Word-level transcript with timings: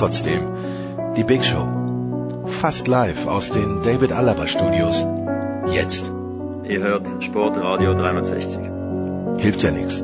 Trotzdem, 0.00 1.14
die 1.14 1.24
Big 1.24 1.44
Show. 1.44 2.46
Fast 2.46 2.88
live 2.88 3.26
aus 3.26 3.50
den 3.50 3.82
David 3.82 4.12
Alaba 4.12 4.46
Studios. 4.48 5.04
Jetzt. 5.74 6.10
Ihr 6.64 6.80
hört 6.80 7.06
Sportradio 7.22 7.92
360. 7.92 8.60
Hilft 9.42 9.62
ja 9.62 9.70
nichts. 9.70 10.02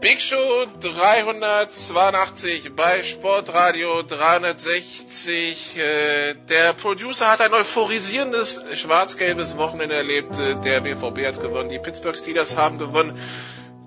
Big 0.00 0.20
Show 0.20 0.66
382 0.78 2.76
bei 2.76 3.02
Sportradio 3.02 4.04
360. 4.04 5.76
Äh, 5.78 6.34
Der 6.48 6.74
Producer 6.74 7.28
hat 7.28 7.40
ein 7.40 7.52
euphorisierendes 7.52 8.62
schwarz-gelbes 8.74 9.56
Wochenende 9.56 9.96
erlebt. 9.96 10.38
Äh, 10.38 10.56
Der 10.62 10.80
BVB 10.80 11.26
hat 11.26 11.42
gewonnen, 11.42 11.70
die 11.70 11.80
Pittsburgh 11.80 12.16
Steelers 12.16 12.56
haben 12.56 12.78
gewonnen. 12.78 13.18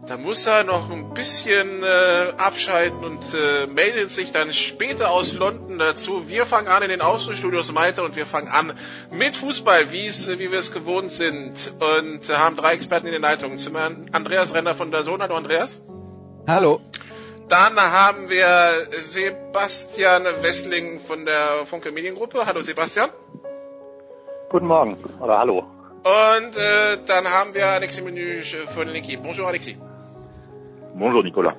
Da 0.08 0.17
muss 0.17 0.45
er 0.45 0.64
noch 0.64 0.92
ein 0.92 1.16
bisschen 1.16 1.81
äh, 1.81 2.34
abschalten 2.38 3.03
und 3.03 3.23
äh, 3.34 3.66
meldet 3.66 4.12
sich 4.12 4.31
dann 4.31 4.53
später 4.53 5.09
aus 5.09 5.34
London 5.34 5.80
dazu. 5.80 6.30
Wir 6.30 6.45
fangen 6.45 6.67
an 6.67 6.84
in 6.84 6.89
den 6.89 7.02
Außenstudios 7.02 7.72
Malte 7.72 8.03
und 8.03 8.16
wir 8.16 8.28
fangen 8.28 8.47
an 8.47 8.78
mit 9.09 9.36
Fußball, 9.36 9.92
wie 9.92 10.06
es, 10.06 10.30
wie 10.38 10.52
wir 10.52 10.59
es 10.59 10.72
gewohnt 10.72 11.12
sind 11.12 11.73
und 11.80 12.30
äh, 12.30 12.34
haben 12.34 12.56
drei 12.56 12.73
Experten 12.73 13.08
in 13.08 13.14
den 13.14 13.23
Leitungen. 13.23 13.58
Zum 13.58 13.75
einen 13.75 14.06
Andreas 14.14 14.53
Renner 14.53 14.75
von 14.75 14.92
der 14.92 15.02
Sohn. 15.02 15.23
Hallo 15.23 15.36
Andreas. 15.36 15.80
Hallo. 16.47 16.81
Dann 17.50 17.75
haben 17.75 18.30
wir 18.30 18.47
Sebastian 18.92 20.25
Wessling 20.42 21.00
von 21.00 21.25
der 21.25 21.66
Funke 21.66 21.92
Mediengruppe. 21.92 22.45
Hallo 22.45 22.62
Sebastian. 22.62 23.09
Guten 24.50 24.67
Morgen 24.67 24.97
oder 25.19 25.40
hallo. 25.40 25.66
Und 26.03 26.56
äh, 26.56 27.00
dann 27.08 27.28
haben 27.28 27.56
wir 27.56 27.66
Alexis 27.66 28.03
Menüsch 28.03 28.56
von 28.75 28.88
Linky. 28.88 29.17
Bonjour 29.17 29.47
Alexis. 29.47 29.75
Bonjour 30.98 31.24
Nicolas. 31.24 31.56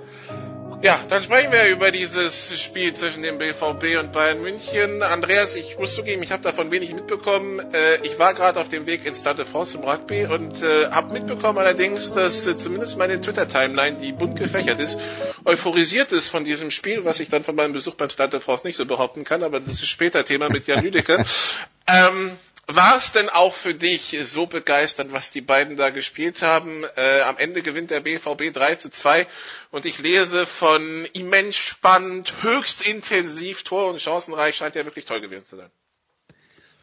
Ja, 0.83 1.01
dann 1.09 1.23
sprechen 1.23 1.53
wir 1.53 1.69
über 1.69 1.91
dieses 1.91 2.61
Spiel 2.61 2.93
zwischen 2.93 3.23
dem 3.23 3.39
BVB 3.39 3.99
und 3.99 4.13
Bayern 4.13 4.43
München. 4.43 5.03
Andreas, 5.03 5.55
ich 5.55 5.79
muss 5.79 5.95
zugeben, 5.95 6.23
ich 6.23 6.33
habe 6.33 6.43
davon 6.43 6.71
wenig 6.71 6.95
mitbekommen. 6.95 7.61
Äh, 7.61 7.97
ich 8.03 8.19
war 8.19 8.35
gerade 8.35 8.61
auf 8.61 8.69
dem 8.69 8.87
Weg 8.87 9.07
ins 9.07 9.21
Stade 9.21 9.39
de 9.39 9.47
France 9.47 9.79
im 9.79 9.85
Rugby 9.85 10.27
und 10.27 10.63
äh, 10.63 10.91
habe 10.91 11.15
mitbekommen 11.15 11.59
allerdings, 11.59 12.13
dass 12.13 12.47
äh, 12.47 12.57
zumindest 12.59 12.99
meine 12.99 13.21
Twitter-Timeline, 13.21 13.97
die 13.97 14.13
bunt 14.13 14.39
gefächert 14.39 14.79
ist, 14.79 14.99
euphorisiert 15.47 16.13
ist 16.13 16.29
von 16.29 16.45
diesem 16.45 16.71
Spiel, 16.71 17.05
was 17.07 17.21
ich 17.21 17.31
dann 17.31 17.43
von 17.43 17.57
meinem 17.57 17.73
Besuch 17.73 17.95
beim 17.95 18.11
Stade 18.11 18.33
de 18.33 18.41
France 18.41 18.67
nicht 18.67 18.77
so 18.77 18.85
behaupten 18.85 19.25
kann, 19.25 19.43
aber 19.43 19.61
das 19.61 19.71
ist 19.71 19.87
später 19.87 20.25
Thema 20.27 20.51
mit 20.51 20.67
Jan 20.67 20.85
Lüdecke. 20.85 21.25
ähm, 21.89 22.33
war 22.67 22.97
es 22.99 23.13
denn 23.13 23.29
auch 23.29 23.55
für 23.55 23.75
dich 23.75 24.17
so 24.25 24.47
begeisternd, 24.47 25.13
was 25.13 25.31
die 25.31 25.41
beiden 25.41 25.77
da 25.77 25.91
gespielt 25.91 26.43
haben? 26.43 26.83
Äh, 26.97 27.21
am 27.23 27.37
Ende 27.39 27.63
gewinnt 27.63 27.91
der 27.91 28.01
BVB 28.01 28.53
3 28.53 28.75
zu 28.75 28.91
2 28.91 29.27
und 29.71 29.85
ich 29.85 30.01
lese 30.01 30.47
von 30.47 31.07
immens 31.13 31.57
spannend, 31.57 32.35
höchst 32.43 32.87
intensiv, 32.87 33.63
tor- 33.63 33.91
und 33.91 34.01
chancenreich, 34.01 34.57
scheint 34.57 34.75
ja 34.75 34.85
wirklich 34.85 35.05
toll 35.05 35.21
gewesen 35.21 35.47
zu 35.47 35.57
sein. 35.57 35.71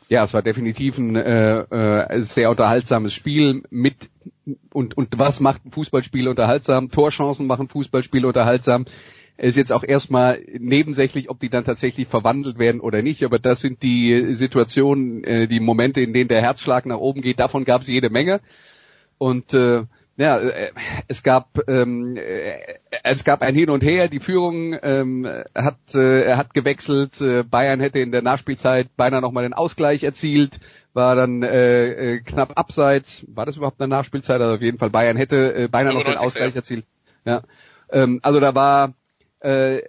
Ja, 0.07 0.23
es 0.23 0.33
war 0.33 0.41
definitiv 0.41 0.97
ein 0.97 1.15
äh, 1.15 1.59
äh, 1.61 2.21
sehr 2.21 2.49
unterhaltsames 2.49 3.13
Spiel 3.13 3.63
mit 3.69 4.09
und 4.71 4.95
und 4.95 5.17
was 5.17 5.39
macht 5.39 5.65
ein 5.65 5.71
Fußballspiel 5.71 6.27
unterhaltsam? 6.27 6.91
Torchancen 6.91 7.47
machen 7.47 7.69
Fußballspiel 7.69 8.25
unterhaltsam. 8.25 8.85
Ist 9.43 9.57
jetzt 9.57 9.73
auch 9.73 9.83
erstmal 9.83 10.41
nebensächlich, 10.57 11.29
ob 11.29 11.37
die 11.37 11.49
dann 11.49 11.65
tatsächlich 11.65 12.07
verwandelt 12.07 12.59
werden 12.59 12.79
oder 12.79 13.01
nicht, 13.01 13.25
aber 13.25 13.39
das 13.39 13.59
sind 13.59 13.83
die 13.83 14.33
Situationen, 14.35 15.21
äh, 15.25 15.47
die 15.49 15.59
Momente, 15.59 15.99
in 15.99 16.13
denen 16.13 16.29
der 16.29 16.41
Herzschlag 16.41 16.85
nach 16.85 16.97
oben 16.97 17.21
geht. 17.21 17.41
Davon 17.41 17.65
gab 17.65 17.81
es 17.81 17.89
jede 17.89 18.09
Menge 18.09 18.39
und 19.17 19.53
äh, 19.53 19.83
ja, 20.15 20.37
äh, 20.37 20.71
es 21.09 21.23
gab 21.23 21.59
ähm, 21.67 22.15
äh, 22.15 22.57
es 23.03 23.25
gab 23.25 23.41
ein 23.41 23.53
Hin 23.53 23.69
und 23.69 23.83
Her. 23.83 24.07
Die 24.07 24.21
Führung 24.21 24.77
ähm, 24.81 25.27
hat 25.53 25.93
äh, 25.93 26.35
hat 26.35 26.53
gewechselt. 26.53 27.19
Äh, 27.19 27.43
Bayern 27.43 27.81
hätte 27.81 27.99
in 27.99 28.13
der 28.13 28.21
Nachspielzeit 28.21 28.95
beinahe 28.95 29.19
noch 29.19 29.33
mal 29.33 29.43
den 29.43 29.53
Ausgleich 29.53 30.03
erzielt, 30.03 30.61
war 30.93 31.17
dann 31.17 31.43
äh, 31.43 32.21
knapp 32.23 32.57
abseits. 32.57 33.25
War 33.27 33.45
das 33.45 33.57
überhaupt 33.57 33.81
eine 33.81 33.89
Nachspielzeit? 33.89 34.39
Also 34.39 34.55
auf 34.55 34.61
jeden 34.61 34.77
Fall 34.77 34.89
Bayern 34.89 35.17
hätte 35.17 35.53
äh, 35.53 35.67
beinahe 35.67 35.93
noch 35.93 36.05
den 36.05 36.13
95, 36.13 36.25
Ausgleich 36.25 36.55
erzielt. 36.55 36.85
Ja, 37.25 37.41
ähm, 37.91 38.19
also 38.23 38.39
da 38.39 38.55
war 38.55 38.93
äh, 39.43 39.81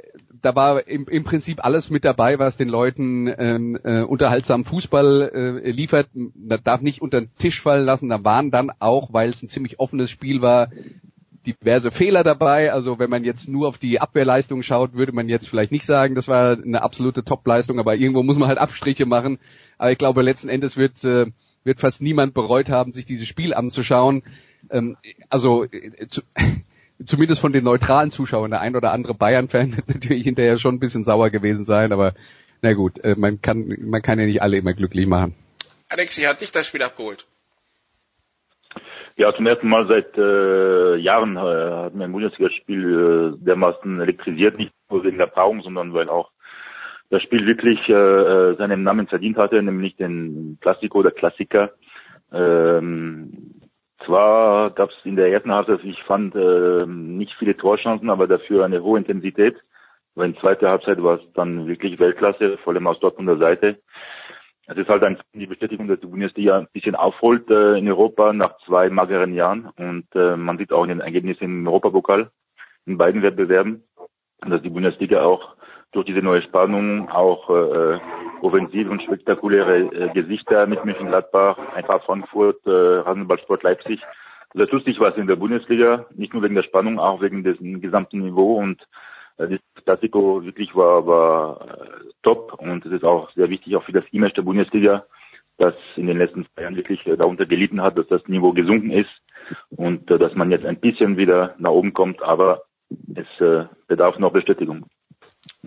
da 0.42 0.54
war 0.54 0.86
im, 0.86 1.06
im 1.08 1.24
Prinzip 1.24 1.64
alles 1.64 1.88
mit 1.88 2.04
dabei, 2.04 2.38
was 2.38 2.56
den 2.56 2.68
Leuten 2.68 3.32
ähm, 3.38 3.78
äh, 3.82 4.02
unterhaltsam 4.02 4.64
Fußball 4.64 5.62
äh, 5.64 5.70
liefert. 5.70 6.08
Man 6.12 6.60
darf 6.62 6.82
nicht 6.82 7.00
unter 7.00 7.22
den 7.22 7.34
Tisch 7.38 7.62
fallen 7.62 7.86
lassen. 7.86 8.10
Da 8.10 8.24
waren 8.24 8.50
dann 8.50 8.70
auch, 8.78 9.12
weil 9.12 9.30
es 9.30 9.42
ein 9.42 9.48
ziemlich 9.48 9.80
offenes 9.80 10.10
Spiel 10.10 10.42
war, 10.42 10.68
diverse 11.46 11.90
Fehler 11.90 12.24
dabei. 12.24 12.72
Also 12.72 12.98
wenn 12.98 13.10
man 13.10 13.24
jetzt 13.24 13.48
nur 13.48 13.68
auf 13.68 13.78
die 13.78 14.00
Abwehrleistung 14.00 14.62
schaut, 14.62 14.94
würde 14.94 15.12
man 15.12 15.28
jetzt 15.28 15.48
vielleicht 15.48 15.72
nicht 15.72 15.86
sagen, 15.86 16.14
das 16.14 16.28
war 16.28 16.58
eine 16.58 16.82
absolute 16.82 17.24
Top-Leistung, 17.24 17.78
aber 17.78 17.96
irgendwo 17.96 18.22
muss 18.22 18.38
man 18.38 18.48
halt 18.48 18.58
Abstriche 18.58 19.06
machen. 19.06 19.38
Aber 19.78 19.92
ich 19.92 19.98
glaube, 19.98 20.22
letzten 20.22 20.48
Endes 20.48 20.76
wird, 20.76 21.02
äh, 21.04 21.26
wird 21.62 21.80
fast 21.80 22.02
niemand 22.02 22.34
bereut 22.34 22.68
haben, 22.68 22.92
sich 22.92 23.06
dieses 23.06 23.28
Spiel 23.28 23.54
anzuschauen. 23.54 24.22
Ähm, 24.70 24.96
also 25.30 25.64
äh, 25.64 26.06
zu, 26.08 26.22
zumindest 27.06 27.40
von 27.40 27.52
den 27.52 27.64
neutralen 27.64 28.10
Zuschauern, 28.10 28.50
der 28.50 28.60
ein 28.60 28.76
oder 28.76 28.92
andere 28.92 29.14
Bayern-Fan 29.14 29.76
wird 29.76 29.88
natürlich 29.88 30.24
hinterher 30.24 30.58
schon 30.58 30.76
ein 30.76 30.80
bisschen 30.80 31.04
sauer 31.04 31.30
gewesen 31.30 31.64
sein, 31.64 31.92
aber 31.92 32.14
na 32.62 32.72
gut, 32.72 32.98
äh, 33.04 33.14
man 33.16 33.40
kann, 33.40 33.76
man 33.80 34.02
kann 34.02 34.18
ja 34.18 34.26
nicht 34.26 34.42
alle 34.42 34.56
immer 34.56 34.72
glücklich 34.72 35.06
machen. 35.06 35.34
Alexi, 35.88 36.22
hat 36.22 36.40
dich 36.40 36.50
das 36.50 36.66
Spiel 36.66 36.82
abgeholt? 36.82 37.26
Ja, 39.16 39.32
zum 39.32 39.46
ersten 39.46 39.68
Mal 39.68 39.86
seit 39.86 40.18
äh, 40.18 40.96
Jahren 40.96 41.36
äh, 41.36 41.40
hat 41.40 41.94
mir 41.94 42.04
ein 42.04 42.12
Bundesligaspiel 42.12 43.36
äh, 43.38 43.44
dermaßen 43.44 44.00
elektrisiert, 44.00 44.58
nicht 44.58 44.72
nur 44.90 45.04
wegen 45.04 45.18
der 45.18 45.26
Paarung, 45.26 45.62
sondern 45.62 45.94
weil 45.94 46.08
auch 46.08 46.30
das 47.10 47.22
Spiel 47.22 47.46
wirklich 47.46 47.78
äh, 47.88 47.92
äh, 47.92 48.56
seinen 48.56 48.82
Namen 48.82 49.06
verdient 49.06 49.36
hatte, 49.36 49.62
nämlich 49.62 49.94
den 49.96 50.58
Klassiko 50.60 50.98
oder 50.98 51.12
Klassiker. 51.12 51.74
Ähm, 52.32 53.60
zwar 54.06 54.70
gab 54.70 54.90
es 54.90 54.96
in 55.04 55.16
der 55.16 55.30
ersten 55.30 55.52
Halbzeit, 55.52 55.80
ich 55.84 56.02
fand, 56.04 56.34
äh, 56.34 56.86
nicht 56.86 57.34
viele 57.38 57.56
Torchancen, 57.56 58.10
aber 58.10 58.26
dafür 58.26 58.64
eine 58.64 58.82
hohe 58.82 58.98
Intensität. 58.98 59.56
Aber 60.14 60.26
in 60.26 60.36
zweiter 60.36 60.70
Halbzeit 60.70 61.02
war 61.02 61.18
es 61.18 61.32
dann 61.34 61.66
wirklich 61.66 61.98
Weltklasse, 61.98 62.58
vor 62.58 62.72
allem 62.72 62.86
aus 62.86 63.00
Dortmunder 63.00 63.36
Seite. 63.38 63.78
Es 64.66 64.76
ist 64.76 64.88
halt 64.88 65.02
ein, 65.02 65.18
die 65.34 65.46
Bestätigung, 65.46 65.88
dass 65.88 66.00
die 66.00 66.06
Bundesliga 66.06 66.58
ein 66.58 66.68
bisschen 66.72 66.94
aufholt 66.94 67.50
äh, 67.50 67.76
in 67.76 67.88
Europa 67.88 68.32
nach 68.32 68.56
zwei 68.64 68.88
mageren 68.88 69.34
Jahren. 69.34 69.70
Und 69.76 70.06
äh, 70.14 70.36
man 70.36 70.56
sieht 70.56 70.72
auch 70.72 70.84
in 70.84 70.90
den 70.90 71.00
Ergebnissen 71.00 71.44
im 71.44 71.66
Europapokal 71.66 72.30
in 72.86 72.96
beiden 72.96 73.22
Wettbewerben, 73.22 73.82
dass 74.40 74.62
die 74.62 74.70
Bundesliga 74.70 75.22
auch 75.22 75.56
durch 75.92 76.06
diese 76.06 76.20
neue 76.20 76.42
Spannung 76.42 77.08
auch 77.10 77.50
äh, 77.50 77.98
offensive 78.44 78.90
und 78.90 79.02
spektakuläre 79.02 79.78
äh, 79.78 80.08
Gesichter 80.12 80.66
mit 80.66 80.84
Mönchengladbach, 80.84 81.58
Eintracht 81.74 82.04
Frankfurt, 82.04 82.64
äh, 82.66 83.04
Handelballsport 83.04 83.62
Leipzig. 83.62 84.00
Also 84.54 84.66
tut 84.66 84.84
sich 84.84 85.00
was 85.00 85.16
in 85.16 85.26
der 85.26 85.36
Bundesliga, 85.36 86.06
nicht 86.14 86.32
nur 86.32 86.42
wegen 86.42 86.54
der 86.54 86.62
Spannung, 86.62 86.98
auch 86.98 87.20
wegen 87.20 87.42
des 87.42 87.56
gesamten 87.58 88.20
Niveau 88.20 88.56
und 88.56 88.80
äh, 89.38 89.48
das 89.48 89.84
Klassiko 89.84 90.44
wirklich 90.44 90.74
war, 90.76 91.06
war 91.06 91.60
äh, 91.62 92.10
top 92.22 92.54
und 92.58 92.84
es 92.86 92.92
ist 92.92 93.04
auch 93.04 93.30
sehr 93.32 93.50
wichtig 93.50 93.74
auch 93.76 93.84
für 93.84 93.92
das 93.92 94.04
Image 94.12 94.36
der 94.36 94.42
Bundesliga, 94.42 95.04
das 95.58 95.74
in 95.96 96.06
den 96.06 96.18
letzten 96.18 96.46
zwei 96.46 96.62
Jahren 96.62 96.76
wirklich 96.76 97.04
äh, 97.06 97.16
darunter 97.16 97.46
gelitten 97.46 97.82
hat, 97.82 97.98
dass 97.98 98.06
das 98.08 98.26
Niveau 98.28 98.52
gesunken 98.52 98.90
ist 98.90 99.10
und 99.70 100.10
äh, 100.10 100.18
dass 100.18 100.34
man 100.34 100.50
jetzt 100.50 100.66
ein 100.66 100.78
bisschen 100.78 101.16
wieder 101.16 101.54
nach 101.58 101.70
oben 101.70 101.92
kommt, 101.92 102.22
aber 102.22 102.62
es 103.14 103.40
äh, 103.40 103.66
bedarf 103.88 104.18
noch 104.18 104.32
Bestätigung. 104.32 104.86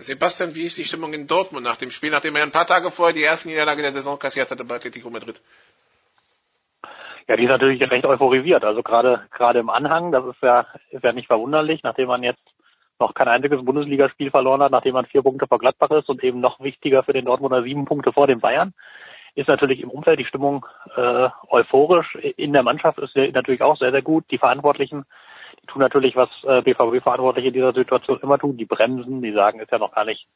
Sebastian, 0.00 0.54
wie 0.54 0.66
ist 0.66 0.78
die 0.78 0.84
Stimmung 0.84 1.12
in 1.12 1.26
Dortmund 1.26 1.64
nach 1.64 1.76
dem 1.76 1.90
Spiel, 1.90 2.10
nachdem 2.10 2.36
er 2.36 2.42
ein 2.42 2.52
paar 2.52 2.66
Tage 2.66 2.90
vorher 2.90 3.14
die 3.14 3.22
erste 3.22 3.48
Niederlage 3.48 3.82
der 3.82 3.92
Saison 3.92 4.18
kassiert 4.18 4.50
hatte 4.50 4.64
bei 4.64 4.76
Atletico 4.76 5.10
Madrid? 5.10 5.40
Ja, 7.26 7.36
die 7.36 7.44
ist 7.44 7.50
natürlich 7.50 7.90
recht 7.90 8.06
euphorisiert. 8.06 8.64
Also 8.64 8.82
gerade 8.82 9.26
gerade 9.30 9.58
im 9.58 9.68
Anhang, 9.68 10.12
das 10.12 10.24
ist 10.24 10.42
ja 10.42 10.66
ist 10.90 11.04
ja 11.04 11.12
nicht 11.12 11.26
verwunderlich, 11.26 11.82
nachdem 11.82 12.08
man 12.08 12.22
jetzt 12.22 12.42
noch 12.98 13.14
kein 13.14 13.28
einziges 13.28 13.64
Bundesligaspiel 13.64 14.30
verloren 14.30 14.62
hat, 14.62 14.72
nachdem 14.72 14.94
man 14.94 15.06
vier 15.06 15.22
Punkte 15.22 15.46
vor 15.46 15.58
Gladbach 15.58 15.90
ist 15.90 16.08
und 16.08 16.24
eben 16.24 16.40
noch 16.40 16.60
wichtiger 16.60 17.02
für 17.02 17.12
den 17.12 17.26
Dortmunder 17.26 17.62
sieben 17.62 17.84
Punkte 17.84 18.12
vor 18.12 18.26
den 18.26 18.40
Bayern, 18.40 18.72
ist 19.34 19.48
natürlich 19.48 19.80
im 19.80 19.90
Umfeld 19.90 20.18
die 20.18 20.24
Stimmung 20.24 20.66
äh, 20.96 21.28
euphorisch. 21.48 22.14
In 22.14 22.52
der 22.52 22.62
Mannschaft 22.62 22.98
ist 22.98 23.14
sie 23.14 23.30
natürlich 23.30 23.62
auch 23.62 23.76
sehr, 23.76 23.92
sehr 23.92 24.02
gut. 24.02 24.24
Die 24.30 24.38
Verantwortlichen, 24.38 25.04
tun 25.68 25.80
natürlich, 25.80 26.16
was 26.16 26.28
äh, 26.44 26.62
BVB-Verantwortliche 26.62 27.48
in 27.48 27.54
dieser 27.54 27.72
Situation 27.72 28.20
immer 28.22 28.38
tun, 28.38 28.56
die 28.56 28.64
bremsen, 28.64 29.22
die 29.22 29.32
sagen, 29.32 29.60
ist 29.60 29.70
ja 29.70 29.78
noch 29.78 29.94
gar 29.94 30.04
nicht 30.04 30.26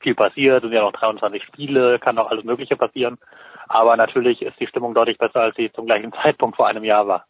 viel 0.00 0.14
passiert, 0.14 0.62
sind 0.62 0.72
ja 0.72 0.82
noch 0.82 0.92
23 0.92 1.42
Spiele, 1.44 1.98
kann 1.98 2.16
noch 2.16 2.30
alles 2.30 2.44
Mögliche 2.44 2.76
passieren. 2.76 3.18
Aber 3.68 3.96
natürlich 3.96 4.42
ist 4.42 4.58
die 4.60 4.66
Stimmung 4.66 4.94
deutlich 4.94 5.18
besser, 5.18 5.40
als 5.40 5.56
sie 5.56 5.72
zum 5.72 5.86
gleichen 5.86 6.12
Zeitpunkt 6.22 6.56
vor 6.56 6.68
einem 6.68 6.84
Jahr 6.84 7.06
war. 7.06 7.26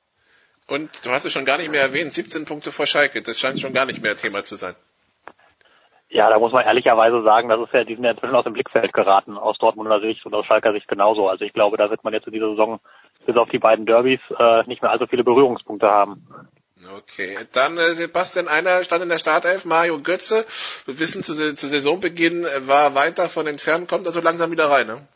Und 0.69 0.91
du 1.05 1.11
hast 1.11 1.25
es 1.25 1.33
schon 1.33 1.45
gar 1.45 1.59
nicht 1.59 1.71
mehr 1.71 1.83
erwähnt, 1.83 2.13
17 2.13 2.45
Punkte 2.45 2.71
vor 2.71 2.87
Schalke, 2.87 3.23
das 3.23 3.39
scheint 3.39 3.61
schon 3.61 3.75
gar 3.75 3.87
nicht 3.87 4.03
mehr 4.03 4.17
Thema 4.17 4.45
zu 4.45 4.57
sein. 4.57 4.75
Ja, 6.09 6.29
da 6.29 6.39
muss 6.39 6.53
man 6.53 6.65
ehrlicherweise 6.65 7.23
sagen, 7.23 7.49
das 7.49 7.61
ist 7.61 7.73
ja, 7.73 7.85
die 7.85 7.95
sind 7.95 8.05
ja 8.05 8.11
inzwischen 8.11 8.35
aus 8.35 8.45
dem 8.45 8.53
Blickfeld 8.53 8.93
geraten, 8.93 9.39
aus 9.39 9.57
Dortmunder 9.59 9.99
Sicht 10.01 10.25
und 10.27 10.35
aus 10.35 10.45
Schalker 10.45 10.73
Sicht 10.73 10.87
genauso. 10.87 11.27
Also 11.27 11.45
ich 11.47 11.55
glaube, 11.55 11.79
da 11.79 11.89
wird 11.89 12.05
man 12.05 12.13
jetzt 12.13 12.27
in 12.27 12.35
dieser 12.35 12.51
Saison 12.51 12.81
bis 13.25 13.37
auf 13.37 13.49
die 13.49 13.59
beiden 13.59 13.87
Derbys 13.87 14.21
äh, 14.39 14.63
nicht 14.67 14.83
mehr 14.83 14.91
allzu 14.91 15.07
viele 15.07 15.25
Berührungspunkte 15.25 15.89
haben. 15.89 16.27
Okay, 16.85 17.39
dann 17.53 17.79
äh, 17.79 17.91
Sebastian, 17.91 18.49
einer 18.49 18.83
stand 18.83 19.03
in 19.03 19.09
der 19.09 19.19
Startelf, 19.19 19.65
Mario 19.65 20.01
Götze. 20.01 20.45
Wir 20.87 20.99
wissen, 20.99 21.23
zu, 21.23 21.33
zu 21.33 21.69
Saisonbeginn 21.69 22.45
war 22.67 22.95
weit 22.95 23.19
davon 23.19 23.47
entfernt, 23.47 23.89
kommt 23.89 24.07
also 24.07 24.21
langsam 24.21 24.51
wieder 24.51 24.69
rein, 24.69 24.89
ne? 24.89 25.07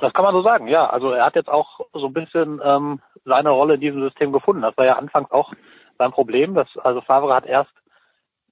Das 0.00 0.12
kann 0.12 0.24
man 0.24 0.34
so 0.34 0.42
sagen, 0.42 0.68
ja. 0.68 0.88
Also 0.88 1.12
er 1.12 1.24
hat 1.24 1.34
jetzt 1.34 1.48
auch 1.48 1.80
so 1.92 2.06
ein 2.06 2.12
bisschen 2.12 2.60
ähm, 2.62 3.00
seine 3.24 3.50
Rolle 3.50 3.74
in 3.74 3.80
diesem 3.80 4.02
System 4.02 4.32
gefunden. 4.32 4.62
Das 4.62 4.76
war 4.76 4.84
ja 4.84 4.96
anfangs 4.96 5.30
auch 5.30 5.52
sein 5.96 6.12
Problem. 6.12 6.54
Dass, 6.54 6.68
also 6.76 7.00
Favre 7.00 7.34
hat 7.34 7.46
erst 7.46 7.72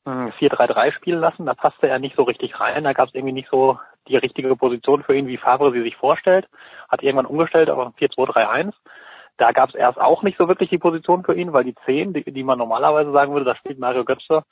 4-3-3 0.07 0.85
hm, 0.85 0.93
spielen 0.93 1.21
lassen, 1.21 1.47
da 1.47 1.55
passte 1.55 1.89
er 1.89 1.99
nicht 1.99 2.17
so 2.17 2.23
richtig 2.23 2.59
rein. 2.61 2.85
Da 2.85 2.93
gab 2.93 3.09
es 3.09 3.15
irgendwie 3.15 3.33
nicht 3.33 3.49
so 3.51 3.79
die 4.09 4.17
richtige 4.17 4.55
Position 4.57 5.03
für 5.03 5.17
ihn, 5.17 5.27
wie 5.27 5.37
Favre 5.37 5.73
sie 5.73 5.83
sich 5.83 5.97
vorstellt. 5.97 6.49
Hat 6.89 7.03
irgendwann 7.03 7.27
umgestellt 7.27 7.71
auf 7.71 7.93
4-2-3-1. 7.97 8.73
Da 9.39 9.53
gab 9.53 9.69
es 9.69 9.75
erst 9.75 9.99
auch 9.99 10.23
nicht 10.23 10.39
so 10.39 10.49
wirklich 10.49 10.71
die 10.71 10.79
Position 10.79 11.25
für 11.25 11.35
ihn, 11.35 11.53
weil 11.53 11.65
die 11.65 11.75
10, 11.85 12.15
die, 12.15 12.25
die 12.33 12.43
man 12.43 12.59
normalerweise 12.59 13.13
sagen 13.13 13.33
würde, 13.33 13.45
da 13.45 13.55
spielt 13.57 13.79
Mario 13.79 14.05
Götze, 14.05 14.45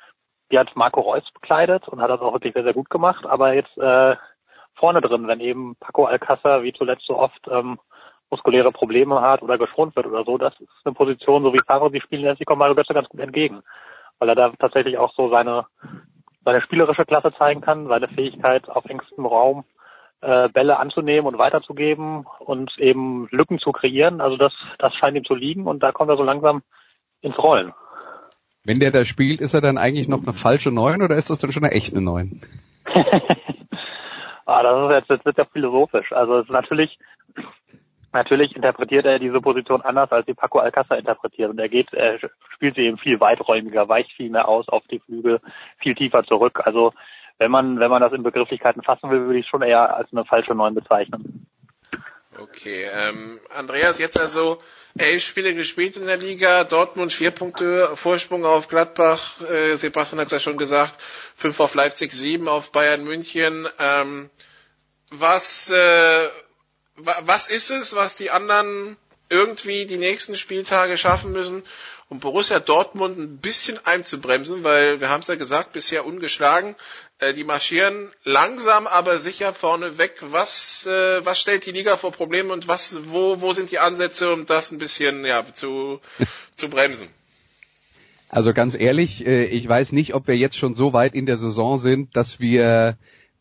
die 0.53 0.59
hat 0.59 0.77
Marco 0.77 1.01
Reus 1.01 1.25
bekleidet 1.33 1.89
und 1.89 2.01
hat 2.01 2.11
das 2.11 2.21
auch 2.21 2.35
wirklich 2.35 2.53
sehr, 2.53 2.65
sehr 2.65 2.75
gut 2.75 2.91
gemacht. 2.91 3.25
Aber 3.25 3.55
jetzt 3.55 3.77
äh, 3.79 4.17
vorne 4.75 5.01
drin, 5.01 5.27
wenn 5.27 5.41
eben 5.41 5.77
Paco 5.81 6.05
Alcázar 6.05 6.63
wie 6.63 6.73
zuletzt 6.73 7.07
so 7.07 7.17
oft 7.17 7.41
ähm, 7.51 7.79
muskuläre 8.31 8.73
Probleme 8.73 9.21
hat 9.21 9.43
oder 9.43 9.59
geschont 9.59 9.97
wird 9.97 10.07
oder 10.07 10.25
so, 10.25 10.37
das 10.39 10.59
ist 10.61 10.69
eine 10.85 10.95
Position, 10.95 11.43
so 11.43 11.53
wie 11.55 11.61
Faro 11.67 11.89
sie 11.89 12.01
spielen 12.01 12.23
lässt, 12.23 12.41
die 12.41 12.45
kommt 12.45 12.59
Mario 12.59 12.75
Götze 12.75 12.95
ganz 12.95 13.09
gut 13.09 13.21
entgegen. 13.21 13.63
Weil 14.19 14.29
er 14.29 14.35
da 14.35 14.51
tatsächlich 14.59 14.99
auch 14.99 15.13
so 15.15 15.31
seine, 15.31 15.67
seine 16.45 16.61
spielerische 16.61 17.05
Klasse 17.05 17.33
zeigen 17.39 17.63
kann, 17.63 17.89
seine 17.89 18.09
Fähigkeit 18.09 18.69
auf 18.69 18.85
engstem 18.85 19.25
Raum 19.25 19.65
äh, 20.25 20.49
Bälle 20.49 20.79
anzunehmen 20.79 21.27
und 21.27 21.39
weiterzugeben 21.39 22.27
und 22.41 22.79
eben 22.79 23.29
Lücken 23.31 23.59
zu 23.59 23.73
kreieren. 23.73 24.21
Also 24.21 24.37
das, 24.37 24.55
das 24.79 24.95
scheint 24.95 25.17
ihm 25.17 25.25
zu 25.25 25.35
liegen 25.35 25.67
und 25.67 25.83
da 25.83 25.93
kommt 25.93 26.11
er 26.11 26.17
so 26.17 26.25
langsam 26.25 26.63
ins 27.21 27.39
Rollen. 27.39 27.73
Wenn 28.65 28.81
der 28.81 28.91
da 28.91 29.05
spielt, 29.05 29.41
ist 29.41 29.53
er 29.53 29.61
dann 29.61 29.77
eigentlich 29.77 30.09
noch 30.09 30.23
eine 30.23 30.33
falsche 30.33 30.71
Neun 30.71 31.03
oder 31.03 31.17
ist 31.17 31.29
das 31.29 31.39
dann 31.39 31.53
schon 31.53 31.65
eine 31.65 31.75
echte 31.75 32.01
Neun? 32.01 32.41
Ah, 34.47 34.63
das 34.63 34.91
ist 34.91 34.97
jetzt, 34.97 35.11
jetzt 35.11 35.25
wird 35.25 35.39
ja 35.39 35.45
philosophisch. 35.47 36.13
Also 36.13 36.39
es 36.39 36.45
ist 36.45 36.53
natürlich, 36.53 36.99
natürlich 38.13 38.55
interpretiert 38.55 39.07
er 39.07 39.19
diese 39.19 39.41
Position 39.41 39.81
anders, 39.81 40.13
als 40.13 40.27
die 40.27 40.35
Paco 40.35 40.59
Alcázar 40.59 40.99
interpretiert. 40.99 41.51
Und 41.51 41.59
er 41.59 41.71
geht, 41.71 41.93
er 41.95 42.19
spielt 42.53 42.75
sie 42.75 42.83
eben 42.83 42.99
viel 42.99 43.21
weiträumiger, 43.21 43.89
weicht 43.89 44.13
viel 44.13 44.29
mehr 44.31 44.47
aus 44.47 44.69
auf 44.69 44.83
die 44.91 44.99
Flügel, 44.99 45.41
viel 45.79 45.95
tiefer 45.95 46.25
zurück. 46.25 46.61
Also 46.65 46.93
wenn 47.39 47.51
man, 47.51 47.81
wenn 47.81 47.91
man 47.91 48.03
das 48.03 48.13
in 48.13 48.23
Begrifflichkeiten 48.23 48.83
fassen 48.83 49.11
will, 49.11 49.27
würde 49.27 49.39
ich 49.39 49.47
schon 49.49 49.63
eher 49.63 49.97
als 49.97 50.09
eine 50.13 50.25
falsche 50.25 50.55
Neun 50.55 50.75
bezeichnen. 50.75 51.47
Okay, 52.39 52.89
ähm, 52.93 53.41
Andreas, 53.51 53.99
jetzt 53.99 54.19
also 54.19 54.59
elf 54.97 55.23
Spiele 55.23 55.55
gespielt 55.55 55.97
in 55.97 56.07
der 56.07 56.17
Liga, 56.17 56.65
Dortmund 56.65 57.13
vier 57.13 57.31
Punkte 57.31 57.97
Vorsprung 57.97 58.45
auf 58.45 58.69
Gladbach, 58.69 59.41
äh, 59.41 59.77
Sebastian 59.77 60.21
hat 60.21 60.27
es 60.27 60.33
ja 60.33 60.41
schon 60.41 60.57
gesagt, 60.57 60.99
fünf 61.35 61.61
auf 61.61 61.75
Leipzig, 61.75 62.13
sieben 62.13 62.49
auf 62.49 62.73
Bayern 62.73 63.05
München. 63.05 63.69
Ähm, 63.79 64.31
was, 65.11 65.71
äh, 65.71 66.29
was 66.97 67.49
ist 67.49 67.71
es, 67.71 67.95
was 67.95 68.17
die 68.17 68.31
anderen 68.31 68.97
irgendwie 69.29 69.87
die 69.87 69.97
nächsten 69.97 70.37
Spieltage 70.37 70.97
schaffen 70.97 71.33
müssen, 71.33 71.63
um 72.15 72.21
Borussia 72.21 72.61
Dortmund 72.61 73.19
ein 73.19 73.39
bisschen 73.39 73.77
einzubremsen, 73.85 74.63
weil 74.63 75.01
wir 75.01 75.09
haben 75.09 75.23
es 75.23 75.27
ja 75.27 75.35
gesagt, 75.35 75.73
bisher 75.73 76.07
ungeschlagen. 76.07 76.77
Äh, 77.19 77.35
die 77.35 77.43
marschieren 77.43 78.13
langsam, 78.23 78.87
aber 78.87 79.19
sicher 79.19 79.53
vorne 79.53 79.99
weg. 79.99 80.15
Was, 80.21 80.87
äh, 80.87 81.27
was 81.27 81.41
stellt 81.41 81.67
die 81.67 81.73
Liga 81.73 81.97
vor 81.97 82.13
Probleme 82.13 82.53
und 82.53 82.69
was, 82.69 83.01
wo, 83.09 83.41
wo 83.41 83.53
sind 83.53 83.73
die 83.73 83.81
Ansätze, 83.81 84.33
um 84.33 84.47
das 84.47 84.71
ein 84.71 84.79
bisschen 84.79 85.25
ja, 85.25 85.45
zu, 85.53 86.01
zu 86.55 86.69
bremsen? 86.69 87.09
Also 88.29 88.53
ganz 88.53 88.79
ehrlich, 88.79 89.27
äh, 89.27 89.47
ich 89.47 89.69
weiß 89.69 89.91
nicht, 89.91 90.15
ob 90.15 90.29
wir 90.29 90.37
jetzt 90.37 90.57
schon 90.57 90.77
so 90.77 90.93
weit 90.93 91.15
in 91.15 91.27
der 91.27 91.37
Saison 91.37 91.79
sind, 91.79 92.17
dass 92.17 92.39
wir 92.39 92.97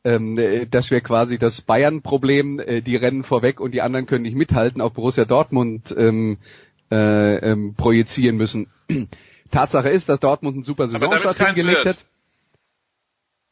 ähm, 0.06 0.68
dass 0.70 0.92
wir 0.92 1.00
quasi 1.00 1.38
das 1.38 1.62
Bayern-Problem, 1.62 2.60
äh, 2.60 2.82
die 2.82 2.98
rennen 2.98 3.24
vorweg 3.24 3.62
und 3.62 3.72
die 3.72 3.82
anderen 3.82 4.06
können 4.06 4.24
nicht 4.24 4.36
mithalten, 4.36 4.82
auf 4.82 4.92
Borussia 4.92 5.24
Dortmund 5.24 5.96
ähm, 5.98 6.40
äh, 6.92 7.52
ähm, 7.52 7.76
projizieren 7.76 8.38
müssen. 8.38 8.68
Tatsache 9.52 9.90
ist, 9.90 10.10
dass 10.10 10.20
Dortmund 10.20 10.56
einen 10.56 10.64
super 10.64 10.88
Saisonstart 10.88 11.56
hingelegt 11.56 11.86
hat. 11.86 11.98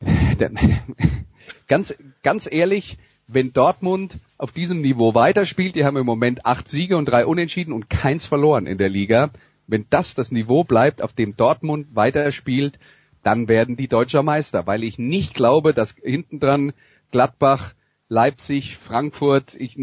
ganz, 1.68 1.96
ganz 2.24 2.52
ehrlich, 2.52 2.98
wenn 3.28 3.54
Dortmund 3.54 4.18
auf 4.38 4.52
diesem 4.52 4.82
Niveau 4.82 5.14
weiterspielt, 5.14 5.76
die 5.76 5.86
haben 5.86 5.98
im 5.98 6.06
Moment 6.06 6.46
acht 6.46 6.68
Siege 6.68 6.98
und 6.98 7.06
drei 7.06 7.26
Unentschieden 7.26 7.72
und 7.74 7.90
keins 7.90 8.26
verloren 8.26 8.68
in 8.68 8.78
der 8.78 8.90
Liga. 8.90 9.32
Wenn 9.68 9.86
das 9.90 10.16
das 10.16 10.32
Niveau 10.32 10.64
bleibt, 10.64 11.02
auf 11.02 11.14
dem 11.14 11.38
Dortmund 11.38 11.88
weiterspielt, 11.94 12.78
dann 13.24 13.48
werden 13.48 13.78
die 13.78 13.88
Deutscher 13.88 14.24
Meister, 14.24 14.66
weil 14.68 14.84
ich 14.84 14.98
nicht 14.98 15.34
glaube, 15.34 15.74
dass 15.74 15.96
hinten 16.02 16.40
dran 16.40 16.74
Gladbach, 17.12 17.74
Leipzig, 18.12 18.78
Frankfurt, 18.78 19.56
ich 19.56 19.78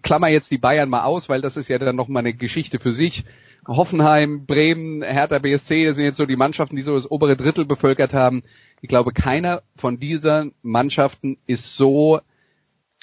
klammer 0.00 0.28
jetzt 0.28 0.52
die 0.52 0.58
Bayern 0.58 0.88
mal 0.88 1.02
aus, 1.02 1.28
weil 1.28 1.40
das 1.40 1.56
ist 1.56 1.66
ja 1.66 1.76
dann 1.76 1.96
nochmal 1.96 2.20
eine 2.20 2.32
Geschichte 2.32 2.78
für 2.78 2.92
sich. 2.92 3.24
Hoffenheim, 3.66 4.46
Bremen, 4.46 5.02
Hertha 5.02 5.40
BSC, 5.40 5.84
das 5.84 5.96
sind 5.96 6.04
jetzt 6.04 6.18
so 6.18 6.24
die 6.24 6.36
Mannschaften, 6.36 6.76
die 6.76 6.82
so 6.82 6.94
das 6.94 7.10
obere 7.10 7.36
Drittel 7.36 7.64
bevölkert 7.64 8.14
haben. 8.14 8.44
Ich 8.80 8.88
glaube, 8.88 9.12
keiner 9.12 9.64
von 9.76 9.98
diesen 9.98 10.54
Mannschaften 10.62 11.38
ist 11.48 11.76
so 11.76 12.20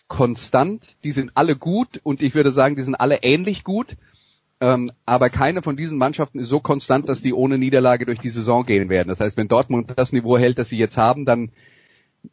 konstant. 0.07 0.95
Die 1.03 1.11
sind 1.11 1.31
alle 1.35 1.57
gut 1.57 1.99
und 2.03 2.21
ich 2.21 2.33
würde 2.33 2.51
sagen, 2.51 2.77
die 2.77 2.83
sind 2.83 2.95
alle 2.95 3.23
ähnlich 3.23 3.65
gut. 3.65 3.97
Ähm, 4.61 4.93
aber 5.05 5.29
keine 5.29 5.61
von 5.63 5.75
diesen 5.75 5.97
Mannschaften 5.97 6.39
ist 6.39 6.47
so 6.47 6.61
konstant, 6.61 7.09
dass 7.09 7.21
die 7.21 7.33
ohne 7.33 7.57
Niederlage 7.57 8.05
durch 8.05 8.19
die 8.19 8.29
Saison 8.29 8.65
gehen 8.65 8.87
werden. 8.87 9.09
Das 9.09 9.19
heißt, 9.19 9.35
wenn 9.35 9.49
Dortmund 9.49 9.91
das 9.97 10.13
Niveau 10.13 10.37
hält, 10.37 10.59
das 10.59 10.69
sie 10.69 10.77
jetzt 10.77 10.95
haben, 10.95 11.25
dann 11.25 11.51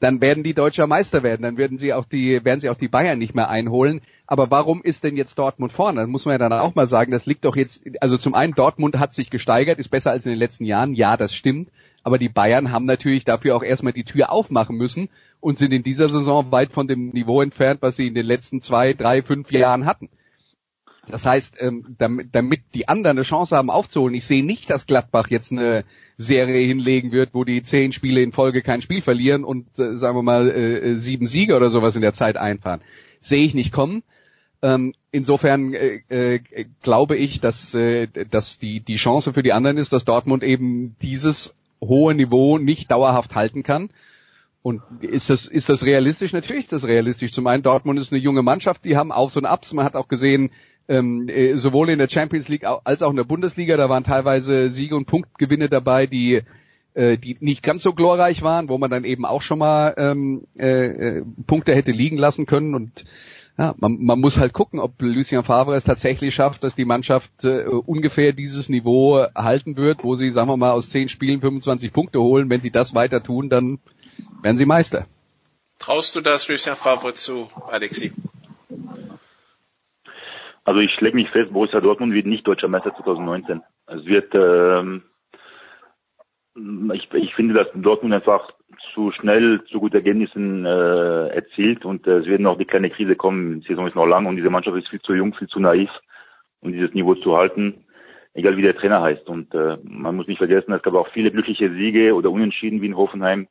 dann 0.01 0.21
werden 0.21 0.45
die 0.45 0.55
deutscher 0.55 0.87
Meister 0.87 1.23
werden, 1.23 1.43
dann 1.43 1.57
werden 1.57 1.79
sie 1.79 1.93
auch 1.93 2.05
die 2.05 2.45
werden 2.45 2.61
sie 2.61 2.69
auch 2.71 2.77
die 2.77 2.89
Bayern 2.89 3.19
nicht 3.19 3.35
mehr 3.35 3.49
einholen. 3.49 4.01
Aber 4.27 4.51
warum 4.51 4.83
ist 4.83 5.05
denn 5.05 5.17
jetzt 5.17 5.39
Dortmund 5.39 5.73
vorne? 5.73 6.03
Das 6.03 6.09
muss 6.09 6.27
man 6.27 6.33
ja 6.33 6.39
dann 6.39 6.53
auch 6.53 6.75
mal 6.75 6.87
sagen, 6.87 7.11
das 7.11 7.27
liegt 7.27 7.45
doch 7.45 7.57
jetzt 7.57 7.83
also 8.01 8.19
zum 8.19 8.35
einen 8.35 8.55
Dortmund 8.55 8.99
hat 8.99 9.15
sich 9.15 9.31
gesteigert, 9.31 9.79
ist 9.79 9.89
besser 9.89 10.11
als 10.11 10.27
in 10.27 10.33
den 10.33 10.39
letzten 10.39 10.65
Jahren. 10.65 10.95
Ja, 10.95 11.17
das 11.17 11.35
stimmt, 11.35 11.71
aber 12.03 12.19
die 12.19 12.29
Bayern 12.29 12.71
haben 12.71 12.85
natürlich 12.85 13.25
dafür 13.25 13.57
auch 13.57 13.63
erstmal 13.63 13.93
die 13.95 14.05
Tür 14.05 14.31
aufmachen 14.31 14.77
müssen 14.77 15.09
und 15.41 15.59
sind 15.59 15.73
in 15.73 15.83
dieser 15.83 16.09
Saison 16.09 16.51
weit 16.53 16.73
von 16.73 16.87
dem 16.87 17.11
Niveau 17.11 17.41
entfernt, 17.41 17.81
was 17.81 17.97
sie 17.97 18.09
in 18.09 18.15
den 18.15 18.27
letzten 18.27 18.61
zwei, 18.61 18.93
drei, 18.93 19.23
fünf 19.23 19.51
Jahren 19.53 19.87
hatten. 19.87 20.09
Das 21.11 21.25
heißt, 21.25 21.57
ähm, 21.59 21.97
damit, 21.99 22.29
damit 22.33 22.61
die 22.75 22.89
anderen 22.89 23.17
eine 23.17 23.25
Chance 23.25 23.57
haben 23.57 23.71
aufzuholen, 23.71 24.15
ich 24.15 24.27
sehe 24.27 24.45
nicht, 24.45 24.71
dass 24.71 24.87
Gladbach 24.87 25.29
jetzt 25.29 25.53
eine 25.53 25.85
Serie 26.17 26.67
hinlegen 26.67 27.13
wird, 27.13 27.31
wo 27.33 27.45
die 27.45 27.63
zehn 27.63 27.93
Spiele 27.93 28.23
in 28.23 28.33
Folge 28.33 28.63
kein 28.63 28.83
Spiel 28.83 29.03
verlieren 29.03 29.45
und 29.45 29.67
äh, 29.79 29.97
sagen 29.97 30.17
wir 30.17 30.23
mal 30.23 30.51
äh, 30.51 30.97
sieben 30.97 31.27
Siege 31.27 31.57
oder 31.57 31.71
sowas 31.71 31.95
in 31.97 32.03
der 32.03 32.13
Zeit 32.13 32.37
einfahren. 32.37 32.81
Sehe 33.21 33.45
ich 33.45 33.55
nicht 33.55 33.73
kommen. 33.73 34.03
Ähm, 34.61 34.95
insofern 35.13 35.73
äh, 35.73 36.01
äh, 36.09 36.41
glaube 36.83 37.17
ich, 37.17 37.41
dass, 37.41 37.75
äh, 37.75 38.09
dass 38.31 38.59
die, 38.59 38.81
die 38.81 38.97
Chance 38.97 39.33
für 39.33 39.45
die 39.45 39.53
anderen 39.53 39.77
ist, 39.77 39.93
dass 39.93 40.05
Dortmund 40.05 40.43
eben 40.43 40.97
dieses 41.01 41.55
hohe 41.81 42.15
Niveau 42.15 42.59
nicht 42.59 42.91
dauerhaft 42.91 43.37
halten 43.37 43.63
kann. 43.63 43.91
Und 44.63 44.83
ist 45.01 45.31
das, 45.31 45.47
ist 45.47 45.69
das 45.69 45.85
realistisch? 45.85 46.33
Natürlich 46.33 46.65
ist 46.65 46.73
das 46.73 46.87
realistisch. 46.87 47.33
Zum 47.33 47.47
einen, 47.47 47.63
Dortmund 47.63 48.01
ist 48.01 48.13
eine 48.13 48.21
junge 48.21 48.43
Mannschaft, 48.43 48.85
die 48.85 48.97
haben 48.97 49.13
Aufs 49.13 49.37
und 49.37 49.47
Abs. 49.47 49.73
Man 49.73 49.85
hat 49.85 49.95
auch 49.95 50.09
gesehen, 50.09 50.51
ähm, 50.89 51.29
äh, 51.29 51.57
sowohl 51.57 51.91
in 51.91 51.99
der 51.99 52.09
Champions 52.09 52.49
League 52.49 52.65
als 52.65 53.03
auch 53.03 53.11
in 53.11 53.17
der 53.17 53.25
Bundesliga, 53.25 53.77
da 53.77 53.89
waren 53.89 54.05
teilweise 54.05 54.71
Siege 54.71 54.97
und 54.97 55.07
Punktgewinne 55.07 55.69
dabei, 55.69 56.07
die 56.07 56.43
äh, 56.95 57.19
die 57.19 57.37
nicht 57.41 57.63
ganz 57.63 57.83
so 57.83 57.93
glorreich 57.93 58.43
waren, 58.43 58.69
wo 58.69 58.79
man 58.79 58.91
dann 58.91 59.05
eben 59.05 59.25
auch 59.25 59.43
schon 59.43 59.59
mal 59.59 59.95
ähm, 59.99 60.47
äh, 60.57 61.23
Punkte 61.47 61.75
hätte 61.75 61.93
liegen 61.93 62.17
lassen 62.17 62.47
können 62.47 62.75
und 62.75 63.05
ja, 63.59 63.75
man, 63.79 63.99
man 64.01 64.21
muss 64.21 64.39
halt 64.39 64.53
gucken, 64.53 64.79
ob 64.79 65.03
Lucien 65.03 65.43
Favre 65.43 65.75
es 65.75 65.83
tatsächlich 65.83 66.33
schafft, 66.33 66.63
dass 66.63 66.77
die 66.77 66.85
Mannschaft 66.85 67.45
äh, 67.45 67.65
ungefähr 67.65 68.33
dieses 68.33 68.69
Niveau 68.69 69.27
halten 69.35 69.77
wird, 69.77 70.05
wo 70.05 70.15
sie, 70.15 70.31
sagen 70.31 70.49
wir 70.49 70.57
mal, 70.57 70.71
aus 70.71 70.91
zehn 70.91 71.09
Spielen 71.09 71.41
25 71.41 71.93
Punkte 71.93 72.21
holen. 72.21 72.51
Wenn 72.51 72.63
sie 72.63 72.71
das 72.71 72.95
weiter 72.95 73.21
tun, 73.21 73.49
dann 73.51 73.81
werden 74.43 74.57
sie 74.57 74.65
Meister. 74.65 75.07
Traust 75.81 76.15
du 76.15 76.21
das 76.21 76.47
Lucien 76.47 76.77
Favre 76.77 77.15
zu, 77.15 77.49
Alexi? 77.67 78.13
Also 80.69 80.81
ich 80.81 80.93
schläge 80.93 81.17
mich 81.17 81.31
fest, 81.31 81.51
Borussia 81.51 81.81
Dortmund 81.81 82.13
wird 82.13 82.27
nicht 82.27 82.47
deutscher 82.47 82.69
Meister 82.69 82.95
2019. 82.95 83.63
Es 83.87 84.05
wird, 84.05 84.35
ähm, 84.35 85.03
ich, 86.93 87.09
ich 87.15 87.35
finde, 87.35 87.55
dass 87.55 87.69
Dortmund 87.75 88.13
einfach 88.13 88.53
zu 88.93 89.11
schnell 89.13 89.65
zu 89.65 89.81
guten 89.81 89.97
Ergebnissen 89.97 90.67
äh, 90.67 91.29
erzielt 91.29 91.87
und 91.87 92.07
äh, 92.07 92.19
es 92.19 92.27
wird 92.27 92.43
noch 92.43 92.59
die 92.59 92.67
kleine 92.67 92.91
Krise 92.91 93.17
kommen. 93.17 93.63
Die 93.63 93.67
Saison 93.67 93.87
ist 93.87 93.95
noch 93.95 94.05
lang 94.05 94.27
und 94.27 94.37
diese 94.37 94.51
Mannschaft 94.51 94.77
ist 94.77 94.91
viel 94.91 95.01
zu 95.01 95.15
jung, 95.15 95.33
viel 95.33 95.49
zu 95.49 95.59
naiv, 95.59 95.89
um 96.61 96.71
dieses 96.71 96.93
Niveau 96.93 97.15
zu 97.15 97.35
halten, 97.35 97.87
egal 98.35 98.59
wie 98.59 98.63
der 98.63 98.77
Trainer 98.77 99.01
heißt. 99.01 99.27
Und 99.27 99.55
äh, 99.55 99.79
man 99.83 100.17
muss 100.17 100.27
nicht 100.27 100.37
vergessen, 100.37 100.75
es 100.75 100.83
gab 100.83 100.93
auch 100.93 101.09
viele 101.09 101.31
glückliche 101.31 101.73
Siege 101.73 102.15
oder 102.15 102.31
Unentschieden 102.31 102.83
wie 102.83 102.89
in 102.89 102.97
Hoffenheim, 102.99 103.49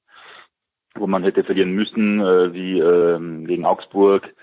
wo 0.93 1.07
man 1.07 1.23
hätte 1.23 1.43
verlieren 1.43 1.73
müssen, 1.73 2.19
äh, 2.19 2.53
wie 2.53 2.77
äh, 2.77 3.47
gegen 3.47 3.65
Augsburg. 3.65 4.35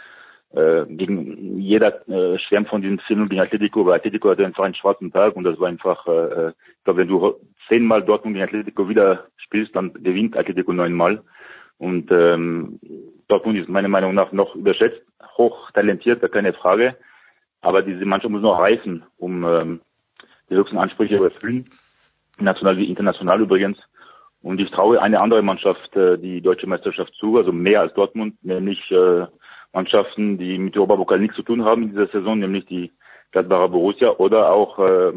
Äh, 0.55 0.87
gegen 0.89 1.59
jeder 1.59 2.09
äh, 2.09 2.39
schwärmt 2.39 2.69
von 2.69 2.81
diesem 2.81 3.01
10 3.09 3.29
gegen 3.29 3.41
Atletico, 3.41 3.81
aber 3.81 3.95
Atletico 3.95 4.31
hatte 4.31 4.47
einfach 4.47 4.63
einen 4.63 4.75
schwarzen 4.75 5.13
Tag 5.13 5.35
und 5.35 5.43
das 5.43 5.59
war 5.59 5.67
einfach, 5.67 6.07
äh, 6.07 6.51
ich 6.51 6.85
glaube, 6.85 7.01
wenn 7.01 7.09
du 7.09 7.35
zehnmal 7.67 8.05
Dortmund 8.05 8.35
gegen 8.35 8.45
Atletico 8.47 8.89
wieder 8.89 9.27
spielst, 9.37 9.75
dann 9.75 9.93
gewinnt 9.95 10.37
Atletico 10.37 10.73
neunmal. 10.73 11.23
Und 11.79 12.09
ähm, 12.13 12.79
Dortmund 13.27 13.59
ist 13.59 13.69
meiner 13.69 13.89
Meinung 13.89 14.15
nach 14.15 14.31
noch 14.31 14.55
überschätzt, 14.55 15.03
hoch 15.37 15.73
talentiert, 15.73 16.23
da 16.23 16.29
keine 16.29 16.53
Frage. 16.53 16.97
Aber 17.61 17.83
diese 17.83 18.05
Mannschaft 18.05 18.31
muss 18.31 18.43
noch 18.43 18.61
reifen, 18.61 19.03
um 19.17 19.45
ähm, 19.45 19.81
die 20.51 20.55
höchsten 20.55 20.79
Ansprüche 20.79 21.17
zu 21.17 21.25
erfüllen, 21.25 21.65
national 22.39 22.77
wie 22.77 22.89
international 22.89 23.41
übrigens. 23.41 23.79
Und 24.41 24.61
ich 24.61 24.71
traue 24.71 25.03
eine 25.03 25.21
andere 25.21 25.43
Mannschaft 25.43 25.97
äh, 25.97 26.17
die 26.17 26.41
deutsche 26.43 26.69
Meisterschaft 26.69 27.13
zu, 27.15 27.39
also 27.39 27.51
mehr 27.51 27.81
als 27.81 27.95
Dortmund, 27.95 28.37
nämlich 28.45 28.79
äh, 28.93 29.27
Mannschaften, 29.75 30.39
die 30.39 30.59
mit 30.59 30.77
Europapokal 30.77 31.19
nichts 31.19 31.37
zu 31.37 31.43
tun 31.43 31.65
haben 31.65 31.83
in 31.83 31.91
dieser 31.91 32.07
Saison, 32.07 32.39
nämlich 32.39 32.67
die 32.67 32.93
Gladbacher 33.33 33.69
Borussia 33.69 34.11
oder 34.11 34.51
auch 34.51 34.79
äh, 34.79 35.13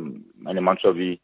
eine 0.46 0.62
Mannschaft 0.62 0.98
wie 0.98 1.20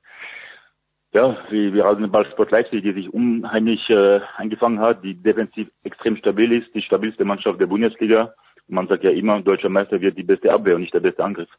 ja, 1.14 1.38
wie, 1.52 1.74
wie 1.74 1.80
Rasenballsport 1.80 2.50
Leipzig, 2.50 2.82
die 2.82 2.94
sich 2.94 3.14
unheimlich 3.14 3.88
äh, 3.90 4.20
eingefangen 4.36 4.80
hat, 4.80 5.04
die 5.04 5.14
defensiv 5.14 5.68
extrem 5.84 6.18
stabil 6.18 6.52
ist, 6.52 6.74
die 6.74 6.82
stabilste 6.82 7.24
Mannschaft 7.24 7.60
der 7.60 7.68
Bundesliga. 7.68 8.34
Und 8.68 8.76
man 8.76 8.88
sagt 8.88 9.04
ja 9.04 9.12
immer, 9.12 9.40
deutscher 9.42 9.70
Meister 9.70 10.02
wird 10.02 10.18
die 10.18 10.24
beste 10.24 10.52
Abwehr 10.52 10.76
und 10.76 10.82
nicht 10.82 10.94
der 10.94 11.02
beste 11.02 11.24
Angriff. 11.24 11.50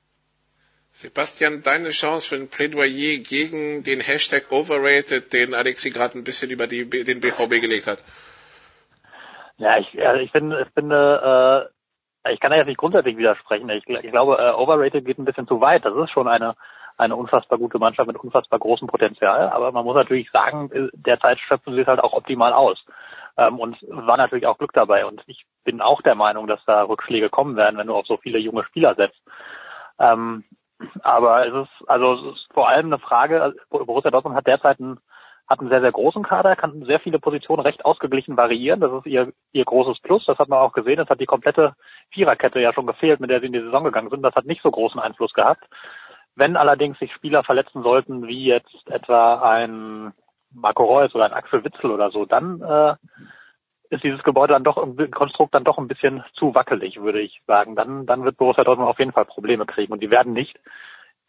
Sebastian, 0.90 1.62
deine 1.62 1.90
Chance 1.90 2.28
für 2.28 2.34
ein 2.36 2.48
Plädoyer 2.48 3.18
gegen 3.18 3.82
den 3.82 4.00
Hashtag 4.00 4.50
Overrated, 4.50 5.32
den 5.32 5.54
Alexi 5.54 5.90
gerade 5.90 6.18
ein 6.18 6.24
bisschen 6.24 6.50
über 6.50 6.66
die, 6.66 6.88
den 6.88 7.20
BVB 7.20 7.60
gelegt 7.60 7.86
hat. 7.86 7.98
Ja, 9.56 9.78
ich, 9.78 10.04
also 10.04 10.20
ich 10.20 10.30
finde, 10.30 10.62
ich 10.62 10.68
finde, 10.74 11.70
äh, 12.24 12.32
ich 12.32 12.40
kann 12.40 12.50
da 12.50 12.56
jetzt 12.56 12.66
nicht 12.66 12.78
grundsätzlich 12.78 13.16
widersprechen. 13.16 13.68
Ich, 13.70 13.88
ich 13.88 14.10
glaube, 14.10 14.38
äh, 14.38 14.52
Overrated 14.52 15.04
geht 15.04 15.18
ein 15.18 15.24
bisschen 15.24 15.46
zu 15.46 15.60
weit. 15.60 15.84
Das 15.84 15.94
ist 15.94 16.10
schon 16.10 16.28
eine 16.28 16.56
eine 16.96 17.16
unfassbar 17.16 17.58
gute 17.58 17.78
Mannschaft 17.78 18.06
mit 18.06 18.16
unfassbar 18.16 18.58
großem 18.58 18.88
Potenzial. 18.88 19.50
Aber 19.50 19.72
man 19.72 19.84
muss 19.84 19.96
natürlich 19.96 20.30
sagen, 20.30 20.70
derzeit 20.92 21.40
schöpfen 21.40 21.74
sie 21.74 21.80
es 21.80 21.86
halt 21.86 22.00
auch 22.00 22.12
optimal 22.12 22.52
aus. 22.52 22.84
Ähm, 23.36 23.58
und 23.58 23.76
war 23.88 24.16
natürlich 24.16 24.46
auch 24.46 24.58
Glück 24.58 24.72
dabei. 24.72 25.04
Und 25.06 25.22
ich 25.26 25.44
bin 25.64 25.80
auch 25.80 26.02
der 26.02 26.14
Meinung, 26.14 26.46
dass 26.46 26.64
da 26.66 26.82
Rückschläge 26.84 27.30
kommen 27.30 27.56
werden, 27.56 27.78
wenn 27.78 27.88
du 27.88 27.94
auf 27.94 28.06
so 28.06 28.16
viele 28.16 28.38
junge 28.38 28.64
Spieler 28.64 28.94
setzt. 28.94 29.20
Ähm, 29.98 30.44
aber 31.02 31.46
es 31.46 31.54
ist, 31.54 31.88
also 31.88 32.14
es 32.14 32.36
ist 32.36 32.48
vor 32.52 32.68
allem 32.68 32.86
eine 32.86 32.98
Frage, 32.98 33.54
Borussia 33.70 34.10
Dortmund 34.10 34.36
hat 34.36 34.46
derzeit 34.46 34.78
einen, 34.78 35.00
hat 35.46 35.60
einen 35.60 35.68
sehr, 35.68 35.82
sehr 35.82 35.92
großen 35.92 36.22
Kader, 36.22 36.56
kann 36.56 36.84
sehr 36.84 37.00
viele 37.00 37.18
Positionen 37.18 37.62
recht 37.62 37.84
ausgeglichen 37.84 38.36
variieren. 38.36 38.80
Das 38.80 38.92
ist 38.92 39.06
ihr, 39.06 39.32
ihr 39.52 39.64
großes 39.64 40.00
Plus. 40.00 40.24
Das 40.24 40.38
hat 40.38 40.48
man 40.48 40.58
auch 40.58 40.72
gesehen. 40.72 40.96
Das 40.96 41.08
hat 41.08 41.20
die 41.20 41.26
komplette 41.26 41.74
Viererkette 42.10 42.60
ja 42.60 42.72
schon 42.72 42.86
gefehlt, 42.86 43.20
mit 43.20 43.30
der 43.30 43.40
sie 43.40 43.46
in 43.46 43.52
die 43.52 43.60
Saison 43.60 43.84
gegangen 43.84 44.08
sind. 44.08 44.22
Das 44.22 44.34
hat 44.34 44.46
nicht 44.46 44.62
so 44.62 44.70
großen 44.70 45.00
Einfluss 45.00 45.34
gehabt. 45.34 45.64
Wenn 46.34 46.56
allerdings 46.56 46.98
sich 46.98 47.12
Spieler 47.12 47.44
verletzen 47.44 47.82
sollten, 47.82 48.26
wie 48.26 48.46
jetzt 48.46 48.88
etwa 48.90 49.42
ein 49.42 50.12
Marco 50.50 50.84
Reus 50.84 51.14
oder 51.14 51.26
ein 51.26 51.32
Axel 51.32 51.62
Witzel 51.64 51.90
oder 51.90 52.10
so, 52.10 52.24
dann 52.24 52.62
äh, 52.62 52.94
ist 53.90 54.02
dieses 54.02 54.22
Gebäude 54.22 54.54
dann 54.54 54.64
doch 54.64 54.78
im 54.78 55.10
Konstrukt 55.10 55.54
dann 55.54 55.64
doch 55.64 55.78
ein 55.78 55.88
bisschen 55.88 56.24
zu 56.32 56.54
wackelig, 56.54 57.00
würde 57.00 57.20
ich 57.20 57.42
sagen. 57.46 57.76
Dann, 57.76 58.06
dann 58.06 58.24
wird 58.24 58.38
Borussia 58.38 58.64
Dortmund 58.64 58.88
auf 58.88 58.98
jeden 58.98 59.12
Fall 59.12 59.26
Probleme 59.26 59.66
kriegen 59.66 59.92
und 59.92 60.02
die 60.02 60.10
werden 60.10 60.32
nicht 60.32 60.58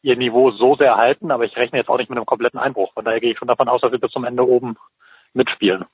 ihr 0.05 0.15
Niveau 0.15 0.51
so 0.51 0.75
sehr 0.75 0.97
halten, 0.97 1.31
aber 1.31 1.45
ich 1.45 1.57
rechne 1.57 1.79
jetzt 1.79 1.89
auch 1.89 1.97
nicht 1.97 2.11
mit 2.11 2.17
einem 2.17 2.27
kompletten 2.27 2.59
Einbruch. 2.59 2.93
Von 2.93 3.05
daher 3.05 3.19
gehe 3.19 3.31
ich 3.31 3.39
schon 3.39 3.47
davon 3.47 3.67
aus, 3.67 3.81
dass 3.81 3.91
sie 3.91 3.97
bis 3.97 4.11
zum 4.11 4.23
Ende 4.23 4.47
oben 4.47 4.77
mitspielen. 5.33 5.85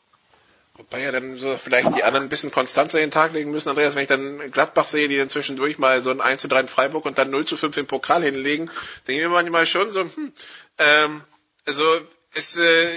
Wobei 0.75 1.01
ja 1.01 1.13
dann 1.13 1.37
so 1.37 1.55
vielleicht 1.55 1.95
die 1.95 2.03
anderen 2.03 2.25
ein 2.25 2.29
bisschen 2.29 2.51
konstanter 2.51 2.97
in 2.97 3.05
den 3.05 3.11
Tag 3.11 3.31
legen 3.31 3.51
müssen. 3.51 3.69
Andreas, 3.69 3.95
wenn 3.95 4.01
ich 4.01 4.09
dann 4.09 4.51
Gladbach 4.51 4.87
sehe, 4.89 5.07
die 5.07 5.17
dann 5.17 5.29
zwischendurch 5.29 5.79
mal 5.79 6.01
so 6.01 6.09
ein 6.09 6.19
1 6.19 6.41
zu 6.41 6.49
3 6.49 6.59
in 6.59 6.67
Freiburg 6.67 7.05
und 7.05 7.17
dann 7.17 7.29
0 7.29 7.45
zu 7.45 7.55
5 7.55 7.77
im 7.77 7.87
Pokal 7.87 8.21
hinlegen, 8.21 8.69
denke 9.07 9.21
ich 9.21 9.27
mir 9.27 9.33
manchmal 9.33 9.65
schon 9.65 9.91
so, 9.91 10.01
hm, 10.01 10.33
ähm, 10.77 11.21
also 11.65 11.85
es, 12.33 12.57
äh, 12.57 12.89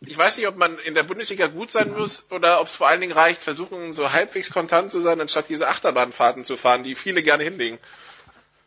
ich 0.00 0.16
weiß 0.16 0.36
nicht, 0.36 0.46
ob 0.46 0.58
man 0.58 0.78
in 0.84 0.94
der 0.94 1.02
Bundesliga 1.02 1.48
gut 1.48 1.70
sein 1.70 1.92
muss 1.92 2.30
oder 2.30 2.60
ob 2.60 2.68
es 2.68 2.76
vor 2.76 2.86
allen 2.86 3.00
Dingen 3.00 3.12
reicht, 3.12 3.42
versuchen 3.42 3.92
so 3.92 4.12
halbwegs 4.12 4.52
konstant 4.52 4.92
zu 4.92 5.00
sein, 5.00 5.20
anstatt 5.20 5.48
diese 5.48 5.66
Achterbahnfahrten 5.66 6.44
zu 6.44 6.56
fahren, 6.56 6.84
die 6.84 6.94
viele 6.94 7.24
gerne 7.24 7.42
hinlegen. 7.42 7.80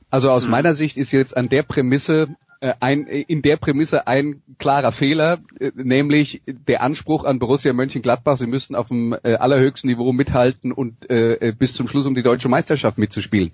Also 0.09 0.29
aus 0.31 0.43
hm. 0.43 0.51
meiner 0.51 0.73
Sicht 0.73 0.97
ist 0.97 1.11
jetzt 1.11 1.35
an 1.35 1.49
der 1.49 1.63
Prämisse 1.63 2.35
äh, 2.61 2.73
ein, 2.79 3.05
in 3.05 3.41
der 3.41 3.57
Prämisse 3.57 4.07
ein 4.07 4.41
klarer 4.57 4.91
Fehler, 4.91 5.39
äh, 5.59 5.71
nämlich 5.75 6.41
der 6.45 6.81
Anspruch 6.81 7.23
an 7.23 7.37
Borussia 7.37 7.73
Mönchengladbach, 7.73 8.37
sie 8.37 8.47
müssten 8.47 8.75
auf 8.75 8.87
dem 8.87 9.13
äh, 9.13 9.35
allerhöchsten 9.35 9.89
Niveau 9.89 10.13
mithalten 10.13 10.71
und 10.71 11.09
äh, 11.09 11.53
bis 11.57 11.73
zum 11.73 11.87
Schluss 11.87 12.05
um 12.05 12.15
die 12.15 12.23
deutsche 12.23 12.49
Meisterschaft 12.49 12.97
mitzuspielen. 12.97 13.51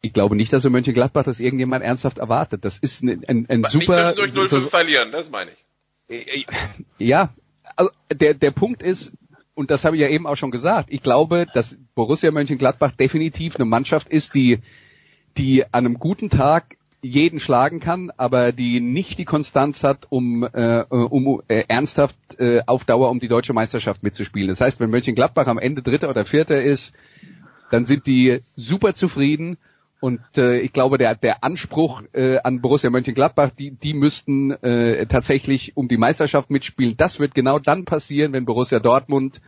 Ich 0.00 0.12
glaube 0.12 0.36
nicht, 0.36 0.52
dass 0.52 0.64
in 0.64 0.72
Mönchengladbach 0.72 1.24
das 1.24 1.40
irgendjemand 1.40 1.84
ernsthaft 1.84 2.18
erwartet. 2.18 2.64
Das 2.64 2.78
ist 2.78 3.02
ein, 3.02 3.24
ein, 3.26 3.46
ein 3.48 3.62
Was 3.62 3.72
super... 3.72 4.06
Nicht 4.06 4.16
zwischendurch 4.16 4.46
0-5 4.46 4.48
so, 4.48 4.60
verlieren, 4.68 5.12
das 5.12 5.30
meine 5.30 5.50
ich. 6.08 6.46
Ja, 6.98 7.34
also 7.76 7.90
der, 8.12 8.34
der 8.34 8.50
Punkt 8.52 8.82
ist, 8.82 9.12
und 9.54 9.70
das 9.70 9.84
habe 9.84 9.96
ich 9.96 10.02
ja 10.02 10.08
eben 10.08 10.26
auch 10.26 10.36
schon 10.36 10.50
gesagt, 10.50 10.88
ich 10.90 11.02
glaube, 11.02 11.46
dass 11.52 11.76
Borussia 11.94 12.30
Mönchengladbach 12.30 12.92
definitiv 12.92 13.56
eine 13.56 13.64
Mannschaft 13.64 14.08
ist, 14.08 14.34
die, 14.34 14.60
die 15.38 15.64
an 15.64 15.86
einem 15.86 15.98
guten 15.98 16.30
Tag 16.30 16.76
jeden 17.00 17.38
schlagen 17.38 17.78
kann, 17.80 18.10
aber 18.16 18.52
die 18.52 18.80
nicht 18.80 19.18
die 19.18 19.24
Konstanz 19.24 19.84
hat, 19.84 20.06
um, 20.10 20.42
äh, 20.42 20.84
um 20.90 21.42
äh, 21.46 21.64
ernsthaft 21.68 22.16
äh, 22.38 22.62
auf 22.66 22.84
Dauer 22.84 23.10
um 23.10 23.20
die 23.20 23.28
deutsche 23.28 23.52
Meisterschaft 23.52 24.02
mitzuspielen. 24.02 24.48
Das 24.48 24.60
heißt, 24.60 24.80
wenn 24.80 24.90
Mönchengladbach 24.90 25.46
am 25.46 25.58
Ende 25.58 25.82
Dritter 25.82 26.10
oder 26.10 26.24
Vierter 26.24 26.60
ist, 26.60 26.94
dann 27.70 27.86
sind 27.86 28.06
die 28.06 28.40
super 28.56 28.94
zufrieden 28.94 29.58
und 30.00 30.20
äh, 30.36 30.60
ich 30.60 30.72
glaube, 30.72 30.96
der, 30.96 31.16
der 31.16 31.42
Anspruch 31.42 32.02
äh, 32.12 32.38
an 32.38 32.60
Borussia 32.60 32.90
Mönchengladbach, 32.90 33.50
die, 33.50 33.72
die 33.72 33.94
müssten 33.94 34.52
äh, 34.52 35.06
tatsächlich 35.06 35.76
um 35.76 35.88
die 35.88 35.96
Meisterschaft 35.96 36.50
mitspielen. 36.50 36.96
Das 36.96 37.18
wird 37.18 37.34
genau 37.34 37.58
dann 37.58 37.84
passieren, 37.84 38.32
wenn 38.32 38.44
Borussia 38.44 38.78
Dortmund 38.78 39.40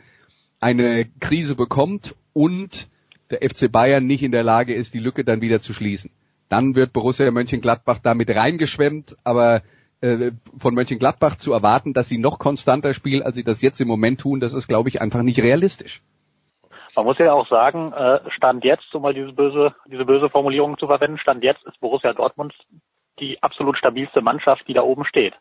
eine 0.58 1.06
Krise 1.20 1.54
bekommt 1.54 2.16
und 2.32 2.88
der 3.30 3.48
FC 3.48 3.70
Bayern 3.70 4.06
nicht 4.06 4.22
in 4.22 4.32
der 4.32 4.42
Lage 4.42 4.74
ist, 4.74 4.94
die 4.94 5.00
Lücke 5.00 5.24
dann 5.24 5.40
wieder 5.40 5.60
zu 5.60 5.72
schließen 5.72 6.10
dann 6.50 6.74
wird 6.74 6.92
Borussia 6.92 7.30
Mönchengladbach 7.30 7.98
damit 8.02 8.28
reingeschwemmt, 8.28 9.16
aber 9.24 9.62
äh, 10.02 10.32
von 10.58 10.74
Mönchengladbach 10.74 11.36
zu 11.36 11.52
erwarten, 11.52 11.94
dass 11.94 12.08
sie 12.08 12.18
noch 12.18 12.38
konstanter 12.38 12.92
spielen, 12.92 13.22
als 13.22 13.36
sie 13.36 13.44
das 13.44 13.62
jetzt 13.62 13.80
im 13.80 13.88
Moment 13.88 14.20
tun, 14.20 14.40
das 14.40 14.52
ist, 14.52 14.66
glaube 14.66 14.88
ich, 14.88 15.00
einfach 15.00 15.22
nicht 15.22 15.40
realistisch. 15.40 16.02
Man 16.96 17.04
muss 17.04 17.18
ja 17.18 17.32
auch 17.32 17.48
sagen, 17.48 17.92
äh, 17.92 18.18
Stand 18.30 18.64
jetzt, 18.64 18.92
um 18.94 19.02
mal 19.02 19.14
diese 19.14 19.32
böse, 19.32 19.74
diese 19.86 20.04
böse 20.04 20.28
Formulierung 20.28 20.76
zu 20.76 20.88
verwenden, 20.88 21.18
Stand 21.18 21.44
jetzt 21.44 21.64
ist 21.64 21.80
Borussia 21.80 22.12
Dortmund 22.12 22.52
die 23.20 23.40
absolut 23.42 23.78
stabilste 23.78 24.22
Mannschaft, 24.22 24.66
die 24.66 24.72
da 24.72 24.82
oben 24.82 25.04
steht. 25.04 25.34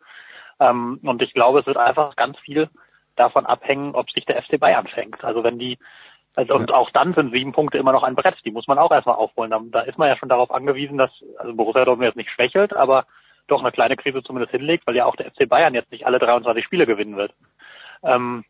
Ähm, 0.60 1.00
und 1.02 1.22
ich 1.24 1.34
glaube, 1.34 1.62
es 1.62 1.66
wird 1.66 1.78
einfach 1.78 2.16
ganz 2.16 2.38
viel 2.38 2.70
davon 3.16 3.48
abhängen, 3.48 3.96
ob 3.96 4.12
sich 4.12 4.26
der 4.26 4.42
FC 4.44 4.60
Bayern 4.60 4.86
fängt. 4.86 5.24
Also 5.24 5.44
wenn 5.44 5.58
die 5.58 5.80
also, 6.36 6.54
und 6.56 6.72
auch 6.72 6.90
dann 6.92 7.14
sind 7.14 7.34
sieben 7.34 7.52
Punkte 7.52 7.78
immer 7.78 7.92
noch 7.92 8.04
ein 8.04 8.16
Brett. 8.16 8.36
Die 8.46 8.52
muss 8.52 8.68
man 8.68 8.78
auch 8.78 8.92
erstmal 8.92 9.16
aufholen. 9.16 9.52
Da, 9.52 9.60
da 9.72 9.82
ist 9.82 9.98
man 9.98 10.08
ja 10.08 10.18
schon 10.18 10.30
darauf 10.30 10.52
angewiesen, 10.52 10.98
dass 10.98 11.12
also 11.38 11.54
Borussia 11.54 11.86
Dortmund 11.86 12.08
jetzt 12.08 12.18
nicht 12.18 12.30
schwächelt, 12.30 12.74
aber 12.76 13.06
doch 13.48 13.62
eine 13.62 13.72
kleine 13.72 13.96
Krise 13.96 14.22
zumindest 14.24 14.52
hinlegt, 14.52 14.86
weil 14.86 14.96
ja 14.96 15.06
auch 15.06 15.16
der 15.16 15.32
FC 15.32 15.50
Bayern 15.50 15.74
jetzt 15.74 15.92
nicht 15.92 16.06
alle 16.06 16.20
23 16.20 16.64
Spiele 16.64 16.86
gewinnen 16.86 17.18
wird. 17.18 17.34
Ähm, 18.04 18.46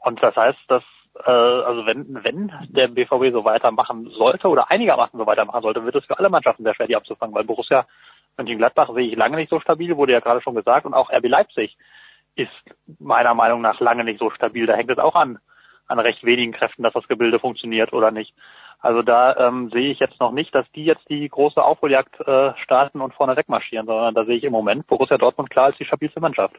und 0.00 0.22
das 0.22 0.36
heißt, 0.36 0.58
dass 0.68 0.84
äh, 1.24 1.30
also 1.30 1.86
wenn 1.86 2.22
wenn 2.22 2.52
der 2.68 2.88
BVB 2.88 3.32
so 3.32 3.44
weitermachen 3.44 4.08
sollte 4.10 4.48
oder 4.48 4.70
einigermaßen 4.70 5.18
so 5.18 5.26
weitermachen 5.26 5.62
sollte, 5.62 5.84
wird 5.84 5.96
es 5.96 6.04
für 6.04 6.18
alle 6.18 6.30
Mannschaften 6.30 6.62
sehr 6.62 6.74
schwer, 6.74 6.86
die 6.86 6.96
abzufangen, 6.96 7.34
weil 7.34 7.44
Borussia 7.44 7.86
Mönchengladbach 8.36 8.90
sehe 8.94 9.08
ich 9.08 9.16
lange 9.16 9.36
nicht 9.36 9.50
so 9.50 9.60
stabil, 9.60 9.96
wurde 9.96 10.12
ja 10.12 10.20
gerade 10.20 10.42
schon 10.42 10.54
gesagt, 10.54 10.86
und 10.86 10.94
auch 10.94 11.10
RB 11.10 11.26
Leipzig 11.26 11.76
ist 12.34 12.50
meiner 12.98 13.34
Meinung 13.34 13.62
nach 13.62 13.80
lange 13.80 14.04
nicht 14.04 14.20
so 14.20 14.30
stabil. 14.30 14.66
Da 14.66 14.74
hängt 14.74 14.90
es 14.90 14.98
auch 14.98 15.14
an, 15.14 15.38
an 15.86 15.98
recht 15.98 16.24
wenigen 16.24 16.52
Kräften, 16.52 16.82
dass 16.82 16.92
das 16.92 17.08
Gebilde 17.08 17.38
funktioniert 17.38 17.92
oder 17.92 18.10
nicht. 18.10 18.34
Also 18.80 19.02
da 19.02 19.48
ähm, 19.48 19.70
sehe 19.72 19.90
ich 19.90 19.98
jetzt 19.98 20.20
noch 20.20 20.32
nicht, 20.32 20.54
dass 20.54 20.66
die 20.74 20.84
jetzt 20.84 21.08
die 21.08 21.28
große 21.28 21.62
Aufholjagd 21.62 22.20
äh, 22.20 22.52
starten 22.62 23.00
und 23.00 23.14
vorne 23.14 23.36
wegmarschieren, 23.36 23.86
sondern 23.86 24.14
da 24.14 24.24
sehe 24.24 24.36
ich 24.36 24.44
im 24.44 24.52
Moment 24.52 24.86
Borussia 24.86 25.18
Dortmund 25.18 25.50
klar 25.50 25.66
als 25.66 25.78
die 25.78 25.84
stabilste 25.84 26.20
Mannschaft. 26.20 26.56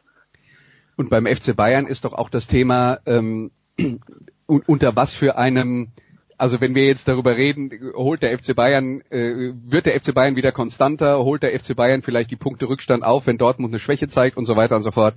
Und 0.96 1.10
beim 1.10 1.28
FC 1.28 1.56
Bayern 1.56 1.86
ist 1.86 2.06
doch 2.06 2.14
auch 2.14 2.30
das 2.30 2.48
Thema, 2.48 3.00
ähm, 3.06 3.52
unter 4.48 4.96
was 4.96 5.14
für 5.14 5.38
einem, 5.38 5.90
also 6.38 6.60
wenn 6.60 6.74
wir 6.74 6.86
jetzt 6.86 7.08
darüber 7.08 7.38
reden, 7.38 7.70
holt 7.94 8.24
der 8.24 8.38
FC 8.38 8.56
Bayern, 8.56 9.02
äh, 9.12 9.54
wird 9.54 9.86
der 9.86 10.00
FC 10.00 10.14
Bayern 10.16 10.36
wieder 10.36 10.52
konstanter, 10.52 11.20
holt 11.20 11.44
der 11.44 11.58
FC 11.58 11.76
Bayern 11.76 12.02
vielleicht 12.02 12.32
die 12.32 12.36
Punkte 12.36 12.68
Rückstand 12.68 13.04
auf, 13.04 13.28
wenn 13.28 13.38
Dortmund 13.38 13.72
eine 13.72 13.80
Schwäche 13.80 14.08
zeigt 14.08 14.38
und 14.38 14.46
so 14.46 14.56
weiter 14.56 14.76
und 14.76 14.82
so 14.82 14.92
fort. 14.92 15.16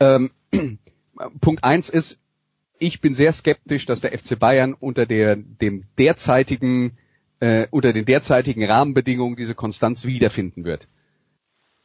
Ähm, 0.00 0.30
Punkt 1.40 1.64
eins 1.64 1.90
ist, 1.90 2.18
ich 2.78 3.00
bin 3.00 3.14
sehr 3.14 3.32
skeptisch, 3.32 3.86
dass 3.86 4.00
der 4.00 4.16
FC 4.16 4.38
Bayern 4.38 4.74
unter 4.74 5.06
der, 5.06 5.36
dem 5.36 5.84
derzeitigen, 5.98 6.96
äh, 7.40 7.66
unter 7.70 7.92
den 7.92 8.04
derzeitigen 8.04 8.64
Rahmenbedingungen 8.64 9.36
diese 9.36 9.54
Konstanz 9.54 10.04
wiederfinden 10.04 10.64
wird. 10.64 10.88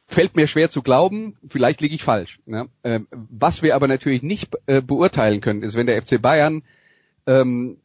Fällt 0.06 0.36
mir 0.36 0.46
schwer 0.46 0.68
zu 0.68 0.82
glauben, 0.82 1.36
vielleicht 1.48 1.80
liege 1.80 1.94
ich 1.94 2.02
falsch. 2.02 2.38
Ne? 2.46 2.68
Ähm, 2.82 3.08
was 3.10 3.62
wir 3.62 3.74
aber 3.74 3.88
natürlich 3.88 4.22
nicht 4.22 4.54
äh, 4.66 4.82
beurteilen 4.82 5.40
können, 5.40 5.62
ist, 5.62 5.74
wenn 5.74 5.86
der 5.86 6.00
FC 6.02 6.20
Bayern 6.20 6.62
ähm, 7.26 7.78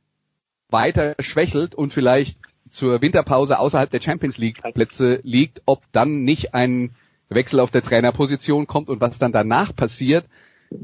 weiter 0.70 1.16
schwächelt 1.20 1.76
und 1.76 1.94
vielleicht 1.94 2.38
zur 2.70 3.02
Winterpause 3.02 3.58
außerhalb 3.58 3.90
der 3.90 4.02
Champions 4.02 4.38
League 4.38 4.62
Plätze 4.74 5.22
liegt, 5.24 5.62
ob 5.66 5.84
dann 5.92 6.24
nicht 6.24 6.54
ein 6.54 6.96
Wechsel 7.30 7.60
auf 7.60 7.72
der 7.72 7.82
Trainerposition 7.82 8.68
kommt 8.68 8.90
und 8.90 9.02
was 9.02 9.18
dann 9.18 9.32
danach 9.32 9.76
passiert, 9.76 10.28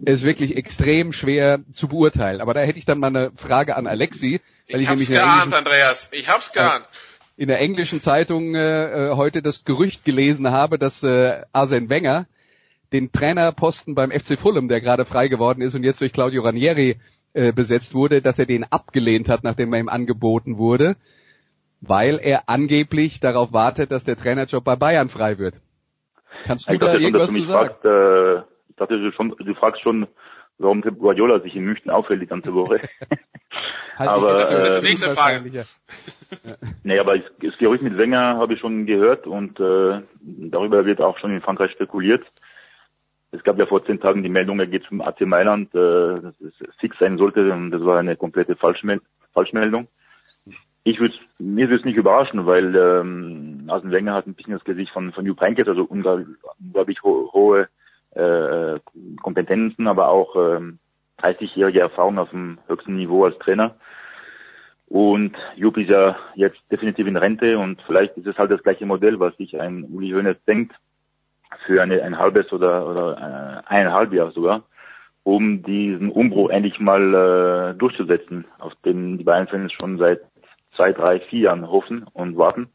ist 0.06 0.24
wirklich 0.24 0.56
extrem 0.58 1.14
schwer 1.14 1.60
zu 1.74 1.88
beurteilen. 1.88 2.42
Aber 2.42 2.54
da 2.54 2.62
hätte 2.62 2.80
ich 2.80 2.86
dann 2.86 3.00
mal 3.00 3.08
eine 3.08 3.32
Frage 3.36 3.76
an 3.76 3.88
Alexi. 3.88 4.42
Weil 4.70 4.82
ich, 4.82 4.84
ich 4.84 4.90
hab's 4.90 5.10
geahnt, 5.10 5.56
Andreas. 5.56 6.10
Ich 6.12 6.28
hab's 6.28 6.52
geahnt. 6.52 6.88
In 7.38 7.50
der 7.50 7.60
englischen 7.60 8.02
Zeitung 8.02 8.56
äh, 8.56 9.10
äh, 9.10 9.16
heute 9.16 9.42
das 9.42 9.66
Gerücht 9.66 10.06
gelesen 10.06 10.50
habe, 10.52 10.80
dass 10.80 11.04
äh, 11.04 11.44
Arsene 11.52 11.90
Wenger 11.90 12.28
den 12.94 13.12
Trainerposten 13.12 13.94
beim 13.94 14.12
FC 14.12 14.40
Fulham, 14.40 14.70
der 14.70 14.80
gerade 14.80 15.06
frei 15.06 15.28
geworden 15.28 15.62
ist 15.62 15.76
und 15.76 15.84
jetzt 15.84 16.02
durch 16.02 16.14
Claudio 16.14 16.44
Ranieri 16.44 17.00
äh, 17.34 17.52
besetzt 17.52 17.94
wurde, 17.94 18.22
dass 18.22 18.40
er 18.40 18.46
den 18.46 18.64
abgelehnt 18.64 19.28
hat, 19.28 19.44
nachdem 19.44 19.74
er 19.74 19.80
ihm 19.82 19.90
angeboten 19.90 20.58
wurde, 20.58 20.96
weil 21.82 22.20
er 22.20 22.48
angeblich 22.48 23.20
darauf 23.20 23.52
wartet, 23.52 23.92
dass 23.92 24.06
der 24.06 24.16
Trainerjob 24.16 24.64
bei 24.64 24.78
Bayern 24.78 25.10
frei 25.10 25.38
wird. 25.38 25.56
Kannst 26.46 26.70
du 26.70 26.74
ich 26.74 26.80
da 26.80 26.94
irgendwas 26.94 27.34
zu 27.34 27.42
sagen? 27.42 27.76
Fragt, 27.82 27.86
äh 27.86 28.55
ich 28.76 28.80
dachte, 28.80 29.00
du, 29.00 29.10
schon, 29.14 29.34
du 29.38 29.54
fragst 29.56 29.82
schon, 29.82 30.06
warum 30.58 30.82
Guardiola 30.82 31.40
sich 31.40 31.56
in 31.56 31.64
München 31.64 31.90
aufhält 31.90 32.22
die 32.22 32.28
ganze 32.28 32.54
Woche. 32.54 32.82
halt 33.98 34.10
aber 34.10 34.34
das 34.34 34.54
ist 34.54 34.82
die 34.82 34.88
nächste 34.90 35.10
Frage. 35.12 35.48
ja. 35.50 35.64
nee, 36.84 37.00
aber 37.00 37.18
das 37.18 37.58
Gerücht 37.58 37.84
mit 37.84 37.98
Wenger 37.98 38.36
habe 38.36 38.54
ich 38.54 38.60
schon 38.60 38.86
gehört 38.86 39.28
und 39.28 39.62
äh, 39.62 40.02
darüber 40.20 40.86
wird 40.86 41.00
auch 41.00 41.18
schon 41.20 41.32
in 41.32 41.42
Frankreich 41.42 41.72
spekuliert. 41.72 42.26
Es 43.32 43.44
gab 43.44 43.58
ja 43.58 43.66
vor 43.66 43.86
zehn 43.86 44.02
Tagen 44.02 44.24
die 44.24 44.30
Meldung, 44.30 44.60
er 44.60 44.68
geht 44.68 44.84
zum 44.84 45.00
AC 45.00 45.22
Mailand, 45.22 45.74
äh, 45.74 46.22
dass 46.22 46.42
es 46.42 46.54
fix 46.80 47.00
sein 47.00 47.18
sollte 47.18 47.50
und 47.54 47.72
das 47.72 47.82
war 47.86 47.98
eine 47.98 48.18
komplette 48.18 48.58
Falschmel 48.58 49.02
Falschmeldung. 49.34 49.88
Ich 50.84 51.00
würde 51.00 51.16
mir 51.40 51.70
würde 51.70 51.80
es 51.80 51.86
nicht 51.86 51.96
überraschen, 51.96 52.46
weil 52.46 52.76
ähm, 52.76 53.68
Arsene 53.70 53.94
Wenger 53.94 54.16
hat 54.16 54.28
ein 54.28 54.36
bisschen 54.36 54.54
das 54.54 54.66
Gesicht 54.66 54.92
von 54.92 55.14
von 55.14 55.26
Jupp 55.26 55.40
Heynckes, 55.40 55.70
also 55.70 55.84
unglaublich 55.84 57.02
ho 57.04 57.30
hohe 57.32 57.70
äh, 58.16 58.80
Kompetenzen, 59.22 59.88
aber 59.88 60.10
auch 60.10 60.36
äh, 60.36 60.62
30-jährige 61.22 61.82
Erfahrung 61.82 62.18
auf 62.18 62.30
dem 62.30 62.60
höchsten 62.68 62.96
Niveau 62.96 63.26
als 63.26 63.38
Trainer. 63.40 63.76
Und 64.88 65.36
Jupp 65.56 65.78
ist 65.78 65.90
ja 65.90 66.16
jetzt 66.36 66.60
definitiv 66.72 67.08
in 67.08 67.18
Rente 67.18 67.58
und 67.58 67.82
vielleicht 67.86 68.18
ist 68.18 68.28
es 68.28 68.38
halt 68.38 68.52
das 68.52 68.64
gleiche 68.64 68.86
Modell, 68.86 69.20
was 69.20 69.36
sich 69.38 69.60
ein 69.60 69.84
Uli 69.86 70.12
Hoeneß 70.12 70.38
denkt, 70.48 70.76
für 71.66 71.82
eine, 71.82 72.02
ein 72.04 72.18
halbes 72.18 72.52
oder, 72.52 72.88
oder 72.88 73.64
äh, 73.68 73.74
eineinhalb 73.74 74.14
Jahr 74.14 74.32
sogar, 74.32 74.64
um 75.24 75.64
diesen 75.64 76.12
Umbruch 76.12 76.50
endlich 76.50 76.80
mal 76.80 77.74
äh, 77.74 77.78
durchzusetzen, 77.78 78.46
auf 78.60 78.74
den 78.86 79.18
die 79.18 79.24
Bayern-Fans 79.24 79.72
schon 79.74 79.98
seit 79.98 80.22
zwei, 80.76 80.92
drei, 80.92 81.20
vier 81.20 81.42
Jahren 81.42 81.70
hoffen 81.70 82.06
und 82.14 82.38
warten. 82.38 82.70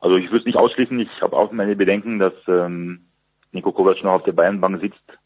Also 0.00 0.16
ich 0.16 0.26
würde 0.26 0.38
es 0.38 0.46
nicht 0.46 0.58
ausschließen, 0.58 0.98
ich 1.00 1.20
habe 1.20 1.36
auch 1.36 1.52
meine 1.52 1.76
Bedenken, 1.76 2.18
dass 2.18 2.34
ähm, 2.48 3.05
Nico 3.56 3.72
Kovac 3.72 4.04
noch 4.04 4.12
auf 4.12 4.22
der 4.24 4.32
Bayernbank 4.32 4.80
sitzt, 4.80 5.18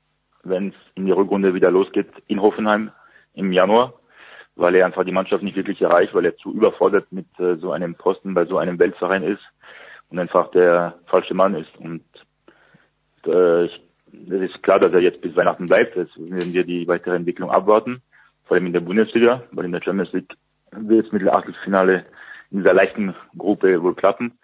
wenn 0.45 0.69
es 0.69 0.75
in 0.95 1.05
die 1.05 1.13
Rückrunde 1.13 1.53
wieder 1.53 1.71
losgeht 1.71 2.09
in 2.29 2.41
Hoffenheim 2.41 2.93
im 3.35 3.53
Januar, 3.53 3.95
weil 4.55 4.77
er 4.77 4.87
einfach 4.87 5.05
die 5.05 5.13
Mannschaft 5.13 5.43
nicht 5.43 5.57
wirklich 5.57 5.83
erreicht, 5.83 6.15
weil 6.15 6.25
er 6.25 6.37
zu 6.37 6.53
überfordert 6.53 7.11
mit 7.11 7.27
äh, 7.41 7.57
so 7.57 7.73
einem 7.73 7.97
Posten 7.97 8.33
bei 8.35 8.47
so 8.47 8.57
einem 8.59 8.79
Weltverein 8.79 9.25
ist 9.25 9.43
und 10.11 10.19
einfach 10.21 10.51
der 10.53 10.95
falsche 11.07 11.35
Mann 11.35 11.57
ist. 11.57 11.77
Und 11.79 12.05
äh, 13.27 13.65
es 13.65 13.71
ist 14.29 14.63
klar, 14.63 14.79
dass 14.79 14.93
er 14.93 15.01
jetzt 15.01 15.21
bis 15.21 15.35
Weihnachten 15.37 15.67
bleibt. 15.67 15.97
Jetzt 15.97 16.17
werden 16.17 16.55
wir 16.55 16.65
die 16.65 16.87
weitere 16.87 17.17
Entwicklung 17.17 17.51
abwarten, 17.51 18.01
vor 18.45 18.57
allem 18.57 18.67
in 18.67 18.73
der 18.73 18.81
Bundesliga, 18.81 19.43
weil 19.51 19.65
in 19.65 19.73
der 19.73 19.83
Champions 19.83 20.13
League 20.13 20.35
wird 20.71 21.07
es 21.07 21.13
mit 21.13 21.23
dem 21.23 21.31
Achtelfinale 21.31 22.07
in 22.53 22.59
dieser 22.59 22.75
leichten 22.75 23.15
Gruppe 23.37 23.83
wohl 23.83 23.95
klappen. 23.95 24.39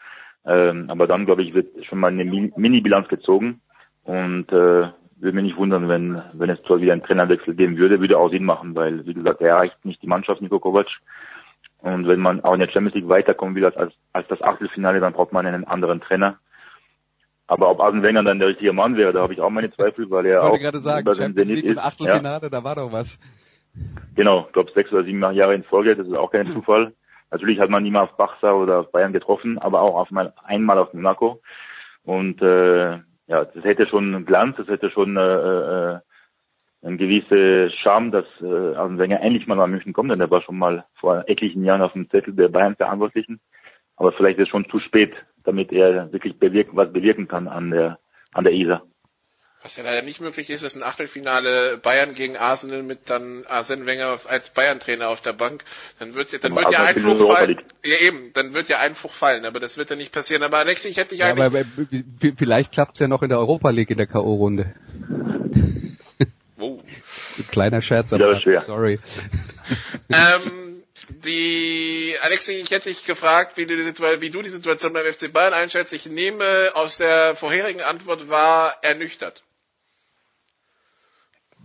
Ähm, 0.44 0.90
aber 0.90 1.06
dann, 1.06 1.26
glaube 1.26 1.42
ich, 1.42 1.54
wird 1.54 1.84
schon 1.84 2.00
mal 2.00 2.08
eine 2.08 2.24
Mini-Bilanz 2.24 3.08
gezogen 3.08 3.60
und 4.06 4.50
äh, 4.52 4.88
würde 5.18 5.34
mich 5.34 5.44
nicht 5.44 5.56
wundern, 5.56 5.88
wenn, 5.88 6.22
wenn 6.32 6.50
es 6.50 6.62
zwar 6.62 6.80
wieder 6.80 6.92
einen 6.92 7.02
Trainerwechsel 7.02 7.54
geben 7.54 7.76
würde, 7.76 8.00
würde 8.00 8.18
auch 8.18 8.30
Sinn 8.30 8.44
machen, 8.44 8.74
weil, 8.74 9.04
wie 9.06 9.14
gesagt, 9.14 9.40
er 9.40 9.50
erreicht 9.50 9.84
nicht 9.84 10.02
die 10.02 10.06
Mannschaft, 10.06 10.40
Niko 10.40 10.60
Kovac. 10.60 10.88
Und 11.78 12.06
wenn 12.06 12.20
man 12.20 12.42
auch 12.42 12.54
in 12.54 12.60
der 12.60 12.68
Champions 12.68 12.94
League 12.94 13.08
weiterkommen 13.08 13.54
will 13.54 13.64
als, 13.64 13.76
als, 13.76 13.94
als 14.12 14.28
das 14.28 14.42
Achtelfinale, 14.42 15.00
dann 15.00 15.12
braucht 15.12 15.32
man 15.32 15.46
einen 15.46 15.64
anderen 15.64 16.00
Trainer. 16.00 16.38
Aber 17.46 17.70
ob 17.70 17.80
Arsene 17.80 18.02
Wenger 18.02 18.24
dann 18.24 18.38
der 18.38 18.48
richtige 18.48 18.72
Mann 18.72 18.96
wäre, 18.96 19.12
da 19.12 19.22
habe 19.22 19.32
ich 19.32 19.40
auch 19.40 19.50
meine 19.50 19.70
Zweifel, 19.70 20.10
weil 20.10 20.26
er 20.26 20.40
ich 20.40 20.44
auch 20.44 20.58
gerade 20.58 20.80
sagen, 20.80 21.14
Champions 21.14 21.50
League 21.50 21.64
ist. 21.64 21.78
Achtelfinale, 21.78 22.44
ja. 22.44 22.48
da 22.48 22.64
war 22.64 22.74
doch 22.74 22.92
was. 22.92 23.20
Genau, 24.14 24.46
ich 24.46 24.52
glaube 24.52 24.72
sechs 24.74 24.92
oder 24.92 25.04
sieben 25.04 25.20
Jahre 25.34 25.54
in 25.54 25.62
Folge, 25.64 25.94
das 25.94 26.06
ist 26.06 26.16
auch 26.16 26.30
kein 26.30 26.46
Zufall. 26.46 26.92
Natürlich 27.30 27.60
hat 27.60 27.70
man 27.70 27.82
nie 27.82 27.90
mal 27.90 28.02
auf 28.02 28.16
Barca 28.16 28.52
oder 28.52 28.80
auf 28.80 28.92
Bayern 28.92 29.12
getroffen, 29.12 29.58
aber 29.58 29.80
auch 29.80 29.96
auf 29.96 30.10
mal, 30.10 30.32
einmal 30.44 30.78
auf 30.78 30.92
Monaco. 30.92 31.40
Und 32.04 32.40
äh, 32.42 32.98
ja, 33.26 33.44
das 33.44 33.64
hätte 33.64 33.86
schon 33.86 34.24
Glanz, 34.24 34.56
das 34.56 34.68
hätte 34.68 34.90
schon 34.90 35.16
äh, 35.16 35.20
äh, 35.20 35.98
ein 36.82 36.98
gewisse 36.98 37.70
Charme, 37.70 38.12
dass 38.12 38.26
äh, 38.40 38.74
Arsene 38.76 38.98
Wenger 38.98 39.20
endlich 39.20 39.46
mal 39.46 39.56
nach 39.56 39.66
München 39.66 39.92
kommt, 39.92 40.12
denn 40.12 40.20
er 40.20 40.30
war 40.30 40.42
schon 40.42 40.58
mal 40.58 40.84
vor 40.94 41.24
etlichen 41.26 41.64
Jahren 41.64 41.82
auf 41.82 41.92
dem 41.92 42.08
Zettel 42.10 42.34
der 42.34 42.48
Bayern 42.48 42.76
Verantwortlichen. 42.76 43.40
Aber 43.96 44.12
vielleicht 44.12 44.38
ist 44.38 44.44
es 44.44 44.48
schon 44.50 44.68
zu 44.68 44.76
spät, 44.78 45.14
damit 45.44 45.72
er 45.72 46.12
wirklich 46.12 46.38
bewirken, 46.38 46.76
was 46.76 46.92
bewirken 46.92 47.26
kann 47.28 47.48
an 47.48 47.70
der 47.70 47.98
an 48.32 48.44
der 48.44 48.52
Isar. 48.52 48.82
Was 49.62 49.76
ja 49.76 49.82
leider 49.82 50.02
nicht 50.02 50.20
möglich 50.20 50.48
ist, 50.50 50.62
ist 50.62 50.76
ein 50.76 50.82
Achtelfinale 50.82 51.78
Bayern 51.78 52.14
gegen 52.14 52.36
Arsenal 52.36 52.82
mit 52.82 53.10
dann 53.10 53.44
Arsene 53.46 53.84
Wenger 53.86 54.20
als 54.28 54.50
Bayern-Trainer 54.50 55.08
auf 55.08 55.22
der 55.22 55.32
Bank. 55.32 55.64
Dann 55.98 56.14
wird's, 56.14 56.38
dann 56.38 56.54
wird 56.54 56.70
ja 56.70 56.84
Einfluch 56.84 57.34
fallen. 57.34 57.60
Ja 57.84 57.96
eben, 58.00 58.32
dann 58.34 58.54
wird 58.54 58.68
ja 58.68 58.78
Einfluch 58.78 59.12
fallen, 59.12 59.44
aber 59.44 59.58
das 59.58 59.76
wird 59.76 59.90
ja 59.90 59.96
nicht 59.96 60.12
passieren. 60.12 60.42
Aber 60.42 60.58
Alexi, 60.58 60.88
ich 60.88 60.98
hätte 60.98 61.10
dich 61.10 61.20
ja, 61.20 61.30
eigentlich... 61.30 61.46
Aber, 61.46 61.60
aber 61.60 62.36
vielleicht 62.38 62.70
klappt's 62.70 63.00
ja 63.00 63.08
noch 63.08 63.22
in 63.22 63.30
der 63.30 63.38
Europa 63.38 63.70
League 63.70 63.90
in 63.90 63.96
der 63.96 64.06
K.O.-Runde. 64.06 64.72
Oh. 66.58 66.80
Kleiner 67.50 67.82
Scherz, 67.82 68.12
aber 68.12 68.38
ja, 68.38 68.60
sorry. 68.60 69.00
ähm, 70.10 70.82
die 71.24 72.14
Alexi, 72.22 72.52
ich 72.52 72.70
hätte 72.70 72.88
dich 72.88 73.04
gefragt, 73.04 73.56
wie 73.56 73.66
du, 73.66 73.76
die, 73.76 74.20
wie 74.20 74.30
du 74.30 74.42
die 74.42 74.48
Situation 74.48 74.92
beim 74.92 75.12
FC 75.12 75.32
Bayern 75.32 75.54
einschätzt. 75.54 75.92
Ich 75.92 76.06
nehme 76.06 76.70
aus 76.74 76.98
der 76.98 77.34
vorherigen 77.34 77.80
Antwort 77.80 78.30
war 78.30 78.76
ernüchtert 78.82 79.42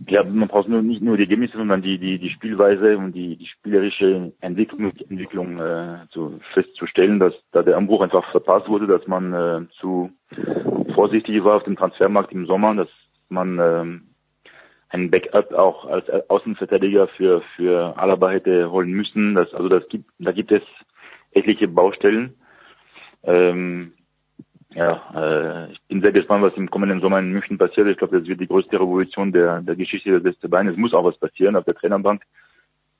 ja, 0.08 0.24
man 0.24 0.48
braucht 0.48 0.68
nur 0.68 0.82
nicht 0.82 1.02
nur 1.02 1.16
die 1.16 1.24
Ergebnisse, 1.24 1.56
sondern 1.56 1.82
die 1.82 1.98
die 1.98 2.18
die 2.18 2.30
Spielweise 2.30 2.96
und 2.98 3.12
die 3.12 3.36
die 3.36 3.46
spielerische 3.46 4.32
Entwicklung 4.40 4.92
Entwicklung 5.08 5.60
äh, 5.60 6.06
zu 6.10 6.40
festzustellen, 6.54 7.18
dass 7.18 7.34
da 7.52 7.62
der 7.62 7.76
Umbruch 7.76 8.02
einfach 8.02 8.30
verpasst 8.30 8.68
wurde, 8.68 8.86
dass 8.86 9.06
man 9.06 9.32
äh, 9.32 9.60
zu 9.80 10.10
vorsichtig 10.94 11.44
war 11.44 11.56
auf 11.56 11.64
dem 11.64 11.76
Transfermarkt 11.76 12.32
im 12.32 12.46
Sommer, 12.46 12.74
dass 12.74 12.88
man 13.28 13.58
äh, 13.58 13.84
ein 14.90 15.10
Backup 15.10 15.52
auch 15.52 15.86
als 15.86 16.08
Außenverteidiger 16.28 17.08
für 17.08 17.42
für 17.56 17.96
Alaba 17.98 18.30
hätte 18.30 18.70
holen 18.70 18.90
müssen. 18.90 19.34
Das 19.34 19.52
also 19.54 19.68
das 19.68 19.88
gibt 19.88 20.10
da 20.18 20.32
gibt 20.32 20.52
es 20.52 20.62
etliche 21.32 21.68
Baustellen. 21.68 22.34
Ähm, 23.24 23.92
ja, 24.74 25.02
äh, 25.14 25.72
ich 25.72 25.80
bin 25.88 26.00
sehr 26.00 26.12
gespannt, 26.12 26.42
was 26.42 26.54
im 26.54 26.70
kommenden 26.70 27.00
Sommer 27.00 27.18
in 27.18 27.32
München 27.32 27.58
passiert. 27.58 27.88
Ich 27.88 27.98
glaube, 27.98 28.18
das 28.18 28.28
wird 28.28 28.40
die 28.40 28.46
größte 28.46 28.76
Revolution 28.76 29.32
der, 29.32 29.60
der 29.60 29.76
Geschichte 29.76 30.20
des 30.20 30.36
FC 30.36 30.48
Bayern. 30.48 30.68
Es 30.68 30.76
muss 30.76 30.94
auch 30.94 31.04
was 31.04 31.18
passieren 31.18 31.56
auf 31.56 31.64
der 31.64 31.74
Trainerbank. 31.74 32.22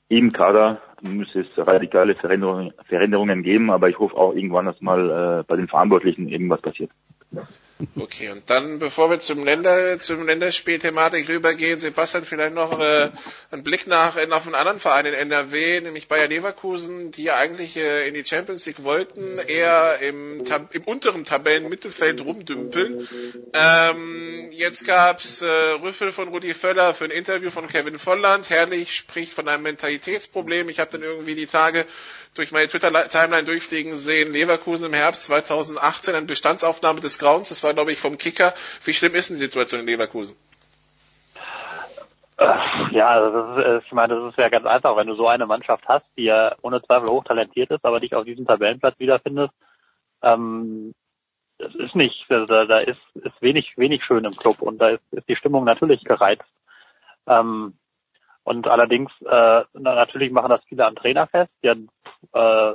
Im 0.09 0.31
Kader 0.31 0.81
muss 1.01 1.33
es 1.35 1.47
radikale 1.57 2.15
Veränderungen, 2.15 2.73
Veränderungen 2.85 3.41
geben, 3.41 3.71
aber 3.71 3.89
ich 3.89 3.97
hoffe 3.97 4.15
auch 4.15 4.35
irgendwann, 4.35 4.65
dass 4.65 4.79
mal 4.81 5.39
äh, 5.39 5.43
bei 5.47 5.55
den 5.55 5.67
Verantwortlichen 5.67 6.27
irgendwas 6.27 6.61
passiert. 6.61 6.91
Okay, 7.95 8.29
und 8.29 8.49
dann, 8.49 8.79
bevor 8.79 9.09
wir 9.09 9.19
zum 9.19 9.43
Länder, 9.43 9.97
zum 9.99 10.25
Länderspielthematik 10.25 11.27
rübergehen, 11.27 11.79
Sebastian, 11.79 12.23
vielleicht 12.23 12.53
noch 12.53 12.79
äh, 12.79 13.09
einen 13.51 13.63
Blick 13.63 13.87
nach, 13.87 14.15
auf 14.15 14.45
einen 14.45 14.55
anderen 14.55 14.79
Verein 14.79 15.07
in 15.07 15.13
NRW, 15.13 15.81
nämlich 15.81 16.07
Bayer 16.07 16.27
Leverkusen, 16.27 17.11
die 17.11 17.23
ja 17.23 17.35
eigentlich 17.35 17.75
äh, 17.75 18.07
in 18.07 18.13
die 18.13 18.23
Champions 18.23 18.65
League 18.65 18.83
wollten, 18.83 19.37
eher 19.39 19.99
im, 20.01 20.43
im 20.71 20.83
unteren 20.83 21.25
Tabellenmittelfeld 21.25 22.21
rumdümpeln. 22.21 23.07
Ähm, 23.53 24.49
jetzt 24.51 24.85
gab's 24.85 25.41
äh, 25.41 25.47
Rüffel 25.47 26.11
von 26.11 26.29
Rudi 26.29 26.53
Völler 26.53 26.93
für 26.93 27.05
ein 27.05 27.11
Interview 27.11 27.49
von 27.49 27.67
Kevin 27.67 27.97
Volland. 27.97 28.49
Herrlich 28.49 28.95
spricht 28.95 29.33
von 29.33 29.47
einem 29.47 29.63
Mentalitätsproblem. 29.63 30.69
Ich 30.69 30.79
habe 30.79 30.91
dann 30.91 31.03
irgendwie 31.03 31.35
die 31.35 31.47
Tage 31.47 31.85
durch 32.35 32.51
meine 32.51 32.67
Twitter-Timeline 32.67 33.45
durchfliegen 33.45 33.95
sehen, 33.95 34.33
Leverkusen 34.33 34.87
im 34.87 34.93
Herbst 34.93 35.25
2018, 35.25 36.15
eine 36.15 36.25
Bestandsaufnahme 36.25 36.99
des 36.99 37.19
Grauens, 37.19 37.49
das 37.49 37.63
war 37.63 37.73
glaube 37.73 37.91
ich 37.91 37.99
vom 37.99 38.17
Kicker. 38.17 38.53
Wie 38.83 38.93
schlimm 38.93 39.15
ist 39.15 39.29
denn 39.29 39.37
die 39.37 39.43
Situation 39.43 39.81
in 39.81 39.87
Leverkusen? 39.87 40.35
Äh, 42.37 42.95
ja, 42.95 43.19
das 43.19 43.57
ist, 43.57 43.65
äh, 43.65 43.77
ich 43.85 43.91
meine, 43.91 44.15
das 44.15 44.31
ist 44.31 44.39
ja 44.39 44.49
ganz 44.49 44.65
einfach, 44.65 44.95
wenn 44.97 45.07
du 45.07 45.15
so 45.15 45.27
eine 45.27 45.45
Mannschaft 45.45 45.87
hast, 45.87 46.05
die 46.17 46.23
ja 46.23 46.55
ohne 46.61 46.81
Zweifel 46.81 47.09
hochtalentiert 47.09 47.69
ist, 47.69 47.85
aber 47.85 47.99
dich 47.99 48.15
auf 48.15 48.25
diesem 48.25 48.45
Tabellenplatz 48.45 48.97
wiederfindest, 48.99 49.53
ähm, 50.23 50.93
das 51.59 51.75
ist 51.75 51.95
nicht, 51.95 52.25
da, 52.29 52.45
da 52.45 52.79
ist, 52.79 52.99
ist 53.13 53.41
wenig, 53.41 53.77
wenig 53.77 54.03
schön 54.03 54.25
im 54.25 54.35
Club 54.35 54.61
und 54.61 54.79
da 54.79 54.89
ist, 54.89 55.03
ist 55.11 55.29
die 55.29 55.35
Stimmung 55.35 55.63
natürlich 55.63 56.03
gereizt. 56.03 56.43
Ähm, 57.27 57.75
und 58.43 58.67
allerdings, 58.67 59.11
äh, 59.21 59.63
natürlich 59.73 60.31
machen 60.31 60.49
das 60.49 60.63
viele 60.65 60.85
am 60.85 60.95
Trainer 60.95 61.27
fest, 61.27 61.51
die 61.63 61.67
äh, 61.67 62.73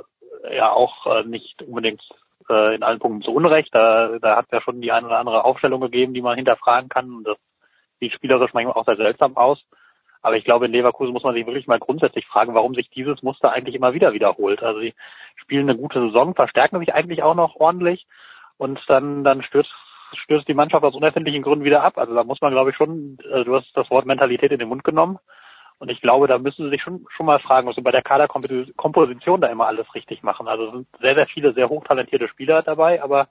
ja 0.55 0.71
auch 0.71 1.05
äh, 1.05 1.23
nicht 1.23 1.61
unbedingt 1.61 2.01
äh, 2.49 2.75
in 2.75 2.83
allen 2.83 2.99
Punkten 2.99 3.21
zu 3.21 3.31
Unrecht. 3.31 3.73
Da, 3.73 4.17
da 4.19 4.37
hat 4.37 4.45
es 4.45 4.51
ja 4.51 4.61
schon 4.61 4.81
die 4.81 4.91
eine 4.91 5.07
oder 5.07 5.19
andere 5.19 5.45
Aufstellung 5.45 5.81
gegeben, 5.81 6.13
die 6.13 6.21
man 6.21 6.35
hinterfragen 6.35 6.89
kann. 6.89 7.13
Und 7.13 7.27
das 7.27 7.37
sieht 7.99 8.13
spielerisch 8.13 8.53
manchmal 8.53 8.75
auch 8.75 8.85
sehr 8.85 8.97
seltsam 8.97 9.37
aus. 9.37 9.63
Aber 10.21 10.35
ich 10.35 10.43
glaube, 10.43 10.65
in 10.65 10.71
Leverkusen 10.71 11.13
muss 11.13 11.23
man 11.23 11.33
sich 11.33 11.45
wirklich 11.45 11.67
mal 11.67 11.79
grundsätzlich 11.79 12.25
fragen, 12.25 12.53
warum 12.53 12.73
sich 12.73 12.89
dieses 12.89 13.23
Muster 13.23 13.51
eigentlich 13.51 13.75
immer 13.75 13.93
wieder 13.93 14.11
wiederholt. 14.11 14.61
Also 14.63 14.81
sie 14.81 14.93
spielen 15.35 15.69
eine 15.69 15.77
gute 15.77 16.01
Saison, 16.01 16.35
verstärken 16.35 16.79
sich 16.79 16.93
eigentlich 16.93 17.23
auch 17.23 17.35
noch 17.35 17.55
ordentlich 17.55 18.05
und 18.57 18.81
dann, 18.87 19.23
dann 19.23 19.43
stürzt, 19.43 19.71
stürzt 20.13 20.47
die 20.49 20.53
Mannschaft 20.53 20.83
aus 20.83 20.95
unerfindlichen 20.95 21.41
Gründen 21.41 21.63
wieder 21.63 21.83
ab. 21.83 21.97
Also 21.97 22.13
da 22.13 22.25
muss 22.25 22.41
man, 22.41 22.51
glaube 22.51 22.71
ich, 22.71 22.75
schon, 22.75 23.17
äh, 23.31 23.45
du 23.45 23.55
hast 23.55 23.71
das 23.75 23.89
Wort 23.89 24.05
Mentalität 24.05 24.51
in 24.51 24.59
den 24.59 24.67
Mund 24.67 24.83
genommen. 24.83 25.19
Und 25.79 25.89
ich 25.89 26.01
glaube, 26.01 26.27
da 26.27 26.37
müssen 26.37 26.65
sie 26.65 26.71
sich 26.71 26.81
schon, 26.81 27.05
schon 27.15 27.25
mal 27.25 27.39
fragen, 27.39 27.71
sie 27.73 27.81
bei 27.81 27.91
der 27.91 28.01
Kaderkomposition 28.01 29.39
da 29.39 29.47
immer 29.47 29.67
alles 29.67 29.93
richtig 29.95 30.23
machen. 30.23 30.47
Also 30.47 30.65
es 30.65 30.71
sind 30.73 30.87
sehr, 30.99 31.15
sehr 31.15 31.27
viele 31.27 31.53
sehr 31.53 31.69
hochtalentierte 31.69 32.27
Spieler 32.27 32.61
dabei, 32.61 33.01
aber 33.01 33.29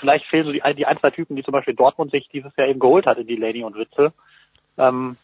vielleicht 0.00 0.26
fehlen 0.26 0.46
so 0.46 0.52
die, 0.52 0.62
die 0.74 0.86
ein, 0.86 0.98
zwei 0.98 1.10
Typen, 1.10 1.36
die 1.36 1.44
zum 1.44 1.52
Beispiel 1.52 1.74
Dortmund 1.74 2.10
sich 2.10 2.28
dieses 2.28 2.54
Jahr 2.56 2.66
eben 2.66 2.80
geholt 2.80 3.06
hat 3.06 3.18
in 3.18 3.28
die 3.28 3.36
Lady 3.36 3.62
und 3.62 3.76
Witzel. 3.76 4.12
Ähm, 4.76 5.16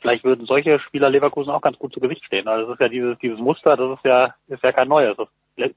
vielleicht 0.00 0.22
würden 0.22 0.46
solche 0.46 0.78
Spieler 0.78 1.10
Leverkusen 1.10 1.50
auch 1.50 1.62
ganz 1.62 1.76
gut 1.76 1.92
zu 1.92 1.98
Gesicht 1.98 2.24
stehen. 2.24 2.46
Also 2.46 2.66
das 2.66 2.74
ist 2.74 2.80
ja 2.80 2.88
dieses, 2.88 3.18
dieses 3.18 3.40
Muster, 3.40 3.76
das 3.76 3.98
ist 3.98 4.04
ja, 4.04 4.34
ist 4.46 4.62
ja 4.62 4.70
kein 4.70 4.88
neues. 4.88 5.16
Das 5.16 5.28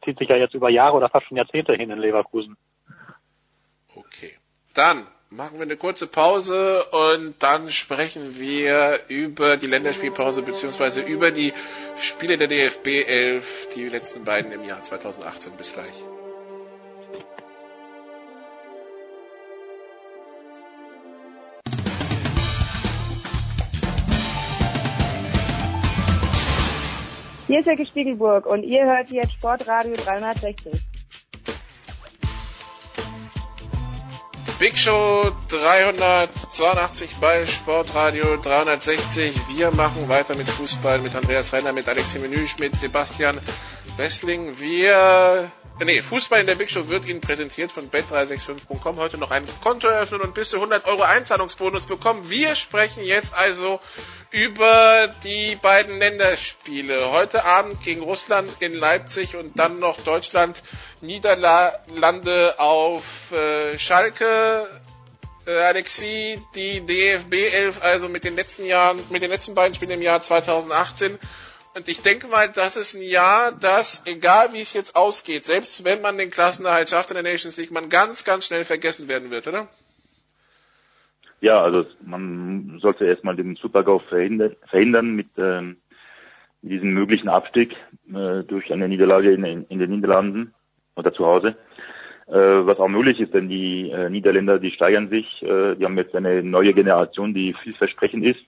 zieht 0.06 0.20
sich 0.20 0.30
ja 0.30 0.36
jetzt 0.36 0.54
über 0.54 0.70
Jahre 0.70 0.98
oder 0.98 1.10
fast 1.10 1.26
schon 1.26 1.38
Jahrzehnte 1.38 1.74
hin 1.74 1.90
in 1.90 1.98
Leverkusen. 1.98 2.56
Okay. 3.96 4.38
Dann 4.76 5.08
machen 5.32 5.58
wir 5.58 5.64
eine 5.64 5.78
kurze 5.78 6.08
Pause 6.08 6.84
und 6.86 7.36
dann 7.40 7.70
sprechen 7.72 8.40
wir 8.40 9.00
über 9.10 9.58
die 9.58 9.68
Länderspielpause 9.68 10.42
beziehungsweise 10.42 11.02
über 11.02 11.32
die 11.32 11.54
Spiele 11.98 12.38
der 12.38 12.48
DFB 12.48 12.88
11, 13.08 13.70
die 13.76 13.88
letzten 13.90 14.24
beiden 14.24 14.52
im 14.52 14.64
Jahr 14.66 14.82
2018. 14.82 15.54
Bis 15.56 15.74
gleich. 15.74 15.94
Hier 27.48 27.60
ist 27.60 27.66
Herr 27.66 27.86
Stiegenburg 27.86 28.46
und 28.46 28.64
ihr 28.64 28.86
hört 28.86 29.10
jetzt 29.10 29.34
Sportradio 29.34 29.96
360. 29.96 30.89
Show 34.80 35.36
382 35.50 37.18
bei 37.20 37.46
Sportradio 37.46 38.38
360. 38.38 39.36
Wir 39.50 39.72
machen 39.72 40.08
weiter 40.08 40.36
mit 40.36 40.50
Fußball, 40.50 41.00
mit 41.00 41.14
Andreas 41.16 41.52
Renner, 41.52 41.74
mit 41.74 41.90
Alex 41.90 42.16
Menüsch, 42.16 42.58
mit 42.60 42.78
Sebastian 42.78 43.42
Wessling. 43.98 44.58
Wir, 44.58 45.52
nee, 45.86 46.02
Fußball 46.02 46.42
in 46.42 46.48
der 46.48 46.56
Big 46.56 46.70
Show 46.72 46.90
wird 46.90 47.06
Ihnen 47.06 47.22
präsentiert 47.22 47.72
von 47.72 47.90
bet365.com. 47.90 48.98
Heute 48.98 49.18
noch 49.18 49.32
ein 49.32 49.46
Konto 49.62 49.88
eröffnen 49.88 50.22
und 50.22 50.34
bis 50.34 50.50
zu 50.50 50.58
100 50.58 50.86
Euro 50.88 51.04
Einzahlungsbonus 51.04 51.86
bekommen. 51.86 52.30
Wir 52.30 52.56
sprechen 52.56 53.04
jetzt 53.04 53.34
also 53.34 53.80
über 54.32 55.14
die 55.24 55.56
beiden 55.62 55.98
Länderspiele. 56.00 57.12
Heute 57.12 57.46
Abend 57.46 57.82
gegen 57.84 58.02
Russland 58.02 58.50
in 58.60 58.74
Leipzig 58.74 59.36
und 59.36 59.58
dann 59.58 59.80
noch 59.80 60.00
Deutschland 60.02 60.62
Niederlande 61.02 62.60
auf 62.60 63.32
äh, 63.32 63.78
Schalke. 63.80 64.68
Äh, 65.48 65.52
Alexi, 65.62 66.42
die 66.56 66.86
DFB 66.86 67.34
11, 67.34 67.82
also 67.82 68.08
mit 68.10 68.24
den 68.24 68.36
letzten 68.36 68.66
Jahren, 68.66 69.00
mit 69.10 69.22
den 69.22 69.32
letzten 69.32 69.56
beiden 69.56 69.74
Spielen 69.74 69.92
im 69.92 70.02
Jahr 70.02 70.22
2018. 70.22 71.18
Und 71.76 71.88
ich 71.88 72.02
denke 72.02 72.28
mal, 72.28 72.50
das 72.50 72.78
ist 72.78 72.96
ein 72.96 73.04
Jahr, 73.04 73.52
das, 73.52 74.04
egal 74.08 74.54
wie 74.54 74.62
es 74.62 74.74
jetzt 74.74 74.96
ausgeht, 74.96 75.46
selbst 75.46 75.86
wenn 75.86 76.02
man 76.02 76.18
den 76.18 76.32
Klassenerhalt 76.32 76.90
schafft 76.90 77.12
in 77.12 77.16
der 77.16 77.24
Nations 77.24 77.58
League, 77.58 77.72
man 77.72 77.90
ganz, 77.90 78.24
ganz 78.24 78.48
schnell 78.48 78.66
vergessen 78.66 79.08
werden 79.08 79.30
wird, 79.30 79.48
oder? 79.48 79.68
Ja, 81.42 81.62
also 81.62 81.86
man 82.06 82.80
sollte 82.82 83.06
erstmal 83.06 83.36
den 83.36 83.56
Supergau 83.56 84.00
verhindern, 84.00 84.56
verhindern 84.68 85.16
mit 85.16 85.28
ähm, 85.38 85.78
diesem 86.62 86.92
möglichen 86.94 87.30
Abstieg 87.30 87.74
äh, 88.14 88.44
durch 88.44 88.74
eine 88.74 88.90
Niederlage 88.90 89.32
in, 89.32 89.44
in 89.44 89.80
den 89.80 89.92
Niederlanden 89.92 90.54
oder 90.96 91.14
zu 91.14 91.26
Hause. 91.26 91.56
Äh, 92.28 92.34
was 92.66 92.78
auch 92.78 92.90
möglich 92.90 93.20
ist, 93.20 93.34
denn 93.34 93.48
die 93.48 93.90
äh, 93.90 94.10
Niederländer, 94.10 94.60
die 94.60 94.72
steigern 94.72 95.10
sich, 95.10 95.42
äh, 95.42 95.76
die 95.76 95.86
haben 95.86 95.98
jetzt 95.98 96.16
eine 96.16 96.44
neue 96.44 96.74
Generation, 96.74 97.34
die 97.34 97.56
vielversprechend 97.64 98.26
ist. 98.26 98.42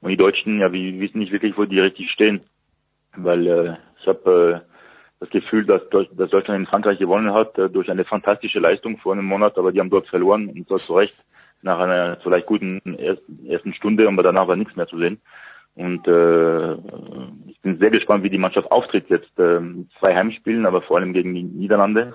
Und 0.00 0.10
die 0.10 0.16
Deutschen, 0.16 0.60
ja, 0.60 0.72
wir 0.72 1.00
wissen 1.00 1.18
nicht 1.18 1.32
wirklich, 1.32 1.56
wo 1.56 1.64
die 1.64 1.80
richtig 1.80 2.10
stehen. 2.10 2.42
Weil 3.16 3.46
äh, 3.46 3.76
ich 4.00 4.06
habe 4.06 4.62
äh, 4.62 4.72
das 5.20 5.30
Gefühl, 5.30 5.64
dass, 5.64 5.82
dass 5.90 6.30
Deutschland 6.30 6.60
in 6.60 6.66
Frankreich 6.66 6.98
gewonnen 6.98 7.32
hat, 7.32 7.56
äh, 7.58 7.70
durch 7.70 7.90
eine 7.90 8.04
fantastische 8.04 8.60
Leistung 8.60 8.98
vor 8.98 9.12
einem 9.12 9.24
Monat, 9.24 9.58
aber 9.58 9.72
die 9.72 9.80
haben 9.80 9.90
dort 9.90 10.08
verloren 10.08 10.48
und 10.48 10.70
dort 10.70 10.82
zu 10.82 10.94
Recht 10.94 11.16
nach 11.62 11.78
einer 11.78 12.18
vielleicht 12.22 12.46
guten 12.46 12.80
ersten 13.48 13.72
Stunde, 13.72 14.06
aber 14.06 14.22
danach 14.22 14.46
war 14.46 14.56
nichts 14.56 14.76
mehr 14.76 14.86
zu 14.86 14.98
sehen. 14.98 15.20
Und 15.74 16.08
äh, 16.08 16.72
ich 17.48 17.60
bin 17.60 17.78
sehr 17.78 17.90
gespannt, 17.90 18.24
wie 18.24 18.30
die 18.30 18.38
Mannschaft 18.38 18.70
auftritt 18.70 19.10
jetzt. 19.10 19.38
Äh, 19.38 19.60
zwei 19.98 20.14
Heimspielen, 20.14 20.64
aber 20.64 20.80
vor 20.80 20.96
allem 20.96 21.12
gegen 21.12 21.34
die 21.34 21.42
Niederlande. 21.42 22.14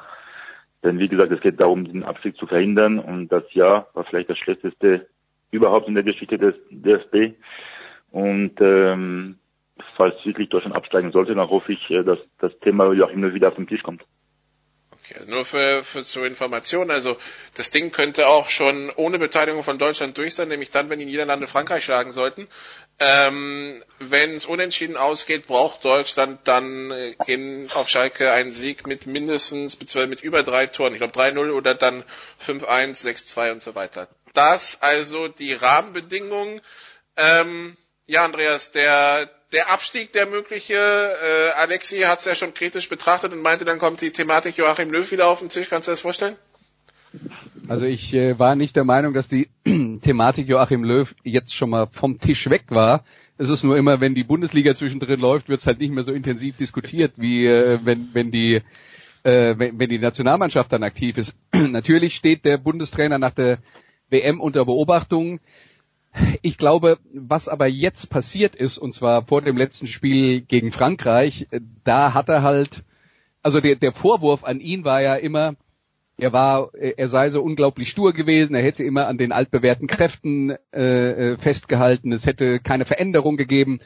Denn 0.84 0.98
wie 0.98 1.08
gesagt, 1.08 1.32
es 1.32 1.42
geht 1.42 1.62
darum, 1.62 1.86
den 1.86 2.04
Abstieg 2.04 2.36
zu 2.38 2.48
verhindern. 2.48 2.98
Und 2.98 3.30
das 3.32 3.44
Jahr 3.54 3.88
war 3.94 4.04
vielleicht 4.04 4.32
das 4.32 4.40
schlechteste 4.40 5.08
überhaupt 5.52 5.88
in 5.88 5.94
der 5.94 6.04
Geschichte 6.04 6.40
des 6.40 6.56
DFB. 6.72 7.36
Und 8.10 8.54
ähm, 8.62 9.38
falls 9.98 10.16
wirklich 10.26 10.50
Deutschland 10.50 10.76
absteigen 10.76 11.12
sollte, 11.12 11.36
dann 11.36 11.50
hoffe 11.50 11.74
ich, 11.74 11.90
äh, 11.90 12.04
dass 12.04 12.20
das 12.40 12.52
Thema 12.60 12.92
Joachim 12.94 13.34
wieder 13.34 13.50
auf 13.50 13.56
den 13.56 13.68
Tisch 13.68 13.84
kommt. 13.84 14.04
Okay, 15.04 15.20
also 15.20 15.30
nur 15.30 15.46
für, 15.46 15.84
für 15.84 16.04
zur 16.04 16.26
Information, 16.26 16.92
also 16.92 17.18
das 17.56 17.72
Ding 17.72 17.92
könnte 17.92 18.28
auch 18.28 18.50
schon 18.50 18.92
ohne 18.96 19.20
Beteiligung 19.20 19.64
von 19.64 19.78
Deutschland 19.78 20.18
durch 20.18 20.36
sein, 20.36 20.48
nämlich 20.48 20.72
dann, 20.72 20.90
wenn 20.90 21.00
die 21.00 21.06
Niederlande 21.06 21.48
Frankreich 21.48 21.84
schlagen 21.84 22.12
sollten. 22.12 22.48
Ähm, 23.00 23.84
wenn 24.00 24.36
es 24.36 24.46
unentschieden 24.46 24.96
ausgeht, 24.96 25.48
braucht 25.48 25.84
Deutschland 25.84 26.40
dann 26.44 26.92
in, 27.26 27.72
auf 27.72 27.90
Schalke 27.90 28.32
einen 28.32 28.52
Sieg 28.52 28.86
mit 28.86 29.08
mindestens, 29.08 29.76
beziehungsweise 29.76 30.08
mit 30.10 30.22
über 30.22 30.44
drei 30.44 30.68
Toren. 30.68 30.94
Ich 30.94 31.00
glaube 31.00 31.18
3-0 31.18 31.52
oder 31.52 31.74
dann 31.74 32.04
5-1, 32.46 33.04
6-2 33.04 33.52
und 33.54 33.62
so 33.62 33.74
weiter. 33.74 34.08
Das 34.34 34.82
also 34.82 35.28
die 35.28 35.54
Rahmenbedingungen. 35.54 36.62
Ähm, 37.18 37.76
ja, 38.06 38.24
Andreas, 38.24 38.72
der 38.72 39.30
der 39.52 39.72
Abstieg, 39.72 40.14
der 40.14 40.28
mögliche, 40.28 40.76
äh, 40.76 41.52
Alexi 41.58 42.00
hat 42.00 42.20
es 42.20 42.26
ja 42.26 42.36
schon 42.36 42.54
kritisch 42.54 42.90
betrachtet 42.90 43.34
und 43.34 43.42
meinte, 43.42 43.66
dann 43.66 43.80
kommt 43.80 44.02
die 44.02 44.12
Thematik 44.12 44.58
Joachim 44.58 44.92
Löw 44.92 45.10
wieder 45.12 45.28
auf 45.28 45.40
den 45.40 45.50
Tisch. 45.50 45.70
Kannst 45.70 45.88
du 45.88 45.92
das 45.92 46.00
vorstellen? 46.00 46.36
Also 47.68 47.86
ich 47.86 48.14
äh, 48.14 48.40
war 48.40 48.56
nicht 48.56 48.76
der 48.76 48.86
Meinung, 48.86 49.14
dass 49.14 49.28
die 49.28 49.50
Thematik 50.02 50.48
Joachim 50.48 50.84
Löw 50.84 51.14
jetzt 51.24 51.54
schon 51.54 51.70
mal 51.70 51.88
vom 51.92 52.20
Tisch 52.20 52.50
weg 52.50 52.66
war. 52.70 53.04
Es 53.38 53.50
ist 53.50 53.64
nur 53.64 53.78
immer, 53.78 54.00
wenn 54.00 54.16
die 54.16 54.24
Bundesliga 54.24 54.74
zwischendrin 54.76 55.20
läuft, 55.20 55.50
wird 55.50 55.62
es 55.62 55.68
halt 55.68 55.80
nicht 55.80 55.92
mehr 55.94 56.04
so 56.04 56.12
intensiv 56.12 56.58
diskutiert, 56.58 57.14
wie 57.18 57.46
äh, 57.46 57.80
wenn, 57.84 58.10
wenn 58.14 58.32
die 58.32 58.62
äh, 59.24 59.56
wenn, 59.58 59.80
wenn 59.80 59.90
die 59.90 60.00
Nationalmannschaft 60.00 60.72
dann 60.72 60.84
aktiv 60.84 61.18
ist. 61.18 61.34
Natürlich 61.54 62.16
steht 62.16 62.46
der 62.46 62.58
Bundestrainer 62.58 63.20
nach 63.20 63.34
der 63.34 63.60
WM 64.10 64.40
unter 64.40 64.66
Beobachtung. 64.66 65.40
Ich 66.42 66.58
glaube, 66.58 66.98
was 67.14 67.48
aber 67.48 67.68
jetzt 67.68 68.10
passiert 68.10 68.56
ist, 68.56 68.78
und 68.78 68.94
zwar 68.94 69.26
vor 69.26 69.42
dem 69.42 69.56
letzten 69.56 69.88
Spiel 69.88 70.42
gegen 70.42 70.72
Frankreich, 70.72 71.48
da 71.84 72.14
hat 72.14 72.30
er 72.30 72.44
halt, 72.44 72.84
also 73.42 73.62
der, 73.62 73.76
der 73.76 73.94
Vorwurf 73.94 74.44
an 74.44 74.60
ihn 74.60 74.84
war 74.84 75.02
ja 75.02 75.16
immer, 75.16 75.56
er 76.18 76.34
war, 76.34 76.74
er 76.76 77.08
sei 77.08 77.30
so 77.30 77.42
unglaublich 77.42 77.90
stur 77.90 78.14
gewesen, 78.14 78.56
er 78.56 78.64
hätte 78.64 78.84
immer 78.84 79.08
an 79.08 79.18
den 79.18 79.32
altbewährten 79.32 79.88
Kräften 79.88 80.56
äh, 80.74 81.32
äh, 81.32 81.38
festgehalten, 81.38 82.12
es 82.12 82.26
hätte 82.26 82.60
keine 82.60 82.86
Veränderung 82.86 83.38
gegeben. 83.38 83.80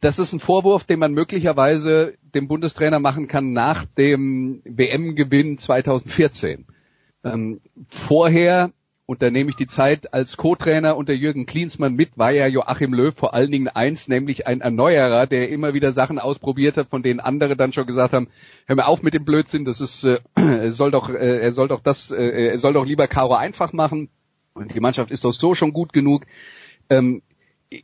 Das 0.00 0.18
ist 0.18 0.32
ein 0.32 0.40
Vorwurf, 0.40 0.84
den 0.84 0.98
man 0.98 1.12
möglicherweise 1.12 2.14
dem 2.34 2.48
Bundestrainer 2.48 3.00
machen 3.00 3.28
kann 3.28 3.52
nach 3.52 3.84
dem 3.84 4.60
WM-Gewinn 4.64 5.58
2014. 5.58 6.66
Ähm, 7.24 7.60
vorher 7.88 8.72
und 9.06 9.22
da 9.22 9.30
nehme 9.30 9.50
ich 9.50 9.56
die 9.56 9.68
Zeit 9.68 10.12
als 10.12 10.36
Co-Trainer 10.36 10.96
unter 10.96 11.12
Jürgen 11.12 11.46
Klinsmann 11.46 11.94
mit, 11.94 12.18
war 12.18 12.32
ja 12.32 12.48
Joachim 12.48 12.92
Löw 12.92 13.14
vor 13.14 13.34
allen 13.34 13.52
Dingen 13.52 13.68
eins, 13.68 14.08
nämlich 14.08 14.48
ein 14.48 14.60
Erneuerer, 14.60 15.28
der 15.28 15.48
immer 15.48 15.74
wieder 15.74 15.92
Sachen 15.92 16.18
ausprobiert 16.18 16.76
hat, 16.76 16.88
von 16.88 17.04
denen 17.04 17.20
andere 17.20 17.56
dann 17.56 17.72
schon 17.72 17.86
gesagt 17.86 18.12
haben, 18.12 18.28
hör 18.66 18.74
mir 18.74 18.86
auf 18.86 19.04
mit 19.04 19.14
dem 19.14 19.24
Blödsinn, 19.24 19.64
das 19.64 19.80
ist, 19.80 20.02
äh, 20.02 20.18
soll 20.72 20.90
doch, 20.90 21.08
äh, 21.08 21.38
er 21.38 21.52
soll 21.52 21.68
doch 21.68 21.80
das, 21.80 22.10
äh, 22.10 22.50
er 22.50 22.58
soll 22.58 22.72
doch 22.72 22.84
lieber 22.84 23.06
Karo 23.06 23.34
einfach 23.34 23.72
machen 23.72 24.08
und 24.54 24.74
die 24.74 24.80
Mannschaft 24.80 25.12
ist 25.12 25.24
doch 25.24 25.32
so 25.32 25.54
schon 25.54 25.72
gut 25.72 25.92
genug. 25.92 26.26
Ähm, 26.90 27.22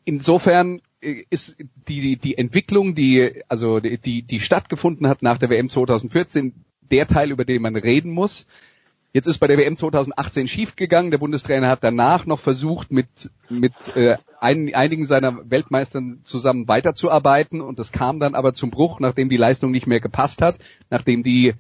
insofern 0.04 0.80
äh, 1.00 1.22
ist 1.30 1.56
die, 1.88 2.16
die 2.16 2.36
Entwicklung, 2.36 2.96
die, 2.96 3.42
also 3.48 3.78
die, 3.78 4.22
die 4.22 4.40
stattgefunden 4.40 5.06
hat 5.06 5.22
nach 5.22 5.38
der 5.38 5.50
WM 5.50 5.68
2014, 5.68 6.64
der 6.80 7.06
Teil, 7.06 7.30
über 7.30 7.44
den 7.44 7.62
man 7.62 7.76
reden 7.76 8.10
muss. 8.10 8.46
Jetzt 9.14 9.26
ist 9.26 9.38
bei 9.38 9.46
der 9.46 9.58
WM 9.58 9.76
2018 9.76 10.48
schiefgegangen. 10.48 11.10
Der 11.10 11.18
Bundestrainer 11.18 11.68
hat 11.68 11.84
danach 11.84 12.24
noch 12.24 12.40
versucht, 12.40 12.90
mit, 12.90 13.30
mit 13.50 13.74
äh, 13.94 14.16
ein, 14.40 14.74
einigen 14.74 15.04
seiner 15.04 15.50
Weltmeistern 15.50 16.20
zusammen 16.24 16.66
weiterzuarbeiten 16.66 17.60
und 17.60 17.78
das 17.78 17.92
kam 17.92 18.20
dann 18.20 18.34
aber 18.34 18.54
zum 18.54 18.70
Bruch, 18.70 19.00
nachdem 19.00 19.28
die 19.28 19.36
Leistung 19.36 19.70
nicht 19.70 19.86
mehr 19.86 20.00
gepasst 20.00 20.40
hat, 20.40 20.56
nachdem 20.88 21.22
die 21.22 21.52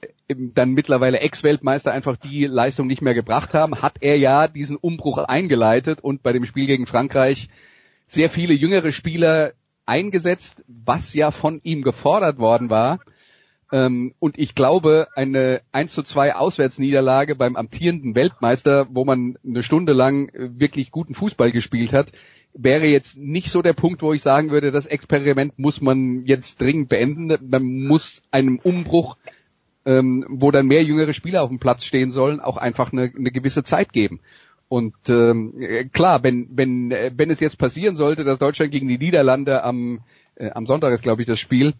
äh, 0.00 0.34
dann 0.54 0.72
mittlerweile 0.72 1.20
Ex-Weltmeister 1.20 1.92
einfach 1.92 2.16
die 2.16 2.46
Leistung 2.46 2.86
nicht 2.86 3.02
mehr 3.02 3.14
gebracht 3.14 3.52
haben, 3.52 3.82
hat 3.82 3.96
er 4.00 4.16
ja 4.16 4.48
diesen 4.48 4.76
Umbruch 4.76 5.18
eingeleitet 5.18 6.00
und 6.00 6.22
bei 6.22 6.32
dem 6.32 6.46
Spiel 6.46 6.66
gegen 6.66 6.86
Frankreich 6.86 7.50
sehr 8.06 8.30
viele 8.30 8.54
jüngere 8.54 8.90
Spieler 8.90 9.52
eingesetzt, 9.84 10.64
was 10.66 11.12
ja 11.12 11.30
von 11.30 11.60
ihm 11.62 11.82
gefordert 11.82 12.38
worden 12.38 12.70
war. 12.70 13.00
Ähm, 13.72 14.14
und 14.18 14.38
ich 14.38 14.54
glaube, 14.54 15.08
eine 15.14 15.62
1 15.72 15.92
zu 15.92 16.02
2 16.02 16.34
Auswärtsniederlage 16.34 17.36
beim 17.36 17.56
amtierenden 17.56 18.14
Weltmeister, 18.14 18.88
wo 18.90 19.04
man 19.04 19.38
eine 19.46 19.62
Stunde 19.62 19.92
lang 19.92 20.28
äh, 20.30 20.50
wirklich 20.58 20.90
guten 20.90 21.14
Fußball 21.14 21.52
gespielt 21.52 21.92
hat, 21.92 22.12
wäre 22.52 22.86
jetzt 22.86 23.16
nicht 23.16 23.50
so 23.50 23.62
der 23.62 23.74
Punkt, 23.74 24.02
wo 24.02 24.12
ich 24.12 24.22
sagen 24.22 24.50
würde, 24.50 24.72
das 24.72 24.86
Experiment 24.86 25.58
muss 25.58 25.80
man 25.80 26.24
jetzt 26.24 26.60
dringend 26.60 26.88
beenden. 26.88 27.32
Man 27.48 27.86
muss 27.86 28.22
einem 28.32 28.58
Umbruch, 28.58 29.16
ähm, 29.84 30.26
wo 30.28 30.50
dann 30.50 30.66
mehr 30.66 30.82
jüngere 30.82 31.12
Spieler 31.12 31.42
auf 31.42 31.48
dem 31.48 31.60
Platz 31.60 31.84
stehen 31.84 32.10
sollen, 32.10 32.40
auch 32.40 32.56
einfach 32.56 32.92
eine, 32.92 33.12
eine 33.16 33.30
gewisse 33.30 33.62
Zeit 33.62 33.92
geben. 33.92 34.20
Und 34.68 34.94
ähm, 35.08 35.54
klar, 35.92 36.22
wenn, 36.22 36.48
wenn, 36.52 36.90
wenn 36.90 37.30
es 37.30 37.40
jetzt 37.40 37.58
passieren 37.58 37.96
sollte, 37.96 38.24
dass 38.24 38.38
Deutschland 38.38 38.70
gegen 38.72 38.88
die 38.88 38.98
Niederlande 38.98 39.64
am, 39.64 40.00
äh, 40.36 40.50
am 40.50 40.66
Sonntag 40.66 40.92
ist, 40.92 41.02
glaube 41.02 41.22
ich, 41.22 41.28
das 41.28 41.40
Spiel, 41.40 41.74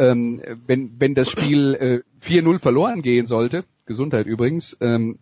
ähm, 0.00 0.40
wenn, 0.66 0.98
wenn 0.98 1.14
das 1.14 1.28
Spiel 1.28 1.74
äh, 1.74 2.26
4-0 2.26 2.58
verloren 2.58 3.02
gehen 3.02 3.26
sollte, 3.26 3.64
Gesundheit 3.84 4.26
übrigens, 4.26 4.76
ähm, 4.80 5.18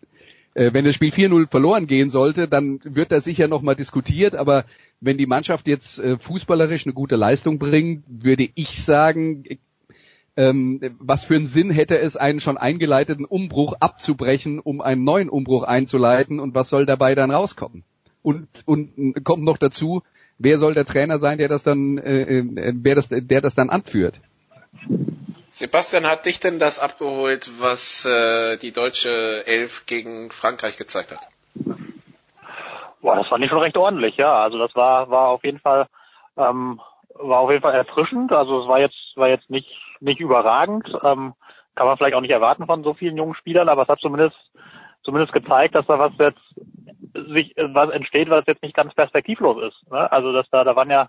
äh, 0.54 0.72
wenn 0.72 0.84
das 0.84 0.94
Spiel 0.94 1.10
4-0 1.10 1.50
verloren 1.50 1.88
gehen 1.88 2.10
sollte, 2.10 2.46
dann 2.46 2.78
wird 2.84 3.10
das 3.10 3.24
sicher 3.24 3.48
nochmal 3.48 3.74
diskutiert, 3.74 4.36
aber 4.36 4.64
wenn 5.00 5.18
die 5.18 5.26
Mannschaft 5.26 5.66
jetzt 5.66 5.98
äh, 5.98 6.16
fußballerisch 6.16 6.86
eine 6.86 6.94
gute 6.94 7.16
Leistung 7.16 7.58
bringt, 7.58 8.04
würde 8.08 8.48
ich 8.54 8.84
sagen, 8.84 9.44
ähm, 10.36 10.80
was 11.00 11.24
für 11.24 11.34
einen 11.34 11.46
Sinn 11.46 11.70
hätte 11.70 11.98
es, 11.98 12.16
einen 12.16 12.38
schon 12.38 12.56
eingeleiteten 12.56 13.24
Umbruch 13.24 13.74
abzubrechen, 13.80 14.60
um 14.60 14.80
einen 14.80 15.02
neuen 15.02 15.28
Umbruch 15.28 15.64
einzuleiten 15.64 16.38
und 16.38 16.54
was 16.54 16.68
soll 16.68 16.86
dabei 16.86 17.16
dann 17.16 17.32
rauskommen? 17.32 17.82
Und, 18.22 18.46
und 18.64 19.24
kommt 19.24 19.42
noch 19.42 19.58
dazu, 19.58 20.02
wer 20.38 20.58
soll 20.58 20.74
der 20.74 20.84
Trainer 20.84 21.18
sein, 21.18 21.38
der 21.38 21.48
das 21.48 21.64
dann, 21.64 21.98
äh, 21.98 22.38
äh 22.38 22.72
wer 22.76 22.94
das, 22.94 23.08
der 23.08 23.40
das 23.40 23.56
dann 23.56 23.70
anführt? 23.70 24.20
Sebastian, 25.50 26.06
hat 26.06 26.26
dich 26.26 26.40
denn 26.40 26.58
das 26.58 26.78
abgeholt, 26.78 27.50
was 27.60 28.04
äh, 28.04 28.58
die 28.58 28.72
deutsche 28.72 29.44
Elf 29.46 29.86
gegen 29.86 30.30
Frankreich 30.30 30.76
gezeigt 30.76 31.10
hat? 31.10 31.28
Boah, 33.00 33.16
das 33.16 33.28
fand 33.28 33.44
ich 33.44 33.50
schon 33.50 33.60
recht 33.60 33.76
ordentlich, 33.76 34.16
ja. 34.16 34.42
Also 34.42 34.58
das 34.58 34.74
war 34.74 35.10
war 35.10 35.28
auf 35.28 35.44
jeden 35.44 35.58
Fall 35.58 35.86
ähm, 36.36 36.80
war 37.14 37.40
auf 37.40 37.50
jeden 37.50 37.62
Fall 37.62 37.74
erfrischend. 37.74 38.32
Also 38.32 38.62
es 38.62 38.68
war 38.68 38.78
jetzt 38.78 39.12
war 39.16 39.28
jetzt 39.28 39.50
nicht 39.50 39.68
nicht 40.00 40.20
überragend. 40.20 40.86
Ähm, 41.02 41.34
kann 41.74 41.86
man 41.86 41.96
vielleicht 41.96 42.14
auch 42.14 42.20
nicht 42.20 42.32
erwarten 42.32 42.66
von 42.66 42.82
so 42.82 42.94
vielen 42.94 43.16
jungen 43.16 43.34
Spielern, 43.34 43.68
aber 43.68 43.82
es 43.82 43.88
hat 43.88 44.00
zumindest 44.00 44.36
zumindest 45.02 45.32
gezeigt, 45.32 45.74
dass 45.74 45.86
da 45.86 45.98
was 45.98 46.12
jetzt 46.18 46.40
sich 47.32 47.54
was 47.56 47.90
entsteht, 47.90 48.30
was 48.30 48.44
jetzt 48.46 48.62
nicht 48.62 48.76
ganz 48.76 48.94
perspektivlos 48.94 49.72
ist. 49.72 49.90
Ne? 49.90 50.10
Also 50.10 50.32
dass 50.32 50.48
da 50.50 50.64
da 50.64 50.76
waren 50.76 50.90
ja 50.90 51.08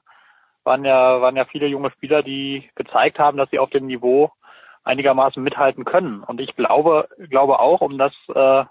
waren 0.69 0.85
ja, 0.85 1.19
waren 1.19 1.35
ja 1.35 1.45
viele 1.45 1.65
junge 1.65 1.89
Spieler, 1.89 2.21
die 2.21 2.69
gezeigt 2.75 3.17
haben, 3.17 3.37
dass 3.37 3.49
sie 3.49 3.57
auf 3.57 3.71
dem 3.71 3.87
Niveau 3.87 4.31
einigermaßen 4.83 5.41
mithalten 5.41 5.83
können. 5.83 6.23
Und 6.23 6.39
ich 6.39 6.55
glaube, 6.55 7.09
glaube 7.17 7.59
auch, 7.59 7.81
um 7.81 7.97
das, 7.97 8.13
äh, 8.33 8.63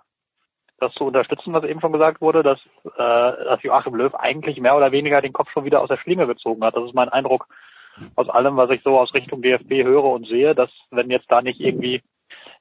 das 0.79 0.95
zu 0.95 1.05
unterstützen, 1.05 1.53
was 1.53 1.65
eben 1.65 1.81
schon 1.81 1.93
gesagt 1.93 2.21
wurde, 2.21 2.45
dass, 2.45 2.61
äh, 2.85 3.45
dass 3.45 3.63
Joachim 3.65 3.97
Löw 3.97 4.15
eigentlich 4.15 4.61
mehr 4.61 4.77
oder 4.77 4.93
weniger 4.93 5.21
den 5.21 5.33
Kopf 5.33 5.51
schon 5.51 5.65
wieder 5.65 5.83
aus 5.83 5.89
der 5.89 5.99
Schlinge 5.99 6.29
gezogen 6.29 6.65
hat. 6.65 6.77
Das 6.77 6.85
ist 6.85 6.95
mein 6.95 7.09
Eindruck 7.09 7.49
aus 8.15 8.29
allem, 8.29 8.57
was 8.57 8.71
ich 8.71 8.83
so 8.85 8.97
aus 8.97 9.13
Richtung 9.13 9.43
DFB 9.43 9.83
höre 9.83 10.05
und 10.05 10.29
sehe, 10.29 10.55
dass 10.55 10.71
wenn 10.93 11.11
jetzt 11.11 11.31
da 11.33 11.43
nicht 11.43 11.59
irgendwie 11.59 12.03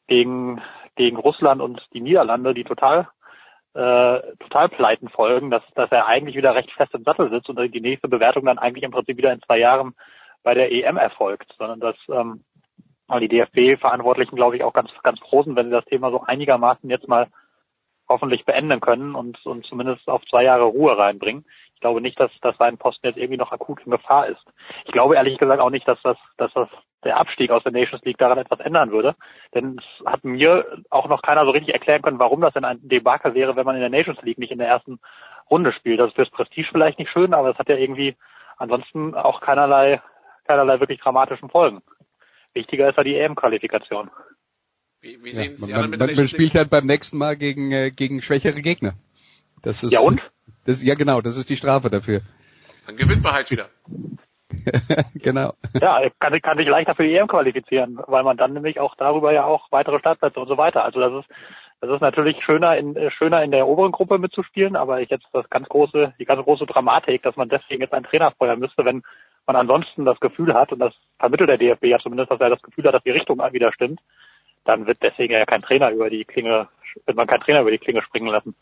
gegen, 0.07 0.61
gegen 0.95 1.17
Russland 1.17 1.61
und 1.61 1.87
die 1.93 2.01
Niederlande, 2.01 2.55
die 2.55 2.63
total 2.63 3.07
äh, 3.77 4.35
Totalpleiten 4.39 5.07
folgen, 5.07 5.51
dass, 5.51 5.61
dass 5.75 5.91
er 5.91 6.07
eigentlich 6.07 6.35
wieder 6.35 6.55
recht 6.55 6.71
fest 6.71 6.95
im 6.95 7.03
Sattel 7.03 7.29
sitzt 7.29 7.47
und 7.47 7.59
die 7.71 7.81
nächste 7.81 8.07
Bewertung 8.07 8.45
dann 8.45 8.57
eigentlich 8.57 8.83
im 8.83 8.91
Prinzip 8.91 9.17
wieder 9.17 9.31
in 9.31 9.41
zwei 9.43 9.59
Jahren 9.59 9.93
bei 10.41 10.55
der 10.55 10.71
EM 10.71 10.97
erfolgt, 10.97 11.53
sondern 11.59 11.79
dass 11.79 11.95
ähm, 12.09 12.43
die 13.19 13.27
DFB-Verantwortlichen, 13.27 14.35
glaube 14.35 14.55
ich, 14.55 14.63
auch 14.63 14.73
ganz, 14.73 14.89
ganz 15.03 15.19
sind, 15.29 15.55
wenn 15.55 15.67
sie 15.67 15.73
das 15.73 15.85
Thema 15.85 16.09
so 16.09 16.23
einigermaßen 16.25 16.89
jetzt 16.89 17.07
mal 17.07 17.27
hoffentlich 18.09 18.45
beenden 18.45 18.79
können 18.79 19.13
und, 19.13 19.45
und 19.45 19.65
zumindest 19.65 20.07
auf 20.07 20.25
zwei 20.25 20.43
Jahre 20.43 20.63
Ruhe 20.63 20.97
reinbringen. 20.97 21.45
Ich 21.77 21.81
glaube 21.81 22.01
nicht, 22.01 22.19
dass, 22.19 22.31
dass 22.41 22.57
sein 22.57 22.79
Posten 22.79 23.05
jetzt 23.05 23.17
irgendwie 23.17 23.37
noch 23.37 23.51
akut 23.51 23.85
in 23.85 23.91
Gefahr 23.91 24.25
ist. 24.25 24.43
Ich 24.85 24.91
glaube 24.91 25.13
ehrlich 25.13 25.37
gesagt 25.37 25.61
auch 25.61 25.69
nicht, 25.69 25.87
dass 25.87 26.01
das, 26.01 26.17
dass 26.37 26.51
das 26.53 26.67
der 27.03 27.17
Abstieg 27.17 27.51
aus 27.51 27.61
der 27.61 27.71
Nations 27.71 28.03
League 28.03 28.17
daran 28.17 28.39
etwas 28.39 28.59
ändern 28.61 28.89
würde. 28.89 29.15
Denn 29.53 29.77
es 29.77 30.05
hat 30.07 30.23
mir 30.23 30.65
auch 30.89 31.07
noch 31.07 31.21
keiner 31.21 31.45
so 31.45 31.51
richtig 31.51 31.75
erklären 31.75 32.01
können, 32.01 32.17
warum 32.17 32.41
das 32.41 32.55
denn 32.55 32.65
ein 32.65 32.79
Debakel 32.81 33.35
wäre, 33.35 33.55
wenn 33.55 33.65
man 33.67 33.75
in 33.75 33.81
der 33.81 33.91
Nations 33.91 34.19
League 34.23 34.39
nicht 34.39 34.51
in 34.51 34.57
der 34.57 34.69
ersten 34.69 34.97
Runde 35.51 35.71
spielt. 35.71 35.99
Das 35.99 36.07
ist 36.09 36.15
fürs 36.15 36.31
Prestige 36.31 36.67
vielleicht 36.71 36.97
nicht 36.97 37.11
schön, 37.11 37.35
aber 37.35 37.51
es 37.51 37.59
hat 37.59 37.69
ja 37.69 37.77
irgendwie 37.77 38.15
ansonsten 38.57 39.13
auch 39.13 39.39
keinerlei, 39.39 40.01
keinerlei 40.47 40.79
wirklich 40.79 40.99
dramatischen 40.99 41.51
Folgen. 41.51 41.83
Wichtiger 42.55 42.89
ist 42.89 42.97
ja 42.97 43.03
die 43.03 43.17
EM-Qualifikation. 43.17 44.09
Wie, 45.01 45.23
wie 45.23 45.31
sehen 45.31 45.51
ja, 45.51 45.57
Sie 45.57 45.71
man, 45.73 45.91
man, 45.91 46.15
man 46.15 46.27
spielt 46.27 46.55
halt 46.55 46.71
beim 46.71 46.87
nächsten 46.87 47.19
Mal 47.19 47.37
gegen, 47.37 47.71
äh, 47.71 47.91
gegen 47.91 48.23
schwächere 48.23 48.63
Gegner. 48.63 48.95
Das 49.61 49.83
ist, 49.83 49.91
ja 49.91 49.99
und? 49.99 50.23
Das, 50.67 50.83
ja 50.83 50.95
genau, 50.95 51.21
das 51.21 51.37
ist 51.37 51.49
die 51.49 51.55
Strafe 51.55 51.89
dafür. 51.89 52.21
Dann 52.85 52.97
gewinnt 52.97 53.23
man 53.23 53.33
halt 53.33 53.49
wieder. 53.49 53.69
genau. 55.15 55.53
Ja, 55.79 56.01
kann, 56.19 56.41
kann 56.41 56.57
sich 56.57 56.67
leichter 56.67 56.93
für 56.93 57.03
die 57.03 57.15
EM 57.15 57.27
qualifizieren, 57.27 57.97
weil 58.05 58.23
man 58.23 58.35
dann 58.35 58.51
nämlich 58.51 58.77
auch 58.77 58.95
darüber 58.95 59.31
ja 59.31 59.45
auch 59.45 59.71
weitere 59.71 59.97
Startplätze 59.99 60.41
und 60.41 60.49
so 60.49 60.57
weiter. 60.57 60.83
Also 60.83 60.99
das 60.99 61.13
ist 61.13 61.29
das 61.79 61.91
ist 61.91 62.01
natürlich 62.01 62.43
schöner 62.43 62.75
in 62.75 62.97
schöner 63.11 63.43
in 63.43 63.51
der 63.51 63.65
oberen 63.65 63.93
Gruppe 63.93 64.17
mitzuspielen, 64.17 64.75
aber 64.75 64.99
ich 64.99 65.09
jetzt 65.09 65.27
das 65.31 65.49
ganz 65.49 65.69
große 65.69 66.15
die 66.19 66.25
ganz 66.25 66.43
große 66.43 66.65
Dramatik, 66.65 67.23
dass 67.23 67.37
man 67.37 67.47
deswegen 67.47 67.81
jetzt 67.81 67.93
einen 67.93 68.05
Trainer 68.05 68.31
feuern 68.31 68.59
müsste, 68.59 68.83
wenn 68.83 69.03
man 69.45 69.55
ansonsten 69.55 70.03
das 70.03 70.19
Gefühl 70.19 70.53
hat 70.53 70.73
und 70.73 70.79
das 70.79 70.93
vermittelt 71.17 71.49
der 71.49 71.57
DFB 71.57 71.85
ja 71.85 71.99
zumindest, 71.99 72.29
dass 72.29 72.41
er 72.41 72.49
das 72.49 72.61
Gefühl 72.61 72.83
hat, 72.85 72.93
dass 72.93 73.03
die 73.03 73.11
Richtung 73.11 73.37
wieder 73.53 73.71
stimmt, 73.71 74.01
dann 74.65 74.85
wird 74.85 75.01
deswegen 75.01 75.31
ja 75.31 75.45
kein 75.45 75.61
Trainer 75.61 75.91
über 75.91 76.09
die 76.09 76.25
Klinge 76.25 76.67
wird 77.05 77.15
man 77.15 77.27
keinen 77.27 77.41
Trainer 77.41 77.61
über 77.61 77.71
die 77.71 77.77
Klinge 77.77 78.01
springen 78.01 78.27
lassen. 78.27 78.55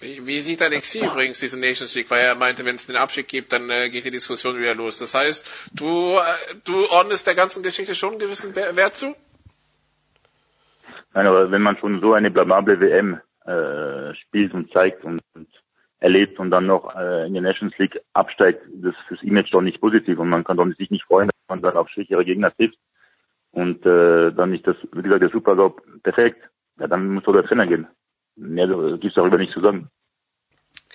Wie, 0.00 0.26
wie 0.26 0.40
sieht 0.40 0.62
Alexi 0.62 1.04
übrigens 1.04 1.40
diese 1.40 1.60
Nations 1.60 1.94
League? 1.94 2.10
Weil 2.10 2.20
er 2.20 2.34
meinte, 2.34 2.64
wenn 2.64 2.76
es 2.76 2.86
den 2.86 2.96
Abschied 2.96 3.28
gibt, 3.28 3.52
dann 3.52 3.68
äh, 3.68 3.90
geht 3.90 4.06
die 4.06 4.10
Diskussion 4.10 4.58
wieder 4.58 4.74
los. 4.74 4.98
Das 4.98 5.14
heißt, 5.14 5.46
du, 5.74 6.16
äh, 6.16 6.54
du 6.64 6.86
ordnest 6.90 7.26
der 7.26 7.34
ganzen 7.34 7.62
Geschichte 7.62 7.94
schon 7.94 8.10
einen 8.10 8.18
gewissen 8.18 8.56
Wert 8.56 8.94
zu? 8.94 9.14
Nein, 11.12 11.26
aber 11.26 11.50
wenn 11.50 11.60
man 11.60 11.76
schon 11.76 12.00
so 12.00 12.14
eine 12.14 12.30
blamable 12.30 12.80
WM 12.80 13.20
äh, 13.44 14.14
spielt 14.14 14.54
und 14.54 14.72
zeigt 14.72 15.04
und, 15.04 15.20
und 15.34 15.48
erlebt 15.98 16.38
und 16.38 16.50
dann 16.50 16.66
noch 16.66 16.96
äh, 16.96 17.26
in 17.26 17.34
der 17.34 17.42
Nations 17.42 17.76
League 17.76 18.00
absteigt, 18.14 18.62
das 18.72 18.94
ist 18.94 19.10
das 19.10 19.22
Image 19.22 19.52
doch 19.52 19.60
nicht 19.60 19.80
positiv 19.80 20.18
und 20.18 20.30
man 20.30 20.44
kann 20.44 20.56
doch 20.56 20.66
sich 20.78 20.90
nicht 20.90 21.04
freuen, 21.04 21.28
dass 21.28 21.48
man 21.48 21.60
dann 21.60 21.76
auf 21.76 21.90
schwächere 21.90 22.24
Gegner 22.24 22.54
trifft 22.54 22.78
und 23.50 23.84
äh, 23.84 24.32
dann 24.32 24.50
nicht 24.50 24.66
das, 24.66 24.76
wie 24.92 25.02
gesagt, 25.02 25.22
der 25.22 25.30
Supergau 25.30 25.76
perfekt. 26.02 26.42
Ja, 26.78 26.86
dann 26.86 27.08
muss 27.08 27.24
doch 27.24 27.34
der 27.34 27.44
Trainer 27.44 27.66
gehen. 27.66 27.86
Mehr 28.40 28.66
gibt 28.66 29.04
es 29.04 29.14
darüber 29.14 29.38
nicht 29.38 29.52
zu 29.52 29.60
sagen. 29.60 29.90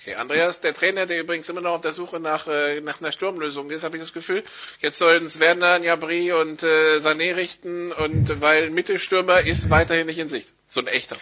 Okay, 0.00 0.14
Andreas, 0.14 0.60
der 0.60 0.74
Trainer, 0.74 1.06
der 1.06 1.20
übrigens 1.20 1.48
immer 1.48 1.60
noch 1.60 1.72
auf 1.72 1.80
der 1.80 1.92
Suche 1.92 2.20
nach, 2.20 2.46
äh, 2.46 2.80
nach 2.80 3.00
einer 3.00 3.12
Sturmlösung 3.12 3.70
ist, 3.70 3.84
habe 3.84 3.96
ich 3.96 4.02
das 4.02 4.12
Gefühl. 4.12 4.42
Jetzt 4.80 4.98
sollen 4.98 5.24
es 5.24 5.40
Werner, 5.40 5.80
Gnabry 5.80 6.32
und 6.32 6.62
äh, 6.62 6.98
Sané 6.98 7.36
richten 7.36 7.92
und 7.92 8.40
weil 8.40 8.70
Mittelstürmer 8.70 9.40
ist 9.40 9.70
weiterhin 9.70 10.06
nicht 10.06 10.18
in 10.18 10.28
Sicht. 10.28 10.52
So 10.66 10.80
ein 10.80 10.86
echter. 10.86 11.16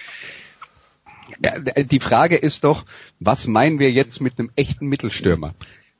Ja, 1.42 1.58
die 1.58 2.00
Frage 2.00 2.36
ist 2.36 2.64
doch, 2.64 2.84
was 3.20 3.46
meinen 3.46 3.78
wir 3.78 3.90
jetzt 3.90 4.20
mit 4.20 4.38
einem 4.38 4.50
echten 4.56 4.86
Mittelstürmer? 4.86 5.54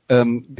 Ähm, 0.08 0.56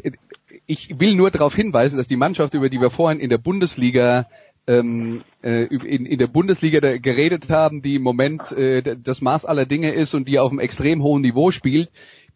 ich 0.67 0.99
will 1.01 1.15
nur 1.15 1.31
darauf 1.31 1.55
hinweisen, 1.55 1.97
dass 1.97 2.09
die 2.09 2.17
Mannschaft, 2.17 2.55
über 2.55 2.69
die 2.69 2.81
wir 2.81 2.91
vorhin 2.91 3.21
in 3.21 3.31
der 3.31 3.39
Bundesliga 3.39 4.29
ähm, 4.67 5.23
äh, 5.43 5.65
in, 5.65 6.07
in 6.07 6.19
der 6.19 6.27
Bundesliga 6.27 6.81
geredet 6.99 7.51
haben, 7.51 7.83
die 7.83 7.97
im 7.97 8.03
Moment 8.03 8.53
äh, 8.53 8.97
das 8.97 9.21
Maß 9.21 9.45
aller 9.45 9.67
Dinge 9.67 9.93
ist 9.93 10.15
und 10.15 10.29
die 10.29 10.39
auf 10.39 10.51
einem 10.51 10.61
extrem 10.61 11.03
hohen 11.03 11.23
Niveau 11.23 11.51
spielt, 11.51 11.91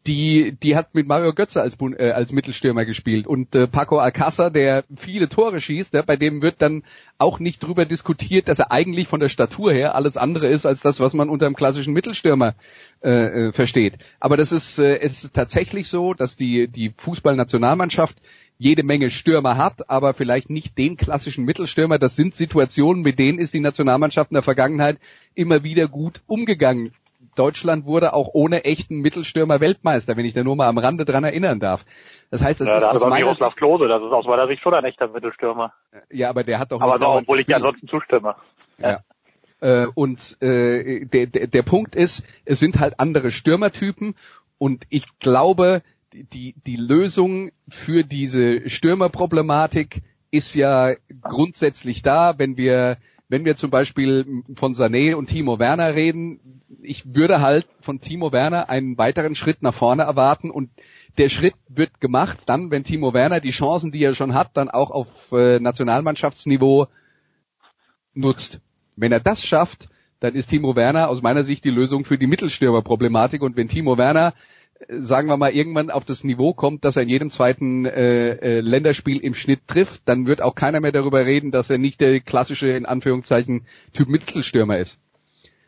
die, 0.06 0.56
die 0.62 0.76
hat 0.76 0.94
mit 0.94 1.06
Mario 1.06 1.32
Götze 1.34 1.60
als, 1.60 1.76
äh, 1.80 2.10
als 2.10 2.32
Mittelstürmer 2.32 2.84
gespielt 2.84 3.26
und 3.26 3.54
äh, 3.54 3.66
Paco 3.66 3.98
Alcázar, 3.98 4.50
der 4.50 4.84
viele 4.96 5.28
Tore 5.28 5.60
schießt, 5.60 5.92
der, 5.92 6.02
bei 6.02 6.16
dem 6.16 6.40
wird 6.40 6.62
dann 6.62 6.84
auch 7.18 7.40
nicht 7.40 7.60
drüber 7.60 7.84
diskutiert, 7.84 8.48
dass 8.48 8.58
er 8.58 8.72
eigentlich 8.72 9.08
von 9.08 9.20
der 9.20 9.28
Statur 9.28 9.72
her 9.72 9.94
alles 9.94 10.16
andere 10.16 10.48
ist 10.48 10.66
als 10.66 10.80
das, 10.80 11.00
was 11.00 11.14
man 11.14 11.28
unter 11.28 11.46
einem 11.46 11.56
klassischen 11.56 11.92
Mittelstürmer 11.92 12.54
äh, 13.02 13.48
äh, 13.48 13.52
versteht. 13.52 13.98
Aber 14.18 14.36
das 14.36 14.52
ist, 14.52 14.78
äh, 14.78 14.98
es 14.98 15.24
ist 15.24 15.34
tatsächlich 15.34 15.88
so, 15.88 16.14
dass 16.14 16.36
die, 16.36 16.68
die 16.68 16.94
Fußballnationalmannschaft 16.96 18.18
jede 18.58 18.82
Menge 18.82 19.10
Stürmer 19.10 19.56
hat, 19.56 19.88
aber 19.88 20.14
vielleicht 20.14 20.50
nicht 20.50 20.76
den 20.76 20.96
klassischen 20.96 21.44
Mittelstürmer. 21.44 21.98
Das 21.98 22.16
sind 22.16 22.34
Situationen, 22.34 23.02
mit 23.02 23.18
denen 23.18 23.38
ist 23.38 23.54
die 23.54 23.60
Nationalmannschaft 23.60 24.30
in 24.30 24.34
der 24.34 24.42
Vergangenheit 24.42 24.98
immer 25.34 25.62
wieder 25.62 25.86
gut 25.86 26.20
umgegangen. 26.26 26.92
Deutschland 27.36 27.86
wurde 27.86 28.14
auch 28.14 28.30
ohne 28.32 28.64
echten 28.64 29.00
Mittelstürmer 29.00 29.60
Weltmeister, 29.60 30.16
wenn 30.16 30.24
ich 30.24 30.34
da 30.34 30.42
nur 30.42 30.56
mal 30.56 30.68
am 30.68 30.78
Rande 30.78 31.04
dran 31.04 31.22
erinnern 31.22 31.60
darf. 31.60 31.84
Das 32.30 32.42
heißt, 32.42 32.60
das 32.60 32.68
ja, 32.68 32.76
ist 32.76 32.82
da 32.82 32.90
aus 32.90 33.00
meiner 33.02 33.14
Miroslav 33.14 33.54
Klose, 33.54 33.86
das 33.86 34.02
ist 34.02 34.10
aus 34.10 34.26
meiner 34.26 34.48
Sicht 34.48 34.60
schon 34.60 34.74
ein 34.74 34.84
echter 34.84 35.06
Mittelstürmer. 35.06 35.72
Ja, 36.10 36.30
aber 36.30 36.42
der 36.42 36.58
hat 36.58 36.72
doch 36.72 36.80
aber 36.80 36.98
doch, 36.98 37.14
obwohl 37.14 37.38
ich 37.38 37.46
gespielt. 37.46 37.64
ansonsten 37.64 37.86
zustimme. 37.86 38.34
Ja. 38.78 39.00
Äh, 39.60 39.86
und 39.94 40.40
äh, 40.42 41.04
der, 41.06 41.26
der, 41.26 41.46
der 41.46 41.62
Punkt 41.62 41.94
ist, 41.94 42.24
es 42.44 42.58
sind 42.58 42.80
halt 42.80 42.98
andere 42.98 43.30
Stürmertypen 43.30 44.16
und 44.58 44.84
ich 44.88 45.06
glaube, 45.20 45.82
die, 46.12 46.54
die 46.66 46.76
Lösung 46.76 47.50
für 47.68 48.04
diese 48.04 48.68
Stürmerproblematik 48.68 50.02
ist 50.30 50.54
ja 50.54 50.94
grundsätzlich 51.22 52.02
da, 52.02 52.38
wenn 52.38 52.56
wir, 52.56 52.98
wenn 53.28 53.44
wir 53.44 53.56
zum 53.56 53.70
Beispiel 53.70 54.42
von 54.54 54.74
Sané 54.74 55.14
und 55.14 55.28
Timo 55.28 55.58
Werner 55.58 55.94
reden. 55.94 56.62
Ich 56.82 57.14
würde 57.14 57.40
halt 57.40 57.66
von 57.80 58.00
Timo 58.00 58.32
Werner 58.32 58.68
einen 58.68 58.98
weiteren 58.98 59.34
Schritt 59.34 59.62
nach 59.62 59.74
vorne 59.74 60.02
erwarten 60.02 60.50
und 60.50 60.70
der 61.16 61.28
Schritt 61.28 61.54
wird 61.68 62.00
gemacht 62.00 62.38
dann, 62.46 62.70
wenn 62.70 62.84
Timo 62.84 63.12
Werner 63.12 63.40
die 63.40 63.50
Chancen, 63.50 63.90
die 63.90 64.02
er 64.02 64.14
schon 64.14 64.34
hat, 64.34 64.56
dann 64.56 64.68
auch 64.68 64.90
auf 64.90 65.32
äh, 65.32 65.58
Nationalmannschaftsniveau 65.58 66.86
nutzt. 68.14 68.60
Wenn 68.96 69.12
er 69.12 69.20
das 69.20 69.44
schafft, 69.44 69.88
dann 70.20 70.34
ist 70.34 70.48
Timo 70.48 70.76
Werner 70.76 71.08
aus 71.08 71.22
meiner 71.22 71.44
Sicht 71.44 71.64
die 71.64 71.70
Lösung 71.70 72.04
für 72.04 72.18
die 72.18 72.26
Mittelstürmerproblematik. 72.26 73.42
Und 73.42 73.56
wenn 73.56 73.68
Timo 73.68 73.96
Werner, 73.96 74.34
sagen 74.88 75.28
wir 75.28 75.36
mal, 75.36 75.52
irgendwann 75.52 75.90
auf 75.90 76.04
das 76.04 76.24
Niveau 76.24 76.54
kommt, 76.54 76.84
dass 76.84 76.96
er 76.96 77.02
in 77.02 77.08
jedem 77.08 77.30
zweiten 77.30 77.84
äh, 77.84 78.30
äh, 78.30 78.60
Länderspiel 78.60 79.18
im 79.18 79.34
Schnitt 79.34 79.66
trifft, 79.66 80.02
dann 80.06 80.26
wird 80.26 80.40
auch 80.40 80.54
keiner 80.54 80.80
mehr 80.80 80.92
darüber 80.92 81.24
reden, 81.24 81.50
dass 81.50 81.70
er 81.70 81.78
nicht 81.78 82.00
der 82.00 82.20
klassische, 82.20 82.68
in 82.68 82.86
Anführungszeichen, 82.86 83.66
Typ 83.92 84.08
Mittelstürmer 84.08 84.78
ist. 84.78 84.98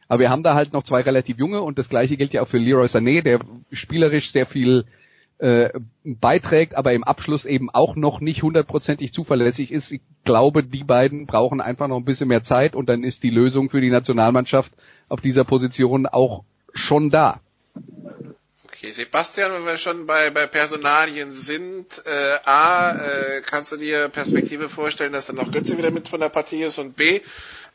Aber 0.08 0.20
wir 0.20 0.30
haben 0.30 0.42
da 0.42 0.54
halt 0.54 0.72
noch 0.72 0.82
zwei 0.82 1.02
relativ 1.02 1.38
junge 1.38 1.62
und 1.62 1.78
das 1.78 1.88
gleiche 1.88 2.16
gilt 2.16 2.32
ja 2.32 2.42
auch 2.42 2.48
für 2.48 2.58
Leroy 2.58 2.86
Sané, 2.86 3.22
der 3.22 3.40
spielerisch 3.70 4.32
sehr 4.32 4.46
viel 4.46 4.84
äh, 5.38 5.70
beiträgt, 6.04 6.76
aber 6.76 6.92
im 6.92 7.04
Abschluss 7.04 7.44
eben 7.44 7.70
auch 7.70 7.96
noch 7.96 8.20
nicht 8.20 8.42
hundertprozentig 8.42 9.12
zuverlässig 9.12 9.70
ist. 9.70 9.90
Ich 9.90 10.00
glaube, 10.24 10.62
die 10.64 10.84
beiden 10.84 11.26
brauchen 11.26 11.60
einfach 11.60 11.88
noch 11.88 11.96
ein 11.96 12.04
bisschen 12.04 12.28
mehr 12.28 12.42
Zeit 12.42 12.74
und 12.76 12.88
dann 12.88 13.04
ist 13.04 13.22
die 13.22 13.30
Lösung 13.30 13.70
für 13.70 13.80
die 13.80 13.90
Nationalmannschaft 13.90 14.72
auf 15.08 15.20
dieser 15.20 15.44
Position 15.44 16.06
auch 16.06 16.44
schon 16.74 17.10
da. 17.10 17.40
Okay, 18.80 18.92
Sebastian, 18.92 19.52
wenn 19.52 19.66
wir 19.66 19.76
schon 19.76 20.06
bei, 20.06 20.30
bei 20.30 20.46
Personalien 20.46 21.32
sind, 21.32 22.02
äh, 22.06 22.48
A, 22.48 22.92
äh, 22.92 23.42
kannst 23.42 23.72
du 23.72 23.76
dir 23.76 24.08
Perspektive 24.08 24.70
vorstellen, 24.70 25.12
dass 25.12 25.26
dann 25.26 25.36
noch 25.36 25.50
Götze 25.50 25.76
wieder 25.76 25.90
mit 25.90 26.08
von 26.08 26.18
der 26.18 26.30
Partie 26.30 26.62
ist 26.62 26.78
und 26.78 26.96
B, 26.96 27.20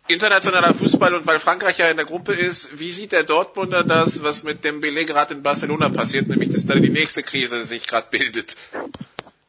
internationaler 0.07 0.73
Fußball 0.73 1.13
und 1.13 1.27
weil 1.27 1.37
Frankreich 1.37 1.77
ja 1.77 1.91
in 1.91 1.97
der 1.97 2.07
Gruppe 2.07 2.33
ist, 2.33 2.79
wie 2.79 2.91
sieht 2.91 3.11
der 3.11 3.21
Dortmunder 3.21 3.83
das, 3.83 4.23
was 4.23 4.41
mit 4.41 4.65
dem 4.65 4.81
Belay 4.81 5.05
gerade 5.05 5.35
in 5.35 5.43
Barcelona 5.43 5.89
passiert, 5.89 6.27
nämlich 6.27 6.49
dass 6.49 6.65
da 6.65 6.73
die 6.73 6.89
nächste 6.89 7.21
Krise 7.21 7.65
sich 7.65 7.85
gerade 7.85 8.07
bildet? 8.09 8.55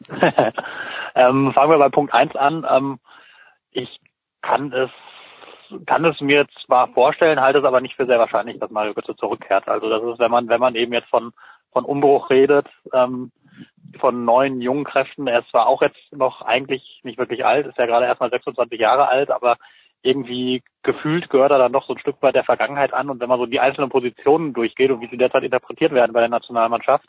ähm, 0.10 1.52
fangen 1.54 1.70
wir 1.70 1.78
bei 1.78 1.88
Punkt 1.88 2.12
1 2.12 2.36
an. 2.36 2.66
Ähm, 2.70 2.98
ich 3.70 3.98
kann 4.42 4.74
es 4.74 4.90
kann 5.86 6.04
es 6.04 6.20
mir 6.20 6.46
zwar 6.64 6.88
vorstellen, 6.88 7.40
halte 7.40 7.60
es 7.60 7.64
aber 7.64 7.80
nicht 7.80 7.96
für 7.96 8.06
sehr 8.06 8.18
wahrscheinlich, 8.18 8.58
dass 8.58 8.70
Mario 8.70 8.94
Götze 8.94 9.16
zurückkehrt. 9.16 9.68
Also 9.68 9.88
das 9.88 10.02
ist, 10.02 10.18
wenn 10.18 10.30
man 10.30 10.48
wenn 10.48 10.60
man 10.60 10.74
eben 10.74 10.92
jetzt 10.92 11.08
von 11.08 11.32
von 11.72 11.84
Umbruch 11.84 12.30
redet, 12.30 12.66
ähm, 12.92 13.32
von 14.00 14.24
neuen 14.24 14.60
jungen 14.60 14.84
Kräften. 14.84 15.26
Er 15.26 15.40
ist 15.40 15.50
zwar 15.50 15.66
auch 15.66 15.82
jetzt 15.82 16.12
noch 16.12 16.42
eigentlich 16.42 17.00
nicht 17.02 17.18
wirklich 17.18 17.44
alt, 17.44 17.66
ist 17.66 17.78
ja 17.78 17.86
gerade 17.86 18.06
erst 18.06 18.20
mal 18.20 18.30
26 18.30 18.78
Jahre 18.78 19.08
alt, 19.08 19.30
aber 19.30 19.56
irgendwie 20.02 20.62
gefühlt 20.82 21.28
gehört 21.30 21.50
er 21.50 21.58
dann 21.58 21.72
doch 21.72 21.86
so 21.86 21.94
ein 21.94 21.98
Stück 21.98 22.16
weit 22.20 22.34
der 22.34 22.44
Vergangenheit 22.44 22.92
an. 22.92 23.10
Und 23.10 23.20
wenn 23.20 23.28
man 23.28 23.38
so 23.38 23.46
die 23.46 23.60
einzelnen 23.60 23.90
Positionen 23.90 24.52
durchgeht 24.52 24.90
und 24.90 25.00
wie 25.00 25.08
sie 25.08 25.16
derzeit 25.16 25.42
interpretiert 25.42 25.92
werden 25.92 26.12
bei 26.12 26.20
der 26.20 26.28
Nationalmannschaft, 26.28 27.06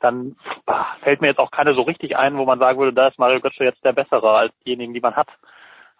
dann 0.00 0.36
fällt 1.02 1.20
mir 1.20 1.28
jetzt 1.28 1.38
auch 1.38 1.50
keine 1.50 1.74
so 1.74 1.82
richtig 1.82 2.16
ein, 2.16 2.36
wo 2.36 2.44
man 2.44 2.58
sagen 2.58 2.78
würde, 2.78 2.92
da 2.92 3.08
ist 3.08 3.18
Mario 3.18 3.40
Götze 3.40 3.64
jetzt 3.64 3.84
der 3.84 3.92
bessere 3.92 4.30
als 4.30 4.52
diejenigen, 4.64 4.94
die 4.94 5.00
man 5.00 5.16
hat. 5.16 5.28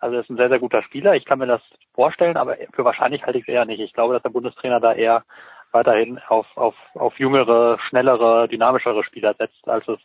Also 0.04 0.16
er 0.16 0.20
ist 0.20 0.28
ein 0.28 0.36
sehr, 0.36 0.50
sehr 0.50 0.58
guter 0.58 0.82
Spieler. 0.82 1.14
Ich 1.14 1.24
kann 1.24 1.38
mir 1.38 1.46
das 1.46 1.62
vorstellen, 1.94 2.36
aber 2.36 2.58
für 2.74 2.84
wahrscheinlich 2.84 3.24
halte 3.24 3.38
ich 3.38 3.48
es 3.48 3.54
eher 3.54 3.64
nicht. 3.64 3.80
Ich 3.80 3.94
glaube, 3.94 4.12
dass 4.12 4.22
der 4.22 4.28
Bundestrainer 4.28 4.78
da 4.78 4.92
eher 4.92 5.24
weiterhin 5.72 6.20
auf, 6.28 6.46
auf, 6.56 6.74
auf 6.92 7.18
jüngere, 7.18 7.78
schnellere, 7.88 8.46
dynamischere 8.46 9.02
Spieler 9.02 9.32
setzt, 9.32 9.66
als 9.66 9.88
es 9.88 9.98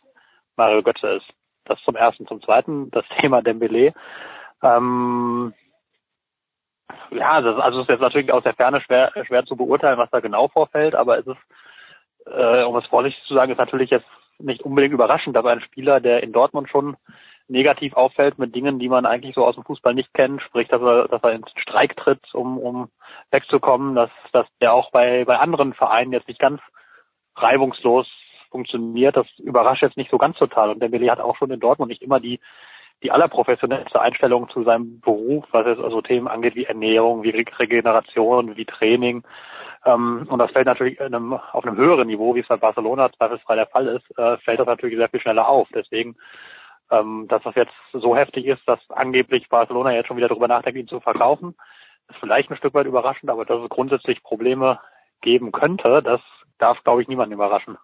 Mario 0.56 0.82
Götze 0.82 1.06
ist. 1.08 1.26
Das 1.66 1.78
zum 1.82 1.96
ersten. 1.96 2.26
Zum 2.26 2.40
zweiten, 2.40 2.90
das 2.92 3.04
Thema 3.20 3.42
Dembele. 3.42 3.92
Ähm, 4.62 5.52
ja, 7.10 7.42
das, 7.42 7.58
also 7.58 7.80
es 7.80 7.84
ist 7.84 7.90
jetzt 7.90 8.00
natürlich 8.00 8.32
aus 8.32 8.42
der 8.42 8.54
Ferne 8.54 8.80
schwer, 8.80 9.12
schwer 9.26 9.44
zu 9.44 9.54
beurteilen, 9.54 9.98
was 9.98 10.08
da 10.08 10.20
genau 10.20 10.48
vorfällt, 10.48 10.94
aber 10.94 11.18
es 11.18 11.26
ist, 11.26 11.40
äh, 12.24 12.62
um 12.62 12.74
es 12.76 12.86
vorsichtig 12.86 13.22
zu 13.24 13.34
sagen, 13.34 13.52
ist 13.52 13.58
natürlich 13.58 13.90
jetzt 13.90 14.08
nicht 14.38 14.62
unbedingt 14.62 14.94
überraschend, 14.94 15.36
aber 15.36 15.50
ein 15.50 15.60
Spieler, 15.60 16.00
der 16.00 16.22
in 16.22 16.32
Dortmund 16.32 16.70
schon 16.70 16.96
negativ 17.50 17.94
auffällt 17.94 18.38
mit 18.38 18.54
Dingen, 18.54 18.78
die 18.78 18.88
man 18.88 19.06
eigentlich 19.06 19.34
so 19.34 19.44
aus 19.44 19.56
dem 19.56 19.64
Fußball 19.64 19.94
nicht 19.94 20.14
kennt, 20.14 20.40
sprich, 20.42 20.68
dass 20.68 20.80
er, 20.80 21.08
dass 21.08 21.22
er 21.22 21.32
ins 21.32 21.50
Streik 21.56 21.96
tritt, 21.96 22.34
um, 22.34 22.58
um 22.58 22.88
wegzukommen, 23.30 23.94
dass, 23.94 24.10
dass 24.32 24.46
der 24.60 24.72
auch 24.72 24.90
bei, 24.90 25.24
bei 25.24 25.38
anderen 25.38 25.74
Vereinen 25.74 26.12
jetzt 26.12 26.28
nicht 26.28 26.40
ganz 26.40 26.60
reibungslos 27.36 28.06
funktioniert, 28.50 29.16
das 29.16 29.26
überrascht 29.38 29.82
jetzt 29.82 29.96
nicht 29.96 30.10
so 30.10 30.18
ganz 30.18 30.36
total. 30.36 30.70
Und 30.70 30.80
der 30.80 30.88
Billy 30.88 31.06
hat 31.06 31.20
auch 31.20 31.36
schon 31.36 31.50
in 31.50 31.60
Dortmund 31.60 31.90
nicht 31.90 32.02
immer 32.02 32.20
die, 32.20 32.40
die 33.02 33.10
allerprofessionellste 33.10 34.00
Einstellung 34.00 34.48
zu 34.50 34.62
seinem 34.62 35.00
Beruf, 35.00 35.44
was 35.52 35.66
jetzt 35.66 35.80
also 35.80 36.02
Themen 36.02 36.28
angeht 36.28 36.54
wie 36.54 36.64
Ernährung, 36.64 37.22
wie 37.22 37.30
Regeneration, 37.30 38.56
wie 38.56 38.66
Training. 38.66 39.22
Ähm, 39.86 40.26
und 40.28 40.38
das 40.38 40.50
fällt 40.50 40.66
natürlich 40.66 41.00
einem, 41.00 41.32
auf 41.32 41.64
einem 41.64 41.76
höheren 41.76 42.08
Niveau, 42.08 42.34
wie 42.34 42.40
es 42.40 42.48
bei 42.48 42.56
Barcelona 42.56 43.10
zweifelsfrei 43.12 43.54
der 43.56 43.66
Fall 43.66 43.86
ist, 43.88 44.18
äh, 44.18 44.36
fällt 44.38 44.60
das 44.60 44.66
natürlich 44.66 44.98
sehr 44.98 45.08
viel 45.08 45.20
schneller 45.20 45.48
auf. 45.48 45.68
Deswegen, 45.74 46.16
ähm, 46.90 47.26
dass 47.28 47.42
das 47.42 47.54
jetzt 47.54 47.72
so 47.92 48.16
heftig 48.16 48.46
ist, 48.46 48.62
dass 48.66 48.80
angeblich 48.90 49.48
Barcelona 49.48 49.92
jetzt 49.92 50.08
schon 50.08 50.16
wieder 50.16 50.28
darüber 50.28 50.48
nachdenkt, 50.48 50.78
ihn 50.78 50.88
zu 50.88 51.00
verkaufen, 51.00 51.54
ist 52.08 52.18
vielleicht 52.18 52.50
ein 52.50 52.56
Stück 52.56 52.74
weit 52.74 52.86
überraschend, 52.86 53.30
aber 53.30 53.44
dass 53.44 53.62
es 53.62 53.68
grundsätzlich 53.68 54.22
Probleme 54.22 54.80
geben 55.20 55.52
könnte, 55.52 56.02
das 56.02 56.20
darf, 56.58 56.82
glaube 56.84 57.02
ich, 57.02 57.08
niemanden 57.08 57.34
überraschen. 57.34 57.78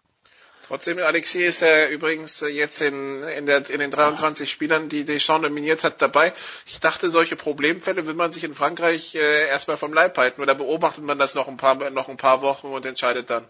Trotzdem, 0.67 0.99
Alexis 0.99 1.43
ist 1.43 1.61
ja 1.61 1.89
übrigens 1.91 2.41
jetzt 2.41 2.81
in, 2.81 3.23
in, 3.23 3.47
der, 3.47 3.71
in 3.71 3.79
den 3.79 3.93
23 3.93 4.51
Spielern, 4.51 4.89
die 4.89 5.05
Deschamps 5.05 5.47
nominiert 5.47 5.85
hat, 5.85 6.03
dabei. 6.03 6.33
Ich 6.67 6.81
dachte, 6.81 7.09
solche 7.09 7.37
Problemfälle 7.37 8.05
will 8.07 8.15
man 8.15 8.33
sich 8.33 8.43
in 8.43 8.53
Frankreich 8.53 9.15
äh, 9.15 9.47
erstmal 9.47 9.77
vom 9.77 9.93
Leib 9.93 10.19
halten 10.19 10.43
oder 10.43 10.57
beobachtet 10.57 11.05
man 11.05 11.21
das 11.21 11.37
noch 11.37 11.47
ein 11.47 11.57
paar, 11.57 11.91
noch 11.91 12.09
ein 12.09 12.17
paar 12.17 12.43
Wochen 12.43 12.67
und 12.67 12.85
entscheidet 12.85 13.31
dann? 13.31 13.45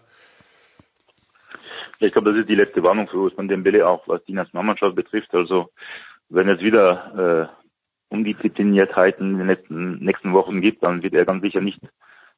Ich 1.99 2.11
glaube, 2.11 2.31
das 2.31 2.39
ist 2.39 2.49
die 2.49 2.55
letzte 2.55 2.83
Warnung 2.83 3.07
für 3.07 3.17
Usman 3.17 3.47
Dembele 3.47 3.87
auch, 3.87 4.07
was 4.07 4.23
die 4.25 4.33
Nationalmannschaft 4.33 4.95
betrifft. 4.95 5.33
Also, 5.33 5.69
wenn 6.29 6.49
es 6.49 6.59
wieder 6.61 7.49
äh, 8.11 8.13
Undiszipliniertheiten 8.13 9.31
in 9.31 9.37
den 9.39 9.47
letzten, 9.47 10.03
nächsten 10.03 10.33
Wochen 10.33 10.61
gibt, 10.61 10.83
dann 10.83 11.03
wird 11.03 11.13
er 11.13 11.25
ganz 11.25 11.41
sicher 11.41 11.61
nicht 11.61 11.81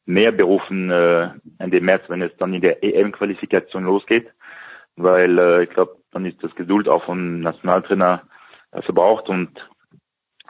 mehr 0.06 0.32
berufen 0.32 0.90
äh, 0.90 1.30
Ende 1.60 1.82
März, 1.82 2.04
wenn 2.08 2.22
es 2.22 2.36
dann 2.38 2.54
in 2.54 2.62
der 2.62 2.84
EM-Qualifikation 2.84 3.84
losgeht 3.84 4.32
weil 5.00 5.40
äh, 5.40 5.64
ich 5.64 5.70
glaube, 5.70 5.98
dann 6.12 6.26
ist 6.26 6.44
das 6.44 6.54
Geduld 6.56 6.88
auch 6.88 7.04
vom 7.06 7.40
Nationaltrainer 7.40 8.24
äh, 8.72 8.82
verbraucht 8.82 9.30
und 9.30 9.50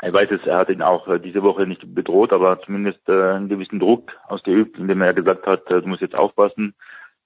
er 0.02 0.14
weiß 0.14 0.32
es, 0.32 0.46
er 0.46 0.58
hat 0.58 0.70
ihn 0.70 0.82
auch 0.82 1.08
äh, 1.08 1.20
diese 1.20 1.44
Woche 1.44 1.68
nicht 1.68 1.94
bedroht, 1.94 2.34
aber 2.34 2.62
zumindest 2.62 3.08
äh, 3.08 3.34
einen 3.34 3.50
gewissen 3.50 3.80
Druck 3.80 4.12
ausgeübt, 4.28 4.78
indem 4.78 5.02
er 5.02 5.14
gesagt 5.14 5.46
hat, 5.46 5.70
äh, 5.70 5.82
du 5.82 5.88
musst 5.88 6.02
jetzt 6.02 6.16
aufpassen, 6.16 6.74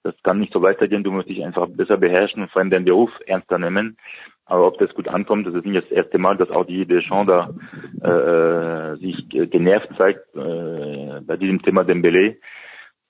das 0.03 0.15
kann 0.23 0.39
nicht 0.39 0.53
so 0.53 0.61
weitergehen, 0.61 1.03
du 1.03 1.11
musst 1.11 1.29
dich 1.29 1.43
einfach 1.43 1.67
besser 1.67 1.97
beherrschen 1.97 2.43
und 2.43 2.51
vor 2.51 2.61
allem 2.61 2.69
deinen 2.69 2.85
Beruf 2.85 3.09
ernster 3.25 3.57
nehmen. 3.57 3.97
Aber 4.45 4.67
ob 4.67 4.77
das 4.77 4.93
gut 4.93 5.07
ankommt, 5.07 5.47
das 5.47 5.53
ist 5.55 5.65
nicht 5.65 5.83
das 5.83 5.91
erste 5.91 6.17
Mal, 6.17 6.37
dass 6.37 6.51
auch 6.51 6.65
die 6.65 6.85
Deschamps 6.85 7.31
da 8.01 8.93
äh, 8.93 8.97
sich 8.97 9.29
genervt 9.29 9.89
zeigt 9.97 10.35
äh, 10.35 11.21
bei 11.21 11.37
diesem 11.37 11.61
Thema 11.61 11.85
Dembele. 11.85 12.37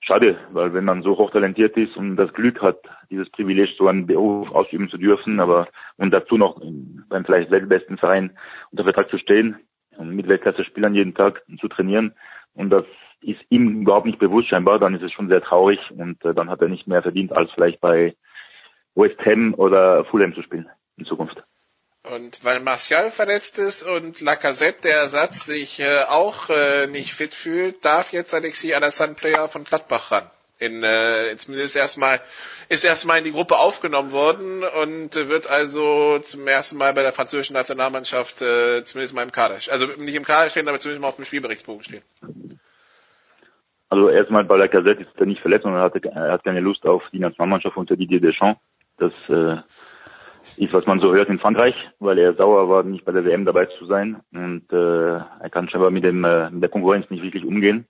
Schade, 0.00 0.36
weil 0.52 0.72
wenn 0.74 0.84
man 0.84 1.02
so 1.02 1.16
hochtalentiert 1.16 1.76
ist 1.76 1.96
und 1.96 2.16
das 2.16 2.32
Glück 2.34 2.62
hat, 2.62 2.78
dieses 3.10 3.30
Privileg, 3.30 3.70
so 3.76 3.88
einen 3.88 4.06
Beruf 4.06 4.50
ausüben 4.52 4.88
zu 4.90 4.98
dürfen, 4.98 5.40
aber 5.40 5.66
und 5.96 6.12
dazu 6.12 6.36
noch 6.36 6.60
beim 7.08 7.24
vielleicht 7.24 7.50
weltbesten 7.50 7.96
Verein 7.98 8.36
unter 8.70 8.84
Vertrag 8.84 9.08
zu 9.08 9.18
stehen 9.18 9.56
und 9.96 10.14
mit 10.14 10.28
Weltklasse-Spielern 10.28 10.94
jeden 10.94 11.14
Tag 11.14 11.42
zu 11.58 11.68
trainieren 11.68 12.12
und 12.52 12.70
das 12.70 12.84
ist 13.26 13.40
ihm 13.48 13.82
überhaupt 13.82 14.06
nicht 14.06 14.18
bewusst 14.18 14.48
scheinbar, 14.48 14.78
dann 14.78 14.94
ist 14.94 15.02
es 15.02 15.12
schon 15.12 15.28
sehr 15.28 15.42
traurig 15.42 15.78
und 15.90 16.24
äh, 16.24 16.34
dann 16.34 16.50
hat 16.50 16.60
er 16.60 16.68
nicht 16.68 16.86
mehr 16.86 17.02
verdient, 17.02 17.32
als 17.32 17.50
vielleicht 17.52 17.80
bei 17.80 18.14
West 18.94 19.18
Ham 19.24 19.54
oder 19.54 20.04
Fulham 20.04 20.34
zu 20.34 20.42
spielen 20.42 20.68
in 20.96 21.04
Zukunft. 21.04 21.42
Und 22.04 22.44
weil 22.44 22.60
Martial 22.60 23.10
verletzt 23.10 23.58
ist 23.58 23.82
und 23.82 24.20
Lacazette, 24.20 24.82
der 24.82 24.96
Ersatz, 24.96 25.46
sich 25.46 25.80
äh, 25.80 26.02
auch 26.08 26.50
äh, 26.50 26.86
nicht 26.86 27.14
fit 27.14 27.34
fühlt, 27.34 27.82
darf 27.82 28.12
jetzt 28.12 28.34
Alexis 28.34 28.74
Alassane 28.74 29.14
Player 29.14 29.48
von 29.48 29.64
Gladbach 29.64 30.12
ran. 30.12 30.30
In, 30.58 30.82
äh, 30.82 31.34
zumindest 31.38 31.76
erstmal 31.76 32.20
ist 32.68 32.84
erstmal 32.84 33.18
in 33.18 33.24
die 33.24 33.32
Gruppe 33.32 33.56
aufgenommen 33.56 34.12
worden 34.12 34.62
und 34.62 35.14
wird 35.14 35.46
also 35.46 36.18
zum 36.20 36.46
ersten 36.46 36.76
Mal 36.76 36.92
bei 36.92 37.02
der 37.02 37.12
französischen 37.12 37.54
Nationalmannschaft 37.54 38.40
äh, 38.42 38.84
zumindest 38.84 39.14
mal 39.14 39.22
im 39.22 39.32
Kader, 39.32 39.58
also 39.70 39.86
nicht 39.98 40.14
im 40.14 40.24
Kader 40.24 40.50
stehen, 40.50 40.68
aber 40.68 40.78
zumindest 40.78 41.02
mal 41.02 41.08
auf 41.08 41.16
dem 41.16 41.24
Spielberichtsbogen 41.24 41.84
stehen. 41.84 42.02
Also 43.94 44.08
erstmal 44.08 44.42
bei 44.42 44.56
Lacazette 44.56 45.02
ist 45.02 45.20
er 45.20 45.26
nicht 45.26 45.40
verletzt, 45.40 45.62
sondern 45.62 45.80
er, 45.80 45.84
hatte, 45.84 46.00
er 46.08 46.32
hat 46.32 46.42
keine 46.42 46.58
Lust 46.58 46.84
auf 46.84 47.04
die 47.12 47.20
Nationalmannschaft 47.20 47.76
unter 47.76 47.94
Didier 47.94 48.20
Deschamps. 48.20 48.60
Das 48.96 49.12
äh, 49.28 49.58
ist, 50.56 50.72
was 50.72 50.84
man 50.86 50.98
so 50.98 51.14
hört 51.14 51.28
in 51.28 51.38
Frankreich, 51.38 51.76
weil 52.00 52.18
er 52.18 52.34
sauer 52.34 52.68
war, 52.68 52.82
nicht 52.82 53.04
bei 53.04 53.12
der 53.12 53.24
WM 53.24 53.44
dabei 53.44 53.66
zu 53.66 53.86
sein 53.86 54.20
und 54.32 54.64
äh, 54.72 55.18
er 55.18 55.48
kann 55.48 55.68
scheinbar 55.68 55.92
mit 55.92 56.02
dem 56.02 56.24
äh, 56.24 56.50
mit 56.50 56.60
der 56.60 56.70
Konkurrenz 56.70 57.08
nicht 57.08 57.22
wirklich 57.22 57.44
umgehen. 57.44 57.86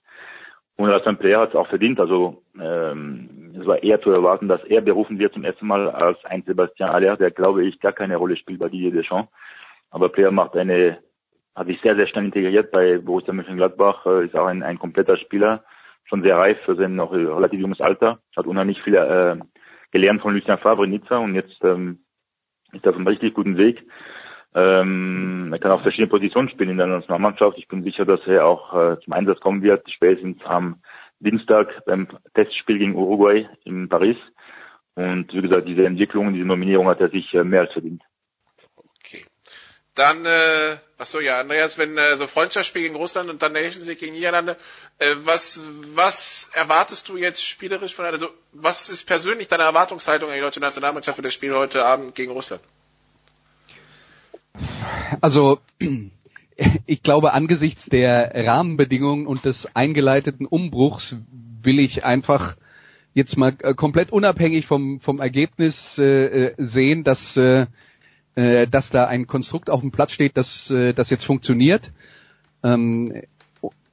Und 0.75 0.91
ein 0.91 1.17
Player 1.17 1.39
hat 1.39 1.49
es 1.49 1.55
auch 1.55 1.69
verdient. 1.69 1.99
Also 1.99 2.43
ähm, 2.61 3.55
es 3.59 3.65
war 3.65 3.81
eher 3.81 3.99
zu 3.99 4.11
erwarten, 4.11 4.47
dass 4.47 4.63
er 4.65 4.81
berufen 4.81 5.17
wird 5.17 5.33
zum 5.33 5.43
ersten 5.43 5.65
Mal 5.65 5.89
als 5.89 6.23
ein 6.25 6.43
Sebastian 6.43 6.91
Aller, 6.91 7.17
der 7.17 7.31
glaube 7.31 7.65
ich 7.65 7.79
gar 7.79 7.93
keine 7.93 8.17
Rolle 8.17 8.37
spielt 8.37 8.59
bei 8.59 8.69
Didier 8.69 8.91
Deschamps. 8.91 9.31
Aber 9.89 10.09
Player 10.09 10.29
macht 10.29 10.55
eine, 10.55 10.99
hat 11.55 11.65
sich 11.65 11.81
sehr, 11.81 11.95
sehr 11.95 12.05
schnell 12.05 12.25
integriert 12.25 12.69
bei 12.69 12.99
Borussia 12.99 13.33
Mönchengladbach, 13.33 14.05
äh, 14.05 14.25
ist 14.25 14.35
auch 14.35 14.45
ein, 14.45 14.61
ein 14.61 14.77
kompletter 14.77 15.17
Spieler, 15.17 15.63
schon 16.05 16.23
sehr 16.23 16.37
reif 16.37 16.57
für 16.65 16.75
sein 16.75 16.95
noch 16.95 17.11
relativ 17.11 17.59
junges 17.59 17.81
Alter, 17.81 18.19
hat 18.35 18.45
unheimlich 18.45 18.81
viel 18.81 18.95
äh, 18.95 19.37
gelernt 19.91 20.21
von 20.21 20.33
Lucien 20.33 20.57
Favre 20.57 20.85
in 20.85 20.91
Nizza 20.91 21.17
und 21.17 21.35
jetzt 21.35 21.63
ähm, 21.63 22.05
ist 22.71 22.87
auf 22.87 22.95
einem 22.95 23.07
richtig 23.07 23.33
guten 23.33 23.57
Weg. 23.57 23.85
Ähm, 24.53 25.49
er 25.51 25.59
kann 25.59 25.71
auf 25.71 25.81
verschiedene 25.81 26.07
Positionen 26.07 26.49
spielen 26.49 26.69
in 26.69 26.77
der 26.77 26.87
Nationalmannschaft. 26.87 27.57
Ich 27.57 27.67
bin 27.67 27.83
sicher, 27.83 28.05
dass 28.05 28.21
er 28.25 28.45
auch 28.45 28.73
äh, 28.73 28.99
zum 29.01 29.13
Einsatz 29.13 29.39
kommen 29.41 29.61
wird, 29.61 29.89
spätestens 29.91 30.43
am 30.45 30.81
Dienstag 31.19 31.83
beim 31.85 32.07
Testspiel 32.33 32.77
gegen 32.77 32.95
Uruguay 32.95 33.49
in 33.63 33.89
Paris. 33.89 34.17
Und 34.95 35.33
wie 35.33 35.41
gesagt, 35.41 35.67
diese 35.67 35.85
Entwicklung, 35.85 36.33
diese 36.33 36.45
Nominierung 36.45 36.87
hat 36.87 37.01
er 37.01 37.09
sich 37.09 37.33
äh, 37.33 37.43
mehr 37.43 37.61
als 37.61 37.73
verdient. 37.73 38.01
Okay. 38.75 39.25
Dann, 39.93 40.25
äh, 40.25 40.77
ach 40.97 41.07
so, 41.07 41.19
ja, 41.19 41.39
Andreas, 41.39 41.77
wenn 41.77 41.97
äh, 41.97 42.17
so 42.17 42.27
Freundschaftsspiel 42.27 42.83
gegen 42.83 42.95
Russland 42.95 43.29
und 43.29 43.41
dann 43.41 43.53
Nations 43.53 43.87
League 43.87 43.99
gegen 43.99 44.13
Niederlande, 44.13 44.57
äh, 44.99 45.15
was, 45.23 45.61
was 45.93 46.49
erwartest 46.53 47.09
du 47.09 47.17
jetzt 47.17 47.43
spielerisch 47.43 47.95
von, 47.95 48.05
also 48.05 48.27
was 48.53 48.89
ist 48.89 49.05
persönlich 49.05 49.47
deine 49.47 49.63
Erwartungshaltung 49.63 50.29
an 50.29 50.35
die 50.35 50.41
deutsche 50.41 50.59
Nationalmannschaft 50.59 51.15
für 51.17 51.21
das 51.21 51.33
Spiel 51.33 51.53
heute 51.53 51.85
Abend 51.85 52.15
gegen 52.15 52.31
Russland? 52.31 52.61
Also 55.21 55.59
ich 56.85 57.03
glaube, 57.03 57.33
angesichts 57.33 57.85
der 57.85 58.31
Rahmenbedingungen 58.33 59.27
und 59.27 59.45
des 59.45 59.75
eingeleiteten 59.75 60.45
Umbruchs 60.45 61.15
will 61.61 61.79
ich 61.79 62.05
einfach 62.05 62.55
jetzt 63.13 63.37
mal 63.37 63.55
äh, 63.59 63.73
komplett 63.73 64.11
unabhängig 64.11 64.65
vom, 64.65 64.99
vom 64.99 65.19
Ergebnis 65.19 65.97
äh, 65.97 66.03
äh, 66.47 66.53
sehen, 66.57 67.03
dass, 67.03 67.35
äh, 67.37 67.65
äh, 68.35 68.67
dass 68.67 68.89
da 68.89 69.05
ein 69.05 69.27
Konstrukt 69.27 69.69
auf 69.69 69.81
dem 69.81 69.91
Platz 69.91 70.11
steht, 70.11 70.37
das, 70.37 70.69
äh, 70.69 70.93
das 70.93 71.09
jetzt 71.09 71.25
funktioniert. 71.25 71.91
Ähm, 72.63 73.21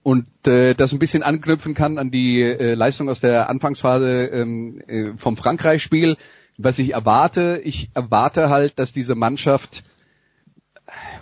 und 0.03 0.27
äh, 0.47 0.75
das 0.75 0.93
ein 0.93 0.99
bisschen 0.99 1.23
anknüpfen 1.23 1.75
kann 1.75 1.99
an 1.99 2.11
die 2.11 2.43
äh, 2.43 2.75
Leistung 2.75 3.09
aus 3.09 3.21
der 3.21 3.49
Anfangsphase 3.49 4.27
ähm, 4.27 4.81
äh, 4.87 5.13
vom 5.17 5.37
Frankreich-Spiel. 5.37 6.17
Was 6.59 6.79
ich 6.79 6.93
erwarte, 6.93 7.61
ich 7.65 7.91
erwarte 7.95 8.51
halt, 8.51 8.79
dass 8.79 8.93
diese 8.93 9.15
Mannschaft 9.15 9.85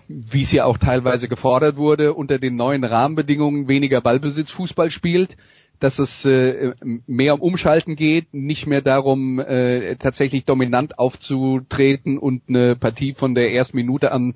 wie 0.08 0.42
es 0.42 0.52
ja 0.52 0.64
auch 0.64 0.78
teilweise 0.78 1.28
gefordert 1.28 1.76
wurde, 1.76 2.14
unter 2.14 2.38
den 2.38 2.56
neuen 2.56 2.84
Rahmenbedingungen 2.84 3.68
weniger 3.68 4.00
Ballbesitz 4.00 4.50
Fußball 4.50 4.90
spielt, 4.90 5.36
dass 5.80 5.98
es 5.98 6.24
äh, 6.24 6.74
mehr 7.06 7.34
um 7.34 7.40
Umschalten 7.40 7.96
geht, 7.96 8.32
nicht 8.32 8.66
mehr 8.66 8.82
darum, 8.82 9.40
äh, 9.40 9.96
tatsächlich 9.96 10.44
dominant 10.44 10.98
aufzutreten 10.98 12.18
und 12.18 12.42
eine 12.48 12.76
Partie 12.76 13.14
von 13.14 13.34
der 13.34 13.52
ersten 13.52 13.76
Minute 13.76 14.12
an 14.12 14.34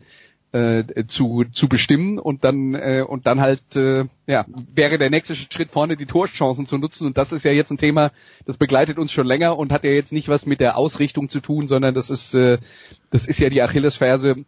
äh, 0.55 1.05
zu, 1.09 1.45
zu 1.51 1.69
bestimmen 1.69 2.19
und 2.19 2.45
dann 2.45 2.75
äh, 2.75 3.05
und 3.07 3.27
dann 3.27 3.41
halt 3.41 3.75
äh, 3.75 4.05
ja 4.27 4.47
wäre 4.73 4.99
der 4.99 5.11
nächste 5.11 5.35
Schritt 5.35 5.73
vorne 5.73 5.97
die 5.97 6.07
Torchancen 6.07 6.67
zu 6.67 6.79
nutzen. 6.79 7.07
Und 7.09 7.19
das 7.19 7.33
ist 7.33 7.45
ja 7.45 7.51
jetzt 7.51 7.73
ein 7.73 7.79
Thema, 7.79 8.13
das 8.47 8.57
begleitet 8.57 8.99
uns 8.99 9.11
schon 9.11 9.27
länger 9.27 9.59
und 9.59 9.73
hat 9.73 9.85
ja 9.85 9.91
jetzt 9.91 10.13
nicht 10.13 10.29
was 10.29 10.47
mit 10.47 10.61
der 10.61 10.77
Ausrichtung 10.77 11.29
zu 11.29 11.41
tun, 11.41 11.67
sondern 11.67 11.95
das 11.95 12.09
ist 12.09 12.35
äh, 12.35 12.59
das 13.11 13.27
ist 13.27 13.41
ja 13.41 13.49
die 13.49 13.63
Achillesferse 13.63 14.45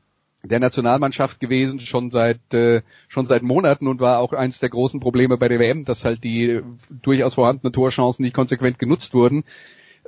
der 0.49 0.61
Nationalmannschaft 0.61 1.41
gewesen, 1.41 1.81
schon 1.81 2.11
seit 2.11 2.55
äh, 2.55 2.83
schon 3.09 3.27
seit 3.27 3.43
Monaten 3.43 3.89
und 3.89 4.01
war 4.01 4.19
auch 4.19 4.33
eines 4.33 4.59
der 4.59 4.69
großen 4.69 5.01
Probleme 5.01 5.37
bei 5.37 5.49
der 5.49 5.59
WM, 5.59 5.85
dass 5.85 6.05
halt 6.05 6.25
die 6.25 6.61
durchaus 7.03 7.35
vorhandenen 7.35 7.73
Torchancen 7.73 8.25
nicht 8.25 8.35
konsequent 8.35 8.79
genutzt 8.79 9.15
wurden. 9.15 9.45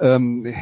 Ähm, 0.01 0.55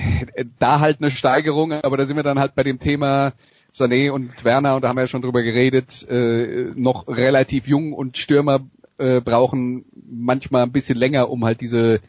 da 0.59 0.81
halt 0.81 1.01
eine 1.01 1.11
Steigerung, 1.11 1.73
aber 1.73 1.97
da 1.97 2.07
sind 2.07 2.17
wir 2.17 2.23
dann 2.23 2.39
halt 2.39 2.55
bei 2.55 2.63
dem 2.63 2.81
Thema 2.81 3.33
Sané 3.75 4.11
und 4.11 4.45
Werner 4.45 4.77
und 4.77 4.83
da 4.83 4.89
haben 4.89 4.97
wir 4.97 5.03
ja 5.03 5.09
schon 5.09 5.23
drüber 5.23 5.43
geredet, 5.43 6.07
äh, 6.09 6.73
noch 6.75 7.09
relativ 7.09 7.69
jung 7.69 7.93
und 7.93 8.17
Stürmer 8.17 8.61
äh, 8.99 9.21
brauchen 9.21 9.85
manchmal 10.09 10.63
ein 10.63 10.73
bisschen 10.73 10.97
länger, 10.97 11.29
um 11.29 11.45
halt 11.45 11.61
diese 11.61 12.01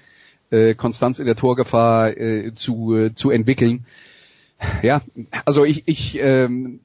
äh, 0.49 0.75
Konstanz 0.75 1.19
in 1.19 1.25
der 1.25 1.35
Torgefahr 1.35 2.15
äh, 2.15 2.53
zu, 2.55 2.95
äh, 2.95 3.13
zu 3.13 3.29
entwickeln. 3.31 3.85
Ja, 4.81 5.01
also 5.45 5.65
ich, 5.65 5.83
ich 5.87 6.17
ähm, 6.19 6.79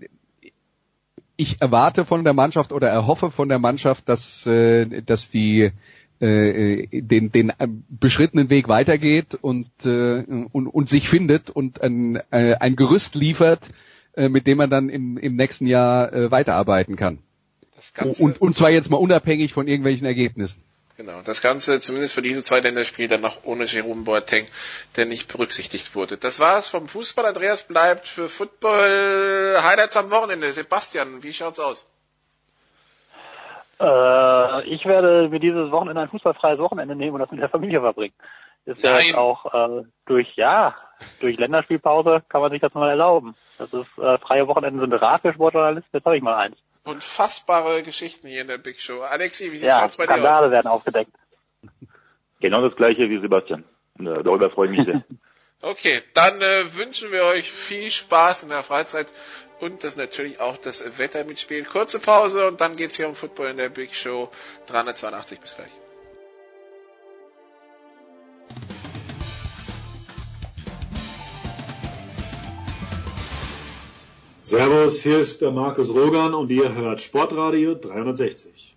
ich 1.37 1.61
erwarte 1.61 2.05
von 2.05 2.25
der 2.25 2.35
Mannschaft 2.35 2.73
oder 2.73 2.89
erhoffe 2.89 3.31
von 3.31 3.49
der 3.49 3.59
Mannschaft, 3.59 4.09
dass, 4.09 4.47
äh, 4.47 5.03
dass 5.03 5.31
die 5.31 5.73
äh, 6.21 6.87
den, 7.03 7.33
den 7.33 7.53
beschrittenen 7.89 8.49
Weg 8.49 8.69
weitergeht 8.69 9.35
und, 9.41 9.69
äh, 9.85 10.23
und, 10.53 10.67
und 10.69 10.89
sich 10.89 11.09
findet 11.09 11.51
und 11.51 11.83
ein, 11.83 12.17
äh, 12.31 12.55
ein 12.55 12.77
Gerüst 12.77 13.15
liefert, 13.15 13.69
äh, 14.15 14.29
mit 14.29 14.47
dem 14.47 14.59
man 14.59 14.71
dann 14.71 14.89
im, 14.89 15.17
im 15.17 15.37
nächsten 15.37 15.67
Jahr 15.67 16.13
äh, 16.13 16.31
weiterarbeiten 16.31 16.97
kann. 16.97 17.19
und, 18.21 18.41
und 18.41 18.55
zwar 18.55 18.71
jetzt 18.71 18.91
mal 18.91 18.99
unabhängig 18.99 19.53
von 19.53 19.67
irgendwelchen 19.67 20.07
Ergebnissen. 20.07 20.63
Genau, 21.05 21.21
das 21.25 21.43
Ganze 21.43 21.81
zumindest 21.81 22.15
für 22.15 22.23
diese 22.23 22.45
zwei 22.45 22.61
Länderspiele 22.61 23.09
dann 23.09 23.23
noch 23.23 23.43
ohne 23.43 23.65
Jerome 23.65 24.05
Boateng, 24.05 24.47
der 24.95 25.05
nicht 25.05 25.27
berücksichtigt 25.27 25.97
wurde. 25.97 26.17
Das 26.17 26.39
war's 26.39 26.69
vom 26.69 26.87
Fußball. 26.87 27.27
Andreas 27.27 27.67
bleibt 27.67 28.07
für 28.07 28.29
Football 28.29 29.59
Highlights 29.61 29.97
am 29.97 30.13
Wochenende. 30.13 30.53
Sebastian, 30.53 31.25
wie 31.25 31.33
schaut's 31.33 31.59
aus? 31.59 31.91
Äh, 33.81 34.69
ich 34.69 34.85
werde 34.85 35.29
mir 35.29 35.41
dieses 35.41 35.73
Wochenende 35.73 36.03
ein 36.03 36.09
fußballfreies 36.09 36.61
Wochenende 36.61 36.95
nehmen 36.95 37.15
und 37.15 37.21
das 37.21 37.33
mit 37.33 37.41
der 37.41 37.49
Familie 37.49 37.81
verbringen. 37.81 38.15
Ist 38.65 38.85
Nein. 38.85 39.07
ja 39.11 39.19
auch 39.19 39.81
äh, 39.81 39.83
durch 40.07 40.33
ja 40.37 40.77
durch 41.19 41.37
Länderspielpause 41.37 42.23
kann 42.29 42.43
man 42.43 42.53
sich 42.53 42.61
das 42.61 42.75
mal 42.75 42.91
erlauben. 42.91 43.35
Das 43.59 43.73
ist 43.73 43.99
äh, 43.99 44.19
freie 44.19 44.47
Wochenende 44.47 44.79
sind 44.79 44.93
rar 44.93 45.19
für 45.19 45.33
Sportjournalisten. 45.33 45.91
Jetzt 45.95 46.05
habe 46.05 46.17
ich 46.17 46.23
mal 46.23 46.37
eins 46.37 46.57
unfassbare 46.85 47.83
Geschichten 47.83 48.29
hier 48.29 48.43
in 48.43 48.49
der 48.49 48.59
Big 48.59 48.81
Show. 48.81 49.01
Alexi, 49.03 49.53
wie 49.53 49.57
sieht 49.57 49.69
ja, 49.69 49.81
bei 49.81 49.87
dir 49.87 49.91
aus? 49.91 49.95
Skandale 49.95 50.51
werden 50.51 50.67
aufgedeckt. 50.67 51.13
Genau 52.41 52.67
das 52.67 52.77
gleiche 52.77 53.09
wie 53.09 53.21
Sebastian. 53.21 53.65
Darüber 53.99 54.51
freue 54.51 54.71
ich 54.71 54.79
mich 54.79 54.87
sehr. 54.87 55.05
Okay, 55.65 56.03
dann 56.15 56.41
äh, 56.41 56.75
wünschen 56.75 57.13
wir 57.13 57.23
euch 57.23 57.53
viel 57.53 57.89
Spaß 57.89 58.43
in 58.43 58.49
der 58.49 58.65
Freizeit 58.65 59.07
und 59.61 59.85
das 59.85 59.97
natürlich 59.97 60.41
auch 60.41 60.57
das 60.57 60.99
Wetter 60.99 61.23
mitspielt. 61.23 61.69
Kurze 61.69 62.01
Pause 62.01 62.49
und 62.49 62.61
dann 62.61 62.75
geht's 62.75 62.97
hier 62.97 63.07
um 63.07 63.15
Football 63.15 63.51
in 63.51 63.59
der 63.59 63.69
Big 63.69 63.95
Show 63.95 64.29
382. 64.67 65.39
Bis 65.39 65.55
gleich. 65.55 65.71
Servus, 74.53 75.03
hier 75.03 75.19
ist 75.21 75.41
der 75.41 75.51
Markus 75.51 75.89
Rogan 75.89 76.35
und 76.35 76.51
ihr 76.51 76.75
hört 76.75 77.01
Sportradio 77.01 77.75
360. 77.75 78.77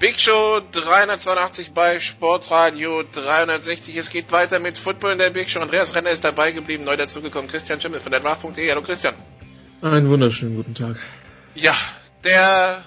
Big 0.00 0.18
Show 0.18 0.62
382 0.72 1.70
bei 1.70 2.00
Sportradio 2.00 3.04
360. 3.12 3.96
Es 3.96 4.10
geht 4.10 4.32
weiter 4.32 4.58
mit 4.58 4.78
Football 4.78 5.12
in 5.12 5.18
der 5.18 5.30
Big 5.30 5.48
Show. 5.48 5.60
Andreas 5.60 5.94
Renner 5.94 6.10
ist 6.10 6.24
dabei 6.24 6.50
geblieben, 6.50 6.82
neu 6.82 6.96
dazugekommen. 6.96 7.48
Christian 7.48 7.80
Schimmel 7.80 8.00
von 8.00 8.10
der 8.10 8.20
Draft.de. 8.20 8.68
Hallo 8.68 8.82
Christian. 8.82 9.14
Einen 9.80 10.10
wunderschönen 10.10 10.56
guten 10.56 10.74
Tag. 10.74 10.96
Ja, 11.54 11.76
der 12.24 12.82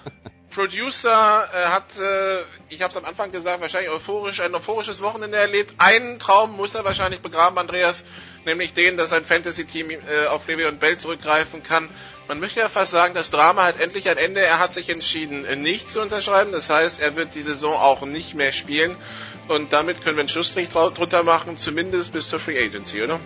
Producer 0.53 1.49
äh, 1.53 1.65
hat, 1.67 1.97
äh, 1.99 2.41
ich 2.69 2.81
habe 2.81 2.91
es 2.91 2.97
am 2.97 3.05
Anfang 3.05 3.31
gesagt, 3.31 3.61
wahrscheinlich 3.61 3.89
euphorisch, 3.91 4.39
ein 4.41 4.53
euphorisches 4.55 5.01
Wochenende 5.01 5.37
erlebt. 5.37 5.73
Einen 5.77 6.19
Traum 6.19 6.55
muss 6.55 6.75
er 6.75 6.83
wahrscheinlich 6.85 7.21
begraben, 7.21 7.57
Andreas, 7.57 8.03
nämlich 8.45 8.73
den, 8.73 8.97
dass 8.97 9.13
ein 9.13 9.25
Fantasy-Team 9.25 9.89
äh, 9.89 10.27
auf 10.27 10.47
Levi 10.47 10.65
und 10.65 10.79
Bell 10.79 10.97
zurückgreifen 10.97 11.63
kann 11.63 11.89
man 12.27 12.39
möchte 12.39 12.61
ja 12.61 12.69
fast 12.69 12.91
sagen, 12.91 13.13
das 13.13 13.31
Drama 13.31 13.63
hat 13.65 13.79
endlich 13.79 14.07
ein 14.07 14.17
Ende. 14.17 14.41
Er 14.41 14.59
hat 14.59 14.73
sich 14.73 14.89
entschieden, 14.89 15.45
nicht 15.61 15.91
zu 15.91 16.01
unterschreiben. 16.01 16.51
Das 16.51 16.69
heißt, 16.69 17.01
er 17.01 17.15
wird 17.15 17.35
die 17.35 17.41
Saison 17.41 17.75
auch 17.75 18.01
nicht 18.01 18.33
mehr 18.33 18.53
spielen. 18.53 18.95
Und 19.47 19.73
damit 19.73 20.01
können 20.01 20.15
wir 20.15 20.21
einen 20.21 20.29
Schlussstrich 20.29 20.69
drunter 20.69 21.23
machen, 21.23 21.57
zumindest 21.57 22.13
bis 22.13 22.29
zur 22.29 22.39
Free 22.39 22.57
Agency, 22.63 23.01
oder? 23.03 23.19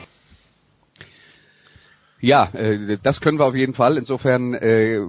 Ja, 2.20 2.51
äh, 2.53 2.97
das 3.01 3.22
können 3.22 3.38
wir 3.38 3.45
auf 3.45 3.55
jeden 3.55 3.74
Fall. 3.74 3.97
Insofern 3.97 4.53
äh, 4.55 5.01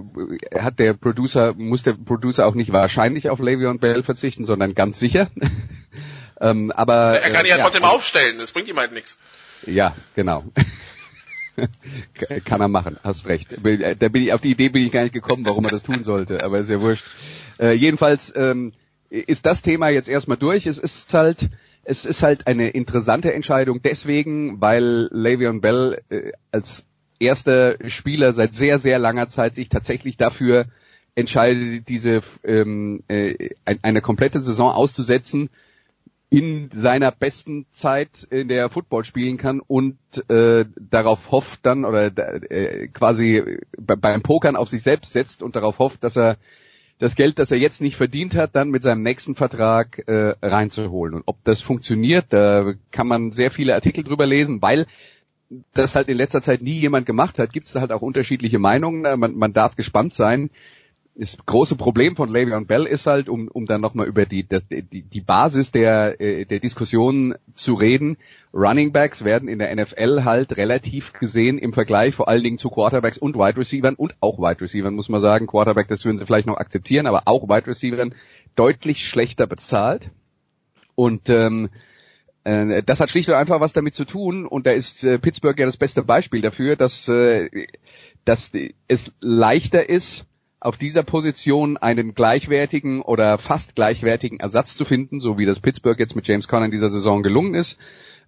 hat 0.55 0.79
der 0.79 0.93
Producer, 0.93 1.53
muss 1.55 1.83
der 1.83 1.93
Producer 1.93 2.45
auch 2.45 2.53
nicht 2.53 2.71
wahrscheinlich 2.71 3.29
auf 3.29 3.39
Le'Veon 3.39 3.79
Bell 3.79 4.03
verzichten, 4.03 4.45
sondern 4.45 4.75
ganz 4.75 4.99
sicher. 4.99 5.27
ähm, 6.41 6.71
aber 6.71 7.19
er 7.19 7.31
kann 7.31 7.45
äh, 7.45 7.49
ja 7.49 7.57
trotzdem 7.57 7.83
aufstellen. 7.83 8.37
Das 8.37 8.51
bringt 8.51 8.69
ihm 8.69 8.77
halt 8.77 8.91
nichts. 8.91 9.17
Ja, 9.65 9.95
genau. 10.15 10.45
Kann 12.45 12.61
er 12.61 12.69
machen, 12.69 12.97
hast 13.03 13.27
recht. 13.27 13.49
Da 13.51 14.07
bin 14.07 14.23
ich, 14.23 14.31
auf 14.31 14.39
die 14.39 14.51
Idee 14.51 14.69
bin 14.69 14.83
ich 14.83 14.93
gar 14.93 15.03
nicht 15.03 15.13
gekommen, 15.13 15.45
warum 15.45 15.65
er 15.65 15.71
das 15.71 15.83
tun 15.83 16.05
sollte, 16.05 16.41
aber 16.43 16.59
ist 16.59 16.69
ja 16.69 16.79
wurscht. 16.79 17.03
Äh, 17.59 17.73
jedenfalls 17.73 18.33
ähm, 18.33 18.71
ist 19.09 19.45
das 19.45 19.61
Thema 19.61 19.89
jetzt 19.89 20.07
erstmal 20.07 20.37
durch. 20.37 20.67
Es 20.67 20.77
ist 20.77 21.13
halt, 21.13 21.49
es 21.83 22.05
ist 22.05 22.23
halt 22.23 22.47
eine 22.47 22.69
interessante 22.69 23.33
Entscheidung 23.33 23.81
deswegen, 23.81 24.61
weil 24.61 25.09
Le'Veon 25.11 25.59
Bell 25.59 26.01
äh, 26.09 26.31
als 26.51 26.85
erster 27.19 27.77
Spieler 27.89 28.33
seit 28.33 28.53
sehr, 28.53 28.79
sehr 28.79 28.99
langer 28.99 29.27
Zeit 29.27 29.55
sich 29.55 29.69
tatsächlich 29.69 30.17
dafür 30.17 30.65
entscheidet, 31.15 31.89
diese 31.89 32.21
ähm, 32.43 33.03
äh, 33.07 33.49
eine 33.81 34.01
komplette 34.01 34.39
Saison 34.39 34.71
auszusetzen, 34.71 35.49
in 36.29 36.69
seiner 36.73 37.11
besten 37.11 37.65
Zeit 37.71 38.27
in 38.29 38.47
der 38.47 38.69
Football 38.69 39.03
spielen 39.03 39.37
kann 39.37 39.61
und 39.61 39.97
äh, 40.29 40.65
darauf 40.79 41.31
hofft 41.31 41.65
dann 41.65 41.85
oder 41.85 42.11
äh, 42.51 42.87
quasi 42.89 43.59
beim 43.77 44.21
Pokern 44.21 44.55
auf 44.55 44.69
sich 44.69 44.83
selbst 44.83 45.11
setzt 45.11 45.41
und 45.41 45.55
darauf 45.55 45.79
hofft, 45.79 46.03
dass 46.03 46.15
er 46.15 46.37
das 46.99 47.15
Geld, 47.15 47.39
das 47.39 47.49
er 47.49 47.57
jetzt 47.57 47.81
nicht 47.81 47.95
verdient 47.95 48.35
hat, 48.35 48.55
dann 48.55 48.69
mit 48.69 48.83
seinem 48.83 49.01
nächsten 49.01 49.35
Vertrag 49.35 50.03
äh, 50.07 50.35
reinzuholen. 50.41 51.15
Und 51.15 51.23
ob 51.25 51.43
das 51.45 51.61
funktioniert, 51.61 52.27
da 52.29 52.73
kann 52.91 53.07
man 53.07 53.31
sehr 53.31 53.51
viele 53.51 53.73
Artikel 53.73 54.03
drüber 54.03 54.27
lesen, 54.27 54.61
weil 54.61 54.85
das 55.73 55.95
halt 55.95 56.09
in 56.09 56.17
letzter 56.17 56.41
Zeit 56.41 56.61
nie 56.61 56.79
jemand 56.79 57.05
gemacht 57.05 57.39
hat, 57.39 57.53
gibt 57.53 57.67
es 57.67 57.75
halt 57.75 57.91
auch 57.91 58.01
unterschiedliche 58.01 58.59
Meinungen. 58.59 59.01
Man, 59.19 59.35
man 59.35 59.53
darf 59.53 59.75
gespannt 59.75 60.13
sein 60.13 60.49
das 61.19 61.37
große 61.45 61.75
Problem 61.75 62.15
von 62.15 62.29
Le'Veon 62.29 62.65
Bell 62.65 62.85
ist 62.85 63.05
halt, 63.05 63.27
um, 63.27 63.49
um 63.49 63.65
dann 63.65 63.81
nochmal 63.81 64.07
über 64.07 64.25
die, 64.25 64.47
die, 64.47 65.01
die 65.01 65.21
Basis 65.21 65.71
der, 65.71 66.21
äh, 66.21 66.45
der 66.45 66.59
Diskussion 66.59 67.35
zu 67.55 67.73
reden, 67.73 68.17
Running 68.53 68.93
Backs 68.93 69.25
werden 69.25 69.49
in 69.49 69.59
der 69.59 69.75
NFL 69.75 70.23
halt 70.23 70.55
relativ 70.55 71.11
gesehen 71.11 71.57
im 71.57 71.73
Vergleich 71.73 72.15
vor 72.15 72.29
allen 72.29 72.43
Dingen 72.43 72.57
zu 72.57 72.69
Quarterbacks 72.69 73.17
und 73.17 73.35
Wide 73.35 73.57
Receivers 73.57 73.95
und 73.97 74.15
auch 74.21 74.39
Wide 74.39 74.61
Receivers, 74.61 74.93
muss 74.93 75.09
man 75.09 75.19
sagen. 75.19 75.45
Quarterback, 75.45 75.89
das 75.89 76.05
würden 76.05 76.17
sie 76.17 76.25
vielleicht 76.25 76.47
noch 76.47 76.57
akzeptieren, 76.57 77.05
aber 77.05 77.23
auch 77.25 77.49
Wide 77.49 77.67
Receivers 77.67 78.09
deutlich 78.55 79.05
schlechter 79.05 79.45
bezahlt. 79.45 80.11
Und 80.95 81.29
ähm, 81.29 81.69
äh, 82.49 82.83
das 82.83 82.99
hat 82.99 83.09
schlicht 83.09 83.29
und 83.29 83.35
einfach 83.35 83.59
was 83.59 83.73
damit 83.73 83.95
zu 83.95 84.05
tun 84.05 84.45
und 84.45 84.65
da 84.65 84.71
ist 84.71 85.03
äh, 85.03 85.19
Pittsburgh 85.19 85.59
ja 85.59 85.65
das 85.65 85.77
beste 85.77 86.03
Beispiel 86.03 86.41
dafür, 86.41 86.75
dass, 86.75 87.07
äh, 87.07 87.67
dass 88.25 88.51
es 88.87 89.11
leichter 89.19 89.89
ist, 89.89 90.25
auf 90.61 90.77
dieser 90.77 91.03
Position 91.03 91.77
einen 91.77 92.13
gleichwertigen 92.13 93.01
oder 93.01 93.37
fast 93.37 93.75
gleichwertigen 93.75 94.39
Ersatz 94.39 94.75
zu 94.75 94.83
finden, 94.83 95.21
so 95.21 95.37
wie 95.37 95.45
das 95.45 95.61
Pittsburgh 95.61 95.97
jetzt 95.97 96.15
mit 96.15 96.27
James 96.27 96.47
Conner 96.47 96.65
in 96.65 96.71
dieser 96.71 96.89
Saison 96.89 97.23
gelungen 97.23 97.53
ist, 97.53 97.79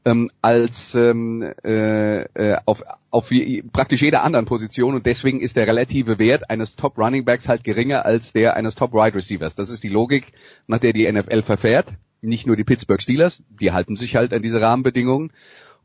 ähm, 0.05 0.31
als 0.41 0.95
ähm, 0.95 1.41
äh, 1.63 2.21
äh 2.21 2.57
auf, 2.65 2.83
auf 3.09 3.31
wie, 3.31 3.61
praktisch 3.61 4.01
jeder 4.01 4.23
anderen 4.23 4.45
Position 4.45 4.95
und 4.95 5.05
deswegen 5.05 5.41
ist 5.41 5.57
der 5.57 5.67
relative 5.67 6.19
Wert 6.19 6.49
eines 6.49 6.75
Top 6.75 6.97
Running 6.97 7.25
Backs 7.25 7.49
halt 7.49 7.63
geringer 7.65 8.05
als 8.05 8.31
der 8.31 8.55
eines 8.55 8.75
Top 8.75 8.93
Wide 8.93 9.15
Receivers. 9.15 9.55
Das 9.55 9.69
ist 9.69 9.83
die 9.83 9.89
Logik, 9.89 10.31
nach 10.67 10.79
der 10.79 10.93
die 10.93 11.11
NFL 11.11 11.43
verfährt. 11.43 11.93
Nicht 12.21 12.47
nur 12.47 12.55
die 12.55 12.63
Pittsburgh 12.63 13.01
Steelers, 13.01 13.43
die 13.49 13.71
halten 13.71 13.95
sich 13.95 14.15
halt 14.15 14.33
an 14.33 14.41
diese 14.41 14.61
Rahmenbedingungen 14.61 15.31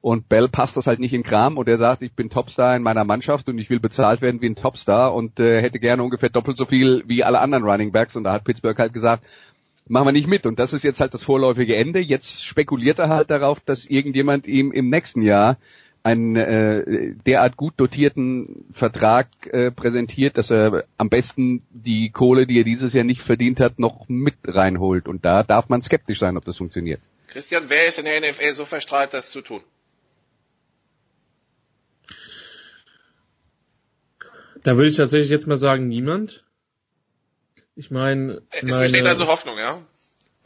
und 0.07 0.29
Bell 0.29 0.49
passt 0.49 0.77
das 0.77 0.87
halt 0.87 1.01
nicht 1.01 1.15
in 1.15 1.25
Kram 1.25 1.59
und 1.59 1.69
er 1.69 1.79
sagt, 1.79 2.03
ich 2.03 2.13
bin 2.13 2.31
Topstar 2.31 2.77
in 2.77 2.83
meiner 2.85 3.03
Mannschaft 3.03 3.49
und 3.49 3.59
ich 3.59 3.71
will 3.71 3.81
bezahlt 3.81 4.21
werden 4.21 4.41
wie 4.41 4.47
ein 4.47 4.55
Topstar 4.55 5.13
und 5.13 5.41
äh, 5.41 5.61
hätte 5.61 5.81
gerne 5.81 6.03
ungefähr 6.03 6.29
doppelt 6.29 6.57
so 6.57 6.65
viel 6.65 7.03
wie 7.09 7.25
alle 7.25 7.41
anderen 7.41 7.65
Running 7.65 7.91
Backs. 7.91 8.15
Und 8.15 8.23
da 8.23 8.33
hat 8.33 8.45
Pittsburgh 8.45 8.79
halt 8.79 8.93
gesagt, 8.93 9.25
machen 9.89 10.07
wir 10.07 10.13
nicht 10.13 10.29
mit. 10.29 10.47
Und 10.47 10.61
das 10.61 10.73
ist 10.73 10.85
jetzt 10.85 11.01
halt 11.01 11.13
das 11.13 11.25
vorläufige 11.25 11.75
Ende. 11.75 11.99
Jetzt 11.99 12.45
spekuliert 12.45 13.01
er 13.01 13.09
halt 13.09 13.33
darauf, 13.33 13.61
dass 13.61 13.85
irgendjemand 13.85 14.47
ihm 14.47 14.71
im 14.71 14.91
nächsten 14.91 15.23
Jahr 15.23 15.59
einen 16.07 16.37
äh, 16.37 17.15
derart 17.27 17.57
gut 17.57 17.75
dotierten 17.79 18.65
Vertrag 18.73 19.27
äh, 19.47 19.73
präsentiert, 19.73 20.39
dass 20.39 20.53
er 20.53 20.85
am 20.99 21.11
besten 21.11 21.67
die 21.71 22.11
Kohle, 22.11 22.47
die 22.47 22.59
er 22.59 22.65
dieses 22.65 22.93
Jahr 22.93 23.03
nicht 23.03 23.23
verdient 23.23 23.59
hat, 23.59 23.81
noch 23.81 24.09
mit 24.09 24.37
reinholt. 24.45 25.09
Und 25.09 25.25
da 25.25 25.43
darf 25.43 25.69
man 25.69 25.83
skeptisch 25.83 26.21
sein, 26.21 26.37
ob 26.37 26.45
das 26.45 26.59
funktioniert. 26.59 27.01
Christian, 27.27 27.65
wer 27.67 27.89
ist 27.89 27.99
in 27.99 28.05
der 28.05 28.21
NFL 28.21 28.55
so 28.55 28.65
verstrahlt, 28.65 29.15
das 29.15 29.31
zu 29.31 29.41
tun? 29.41 29.63
Da 34.63 34.77
würde 34.77 34.91
ich 34.91 34.97
tatsächlich 34.97 35.31
jetzt 35.31 35.49
mal 35.49 35.59
sagen, 35.59 35.89
niemand. 35.89 36.45
Ich 37.75 37.91
meine, 37.91 38.43
es 38.51 38.79
besteht 38.79 39.07
also 39.07 39.27
Hoffnung, 39.27 39.59
ja. 39.59 39.83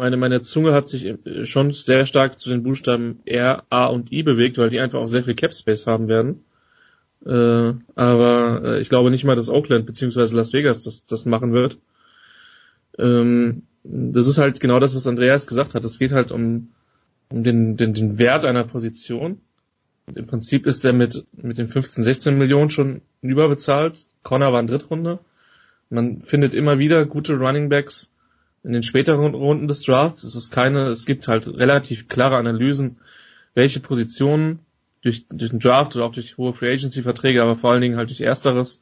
Meine, 0.00 0.16
meine 0.16 0.40
Zunge 0.40 0.72
hat 0.72 0.88
sich 0.88 1.04
äh, 1.04 1.44
schon 1.44 1.72
sehr 1.72 2.06
stark 2.06 2.40
zu 2.40 2.48
den 2.48 2.62
Buchstaben 2.62 3.20
R, 3.26 3.64
A 3.68 3.84
und 3.84 4.10
I 4.10 4.22
bewegt, 4.22 4.56
weil 4.56 4.70
die 4.70 4.80
einfach 4.80 4.98
auch 4.98 5.08
sehr 5.08 5.24
viel 5.24 5.34
Cap 5.34 5.54
Space 5.54 5.86
haben 5.86 6.08
werden. 6.08 6.42
Äh, 7.26 7.74
aber 7.96 8.62
äh, 8.64 8.80
ich 8.80 8.88
glaube 8.88 9.10
nicht 9.10 9.24
mal, 9.24 9.36
dass 9.36 9.50
Oakland 9.50 9.84
bzw. 9.84 10.34
Las 10.34 10.54
Vegas 10.54 10.80
das, 10.80 11.04
das 11.04 11.26
machen 11.26 11.52
wird. 11.52 11.76
Ähm, 12.98 13.64
das 13.84 14.26
ist 14.26 14.38
halt 14.38 14.60
genau 14.60 14.80
das, 14.80 14.94
was 14.94 15.06
Andreas 15.06 15.46
gesagt 15.46 15.74
hat. 15.74 15.84
Es 15.84 15.98
geht 15.98 16.12
halt 16.12 16.32
um, 16.32 16.70
um 17.28 17.44
den, 17.44 17.76
den, 17.76 17.92
den 17.92 18.18
Wert 18.18 18.46
einer 18.46 18.64
Position. 18.64 19.42
Und 20.06 20.16
Im 20.16 20.26
Prinzip 20.26 20.64
ist 20.64 20.82
er 20.82 20.94
mit, 20.94 21.26
mit 21.32 21.58
den 21.58 21.68
15, 21.68 22.02
16 22.04 22.38
Millionen 22.38 22.70
schon 22.70 23.02
überbezahlt. 23.20 24.06
Connor 24.22 24.54
war 24.54 24.60
ein 24.60 24.66
Drittrunde. 24.66 25.18
Man 25.90 26.22
findet 26.22 26.54
immer 26.54 26.78
wieder 26.78 27.04
gute 27.04 27.34
Running 27.34 27.68
Backs 27.68 28.10
in 28.62 28.72
den 28.72 28.82
späteren 28.82 29.34
Runden 29.34 29.68
des 29.68 29.82
Drafts. 29.82 30.22
Es 30.22 30.34
ist 30.34 30.50
keine, 30.50 30.88
es 30.88 31.06
gibt 31.06 31.28
halt 31.28 31.46
relativ 31.46 32.08
klare 32.08 32.36
Analysen, 32.36 32.98
welche 33.54 33.80
Positionen 33.80 34.60
durch, 35.02 35.26
durch 35.28 35.50
den 35.50 35.60
Draft 35.60 35.96
oder 35.96 36.04
auch 36.04 36.12
durch 36.12 36.36
hohe 36.36 36.52
Free 36.52 36.72
Agency 36.72 37.02
Verträge, 37.02 37.42
aber 37.42 37.56
vor 37.56 37.72
allen 37.72 37.82
Dingen 37.82 37.96
halt 37.96 38.10
durch 38.10 38.20
ersteres 38.20 38.80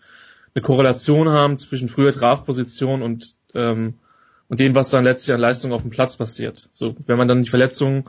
eine 0.54 0.62
Korrelation 0.62 1.28
haben 1.28 1.58
zwischen 1.58 1.88
früher 1.88 2.10
Draftposition 2.10 3.02
und 3.02 3.34
ähm, 3.54 3.94
und 4.48 4.60
dem, 4.60 4.74
was 4.74 4.90
dann 4.90 5.04
letztlich 5.04 5.34
an 5.34 5.40
Leistung 5.40 5.72
auf 5.72 5.82
dem 5.82 5.90
Platz 5.90 6.16
passiert. 6.16 6.68
So, 6.72 6.96
wenn 7.06 7.18
man 7.18 7.28
dann 7.28 7.42
die 7.42 7.50
Verletzungen 7.50 8.04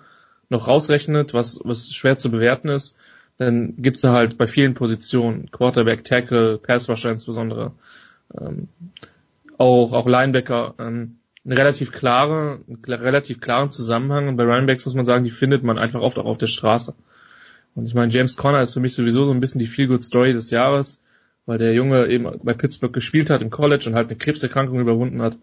noch 0.50 0.68
rausrechnet, 0.68 1.34
was, 1.34 1.60
was 1.64 1.94
schwer 1.94 2.18
zu 2.18 2.32
bewerten 2.32 2.70
ist, 2.70 2.98
dann 3.38 3.76
gibt's 3.78 4.02
da 4.02 4.14
halt 4.14 4.38
bei 4.38 4.48
vielen 4.48 4.74
Positionen, 4.74 5.52
Quarterback, 5.52 6.04
Tackle, 6.04 6.58
Pass 6.58 6.90
Rusher 6.90 7.12
insbesondere, 7.12 7.74
ähm, 8.40 8.68
auch, 9.58 9.94
auch 9.94 10.08
Linebacker, 10.08 10.76
ähm, 10.80 11.19
eine 11.50 11.58
relativ 11.58 11.92
klare, 11.92 12.60
einen 12.68 12.94
relativ 12.94 13.42
klaren 13.42 13.72
Zusammenhang. 13.72 14.28
Und 14.28 14.38
bei 14.38 14.44
Runningbacks 14.44 14.86
muss 14.86 14.96
man 14.96 15.06
sagen, 15.06 15.24
die 15.24 15.32
findet 15.32 15.64
man 15.64 15.78
einfach 15.80 16.02
oft 16.02 16.20
auch 16.20 16.26
auf 16.26 16.38
der 16.38 16.48
Straße. 16.48 16.94
Und 17.76 17.86
ich 17.88 17.94
meine, 17.94 18.12
James 18.12 18.38
Conner 18.38 18.62
ist 18.62 18.74
für 18.74 18.80
mich 18.80 18.94
sowieso 18.94 19.26
so 19.26 19.32
ein 19.32 19.40
bisschen 19.40 19.60
die 19.60 19.68
Feel-Good-Story 19.68 20.34
des 20.34 20.52
Jahres, 20.52 21.02
weil 21.46 21.58
der 21.58 21.74
Junge 21.74 22.08
eben 22.08 22.30
bei 22.44 22.54
Pittsburgh 22.54 22.94
gespielt 22.94 23.30
hat 23.30 23.42
im 23.42 23.50
College 23.50 23.86
und 23.88 23.96
halt 23.96 24.10
eine 24.10 24.18
Krebserkrankung 24.18 24.80
überwunden 24.80 25.22
hat 25.22 25.38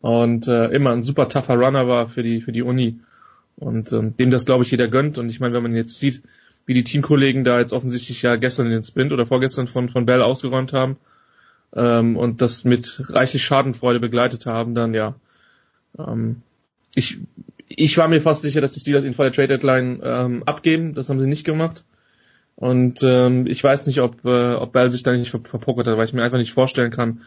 und 0.00 0.48
äh, 0.48 0.68
immer 0.68 0.90
ein 0.90 1.02
super 1.02 1.28
tougher 1.28 1.54
Runner 1.54 1.86
war 1.88 2.06
für 2.06 2.22
die 2.22 2.40
für 2.40 2.52
die 2.52 2.62
Uni 2.62 3.00
und 3.56 3.92
ähm, 3.92 4.16
dem 4.16 4.30
das 4.30 4.44
glaube 4.44 4.64
ich 4.64 4.70
jeder 4.70 4.88
gönnt 4.88 5.18
und 5.18 5.28
ich 5.28 5.40
meine 5.40 5.54
wenn 5.54 5.62
man 5.62 5.74
jetzt 5.74 5.98
sieht 5.98 6.22
wie 6.66 6.74
die 6.74 6.84
Teamkollegen 6.84 7.44
da 7.44 7.58
jetzt 7.58 7.72
offensichtlich 7.72 8.22
ja 8.22 8.36
gestern 8.36 8.68
den 8.68 8.82
Sprint 8.82 9.12
oder 9.12 9.26
vorgestern 9.26 9.66
von 9.66 9.88
von 9.88 10.06
Bell 10.06 10.22
ausgeräumt 10.22 10.72
haben 10.72 10.96
ähm, 11.74 12.16
und 12.16 12.42
das 12.42 12.64
mit 12.64 13.00
reichlich 13.08 13.42
Schadenfreude 13.44 14.00
begleitet 14.00 14.46
haben 14.46 14.74
dann 14.74 14.94
ja 14.94 15.14
ähm, 15.98 16.42
ich 16.94 17.18
ich 17.68 17.96
war 17.98 18.08
mir 18.08 18.20
fast 18.20 18.42
sicher 18.42 18.60
dass 18.60 18.72
die 18.72 18.80
Steelers 18.80 19.04
ihn 19.04 19.14
vor 19.14 19.24
der 19.24 19.32
Trade 19.32 19.48
Deadline 19.48 20.00
ähm, 20.02 20.42
abgeben 20.44 20.94
das 20.94 21.08
haben 21.08 21.20
sie 21.20 21.28
nicht 21.28 21.44
gemacht 21.44 21.84
und 22.54 23.02
ähm, 23.02 23.46
ich 23.46 23.62
weiß 23.62 23.86
nicht 23.86 24.00
ob 24.00 24.24
äh, 24.24 24.54
ob 24.54 24.72
Bell 24.72 24.90
sich 24.90 25.02
da 25.02 25.12
nicht 25.12 25.30
ver 25.30 25.40
verpokert 25.44 25.86
hat 25.86 25.96
weil 25.96 26.06
ich 26.06 26.12
mir 26.12 26.22
einfach 26.22 26.38
nicht 26.38 26.52
vorstellen 26.52 26.90
kann 26.90 27.22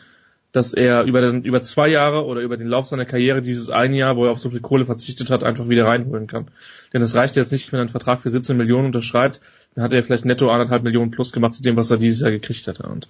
dass 0.52 0.74
er 0.74 1.04
über, 1.04 1.22
den, 1.22 1.44
über 1.44 1.62
zwei 1.62 1.90
Jahre 1.90 2.26
oder 2.26 2.42
über 2.42 2.58
den 2.58 2.68
Lauf 2.68 2.88
seiner 2.88 3.06
Karriere 3.06 3.42
dieses 3.42 3.70
eine 3.70 3.96
Jahr, 3.96 4.16
wo 4.16 4.26
er 4.26 4.32
auf 4.32 4.40
so 4.40 4.50
viel 4.50 4.62
Kohle 4.62 4.86
verzichtet 4.86 5.30
hat, 5.30 5.44
einfach 5.44 5.70
wieder 5.70 5.86
reinholen 5.86 6.26
kann. 6.26 6.48
Denn 6.92 7.02
es 7.02 7.14
reicht 7.14 7.36
jetzt 7.36 7.52
nicht, 7.52 7.72
wenn 7.72 7.80
er 7.80 7.82
einen 7.82 7.90
Vertrag 7.90 8.22
für 8.22 8.32
17 8.32 8.58
Millionen 8.58 8.88
unterschreibt, 8.88 9.42
dann 9.76 9.84
hat 9.84 9.94
er 9.94 10.02
vielleicht 10.02 10.26
netto 10.26 10.50
anderthalb 10.50 10.84
Millionen 10.84 11.12
plus 11.12 11.32
gemacht 11.32 11.54
zu 11.54 11.62
dem, 11.62 11.76
was 11.76 11.92
er 11.92 11.98
dieses 11.98 12.22
Jahr 12.22 12.32
gekriegt 12.32 12.66
hätte. 12.66 12.84
Und 12.84 13.08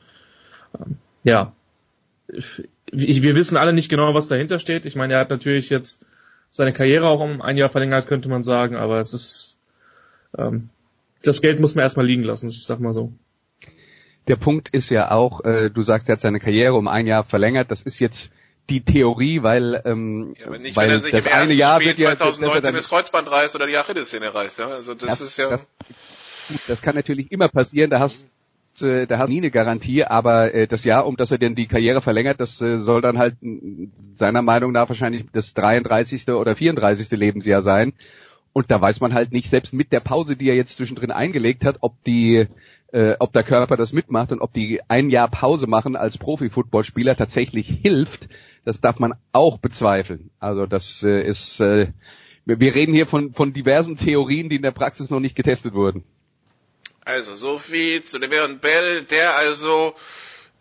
ähm, 0.77 0.97
ja, 1.23 1.53
ich, 2.91 3.21
wir 3.21 3.35
wissen 3.35 3.57
alle 3.57 3.73
nicht 3.73 3.89
genau, 3.89 4.13
was 4.13 4.27
dahinter 4.27 4.59
steht. 4.59 4.85
Ich 4.85 4.95
meine, 4.95 5.13
er 5.13 5.19
hat 5.19 5.29
natürlich 5.29 5.69
jetzt 5.69 6.05
seine 6.51 6.73
Karriere 6.73 7.07
auch 7.07 7.19
um 7.19 7.41
ein 7.41 7.57
Jahr 7.57 7.69
verlängert, 7.69 8.07
könnte 8.07 8.29
man 8.29 8.43
sagen, 8.43 8.75
aber 8.75 8.99
es 8.99 9.13
ist 9.13 9.57
ähm, 10.37 10.69
das 11.21 11.41
Geld 11.41 11.59
muss 11.59 11.75
man 11.75 11.83
erstmal 11.83 12.05
liegen 12.05 12.23
lassen, 12.23 12.49
ich 12.49 12.65
sag 12.65 12.79
mal 12.79 12.93
so 12.93 13.13
der 14.29 14.35
Punkt 14.35 14.69
ist 14.69 14.89
ja 14.89 15.11
auch, 15.11 15.43
äh, 15.43 15.69
du 15.69 15.81
sagst, 15.81 16.07
er 16.07 16.13
hat 16.13 16.21
seine 16.21 16.39
Karriere 16.39 16.75
um 16.75 16.87
ein 16.87 17.07
Jahr 17.07 17.23
verlängert. 17.23 17.71
Das 17.71 17.81
ist 17.81 17.99
jetzt 17.99 18.31
die 18.69 18.81
Theorie, 18.81 19.41
weil 19.41 19.81
ähm, 19.85 20.35
ja, 20.39 20.57
nicht, 20.57 20.75
weil 20.75 20.87
wenn 20.87 20.95
er 20.95 20.99
sich 20.99 21.11
das 21.11 21.25
im 21.25 21.31
eine 21.31 21.41
ersten 21.41 21.57
Jahr 21.57 21.81
Spiel 21.81 21.87
wird 21.87 21.99
ja, 21.99 22.15
2019 22.15 22.75
das 22.75 22.87
Kreuzband 22.87 23.29
reißt 23.29 23.55
oder 23.55 23.65
die 23.65 23.75
Achillessehne 23.75 24.33
reißt. 24.33 24.59
Ja? 24.59 24.67
Also 24.67 24.93
das, 24.93 25.09
das 25.09 25.21
ist 25.21 25.37
ja... 25.37 25.49
Das, 25.49 25.67
das 26.67 26.81
kann 26.81 26.95
natürlich 26.95 27.31
immer 27.31 27.49
passieren, 27.49 27.89
da 27.89 27.99
hast 27.99 28.27
äh, 28.81 29.07
da 29.07 29.19
hast 29.19 29.27
du 29.27 29.33
nie 29.33 29.39
eine 29.39 29.51
Garantie, 29.51 30.03
aber 30.03 30.53
äh, 30.53 30.67
das 30.67 30.83
Jahr, 30.83 31.05
um 31.05 31.15
das 31.15 31.31
er 31.31 31.37
denn 31.37 31.55
die 31.55 31.67
Karriere 31.67 32.01
verlängert, 32.01 32.39
das 32.39 32.61
äh, 32.61 32.77
soll 32.79 33.01
dann 33.01 33.17
halt 33.17 33.35
seiner 34.15 34.41
Meinung 34.41 34.71
nach 34.71 34.89
wahrscheinlich 34.89 35.25
das 35.31 35.53
33. 35.53 36.29
oder 36.29 36.55
34. 36.55 37.11
Lebensjahr 37.11 37.61
sein. 37.61 37.93
Und 38.53 38.71
da 38.71 38.81
weiß 38.81 38.99
man 38.99 39.13
halt 39.13 39.31
nicht, 39.31 39.49
selbst 39.49 39.73
mit 39.73 39.91
der 39.91 39.99
Pause, 39.99 40.35
die 40.35 40.49
er 40.49 40.55
jetzt 40.55 40.77
zwischendrin 40.77 41.11
eingelegt 41.11 41.65
hat, 41.65 41.77
ob 41.81 42.03
die 42.03 42.47
äh, 42.91 43.15
ob 43.19 43.33
der 43.33 43.43
Körper 43.43 43.77
das 43.77 43.93
mitmacht 43.93 44.31
und 44.31 44.41
ob 44.41 44.53
die 44.53 44.81
ein 44.87 45.09
Jahr 45.09 45.29
Pause 45.29 45.67
machen 45.67 45.95
als 45.95 46.17
Profi-Footballspieler 46.17 47.15
tatsächlich 47.15 47.67
hilft, 47.67 48.27
das 48.65 48.81
darf 48.81 48.99
man 48.99 49.13
auch 49.31 49.57
bezweifeln. 49.57 50.31
Also 50.39 50.65
das 50.65 51.03
äh, 51.03 51.21
ist, 51.21 51.59
äh, 51.59 51.91
wir 52.45 52.75
reden 52.75 52.93
hier 52.93 53.05
von, 53.05 53.33
von 53.33 53.53
diversen 53.53 53.95
Theorien, 53.95 54.49
die 54.49 54.55
in 54.57 54.61
der 54.63 54.71
Praxis 54.71 55.09
noch 55.09 55.19
nicht 55.19 55.35
getestet 55.35 55.73
wurden. 55.73 56.03
Also 57.09 57.35
so 57.35 57.57
viel 57.57 58.03
zu 58.03 58.17
Le'Veon 58.17 58.59
Bell, 58.59 59.01
der 59.01 59.35
also 59.35 59.95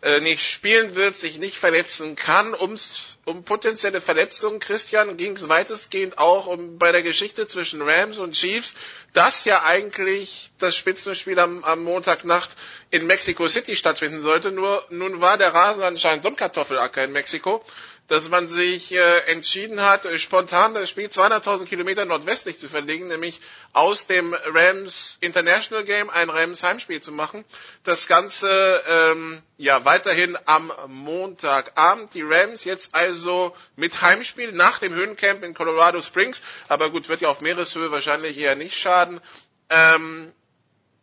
äh, 0.01 0.19
nicht 0.19 0.41
spielen 0.41 0.95
wird, 0.95 1.15
sich 1.15 1.37
nicht 1.37 1.59
verletzen 1.59 2.15
kann. 2.15 2.55
Ums, 2.55 3.17
um 3.23 3.43
potenzielle 3.43 4.01
Verletzungen, 4.01 4.59
Christian, 4.59 5.15
ging 5.15 5.33
es 5.35 5.47
weitestgehend 5.47 6.17
auch 6.17 6.47
um 6.47 6.79
bei 6.79 6.91
der 6.91 7.03
Geschichte 7.03 7.45
zwischen 7.45 7.83
Rams 7.83 8.17
und 8.17 8.31
Chiefs, 8.33 8.73
dass 9.13 9.45
ja 9.45 9.61
eigentlich 9.63 10.49
das 10.57 10.75
Spitzenspiel 10.75 11.37
am, 11.37 11.63
am 11.63 11.83
Montagnacht 11.83 12.49
in 12.89 13.05
Mexico 13.05 13.47
City 13.47 13.75
stattfinden 13.75 14.21
sollte. 14.21 14.51
Nur 14.51 14.83
nun 14.89 15.21
war 15.21 15.37
der 15.37 15.53
Rasen 15.53 15.83
anscheinend 15.83 16.23
so 16.23 16.29
ein 16.29 16.35
Kartoffelacker 16.35 17.03
in 17.03 17.11
Mexiko, 17.11 17.63
dass 18.09 18.27
man 18.27 18.47
sich 18.47 18.91
äh, 18.91 19.19
entschieden 19.31 19.81
hat, 19.81 20.05
äh, 20.05 20.19
spontan 20.19 20.73
das 20.73 20.89
Spiel 20.89 21.07
200.000 21.07 21.65
Kilometer 21.65 22.05
nordwestlich 22.05 22.57
zu 22.57 22.67
verlegen, 22.67 23.07
nämlich 23.07 23.39
aus 23.71 24.07
dem 24.07 24.33
Rams 24.33 25.17
International 25.21 25.85
Game 25.85 26.09
ein 26.09 26.29
Rams 26.29 26.63
Heimspiel 26.63 27.01
zu 27.01 27.11
machen. 27.11 27.45
Das 27.83 28.07
Ganze 28.07 28.81
ähm, 28.87 29.41
ja 29.57 29.85
weiterhin 29.85 30.37
am 30.45 30.71
Montagabend. 30.87 32.13
Die 32.15 32.23
Rams 32.23 32.63
jetzt 32.63 32.95
also 32.95 33.55
mit 33.75 34.01
Heimspiel 34.01 34.51
nach 34.51 34.79
dem 34.79 34.93
Höhencamp 34.93 35.43
in 35.43 35.53
Colorado 35.53 36.01
Springs. 36.01 36.41
Aber 36.67 36.89
gut, 36.89 37.09
wird 37.09 37.21
ja 37.21 37.29
auf 37.29 37.41
Meereshöhe 37.41 37.91
wahrscheinlich 37.91 38.37
eher 38.37 38.55
nicht 38.55 38.75
schaden. 38.75 39.21
Ähm, 39.69 40.33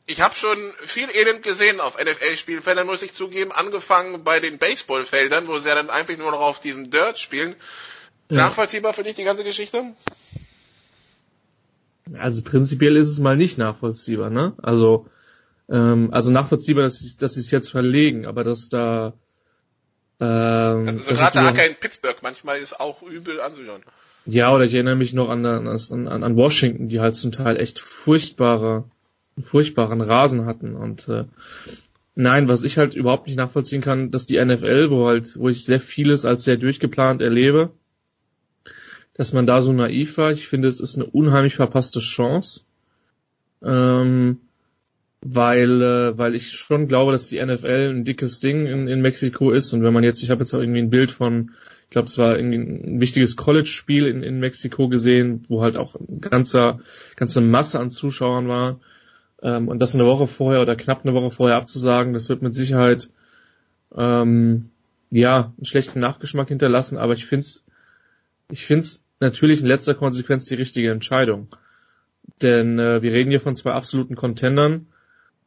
ich 0.07 0.20
habe 0.20 0.36
schon 0.36 0.57
viel 0.78 1.09
Elend 1.11 1.42
gesehen 1.42 1.80
auf 1.80 1.98
NFL-Spielfeldern, 1.98 2.86
muss 2.86 3.02
ich 3.02 3.12
zugeben, 3.12 3.50
angefangen 3.50 4.22
bei 4.22 4.38
den 4.38 4.59
Baseballfeldern, 4.59 5.48
wo 5.48 5.59
sie 5.59 5.68
ja 5.68 5.74
dann 5.74 5.90
einfach 5.90 6.16
nur 6.16 6.30
noch 6.30 6.40
auf 6.40 6.61
diesem 6.61 6.90
Dirt 6.90 7.18
spielen. 7.18 7.57
Ja. 8.30 8.38
Nachvollziehbar 8.38 8.94
für 8.94 9.02
dich 9.02 9.14
die 9.14 9.24
ganze 9.24 9.44
Geschichte? 9.44 9.94
Also 12.14 12.42
prinzipiell 12.42 12.96
ist 12.96 13.09
es 13.09 13.18
mal 13.18 13.36
nicht 13.36 13.59
nachvollziehbar, 13.59 14.30
ne? 14.30 14.54
Also, 14.62 15.07
ähm, 15.68 16.11
also 16.12 16.30
nachvollziehbar, 16.30 16.84
dass 16.84 17.00
sie 17.00 17.16
dass 17.18 17.36
es 17.36 17.50
jetzt 17.50 17.70
verlegen, 17.70 18.26
aber 18.26 18.44
dass 18.44 18.68
da 18.68 19.12
ähm, 20.20 20.86
also 20.86 20.98
so 20.98 21.14
gerade 21.14 21.40
Hacker 21.42 21.66
in 21.66 21.74
Pittsburgh 21.74 22.16
manchmal 22.22 22.59
ist 22.61 22.78
auch 22.78 23.02
übel 23.02 23.40
anzuschauen. 23.40 23.82
Ja, 24.24 24.54
oder 24.54 24.64
ich 24.64 24.74
erinnere 24.74 24.96
mich 24.96 25.12
noch 25.12 25.28
an, 25.28 25.44
an, 25.44 25.66
an, 25.66 26.22
an 26.22 26.36
Washington, 26.36 26.88
die 26.88 27.00
halt 27.00 27.16
zum 27.16 27.32
Teil 27.32 27.61
echt 27.61 27.78
furchtbare 27.80 28.84
furchtbaren 29.41 30.01
Rasen 30.01 30.47
hatten. 30.47 30.74
Und 30.74 31.09
äh, 31.09 31.24
nein, 32.14 32.49
was 32.49 32.64
ich 32.64 32.78
halt 32.78 32.95
überhaupt 32.95 33.26
nicht 33.26 33.37
nachvollziehen 33.37 33.82
kann, 33.82 34.11
dass 34.11 34.26
die 34.26 34.43
NFL, 34.43 34.91
wo 34.91 35.07
halt, 35.07 35.39
wo 35.39 35.49
ich 35.49 35.64
sehr 35.64 35.80
vieles 35.80 36.24
als 36.24 36.45
sehr 36.45 36.57
durchgeplant 36.57 37.22
erlebe, 37.22 37.70
dass 39.14 39.32
man 39.32 39.47
da 39.47 39.62
so 39.62 39.72
naiv 39.72 40.18
war. 40.18 40.32
Ich 40.32 40.49
finde, 40.49 40.68
es 40.68 40.80
ist 40.80 40.97
eine 40.97 41.07
unheimlich 41.07 41.55
verpasste 41.55 42.01
Chance. 42.01 42.62
Ähm, 43.62 44.39
weil 45.22 45.82
äh, 45.82 46.18
weil 46.18 46.34
ich 46.34 46.53
schon 46.53 46.89
glaube, 46.89 47.12
dass 47.12 47.28
die 47.28 47.45
NFL 47.45 47.91
ein 47.91 48.05
dickes 48.05 48.41
Ding 48.41 48.66
in, 48.66 48.87
in 48.87 49.01
Mexiko 49.01 49.51
ist 49.51 49.72
und 49.72 49.82
wenn 49.82 49.95
man 49.95 50.05
jetzt, 50.05 50.22
ich 50.22 50.30
habe 50.30 50.41
jetzt 50.41 50.55
auch 50.55 50.61
irgendwie 50.61 50.80
ein 50.80 50.91
Bild 50.91 51.11
von, 51.11 51.53
ich 51.84 51.91
glaube, 51.91 52.07
es 52.07 52.18
war 52.18 52.37
irgendwie 52.37 52.59
ein 52.59 53.01
wichtiges 53.01 53.34
College-Spiel 53.34 54.07
in, 54.07 54.22
in 54.22 54.39
Mexiko 54.39 54.89
gesehen, 54.89 55.45
wo 55.49 55.62
halt 55.62 55.76
auch 55.76 55.97
eine 55.97 56.20
ganze, 56.20 56.80
ganze 57.16 57.41
Masse 57.41 57.80
an 57.80 57.91
Zuschauern 57.91 58.47
war 58.47 58.80
ähm, 59.47 59.68
und 59.68 59.78
das 59.78 59.94
eine 59.94 60.05
Woche 60.05 60.26
vorher 60.26 60.61
oder 60.61 60.74
knapp 60.74 61.05
eine 61.05 61.14
Woche 61.14 61.30
vorher 61.30 61.57
abzusagen, 61.57 62.12
das 62.12 62.28
wird 62.28 62.42
mit 62.42 62.55
Sicherheit 62.55 63.11
ähm, 63.97 64.70
ja 65.11 65.53
einen 65.57 65.64
schlechten 65.64 66.01
Nachgeschmack 66.01 66.49
hinterlassen, 66.49 66.99
aber 66.99 67.12
ich 67.12 67.26
find's 67.26 67.64
ich 68.51 68.66
find's 68.66 69.05
natürlich 69.20 69.61
in 69.61 69.68
letzter 69.68 69.94
Konsequenz 69.94 70.47
die 70.47 70.57
richtige 70.57 70.90
Entscheidung. 70.90 71.49
Denn 72.42 72.78
äh, 72.78 73.03
wir 73.03 73.12
reden 73.12 73.30
hier 73.30 73.40
von 73.40 73.55
zwei 73.55 73.72
absoluten 73.72 74.16
Contendern 74.16 74.88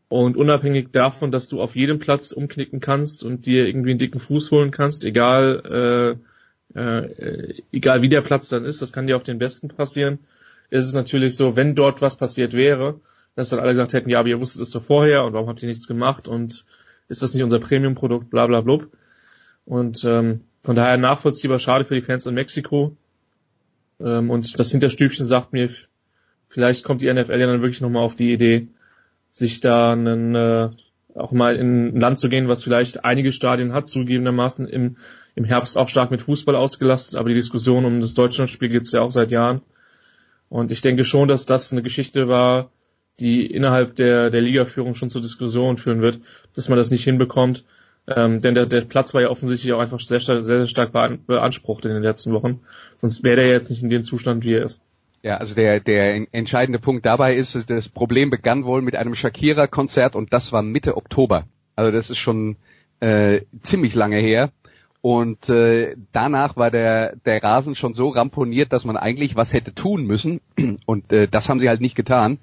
und 0.08 0.38
unabhängig 0.38 0.92
davon, 0.92 1.32
dass 1.32 1.50
du 1.50 1.62
auf 1.62 1.76
jedem 1.76 2.00
Platz 2.00 2.32
umknicken 2.32 2.80
kannst 2.80 3.24
und 3.24 3.46
dir 3.46 3.68
irgendwie 3.68 3.92
einen 3.92 4.00
dicken 4.00 4.20
Fuß 4.20 4.52
holen 4.52 4.72
kannst, 4.72 5.04
egal 5.04 6.18
äh, 6.74 6.80
äh, 6.80 7.64
egal 7.74 8.02
wie 8.02 8.10
der 8.10 8.22
Platz 8.22 8.48
dann 8.48 8.64
ist, 8.64 8.82
das 8.82 8.94
kann 8.94 9.08
dir 9.08 9.18
auf 9.18 9.24
den 9.24 9.40
besten 9.40 9.68
passieren, 9.68 10.20
ist 10.70 10.88
es 10.88 10.94
natürlich 10.94 11.36
so, 11.36 11.58
wenn 11.58 11.76
dort 11.76 12.02
was 12.02 12.16
passiert 12.16 12.54
wäre, 12.54 13.02
dass 13.40 13.50
dann 13.50 13.62
alle 13.62 13.72
gesagt 13.72 13.94
hätten, 13.94 14.10
ja, 14.10 14.20
aber 14.20 14.28
ihr 14.28 14.42
wusstet 14.42 14.62
es 14.62 14.72
doch 14.72 14.84
vorher 14.84 15.24
und 15.24 15.32
warum 15.32 15.48
habt 15.48 15.64
ihr 15.64 15.70
nichts 15.70 15.88
gemacht 15.88 16.28
und 16.28 16.66
ist 17.08 17.24
das 17.24 17.34
nicht 17.34 17.42
unser 17.42 17.60
Premium-Produkt, 17.60 18.30
bla 18.30 18.46
bla 18.48 18.60
blub. 18.60 18.90
Und 19.64 20.04
ähm, 20.04 20.42
von 20.62 20.76
daher 20.76 20.98
nachvollziehbar 20.98 21.58
schade 21.58 21.86
für 21.86 21.96
die 21.96 22.02
Fans 22.02 22.26
in 22.26 22.34
Mexiko. 22.34 22.98
Ähm, 24.02 24.30
und 24.30 24.60
das 24.60 24.72
Hinterstübchen 24.72 25.26
sagt 25.26 25.54
mir, 25.54 25.70
vielleicht 26.50 26.84
kommt 26.84 27.02
die 27.02 27.12
NFL 27.12 27.40
ja 27.40 27.48
dann 27.48 27.62
wirklich 27.62 27.80
nochmal 27.80 28.04
auf 28.04 28.16
die 28.16 28.34
Idee, 28.34 28.68
sich 29.32 29.62
da 29.62 29.94
einen, 29.94 30.36
äh, 30.36 30.70
auch 31.16 31.32
mal 31.32 31.56
in 31.56 31.96
ein 31.96 32.00
Land 32.02 32.20
zu 32.20 32.28
gehen, 32.28 32.50
was 32.50 32.66
vielleicht 32.66 33.06
einige 33.06 33.32
Stadien 33.32 33.72
hat, 33.72 33.88
zugegebenermaßen 33.88 34.68
im, 34.68 34.98
im 35.36 35.46
Herbst 35.46 35.78
auch 35.78 35.88
stark 35.88 36.12
mit 36.12 36.24
Fußball 36.24 36.58
ausgelastet, 36.58 37.16
aber 37.16 37.30
die 37.30 37.36
Diskussion 37.36 37.86
um 37.86 38.02
das 38.02 38.16
Deutschlandspiel 38.16 38.68
gibt's 38.68 38.92
ja 38.92 39.00
auch 39.00 39.12
seit 39.12 39.32
Jahren. 39.32 39.62
Und 40.50 40.72
ich 40.72 40.82
denke 40.82 41.06
schon, 41.06 41.30
dass 41.30 41.46
das 41.46 41.72
eine 41.72 41.84
Geschichte 41.84 42.28
war, 42.28 42.70
die 43.20 43.46
innerhalb 43.46 43.96
der, 43.96 44.30
der 44.30 44.42
Ligaführung 44.42 44.96
schon 44.96 45.10
zur 45.10 45.22
Diskussion 45.22 45.78
führen 45.78 46.02
wird, 46.02 46.20
dass 46.56 46.70
man 46.70 46.78
das 46.78 46.92
nicht 46.92 47.04
hinbekommt. 47.04 47.66
Ähm, 48.08 48.42
denn 48.42 48.56
der, 48.56 48.66
der 48.66 48.82
Platz 48.82 49.14
war 49.14 49.22
ja 49.22 49.30
offensichtlich 49.30 49.72
auch 49.74 49.80
einfach 49.80 50.00
sehr, 50.00 50.20
sehr, 50.20 50.42
sehr 50.42 50.66
stark 50.66 50.92
beansprucht 50.92 51.86
in 51.86 51.92
den 51.92 52.02
letzten 52.02 52.34
Wochen. 52.34 52.62
Sonst 52.98 53.24
wäre 53.24 53.38
der 53.38 53.50
jetzt 53.50 53.70
nicht 53.70 53.84
in 53.84 53.90
dem 53.90 54.04
Zustand, 54.04 54.46
wie 54.46 54.54
er 54.54 54.64
ist. 54.64 54.82
Ja, 55.22 55.38
also 55.38 55.54
der, 55.54 55.80
der 55.82 56.28
entscheidende 56.32 56.80
Punkt 56.80 57.06
dabei 57.06 57.36
ist, 57.36 57.70
das 57.70 57.90
Problem 57.90 58.30
begann 58.30 58.64
wohl 58.64 58.82
mit 58.82 58.96
einem 58.96 59.16
Shakira-Konzert 59.16 60.16
und 60.16 60.34
das 60.34 60.52
war 60.52 60.62
Mitte 60.64 60.96
Oktober. 60.96 61.46
Also 61.76 61.92
das 61.92 62.10
ist 62.10 62.18
schon 62.18 62.56
äh, 63.00 63.42
ziemlich 63.62 63.96
lange 63.96 64.18
her. 64.18 64.52
Und 65.02 65.48
äh, 65.50 65.96
danach 66.12 66.58
war 66.58 66.72
der, 66.72 67.16
der 67.26 67.42
Rasen 67.42 67.76
schon 67.76 67.94
so 67.94 68.10
ramponiert, 68.10 68.74
dass 68.74 68.86
man 68.86 68.98
eigentlich 68.98 69.36
was 69.36 69.54
hätte 69.54 69.74
tun 69.74 70.04
müssen. 70.04 70.42
Und 70.86 71.14
äh, 71.14 71.28
das 71.28 71.48
haben 71.48 71.60
sie 71.60 71.70
halt 71.70 71.82
nicht 71.82 71.96
getan 71.96 72.40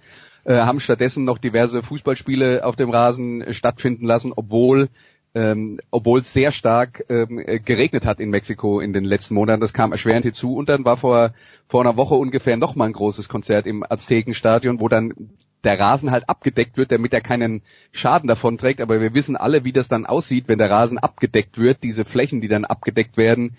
äh, 0.46 0.60
haben 0.60 0.80
stattdessen 0.80 1.24
noch 1.24 1.38
diverse 1.38 1.82
Fußballspiele 1.82 2.64
auf 2.64 2.76
dem 2.76 2.90
Rasen 2.90 3.52
stattfinden 3.52 4.06
lassen, 4.06 4.32
obwohl 4.34 4.88
ähm, 5.34 5.80
obwohl 5.90 6.20
es 6.20 6.32
sehr 6.32 6.50
stark 6.50 7.04
ähm, 7.10 7.44
geregnet 7.64 8.06
hat 8.06 8.20
in 8.20 8.30
Mexiko 8.30 8.80
in 8.80 8.94
den 8.94 9.04
letzten 9.04 9.34
Monaten. 9.34 9.60
Das 9.60 9.74
kam 9.74 9.92
erschwerend 9.92 10.24
hinzu 10.24 10.56
und 10.56 10.70
dann 10.70 10.86
war 10.86 10.96
vor 10.96 11.34
vor 11.68 11.82
einer 11.82 11.96
Woche 11.96 12.14
ungefähr 12.14 12.56
noch 12.56 12.74
mal 12.74 12.86
ein 12.86 12.92
großes 12.92 13.28
Konzert 13.28 13.66
im 13.66 13.84
Aztekenstadion, 13.86 14.80
wo 14.80 14.88
dann 14.88 15.12
der 15.64 15.78
Rasen 15.78 16.12
halt 16.12 16.28
abgedeckt 16.28 16.76
wird, 16.78 16.92
damit 16.92 17.12
er 17.12 17.20
keinen 17.20 17.62
Schaden 17.90 18.28
davon 18.28 18.56
trägt. 18.56 18.80
Aber 18.80 19.00
wir 19.00 19.14
wissen 19.14 19.36
alle, 19.36 19.64
wie 19.64 19.72
das 19.72 19.88
dann 19.88 20.06
aussieht, 20.06 20.44
wenn 20.46 20.58
der 20.58 20.70
Rasen 20.70 20.96
abgedeckt 20.96 21.58
wird. 21.58 21.82
Diese 21.82 22.04
Flächen, 22.04 22.40
die 22.40 22.48
dann 22.48 22.64
abgedeckt 22.64 23.16
werden, 23.16 23.56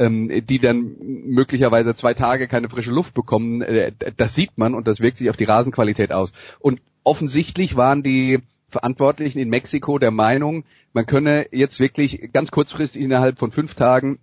ähm, 0.00 0.46
die 0.46 0.58
dann 0.58 0.96
möglicherweise 0.98 1.94
zwei 1.94 2.14
Tage 2.14 2.48
keine 2.48 2.70
frische 2.70 2.90
Luft 2.90 3.12
bekommen, 3.12 3.60
äh, 3.60 3.92
das 4.16 4.34
sieht 4.34 4.56
man 4.56 4.74
und 4.74 4.88
das 4.88 5.00
wirkt 5.00 5.18
sich 5.18 5.28
auf 5.28 5.36
die 5.36 5.44
Rasenqualität 5.44 6.10
aus. 6.10 6.32
Und 6.58 6.80
offensichtlich 7.04 7.76
waren 7.76 8.02
die 8.02 8.40
Verantwortlichen 8.70 9.38
in 9.38 9.50
Mexiko 9.50 9.98
der 9.98 10.10
Meinung, 10.10 10.64
man 10.92 11.06
könne 11.06 11.46
jetzt 11.52 11.78
wirklich 11.80 12.32
ganz 12.32 12.50
kurzfristig 12.50 13.02
innerhalb 13.02 13.38
von 13.38 13.52
fünf 13.52 13.74
Tagen 13.74 14.18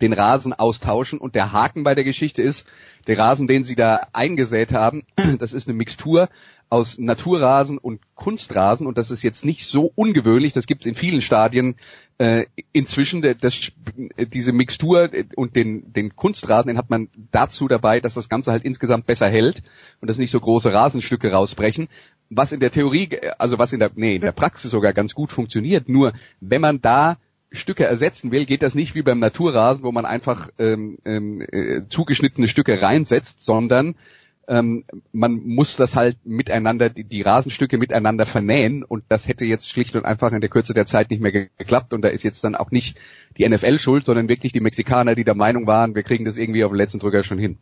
den 0.00 0.12
Rasen 0.12 0.52
austauschen. 0.52 1.18
Und 1.18 1.34
der 1.34 1.52
Haken 1.52 1.82
bei 1.82 1.94
der 1.94 2.04
Geschichte 2.04 2.42
ist, 2.42 2.66
der 3.06 3.18
Rasen, 3.18 3.46
den 3.46 3.64
sie 3.64 3.74
da 3.74 4.06
eingesät 4.12 4.72
haben, 4.72 5.04
das 5.40 5.52
ist 5.52 5.68
eine 5.68 5.76
Mixtur 5.76 6.28
aus 6.68 6.98
Naturrasen 6.98 7.78
und 7.78 8.00
Kunstrasen 8.14 8.86
und 8.86 8.96
das 8.96 9.10
ist 9.10 9.24
jetzt 9.24 9.44
nicht 9.44 9.66
so 9.66 9.90
ungewöhnlich, 9.96 10.52
das 10.52 10.66
gibt 10.66 10.82
es 10.82 10.86
in 10.86 10.94
vielen 10.94 11.20
Stadien 11.20 11.74
äh, 12.20 12.44
inzwischen. 12.72 13.22
Das, 13.40 13.72
diese 14.32 14.52
Mixtur 14.52 15.10
und 15.36 15.56
den, 15.56 15.92
den 15.92 16.14
Kunstrasen, 16.14 16.68
den 16.68 16.76
hat 16.76 16.90
man 16.90 17.08
dazu 17.32 17.66
dabei, 17.66 18.00
dass 18.00 18.14
das 18.14 18.28
Ganze 18.28 18.52
halt 18.52 18.64
insgesamt 18.64 19.06
besser 19.06 19.28
hält 19.28 19.62
und 20.00 20.10
dass 20.10 20.18
nicht 20.18 20.30
so 20.30 20.38
große 20.38 20.70
Rasenstücke 20.70 21.32
rausbrechen. 21.32 21.88
Was 22.28 22.52
in 22.52 22.60
der 22.60 22.70
Theorie, 22.70 23.08
also 23.38 23.58
was 23.58 23.72
in 23.72 23.80
der, 23.80 23.90
nee, 23.94 24.16
in 24.16 24.20
der 24.20 24.32
Praxis 24.32 24.70
sogar 24.70 24.92
ganz 24.92 25.14
gut 25.14 25.32
funktioniert. 25.32 25.88
Nur 25.88 26.12
wenn 26.40 26.60
man 26.60 26.82
da 26.82 27.16
Stücke 27.52 27.84
ersetzen 27.84 28.30
will, 28.30 28.44
geht 28.44 28.62
das 28.62 28.74
nicht 28.74 28.94
wie 28.94 29.02
beim 29.02 29.18
Naturrasen, 29.18 29.82
wo 29.82 29.90
man 29.90 30.04
einfach 30.04 30.50
ähm, 30.58 30.98
ähm, 31.06 31.40
äh, 31.40 31.88
zugeschnittene 31.88 32.48
Stücke 32.48 32.80
reinsetzt, 32.80 33.40
sondern 33.40 33.96
ähm, 34.50 34.84
man 35.12 35.32
muss 35.32 35.76
das 35.76 35.94
halt 35.94 36.18
miteinander, 36.24 36.90
die, 36.90 37.04
die 37.04 37.22
Rasenstücke 37.22 37.78
miteinander 37.78 38.26
vernähen 38.26 38.82
und 38.82 39.04
das 39.08 39.28
hätte 39.28 39.44
jetzt 39.44 39.70
schlicht 39.70 39.94
und 39.94 40.04
einfach 40.04 40.32
in 40.32 40.40
der 40.40 40.50
Kürze 40.50 40.74
der 40.74 40.86
Zeit 40.86 41.08
nicht 41.10 41.22
mehr 41.22 41.30
geklappt 41.30 41.94
und 41.94 42.02
da 42.02 42.08
ist 42.08 42.24
jetzt 42.24 42.42
dann 42.42 42.56
auch 42.56 42.72
nicht 42.72 42.98
die 43.38 43.48
NFL 43.48 43.78
schuld, 43.78 44.06
sondern 44.06 44.28
wirklich 44.28 44.52
die 44.52 44.60
Mexikaner, 44.60 45.14
die 45.14 45.24
der 45.24 45.36
Meinung 45.36 45.68
waren, 45.68 45.94
wir 45.94 46.02
kriegen 46.02 46.24
das 46.24 46.36
irgendwie 46.36 46.64
auf 46.64 46.72
den 46.72 46.78
letzten 46.78 46.98
Drücker 46.98 47.22
schon 47.22 47.38
hin. 47.38 47.58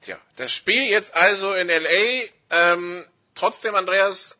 Tja, 0.00 0.18
das 0.34 0.50
Spiel 0.50 0.90
jetzt 0.90 1.14
also 1.16 1.54
in 1.54 1.68
LA, 1.68 2.24
ähm, 2.50 3.04
trotzdem 3.36 3.76
Andreas, 3.76 4.36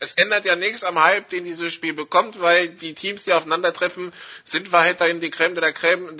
es 0.00 0.12
ändert 0.12 0.44
ja 0.44 0.56
nichts 0.56 0.84
am 0.84 1.02
Hype, 1.02 1.30
den 1.30 1.44
dieses 1.44 1.72
Spiel 1.72 1.94
bekommt, 1.94 2.40
weil 2.40 2.68
die 2.68 2.94
Teams, 2.94 3.24
die 3.24 3.32
aufeinandertreffen, 3.32 4.12
sind 4.44 4.72
weiterhin 4.72 5.20
die 5.20 5.30
Creme 5.30 5.54
de 5.54 5.62
la 5.62 5.72
Creme 5.72 6.16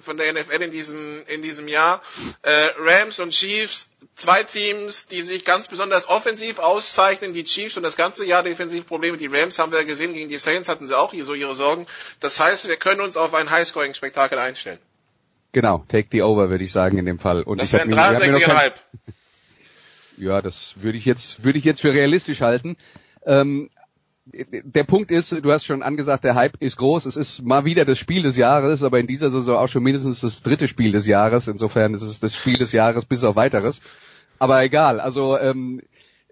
von 0.00 0.16
der 0.16 0.32
NFL 0.32 0.62
in 0.62 0.70
diesem, 0.70 1.24
in 1.26 1.42
diesem 1.42 1.68
Jahr. 1.68 2.02
Äh, 2.42 2.68
Rams 2.78 3.18
und 3.18 3.30
Chiefs, 3.30 3.88
zwei 4.20 4.44
Teams, 4.44 5.06
die 5.06 5.22
sich 5.22 5.44
ganz 5.44 5.68
besonders 5.68 6.08
offensiv 6.08 6.58
auszeichnen. 6.58 7.32
Die 7.32 7.44
Chiefs 7.44 7.76
und 7.76 7.82
das 7.82 7.96
ganze 7.96 8.24
Jahr 8.24 8.42
Defensivprobleme. 8.42 9.16
Die 9.16 9.26
Rams 9.26 9.58
haben 9.58 9.72
wir 9.72 9.80
ja 9.80 9.84
gesehen, 9.84 10.14
gegen 10.14 10.28
die 10.28 10.36
Saints 10.36 10.68
hatten 10.68 10.86
sie 10.86 10.96
auch 10.96 11.12
hier 11.12 11.24
so 11.24 11.34
ihre 11.34 11.54
Sorgen. 11.54 11.86
Das 12.20 12.38
heißt, 12.38 12.68
wir 12.68 12.76
können 12.76 13.00
uns 13.00 13.16
auf 13.16 13.34
ein 13.34 13.50
Highscoring-Spektakel 13.50 14.38
einstellen. 14.38 14.78
Genau, 15.52 15.84
take 15.88 16.08
the 16.12 16.22
over, 16.22 16.50
würde 16.50 16.62
ich 16.62 16.70
sagen 16.70 16.98
in 16.98 17.06
dem 17.06 17.18
Fall. 17.18 17.42
Und 17.42 17.60
das 17.60 17.72
wären 17.72 17.92
63,5. 17.92 18.72
Ja, 20.16 20.42
das 20.42 20.74
würde 20.76 20.98
ich 20.98 21.06
jetzt, 21.06 21.44
würde 21.44 21.58
ich 21.58 21.64
jetzt 21.64 21.80
für 21.80 21.94
realistisch 21.94 22.42
halten. 22.42 22.76
Ähm, 23.24 23.70
der 24.26 24.84
Punkt 24.84 25.10
ist, 25.10 25.32
du 25.32 25.50
hast 25.50 25.64
schon 25.64 25.82
angesagt, 25.82 26.24
der 26.24 26.34
Hype 26.34 26.56
ist 26.60 26.76
groß. 26.76 27.06
Es 27.06 27.16
ist 27.16 27.42
mal 27.42 27.64
wieder 27.64 27.84
das 27.84 27.98
Spiel 27.98 28.22
des 28.22 28.36
Jahres, 28.36 28.82
aber 28.82 29.00
in 29.00 29.06
dieser 29.06 29.30
Saison 29.30 29.56
auch 29.56 29.68
schon 29.68 29.82
mindestens 29.82 30.20
das 30.20 30.42
dritte 30.42 30.68
Spiel 30.68 30.92
des 30.92 31.06
Jahres. 31.06 31.48
Insofern 31.48 31.94
ist 31.94 32.02
es 32.02 32.20
das 32.20 32.36
Spiel 32.36 32.58
des 32.58 32.72
Jahres 32.72 33.06
bis 33.06 33.24
auf 33.24 33.34
weiteres. 33.36 33.80
Aber 34.40 34.64
egal. 34.64 35.00
Also 35.00 35.38
ähm, 35.38 35.82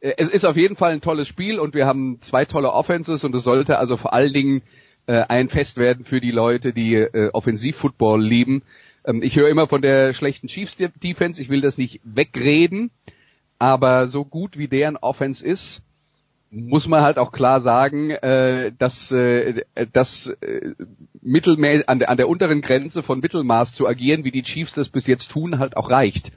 es 0.01 0.29
ist 0.29 0.47
auf 0.47 0.57
jeden 0.57 0.77
Fall 0.77 0.93
ein 0.93 1.01
tolles 1.01 1.29
Spiel 1.29 1.61
und 1.61 1.75
wir 1.75 1.87
haben 1.87 2.19
zwei 2.23 2.47
tolle 2.47 2.73
Offenses 2.73 3.23
und 3.23 3.35
es 3.35 3.45
sollte 3.45 3.79
also 3.79 3.97
vor 3.97 4.15
allen 4.15 4.33
Dingen 4.33 4.63
äh, 5.07 5.25
ein 5.29 5.49
Fest 5.49 5.77
werden 5.77 6.05
für 6.05 6.21
die 6.21 6.31
Leute, 6.31 6.73
die 6.73 6.95
äh, 6.95 7.31
Offensivfootball 7.33 8.21
lieben. 8.23 8.63
Ähm, 9.05 9.23
ich 9.23 9.37
höre 9.37 9.51
immer 9.51 9.69
von 9.69 9.83
der 9.83 10.15
schlechten 10.15 10.49
Chiefs 10.49 10.77
Defense. 10.77 11.41
Ich 11.41 11.51
will 11.51 11.61
das 11.61 11.77
nicht 11.77 12.01
wegreden, 12.03 12.91
aber 13.59 14.07
so 14.07 14.25
gut 14.25 14.57
wie 14.57 14.69
deren 14.69 14.97
Offense 14.97 15.47
ist, 15.47 15.83
muss 16.51 16.89
man 16.89 17.03
halt 17.03 17.19
auch 17.19 17.31
klar 17.31 17.61
sagen, 17.61 18.11
äh, 18.11 18.73
dass 18.79 19.13
äh, 19.13 19.65
das 19.93 20.29
äh, 20.41 20.75
Mittelmaß 21.21 21.89
an 21.89 21.99
der, 21.99 22.09
an 22.09 22.17
der 22.17 22.29
unteren 22.29 22.63
Grenze 22.63 23.03
von 23.03 23.21
Mittelmaß 23.21 23.75
zu 23.75 23.87
agieren, 23.87 24.25
wie 24.25 24.31
die 24.31 24.43
Chiefs 24.43 24.73
das 24.73 24.89
bis 24.89 25.07
jetzt 25.07 25.31
tun, 25.31 25.59
halt 25.59 25.77
auch 25.77 25.91
reicht. 25.91 26.33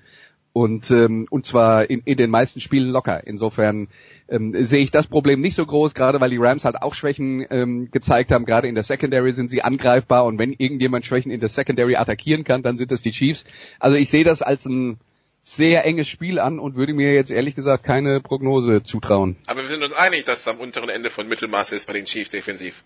Und 0.54 0.92
ähm, 0.92 1.28
und 1.30 1.46
zwar 1.46 1.90
in, 1.90 2.02
in 2.04 2.18
den 2.18 2.30
meisten 2.30 2.60
Spielen 2.60 2.90
locker. 2.90 3.26
Insofern 3.26 3.88
ähm, 4.28 4.54
sehe 4.66 4.82
ich 4.82 4.92
das 4.92 5.08
Problem 5.08 5.40
nicht 5.40 5.56
so 5.56 5.66
groß, 5.66 5.94
gerade 5.94 6.20
weil 6.20 6.30
die 6.30 6.38
Rams 6.38 6.66
halt 6.66 6.82
auch 6.82 6.94
Schwächen 6.94 7.46
ähm, 7.50 7.90
gezeigt 7.90 8.32
haben. 8.32 8.46
Gerade 8.46 8.68
in 8.68 8.76
der 8.76 8.84
Secondary 8.84 9.32
sind 9.32 9.50
sie 9.50 9.62
angreifbar 9.62 10.26
und 10.26 10.40
wenn 10.40 10.52
irgendjemand 10.52 11.06
Schwächen 11.06 11.32
in 11.32 11.40
der 11.40 11.50
Secondary 11.50 11.96
attackieren 11.96 12.44
kann, 12.44 12.64
dann 12.64 12.78
sind 12.78 12.92
es 12.92 13.02
die 13.02 13.12
Chiefs. 13.12 13.46
Also 13.80 13.96
ich 13.96 14.10
sehe 14.10 14.26
das 14.26 14.42
als 14.42 14.66
ein 14.66 15.00
sehr 15.44 15.86
enges 15.86 16.08
Spiel 16.08 16.40
an 16.40 16.60
und 16.60 16.76
würde 16.76 16.94
mir 16.94 17.14
jetzt 17.14 17.32
ehrlich 17.32 17.56
gesagt 17.56 17.84
keine 17.84 18.22
Prognose 18.22 18.84
zutrauen. 18.84 19.38
Aber 19.48 19.62
wir 19.62 19.70
sind 19.70 19.84
uns 19.84 19.94
einig, 19.94 20.26
dass 20.26 20.42
es 20.42 20.48
am 20.48 20.60
unteren 20.60 20.90
Ende 20.90 21.10
von 21.10 21.28
Mittelmaß 21.28 21.72
ist 21.72 21.88
bei 21.88 21.94
den 21.94 22.06
Chiefs 22.06 22.30
defensiv. 22.30 22.84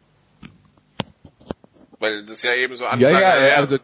Weil 1.99 2.26
das 2.26 2.43
ja 2.43 2.53
eben 2.53 2.76
so 2.76 2.86
anfängt. 2.86 3.11
Ja, 3.11 3.20
ja, 3.20 3.47
ja, 3.47 3.55
also 3.55 3.78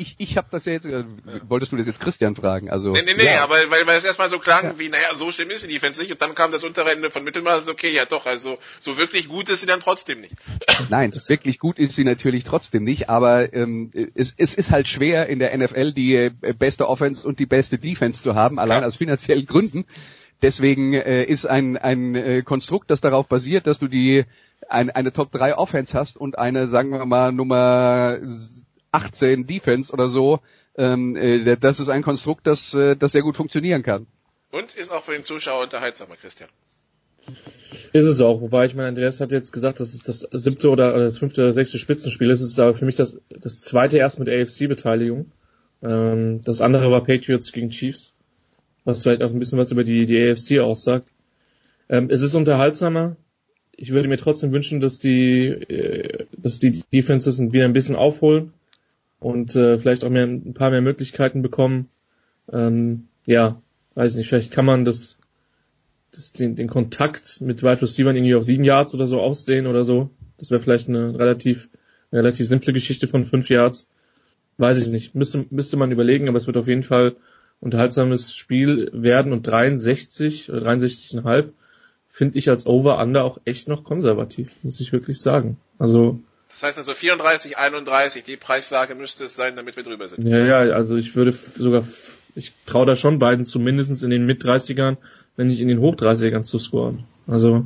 ich, 0.00 0.14
ich 0.18 0.36
habe 0.36 0.48
das 0.50 0.64
ja 0.64 0.72
jetzt, 0.72 0.86
äh, 0.86 1.04
wolltest 1.48 1.72
du 1.72 1.76
das 1.76 1.86
jetzt 1.86 2.00
Christian 2.00 2.34
fragen? 2.34 2.70
Also, 2.70 2.90
nee, 2.90 3.02
nee, 3.04 3.14
nee, 3.16 3.26
ja. 3.26 3.44
aber 3.44 3.54
weil, 3.68 3.86
weil 3.86 3.98
es 3.98 4.04
erstmal 4.04 4.28
so 4.28 4.38
klang 4.38 4.64
ja. 4.64 4.78
wie, 4.78 4.88
naja, 4.88 5.14
so 5.14 5.30
schlimm 5.30 5.50
ist 5.50 5.64
die 5.64 5.72
Defense 5.72 6.00
nicht 6.00 6.10
und 6.10 6.22
dann 6.22 6.34
kam 6.34 6.52
das 6.52 6.64
untere 6.64 6.90
Ende 6.92 7.10
von 7.10 7.22
Mittelmaß, 7.22 7.68
okay, 7.68 7.94
ja 7.94 8.06
doch, 8.06 8.24
also 8.24 8.58
so 8.78 8.96
wirklich 8.96 9.28
gut 9.28 9.48
ist 9.50 9.60
sie 9.60 9.66
dann 9.66 9.80
trotzdem 9.80 10.22
nicht. 10.22 10.34
Nein, 10.88 11.10
das 11.10 11.28
wirklich 11.28 11.58
gut 11.58 11.78
ist 11.78 11.94
sie 11.94 12.04
natürlich 12.04 12.44
trotzdem 12.44 12.84
nicht, 12.84 13.10
aber 13.10 13.52
ähm, 13.52 13.90
es, 14.14 14.34
es 14.36 14.54
ist 14.54 14.70
halt 14.70 14.88
schwer 14.88 15.28
in 15.28 15.38
der 15.38 15.56
NFL 15.56 15.92
die 15.92 16.14
äh, 16.14 16.54
beste 16.58 16.88
Offense 16.88 17.28
und 17.28 17.38
die 17.38 17.46
beste 17.46 17.78
Defense 17.78 18.22
zu 18.22 18.34
haben, 18.34 18.58
allein 18.58 18.80
ja. 18.80 18.86
aus 18.86 18.96
finanziellen 18.96 19.44
Gründen. 19.44 19.84
Deswegen 20.42 20.94
äh, 20.94 21.24
ist 21.24 21.46
ein, 21.46 21.76
ein 21.76 22.14
äh, 22.14 22.42
Konstrukt, 22.42 22.90
das 22.90 23.02
darauf 23.02 23.28
basiert, 23.28 23.66
dass 23.66 23.78
du 23.78 23.88
die 23.88 24.24
ein, 24.68 24.90
eine 24.90 25.12
Top 25.12 25.32
3 25.32 25.56
Offense 25.56 25.96
hast 25.96 26.16
und 26.16 26.38
eine, 26.38 26.68
sagen 26.68 26.90
wir 26.90 27.04
mal, 27.04 27.32
Nummer 27.32 28.18
18 28.92 29.46
Defense 29.46 29.92
oder 29.92 30.08
so. 30.08 30.40
Ähm, 30.76 31.16
äh, 31.16 31.56
das 31.56 31.80
ist 31.80 31.88
ein 31.88 32.02
Konstrukt, 32.02 32.46
das, 32.46 32.74
äh, 32.74 32.96
das 32.96 33.12
sehr 33.12 33.22
gut 33.22 33.36
funktionieren 33.36 33.82
kann. 33.82 34.06
Und 34.50 34.74
ist 34.74 34.90
auch 34.90 35.02
für 35.02 35.12
den 35.12 35.24
Zuschauer 35.24 35.62
unterhaltsamer, 35.64 36.16
Christian. 36.16 36.48
Ist 37.92 38.04
es 38.04 38.20
auch, 38.20 38.40
wobei 38.40 38.66
ich 38.66 38.74
meine, 38.74 38.88
Andreas 38.88 39.20
hat 39.20 39.30
jetzt 39.30 39.52
gesagt, 39.52 39.80
das 39.80 39.94
ist 39.94 40.08
das 40.08 40.20
siebte 40.32 40.70
oder, 40.70 40.98
das 40.98 41.18
fünfte 41.18 41.42
oder 41.42 41.52
sechste 41.52 41.78
Spitzenspiel. 41.78 42.30
Es 42.30 42.40
ist 42.40 42.58
aber 42.58 42.74
für 42.74 42.84
mich 42.84 42.96
das, 42.96 43.18
das 43.28 43.60
zweite 43.60 43.98
erst 43.98 44.18
mit 44.18 44.28
AFC-Beteiligung. 44.28 45.30
Ähm, 45.82 46.40
das 46.44 46.60
andere 46.60 46.90
war 46.90 47.04
Patriots 47.04 47.52
gegen 47.52 47.70
Chiefs, 47.70 48.16
was 48.84 49.02
vielleicht 49.02 49.22
auch 49.22 49.30
ein 49.30 49.38
bisschen 49.38 49.58
was 49.58 49.70
über 49.70 49.84
die, 49.84 50.06
die 50.06 50.30
AFC 50.30 50.60
aussagt. 50.60 51.08
Ähm, 51.88 52.08
es 52.10 52.22
ist 52.22 52.34
unterhaltsamer. 52.34 53.16
Ich 53.76 53.92
würde 53.92 54.08
mir 54.08 54.18
trotzdem 54.18 54.52
wünschen, 54.52 54.80
dass 54.80 54.98
die, 54.98 55.46
äh, 55.48 56.26
dass 56.36 56.58
die 56.58 56.82
Defenses 56.92 57.40
wieder 57.40 57.64
ein 57.64 57.72
bisschen 57.72 57.96
aufholen 57.96 58.52
und 59.20 59.54
äh, 59.54 59.78
vielleicht 59.78 60.04
auch 60.04 60.10
mehr, 60.10 60.24
ein 60.24 60.54
paar 60.54 60.70
mehr 60.70 60.80
Möglichkeiten 60.80 61.42
bekommen. 61.42 61.88
Ähm, 62.52 63.08
ja, 63.26 63.60
weiß 63.94 64.16
nicht, 64.16 64.28
vielleicht 64.28 64.50
kann 64.50 64.64
man 64.64 64.84
das, 64.84 65.18
das 66.10 66.32
den, 66.32 66.56
den 66.56 66.68
Kontakt 66.68 67.40
mit 67.40 67.62
Wide 67.62 67.82
Receivers 67.82 68.16
irgendwie 68.16 68.34
auf 68.34 68.44
sieben 68.44 68.64
Yards 68.64 68.94
oder 68.94 69.06
so 69.06 69.20
ausdehnen 69.20 69.66
oder 69.66 69.84
so. 69.84 70.10
Das 70.38 70.50
wäre 70.50 70.60
vielleicht 70.60 70.88
eine 70.88 71.18
relativ, 71.18 71.68
eine 72.10 72.22
relativ 72.22 72.48
simple 72.48 72.72
Geschichte 72.72 73.06
von 73.06 73.24
fünf 73.24 73.48
Yards. 73.50 73.88
Weiß 74.56 74.78
ich 74.78 74.88
nicht. 74.88 75.14
Müsste, 75.14 75.44
müsste 75.50 75.76
man 75.76 75.92
überlegen, 75.92 76.28
aber 76.28 76.38
es 76.38 76.46
wird 76.46 76.56
auf 76.56 76.66
jeden 76.66 76.82
Fall 76.82 77.14
unterhaltsames 77.60 78.34
Spiel 78.34 78.90
werden 78.92 79.32
und 79.32 79.46
63 79.46 80.50
oder 80.50 80.66
63,5 80.66 81.50
finde 82.08 82.38
ich 82.38 82.48
als 82.48 82.66
Over-Under 82.66 83.24
auch 83.24 83.38
echt 83.44 83.68
noch 83.68 83.84
konservativ, 83.84 84.50
muss 84.62 84.80
ich 84.80 84.92
wirklich 84.92 85.20
sagen. 85.20 85.58
Also 85.78 86.20
das 86.50 86.62
heißt 86.64 86.78
also 86.78 86.94
34, 86.94 87.56
31, 87.56 88.24
die 88.24 88.36
Preislage 88.36 88.96
müsste 88.96 89.24
es 89.24 89.36
sein, 89.36 89.54
damit 89.56 89.76
wir 89.76 89.84
drüber 89.84 90.08
sind. 90.08 90.26
Ja, 90.26 90.44
ja, 90.44 90.74
also 90.74 90.96
ich 90.96 91.14
würde 91.14 91.32
sogar, 91.32 91.84
ich 92.34 92.52
traue 92.66 92.86
da 92.86 92.96
schon 92.96 93.20
beiden 93.20 93.44
zumindest 93.44 94.02
in 94.02 94.10
den 94.10 94.26
Mit-30ern, 94.26 94.96
wenn 95.36 95.46
nicht 95.46 95.60
in 95.60 95.68
den 95.68 95.80
Hoch-30ern 95.80 96.42
zu 96.42 96.58
scoren. 96.58 97.04
Also. 97.28 97.64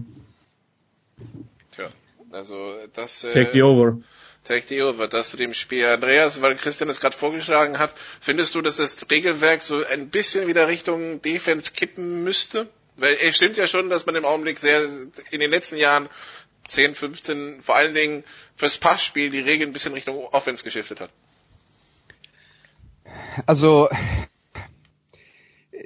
Tja, 1.74 1.89
also 2.30 2.74
das. 2.93 3.20
Take 3.20 3.51
the 3.55 3.62
over. 3.62 3.99
Take 4.45 4.66
the 4.68 4.82
over, 4.82 5.09
das 5.09 5.30
zu 5.30 5.39
dem 5.39 5.55
Spiel. 5.55 5.87
Andreas, 5.87 6.43
weil 6.43 6.55
Christian 6.57 6.91
es 6.91 7.01
gerade 7.01 7.16
vorgeschlagen 7.16 7.78
hat, 7.78 7.95
findest 8.20 8.55
du, 8.55 8.61
dass 8.61 8.76
das 8.76 9.11
Regelwerk 9.11 9.62
so 9.62 9.82
ein 9.82 10.11
bisschen 10.11 10.47
wieder 10.47 10.68
Richtung 10.68 11.22
Defense 11.22 11.72
kippen 11.72 12.22
müsste? 12.22 12.68
Weil 12.97 13.16
es 13.22 13.35
stimmt 13.35 13.57
ja 13.57 13.66
schon, 13.66 13.89
dass 13.89 14.05
man 14.05 14.14
im 14.14 14.26
Augenblick 14.26 14.59
sehr 14.59 14.82
in 15.30 15.41
den 15.41 15.51
letzten 15.51 15.78
Jahren 15.78 16.11
10, 16.67 16.95
15, 16.95 17.62
vor 17.62 17.77
allen 17.77 17.95
Dingen 17.95 18.25
fürs 18.55 18.79
Passspiel 18.79 19.31
die 19.31 19.41
Regeln 19.41 19.71
ein 19.71 19.73
bisschen 19.73 19.93
Richtung 19.93 20.17
Offense 20.27 20.65
geschiftet 20.65 21.01
hat. 21.01 21.11
Also 23.47 23.89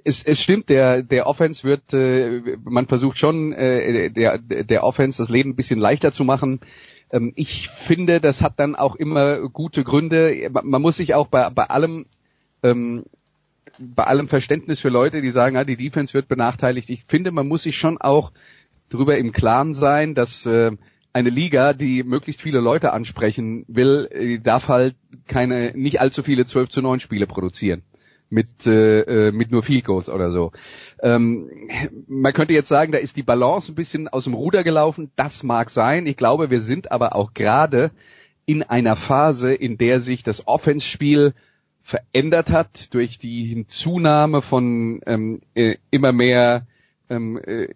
es, 0.05 0.23
es 0.23 0.41
stimmt, 0.41 0.69
der 0.69 1.03
der 1.03 1.27
Offense 1.27 1.65
wird, 1.65 1.93
äh, 1.93 2.57
man 2.65 2.87
versucht 2.87 3.19
schon 3.19 3.53
äh, 3.53 4.11
der 4.11 4.39
der 4.39 4.85
Offense 4.85 5.23
das 5.23 5.29
Leben 5.29 5.51
ein 5.51 5.57
bisschen 5.57 5.79
leichter 5.79 6.13
zu 6.13 6.25
machen. 6.25 6.61
Ähm, 7.11 7.33
ich 7.37 7.69
finde, 7.69 8.21
das 8.21 8.43
hat 8.43 8.55
dann 8.59 8.77
auch 8.77 8.97
immer 8.97 9.49
gute 9.49 9.85
Gründe. 9.85 10.51
Man, 10.51 10.83
muss 10.83 10.97
sich 10.97 11.15
auch 11.15 11.29
bei 11.29 11.49
bei 11.51 11.65
allem 11.65 12.07
ähm, 12.63 13.05
bei 13.79 14.05
allem 14.05 14.29
Verständnis 14.29 14.81
für 14.81 14.89
Leute, 14.89 15.23
die 15.23 15.31
sagen, 15.31 15.57
ja, 15.57 15.65
die 15.65 15.77
Defense 15.77 16.15
wird 16.15 16.29
benachteiligt. 16.29 16.91
Ich 16.91 17.05
finde, 17.07 17.31
man 17.31 17.47
muss 17.47 17.63
sich 17.63 17.77
schon 17.77 17.99
auch 17.99 18.33
darüber 18.89 19.19
im 19.19 19.33
Klaren 19.33 19.75
sein, 19.75 20.15
dass 20.15 20.47
äh, 20.47 20.73
eine 21.13 21.31
Liga, 21.31 21.73
die 21.73 22.03
möglichst 22.03 22.43
viele 22.43 22.61
Leute 22.61 22.93
ansprechen 22.93 23.65
will, 23.69 24.09
äh, 24.11 24.39
darf 24.39 24.69
halt 24.69 24.97
keine, 25.27 25.73
nicht 25.75 26.01
allzu 26.01 26.23
viele 26.23 26.47
12 26.47 26.69
zu 26.69 26.83
9 26.83 27.01
Spiele 27.01 27.27
produzieren. 27.27 27.83
Mit, 28.31 28.67
äh, 28.67 29.29
äh, 29.29 29.33
mit 29.33 29.51
nur 29.51 29.63
Field 29.63 29.87
Goals 29.87 30.11
oder 30.11 30.31
so. 30.31 30.53
Ähm, 31.03 31.49
man 32.09 32.35
könnte 32.35 32.53
jetzt 32.53 32.69
sagen, 32.69 32.93
da 32.93 32.99
ist 32.99 33.17
die 33.17 33.23
Balance 33.23 33.73
ein 33.73 33.75
bisschen 33.75 34.07
aus 34.07 34.25
dem 34.25 34.35
Ruder 34.35 34.65
gelaufen. 34.65 35.11
Das 35.17 35.43
mag 35.43 35.71
sein. 35.71 36.07
Ich 36.07 36.19
glaube, 36.19 36.51
wir 36.51 36.61
sind 36.61 36.93
aber 36.93 37.17
auch 37.17 37.33
gerade 37.33 37.91
in 38.45 38.63
einer 38.63 38.97
Phase, 38.97 39.55
in 39.55 39.79
der 39.79 40.01
sich 40.01 40.25
das 40.25 40.47
Offense-Spiel 40.47 41.33
verändert 41.81 42.51
hat 42.51 42.93
durch 42.93 43.19
die 43.19 43.45
Hinzunahme 43.45 44.43
von 44.43 45.01
ähm, 45.07 45.41
äh, 45.55 45.77
immer 45.91 46.13
mehr 46.13 46.67
ähm, 47.11 47.39
äh, 47.39 47.69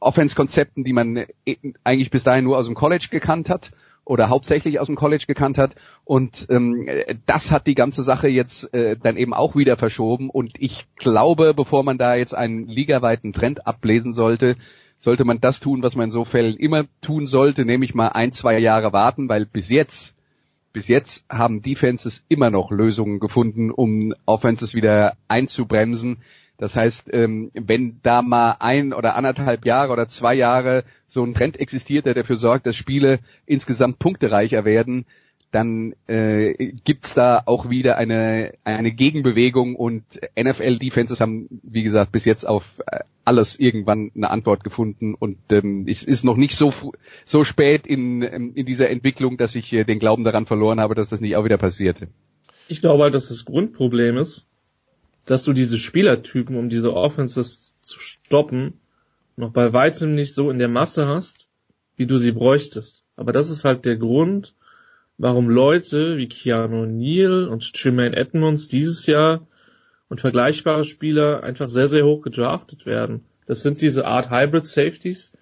Offense-Konzepten, 0.00 0.84
die 0.84 0.92
man 0.92 1.16
äh, 1.16 1.56
eigentlich 1.84 2.10
bis 2.10 2.24
dahin 2.24 2.44
nur 2.44 2.58
aus 2.58 2.66
dem 2.66 2.74
College 2.74 3.08
gekannt 3.10 3.50
hat 3.50 3.72
oder 4.04 4.28
hauptsächlich 4.28 4.78
aus 4.80 4.86
dem 4.86 4.96
College 4.96 5.24
gekannt 5.26 5.58
hat. 5.58 5.74
Und 6.04 6.46
ähm, 6.50 6.88
das 7.26 7.50
hat 7.50 7.66
die 7.66 7.74
ganze 7.74 8.02
Sache 8.02 8.28
jetzt 8.28 8.72
äh, 8.74 8.96
dann 9.02 9.16
eben 9.16 9.32
auch 9.32 9.56
wieder 9.56 9.76
verschoben. 9.76 10.30
Und 10.30 10.52
ich 10.58 10.86
glaube, 10.96 11.54
bevor 11.54 11.82
man 11.82 11.98
da 11.98 12.14
jetzt 12.14 12.34
einen 12.34 12.66
ligaweiten 12.66 13.32
Trend 13.32 13.66
ablesen 13.66 14.12
sollte, 14.12 14.56
sollte 14.98 15.24
man 15.24 15.40
das 15.40 15.60
tun, 15.60 15.82
was 15.82 15.96
man 15.96 16.06
in 16.06 16.10
so 16.10 16.24
Fällen 16.24 16.56
immer 16.56 16.84
tun 17.00 17.26
sollte, 17.26 17.64
nämlich 17.64 17.94
mal 17.94 18.08
ein, 18.08 18.32
zwei 18.32 18.58
Jahre 18.58 18.92
warten, 18.92 19.28
weil 19.28 19.46
bis 19.46 19.70
jetzt, 19.70 20.14
bis 20.72 20.88
jetzt 20.88 21.24
haben 21.30 21.62
Defenses 21.62 22.24
immer 22.28 22.50
noch 22.50 22.70
Lösungen 22.70 23.20
gefunden, 23.20 23.70
um 23.70 24.14
Offenses 24.26 24.74
wieder 24.74 25.16
einzubremsen. 25.28 26.18
Das 26.64 26.76
heißt, 26.76 27.10
ähm, 27.12 27.50
wenn 27.52 28.00
da 28.02 28.22
mal 28.22 28.56
ein 28.58 28.94
oder 28.94 29.16
anderthalb 29.16 29.66
Jahre 29.66 29.92
oder 29.92 30.08
zwei 30.08 30.34
Jahre 30.34 30.84
so 31.08 31.22
ein 31.22 31.34
Trend 31.34 31.60
existiert, 31.60 32.06
der 32.06 32.14
dafür 32.14 32.36
sorgt, 32.36 32.66
dass 32.66 32.74
Spiele 32.74 33.18
insgesamt 33.44 33.98
punktereicher 33.98 34.64
werden, 34.64 35.04
dann 35.50 35.94
äh, 36.06 36.72
gibt's 36.82 37.12
da 37.12 37.42
auch 37.44 37.68
wieder 37.68 37.98
eine, 37.98 38.54
eine 38.64 38.92
Gegenbewegung 38.92 39.76
und 39.76 40.04
NFL-Defenses 40.40 41.20
haben, 41.20 41.60
wie 41.62 41.82
gesagt, 41.82 42.12
bis 42.12 42.24
jetzt 42.24 42.48
auf 42.48 42.80
äh, 42.86 43.00
alles 43.26 43.60
irgendwann 43.60 44.10
eine 44.16 44.30
Antwort 44.30 44.64
gefunden 44.64 45.14
und 45.14 45.36
ähm, 45.50 45.84
es 45.86 46.02
ist 46.02 46.24
noch 46.24 46.38
nicht 46.38 46.56
so 46.56 46.72
so 47.26 47.44
spät 47.44 47.86
in, 47.86 48.22
ähm, 48.22 48.52
in 48.54 48.64
dieser 48.64 48.88
Entwicklung, 48.88 49.36
dass 49.36 49.54
ich 49.54 49.70
äh, 49.74 49.84
den 49.84 49.98
Glauben 49.98 50.24
daran 50.24 50.46
verloren 50.46 50.80
habe, 50.80 50.94
dass 50.94 51.10
das 51.10 51.20
nicht 51.20 51.36
auch 51.36 51.44
wieder 51.44 51.58
passierte. 51.58 52.08
Ich 52.68 52.80
glaube 52.80 53.02
halt, 53.02 53.12
dass 53.12 53.28
das 53.28 53.44
Grundproblem 53.44 54.16
ist, 54.16 54.48
dass 55.26 55.44
du 55.44 55.52
diese 55.52 55.78
Spielertypen, 55.78 56.56
um 56.56 56.68
diese 56.68 56.94
Offenses 56.94 57.74
zu 57.82 57.98
stoppen, 57.98 58.74
noch 59.36 59.50
bei 59.50 59.72
weitem 59.72 60.14
nicht 60.14 60.34
so 60.34 60.50
in 60.50 60.58
der 60.58 60.68
Masse 60.68 61.06
hast, 61.06 61.48
wie 61.96 62.06
du 62.06 62.18
sie 62.18 62.32
bräuchtest. 62.32 63.04
Aber 63.16 63.32
das 63.32 63.50
ist 63.50 63.64
halt 63.64 63.84
der 63.84 63.96
Grund, 63.96 64.54
warum 65.18 65.48
Leute 65.48 66.16
wie 66.16 66.28
Keanu 66.28 66.86
Neal 66.86 67.48
und 67.48 67.70
Jermaine 67.74 68.16
Edmonds 68.16 68.68
dieses 68.68 69.06
Jahr 69.06 69.46
und 70.08 70.20
vergleichbare 70.20 70.84
Spieler 70.84 71.42
einfach 71.42 71.68
sehr, 71.68 71.88
sehr 71.88 72.04
hoch 72.04 72.22
gedraftet 72.22 72.86
werden. 72.86 73.24
Das 73.46 73.62
sind 73.62 73.80
diese 73.80 74.06
Art 74.06 74.30
Hybrid 74.30 74.66
Safeties, 74.66 75.32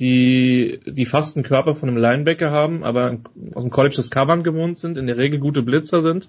die, 0.00 0.80
die 0.86 1.06
fast 1.06 1.36
einen 1.36 1.44
Körper 1.44 1.74
von 1.74 1.88
einem 1.88 1.98
Linebacker 1.98 2.50
haben, 2.50 2.82
aber 2.82 3.18
aus 3.54 3.62
dem 3.62 3.70
College 3.70 3.96
das 3.96 4.10
Covern 4.10 4.42
gewohnt 4.42 4.78
sind, 4.78 4.98
in 4.98 5.06
der 5.06 5.16
Regel 5.16 5.38
gute 5.38 5.62
Blitzer 5.62 6.02
sind 6.02 6.28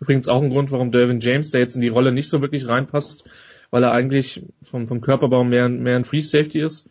Übrigens 0.00 0.28
auch 0.28 0.42
ein 0.42 0.50
Grund, 0.50 0.72
warum 0.72 0.90
Dervin 0.92 1.20
James, 1.20 1.50
der 1.50 1.60
jetzt 1.60 1.76
in 1.76 1.82
die 1.82 1.88
Rolle 1.88 2.12
nicht 2.12 2.28
so 2.28 2.40
wirklich 2.40 2.66
reinpasst, 2.68 3.24
weil 3.70 3.82
er 3.82 3.92
eigentlich 3.92 4.44
vom, 4.62 4.86
vom 4.86 5.00
Körperbau 5.00 5.44
mehr, 5.44 5.68
mehr 5.68 5.96
ein 5.96 6.04
Free 6.04 6.20
Safety 6.20 6.60
ist, 6.60 6.88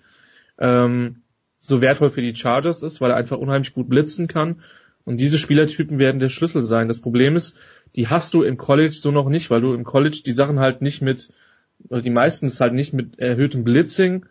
ähm, 0.60 1.22
so 1.60 1.82
wertvoll 1.82 2.10
für 2.10 2.22
die 2.22 2.36
Chargers 2.36 2.84
ist, 2.84 3.00
weil 3.00 3.12
er 3.12 3.18
einfach 3.18 3.38
unheimlich 3.38 3.74
gut 3.74 3.90
blitzen 3.90 4.28
kann. 4.28 4.62
Und 5.06 5.20
diese 5.20 5.40
Spielertypen 5.40 6.00
werden 6.00 6.20
der 6.20 6.30
Schlüssel 6.30 6.62
sein. 6.62 6.88
Das 6.88 7.02
Problem 7.02 7.36
ist, 7.36 7.58
die 7.96 8.08
hast 8.08 8.34
du 8.34 8.44
im 8.44 8.58
College 8.58 8.94
so 8.94 9.12
noch 9.12 9.30
nicht, 9.30 9.50
weil 9.50 9.62
du 9.62 9.74
im 9.74 9.84
College 9.84 10.22
die 10.26 10.32
Sachen 10.32 10.60
halt 10.60 10.82
nicht 10.82 11.02
mit, 11.02 11.30
oder 11.90 12.02
die 12.02 12.10
meisten 12.10 12.48
es 12.48 12.60
halt 12.60 12.74
nicht 12.74 12.94
mit 12.94 13.20
erhöhtem 13.20 13.64
Blitzing 13.64 14.26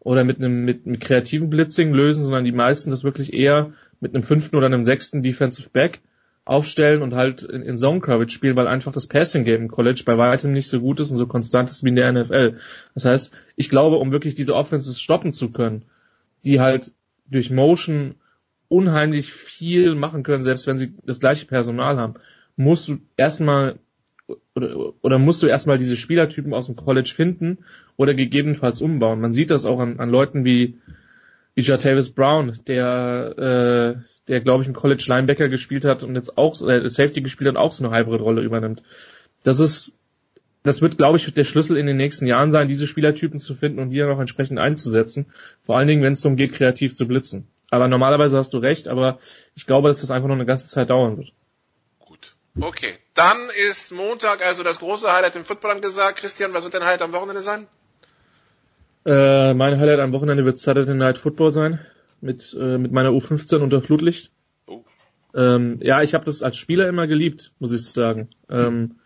oder 0.00 0.24
mit 0.24 0.38
einem 0.38 0.64
mit, 0.64 0.86
mit 0.86 1.00
kreativen 1.00 1.50
Blitzing 1.50 1.92
lösen, 1.92 2.24
sondern 2.24 2.44
die 2.44 2.52
meisten 2.52 2.90
das 2.90 3.04
wirklich 3.04 3.32
eher 3.32 3.72
mit 4.00 4.14
einem 4.14 4.22
fünften 4.22 4.56
oder 4.56 4.66
einem 4.66 4.84
sechsten 4.84 5.22
Defensive 5.22 5.70
Back 5.70 6.00
aufstellen 6.44 7.02
und 7.02 7.14
halt 7.14 7.42
in, 7.42 7.62
in 7.62 7.78
Zone 7.78 8.00
Coverage 8.00 8.34
spielen, 8.34 8.56
weil 8.56 8.68
einfach 8.68 8.92
das 8.92 9.06
Passing 9.06 9.44
Game 9.44 9.62
im 9.62 9.70
College 9.70 10.02
bei 10.04 10.18
weitem 10.18 10.52
nicht 10.52 10.68
so 10.68 10.80
gut 10.80 11.00
ist 11.00 11.10
und 11.10 11.16
so 11.16 11.26
konstant 11.26 11.70
ist 11.70 11.84
wie 11.84 11.88
in 11.88 11.96
der 11.96 12.12
NFL. 12.12 12.58
Das 12.94 13.04
heißt, 13.04 13.34
ich 13.56 13.70
glaube, 13.70 13.96
um 13.96 14.12
wirklich 14.12 14.34
diese 14.34 14.54
Offenses 14.54 15.00
stoppen 15.00 15.32
zu 15.32 15.50
können, 15.50 15.84
die 16.44 16.60
halt 16.60 16.92
durch 17.30 17.50
Motion 17.50 18.16
unheimlich 18.68 19.32
viel 19.32 19.94
machen 19.94 20.22
können, 20.22 20.42
selbst 20.42 20.66
wenn 20.66 20.78
sie 20.78 20.94
das 21.04 21.20
gleiche 21.20 21.46
Personal 21.46 21.96
haben, 21.96 22.14
musst 22.56 22.88
du 22.88 22.98
erstmal 23.16 23.78
oder, 24.54 24.94
oder 25.02 25.18
musst 25.18 25.42
du 25.42 25.46
erstmal 25.46 25.78
diese 25.78 25.96
Spielertypen 25.96 26.54
aus 26.54 26.66
dem 26.66 26.76
College 26.76 27.12
finden 27.14 27.58
oder 27.96 28.14
gegebenenfalls 28.14 28.80
umbauen. 28.82 29.20
Man 29.20 29.32
sieht 29.32 29.50
das 29.50 29.64
auch 29.64 29.80
an, 29.80 30.00
an 30.00 30.10
Leuten 30.10 30.44
wie 30.44 30.78
wie 31.54 31.62
Jatavis 31.62 32.10
Brown, 32.10 32.58
der, 32.66 33.34
äh, 33.96 34.00
der 34.28 34.40
glaube 34.40 34.62
ich 34.62 34.68
im 34.68 34.74
College 34.74 35.04
Linebacker 35.06 35.48
gespielt 35.48 35.84
hat 35.84 36.02
und 36.02 36.14
jetzt 36.16 36.36
auch 36.36 36.60
äh, 36.66 36.88
Safety 36.88 37.20
gespielt 37.20 37.48
hat 37.48 37.56
und 37.56 37.62
auch 37.62 37.72
so 37.72 37.84
eine 37.84 37.96
Hybrid-Rolle 37.96 38.42
übernimmt. 38.42 38.82
Das 39.44 39.60
ist, 39.60 39.96
das 40.62 40.80
wird, 40.80 40.96
glaube 40.96 41.18
ich, 41.18 41.32
der 41.32 41.44
Schlüssel 41.44 41.76
in 41.76 41.86
den 41.86 41.96
nächsten 41.96 42.26
Jahren 42.26 42.50
sein, 42.50 42.68
diese 42.68 42.86
Spielertypen 42.86 43.38
zu 43.38 43.54
finden 43.54 43.78
und 43.78 43.90
die 43.90 43.98
dann 43.98 44.10
auch 44.10 44.20
entsprechend 44.20 44.58
einzusetzen. 44.58 45.26
Vor 45.64 45.76
allen 45.76 45.88
Dingen, 45.88 46.02
wenn 46.02 46.14
es 46.14 46.22
darum 46.22 46.36
geht, 46.36 46.54
kreativ 46.54 46.94
zu 46.94 47.06
blitzen. 47.06 47.46
Aber 47.70 47.88
normalerweise 47.88 48.38
hast 48.38 48.54
du 48.54 48.58
recht, 48.58 48.88
aber 48.88 49.18
ich 49.54 49.66
glaube, 49.66 49.88
dass 49.88 50.00
das 50.00 50.10
einfach 50.10 50.28
noch 50.28 50.34
eine 50.34 50.46
ganze 50.46 50.66
Zeit 50.66 50.90
dauern 50.90 51.18
wird. 51.18 51.32
Gut. 51.98 52.34
Okay. 52.60 52.94
Dann 53.14 53.36
ist 53.68 53.92
Montag 53.92 54.44
also 54.44 54.62
das 54.62 54.78
große 54.80 55.12
Highlight 55.12 55.36
im 55.36 55.44
Football 55.44 55.72
angesagt. 55.72 56.18
Christian, 56.18 56.52
was 56.54 56.64
wird 56.64 56.74
dein 56.74 56.84
Highlight 56.84 57.02
am 57.02 57.12
Wochenende 57.12 57.42
sein? 57.42 57.66
Äh, 59.04 59.54
mein 59.54 59.78
Highlight 59.78 60.00
am 60.00 60.12
Wochenende 60.12 60.44
wird 60.44 60.58
Saturday 60.58 60.94
Night 60.94 61.18
Football 61.18 61.52
sein 61.52 61.80
mit 62.20 62.56
äh, 62.58 62.78
mit 62.78 62.90
meiner 62.92 63.10
U15 63.10 63.58
unter 63.58 63.82
Flutlicht. 63.82 64.32
Oh. 64.66 64.82
Ähm, 65.34 65.78
ja, 65.82 66.02
ich 66.02 66.14
habe 66.14 66.24
das 66.24 66.42
als 66.42 66.56
Spieler 66.56 66.88
immer 66.88 67.06
geliebt, 67.06 67.52
muss 67.58 67.72
ich 67.72 67.84
sagen. 67.84 68.30
Ähm, 68.48 68.96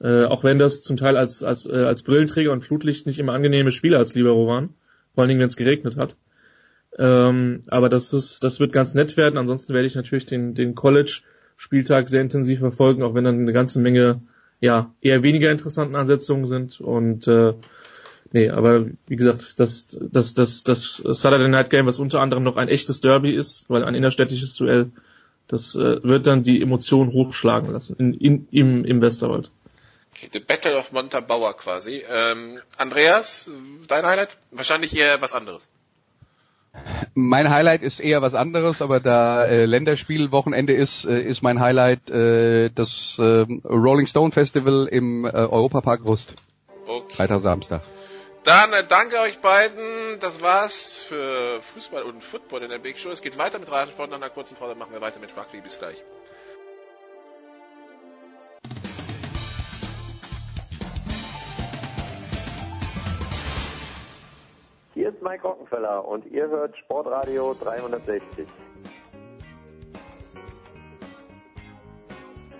äh, 0.00 0.24
auch 0.24 0.44
wenn 0.44 0.58
das 0.58 0.82
zum 0.82 0.96
Teil 0.96 1.16
als 1.16 1.42
als 1.42 1.66
äh, 1.66 1.84
als 1.84 2.02
Brillenträger 2.02 2.52
und 2.52 2.62
Flutlicht 2.62 3.06
nicht 3.06 3.18
immer 3.18 3.32
angenehme 3.32 3.72
Spiele 3.72 3.96
als 3.96 4.14
Libero 4.14 4.46
waren, 4.46 4.74
vor 5.14 5.22
allen 5.22 5.28
Dingen 5.28 5.40
wenn 5.40 5.48
es 5.48 5.56
geregnet 5.56 5.96
hat. 5.96 6.16
Ähm, 6.98 7.62
aber 7.68 7.88
das 7.88 8.12
ist 8.12 8.44
das 8.44 8.60
wird 8.60 8.72
ganz 8.72 8.92
nett 8.92 9.16
werden. 9.16 9.38
Ansonsten 9.38 9.72
werde 9.72 9.86
ich 9.86 9.94
natürlich 9.94 10.26
den 10.26 10.54
den 10.54 10.74
College 10.74 11.22
Spieltag 11.56 12.08
sehr 12.10 12.20
intensiv 12.20 12.58
verfolgen, 12.58 13.02
auch 13.02 13.14
wenn 13.14 13.24
dann 13.24 13.40
eine 13.40 13.52
ganze 13.52 13.80
Menge 13.80 14.20
ja 14.60 14.92
eher 15.00 15.22
weniger 15.22 15.50
interessanten 15.50 15.96
Ansetzungen 15.96 16.44
sind 16.44 16.80
und 16.80 17.26
äh, 17.26 17.54
Nee, 18.32 18.50
aber 18.50 18.86
wie 19.06 19.16
gesagt, 19.16 19.58
das, 19.58 19.98
das, 20.00 20.34
das, 20.34 20.62
das 20.62 20.96
Saturday 20.96 21.48
Night 21.48 21.70
Game, 21.70 21.86
was 21.86 21.98
unter 21.98 22.20
anderem 22.20 22.42
noch 22.42 22.56
ein 22.56 22.68
echtes 22.68 23.00
Derby 23.00 23.34
ist, 23.34 23.64
weil 23.68 23.84
ein 23.84 23.94
innerstädtisches 23.94 24.54
Duell, 24.56 24.90
das 25.46 25.74
äh, 25.74 26.02
wird 26.02 26.26
dann 26.26 26.42
die 26.42 26.60
Emotionen 26.60 27.12
hochschlagen 27.12 27.72
lassen 27.72 27.96
in, 27.98 28.14
in, 28.14 28.48
im, 28.50 28.84
im 28.84 29.00
Westerwald. 29.00 29.50
Okay, 30.12 30.28
The 30.32 30.40
Battle 30.40 30.76
of 30.76 30.92
Montabaur 30.92 31.56
quasi. 31.56 32.04
Ähm, 32.10 32.58
Andreas, 32.76 33.50
dein 33.86 34.04
Highlight? 34.04 34.36
Wahrscheinlich 34.50 34.94
eher 34.96 35.20
was 35.22 35.32
anderes. 35.32 35.68
Mein 37.14 37.50
Highlight 37.50 37.82
ist 37.82 37.98
eher 37.98 38.20
was 38.22 38.34
anderes, 38.34 38.82
aber 38.82 39.00
da 39.00 39.44
äh, 39.44 39.64
Länderspielwochenende 39.64 40.74
ist, 40.74 41.06
äh, 41.06 41.20
ist 41.20 41.42
mein 41.42 41.60
Highlight 41.60 42.10
äh, 42.10 42.70
das 42.74 43.16
äh, 43.18 43.46
Rolling 43.64 44.06
Stone 44.06 44.32
Festival 44.32 44.86
im 44.90 45.24
äh, 45.24 45.30
Europapark 45.30 46.04
Rust. 46.04 46.34
Okay. 46.86 47.14
Freitag, 47.14 47.40
Samstag. 47.40 47.82
Dann 48.48 48.72
äh, 48.72 48.82
danke 48.88 49.20
euch 49.20 49.40
beiden. 49.40 50.18
Das 50.20 50.40
war's 50.40 51.00
für 51.00 51.60
Fußball 51.60 52.02
und 52.04 52.24
Football 52.24 52.62
in 52.62 52.70
der 52.70 52.78
Big 52.78 52.98
Show. 52.98 53.10
Es 53.10 53.20
geht 53.20 53.36
weiter 53.36 53.58
mit 53.58 53.70
Rasensport. 53.70 54.08
Nach 54.08 54.16
einer 54.16 54.30
kurzen 54.30 54.56
Pause 54.56 54.74
machen 54.74 54.90
wir 54.94 55.02
weiter 55.02 55.20
mit 55.20 55.36
Rugby. 55.36 55.60
Bis 55.60 55.78
gleich. 55.78 56.02
Hier 64.94 65.10
ist 65.10 65.20
Mike 65.20 65.46
Rockenfeller 65.46 66.08
und 66.08 66.24
ihr 66.32 66.48
hört 66.48 66.74
Sportradio 66.78 67.52
360. 67.52 68.48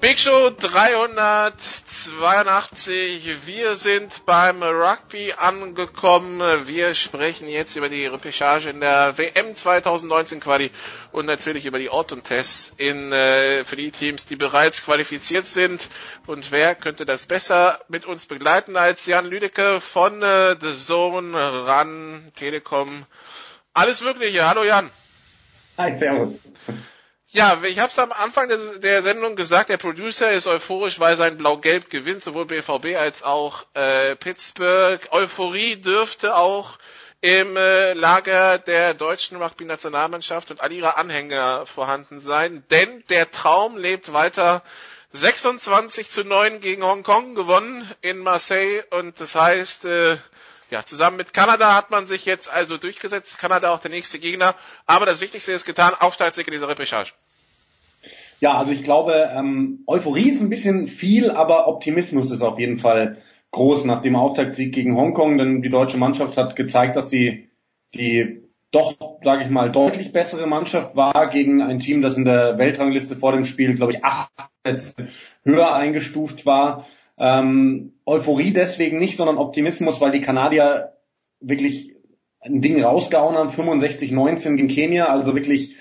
Big 0.08 0.20
Show 0.20 0.48
382. 0.48 3.44
Wir 3.44 3.74
sind 3.74 4.24
beim 4.24 4.62
Rugby 4.62 5.34
angekommen. 5.36 6.40
Wir 6.66 6.94
sprechen 6.94 7.46
jetzt 7.46 7.76
über 7.76 7.90
die 7.90 8.06
Repechage 8.06 8.70
in 8.70 8.80
der 8.80 9.18
WM 9.18 9.54
2019 9.54 10.40
Quali 10.40 10.70
und 11.12 11.26
natürlich 11.26 11.66
über 11.66 11.78
die 11.78 11.90
Autumn-Tests 11.90 12.72
in, 12.78 13.12
äh, 13.12 13.66
für 13.66 13.76
die 13.76 13.90
Teams, 13.90 14.24
die 14.24 14.36
bereits 14.36 14.82
qualifiziert 14.82 15.46
sind. 15.46 15.90
Und 16.26 16.50
wer 16.52 16.74
könnte 16.74 17.04
das 17.04 17.26
besser 17.26 17.78
mit 17.88 18.06
uns 18.06 18.24
begleiten 18.24 18.78
als 18.78 19.04
Jan 19.04 19.26
Lüdecke 19.26 19.82
von 19.82 20.22
äh, 20.22 20.56
The 20.58 20.74
Zone, 20.74 21.36
RAN, 21.36 22.32
Telekom, 22.34 23.04
Alles 23.74 24.00
Mögliche. 24.00 24.48
Hallo 24.48 24.64
Jan. 24.64 24.88
Hi, 25.76 25.94
servus. 25.94 26.40
Ja, 27.30 27.58
ich 27.62 27.78
habe 27.78 27.90
es 27.90 27.98
am 27.98 28.10
Anfang 28.10 28.48
der, 28.48 28.56
der, 28.78 29.02
Sendung 29.02 29.36
gesagt, 29.36 29.68
der 29.68 29.76
Producer 29.76 30.32
ist 30.32 30.46
euphorisch, 30.46 30.98
weil 30.98 31.14
sein 31.14 31.36
Blau-Gelb 31.36 31.90
gewinnt, 31.90 32.22
sowohl 32.22 32.46
BVB 32.46 32.96
als 32.96 33.22
auch 33.22 33.66
äh, 33.74 34.16
Pittsburgh. 34.16 35.00
Euphorie 35.10 35.76
dürfte 35.76 36.34
auch 36.36 36.78
im 37.20 37.54
äh, 37.58 37.92
Lager 37.92 38.58
der 38.58 38.94
deutschen 38.94 39.42
Rugby-Nationalmannschaft 39.42 40.50
und 40.50 40.62
all 40.62 40.72
ihrer 40.72 40.96
Anhänger 40.96 41.66
vorhanden 41.66 42.18
sein, 42.20 42.64
denn 42.70 43.04
der 43.10 43.30
Traum 43.30 43.76
lebt 43.76 44.14
weiter. 44.14 44.62
26 45.12 46.08
zu 46.08 46.24
9 46.24 46.60
gegen 46.60 46.82
Hongkong 46.82 47.34
gewonnen 47.34 47.90
in 48.00 48.18
Marseille 48.18 48.82
und 48.90 49.20
das 49.20 49.34
heißt, 49.34 49.84
äh, 49.84 50.16
ja, 50.70 50.84
zusammen 50.84 51.16
mit 51.16 51.32
Kanada 51.32 51.74
hat 51.74 51.90
man 51.90 52.06
sich 52.06 52.24
jetzt 52.24 52.50
also 52.50 52.76
durchgesetzt. 52.76 53.38
Kanada 53.38 53.72
auch 53.72 53.80
der 53.80 53.90
nächste 53.90 54.18
Gegner. 54.18 54.54
Aber 54.86 55.06
das 55.06 55.20
Wichtigste 55.20 55.52
ist 55.52 55.64
getan, 55.64 55.94
Aufstiegssieg 55.98 56.46
in 56.46 56.52
dieser 56.52 56.68
Repechage. 56.68 57.12
Ja, 58.40 58.56
also 58.56 58.72
ich 58.72 58.84
glaube, 58.84 59.30
ähm, 59.34 59.82
Euphorie 59.86 60.28
ist 60.28 60.40
ein 60.40 60.50
bisschen 60.50 60.86
viel, 60.86 61.30
aber 61.30 61.66
Optimismus 61.66 62.30
ist 62.30 62.42
auf 62.42 62.58
jeden 62.58 62.78
Fall 62.78 63.18
groß 63.50 63.84
nach 63.84 64.02
dem 64.02 64.14
Auftaktsieg 64.14 64.72
gegen 64.72 64.96
Hongkong, 64.96 65.38
denn 65.38 65.62
die 65.62 65.70
deutsche 65.70 65.96
Mannschaft 65.96 66.36
hat 66.36 66.54
gezeigt, 66.54 66.96
dass 66.96 67.10
sie 67.10 67.48
die 67.94 68.42
doch, 68.70 68.94
sage 69.24 69.42
ich 69.42 69.48
mal, 69.48 69.72
deutlich 69.72 70.12
bessere 70.12 70.46
Mannschaft 70.46 70.94
war 70.94 71.30
gegen 71.30 71.62
ein 71.62 71.78
Team, 71.78 72.02
das 72.02 72.18
in 72.18 72.26
der 72.26 72.58
Weltrangliste 72.58 73.16
vor 73.16 73.32
dem 73.32 73.44
Spiel, 73.44 73.74
glaube 73.74 73.92
ich, 73.92 74.04
acht 74.04 74.30
höher 75.42 75.74
eingestuft 75.74 76.44
war. 76.44 76.86
Ähm, 77.18 77.94
Euphorie 78.06 78.52
deswegen 78.52 78.98
nicht, 78.98 79.16
sondern 79.16 79.38
Optimismus, 79.38 80.00
weil 80.00 80.12
die 80.12 80.20
Kanadier 80.20 80.92
wirklich 81.40 81.94
ein 82.40 82.60
Ding 82.60 82.82
rausgehauen 82.82 83.36
haben, 83.36 83.50
65-19 83.50 84.56
gegen 84.56 84.68
Kenia, 84.68 85.06
also 85.06 85.34
wirklich 85.34 85.76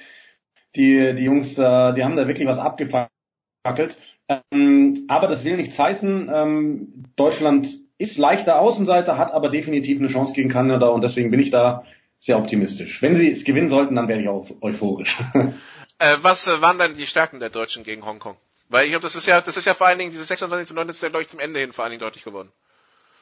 die, 0.75 1.13
die 1.15 1.23
Jungs, 1.23 1.57
äh, 1.57 1.93
die 1.93 2.03
haben 2.03 2.15
da 2.15 2.27
wirklich 2.27 2.47
was 2.47 2.59
abgefackelt. 2.59 3.97
Ähm, 4.27 5.05
aber 5.07 5.27
das 5.27 5.43
will 5.43 5.57
nichts 5.57 5.77
heißen. 5.77 6.29
Ähm, 6.33 7.05
Deutschland 7.15 7.79
ist 7.97 8.17
leichter 8.17 8.59
Außenseiter, 8.59 9.17
hat 9.17 9.31
aber 9.31 9.49
definitiv 9.49 9.99
eine 9.99 10.07
Chance 10.07 10.33
gegen 10.33 10.49
Kanada 10.49 10.87
und 10.87 11.03
deswegen 11.03 11.31
bin 11.31 11.39
ich 11.39 11.51
da 11.51 11.83
sehr 12.17 12.37
optimistisch. 12.37 13.01
Wenn 13.01 13.15
sie 13.15 13.31
es 13.31 13.43
gewinnen 13.43 13.69
sollten, 13.69 13.95
dann 13.95 14.07
wäre 14.07 14.19
ich 14.19 14.27
auch 14.27 14.47
euphorisch. 14.61 15.17
Äh, 15.99 16.17
was 16.21 16.45
äh, 16.45 16.61
waren 16.61 16.77
dann 16.77 16.93
die 16.93 17.07
Stärken 17.07 17.39
der 17.39 17.49
Deutschen 17.49 17.83
gegen 17.83 18.05
Hongkong? 18.05 18.37
Weil 18.69 18.85
ich 18.85 18.91
glaube, 18.91 19.03
das 19.03 19.15
ist 19.15 19.25
ja, 19.27 19.41
das 19.41 19.57
ist 19.57 19.65
ja 19.65 19.73
vor 19.73 19.87
allen 19.87 19.99
Dingen, 19.99 20.11
diese 20.11 20.23
26 20.23 20.67
zu 20.67 20.73
9 20.73 20.89
ist 20.89 21.01
ja, 21.01 21.09
glaube 21.09 21.23
ich, 21.23 21.29
zum 21.29 21.39
Ende 21.39 21.59
hin 21.59 21.73
vor 21.73 21.83
allen 21.83 21.91
Dingen 21.91 22.01
deutlich 22.01 22.23
geworden. 22.23 22.49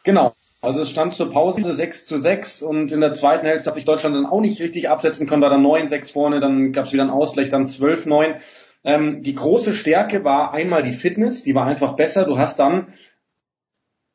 Genau. 0.04 0.34
Also 0.62 0.82
es 0.82 0.90
stand 0.90 1.14
zur 1.14 1.32
Pause 1.32 1.74
6 1.74 2.08
zu 2.08 2.20
6 2.20 2.64
und 2.64 2.92
in 2.92 3.02
der 3.02 3.14
zweiten 3.14 3.46
Hälfte 3.46 3.68
hat 3.68 3.76
sich 3.76 3.86
Deutschland 3.86 4.16
dann 4.16 4.26
auch 4.26 4.42
nicht 4.42 4.60
richtig 4.60 4.90
absetzen 4.90 5.28
können, 5.28 5.44
war 5.44 5.52
dann 5.52 5.64
9-6 5.64 6.12
vorne, 6.12 6.40
dann 6.40 6.72
gab 6.72 6.86
es 6.86 6.94
wieder 6.94 7.04
einen 7.04 7.12
Ausgleich, 7.12 7.52
dann 7.52 7.68
12-9. 7.68 8.40
Ähm, 8.84 9.22
die 9.22 9.36
große 9.36 9.74
Stärke 9.74 10.24
war 10.24 10.54
einmal 10.54 10.82
die 10.82 10.94
Fitness, 10.94 11.44
die 11.44 11.54
war 11.54 11.68
einfach 11.68 11.96
besser. 11.96 12.26
Du 12.26 12.40
hast 12.40 12.58
dann 12.58 12.94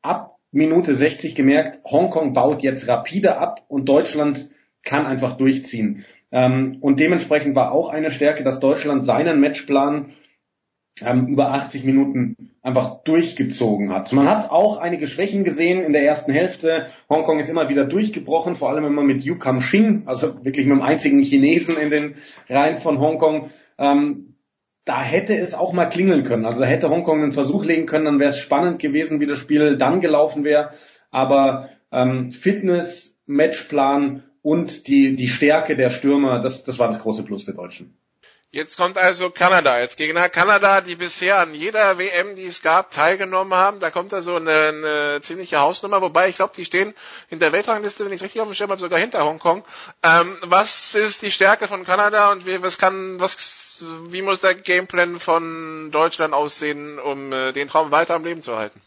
ab 0.01 0.37
Minute 0.51 0.93
60 0.93 1.35
gemerkt, 1.35 1.81
Hongkong 1.85 2.33
baut 2.33 2.63
jetzt 2.63 2.87
rapide 2.89 3.37
ab 3.37 3.63
und 3.69 3.85
Deutschland 3.87 4.49
kann 4.83 5.05
einfach 5.05 5.37
durchziehen. 5.37 6.05
Ähm, 6.31 6.77
und 6.81 6.99
dementsprechend 6.99 7.55
war 7.55 7.71
auch 7.71 7.89
eine 7.89 8.11
Stärke, 8.11 8.43
dass 8.43 8.59
Deutschland 8.59 9.05
seinen 9.05 9.39
Matchplan 9.39 10.13
ähm, 11.03 11.27
über 11.27 11.51
80 11.51 11.83
Minuten 11.83 12.35
einfach 12.61 13.03
durchgezogen 13.03 13.91
hat. 13.91 14.11
Man 14.13 14.29
hat 14.29 14.51
auch 14.51 14.77
einige 14.77 15.07
Schwächen 15.07 15.43
gesehen 15.43 15.83
in 15.83 15.93
der 15.93 16.03
ersten 16.03 16.31
Hälfte. 16.31 16.87
Hongkong 17.09 17.39
ist 17.39 17.49
immer 17.49 17.69
wieder 17.69 17.85
durchgebrochen, 17.85 18.55
vor 18.55 18.69
allem 18.69 18.93
man 18.93 19.05
mit 19.05 19.21
Yu 19.21 19.37
Kam 19.37 19.61
Shing, 19.61 20.03
also 20.05 20.43
wirklich 20.43 20.67
mit 20.67 20.77
dem 20.77 20.81
einzigen 20.81 21.23
Chinesen 21.23 21.77
in 21.77 21.89
den 21.89 22.15
Reihen 22.49 22.77
von 22.77 22.99
Hongkong, 22.99 23.49
ähm, 23.77 24.35
da 24.85 25.01
hätte 25.01 25.37
es 25.37 25.53
auch 25.53 25.73
mal 25.73 25.85
klingeln 25.87 26.23
können. 26.23 26.45
Also 26.45 26.65
hätte 26.65 26.89
Hongkong 26.89 27.21
einen 27.21 27.31
Versuch 27.31 27.65
legen 27.65 27.85
können, 27.85 28.05
dann 28.05 28.19
wäre 28.19 28.29
es 28.29 28.37
spannend 28.37 28.79
gewesen, 28.79 29.19
wie 29.19 29.27
das 29.27 29.39
Spiel 29.39 29.77
dann 29.77 30.01
gelaufen 30.01 30.43
wäre. 30.43 30.71
Aber 31.11 31.69
ähm, 31.91 32.31
Fitness, 32.31 33.17
Matchplan 33.25 34.23
und 34.41 34.87
die, 34.87 35.15
die 35.15 35.27
Stärke 35.27 35.75
der 35.75 35.89
Stürmer, 35.89 36.41
das, 36.41 36.63
das 36.63 36.79
war 36.79 36.87
das 36.87 36.99
große 36.99 37.23
Plus 37.23 37.43
für 37.43 37.53
Deutschen. 37.53 37.95
Jetzt 38.53 38.75
kommt 38.75 38.97
also 38.97 39.29
Kanada 39.29 39.71
als 39.71 39.95
Gegner. 39.95 40.27
Kanada, 40.27 40.81
die 40.81 40.95
bisher 40.95 41.39
an 41.39 41.53
jeder 41.53 41.97
WM, 41.97 42.35
die 42.35 42.47
es 42.47 42.61
gab, 42.61 42.91
teilgenommen 42.91 43.53
haben. 43.53 43.79
Da 43.79 43.91
kommt 43.91 44.13
also 44.13 44.35
eine, 44.35 44.51
eine 44.51 45.21
ziemliche 45.21 45.59
Hausnummer. 45.59 46.01
Wobei, 46.01 46.27
ich 46.27 46.35
glaube, 46.35 46.51
die 46.57 46.65
stehen 46.65 46.93
in 47.29 47.39
der 47.39 47.53
Weltrangliste, 47.53 48.03
wenn 48.03 48.11
ich 48.11 48.21
richtig 48.21 48.41
auf 48.41 48.49
dem 48.49 48.53
Schirm 48.53 48.69
habe, 48.69 48.81
sogar 48.81 48.99
hinter 48.99 49.23
Hongkong. 49.23 49.63
Ähm, 50.03 50.37
was 50.41 50.95
ist 50.95 51.21
die 51.21 51.31
Stärke 51.31 51.69
von 51.69 51.85
Kanada 51.85 52.33
und 52.33 52.45
wie, 52.45 52.61
was 52.61 52.77
kann, 52.77 53.21
was, 53.21 53.85
wie 54.09 54.21
muss 54.21 54.41
der 54.41 54.55
Gameplan 54.55 55.21
von 55.21 55.89
Deutschland 55.91 56.33
aussehen, 56.33 56.99
um 56.99 57.31
äh, 57.31 57.53
den 57.53 57.69
Traum 57.69 57.91
weiter 57.91 58.15
am 58.15 58.25
Leben 58.25 58.41
zu 58.41 58.57
halten? 58.57 58.81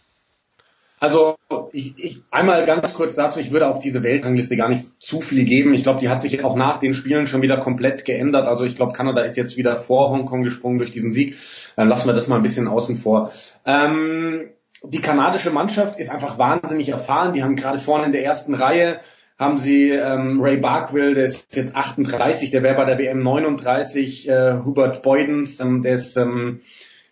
Also 1.05 1.37
ich, 1.73 1.99
ich 1.99 2.23
einmal 2.31 2.65
ganz 2.65 2.95
kurz 2.95 3.15
dazu, 3.15 3.39
ich 3.39 3.51
würde 3.51 3.69
auf 3.69 3.79
diese 3.79 4.03
Weltrangliste 4.03 4.57
gar 4.57 4.71
nicht 4.71 4.87
zu 5.03 5.21
viel 5.21 5.45
geben. 5.45 5.75
Ich 5.75 5.83
glaube, 5.83 6.01
die 6.01 6.09
hat 6.09 6.23
sich 6.23 6.43
auch 6.43 6.57
nach 6.57 6.79
den 6.79 6.95
Spielen 6.95 7.27
schon 7.27 7.43
wieder 7.43 7.59
komplett 7.59 8.07
geändert. 8.07 8.49
Also 8.49 8.65
ich 8.65 8.75
glaube, 8.75 8.95
Kanada 8.95 9.21
ist 9.21 9.37
jetzt 9.37 9.59
wieder 9.59 9.77
vor 9.77 10.09
Hongkong 10.09 10.43
gesprungen 10.45 10.79
durch 10.79 10.93
diesen 10.93 11.13
Sieg. 11.13 11.37
Dann 11.77 11.89
lassen 11.89 12.09
wir 12.09 12.15
das 12.15 12.27
mal 12.27 12.37
ein 12.37 12.43
bisschen 12.43 12.69
außen 12.69 12.97
vor. 12.97 13.31
Ähm, 13.67 14.49
die 14.83 15.03
kanadische 15.03 15.51
Mannschaft 15.51 16.01
ist 16.01 16.11
einfach 16.11 16.39
wahnsinnig 16.39 16.89
erfahren. 16.89 17.35
Die 17.35 17.43
haben 17.43 17.55
gerade 17.55 17.79
vorne 17.79 18.07
in 18.07 18.13
der 18.13 18.25
ersten 18.25 18.55
Reihe 18.55 18.99
haben 19.39 19.59
sie 19.59 19.91
ähm, 19.91 20.41
Ray 20.41 20.57
Barkwell, 20.57 21.15
der 21.15 21.25
ist 21.25 21.55
jetzt 21.55 21.77
38, 21.77 22.51
der 22.51 22.63
wäre 22.63 22.77
bei 22.77 22.85
der 22.87 22.99
WM 22.99 23.19
39, 23.19 24.29
äh, 24.29 24.61
Hubert 24.65 25.03
Beudens, 25.03 25.61
ähm, 25.61 25.83
der 25.83 25.95
ist, 25.95 26.17
ähm, 26.17 26.61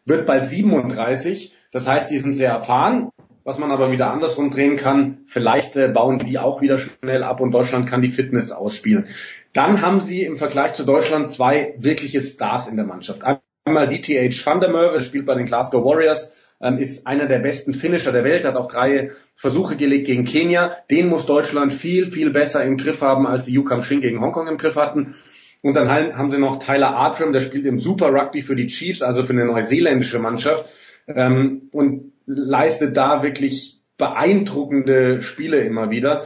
wird 0.06 0.24
bald 0.24 0.46
37. 0.46 1.52
Das 1.72 1.88
heißt, 1.88 2.10
die 2.10 2.18
sind 2.18 2.34
sehr 2.34 2.50
erfahren 2.50 3.10
was 3.44 3.58
man 3.58 3.70
aber 3.70 3.90
wieder 3.90 4.10
andersrum 4.10 4.50
drehen 4.50 4.76
kann. 4.76 5.18
Vielleicht 5.26 5.76
äh, 5.76 5.88
bauen 5.88 6.18
die 6.18 6.38
auch 6.38 6.60
wieder 6.60 6.78
schnell 6.78 7.22
ab 7.22 7.40
und 7.40 7.52
Deutschland 7.52 7.88
kann 7.88 8.02
die 8.02 8.08
Fitness 8.08 8.52
ausspielen. 8.52 9.06
Dann 9.52 9.82
haben 9.82 10.00
sie 10.00 10.24
im 10.24 10.36
Vergleich 10.36 10.72
zu 10.72 10.84
Deutschland 10.84 11.28
zwei 11.28 11.74
wirkliche 11.78 12.20
Stars 12.20 12.68
in 12.68 12.76
der 12.76 12.86
Mannschaft. 12.86 13.22
Einmal 13.64 13.88
DTH 13.88 14.44
Van 14.44 14.60
der 14.60 14.70
Merwe, 14.70 15.02
spielt 15.02 15.26
bei 15.26 15.34
den 15.34 15.46
Glasgow 15.46 15.84
Warriors, 15.84 16.56
ähm, 16.60 16.78
ist 16.78 17.06
einer 17.06 17.26
der 17.26 17.40
besten 17.40 17.72
Finisher 17.72 18.12
der 18.12 18.24
Welt, 18.24 18.44
hat 18.44 18.56
auch 18.56 18.70
drei 18.70 19.10
Versuche 19.36 19.76
gelegt 19.76 20.06
gegen 20.06 20.24
Kenia. 20.24 20.72
Den 20.90 21.08
muss 21.08 21.26
Deutschland 21.26 21.72
viel, 21.72 22.06
viel 22.06 22.30
besser 22.30 22.64
im 22.64 22.76
Griff 22.76 23.02
haben, 23.02 23.26
als 23.26 23.44
die 23.44 23.52
Yukam 23.52 23.82
Shin 23.82 24.00
gegen 24.00 24.20
Hongkong 24.20 24.48
im 24.48 24.56
Griff 24.56 24.76
hatten. 24.76 25.14
Und 25.60 25.74
dann 25.74 25.88
haben 25.88 26.32
sie 26.32 26.38
noch 26.38 26.58
Tyler 26.58 26.88
Artram, 26.88 27.32
der 27.32 27.40
spielt 27.40 27.66
im 27.66 27.78
Super 27.78 28.12
Rugby 28.12 28.42
für 28.42 28.56
die 28.56 28.66
Chiefs, 28.66 29.00
also 29.00 29.22
für 29.22 29.32
eine 29.32 29.44
neuseeländische 29.44 30.18
Mannschaft. 30.18 30.66
Ähm, 31.06 31.68
und 31.72 32.12
leistet 32.26 32.96
da 32.96 33.22
wirklich 33.22 33.80
beeindruckende 33.98 35.20
Spiele 35.20 35.60
immer 35.60 35.90
wieder. 35.90 36.24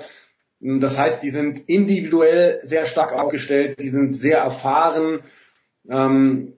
Das 0.60 0.98
heißt, 0.98 1.22
die 1.22 1.30
sind 1.30 1.60
individuell 1.68 2.60
sehr 2.62 2.86
stark 2.86 3.12
aufgestellt, 3.12 3.80
die 3.80 3.88
sind 3.88 4.14
sehr 4.14 4.38
erfahren 4.38 5.20
ähm, 5.88 6.54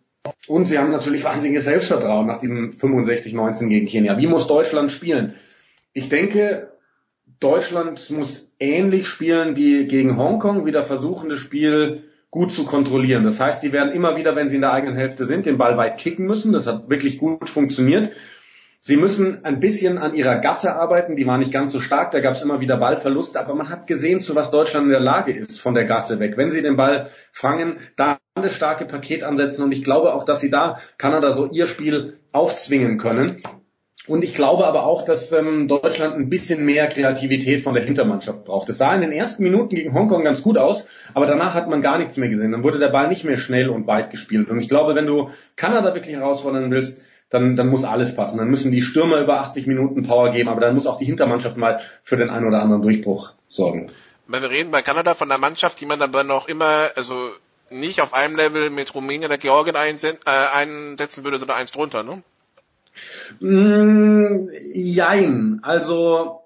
und 0.46 0.66
sie 0.66 0.78
haben 0.78 0.90
natürlich 0.90 1.24
wahnsinniges 1.24 1.64
Selbstvertrauen 1.64 2.26
nach 2.26 2.38
diesem 2.38 2.70
65-19 2.70 3.68
gegen 3.68 3.86
Kenia. 3.86 4.18
Wie 4.18 4.26
muss 4.26 4.46
Deutschland 4.46 4.90
spielen? 4.90 5.34
Ich 5.92 6.08
denke, 6.08 6.72
Deutschland 7.40 8.10
muss 8.10 8.50
ähnlich 8.58 9.06
spielen 9.06 9.56
wie 9.56 9.86
gegen 9.86 10.16
Hongkong, 10.16 10.66
wieder 10.66 10.84
versuchen, 10.84 11.28
das 11.28 11.38
Spiel 11.38 12.04
gut 12.30 12.52
zu 12.52 12.64
kontrollieren. 12.64 13.24
Das 13.24 13.40
heißt, 13.40 13.60
sie 13.60 13.72
werden 13.72 13.92
immer 13.92 14.16
wieder, 14.16 14.36
wenn 14.36 14.48
sie 14.48 14.56
in 14.56 14.62
der 14.62 14.72
eigenen 14.72 14.96
Hälfte 14.96 15.24
sind, 15.24 15.46
den 15.46 15.58
Ball 15.58 15.76
weit 15.76 15.98
kicken 15.98 16.26
müssen. 16.26 16.52
Das 16.52 16.66
hat 16.66 16.90
wirklich 16.90 17.18
gut 17.18 17.48
funktioniert. 17.48 18.12
Sie 18.80 18.96
müssen 18.96 19.44
ein 19.44 19.58
bisschen 19.58 19.98
an 19.98 20.14
ihrer 20.14 20.36
Gasse 20.36 20.76
arbeiten, 20.76 21.16
die 21.16 21.26
war 21.26 21.36
nicht 21.36 21.52
ganz 21.52 21.72
so 21.72 21.80
stark, 21.80 22.12
da 22.12 22.20
gab 22.20 22.34
es 22.34 22.42
immer 22.42 22.60
wieder 22.60 22.76
Ballverluste, 22.76 23.40
aber 23.40 23.54
man 23.54 23.70
hat 23.70 23.88
gesehen, 23.88 24.20
zu 24.20 24.36
was 24.36 24.52
Deutschland 24.52 24.86
in 24.86 24.92
der 24.92 25.00
Lage 25.00 25.32
ist 25.32 25.60
von 25.60 25.74
der 25.74 25.84
Gasse 25.84 26.20
weg. 26.20 26.36
Wenn 26.36 26.52
sie 26.52 26.62
den 26.62 26.76
Ball 26.76 27.10
fangen, 27.32 27.78
dann 27.96 28.18
das 28.36 28.54
starke 28.54 28.84
Paket 28.84 29.24
ansetzen 29.24 29.64
und 29.64 29.72
ich 29.72 29.82
glaube 29.82 30.14
auch, 30.14 30.24
dass 30.24 30.40
sie 30.40 30.50
da 30.50 30.76
Kanada 30.96 31.32
so 31.32 31.50
ihr 31.50 31.66
Spiel 31.66 32.20
aufzwingen 32.32 32.98
können. 32.98 33.42
Und 34.08 34.24
ich 34.24 34.34
glaube 34.34 34.66
aber 34.66 34.84
auch, 34.84 35.04
dass 35.04 35.32
ähm, 35.32 35.68
Deutschland 35.68 36.16
ein 36.16 36.30
bisschen 36.30 36.64
mehr 36.64 36.88
Kreativität 36.88 37.60
von 37.60 37.74
der 37.74 37.84
Hintermannschaft 37.84 38.44
braucht. 38.44 38.68
Es 38.70 38.78
sah 38.78 38.94
in 38.94 39.02
den 39.02 39.12
ersten 39.12 39.42
Minuten 39.42 39.74
gegen 39.74 39.94
Hongkong 39.94 40.24
ganz 40.24 40.42
gut 40.42 40.56
aus, 40.56 40.86
aber 41.14 41.26
danach 41.26 41.54
hat 41.54 41.68
man 41.68 41.82
gar 41.82 41.98
nichts 41.98 42.16
mehr 42.16 42.30
gesehen. 42.30 42.50
Dann 42.52 42.64
wurde 42.64 42.78
der 42.78 42.88
Ball 42.88 43.08
nicht 43.08 43.24
mehr 43.24 43.36
schnell 43.36 43.68
und 43.68 43.86
weit 43.86 44.10
gespielt. 44.10 44.48
Und 44.48 44.58
ich 44.58 44.68
glaube, 44.68 44.94
wenn 44.94 45.06
du 45.06 45.28
Kanada 45.56 45.94
wirklich 45.94 46.16
herausfordern 46.16 46.70
willst, 46.70 47.02
dann, 47.30 47.56
dann 47.56 47.68
muss 47.68 47.84
alles 47.84 48.16
passen. 48.16 48.38
Dann 48.38 48.48
müssen 48.48 48.72
die 48.72 48.80
Stürmer 48.80 49.20
über 49.20 49.40
80 49.40 49.66
Minuten 49.66 50.02
Power 50.02 50.30
geben, 50.30 50.48
aber 50.48 50.62
dann 50.62 50.74
muss 50.74 50.86
auch 50.86 50.96
die 50.96 51.04
Hintermannschaft 51.04 51.58
mal 51.58 51.78
für 52.02 52.16
den 52.16 52.30
einen 52.30 52.46
oder 52.46 52.62
anderen 52.62 52.80
Durchbruch 52.80 53.34
sorgen. 53.50 53.92
Weil 54.26 54.40
wir 54.40 54.50
reden 54.50 54.70
bei 54.70 54.80
Kanada 54.80 55.14
von 55.14 55.28
der 55.28 55.38
Mannschaft, 55.38 55.80
die 55.80 55.86
man 55.86 56.00
dann 56.00 56.26
noch 56.26 56.48
immer, 56.48 56.90
also 56.96 57.30
nicht 57.70 58.00
auf 58.00 58.14
einem 58.14 58.36
Level 58.36 58.70
mit 58.70 58.94
Rumänien 58.94 59.26
oder 59.26 59.36
Georgien 59.36 59.74
äh, 59.74 60.08
einsetzen 60.24 61.24
würde, 61.24 61.38
sondern 61.38 61.58
eins 61.58 61.72
drunter, 61.72 62.02
ne? 62.02 62.22
Mm, 63.40 64.48
jein. 64.72 65.60
Also 65.62 66.42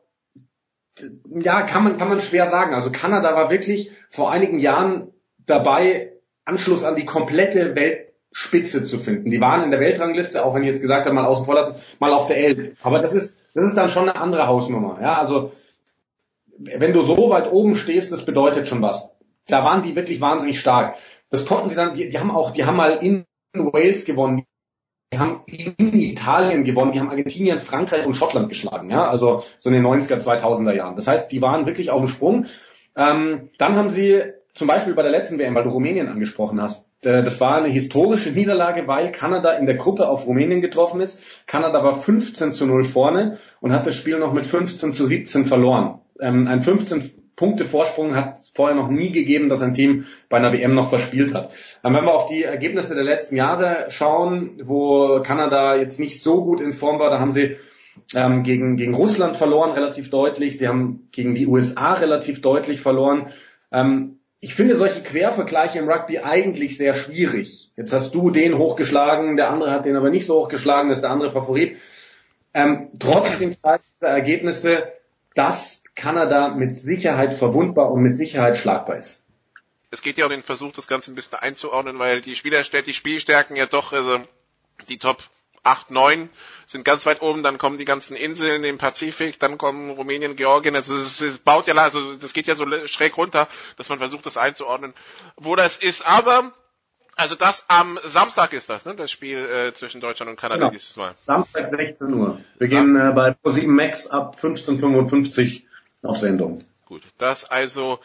ja, 1.29 1.63
kann 1.63 1.85
man 1.85 1.97
kann 1.97 2.09
man 2.09 2.21
schwer 2.21 2.47
sagen. 2.47 2.75
Also 2.75 2.91
Kanada 2.91 3.35
war 3.35 3.51
wirklich 3.51 3.91
vor 4.11 4.31
einigen 4.31 4.59
Jahren 4.59 5.13
dabei, 5.47 6.13
Anschluss 6.45 6.85
an 6.85 6.97
die 6.97 7.05
komplette 7.05 7.75
Weltspitze 7.75 8.85
zu 8.85 8.99
finden. 8.99 9.31
Die 9.31 9.41
waren 9.41 9.63
in 9.63 9.71
der 9.71 9.81
Weltrangliste, 9.81 10.45
auch 10.45 10.55
wenn 10.55 10.63
ich 10.63 10.69
jetzt 10.69 10.83
gesagt 10.83 11.07
habe, 11.07 11.15
mal 11.15 11.25
außen 11.25 11.45
vor 11.45 11.55
lassen, 11.55 11.75
mal 11.99 12.13
auf 12.13 12.27
der 12.27 12.37
11. 12.37 12.77
Aber 12.83 12.99
das 12.99 13.13
ist, 13.13 13.37
das 13.55 13.67
ist 13.67 13.77
dann 13.77 13.89
schon 13.89 14.09
eine 14.09 14.21
andere 14.21 14.47
Hausnummer. 14.47 14.99
Ja, 15.01 15.19
also 15.19 15.53
wenn 16.59 16.93
du 16.93 17.03
so 17.03 17.31
weit 17.31 17.51
oben 17.51 17.75
stehst, 17.75 18.13
das 18.13 18.25
bedeutet 18.25 18.69
schon 18.69 18.83
was. 18.83 19.11
Da 19.47 19.65
waren 19.65 19.83
die 19.83 19.97
wirklich 19.97 20.21
wahnsinnig 20.21 20.61
stark. 20.61 20.97
Das 21.31 21.47
konnten 21.47 21.69
sie 21.69 21.77
dann, 21.77 21.95
die, 21.95 22.09
die 22.09 22.19
haben 22.19 22.31
auch, 22.31 22.51
die 22.51 22.65
haben 22.65 22.77
mal 22.77 22.99
in 23.03 23.25
Wales 23.55 24.05
gewonnen, 24.05 24.45
die 25.13 25.19
haben 25.19 25.43
in 25.47 25.93
Italien 25.93 26.65
gewonnen, 26.65 26.93
die 26.93 27.01
haben 27.01 27.11
Argentinien, 27.11 27.61
Frankreich 27.61 28.07
und 28.07 28.15
Schottland 28.15 28.49
geschlagen, 28.49 28.91
ja, 28.91 29.07
also 29.07 29.43
so 29.61 29.69
in 29.69 29.75
den 29.75 29.85
90er, 29.85 30.17
2000er 30.17 30.75
Jahren. 30.75 30.97
Das 30.97 31.07
heißt, 31.07 31.31
die 31.31 31.43
waren 31.43 31.67
wirklich 31.67 31.91
auf 31.91 32.01
dem 32.01 32.09
Sprung. 32.09 32.47
Ähm, 32.97 33.51
dann 33.59 33.77
haben 33.77 33.91
sie 33.91 34.23
zum 34.55 34.69
Beispiel 34.69 34.95
bei 34.95 35.03
der 35.03 35.11
letzten 35.11 35.39
WM, 35.39 35.55
weil 35.55 35.65
du 35.65 35.71
Rumänien 35.71 36.09
angesprochen 36.09 36.61
hast, 36.61 36.87
äh, 37.05 37.23
das 37.23 37.41
war 37.41 37.57
eine 37.57 37.69
historische 37.69 38.31
Niederlage, 38.31 38.87
weil 38.87 39.13
Kanada 39.13 39.53
in 39.53 39.67
der 39.67 39.77
Gruppe 39.77 40.09
auf 40.09 40.27
Rumänien 40.27 40.61
getroffen 40.61 41.01
ist. 41.01 41.47
Kanada 41.47 41.83
war 41.83 41.95
15 41.95 42.53
zu 42.53 42.67
0 42.67 42.85
vorne 42.85 43.39
und 43.61 43.73
hat 43.73 43.87
das 43.87 43.95
Spiel 43.95 44.19
noch 44.19 44.33
mit 44.33 44.47
15 44.47 44.93
zu 44.93 45.05
17 45.05 45.45
verloren. 45.45 46.01
Ähm, 46.21 46.47
ein 46.49 46.61
15 46.63 47.22
Punkte 47.37 47.65
Vorsprung 47.65 48.15
hat 48.15 48.35
es 48.35 48.49
vorher 48.49 48.77
noch 48.77 48.89
nie 48.89 49.11
gegeben, 49.11 49.49
dass 49.49 49.63
ein 49.63 49.75
Team 49.75 50.07
bei 50.29 50.39
einer 50.39 50.53
WM 50.53 50.75
noch 50.75 50.91
verspielt 50.91 51.35
hat. 51.35 51.55
Ähm, 51.85 51.95
wenn 51.95 52.05
wir 52.05 52.15
auf 52.15 52.27
die 52.27 52.45
Ergebnisse 52.45 52.95
der 52.95 53.05
letzten 53.05 53.37
Jahre 53.37 53.87
schauen, 53.89 54.61
wo 54.63 55.21
Kanada 55.23 55.77
jetzt 55.77 55.99
nicht 55.99 56.23
so 56.23 56.45
gut 56.45 56.61
in 56.61 56.73
Form 56.73 56.99
war, 56.99 57.11
da 57.11 57.19
haben 57.19 57.33
sie 57.33 57.57
ähm, 58.15 58.43
gegen, 58.43 58.77
gegen 58.77 58.95
Russland 58.95 59.37
verloren, 59.37 59.73
relativ 59.73 60.11
deutlich. 60.11 60.59
Sie 60.59 60.69
haben 60.69 61.09
gegen 61.13 61.35
die 61.35 61.47
USA 61.47 61.95
relativ 61.95 62.41
deutlich 62.41 62.81
verloren. 62.81 63.29
Ähm, 63.71 64.19
ich 64.41 64.55
finde 64.55 64.75
solche 64.75 65.03
Quervergleiche 65.03 65.79
im 65.79 65.89
Rugby 65.89 66.19
eigentlich 66.19 66.77
sehr 66.77 66.95
schwierig. 66.95 67.71
Jetzt 67.77 67.93
hast 67.93 68.15
du 68.15 68.31
den 68.31 68.59
hochgeschlagen, 68.59 69.37
der 69.37 69.51
andere 69.51 69.71
hat 69.71 69.85
den 69.85 69.97
aber 69.97 70.11
nicht 70.11 70.27
so 70.27 70.41
hochgeschlagen, 70.41 70.91
ist 70.91 71.03
der 71.03 71.11
andere 71.11 71.31
Favorit. 71.31 71.79
Ähm, 72.53 72.89
trotzdem 72.99 73.55
zeigen 73.55 73.85
diese 74.01 74.11
Ergebnisse, 74.11 74.93
dass 75.35 75.82
Kanada 75.95 76.49
mit 76.49 76.77
Sicherheit 76.77 77.35
verwundbar 77.35 77.91
und 77.91 78.03
mit 78.03 78.17
Sicherheit 78.17 78.57
schlagbar 78.57 78.97
ist. 78.97 79.23
Es 79.91 80.01
geht 80.01 80.17
ja 80.17 80.25
um 80.25 80.31
den 80.31 80.43
Versuch, 80.43 80.73
das 80.73 80.87
Ganze 80.87 81.13
ein 81.13 81.15
bisschen 81.15 81.39
einzuordnen, 81.39 81.99
weil 81.99 82.23
die 82.23 82.35
Spieler, 82.35 82.63
die 82.63 82.95
Spielstärken 82.95 83.57
ja 83.57 83.67
doch, 83.67 83.93
also 83.93 84.21
die 84.89 84.99
Top 84.99 85.23
8, 85.65 85.91
9 85.91 86.29
sind 86.67 86.85
ganz 86.85 87.07
weit 87.07 87.23
oben, 87.23 87.43
dann 87.43 87.59
kommen 87.59 87.79
die 87.79 87.85
ganzen 87.85 88.17
Inseln 88.17 88.65
im 88.65 88.79
Pazifik, 88.79 89.39
dann 89.39 89.59
kommen 89.59 89.91
Rumänien, 89.91 90.35
Georgien, 90.35 90.75
also 90.75 90.97
es, 90.97 91.21
es 91.21 91.39
baut 91.39 91.67
ja, 91.67 91.75
also 91.75 92.15
das 92.17 92.33
geht 92.33 92.47
ja 92.47 92.57
so 92.57 92.67
schräg 92.87 93.17
runter, 93.17 93.49
dass 93.77 93.89
man 93.89 93.99
versucht, 93.99 94.27
das 94.27 94.37
einzuordnen, 94.37 94.95
wo 95.37 95.55
das 95.55 95.77
ist. 95.77 96.07
Aber 96.07 96.53
also 97.15 97.35
das 97.35 97.67
am 97.69 97.99
Samstag 98.05 98.53
ist 98.55 98.71
das, 98.71 98.87
ne? 98.87 98.95
Das 98.97 99.11
Spiel 99.11 99.39
äh, 99.39 99.75
zwischen 99.75 100.01
Deutschland 100.01 100.31
und 100.31 100.41
Kanada 100.41 100.69
genau. 100.69 100.71
dieses 100.71 100.97
Mal. 100.97 101.15
Samstag 101.27 101.69
16 101.69 102.13
Uhr. 102.15 102.41
Wir 102.59 102.69
gehen 102.69 102.97
äh, 102.97 103.13
bei 103.15 103.37
Pro7 103.45 103.69
Max 103.69 104.07
ab 104.07 104.39
15.55 104.41 105.65
auf 106.03 106.19
Sendung. 106.19 106.59
Gut, 106.87 107.03
das 107.19 107.45
also 107.45 108.01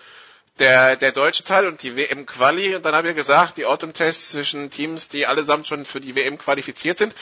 der, 0.59 0.95
der 0.95 1.11
deutsche 1.11 1.43
Teil 1.43 1.67
und 1.67 1.83
die 1.83 1.95
WM-Quali. 1.95 2.75
Und 2.75 2.85
dann 2.85 2.95
haben 2.95 3.05
wir 3.05 3.13
gesagt, 3.13 3.57
die 3.57 3.65
Autumn-Tests 3.65 4.31
zwischen 4.31 4.71
Teams, 4.71 5.09
die 5.09 5.25
allesamt 5.25 5.67
schon 5.67 5.85
für 5.85 5.99
die 6.01 6.15
WM 6.15 6.37
qualifiziert 6.37 6.97
sind. 6.97 7.13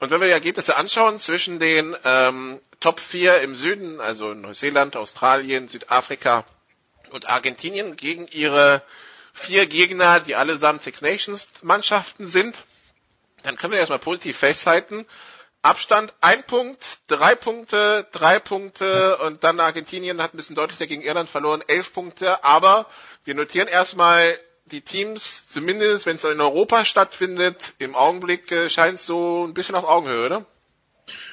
Und 0.00 0.10
wenn 0.10 0.20
wir 0.20 0.26
die 0.28 0.32
Ergebnisse 0.32 0.76
anschauen 0.76 1.18
zwischen 1.18 1.58
den 1.58 1.94
ähm, 2.04 2.58
Top 2.80 3.00
4 3.00 3.42
im 3.42 3.54
Süden, 3.54 4.00
also 4.00 4.32
Neuseeland, 4.34 4.96
Australien, 4.96 5.68
Südafrika 5.68 6.44
und 7.10 7.28
Argentinien, 7.28 7.96
gegen 7.96 8.26
ihre 8.28 8.82
vier 9.34 9.66
Gegner, 9.66 10.20
die 10.20 10.34
allesamt 10.34 10.82
Six 10.82 11.02
Nations 11.02 11.48
Mannschaften 11.62 12.26
sind, 12.26 12.64
dann 13.42 13.56
können 13.56 13.72
wir 13.72 13.78
erstmal 13.78 13.98
positiv 13.98 14.38
festhalten, 14.38 15.06
Abstand 15.62 16.14
ein 16.22 16.42
Punkt, 16.46 17.00
drei 17.06 17.34
Punkte, 17.34 18.06
drei 18.12 18.38
Punkte 18.38 19.18
und 19.26 19.44
dann 19.44 19.60
Argentinien 19.60 20.22
hat 20.22 20.32
ein 20.32 20.38
bisschen 20.38 20.56
deutlicher 20.56 20.86
gegen 20.86 21.02
Irland 21.02 21.28
verloren, 21.28 21.62
elf 21.66 21.92
Punkte. 21.92 22.42
Aber 22.44 22.86
wir 23.24 23.34
notieren 23.34 23.68
erstmal 23.68 24.38
die 24.66 24.80
Teams, 24.80 25.48
zumindest 25.48 26.06
wenn 26.06 26.16
es 26.16 26.24
in 26.24 26.40
Europa 26.40 26.84
stattfindet, 26.84 27.74
im 27.78 27.94
Augenblick 27.94 28.50
äh, 28.52 28.70
scheint 28.70 28.94
es 28.94 29.06
so 29.06 29.44
ein 29.46 29.54
bisschen 29.54 29.74
auf 29.74 29.84
Augenhöhe, 29.84 30.26
oder? 30.26 30.46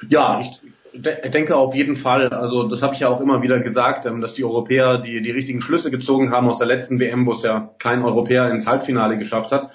Ja, 0.08 0.40
ich 0.40 1.30
denke 1.30 1.56
auf 1.56 1.74
jeden 1.74 1.96
Fall. 1.96 2.28
Also 2.28 2.68
das 2.68 2.82
habe 2.82 2.94
ich 2.94 3.00
ja 3.00 3.08
auch 3.08 3.20
immer 3.20 3.42
wieder 3.42 3.60
gesagt, 3.60 4.06
ähm, 4.06 4.20
dass 4.20 4.34
die 4.34 4.44
Europäer 4.44 4.98
die, 4.98 5.22
die 5.22 5.30
richtigen 5.30 5.60
Schlüsse 5.60 5.90
gezogen 5.90 6.32
haben 6.32 6.48
aus 6.48 6.58
der 6.58 6.66
letzten 6.66 6.98
WM, 6.98 7.26
wo 7.26 7.32
es 7.32 7.42
ja 7.42 7.70
kein 7.78 8.02
Europäer 8.02 8.50
ins 8.50 8.66
Halbfinale 8.66 9.18
geschafft 9.18 9.52
hat. 9.52 9.70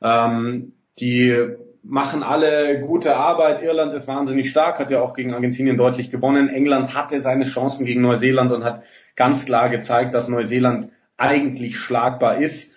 Ähm, 0.00 0.72
die 0.98 1.56
machen 1.82 2.22
alle 2.22 2.80
gute 2.80 3.16
Arbeit. 3.16 3.62
Irland 3.62 3.92
ist 3.94 4.06
wahnsinnig 4.06 4.50
stark, 4.50 4.78
hat 4.78 4.90
ja 4.90 5.00
auch 5.00 5.14
gegen 5.14 5.34
Argentinien 5.34 5.76
deutlich 5.76 6.10
gewonnen. 6.10 6.48
England 6.48 6.94
hatte 6.94 7.20
seine 7.20 7.44
Chancen 7.44 7.84
gegen 7.84 8.02
Neuseeland 8.02 8.52
und 8.52 8.64
hat 8.64 8.84
ganz 9.16 9.44
klar 9.44 9.68
gezeigt, 9.68 10.14
dass 10.14 10.28
Neuseeland 10.28 10.88
eigentlich 11.16 11.78
schlagbar 11.78 12.38
ist. 12.38 12.74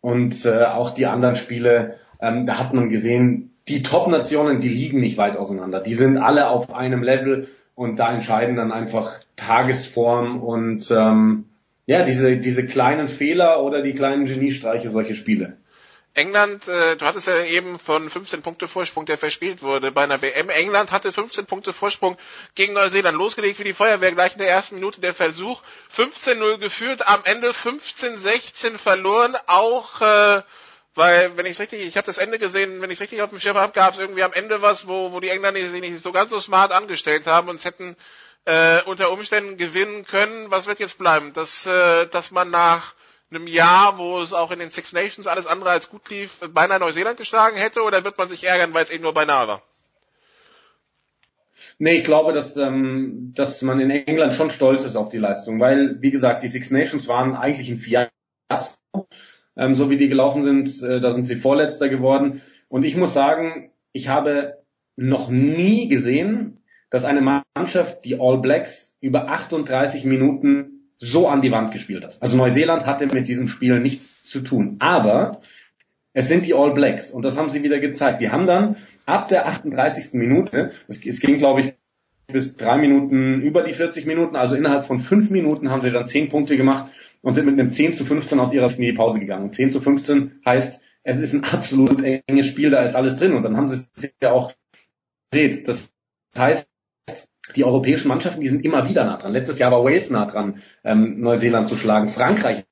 Und 0.00 0.44
äh, 0.44 0.64
auch 0.64 0.90
die 0.90 1.06
anderen 1.06 1.36
Spiele, 1.36 1.94
ähm, 2.20 2.46
da 2.46 2.58
hat 2.58 2.74
man 2.74 2.88
gesehen, 2.88 3.54
die 3.68 3.82
Top-Nationen, 3.82 4.60
die 4.60 4.68
liegen 4.68 5.00
nicht 5.00 5.16
weit 5.16 5.36
auseinander. 5.36 5.80
Die 5.80 5.94
sind 5.94 6.18
alle 6.18 6.48
auf 6.48 6.74
einem 6.74 7.02
Level 7.02 7.48
und 7.74 7.98
da 7.98 8.12
entscheiden 8.12 8.56
dann 8.56 8.72
einfach 8.72 9.20
Tagesform 9.36 10.42
und 10.42 10.90
ähm, 10.90 11.46
ja, 11.86 12.04
diese, 12.04 12.36
diese 12.36 12.64
kleinen 12.64 13.08
Fehler 13.08 13.62
oder 13.62 13.82
die 13.82 13.92
kleinen 13.92 14.26
Geniestreiche 14.26 14.90
solche 14.90 15.14
Spiele. 15.14 15.56
England, 16.14 16.68
äh, 16.68 16.96
du 16.96 17.04
hattest 17.04 17.26
ja 17.26 17.42
eben 17.44 17.78
von 17.78 18.08
15 18.08 18.42
Punkte 18.42 18.68
Vorsprung, 18.68 19.04
der 19.04 19.18
verspielt 19.18 19.62
wurde 19.62 19.90
bei 19.90 20.04
einer 20.04 20.22
WM. 20.22 20.48
England 20.48 20.92
hatte 20.92 21.12
15 21.12 21.46
Punkte 21.46 21.72
Vorsprung 21.72 22.16
gegen 22.54 22.72
Neuseeland 22.72 23.18
losgelegt 23.18 23.58
wie 23.58 23.64
die 23.64 23.74
Feuerwehr 23.74 24.12
gleich 24.12 24.32
in 24.32 24.38
der 24.38 24.48
ersten 24.48 24.76
Minute 24.76 25.00
der 25.00 25.12
Versuch. 25.12 25.60
15-0 25.94 26.58
geführt, 26.58 27.06
am 27.06 27.20
Ende 27.24 27.50
15-16 27.50 28.78
verloren, 28.78 29.36
auch 29.46 30.00
äh, 30.00 30.42
weil, 30.94 31.36
wenn 31.36 31.46
ich 31.46 31.58
richtig, 31.58 31.84
ich 31.84 31.96
habe 31.96 32.06
das 32.06 32.18
Ende 32.18 32.38
gesehen, 32.38 32.80
wenn 32.80 32.90
ich 32.90 33.00
richtig 33.00 33.20
auf 33.20 33.30
dem 33.30 33.40
Schirm 33.40 33.56
habe, 33.56 33.72
gab 33.72 33.94
es 33.94 33.98
irgendwie 33.98 34.22
am 34.22 34.32
Ende 34.32 34.62
was, 34.62 34.86
wo, 34.86 35.10
wo 35.10 35.18
die 35.18 35.28
Engländer 35.28 35.68
sich 35.68 35.80
nicht 35.80 36.00
so 36.00 36.12
ganz 36.12 36.30
so 36.30 36.40
smart 36.40 36.70
angestellt 36.70 37.26
haben 37.26 37.48
und 37.48 37.56
es 37.56 37.64
hätten 37.64 37.96
äh, 38.44 38.80
unter 38.82 39.10
Umständen 39.10 39.56
gewinnen 39.56 40.06
können. 40.06 40.52
Was 40.52 40.66
wird 40.66 40.78
jetzt 40.78 40.98
bleiben? 40.98 41.32
Dass, 41.32 41.66
äh, 41.66 42.06
dass 42.06 42.30
man 42.30 42.50
nach 42.50 42.94
einem 43.34 43.46
Jahr, 43.46 43.98
wo 43.98 44.20
es 44.20 44.32
auch 44.32 44.50
in 44.50 44.58
den 44.58 44.70
Six 44.70 44.92
Nations 44.92 45.26
alles 45.26 45.46
andere 45.46 45.70
als 45.70 45.90
gut 45.90 46.08
lief, 46.10 46.40
beinahe 46.52 46.78
Neuseeland 46.78 47.16
geschlagen 47.16 47.56
hätte 47.56 47.82
oder 47.82 48.04
wird 48.04 48.18
man 48.18 48.28
sich 48.28 48.44
ärgern, 48.44 48.74
weil 48.74 48.84
es 48.84 48.90
eben 48.90 49.02
nur 49.02 49.14
beinahe 49.14 49.48
war? 49.48 49.62
Nee, 51.78 51.96
ich 51.96 52.04
glaube, 52.04 52.32
dass, 52.32 52.56
ähm, 52.56 53.32
dass 53.34 53.62
man 53.62 53.80
in 53.80 53.90
England 53.90 54.34
schon 54.34 54.50
stolz 54.50 54.84
ist 54.84 54.96
auf 54.96 55.08
die 55.08 55.18
Leistung, 55.18 55.60
weil, 55.60 56.00
wie 56.00 56.10
gesagt, 56.10 56.42
die 56.42 56.48
Six 56.48 56.70
Nations 56.70 57.08
waren 57.08 57.34
eigentlich 57.34 57.68
ein 57.68 57.78
Fiasko, 57.78 59.08
ähm, 59.56 59.74
so 59.74 59.90
wie 59.90 59.96
die 59.96 60.08
gelaufen 60.08 60.42
sind, 60.42 60.82
äh, 60.82 61.00
da 61.00 61.10
sind 61.10 61.24
sie 61.24 61.36
Vorletzter 61.36 61.88
geworden. 61.88 62.42
Und 62.68 62.84
ich 62.84 62.96
muss 62.96 63.14
sagen, 63.14 63.72
ich 63.92 64.08
habe 64.08 64.58
noch 64.96 65.28
nie 65.28 65.88
gesehen, 65.88 66.62
dass 66.90 67.04
eine 67.04 67.42
Mannschaft, 67.54 68.04
die 68.04 68.20
All 68.20 68.38
Blacks, 68.38 68.96
über 69.00 69.28
38 69.28 70.04
Minuten 70.04 70.73
so 71.04 71.28
an 71.28 71.42
die 71.42 71.50
Wand 71.50 71.72
gespielt 71.72 72.04
hat. 72.04 72.18
Also 72.20 72.36
Neuseeland 72.36 72.86
hatte 72.86 73.06
mit 73.06 73.28
diesem 73.28 73.46
Spiel 73.46 73.78
nichts 73.80 74.22
zu 74.24 74.40
tun. 74.40 74.76
Aber 74.78 75.40
es 76.12 76.28
sind 76.28 76.46
die 76.46 76.54
All 76.54 76.72
Blacks 76.72 77.10
und 77.10 77.24
das 77.24 77.36
haben 77.36 77.50
sie 77.50 77.62
wieder 77.62 77.78
gezeigt. 77.78 78.20
Die 78.20 78.30
haben 78.30 78.46
dann 78.46 78.76
ab 79.04 79.28
der 79.28 79.46
38. 79.46 80.14
Minute, 80.14 80.72
es, 80.88 81.04
es 81.04 81.20
ging 81.20 81.36
glaube 81.36 81.60
ich 81.60 81.74
bis 82.26 82.56
drei 82.56 82.78
Minuten 82.78 83.42
über 83.42 83.62
die 83.62 83.74
40 83.74 84.06
Minuten, 84.06 84.36
also 84.36 84.54
innerhalb 84.54 84.86
von 84.86 84.98
fünf 84.98 85.30
Minuten 85.30 85.70
haben 85.70 85.82
sie 85.82 85.90
dann 85.90 86.06
zehn 86.06 86.28
Punkte 86.28 86.56
gemacht 86.56 86.90
und 87.20 87.34
sind 87.34 87.46
mit 87.46 87.58
einem 87.58 87.70
10 87.70 87.94
zu 87.94 88.04
15 88.04 88.40
aus 88.40 88.52
ihrer 88.52 88.70
in 88.78 88.94
Pause 88.94 89.20
gegangen. 89.20 89.44
Und 89.44 89.54
10 89.54 89.70
zu 89.70 89.80
15 89.80 90.40
heißt, 90.46 90.82
es 91.02 91.18
ist 91.18 91.34
ein 91.34 91.44
absolut 91.44 92.02
enges 92.02 92.46
Spiel, 92.46 92.70
da 92.70 92.82
ist 92.82 92.94
alles 92.94 93.16
drin 93.16 93.34
und 93.34 93.42
dann 93.42 93.56
haben 93.56 93.68
sie 93.68 93.86
es 93.94 94.14
ja 94.22 94.32
auch 94.32 94.52
gedreht. 95.30 95.68
Das 95.68 95.90
heißt, 96.36 96.66
die 97.56 97.64
europäischen 97.64 98.08
Mannschaften, 98.08 98.40
die 98.40 98.48
sind 98.48 98.64
immer 98.64 98.88
wieder 98.88 99.04
nah 99.04 99.16
dran. 99.16 99.32
Letztes 99.32 99.58
Jahr 99.58 99.70
war 99.70 99.84
Wales 99.84 100.10
nah 100.10 100.26
dran, 100.26 100.62
ähm, 100.84 101.20
Neuseeland 101.20 101.68
zu 101.68 101.76
schlagen. 101.76 102.08
Frankreich 102.08 102.64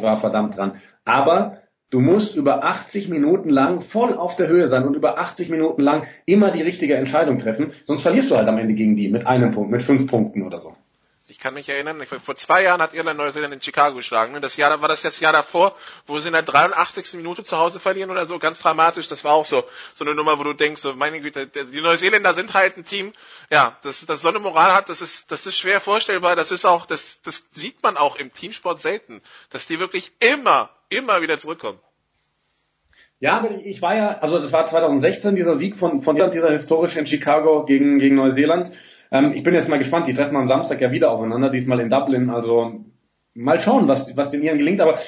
war 0.00 0.16
verdammt 0.16 0.56
dran. 0.56 0.74
Aber 1.04 1.58
du 1.90 2.00
musst 2.00 2.36
über 2.36 2.64
80 2.64 3.08
Minuten 3.08 3.48
lang 3.48 3.80
voll 3.80 4.14
auf 4.14 4.36
der 4.36 4.48
Höhe 4.48 4.68
sein 4.68 4.86
und 4.86 4.94
über 4.94 5.18
80 5.18 5.50
Minuten 5.50 5.82
lang 5.82 6.04
immer 6.26 6.50
die 6.50 6.62
richtige 6.62 6.96
Entscheidung 6.96 7.38
treffen. 7.38 7.72
Sonst 7.84 8.02
verlierst 8.02 8.30
du 8.30 8.36
halt 8.36 8.48
am 8.48 8.58
Ende 8.58 8.74
gegen 8.74 8.96
die 8.96 9.08
mit 9.08 9.26
einem 9.26 9.52
Punkt, 9.52 9.70
mit 9.70 9.82
fünf 9.82 10.06
Punkten 10.06 10.42
oder 10.42 10.60
so. 10.60 10.74
Ich 11.30 11.38
kann 11.38 11.54
mich 11.54 11.68
erinnern, 11.68 12.02
vor 12.06 12.36
zwei 12.36 12.62
Jahren 12.62 12.80
hat 12.80 12.94
Irland 12.94 13.18
Neuseeland 13.18 13.52
in 13.52 13.60
Chicago 13.60 13.96
geschlagen. 13.96 14.32
Ne? 14.32 14.40
Das 14.40 14.56
Jahr 14.56 14.80
war 14.80 14.88
das 14.88 15.02
das 15.02 15.20
Jahr 15.20 15.32
davor, 15.32 15.76
wo 16.06 16.18
sie 16.18 16.28
in 16.28 16.32
der 16.32 16.42
83. 16.42 17.14
Minute 17.14 17.44
zu 17.44 17.58
Hause 17.58 17.80
verlieren 17.80 18.10
oder 18.10 18.24
so, 18.24 18.38
ganz 18.38 18.60
dramatisch. 18.60 19.08
Das 19.08 19.24
war 19.24 19.32
auch 19.32 19.44
so 19.44 19.64
so 19.94 20.04
eine 20.04 20.14
Nummer, 20.14 20.38
wo 20.38 20.44
du 20.44 20.54
denkst, 20.54 20.80
so, 20.80 20.94
meine 20.94 21.20
Güte, 21.20 21.46
die 21.46 21.80
Neuseeländer 21.80 22.34
sind 22.34 22.54
halt 22.54 22.76
ein 22.76 22.84
Team, 22.84 23.12
ja, 23.50 23.76
das, 23.82 24.06
das 24.06 24.22
so 24.22 24.28
eine 24.28 24.38
Moral 24.38 24.72
hat, 24.72 24.88
das 24.88 25.02
ist, 25.02 25.30
das 25.30 25.46
ist 25.46 25.56
schwer 25.56 25.80
vorstellbar. 25.80 26.34
Das 26.34 26.50
ist 26.50 26.64
auch, 26.64 26.86
das, 26.86 27.22
das 27.22 27.50
sieht 27.52 27.82
man 27.82 27.96
auch 27.96 28.16
im 28.16 28.32
Teamsport 28.32 28.80
selten, 28.80 29.22
dass 29.50 29.66
die 29.66 29.78
wirklich 29.78 30.12
immer 30.20 30.70
immer 30.88 31.22
wieder 31.22 31.38
zurückkommen. 31.38 31.78
Ja, 33.20 33.44
ich 33.64 33.82
war 33.82 33.96
ja, 33.96 34.18
also 34.20 34.38
das 34.38 34.52
war 34.52 34.64
2016 34.64 35.34
dieser 35.34 35.56
Sieg 35.56 35.76
von, 35.76 36.02
von 36.02 36.16
Irland, 36.16 36.34
dieser 36.34 36.50
historische 36.52 37.00
in 37.00 37.06
Chicago 37.06 37.64
gegen, 37.64 37.98
gegen 37.98 38.14
Neuseeland. 38.14 38.70
Ähm, 39.10 39.32
ich 39.34 39.42
bin 39.42 39.54
jetzt 39.54 39.68
mal 39.68 39.78
gespannt, 39.78 40.06
die 40.06 40.14
treffen 40.14 40.36
am 40.36 40.48
Samstag 40.48 40.80
ja 40.80 40.90
wieder 40.90 41.10
aufeinander, 41.10 41.50
diesmal 41.50 41.80
in 41.80 41.90
Dublin, 41.90 42.30
also 42.30 42.84
mal 43.34 43.60
schauen, 43.60 43.88
was, 43.88 44.16
was 44.16 44.30
den 44.30 44.42
Iren 44.42 44.58
gelingt, 44.58 44.80
aber 44.80 44.98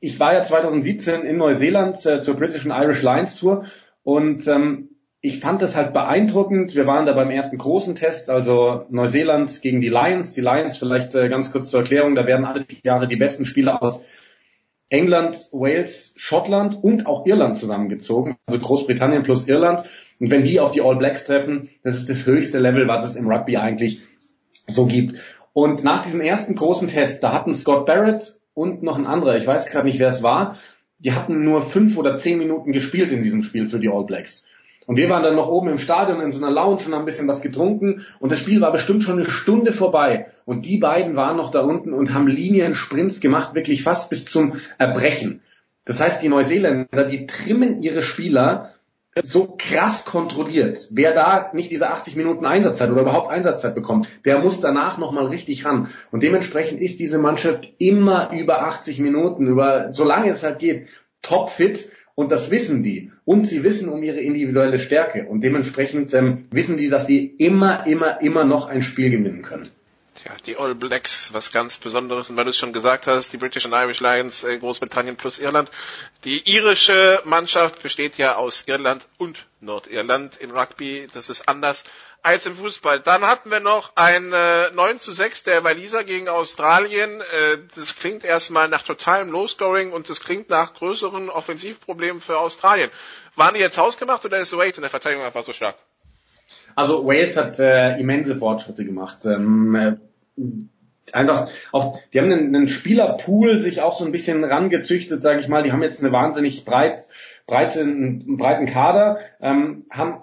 ich 0.00 0.20
war 0.20 0.34
ja 0.34 0.42
2017 0.42 1.22
in 1.22 1.36
Neuseeland 1.36 2.04
äh, 2.06 2.20
zur 2.20 2.36
British 2.36 2.66
and 2.66 2.74
Irish 2.74 3.02
Lions 3.02 3.36
Tour 3.36 3.64
und 4.02 4.46
ähm, 4.46 4.90
ich 5.20 5.40
fand 5.40 5.60
es 5.62 5.74
halt 5.74 5.92
beeindruckend. 5.92 6.76
Wir 6.76 6.86
waren 6.86 7.06
da 7.06 7.12
beim 7.12 7.30
ersten 7.30 7.58
großen 7.58 7.96
Test, 7.96 8.30
also 8.30 8.84
Neuseeland 8.90 9.60
gegen 9.60 9.80
die 9.80 9.88
Lions. 9.88 10.34
Die 10.34 10.40
Lions, 10.40 10.76
vielleicht 10.78 11.16
äh, 11.16 11.28
ganz 11.28 11.50
kurz 11.50 11.70
zur 11.70 11.80
Erklärung, 11.80 12.14
da 12.14 12.26
werden 12.26 12.44
alle 12.44 12.60
vier 12.60 12.78
Jahre 12.84 13.08
die 13.08 13.16
besten 13.16 13.44
Spieler 13.44 13.82
aus 13.82 14.04
England, 14.88 15.48
Wales, 15.50 16.12
Schottland 16.16 16.78
und 16.80 17.06
auch 17.06 17.26
Irland 17.26 17.58
zusammengezogen, 17.58 18.36
also 18.46 18.60
Großbritannien 18.60 19.22
plus 19.22 19.48
Irland. 19.48 19.82
Und 20.18 20.30
wenn 20.30 20.44
die 20.44 20.60
auf 20.60 20.72
die 20.72 20.80
All 20.80 20.96
Blacks 20.96 21.24
treffen, 21.24 21.68
das 21.82 21.96
ist 21.96 22.08
das 22.08 22.26
höchste 22.26 22.58
Level, 22.58 22.88
was 22.88 23.04
es 23.04 23.16
im 23.16 23.28
Rugby 23.28 23.56
eigentlich 23.56 24.00
so 24.68 24.86
gibt. 24.86 25.18
Und 25.52 25.84
nach 25.84 26.02
diesem 26.02 26.20
ersten 26.20 26.54
großen 26.54 26.88
Test, 26.88 27.22
da 27.22 27.32
hatten 27.32 27.54
Scott 27.54 27.86
Barrett 27.86 28.38
und 28.54 28.82
noch 28.82 28.96
ein 28.96 29.06
anderer, 29.06 29.36
ich 29.36 29.46
weiß 29.46 29.66
gerade 29.66 29.86
nicht, 29.86 29.98
wer 29.98 30.08
es 30.08 30.22
war, 30.22 30.58
die 30.98 31.12
hatten 31.12 31.44
nur 31.44 31.62
fünf 31.62 31.96
oder 31.98 32.16
zehn 32.16 32.38
Minuten 32.38 32.72
gespielt 32.72 33.12
in 33.12 33.22
diesem 33.22 33.42
Spiel 33.42 33.68
für 33.68 33.78
die 33.78 33.88
All 33.88 34.04
Blacks. 34.04 34.44
Und 34.86 34.96
wir 34.96 35.08
waren 35.08 35.24
dann 35.24 35.34
noch 35.34 35.48
oben 35.48 35.68
im 35.68 35.78
Stadion 35.78 36.20
in 36.20 36.32
so 36.32 36.44
einer 36.44 36.54
Lounge 36.54 36.82
und 36.86 36.92
haben 36.92 37.02
ein 37.02 37.06
bisschen 37.06 37.26
was 37.26 37.42
getrunken 37.42 38.04
und 38.20 38.30
das 38.30 38.38
Spiel 38.38 38.60
war 38.60 38.70
bestimmt 38.70 39.02
schon 39.02 39.18
eine 39.18 39.28
Stunde 39.28 39.72
vorbei. 39.72 40.26
Und 40.44 40.64
die 40.64 40.78
beiden 40.78 41.16
waren 41.16 41.36
noch 41.36 41.50
da 41.50 41.60
unten 41.60 41.92
und 41.92 42.14
haben 42.14 42.28
Linien-Sprints 42.28 43.20
gemacht, 43.20 43.54
wirklich 43.54 43.82
fast 43.82 44.10
bis 44.10 44.26
zum 44.26 44.54
Erbrechen. 44.78 45.42
Das 45.84 46.00
heißt, 46.00 46.22
die 46.22 46.28
Neuseeländer, 46.28 47.04
die 47.04 47.26
trimmen 47.26 47.82
ihre 47.82 48.02
Spieler 48.02 48.75
so 49.22 49.54
krass 49.58 50.04
kontrolliert. 50.04 50.88
Wer 50.90 51.14
da 51.14 51.50
nicht 51.52 51.70
diese 51.70 51.90
80 51.90 52.16
Minuten 52.16 52.44
Einsatzzeit 52.44 52.90
oder 52.90 53.02
überhaupt 53.02 53.30
Einsatzzeit 53.30 53.74
bekommt, 53.74 54.08
der 54.24 54.38
muss 54.40 54.60
danach 54.60 54.98
nochmal 54.98 55.26
richtig 55.26 55.64
ran. 55.64 55.88
Und 56.10 56.22
dementsprechend 56.22 56.80
ist 56.80 57.00
diese 57.00 57.18
Mannschaft 57.18 57.66
immer 57.78 58.30
über 58.32 58.62
80 58.66 58.98
Minuten, 59.00 59.46
über, 59.46 59.92
solange 59.92 60.30
es 60.30 60.42
halt 60.42 60.58
geht, 60.58 60.88
topfit 61.22 61.90
und 62.14 62.32
das 62.32 62.50
wissen 62.50 62.82
die. 62.82 63.12
Und 63.24 63.46
sie 63.46 63.62
wissen 63.62 63.88
um 63.88 64.02
ihre 64.02 64.20
individuelle 64.20 64.78
Stärke. 64.78 65.26
Und 65.26 65.44
dementsprechend 65.44 66.14
ähm, 66.14 66.44
wissen 66.50 66.76
die, 66.76 66.88
dass 66.88 67.06
sie 67.06 67.26
immer, 67.26 67.86
immer, 67.86 68.22
immer 68.22 68.44
noch 68.44 68.66
ein 68.68 68.82
Spiel 68.82 69.10
gewinnen 69.10 69.42
können. 69.42 69.68
Tja, 70.22 70.34
die 70.46 70.56
All 70.56 70.74
Blacks, 70.74 71.32
was 71.34 71.52
ganz 71.52 71.76
Besonderes. 71.76 72.30
Und 72.30 72.36
weil 72.36 72.44
du 72.44 72.50
es 72.50 72.56
schon 72.56 72.72
gesagt 72.72 73.06
hast, 73.06 73.32
die 73.32 73.36
British 73.36 73.66
and 73.66 73.74
Irish 73.74 74.00
Lions, 74.00 74.44
äh, 74.44 74.58
Großbritannien 74.58 75.16
plus 75.16 75.38
Irland. 75.38 75.70
Die 76.24 76.50
irische 76.50 77.20
Mannschaft 77.24 77.82
besteht 77.82 78.16
ja 78.16 78.36
aus 78.36 78.64
Irland 78.66 79.06
und 79.18 79.46
Nordirland 79.60 80.38
im 80.38 80.52
Rugby. 80.52 81.06
Das 81.12 81.28
ist 81.28 81.48
anders 81.48 81.84
als 82.22 82.46
im 82.46 82.56
Fußball. 82.56 83.00
Dann 83.00 83.26
hatten 83.26 83.50
wir 83.50 83.60
noch 83.60 83.92
ein 83.94 84.32
äh, 84.32 84.70
9 84.70 84.98
zu 84.98 85.12
6 85.12 85.42
der 85.42 85.64
Waliser 85.64 86.02
gegen 86.02 86.28
Australien. 86.28 87.20
Äh, 87.20 87.58
das 87.74 87.96
klingt 87.96 88.24
erstmal 88.24 88.68
nach 88.68 88.82
totalem 88.82 89.30
Low-Scoring 89.30 89.92
und 89.92 90.08
das 90.08 90.20
klingt 90.20 90.48
nach 90.48 90.74
größeren 90.74 91.28
Offensivproblemen 91.28 92.22
für 92.22 92.38
Australien. 92.38 92.90
Waren 93.34 93.54
die 93.54 93.60
jetzt 93.60 93.76
hausgemacht 93.76 94.24
oder 94.24 94.38
ist 94.38 94.56
Wales 94.56 94.78
in 94.78 94.82
der 94.82 94.90
Verteidigung 94.90 95.26
einfach 95.26 95.44
so 95.44 95.52
stark? 95.52 95.76
Also 96.76 97.06
Wales 97.06 97.36
hat 97.36 97.58
äh, 97.58 97.98
immense 97.98 98.36
Fortschritte 98.36 98.84
gemacht. 98.84 99.24
Ähm, 99.24 99.74
äh, 99.74 99.96
einfach 101.12 101.50
auch, 101.72 101.98
die 102.12 102.20
haben 102.20 102.30
einen, 102.30 102.54
einen 102.54 102.68
Spielerpool 102.68 103.58
sich 103.58 103.80
auch 103.80 103.98
so 103.98 104.04
ein 104.04 104.12
bisschen 104.12 104.44
rangezüchtet, 104.44 105.22
sage 105.22 105.40
ich 105.40 105.48
mal. 105.48 105.62
Die 105.62 105.72
haben 105.72 105.82
jetzt 105.82 106.04
eine 106.04 106.12
wahnsinnig 106.12 106.66
breit, 106.66 107.08
breite, 107.46 107.80
einen 107.80 108.36
breiten 108.36 108.66
Kader, 108.66 109.18
ähm, 109.40 109.86
haben 109.90 110.20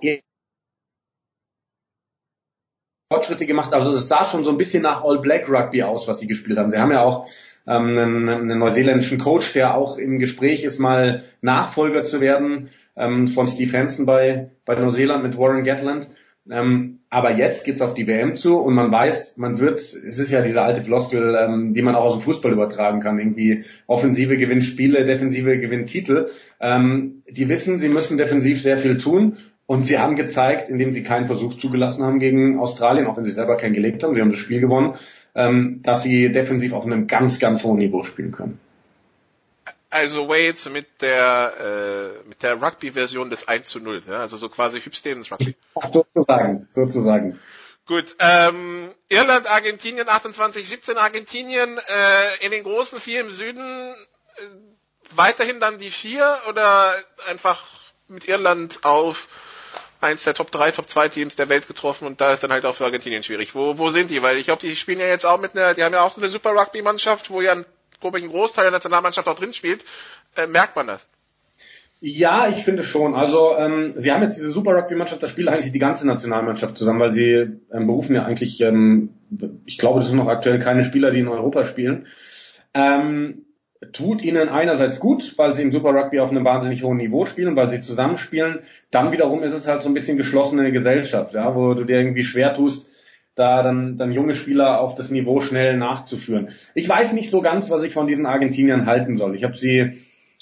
Fortschritte 3.12 3.48
gemacht. 3.48 3.74
Also 3.74 3.92
es 3.92 4.08
sah 4.08 4.24
schon 4.24 4.44
so 4.44 4.52
ein 4.52 4.58
bisschen 4.58 4.84
nach 4.84 5.04
All 5.04 5.20
Black 5.20 5.50
Rugby 5.50 5.82
aus, 5.84 6.08
was 6.08 6.20
sie 6.20 6.28
gespielt 6.28 6.60
haben. 6.60 6.70
Sie 6.70 6.78
haben 6.78 6.92
ja 6.92 7.02
auch 7.02 7.28
ähm, 7.66 7.98
einen, 7.98 8.30
einen 8.30 8.60
neuseeländischen 8.60 9.20
Coach, 9.20 9.54
der 9.54 9.76
auch 9.76 9.98
im 9.98 10.20
Gespräch 10.20 10.64
ist, 10.64 10.80
mal 10.80 11.24
Nachfolger 11.42 12.04
zu 12.04 12.20
werden 12.20 12.70
ähm, 12.96 13.28
von 13.28 13.48
Steve 13.48 13.76
Hansen 13.78 14.06
bei, 14.06 14.52
bei 14.66 14.76
Neuseeland 14.76 15.24
mit 15.24 15.38
Warren 15.38 15.64
Gatland. 15.64 16.10
Ähm, 16.50 17.00
aber 17.10 17.38
jetzt 17.38 17.64
geht's 17.64 17.82
auf 17.82 17.94
die 17.94 18.08
WM 18.08 18.36
zu 18.36 18.58
und 18.58 18.74
man 18.74 18.92
weiß, 18.92 19.38
man 19.38 19.60
wird, 19.60 19.80
es 19.80 19.94
ist 19.94 20.32
ja 20.32 20.42
diese 20.42 20.62
alte 20.62 20.82
Floskel, 20.82 21.38
ähm, 21.40 21.74
die 21.74 21.82
man 21.82 21.96
auch 21.96 22.06
aus 22.06 22.14
dem 22.14 22.22
Fußball 22.22 22.52
übertragen 22.52 23.00
kann, 23.00 23.20
irgendwie 23.20 23.64
Offensive 23.88 24.36
gewinnt 24.36 24.64
Spiele, 24.64 25.06
Defensive 25.06 25.58
gewinnt 25.60 25.90
Titel. 25.90 26.28
Ähm, 26.60 27.24
die 27.30 27.48
wissen, 27.50 27.80
sie 27.80 27.90
müssen 27.90 28.18
defensiv 28.18 28.62
sehr 28.62 28.78
viel 28.78 28.98
tun 28.98 29.38
und 29.68 29.86
sie 29.86 30.00
haben 30.00 30.16
gezeigt, 30.16 30.70
indem 30.70 30.92
sie 30.92 31.04
keinen 31.04 31.28
Versuch 31.28 31.54
zugelassen 31.54 32.04
haben 32.04 32.20
gegen 32.20 32.60
Australien, 32.60 33.08
auch 33.08 33.16
wenn 33.16 33.26
sie 33.26 33.32
selber 33.32 33.56
keinen 33.56 33.74
gelegt 33.74 34.04
haben, 34.04 34.16
sie 34.16 34.22
haben 34.22 34.32
das 34.32 34.40
Spiel 34.40 34.60
gewonnen, 34.60 34.96
ähm, 35.36 35.80
dass 35.84 36.04
sie 36.04 36.32
defensiv 36.32 36.74
auf 36.74 36.86
einem 36.86 37.08
ganz, 37.08 37.40
ganz 37.40 37.64
hohen 37.64 37.78
Niveau 37.78 38.04
spielen 38.04 38.32
können. 38.32 38.60
Also 39.94 40.28
Wales 40.28 40.68
mit 40.70 41.02
der 41.02 41.54
äh, 42.26 42.28
mit 42.28 42.42
der 42.42 42.62
Rugby-Version 42.62 43.30
des 43.30 43.48
1 43.48 43.70
zu 43.70 43.80
0, 43.80 44.02
ja? 44.08 44.22
also 44.22 44.38
so 44.38 44.50
quasi 44.50 44.82
Hübstevens 44.82 45.32
Rugby. 45.32 45.56
sozusagen, 45.94 46.68
sozusagen. 46.72 47.40
Gut, 47.86 48.16
ähm, 48.20 48.92
Irland, 49.10 49.46
Argentinien, 49.46 50.10
28, 50.10 50.68
17 50.68 50.98
Argentinien, 50.98 51.78
äh, 51.78 52.46
in 52.46 52.52
den 52.52 52.64
großen 52.64 53.00
vier 53.00 53.22
im 53.22 53.30
Süden 53.30 53.62
äh, 53.62 54.42
weiterhin 55.12 55.60
dann 55.60 55.78
die 55.78 55.92
vier 55.92 56.38
oder 56.50 56.96
einfach 57.28 57.64
mit 58.08 58.28
Irland 58.28 58.80
auf 58.84 59.28
eins 60.00 60.24
der 60.24 60.34
Top 60.34 60.52
3, 60.52 60.72
Top 60.72 60.90
2 60.90 61.10
Teams 61.10 61.36
der 61.36 61.50
Welt 61.50 61.68
getroffen 61.68 62.08
und 62.08 62.20
da 62.20 62.34
ist 62.34 62.42
dann 62.42 62.52
halt 62.52 62.66
auch 62.66 62.76
für 62.76 62.86
Argentinien 62.86 63.22
schwierig. 63.22 63.54
Wo, 63.54 63.78
wo 63.78 63.90
sind 63.90 64.10
die? 64.10 64.22
Weil 64.22 64.38
ich 64.38 64.46
glaube, 64.46 64.62
die 64.62 64.76
spielen 64.76 65.00
ja 65.00 65.08
jetzt 65.08 65.26
auch 65.26 65.40
mit 65.40 65.56
einer, 65.56 65.74
die 65.74 65.84
haben 65.84 65.94
ja 65.94 66.02
auch 66.02 66.12
so 66.12 66.22
eine 66.22 66.30
Super 66.30 66.52
Rugby-Mannschaft, 66.52 67.30
wo 67.30 67.42
ja 67.42 67.54
ein 67.54 67.66
glaube 68.04 68.20
ich, 68.20 68.26
ein 68.26 68.32
Großteil 68.32 68.66
der 68.66 68.72
Nationalmannschaft 68.72 69.28
auch 69.28 69.38
drin 69.38 69.54
spielt, 69.54 69.84
äh, 70.36 70.46
merkt 70.48 70.76
man 70.76 70.88
das. 70.88 71.08
Ja, 72.06 72.50
ich 72.50 72.66
finde 72.66 72.84
schon. 72.84 73.16
Also 73.16 73.56
ähm, 73.58 73.94
sie 73.96 74.12
haben 74.12 74.24
jetzt 74.24 74.36
diese 74.36 74.52
Super 74.52 74.76
Rugby-Mannschaft, 74.76 75.24
da 75.24 75.28
spielt 75.28 75.48
eigentlich 75.48 75.72
die 75.72 75.80
ganze 75.80 76.06
Nationalmannschaft 76.06 76.78
zusammen, 76.78 77.00
weil 77.00 77.12
sie 77.12 77.32
ähm, 77.72 77.88
berufen 77.88 78.14
ja 78.14 78.26
eigentlich, 78.26 78.60
ähm, 78.60 79.12
ich 79.66 79.78
glaube, 79.78 80.02
das 80.02 80.10
sind 80.10 80.18
noch 80.18 80.28
aktuell 80.28 80.60
keine 80.60 80.84
Spieler, 80.84 81.12
die 81.12 81.22
in 81.22 81.30
Europa 81.30 81.64
spielen. 81.64 82.08
Ähm, 82.74 83.46
tut 83.94 84.22
ihnen 84.22 84.50
einerseits 84.50 85.00
gut, 85.00 85.38
weil 85.38 85.54
sie 85.54 85.62
im 85.62 85.72
Super 85.72 85.92
Rugby 85.92 86.20
auf 86.20 86.32
einem 86.32 86.44
wahnsinnig 86.44 86.84
hohen 86.84 86.98
Niveau 86.98 87.26
spielen, 87.26 87.56
weil 87.56 87.70
sie 87.70 87.80
zusammenspielen. 87.80 88.60
Dann 88.92 89.14
wiederum 89.14 89.42
ist 89.42 89.54
es 89.54 89.68
halt 89.68 89.82
so 89.82 89.90
ein 89.90 89.94
bisschen 89.94 90.18
geschlossene 90.18 90.74
Gesellschaft, 90.74 91.34
ja, 91.34 91.56
wo 91.56 91.74
du 91.74 91.86
dir 91.86 91.98
irgendwie 91.98 92.24
schwer 92.24 92.54
tust, 92.54 92.90
da 93.36 93.64
dann, 93.64 93.98
dann 93.98 94.12
junge 94.12 94.36
Spieler 94.36 94.80
auf 94.80 94.96
das 94.96 95.10
Niveau 95.10 95.40
schnell 95.40 95.78
nachzuführen. 95.78 96.50
Ich 96.76 96.88
weiß 96.88 97.14
nicht 97.14 97.32
so 97.32 97.42
ganz, 97.42 97.70
was 97.70 97.84
ich 97.84 97.94
von 97.94 98.08
diesen 98.08 98.26
Argentiniern 98.26 98.86
halten 98.86 99.18
soll. 99.18 99.36
Ich 99.36 99.44
habe 99.44 99.56
sie 99.56 99.92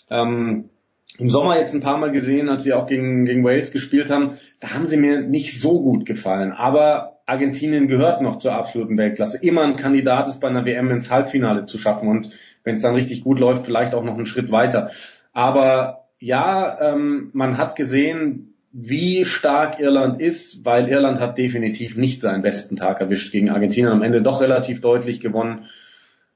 ähm, 0.09 0.69
im 1.17 1.29
Sommer 1.29 1.57
jetzt 1.57 1.73
ein 1.73 1.81
paar 1.81 1.97
Mal 1.97 2.11
gesehen, 2.11 2.49
als 2.49 2.63
sie 2.63 2.73
auch 2.73 2.87
gegen, 2.87 3.25
gegen 3.25 3.43
Wales 3.43 3.71
gespielt 3.71 4.09
haben. 4.09 4.37
Da 4.59 4.73
haben 4.73 4.87
sie 4.87 4.97
mir 4.97 5.21
nicht 5.21 5.59
so 5.59 5.81
gut 5.81 6.05
gefallen. 6.05 6.51
Aber 6.51 7.21
Argentinien 7.25 7.87
gehört 7.87 8.21
noch 8.21 8.39
zur 8.39 8.53
absoluten 8.53 8.97
Weltklasse. 8.97 9.39
Immer 9.41 9.63
ein 9.63 9.75
Kandidat 9.75 10.27
ist 10.27 10.39
bei 10.41 10.49
einer 10.49 10.65
WM 10.65 10.89
ins 10.89 11.09
Halbfinale 11.09 11.65
zu 11.65 11.77
schaffen 11.77 12.09
und 12.09 12.31
wenn 12.63 12.73
es 12.73 12.81
dann 12.81 12.95
richtig 12.95 13.23
gut 13.23 13.39
läuft, 13.39 13.65
vielleicht 13.65 13.95
auch 13.95 14.03
noch 14.03 14.15
einen 14.15 14.25
Schritt 14.25 14.51
weiter. 14.51 14.91
Aber 15.33 16.07
ja, 16.19 16.93
ähm, 16.93 17.29
man 17.33 17.57
hat 17.57 17.75
gesehen, 17.75 18.50
wie 18.73 19.25
stark 19.25 19.79
Irland 19.79 20.21
ist, 20.21 20.63
weil 20.63 20.87
Irland 20.87 21.19
hat 21.19 21.37
definitiv 21.37 21.97
nicht 21.97 22.21
seinen 22.21 22.41
besten 22.41 22.75
Tag 22.75 23.01
erwischt 23.01 23.31
gegen 23.31 23.49
Argentinien. 23.49 23.91
Am 23.91 24.03
Ende 24.03 24.21
doch 24.21 24.41
relativ 24.41 24.81
deutlich 24.81 25.19
gewonnen. 25.19 25.65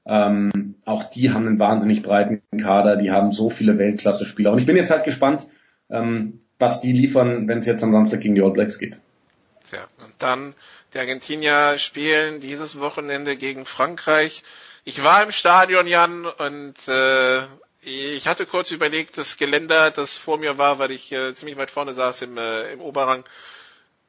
Ähm, 0.04 0.74
auch 0.84 1.04
die 1.04 1.30
haben 1.30 1.46
einen 1.46 1.58
wahnsinnig 1.58 2.02
breiten 2.02 2.42
Kader, 2.58 2.96
die 2.96 3.10
haben 3.10 3.32
so 3.32 3.50
viele 3.50 3.78
Weltklasse-Spieler. 3.78 4.52
Und 4.52 4.58
ich 4.58 4.66
bin 4.66 4.76
jetzt 4.76 4.90
halt 4.90 5.04
gespannt, 5.04 5.48
ähm, 5.90 6.40
was 6.58 6.80
die 6.80 6.92
liefern, 6.92 7.48
wenn 7.48 7.58
es 7.58 7.66
jetzt 7.66 7.82
am 7.82 7.92
Samstag 7.92 8.20
gegen 8.20 8.34
die 8.34 8.42
All 8.42 8.52
Blacks 8.52 8.78
geht. 8.78 9.00
Ja, 9.72 9.88
und 10.04 10.14
dann 10.18 10.54
die 10.94 10.98
Argentinier 10.98 11.76
spielen 11.78 12.40
dieses 12.40 12.78
Wochenende 12.78 13.36
gegen 13.36 13.64
Frankreich. 13.64 14.44
Ich 14.84 15.02
war 15.02 15.24
im 15.24 15.32
Stadion, 15.32 15.88
Jan, 15.88 16.26
und 16.26 16.74
äh, 16.86 17.42
ich 17.86 18.26
hatte 18.26 18.46
kurz 18.46 18.70
überlegt, 18.72 19.16
das 19.16 19.36
Geländer, 19.36 19.90
das 19.90 20.16
vor 20.16 20.38
mir 20.38 20.58
war, 20.58 20.78
weil 20.78 20.90
ich 20.90 21.12
äh, 21.12 21.32
ziemlich 21.32 21.56
weit 21.56 21.70
vorne 21.70 21.94
saß 21.94 22.22
im, 22.22 22.36
äh, 22.36 22.72
im 22.72 22.80
Oberrang, 22.80 23.24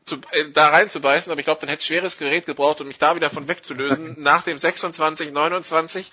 zu, 0.04 0.16
äh, 0.16 0.52
da 0.54 0.70
reinzubeißen, 0.70 1.32
aber 1.32 1.40
ich 1.40 1.46
glaube, 1.46 1.62
dann 1.62 1.70
hätte 1.70 1.82
es 1.82 1.86
schweres 1.86 2.18
Gerät 2.18 2.46
gebraucht, 2.46 2.82
um 2.82 2.88
mich 2.88 2.98
da 2.98 3.16
wieder 3.16 3.30
von 3.30 3.48
wegzulösen. 3.48 4.16
Nach 4.22 4.44
dem 4.44 4.58
26, 4.58 5.32
29. 5.32 6.12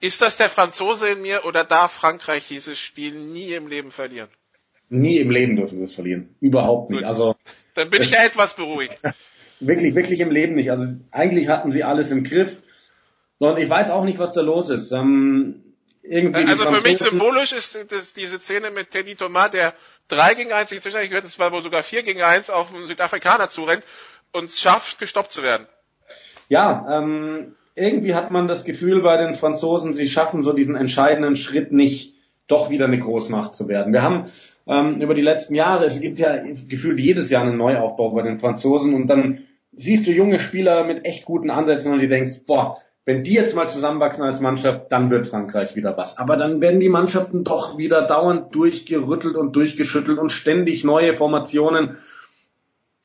Ist 0.00 0.20
das 0.20 0.36
der 0.36 0.48
Franzose 0.48 1.08
in 1.08 1.22
mir 1.22 1.44
oder 1.44 1.64
darf 1.64 1.92
Frankreich 1.92 2.46
dieses 2.46 2.78
Spiel 2.78 3.14
nie 3.14 3.52
im 3.52 3.66
Leben 3.66 3.90
verlieren? 3.90 4.28
Nie 4.90 5.18
im 5.18 5.30
Leben 5.30 5.56
dürfen 5.56 5.78
sie 5.78 5.84
es 5.84 5.94
verlieren. 5.94 6.34
Überhaupt 6.40 6.90
nicht. 6.90 7.00
Gut. 7.00 7.08
Also 7.08 7.36
dann 7.74 7.90
bin 7.90 8.02
ich 8.02 8.10
ja 8.10 8.24
etwas 8.24 8.54
beruhigt. 8.54 8.98
wirklich, 9.60 9.94
wirklich 9.94 10.20
im 10.20 10.30
Leben 10.30 10.54
nicht. 10.54 10.70
Also 10.70 10.86
eigentlich 11.10 11.48
hatten 11.48 11.70
sie 11.70 11.84
alles 11.84 12.10
im 12.10 12.22
Griff. 12.22 12.62
Und 13.38 13.58
ich 13.58 13.68
weiß 13.68 13.90
auch 13.90 14.04
nicht, 14.04 14.18
was 14.18 14.32
da 14.32 14.40
los 14.40 14.70
ist. 14.70 14.92
Ähm, 14.92 15.67
irgendwie. 16.08 16.44
Also 16.44 16.64
für 16.64 16.82
mich 16.82 16.98
symbolisch 16.98 17.52
ist 17.52 17.86
das, 17.90 18.14
diese 18.14 18.38
Szene 18.38 18.70
mit 18.70 18.90
Teddy 18.90 19.14
Thomas, 19.14 19.50
der 19.50 19.74
3 20.08 20.34
gegen 20.34 20.52
1, 20.52 20.72
ich 20.72 20.80
zwischendurch 20.80 21.10
gehört, 21.10 21.24
es 21.24 21.38
war 21.38 21.52
wohl 21.52 21.62
sogar 21.62 21.82
4 21.82 22.02
gegen 22.02 22.22
1 22.22 22.50
auf 22.50 22.74
einen 22.74 22.86
Südafrikaner 22.86 23.50
zurennt 23.50 23.84
und 24.32 24.44
es 24.44 24.58
schafft, 24.58 24.98
gestoppt 24.98 25.30
zu 25.30 25.42
werden. 25.42 25.66
Ja, 26.48 26.98
ähm, 26.98 27.54
irgendwie 27.74 28.14
hat 28.14 28.30
man 28.30 28.48
das 28.48 28.64
Gefühl 28.64 29.02
bei 29.02 29.16
den 29.18 29.34
Franzosen, 29.34 29.92
sie 29.92 30.08
schaffen 30.08 30.42
so 30.42 30.52
diesen 30.52 30.74
entscheidenden 30.74 31.36
Schritt 31.36 31.72
nicht, 31.72 32.14
doch 32.46 32.70
wieder 32.70 32.86
eine 32.86 32.98
Großmacht 32.98 33.54
zu 33.54 33.68
werden. 33.68 33.92
Wir 33.92 34.02
haben 34.02 34.24
ähm, 34.66 35.00
über 35.00 35.14
die 35.14 35.22
letzten 35.22 35.54
Jahre, 35.54 35.84
es 35.84 36.00
gibt 36.00 36.18
ja 36.18 36.42
gefühlt 36.68 36.98
jedes 36.98 37.30
Jahr 37.30 37.42
einen 37.42 37.58
Neuaufbau 37.58 38.10
bei 38.10 38.22
den 38.22 38.38
Franzosen 38.38 38.94
und 38.94 39.06
dann 39.08 39.44
siehst 39.72 40.06
du 40.06 40.10
junge 40.10 40.40
Spieler 40.40 40.84
mit 40.84 41.04
echt 41.04 41.26
guten 41.26 41.50
Ansätzen 41.50 41.92
und 41.92 42.00
du 42.00 42.08
denkst, 42.08 42.46
boah, 42.46 42.80
wenn 43.08 43.22
die 43.22 43.32
jetzt 43.32 43.56
mal 43.56 43.70
zusammenwachsen 43.70 44.22
als 44.22 44.40
Mannschaft, 44.40 44.92
dann 44.92 45.10
wird 45.10 45.28
Frankreich 45.28 45.74
wieder 45.74 45.96
was. 45.96 46.18
Aber 46.18 46.36
dann 46.36 46.60
werden 46.60 46.78
die 46.78 46.90
Mannschaften 46.90 47.42
doch 47.42 47.78
wieder 47.78 48.02
dauernd 48.02 48.54
durchgerüttelt 48.54 49.34
und 49.34 49.56
durchgeschüttelt 49.56 50.18
und 50.18 50.28
ständig 50.28 50.84
neue 50.84 51.14
Formationen. 51.14 51.96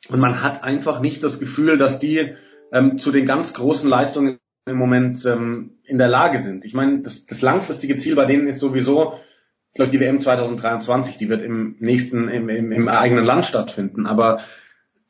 Und 0.10 0.20
man 0.20 0.44
hat 0.44 0.62
einfach 0.62 1.00
nicht 1.00 1.24
das 1.24 1.40
Gefühl, 1.40 1.78
dass 1.78 2.00
die 2.00 2.34
ähm, 2.74 2.98
zu 2.98 3.14
den 3.14 3.26
ganz 3.26 3.54
großen 3.54 3.90
Leistungen 3.90 4.40
im 4.66 4.76
Moment 4.76 5.26
ähm, 5.26 5.78
in 5.86 6.00
der 6.00 6.10
Lage 6.10 6.40
sind. 6.40 6.66
Ich 6.66 6.74
meine, 6.74 7.00
das, 7.00 7.26
das 7.26 7.42
langfristige 7.42 7.96
Ziel 7.96 8.18
bei 8.18 8.26
denen 8.26 8.50
ist 8.50 8.60
sowieso, 8.60 9.14
ich 9.70 9.76
glaube, 9.76 9.92
die 9.92 10.02
WM 10.02 10.20
2023, 10.20 11.18
die 11.18 11.30
wird 11.30 11.42
im 11.44 11.78
nächsten, 11.80 12.28
im, 12.28 12.50
im, 12.50 12.74
im 12.74 12.90
eigenen 12.90 13.24
Land 13.24 13.46
stattfinden. 13.46 14.06
Aber 14.06 14.42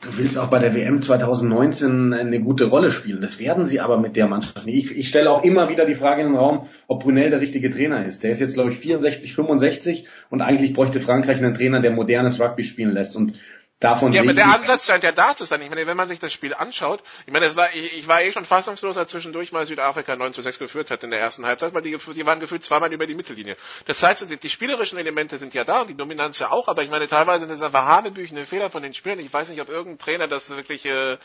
du 0.04 0.18
willst 0.18 0.38
auch 0.38 0.50
bei 0.50 0.60
der 0.60 0.76
WM 0.76 1.02
2019 1.02 2.14
eine 2.14 2.42
gute 2.42 2.66
Rolle 2.66 2.92
spielen. 2.92 3.22
Das 3.22 3.40
werden 3.40 3.66
sie 3.66 3.80
aber 3.80 4.00
mit 4.00 4.16
der 4.16 4.28
Mannschaft 4.28 4.66
nicht. 4.66 4.92
Ich, 4.92 4.98
ich 4.98 5.08
stelle 5.08 5.32
auch 5.32 5.44
immer 5.44 5.70
wieder 5.70 5.86
die 5.86 5.96
Frage 5.96 6.22
in 6.22 6.30
den 6.30 6.38
Raum, 6.38 6.68
ob 6.88 7.04
Brunel 7.04 7.30
der 7.30 7.40
richtige 7.40 7.70
Trainer 7.70 8.06
ist. 8.06 8.24
Der 8.24 8.32
ist 8.32 8.40
jetzt, 8.40 8.54
glaube 8.54 8.72
ich, 8.72 8.78
64, 8.78 9.34
65 9.34 10.08
und 10.30 10.42
eigentlich 10.42 10.74
bräuchte 10.74 11.00
Frankreich 11.00 11.38
einen 11.38 11.54
Trainer, 11.54 11.82
der 11.82 11.92
modernes 11.92 12.40
Rugby 12.40 12.64
spielen 12.64 12.92
lässt. 12.92 13.16
Und 13.16 13.34
Davon 13.84 14.14
ja, 14.14 14.22
aber 14.22 14.34
der 14.34 14.46
Ansatz 14.46 14.86
scheint 14.86 15.04
ja 15.04 15.12
da 15.12 15.36
zu 15.36 15.44
sein. 15.44 15.62
Ich 15.62 15.70
meine, 15.70 15.86
wenn 15.86 15.98
man 15.98 16.08
sich 16.08 16.18
das 16.18 16.32
Spiel 16.32 16.54
anschaut, 16.54 17.04
ich 17.26 17.34
meine, 17.34 17.48
es 17.48 17.58
war, 17.58 17.68
ich, 17.76 18.00
ich 18.00 18.08
war 18.08 18.22
eh 18.22 18.32
schon 18.32 18.46
fassungslos, 18.46 18.96
als 18.96 19.12
zwischendurch 19.12 19.52
mal 19.52 19.66
Südafrika 19.66 20.16
9 20.16 20.34
zu 20.34 20.42
6 20.42 20.58
geführt 20.58 20.90
hat 20.90 21.04
in 21.04 21.12
der 21.12 21.20
ersten 21.20 21.46
Halbzeit, 21.46 21.74
weil 21.74 21.82
die, 21.82 21.98
die 21.98 22.26
waren 22.26 22.40
gefühlt 22.40 22.64
zweimal 22.64 22.94
über 22.94 23.08
die 23.08 23.14
Mittellinie. 23.14 23.58
Das 23.86 24.02
heißt, 24.02 24.30
die, 24.30 24.38
die 24.38 24.50
spielerischen 24.50 24.98
Elemente 24.98 25.36
sind 25.36 25.54
ja 25.54 25.66
da 25.66 25.82
und 25.82 25.90
die 25.90 25.98
Dominanz 25.98 26.40
ja 26.40 26.50
auch, 26.50 26.70
aber 26.70 26.82
ich 26.84 26.90
meine, 26.90 27.10
teilweise 27.10 27.42
sind 27.42 27.52
das 27.52 27.62
einfach 27.62 27.84
hanebüchene 27.84 28.46
Fehler 28.46 28.70
von 28.70 28.84
den 28.84 28.94
Spielern. 28.94 29.20
Ich 29.20 29.34
weiß 29.34 29.50
nicht, 29.50 29.60
ob 29.60 29.68
irgendein 29.68 30.00
Trainer 30.00 30.30
das 30.30 30.50
wirklich 30.50 30.86
äh, 30.86 31.18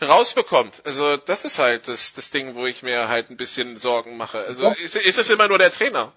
rausbekommt. 0.00 0.80
Also 0.86 1.18
das 1.18 1.44
ist 1.44 1.58
halt 1.58 1.86
das, 1.86 2.14
das 2.14 2.30
Ding, 2.30 2.54
wo 2.54 2.64
ich 2.64 2.82
mir 2.82 3.08
halt 3.08 3.28
ein 3.28 3.36
bisschen 3.36 3.76
Sorgen 3.76 4.16
mache. 4.16 4.38
Also 4.38 4.70
ist, 4.70 4.96
ist 4.96 5.18
es 5.18 5.28
immer 5.28 5.48
nur 5.48 5.58
der 5.58 5.70
Trainer? 5.70 6.14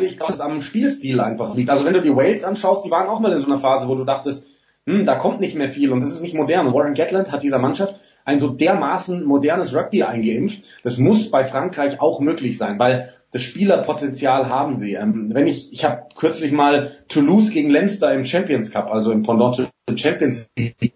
Ich 0.00 0.16
glaube, 0.16 0.32
es 0.32 0.40
am 0.40 0.60
Spielstil 0.60 1.20
einfach 1.20 1.54
liegt. 1.54 1.70
Also 1.70 1.84
wenn 1.84 1.94
du 1.94 2.02
die 2.02 2.14
Wales 2.14 2.44
anschaust, 2.44 2.84
die 2.84 2.90
waren 2.90 3.08
auch 3.08 3.20
mal 3.20 3.32
in 3.32 3.40
so 3.40 3.46
einer 3.46 3.58
Phase, 3.58 3.88
wo 3.88 3.94
du 3.94 4.04
dachtest, 4.04 4.44
hm, 4.86 5.06
da 5.06 5.16
kommt 5.16 5.40
nicht 5.40 5.54
mehr 5.54 5.68
viel 5.68 5.92
und 5.92 6.00
das 6.00 6.10
ist 6.10 6.20
nicht 6.20 6.34
modern. 6.34 6.74
Warren 6.74 6.94
Gatland 6.94 7.32
hat 7.32 7.42
dieser 7.42 7.58
Mannschaft 7.58 7.96
ein 8.24 8.40
so 8.40 8.48
dermaßen 8.48 9.24
modernes 9.24 9.74
Rugby 9.74 10.02
eingeimpft. 10.02 10.64
Das 10.82 10.98
muss 10.98 11.30
bei 11.30 11.44
Frankreich 11.44 12.00
auch 12.00 12.20
möglich 12.20 12.58
sein, 12.58 12.78
weil 12.78 13.10
das 13.30 13.42
Spielerpotenzial 13.42 14.48
haben 14.48 14.76
sie. 14.76 14.94
Ähm, 14.94 15.30
wenn 15.32 15.46
ich, 15.46 15.72
ich 15.72 15.84
habe 15.84 16.04
kürzlich 16.16 16.52
mal 16.52 16.92
Toulouse 17.08 17.50
gegen 17.50 17.70
Leinster 17.70 18.12
im 18.12 18.24
Champions 18.24 18.70
Cup, 18.70 18.90
also 18.90 19.12
im 19.12 19.22
Pendant 19.22 19.68
Champions 19.96 20.48
League, 20.58 20.94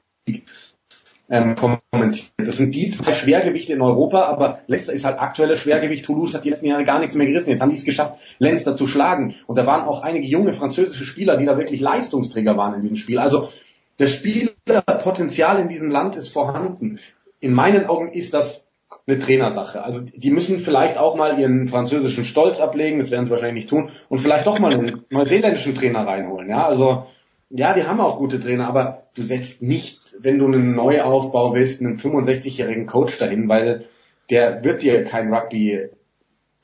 ähm, 1.31 1.55
kommentiert. 1.55 2.33
Das 2.39 2.57
sind 2.57 2.75
die 2.75 2.91
zwei 2.91 3.13
Schwergewichte 3.13 3.73
in 3.73 3.83
Europa, 3.83 4.23
aber 4.23 4.61
Leicester 4.67 4.93
ist 4.93 5.05
halt 5.05 5.19
aktuelles 5.19 5.61
Schwergewicht. 5.61 6.05
Toulouse 6.05 6.35
hat 6.35 6.45
die 6.45 6.51
letzten 6.51 6.67
Jahre 6.67 6.85
gar 6.85 6.99
nichts 6.99 7.15
mehr 7.15 7.27
gerissen. 7.27 7.51
Jetzt 7.51 7.61
haben 7.61 7.71
die 7.71 7.77
es 7.77 7.85
geschafft, 7.85 8.15
Leicester 8.39 8.77
zu 8.77 8.87
schlagen. 8.87 9.35
Und 9.47 9.59
da 9.59 9.67
waren 9.67 9.87
auch 9.87 10.03
einige 10.03 10.27
junge 10.27 10.53
französische 10.53 11.05
Spieler, 11.05 11.37
die 11.37 11.45
da 11.45 11.59
wirklich 11.59 11.81
Leistungsträger 11.81 12.57
waren 12.57 12.75
in 12.75 12.81
diesem 12.81 12.97
Spiel. 12.97 13.19
Also 13.19 13.49
das 13.99 14.13
Spielerpotenzial 14.13 15.61
in 15.61 15.69
diesem 15.69 15.91
Land 15.91 16.17
ist 16.17 16.29
vorhanden. 16.29 16.99
In 17.41 17.53
meinen 17.53 17.87
Augen 17.87 18.09
ist 18.09 18.33
das 18.33 18.65
eine 19.07 19.19
Trainersache. 19.19 19.83
Also 19.83 20.01
die 20.01 20.31
müssen 20.31 20.59
vielleicht 20.59 20.99
auch 20.99 21.15
mal 21.15 21.39
ihren 21.39 21.69
französischen 21.69 22.25
Stolz 22.25 22.61
ablegen, 22.61 23.01
das 23.01 23.11
werden 23.11 23.27
sie 23.27 23.31
wahrscheinlich 23.31 23.65
nicht 23.65 23.71
tun, 23.71 23.91
und 24.09 24.19
vielleicht 24.19 24.47
doch 24.47 24.59
mal 24.59 24.73
einen 24.73 25.05
neuseeländischen 25.11 25.75
Trainer 25.75 26.07
reinholen. 26.07 26.49
Ja, 26.49 26.67
also 26.67 27.05
ja, 27.51 27.75
die 27.75 27.85
haben 27.85 28.01
auch 28.01 28.19
gute 28.19 28.41
Trainer, 28.41 28.69
aber 28.69 29.05
du 29.15 29.23
setzt 29.23 29.63
nicht, 29.63 30.17
wenn 30.21 30.39
du 30.39 30.47
einen 30.47 30.75
Neuaufbau 30.75 31.55
willst, 31.55 31.81
einen 31.81 31.97
65-jährigen 31.97 32.87
Coach 32.87 33.19
dahin, 33.19 33.49
weil 33.49 33.87
der 34.31 34.63
wird 34.65 34.83
dir 34.83 35.05
kein 35.05 35.33
Rugby 35.33 35.89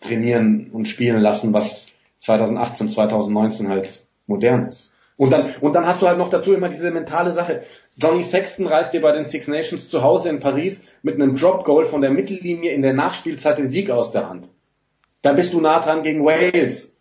trainieren 0.00 0.70
und 0.72 0.86
spielen 0.86 1.20
lassen, 1.20 1.54
was 1.54 1.92
2018, 2.18 2.88
2019 2.88 3.68
halt 3.68 4.06
modern 4.26 4.68
ist. 4.68 4.92
Und 5.16 5.30
dann, 5.30 5.42
und 5.60 5.74
dann 5.74 5.86
hast 5.86 6.02
du 6.02 6.08
halt 6.08 6.18
noch 6.18 6.28
dazu 6.28 6.52
immer 6.52 6.68
diese 6.68 6.90
mentale 6.90 7.32
Sache. 7.32 7.62
Johnny 7.96 8.24
Sexton 8.24 8.66
reißt 8.66 8.92
dir 8.92 9.00
bei 9.00 9.12
den 9.12 9.24
Six 9.24 9.46
Nations 9.46 9.88
zu 9.88 10.02
Hause 10.02 10.28
in 10.28 10.40
Paris 10.40 10.98
mit 11.02 11.14
einem 11.14 11.36
Drop 11.36 11.64
Goal 11.64 11.84
von 11.84 12.00
der 12.00 12.10
Mittellinie 12.10 12.72
in 12.72 12.82
der 12.82 12.94
Nachspielzeit 12.94 13.58
den 13.58 13.70
Sieg 13.70 13.90
aus 13.90 14.10
der 14.10 14.28
Hand. 14.28 14.50
Da 15.22 15.32
bist 15.32 15.54
du 15.54 15.60
nah 15.60 15.80
dran 15.80 16.02
gegen 16.02 16.24
Wales. 16.24 16.96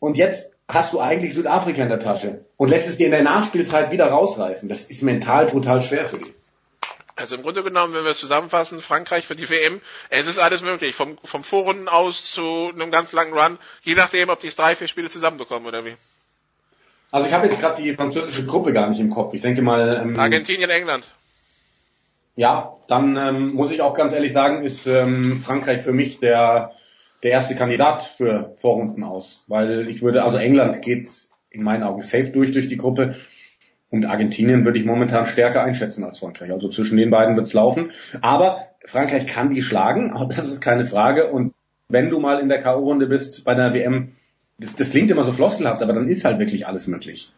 Und 0.00 0.16
jetzt 0.16 0.55
hast 0.68 0.92
du 0.92 1.00
eigentlich 1.00 1.34
Südafrika 1.34 1.82
in 1.82 1.88
der 1.88 2.00
Tasche 2.00 2.44
und 2.56 2.70
lässt 2.70 2.88
es 2.88 2.96
dir 2.96 3.06
in 3.06 3.12
der 3.12 3.22
Nachspielzeit 3.22 3.90
wieder 3.90 4.06
rausreißen. 4.06 4.68
Das 4.68 4.84
ist 4.84 5.02
mental 5.02 5.46
brutal 5.46 5.80
schwer 5.82 6.06
für 6.06 6.18
dich. 6.18 6.34
Also 7.18 7.36
im 7.36 7.42
Grunde 7.42 7.62
genommen, 7.62 7.94
wenn 7.94 8.04
wir 8.04 8.10
es 8.10 8.18
zusammenfassen, 8.18 8.82
Frankreich 8.82 9.26
für 9.26 9.36
die 9.36 9.48
WM, 9.48 9.80
es 10.10 10.26
ist 10.26 10.38
alles 10.38 10.60
möglich, 10.62 10.94
vom, 10.94 11.16
vom 11.24 11.44
Vorrunden 11.44 11.88
aus 11.88 12.30
zu 12.30 12.70
einem 12.74 12.90
ganz 12.90 13.12
langen 13.12 13.32
Run, 13.32 13.58
je 13.82 13.94
nachdem, 13.94 14.28
ob 14.28 14.40
die 14.40 14.48
es 14.48 14.56
drei, 14.56 14.76
vier 14.76 14.86
Spiele 14.86 15.08
zusammenbekommen 15.08 15.66
oder 15.66 15.86
wie. 15.86 15.94
Also 17.10 17.26
ich 17.26 17.32
habe 17.32 17.46
jetzt 17.46 17.60
gerade 17.60 17.80
die 17.80 17.94
französische 17.94 18.44
Gruppe 18.44 18.74
gar 18.74 18.90
nicht 18.90 19.00
im 19.00 19.08
Kopf. 19.08 19.32
Ich 19.32 19.40
denke 19.40 19.62
mal. 19.62 20.02
Ähm, 20.02 20.18
Argentinien, 20.18 20.68
England. 20.68 21.04
Ja, 22.34 22.76
dann 22.88 23.16
ähm, 23.16 23.54
muss 23.54 23.72
ich 23.72 23.80
auch 23.80 23.94
ganz 23.94 24.12
ehrlich 24.12 24.34
sagen, 24.34 24.62
ist 24.62 24.86
ähm, 24.86 25.38
Frankreich 25.38 25.82
für 25.82 25.92
mich 25.92 26.20
der 26.20 26.72
der 27.26 27.32
erste 27.32 27.56
Kandidat 27.56 28.04
für 28.04 28.52
Vorrunden 28.54 29.02
aus, 29.02 29.42
weil 29.48 29.90
ich 29.90 30.00
würde, 30.00 30.22
also 30.22 30.38
England 30.38 30.80
geht 30.80 31.08
in 31.50 31.64
meinen 31.64 31.82
Augen 31.82 32.02
safe 32.02 32.30
durch 32.30 32.52
durch 32.52 32.68
die 32.68 32.76
Gruppe 32.76 33.16
und 33.90 34.06
Argentinien 34.06 34.64
würde 34.64 34.78
ich 34.78 34.84
momentan 34.84 35.26
stärker 35.26 35.64
einschätzen 35.64 36.04
als 36.04 36.20
Frankreich. 36.20 36.52
Also 36.52 36.68
zwischen 36.68 36.96
den 36.96 37.10
beiden 37.10 37.34
wird's 37.34 37.52
laufen. 37.52 37.90
Aber 38.20 38.68
Frankreich 38.84 39.26
kann 39.26 39.50
die 39.50 39.62
schlagen, 39.62 40.14
das 40.36 40.46
ist 40.46 40.60
keine 40.60 40.84
Frage. 40.84 41.32
Und 41.32 41.52
wenn 41.88 42.10
du 42.10 42.20
mal 42.20 42.38
in 42.38 42.48
der 42.48 42.62
K.O.-Runde 42.62 43.06
bist 43.06 43.44
bei 43.44 43.54
der 43.54 43.74
WM, 43.74 44.12
das, 44.58 44.76
das 44.76 44.90
klingt 44.90 45.10
immer 45.10 45.24
so 45.24 45.32
floskelhaft, 45.32 45.82
aber 45.82 45.94
dann 45.94 46.06
ist 46.06 46.24
halt 46.24 46.38
wirklich 46.38 46.68
alles 46.68 46.86
möglich. 46.86 47.32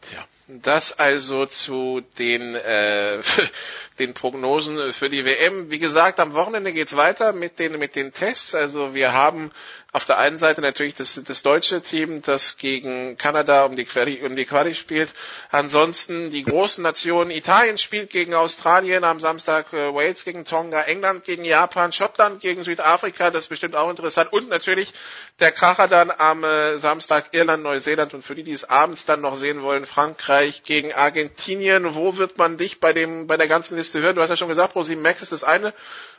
Tja. 0.00 0.20
Das 0.50 0.98
also 0.98 1.44
zu 1.44 2.00
den, 2.18 2.54
äh, 2.54 3.18
den 3.98 4.14
Prognosen 4.14 4.94
für 4.94 5.10
die 5.10 5.26
WM. 5.26 5.70
Wie 5.70 5.78
gesagt, 5.78 6.18
am 6.20 6.32
Wochenende 6.32 6.72
geht's 6.72 6.96
weiter 6.96 7.34
mit 7.34 7.58
den, 7.58 7.78
mit 7.78 7.94
den 7.96 8.14
Tests. 8.14 8.54
Also 8.54 8.94
wir 8.94 9.12
haben 9.12 9.50
auf 9.92 10.04
der 10.04 10.18
einen 10.18 10.36
Seite 10.36 10.60
natürlich 10.60 10.94
das, 10.94 11.18
das 11.26 11.42
deutsche 11.42 11.80
Team, 11.80 12.20
das 12.20 12.58
gegen 12.58 13.16
Kanada 13.16 13.64
um 13.64 13.74
die, 13.74 13.86
Quali, 13.86 14.22
um 14.22 14.36
die 14.36 14.44
Quali 14.44 14.74
spielt. 14.74 15.08
Ansonsten 15.50 16.28
die 16.28 16.42
großen 16.44 16.82
Nationen. 16.82 17.30
Italien 17.30 17.78
spielt 17.78 18.10
gegen 18.10 18.34
Australien 18.34 19.02
am 19.02 19.18
Samstag, 19.18 19.72
äh, 19.72 19.94
Wales 19.94 20.24
gegen 20.24 20.44
Tonga, 20.44 20.82
England 20.82 21.24
gegen 21.24 21.42
Japan, 21.42 21.92
Schottland 21.94 22.42
gegen 22.42 22.64
Südafrika. 22.64 23.30
Das 23.30 23.44
ist 23.44 23.48
bestimmt 23.48 23.76
auch 23.76 23.88
interessant. 23.88 24.30
Und 24.30 24.50
natürlich 24.50 24.92
der 25.40 25.52
Kracher 25.52 25.88
dann 25.88 26.10
am 26.10 26.44
äh, 26.44 26.76
Samstag 26.76 27.28
Irland, 27.32 27.62
Neuseeland 27.62 28.12
und 28.12 28.22
für 28.22 28.34
die, 28.34 28.44
die 28.44 28.52
es 28.52 28.68
abends 28.68 29.06
dann 29.06 29.22
noch 29.22 29.36
sehen 29.36 29.62
wollen, 29.62 29.86
Frankreich 29.86 30.64
gegen 30.64 30.92
Argentinien. 30.92 31.94
Wo 31.94 32.18
wird 32.18 32.36
man 32.36 32.58
dich 32.58 32.78
bei 32.78 32.92
dem, 32.92 33.26
bei 33.26 33.38
der 33.38 33.48
ganzen 33.48 33.78
Liste 33.78 34.00
hören? 34.00 34.16
Du 34.16 34.20
hast 34.20 34.28
ja 34.28 34.36
schon 34.36 34.48
gesagt, 34.48 34.76
Pro7 34.76 34.98
Max 34.98 35.22
ist 35.22 35.32
das 35.32 35.44
eine. 35.44 35.72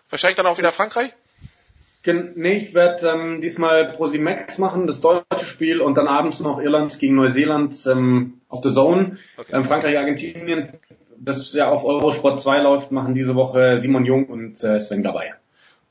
Wahrscheinlich 0.10 0.38
dann 0.38 0.48
auch 0.48 0.58
wieder 0.58 0.72
Frankreich? 0.72 1.12
Nee, 2.06 2.54
ich 2.54 2.74
werde 2.74 3.10
ähm, 3.10 3.42
diesmal 3.42 3.92
Prosimax 3.92 4.58
machen, 4.58 4.88
das 4.88 5.02
deutsche 5.02 5.46
Spiel, 5.46 5.82
und 5.82 5.96
dann 5.96 6.08
abends 6.08 6.40
noch 6.40 6.60
Irland 6.60 6.98
gegen 6.98 7.16
Neuseeland 7.16 7.76
ähm, 7.88 8.42
auf 8.48 8.64
The 8.64 8.74
Zone. 8.74 9.18
Okay. 9.38 9.56
Ähm, 9.56 9.66
Frankreich, 9.66 9.98
Argentinien, 9.98 10.70
das 11.18 11.54
ja 11.54 11.70
auf 11.70 11.84
Eurosport 11.84 12.40
2 12.40 12.62
läuft, 12.62 12.92
machen 12.92 13.14
diese 13.14 13.36
Woche 13.36 13.78
Simon 13.78 14.06
Jung 14.06 14.28
und 14.28 14.64
äh, 14.64 14.80
Sven 14.80 15.04
dabei. 15.04 15.34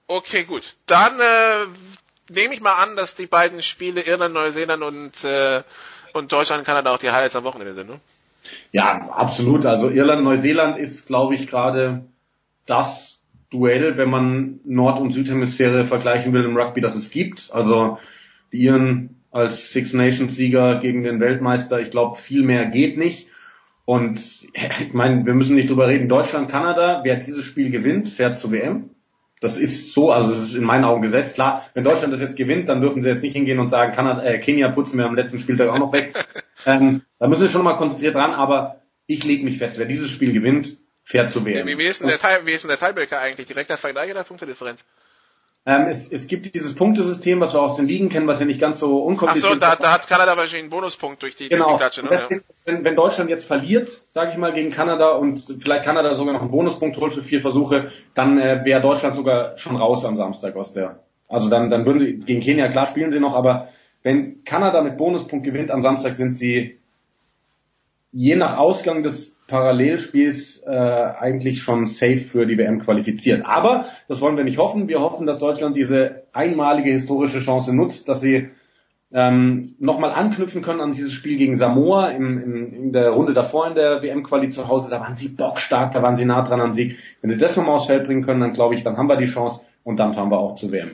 Okay, 0.06 0.44
gut. 0.44 0.76
Dann 0.86 1.20
äh, 1.20 1.66
nehme 2.30 2.54
ich 2.54 2.60
mal 2.60 2.82
an, 2.82 2.96
dass 2.96 3.14
die 3.14 3.26
beiden 3.26 3.60
Spiele 3.62 4.00
Irland, 4.00 4.34
Neuseeland 4.34 4.82
und, 4.82 5.24
äh, 5.24 5.62
und 6.14 6.32
Deutschland, 6.32 6.64
Kanada 6.64 6.94
auch 6.94 6.98
die 6.98 7.10
Highlights 7.10 7.36
am 7.36 7.44
Wochenende 7.44 7.74
sind, 7.74 7.90
ne? 7.90 8.00
Ja, 8.72 9.10
absolut. 9.10 9.66
Also 9.66 9.90
Irland, 9.90 10.24
Neuseeland 10.24 10.78
ist, 10.78 11.06
glaube 11.06 11.34
ich, 11.34 11.46
gerade 11.46 12.04
das 12.66 13.07
Duell, 13.50 13.96
wenn 13.96 14.10
man 14.10 14.60
Nord- 14.64 15.00
und 15.00 15.12
Südhemisphäre 15.12 15.84
vergleichen 15.84 16.32
will 16.32 16.44
im 16.44 16.56
Rugby, 16.56 16.80
das 16.80 16.94
es 16.94 17.10
gibt. 17.10 17.50
Also 17.52 17.98
die 18.52 18.62
Iren 18.62 19.16
als 19.30 19.72
Six 19.72 19.92
Nations 19.92 20.34
Sieger 20.36 20.80
gegen 20.80 21.02
den 21.02 21.20
Weltmeister, 21.20 21.80
ich 21.80 21.90
glaube, 21.90 22.16
viel 22.16 22.42
mehr 22.42 22.66
geht 22.66 22.96
nicht. 22.96 23.28
Und 23.84 24.18
ich 24.80 24.92
meine, 24.92 25.24
wir 25.24 25.34
müssen 25.34 25.56
nicht 25.56 25.70
drüber 25.70 25.88
reden. 25.88 26.08
Deutschland, 26.08 26.50
Kanada, 26.50 27.00
wer 27.04 27.16
dieses 27.16 27.44
Spiel 27.44 27.70
gewinnt, 27.70 28.08
fährt 28.08 28.38
zur 28.38 28.52
WM. 28.52 28.90
Das 29.40 29.56
ist 29.56 29.92
so, 29.92 30.10
also 30.10 30.28
das 30.30 30.38
ist 30.40 30.54
in 30.54 30.64
meinen 30.64 30.84
Augen 30.84 31.00
gesetzt. 31.00 31.36
Klar, 31.36 31.62
wenn 31.74 31.84
Deutschland 31.84 32.12
das 32.12 32.20
jetzt 32.20 32.36
gewinnt, 32.36 32.68
dann 32.68 32.80
dürfen 32.80 33.02
sie 33.02 33.08
jetzt 33.08 33.22
nicht 33.22 33.36
hingehen 33.36 33.60
und 33.60 33.68
sagen, 33.68 33.92
Kanada, 33.92 34.22
äh, 34.24 34.38
Kenia 34.38 34.68
putzen 34.70 34.98
wir 34.98 35.06
am 35.06 35.14
letzten 35.14 35.38
Spieltag 35.38 35.70
auch 35.70 35.78
noch 35.78 35.92
weg. 35.92 36.12
ähm, 36.66 37.02
da 37.18 37.28
müssen 37.28 37.46
sie 37.46 37.52
schon 37.52 37.64
mal 37.64 37.76
konzentriert 37.76 38.16
dran, 38.16 38.32
aber 38.32 38.82
ich 39.06 39.24
lege 39.24 39.44
mich 39.44 39.58
fest, 39.58 39.78
wer 39.78 39.86
dieses 39.86 40.10
Spiel 40.10 40.32
gewinnt, 40.32 40.78
fährt 41.08 41.32
zu 41.32 41.44
WM. 41.44 41.66
Wie, 41.66 41.78
wie, 41.78 41.86
ist 41.86 42.02
denn 42.02 42.08
der 42.08 42.18
Teil, 42.18 42.44
wie 42.44 42.52
ist 42.52 42.64
denn 42.64 42.68
der 42.68 42.78
Tiebreaker 42.78 43.18
eigentlich? 43.18 43.46
Direkter 43.46 43.78
Vergleich 43.78 44.10
oder 44.10 44.24
Punktedifferenz? 44.24 44.84
Ähm, 45.64 45.86
es, 45.88 46.10
es 46.12 46.26
gibt 46.26 46.54
dieses 46.54 46.74
Punktesystem, 46.74 47.40
was 47.40 47.54
wir 47.54 47.60
aus 47.60 47.76
den 47.76 47.86
Ligen 47.86 48.10
kennen, 48.10 48.26
was 48.26 48.40
ja 48.40 48.46
nicht 48.46 48.60
ganz 48.60 48.78
so 48.78 48.98
unkompliziert 48.98 49.54
ist. 49.54 49.62
Ach 49.62 49.72
so, 49.72 49.76
da, 49.76 49.82
da 49.82 49.92
hat 49.92 50.06
Kanada 50.06 50.36
wahrscheinlich 50.36 50.64
einen 50.64 50.70
Bonuspunkt 50.70 51.22
durch 51.22 51.34
die, 51.34 51.48
genau. 51.48 51.76
durch 51.78 51.92
die 51.92 52.00
Klatsche. 52.02 52.04
Ne? 52.04 52.42
Wenn, 52.66 52.84
wenn 52.84 52.94
Deutschland 52.94 53.30
jetzt 53.30 53.46
verliert, 53.46 54.02
sage 54.12 54.32
ich 54.32 54.36
mal, 54.36 54.52
gegen 54.52 54.70
Kanada 54.70 55.12
und 55.12 55.42
vielleicht 55.60 55.84
Kanada 55.84 56.14
sogar 56.14 56.34
noch 56.34 56.42
einen 56.42 56.50
Bonuspunkt 56.50 56.98
holt 56.98 57.14
für 57.14 57.22
vier 57.22 57.40
Versuche, 57.40 57.90
dann 58.14 58.38
äh, 58.38 58.64
wäre 58.64 58.82
Deutschland 58.82 59.14
sogar 59.14 59.56
schon 59.56 59.76
raus 59.76 60.04
am 60.04 60.16
Samstag 60.16 60.56
aus 60.56 60.72
der. 60.72 61.00
Also 61.26 61.48
dann, 61.48 61.70
dann 61.70 61.86
würden 61.86 62.00
sie 62.00 62.18
gegen 62.18 62.40
Kenia 62.40 62.68
klar 62.68 62.86
spielen 62.86 63.12
sie 63.12 63.20
noch, 63.20 63.34
aber 63.34 63.68
wenn 64.02 64.44
Kanada 64.44 64.82
mit 64.82 64.98
Bonuspunkt 64.98 65.44
gewinnt 65.44 65.70
am 65.70 65.82
Samstag, 65.82 66.16
sind 66.16 66.34
sie 66.34 66.78
je 68.12 68.36
nach 68.36 68.58
Ausgang 68.58 69.02
des 69.02 69.37
Parallelspiels 69.48 70.62
äh, 70.66 70.70
eigentlich 70.70 71.62
schon 71.62 71.86
safe 71.86 72.18
für 72.18 72.46
die 72.46 72.58
WM 72.58 72.78
qualifiziert. 72.78 73.44
Aber 73.46 73.86
das 74.06 74.20
wollen 74.20 74.36
wir 74.36 74.44
nicht 74.44 74.58
hoffen. 74.58 74.88
Wir 74.88 75.00
hoffen, 75.00 75.26
dass 75.26 75.38
Deutschland 75.38 75.74
diese 75.74 76.24
einmalige 76.32 76.90
historische 76.90 77.40
Chance 77.40 77.74
nutzt, 77.74 78.08
dass 78.08 78.20
sie 78.20 78.50
ähm, 79.10 79.74
nochmal 79.78 80.12
anknüpfen 80.12 80.60
können 80.60 80.82
an 80.82 80.92
dieses 80.92 81.12
Spiel 81.12 81.38
gegen 81.38 81.56
Samoa 81.56 82.10
im, 82.10 82.42
im, 82.42 82.74
in 82.74 82.92
der 82.92 83.10
Runde 83.10 83.32
davor 83.32 83.66
in 83.66 83.74
der 83.74 84.02
WM-Quali 84.02 84.50
zu 84.50 84.68
Hause. 84.68 84.90
Da 84.90 85.00
waren 85.00 85.16
sie 85.16 85.30
bockstark, 85.30 85.92
da 85.92 86.02
waren 86.02 86.14
sie 86.14 86.26
nah 86.26 86.42
dran 86.42 86.60
am 86.60 86.74
Sieg. 86.74 86.98
Wenn 87.22 87.30
sie 87.30 87.38
das 87.38 87.56
nochmal 87.56 87.76
aufs 87.76 87.86
Feld 87.86 88.06
bringen 88.06 88.22
können, 88.22 88.40
dann 88.42 88.52
glaube 88.52 88.74
ich, 88.74 88.82
dann 88.82 88.98
haben 88.98 89.08
wir 89.08 89.16
die 89.16 89.24
Chance 89.24 89.62
und 89.82 89.98
dann 89.98 90.12
fahren 90.12 90.30
wir 90.30 90.38
auch 90.38 90.56
zur 90.56 90.72
WM. 90.72 90.90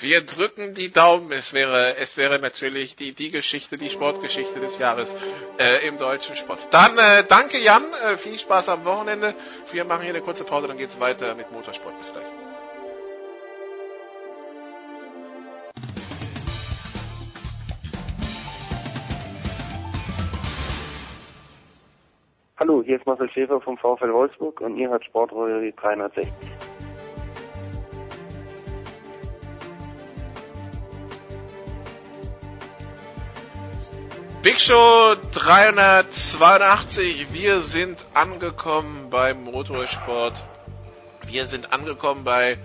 Wir 0.00 0.22
drücken 0.22 0.74
die 0.74 0.90
Daumen. 0.90 1.30
Es 1.30 1.52
wäre, 1.52 1.96
es 1.96 2.16
wäre 2.16 2.40
natürlich 2.40 2.96
die, 2.96 3.14
die 3.14 3.30
Geschichte, 3.30 3.76
die 3.76 3.90
Sportgeschichte 3.90 4.58
des 4.58 4.78
Jahres 4.78 5.14
äh, 5.58 5.86
im 5.86 5.98
deutschen 5.98 6.34
Sport. 6.34 6.58
Dann 6.72 6.98
äh, 6.98 7.24
danke 7.28 7.58
Jan, 7.58 7.84
äh, 7.92 8.16
viel 8.16 8.38
Spaß 8.38 8.70
am 8.70 8.84
Wochenende. 8.84 9.34
Wir 9.70 9.84
machen 9.84 10.02
hier 10.02 10.10
eine 10.10 10.20
kurze 10.20 10.44
Pause, 10.44 10.66
dann 10.66 10.78
geht's 10.78 10.98
weiter 10.98 11.34
mit 11.36 11.52
Motorsport. 11.52 11.96
Bis 11.98 12.12
gleich. 12.12 12.24
Hallo, 22.56 22.82
hier 22.82 22.96
ist 22.96 23.06
Marcel 23.06 23.28
Schäfer 23.30 23.60
vom 23.60 23.76
VfL 23.76 24.12
Wolfsburg 24.12 24.60
und 24.60 24.76
ihr 24.76 24.88
hört 24.88 25.04
Sportrolle 25.04 25.70
360. 25.72 26.32
Big 34.44 34.60
Show 34.60 35.16
382. 35.32 37.32
Wir 37.32 37.60
sind 37.62 37.98
angekommen 38.12 39.08
beim 39.08 39.42
Motorsport. 39.44 40.34
Wir 41.24 41.46
sind 41.46 41.72
angekommen 41.72 42.24
bei 42.24 42.58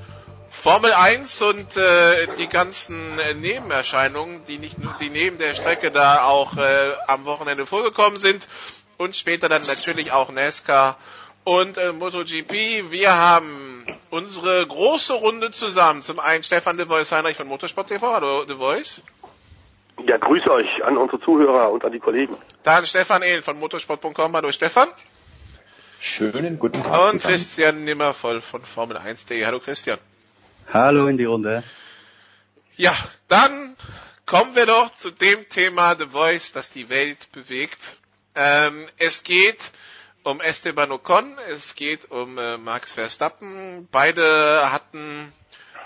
Formel 0.50 0.92
1 0.92 1.42
und 1.42 1.78
äh, 1.78 2.28
die 2.38 2.50
ganzen 2.50 3.18
äh, 3.20 3.34
Nebenerscheinungen, 3.34 4.44
die 4.44 4.58
nicht 4.58 4.78
nur 4.78 4.94
die 5.00 5.10
neben 5.10 5.38
der 5.38 5.56
Strecke 5.56 5.90
da 5.90 6.26
auch 6.26 6.58
äh, 6.58 6.92
am 7.08 7.24
Wochenende 7.24 7.66
vorgekommen 7.66 8.20
sind 8.20 8.46
und 8.98 9.16
später 9.16 9.48
dann 9.48 9.66
natürlich 9.66 10.12
auch 10.12 10.34
NASCAR 10.34 10.98
und 11.46 11.78
äh, 11.78 11.94
MotoGP. 11.94 12.92
Wir 12.92 13.16
haben 13.16 13.86
unsere 14.10 14.68
große 14.68 15.14
Runde 15.14 15.52
zusammen. 15.52 16.02
Zum 16.02 16.20
einen 16.20 16.44
Stefan 16.44 16.76
de 16.76 16.88
Voice 16.88 17.14
Heinrich 17.14 17.38
von 17.38 17.48
Motorsport 17.48 17.88
TV. 17.88 18.16
Hallo 18.16 18.44
de 18.44 18.58
Voice. 18.58 19.02
Ja, 20.06 20.18
grüße 20.18 20.50
euch 20.52 20.84
an 20.84 20.98
unsere 20.98 21.20
Zuhörer 21.20 21.72
und 21.72 21.84
an 21.86 21.92
die 21.92 22.00
Kollegen. 22.00 22.36
Dann 22.64 22.86
Stefan 22.86 23.22
Ehlen 23.22 23.44
von 23.44 23.58
motorsport.com. 23.60 24.36
Hallo 24.36 24.52
Stefan. 24.52 24.88
Schönen 26.00 26.60
guten 26.60 26.82
Tag. 26.82 27.12
Und 27.12 27.20
zusammen. 27.20 27.34
Christian 27.34 27.84
Nimmervoll 27.84 28.42
von 28.42 28.62
Formel1.de. 28.64 29.46
Hallo 29.46 29.60
Christian. 29.60 30.00
Hallo 30.74 31.08
in 31.08 31.18
die 31.18 31.26
Runde. 31.26 31.64
Ja, 32.78 32.96
dann 33.28 33.76
kommen 34.26 34.56
wir 34.56 34.66
doch 34.66 34.94
zu 34.96 35.12
dem 35.12 35.50
Thema 35.50 35.96
The 35.96 36.06
Voice, 36.06 36.54
das 36.54 36.70
die 36.70 36.90
Welt 36.90 37.32
bewegt. 37.34 37.98
Ähm, 38.36 38.86
es 38.98 39.24
geht 39.24 39.72
um 40.24 40.40
Esteban 40.40 40.92
Ocon, 40.92 41.38
es 41.50 41.76
geht 41.76 42.12
um 42.12 42.38
äh, 42.38 42.58
Max 42.58 42.94
Verstappen. 42.94 43.88
Beide 43.92 44.72
hatten 44.72 45.34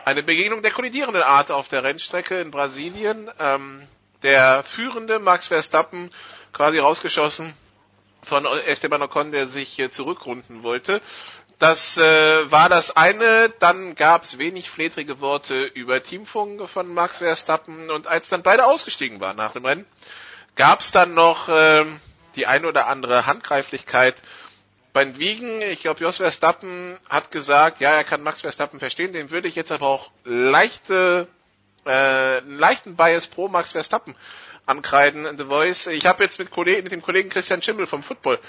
eine 0.05 0.21
Begegnung 0.21 0.61
der 0.61 0.71
kollidierenden 0.71 1.23
Art 1.23 1.49
auf 1.49 1.69
der 1.69 1.83
Rennstrecke 1.83 2.41
in 2.41 2.51
Brasilien. 2.51 3.29
Ähm, 3.39 3.87
der 4.23 4.63
führende 4.63 5.19
Max 5.19 5.47
Verstappen 5.47 6.09
quasi 6.53 6.79
rausgeschossen 6.79 7.53
von 8.21 8.45
Esteban 8.45 9.01
Ocon, 9.01 9.31
der 9.31 9.47
sich 9.47 9.81
zurückrunden 9.91 10.63
wollte. 10.63 11.01
Das 11.59 11.97
äh, 11.97 12.51
war 12.51 12.67
das 12.69 12.95
eine. 12.97 13.49
Dann 13.59 13.95
gab 13.95 14.23
es 14.23 14.37
wenig 14.37 14.69
fledrige 14.69 15.19
Worte 15.21 15.63
über 15.63 16.01
Teamfunk 16.01 16.67
von 16.67 16.93
Max 16.93 17.19
Verstappen. 17.19 17.89
Und 17.89 18.07
als 18.07 18.29
dann 18.29 18.43
beide 18.43 18.65
ausgestiegen 18.65 19.21
waren 19.21 19.37
nach 19.37 19.53
dem 19.53 19.65
Rennen, 19.65 19.85
gab 20.55 20.81
es 20.81 20.91
dann 20.91 21.13
noch 21.13 21.49
äh, 21.49 21.85
die 22.35 22.47
eine 22.47 22.67
oder 22.67 22.87
andere 22.87 23.25
Handgreiflichkeit 23.27 24.15
beim 24.93 25.17
Wiegen. 25.17 25.61
Ich 25.61 25.81
glaube, 25.81 26.01
Jos 26.01 26.17
Verstappen 26.17 26.97
hat 27.09 27.31
gesagt, 27.31 27.79
ja, 27.79 27.91
er 27.91 28.03
kann 28.03 28.21
Max 28.23 28.41
Verstappen 28.41 28.79
verstehen. 28.79 29.13
Den 29.13 29.31
würde 29.31 29.47
ich 29.47 29.55
jetzt 29.55 29.71
aber 29.71 29.87
auch 29.87 30.11
leichte, 30.25 31.27
äh, 31.85 31.89
einen 31.89 32.57
leichten 32.57 32.95
Bias 32.95 33.27
pro 33.27 33.47
Max 33.47 33.71
Verstappen 33.71 34.15
ankreiden 34.65 35.25
in 35.25 35.37
The 35.37 35.45
Voice. 35.45 35.87
Ich 35.87 36.05
habe 36.05 36.23
jetzt 36.23 36.39
mit, 36.39 36.49
Kollegen, 36.51 36.83
mit 36.83 36.91
dem 36.91 37.01
Kollegen 37.01 37.29
Christian 37.29 37.61
Schimmel 37.61 37.85
vom 37.85 38.03
Football 38.03 38.39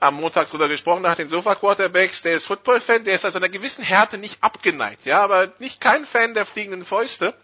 am 0.00 0.14
Montag 0.14 0.48
drüber 0.48 0.68
gesprochen, 0.68 1.02
nach 1.02 1.14
den 1.14 1.28
Sofa 1.28 1.54
Quarterbacks. 1.54 2.22
Der 2.22 2.32
ist 2.32 2.46
Football-Fan, 2.46 3.04
der 3.04 3.14
ist 3.14 3.24
also 3.24 3.38
einer 3.38 3.50
gewissen 3.50 3.84
Härte 3.84 4.18
nicht 4.18 4.42
abgeneigt, 4.42 5.04
ja, 5.04 5.22
aber 5.22 5.52
nicht 5.58 5.80
kein 5.80 6.06
Fan 6.06 6.34
der 6.34 6.46
fliegenden 6.46 6.84
Fäuste. 6.84 7.34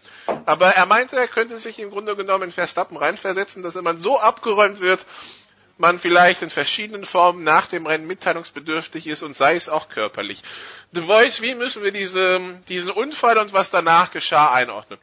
Aber 0.45 0.69
er 0.71 0.87
meinte, 0.87 1.15
er 1.15 1.27
könnte 1.27 1.59
sich 1.59 1.79
im 1.79 1.91
Grunde 1.91 2.15
genommen 2.15 2.45
in 2.45 2.51
Verstappen 2.51 2.97
reinversetzen, 2.97 3.61
dass 3.63 3.75
wenn 3.75 3.83
man 3.83 3.99
so 3.99 4.19
abgeräumt 4.19 4.81
wird, 4.81 5.05
man 5.77 5.99
vielleicht 5.99 6.41
in 6.41 6.49
verschiedenen 6.49 7.05
Formen 7.05 7.43
nach 7.43 7.67
dem 7.67 7.85
Rennen 7.85 8.07
mitteilungsbedürftig 8.07 9.05
ist 9.05 9.21
und 9.21 9.35
sei 9.35 9.55
es 9.55 9.69
auch 9.69 9.89
körperlich. 9.89 10.41
The 10.91 11.01
Voice, 11.01 11.41
wie 11.41 11.53
müssen 11.53 11.83
wir 11.83 11.91
diese, 11.91 12.41
diesen 12.67 12.91
Unfall 12.91 13.37
und 13.37 13.53
was 13.53 13.69
danach 13.69 14.09
geschah 14.09 14.51
einordnen? 14.51 14.99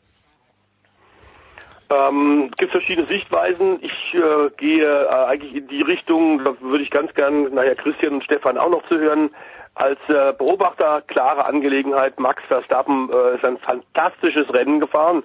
Ähm, 1.95 2.51
gibt 2.57 2.73
verschiedene 2.73 3.07
Sichtweisen. 3.07 3.79
Ich 3.83 4.15
äh, 4.15 4.51
gehe 4.57 4.85
äh, 4.85 5.27
eigentlich 5.27 5.55
in 5.55 5.69
die 5.69 5.83
Richtung, 5.83 6.43
da 6.43 6.55
würde 6.61 6.83
ich 6.83 6.91
ganz 6.91 7.13
gern 7.15 7.55
nachher 7.55 7.75
Christian 7.75 8.15
und 8.15 8.25
Stefan 8.25 8.59
auch 8.59 8.71
noch 8.71 8.87
zu 8.89 8.99
hören. 8.99 9.31
Als 9.75 9.99
äh, 10.09 10.33
Beobachter 10.37 11.03
klare 11.07 11.45
Angelegenheit. 11.45 12.19
Max 12.19 12.43
Verstappen 12.45 13.11
äh, 13.11 13.37
ist 13.37 13.45
ein 13.45 13.59
fantastisches 13.59 14.53
Rennen 14.53 14.81
gefahren. 14.81 15.25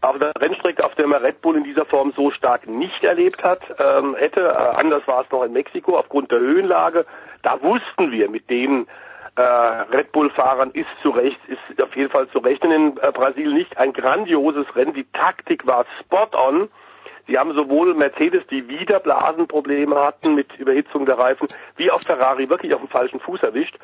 Auf 0.00 0.18
der 0.18 0.32
Rennstrecke, 0.38 0.84
auf 0.84 0.94
der 0.94 1.08
man 1.08 1.22
Red 1.22 1.40
Bull 1.40 1.56
in 1.56 1.64
dieser 1.64 1.84
Form 1.84 2.12
so 2.14 2.30
stark 2.30 2.68
nicht 2.68 3.02
erlebt 3.02 3.42
hat, 3.42 3.60
ähm, 3.78 4.14
hätte, 4.14 4.42
äh, 4.42 4.80
anders 4.80 5.06
war 5.08 5.22
es 5.22 5.30
noch 5.30 5.42
in 5.42 5.52
Mexiko, 5.52 5.96
aufgrund 5.96 6.30
der 6.30 6.38
Höhenlage, 6.38 7.04
da 7.42 7.60
wussten 7.62 8.12
wir 8.12 8.30
mit 8.30 8.48
den 8.48 8.86
äh, 9.38 9.96
Red 9.96 10.10
Bull-Fahrern 10.10 10.72
ist 10.72 10.88
zu 11.00 11.10
Recht, 11.10 11.38
ist 11.46 11.80
auf 11.80 11.94
jeden 11.94 12.10
Fall 12.10 12.28
zu 12.30 12.38
rechnen 12.38 12.72
in 12.72 12.96
äh, 12.98 13.12
Brasilien 13.12 13.54
nicht 13.54 13.78
ein 13.78 13.92
grandioses 13.92 14.66
Rennen. 14.74 14.94
Die 14.94 15.06
Taktik 15.12 15.64
war 15.66 15.86
spot 16.00 16.36
on. 16.36 16.68
Sie 17.28 17.38
haben 17.38 17.54
sowohl 17.54 17.94
Mercedes, 17.94 18.44
die 18.48 18.68
wieder 18.68 18.98
Blasenprobleme 18.98 19.94
hatten 19.94 20.34
mit 20.34 20.58
Überhitzung 20.58 21.06
der 21.06 21.18
Reifen, 21.18 21.46
wie 21.76 21.90
auch 21.90 22.00
Ferrari 22.00 22.48
wirklich 22.48 22.74
auf 22.74 22.80
dem 22.80 22.88
falschen 22.88 23.20
Fuß 23.20 23.42
erwischt. 23.44 23.78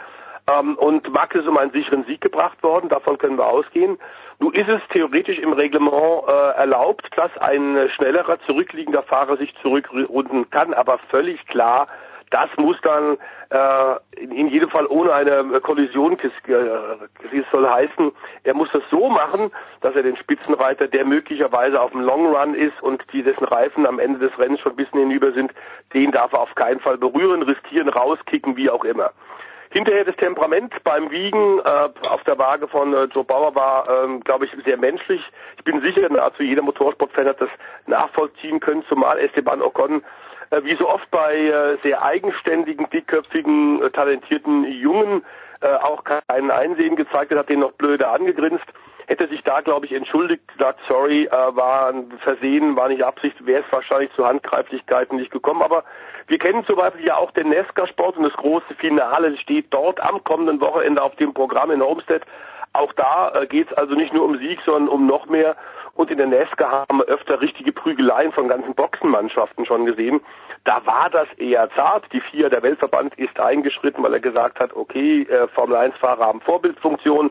Ähm, 0.51 0.75
und 0.75 1.13
Max 1.13 1.37
ist 1.37 1.47
um 1.47 1.57
einen 1.57 1.71
sicheren 1.71 2.05
Sieg 2.05 2.21
gebracht 2.21 2.61
worden, 2.65 2.89
davon 2.89 3.17
können 3.19 3.39
wir 3.39 3.47
ausgehen. 3.47 3.99
Nun 4.41 4.55
ist 4.55 4.69
es 4.69 4.81
theoretisch 4.91 5.39
im 5.39 5.53
Reglement 5.53 6.27
äh, 6.27 6.33
erlaubt, 6.57 7.09
dass 7.15 7.31
ein 7.39 7.89
schnellerer, 7.95 8.41
zurückliegender 8.47 9.05
Fahrer 9.05 9.37
sich 9.37 9.55
zurückrunden 9.63 10.51
kann, 10.51 10.75
aber 10.75 10.99
völlig 11.11 11.47
klar, 11.47 11.87
das 12.35 12.51
muss 12.57 12.77
dann 12.83 13.17
äh, 13.51 14.21
in, 14.21 14.49
jedem 14.49 14.69
Fall 14.69 14.87
ohne 14.89 15.13
eine 15.13 15.61
Kollision, 15.61 16.19
es 16.21 16.33
soll 17.53 17.71
heißen, 17.71 18.11
er 18.43 18.55
muss 18.55 18.69
das 18.73 18.83
so 18.91 19.09
machen, 19.09 19.53
dass 19.83 19.95
er 19.95 20.03
den 20.03 20.17
Spitzenreiter, 20.17 20.89
der 20.89 21.05
möglicherweise 21.05 21.81
auf 21.81 21.93
dem 21.93 22.01
Long 22.01 22.35
Run 22.35 22.57
ist 22.57 22.83
und 22.83 23.05
die 23.13 23.23
dessen 23.23 23.45
Reifen 23.45 23.87
am 23.87 24.01
Ende 24.01 24.19
des 24.19 24.37
Rennens 24.37 24.61
schon 24.61 24.73
ein 24.73 24.77
bisschen 24.77 24.99
hinüber 24.99 25.31
sind, 25.31 25.53
den 25.93 26.11
darf 26.11 26.33
er 26.33 26.41
auf 26.41 26.57
keinen 26.57 26.81
Fall 26.81 26.99
berühren, 26.99 27.43
riskieren, 27.43 27.89
rauskicken, 27.89 28.57
wie 28.57 28.69
auch 28.69 28.83
immer. 28.83 29.13
Hinterher 29.71 30.05
das 30.05 30.17
Temperament 30.17 30.75
beim 30.83 31.13
Wiegen 31.13 31.61
äh, 31.61 31.89
auf 32.11 32.25
der 32.27 32.37
Waage 32.37 32.67
von 32.67 32.95
äh, 32.95 33.05
Joe 33.15 33.25
Bauer 33.25 33.55
war, 33.55 33.89
ähm, 33.89 34.23
glaube 34.25 34.47
ich, 34.47 34.53
sehr 34.65 34.77
menschlich. 34.77 35.23
Ich 35.57 35.65
bin 35.65 35.81
sicher, 35.83 36.09
nahezu 36.09 36.43
jeder 36.43 36.63
Motorsportfan 36.63 37.29
hat 37.29 37.41
das 37.41 37.51
nachvollziehen 37.87 38.59
können, 38.59 38.85
zumal 38.89 39.19
Esteban 39.19 39.63
Ocon 39.63 40.01
äh, 40.01 40.03
wie 40.63 40.77
so 40.77 40.89
oft 40.89 41.11
bei 41.11 41.35
äh, 41.35 41.77
sehr 41.83 42.03
eigenständigen, 42.03 42.89
dickköpfigen, 42.91 43.83
äh, 43.83 43.91
talentierten 43.91 44.65
Jungen 44.65 45.25
äh, 45.61 45.75
auch 45.77 46.05
keinen 46.05 46.51
Einsehen 46.51 46.97
gezeigt 46.97 47.31
hat, 47.31 47.39
hat 47.39 47.49
den 47.49 47.61
noch 47.61 47.73
blöder 47.73 48.13
angegrinst. 48.13 48.65
Hätte 49.07 49.29
sich 49.29 49.43
da, 49.43 49.61
glaube 49.61 49.87
ich, 49.87 49.93
entschuldigt, 49.93 50.47
gesagt, 50.49 50.81
sorry, 50.89 51.25
äh, 51.25 51.31
war 51.31 51.89
ein 51.89 52.11
Versehen, 52.23 52.77
war 52.77 52.89
nicht 52.89 53.03
Absicht, 53.03 53.45
wäre 53.47 53.63
es 53.67 53.73
wahrscheinlich 53.73 54.13
zu 54.13 54.27
Handgreiflichkeiten 54.27 55.19
nicht 55.19 55.31
gekommen. 55.31 55.63
Aber 55.63 55.85
wir 56.27 56.39
kennen 56.39 56.65
zum 56.65 56.77
Beispiel 56.77 57.07
ja 57.07 57.17
auch 57.17 57.31
den 57.33 57.49
Nesca-Sport 57.51 58.17
und 58.17 58.25
das 58.25 58.33
große 58.35 58.75
Finale 58.77 59.37
steht 59.39 59.67
dort 59.71 60.01
am 60.01 60.23
kommenden 60.25 60.61
Wochenende 60.61 61.03
auf 61.03 61.17
dem 61.17 61.35
Programm 61.35 61.71
in 61.71 61.83
Homestead. 61.83 62.23
Auch 62.73 62.93
da 62.95 63.33
äh, 63.35 63.47
geht 63.47 63.71
es 63.71 63.77
also 63.77 63.95
nicht 63.95 64.13
nur 64.13 64.25
um 64.25 64.39
Sieg, 64.39 64.61
sondern 64.65 64.89
um 64.89 65.07
noch 65.07 65.27
mehr. 65.27 65.57
Und 65.95 66.11
in 66.11 66.19
der 66.19 66.27
Nesca 66.27 66.87
haben 66.89 66.99
wir 66.99 67.05
öfter 67.05 67.41
richtige 67.41 67.73
Prügeleien 67.73 68.33
von 68.33 68.49
ganzen 68.49 68.75
Boxenmannschaften 68.75 69.65
schon 69.65 69.87
gesehen. 69.87 70.21
Da 70.65 70.85
war 70.87 71.09
das 71.11 71.29
eher 71.37 71.69
zart. 71.71 72.05
Die 72.13 72.21
vier, 72.21 72.51
der 72.51 72.63
Weltverband 72.63 73.15
ist 73.17 73.39
eingeschritten, 73.39 74.03
weil 74.03 74.15
er 74.15 74.21
gesagt 74.21 74.59
hat, 74.59 74.75
okay, 74.75 75.23
äh, 75.23 75.47
Formel 75.49 75.77
1-Fahrer 75.77 76.27
haben 76.27 76.41
Vorbildfunktion. 76.41 77.31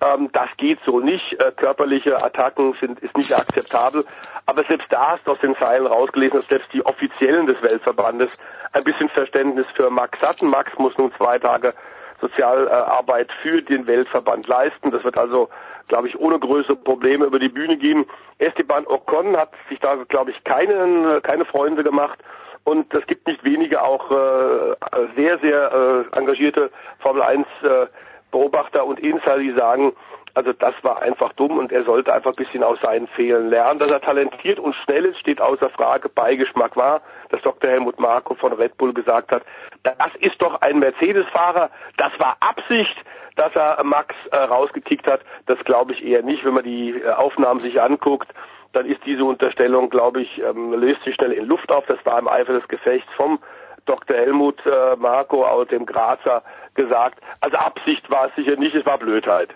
Ähm, 0.00 0.28
das 0.32 0.48
geht 0.58 0.80
so 0.84 1.00
nicht. 1.00 1.40
Äh, 1.40 1.52
körperliche 1.52 2.22
Attacken 2.22 2.74
sind 2.80 3.00
ist 3.00 3.16
nicht 3.16 3.32
akzeptabel. 3.32 4.04
Aber 4.46 4.64
selbst 4.64 4.86
da 4.90 5.12
hast 5.12 5.26
du 5.26 5.32
aus 5.32 5.40
den 5.40 5.56
Zeilen 5.56 5.86
rausgelesen, 5.86 6.40
dass 6.40 6.48
selbst 6.48 6.72
die 6.72 6.84
Offiziellen 6.84 7.46
des 7.46 7.60
Weltverbandes 7.62 8.42
ein 8.72 8.84
bisschen 8.84 9.08
Verständnis 9.08 9.66
für 9.74 9.88
Max 9.88 10.20
hatten. 10.20 10.48
Max 10.48 10.76
muss 10.78 10.96
nun 10.98 11.12
zwei 11.16 11.38
Tage 11.38 11.72
Sozialarbeit 12.20 13.30
für 13.42 13.62
den 13.62 13.86
Weltverband 13.86 14.46
leisten. 14.46 14.90
Das 14.90 15.04
wird 15.04 15.16
also, 15.16 15.48
glaube 15.88 16.08
ich, 16.08 16.18
ohne 16.18 16.38
größere 16.38 16.76
Probleme 16.76 17.26
über 17.26 17.38
die 17.38 17.48
Bühne 17.48 17.76
gehen. 17.76 18.04
Esteban 18.38 18.86
Ocon 18.86 19.36
hat 19.36 19.50
sich 19.68 19.78
da, 19.80 19.96
glaube 20.08 20.30
ich, 20.30 20.44
keinen, 20.44 21.22
keine 21.22 21.44
Freunde 21.44 21.84
gemacht. 21.84 22.18
Und 22.64 22.92
es 22.94 23.06
gibt 23.06 23.26
nicht 23.26 23.44
wenige 23.44 23.82
auch 23.82 24.10
äh, 24.10 24.74
sehr, 25.16 25.38
sehr 25.38 26.06
äh, 26.12 26.18
engagierte 26.18 26.70
Formel 27.00 27.22
1 27.22 27.46
äh, 27.62 27.86
Beobachter 28.30 28.86
und 28.86 28.98
Insider, 29.00 29.38
die 29.38 29.52
sagen, 29.52 29.92
also 30.34 30.52
das 30.52 30.74
war 30.82 31.00
einfach 31.00 31.32
dumm 31.34 31.58
und 31.58 31.70
er 31.70 31.84
sollte 31.84 32.12
einfach 32.12 32.32
ein 32.32 32.36
bisschen 32.36 32.64
aus 32.64 32.80
seinen 32.80 33.06
Fehlern 33.06 33.48
lernen. 33.48 33.78
Dass 33.78 33.92
er 33.92 34.00
talentiert 34.00 34.58
und 34.58 34.74
schnell 34.84 35.04
ist, 35.04 35.20
steht 35.20 35.40
außer 35.40 35.70
Frage. 35.70 36.08
Beigeschmack 36.08 36.76
war, 36.76 37.02
dass 37.30 37.40
Dr. 37.42 37.70
Helmut 37.70 38.00
Marko 38.00 38.34
von 38.34 38.52
Red 38.52 38.76
Bull 38.76 38.92
gesagt 38.92 39.30
hat, 39.30 39.44
das 39.84 39.94
ist 40.20 40.42
doch 40.42 40.60
ein 40.60 40.80
Mercedes-Fahrer, 40.80 41.70
das 41.96 42.12
war 42.18 42.36
Absicht, 42.40 42.96
dass 43.36 43.54
er 43.54 43.82
Max 43.84 44.14
äh, 44.26 44.36
rausgekickt 44.36 45.06
hat. 45.06 45.20
Das 45.46 45.58
glaube 45.64 45.92
ich 45.92 46.04
eher 46.04 46.22
nicht, 46.22 46.44
wenn 46.44 46.54
man 46.54 46.64
die 46.64 46.90
äh, 46.90 47.10
Aufnahmen 47.10 47.60
sich 47.60 47.80
anguckt. 47.80 48.28
Dann 48.72 48.86
ist 48.86 49.00
diese 49.06 49.24
Unterstellung, 49.24 49.88
glaube 49.88 50.22
ich, 50.22 50.42
ähm, 50.42 50.72
löst 50.72 51.04
sich 51.04 51.14
schnell 51.14 51.32
in 51.32 51.46
Luft 51.46 51.70
auf. 51.70 51.86
Das 51.86 52.04
war 52.04 52.18
im 52.18 52.28
Eifer 52.28 52.54
des 52.54 52.66
Gefechts 52.66 53.08
vom 53.16 53.38
Dr. 53.86 54.16
Helmut 54.16 54.64
äh, 54.66 54.96
Marko 54.96 55.44
aus 55.44 55.68
dem 55.68 55.86
Grazer 55.86 56.42
gesagt. 56.74 57.20
Also 57.40 57.56
Absicht 57.56 58.10
war 58.10 58.28
es 58.28 58.34
sicher 58.34 58.56
nicht, 58.56 58.74
es 58.74 58.86
war 58.86 58.98
Blödheit. 58.98 59.50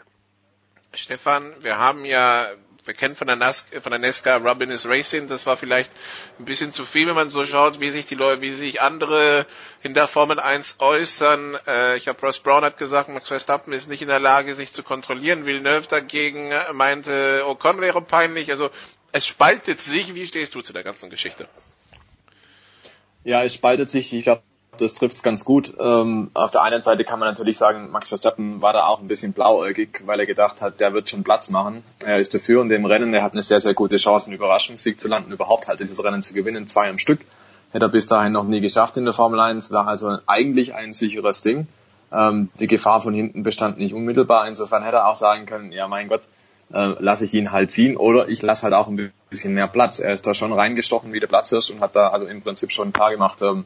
Stefan, 0.94 1.55
wir 1.60 1.78
haben 1.78 2.05
ja, 2.05 2.47
wir 2.85 2.94
kennen 2.94 3.15
von 3.15 3.27
der, 3.27 3.36
NAS, 3.36 3.66
von 3.81 3.90
der 3.90 3.98
Nesca 3.98 4.36
Robin 4.36 4.70
is 4.70 4.86
Racing, 4.86 5.28
das 5.28 5.44
war 5.47 5.56
vielleicht 5.56 5.90
ein 6.39 6.44
bisschen 6.44 6.73
zu 6.73 6.86
viel, 6.86 7.06
wenn 7.06 7.15
man 7.15 7.31
so 7.31 7.44
schaut, 7.44 7.81
wie 7.81 7.90
sich 7.90 8.06
die 8.06 8.15
Leute, 8.15 8.40
wie 8.40 8.52
sich 8.52 8.81
andere 8.81 9.47
in 9.82 9.94
der 9.94 10.09
Formel 10.09 10.40
1 10.40 10.77
äußern. 10.78 11.59
Äh, 11.66 11.97
ich 11.97 12.09
habe 12.09 12.20
Ross 12.20 12.39
Brown 12.39 12.65
hat 12.65 12.78
gesagt, 12.78 13.09
Max 13.10 13.28
Verstappen 13.28 13.73
ist 13.73 13.89
nicht 13.89 14.02
in 14.02 14.09
der 14.09 14.20
Lage, 14.20 14.55
sich 14.55 14.73
zu 14.73 14.82
kontrollieren. 14.82 15.44
Villeneuve 15.44 15.89
dagegen 15.89 16.52
meinte, 16.73 17.44
Ocon 17.47 17.81
wäre 17.81 18.01
peinlich. 18.01 18.51
Also 18.51 18.70
es 19.12 19.27
spaltet 19.27 19.81
sich. 19.81 20.15
Wie 20.15 20.27
stehst 20.27 20.55
du 20.55 20.62
zu 20.62 20.73
der 20.73 20.85
ganzen 20.85 21.10
Geschichte? 21.10 21.48
Ja, 23.24 23.43
es 23.43 23.55
spaltet 23.55 23.90
sich. 23.90 24.12
Ich 24.12 24.24
glaube, 24.24 24.43
das 24.80 24.94
trifft's 24.94 25.22
ganz 25.22 25.44
gut. 25.44 25.74
Ähm, 25.78 26.30
auf 26.34 26.50
der 26.50 26.62
einen 26.62 26.80
Seite 26.82 27.05
kann 27.05 27.18
man 27.18 27.28
natürlich 27.28 27.59
sagen, 27.59 27.90
Max 27.90 28.09
Verstappen 28.09 28.62
war 28.62 28.72
da 28.72 28.86
auch 28.86 29.00
ein 29.00 29.09
bisschen 29.09 29.32
blauäugig, 29.32 30.02
weil 30.06 30.20
er 30.20 30.26
gedacht 30.26 30.60
hat, 30.60 30.80
der 30.80 30.92
wird 30.92 31.09
schon 31.09 31.24
Platz 31.24 31.50
machen. 31.50 31.82
Er 32.05 32.18
ist 32.18 32.32
der 32.32 32.40
Führende 32.40 32.74
im 32.74 32.84
Rennen, 32.84 33.12
er 33.14 33.22
hat 33.22 33.32
eine 33.32 33.42
sehr, 33.42 33.60
sehr 33.60 33.74
gute 33.74 33.96
Chance, 33.96 34.26
einen 34.26 34.36
Überraschungssieg 34.36 35.00
zu 35.00 35.09
landen, 35.09 35.32
überhaupt 35.32 35.68
halt 35.68 35.80
dieses 35.80 36.02
Rennen 36.02 36.22
zu 36.22 36.34
gewinnen, 36.34 36.66
zwei 36.68 36.88
am 36.88 36.98
Stück. 36.98 37.20
Hätte 37.72 37.86
er 37.86 37.90
bis 37.90 38.06
dahin 38.06 38.32
noch 38.32 38.44
nie 38.44 38.60
geschafft 38.60 38.96
in 38.96 39.05
der 39.05 39.14
Formel 39.14 39.40
1, 39.40 39.70
war 39.70 39.86
also 39.86 40.18
eigentlich 40.26 40.74
ein 40.74 40.92
sicheres 40.92 41.42
Ding. 41.42 41.66
Ähm, 42.10 42.48
die 42.59 42.66
Gefahr 42.66 43.00
von 43.00 43.12
hinten 43.12 43.42
bestand 43.42 43.78
nicht 43.78 43.94
unmittelbar, 43.94 44.48
insofern 44.48 44.82
hätte 44.82 44.98
er 44.98 45.09
auch 45.09 45.16
sagen 45.16 45.46
können, 45.46 45.72
ja 45.72 45.86
mein 45.88 46.09
Gott, 46.09 46.22
äh, 46.72 46.94
lasse 46.98 47.24
ich 47.24 47.34
ihn 47.34 47.52
halt 47.52 47.70
ziehen 47.70 47.96
oder 47.96 48.28
ich 48.28 48.42
lasse 48.42 48.62
halt 48.62 48.74
auch 48.74 48.88
ein 48.88 49.12
bisschen 49.30 49.55
mehr 49.55 49.68
Platz. 49.68 49.98
Er 49.98 50.12
ist 50.12 50.26
da 50.26 50.34
schon 50.34 50.52
reingestochen 50.52 51.12
wie 51.12 51.20
der 51.20 51.26
Platzhirsch 51.26 51.70
und 51.70 51.80
hat 51.80 51.96
da 51.96 52.09
also 52.09 52.26
im 52.26 52.42
Prinzip 52.42 52.72
schon 52.72 52.92
paar 52.92 53.10
gemacht, 53.10 53.42
ähm, 53.42 53.64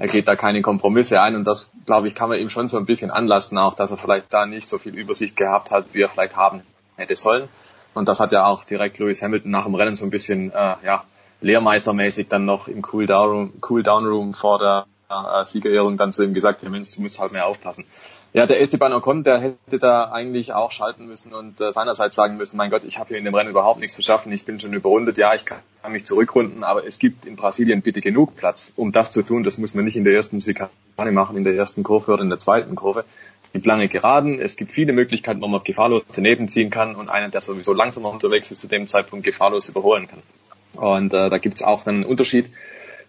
er 0.00 0.08
geht 0.08 0.28
da 0.28 0.34
keine 0.34 0.62
Kompromisse 0.62 1.20
ein 1.20 1.36
und 1.36 1.44
das, 1.44 1.70
glaube 1.84 2.06
ich, 2.06 2.14
kann 2.14 2.30
man 2.30 2.38
ihm 2.38 2.48
schon 2.48 2.68
so 2.68 2.78
ein 2.78 2.86
bisschen 2.86 3.10
anlasten, 3.10 3.58
auch 3.58 3.74
dass 3.74 3.90
er 3.90 3.98
vielleicht 3.98 4.32
da 4.32 4.46
nicht 4.46 4.66
so 4.66 4.78
viel 4.78 4.94
Übersicht 4.94 5.36
gehabt 5.36 5.70
hat, 5.70 5.92
wie 5.92 6.00
er 6.00 6.08
vielleicht 6.08 6.36
haben 6.36 6.62
hätte 6.96 7.16
sollen. 7.16 7.50
Und 7.92 8.08
das 8.08 8.18
hat 8.18 8.32
ja 8.32 8.46
auch 8.46 8.64
direkt 8.64 8.98
Lewis 8.98 9.20
Hamilton 9.20 9.50
nach 9.50 9.64
dem 9.64 9.74
Rennen 9.74 9.96
so 9.96 10.06
ein 10.06 10.10
bisschen, 10.10 10.52
äh, 10.52 10.76
ja, 10.82 11.04
lehrmeistermäßig 11.42 12.28
dann 12.28 12.46
noch 12.46 12.66
im 12.66 12.82
Cool-Down-Room 12.82 13.52
cool 13.68 13.82
Room 13.86 14.32
vor 14.32 14.58
der 14.58 14.86
äh, 15.10 15.44
Siegerehrung 15.44 15.96
dann 15.96 16.12
zu 16.12 16.22
ihm 16.22 16.34
gesagt, 16.34 16.62
ja 16.62 16.70
Mensch, 16.70 16.94
du 16.94 17.02
musst 17.02 17.18
halt 17.18 17.32
mehr 17.32 17.46
aufpassen. 17.46 17.84
Ja, 18.32 18.46
der 18.46 18.60
Esteban 18.60 18.92
Ocon, 18.92 19.24
der 19.24 19.40
hätte 19.40 19.80
da 19.80 20.04
eigentlich 20.12 20.52
auch 20.52 20.70
schalten 20.70 21.06
müssen 21.06 21.34
und 21.34 21.60
äh, 21.60 21.72
seinerseits 21.72 22.14
sagen 22.14 22.36
müssen, 22.36 22.56
mein 22.56 22.70
Gott, 22.70 22.84
ich 22.84 22.98
habe 22.98 23.08
hier 23.08 23.18
in 23.18 23.24
dem 23.24 23.34
Rennen 23.34 23.50
überhaupt 23.50 23.80
nichts 23.80 23.96
zu 23.96 24.02
schaffen, 24.02 24.30
ich 24.30 24.44
bin 24.44 24.60
schon 24.60 24.72
überrundet, 24.72 25.18
ja, 25.18 25.34
ich 25.34 25.44
kann, 25.44 25.58
mich 25.88 26.06
zurückrunden, 26.06 26.62
aber 26.62 26.86
es 26.86 27.00
gibt 27.00 27.26
in 27.26 27.34
Brasilien 27.34 27.82
bitte 27.82 28.00
genug 28.00 28.36
Platz, 28.36 28.72
um 28.76 28.92
das 28.92 29.10
zu 29.10 29.22
tun. 29.22 29.42
Das 29.42 29.58
muss 29.58 29.74
man 29.74 29.84
nicht 29.84 29.96
in 29.96 30.04
der 30.04 30.14
ersten 30.14 30.38
Sikane 30.38 30.70
machen, 31.10 31.36
in 31.36 31.42
der 31.42 31.54
ersten 31.54 31.82
Kurve 31.82 32.12
oder 32.12 32.22
in 32.22 32.28
der 32.28 32.38
zweiten 32.38 32.76
Kurve. 32.76 33.04
Es 33.46 33.52
gibt 33.54 33.66
lange 33.66 33.88
Geraden, 33.88 34.38
es 34.38 34.54
gibt 34.54 34.70
viele 34.70 34.92
Möglichkeiten, 34.92 35.40
wo 35.40 35.48
man 35.48 35.64
gefahrlos 35.64 36.04
daneben 36.14 36.46
ziehen 36.46 36.70
kann 36.70 36.94
und 36.94 37.08
einen, 37.08 37.32
der 37.32 37.40
sowieso 37.40 37.72
langsamer 37.72 38.10
unterwegs 38.10 38.52
ist, 38.52 38.60
zu 38.60 38.68
dem 38.68 38.86
Zeitpunkt 38.86 39.24
gefahrlos 39.24 39.68
überholen 39.68 40.06
kann. 40.06 40.22
Und 40.76 41.12
äh, 41.12 41.30
da 41.30 41.38
gibt's 41.38 41.64
auch 41.64 41.84
einen 41.84 42.04
Unterschied 42.04 42.52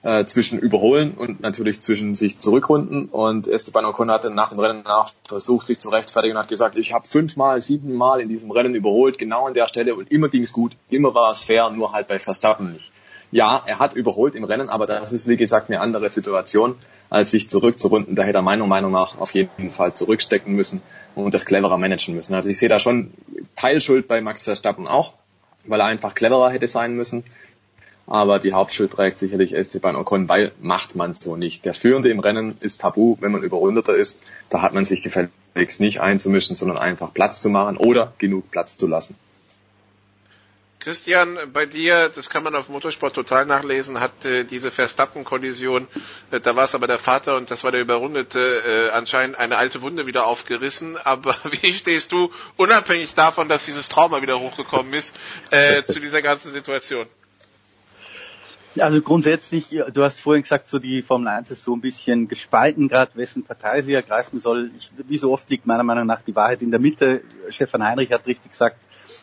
äh, 0.04 0.26
zwischen 0.26 0.60
Überholen 0.60 1.14
und 1.14 1.42
natürlich 1.42 1.82
zwischen 1.82 2.16
sich 2.16 2.40
zurückrunden. 2.40 3.06
Und 3.06 3.48
Esteban 3.48 3.86
Ocon 3.86 4.10
hatte 4.10 4.30
nach 4.30 4.50
dem 4.50 4.60
Rennen 4.60 4.84
nach 4.84 5.12
versucht, 5.28 5.68
sich 5.68 5.80
zu 5.80 5.90
rechtfertigen 5.90 6.36
und 6.36 6.42
hat 6.42 6.50
gesagt, 6.50 6.76
ich 6.76 6.94
habe 6.94 7.08
fünfmal, 7.08 7.62
siebenmal 7.62 8.22
in 8.22 8.30
diesem 8.30 8.52
Rennen 8.52 8.76
überholt, 8.76 9.18
genau 9.18 9.48
an 9.48 9.54
der 9.54 9.68
Stelle 9.68 9.96
und 9.96 10.12
immer 10.12 10.30
ging's 10.30 10.54
gut, 10.54 10.76
immer 10.90 11.14
war 11.14 11.32
es 11.32 11.44
fair, 11.44 11.70
nur 11.70 11.94
halt 11.94 12.08
bei 12.08 12.20
Verstappen 12.20 12.74
nicht. 12.74 12.92
Ja, 13.34 13.64
er 13.66 13.80
hat 13.80 13.96
überholt 13.96 14.36
im 14.36 14.44
Rennen, 14.44 14.70
aber 14.70 14.86
das 14.86 15.14
ist 15.14 15.28
wie 15.28 15.38
gesagt 15.38 15.70
eine 15.70 15.80
andere 15.80 16.10
Situation, 16.10 16.76
als 17.10 17.32
sich 17.32 17.50
zurückzurunden. 17.50 18.16
Da 18.16 18.24
hätte 18.24 18.40
er 18.40 18.42
meiner 18.42 18.68
Meinung 18.68 18.92
nach 18.92 19.20
auf 19.20 19.34
jeden 19.34 19.72
Fall 19.72 19.94
zurückstecken 19.94 20.54
müssen 20.54 20.82
und 21.16 21.34
das 21.34 21.46
cleverer 21.46 21.78
managen 21.78 22.16
müssen. 22.16 22.34
Also 22.34 22.50
ich 22.50 22.58
sehe 22.58 22.68
da 22.68 22.78
schon 22.78 23.12
Teilschuld 23.56 24.10
bei 24.10 24.20
Max 24.20 24.44
Verstappen 24.44 24.86
auch, 24.86 25.14
weil 25.66 25.80
er 25.80 25.86
einfach 25.86 26.14
cleverer 26.14 26.50
hätte 26.50 26.68
sein 26.68 26.96
müssen 26.96 27.24
aber 28.12 28.40
die 28.40 28.52
Hauptschuld 28.52 28.92
trägt 28.92 29.20
sicherlich 29.20 29.56
Esteban 29.56 29.96
Ocon, 29.96 30.28
weil 30.28 30.52
macht 30.60 30.98
man 30.98 31.14
so 31.14 31.38
nicht. 31.38 31.64
Der 31.64 31.74
Führende 31.74 32.10
im 32.10 32.20
Rennen 32.20 32.58
ist 32.60 32.82
tabu, 32.82 33.16
wenn 33.22 33.32
man 33.32 33.42
überrundeter 33.42 33.96
ist. 33.96 34.22
Da 34.50 34.62
hat 34.62 34.74
man 34.74 34.84
sich 34.84 35.02
gefälligst 35.02 35.80
nicht 35.80 36.02
einzumischen, 36.02 36.58
sondern 36.58 36.78
einfach 36.78 37.14
Platz 37.14 37.42
zu 37.42 37.48
machen 37.48 37.78
oder 37.78 38.14
genug 38.18 38.52
Platz 38.52 38.76
zu 38.76 38.88
lassen. 38.88 39.16
Christian, 40.80 41.38
bei 41.54 41.66
dir, 41.66 42.10
das 42.10 42.30
kann 42.30 42.44
man 42.44 42.54
auf 42.54 42.68
Motorsport 42.68 43.14
total 43.14 43.46
nachlesen, 43.46 44.02
hat 44.02 44.26
äh, 44.26 44.44
diese 44.44 44.72
Verstappen-Kollision, 44.72 45.88
äh, 46.32 46.42
da 46.42 46.56
war 46.56 46.66
es 46.66 46.76
aber 46.76 46.88
der 46.88 46.98
Vater 46.98 47.38
und 47.38 47.50
das 47.50 47.64
war 47.64 47.72
der 47.72 47.82
Überrundete, 47.82 48.40
äh, 48.40 48.90
anscheinend 48.90 49.38
eine 49.38 49.56
alte 49.56 49.84
Wunde 49.84 50.06
wieder 50.06 50.26
aufgerissen. 50.26 50.98
Aber 50.98 51.38
wie 51.62 51.72
stehst 51.72 52.12
du, 52.12 52.30
unabhängig 52.58 53.14
davon, 53.14 53.48
dass 53.48 53.66
dieses 53.66 53.88
Trauma 53.88 54.22
wieder 54.22 54.40
hochgekommen 54.40 54.94
ist, 54.94 55.16
äh, 55.52 55.84
zu 55.84 56.02
dieser 56.02 56.22
ganzen 56.22 56.52
Situation? 56.52 57.08
Also 58.80 59.02
grundsätzlich, 59.02 59.68
du 59.94 60.04
hast 60.04 60.22
vorhin 60.22 60.44
gesagt, 60.44 60.70
so 60.70 60.80
die 60.80 61.02
Formel 61.02 61.28
1 61.28 61.52
ist 61.52 61.64
so 61.64 61.76
ein 61.76 61.82
bisschen 61.82 62.30
gespalten, 62.30 62.88
gerade 62.88 63.12
wessen 63.16 63.44
Partei 63.44 63.82
sie 63.82 63.94
ergreifen 63.94 64.40
soll. 64.40 64.72
Ich, 64.78 64.92
wie 65.08 65.18
so 65.18 65.34
oft 65.34 65.50
liegt 65.50 65.66
meiner 65.66 65.84
Meinung 65.84 66.06
nach 66.06 66.22
die 66.22 66.36
Wahrheit 66.36 66.62
in 66.62 66.72
der 66.72 66.80
Mitte. 66.80 67.22
Stefan 67.50 67.84
Heinrich 67.84 68.14
hat 68.14 68.26
richtig 68.28 68.52
gesagt, 68.52 68.78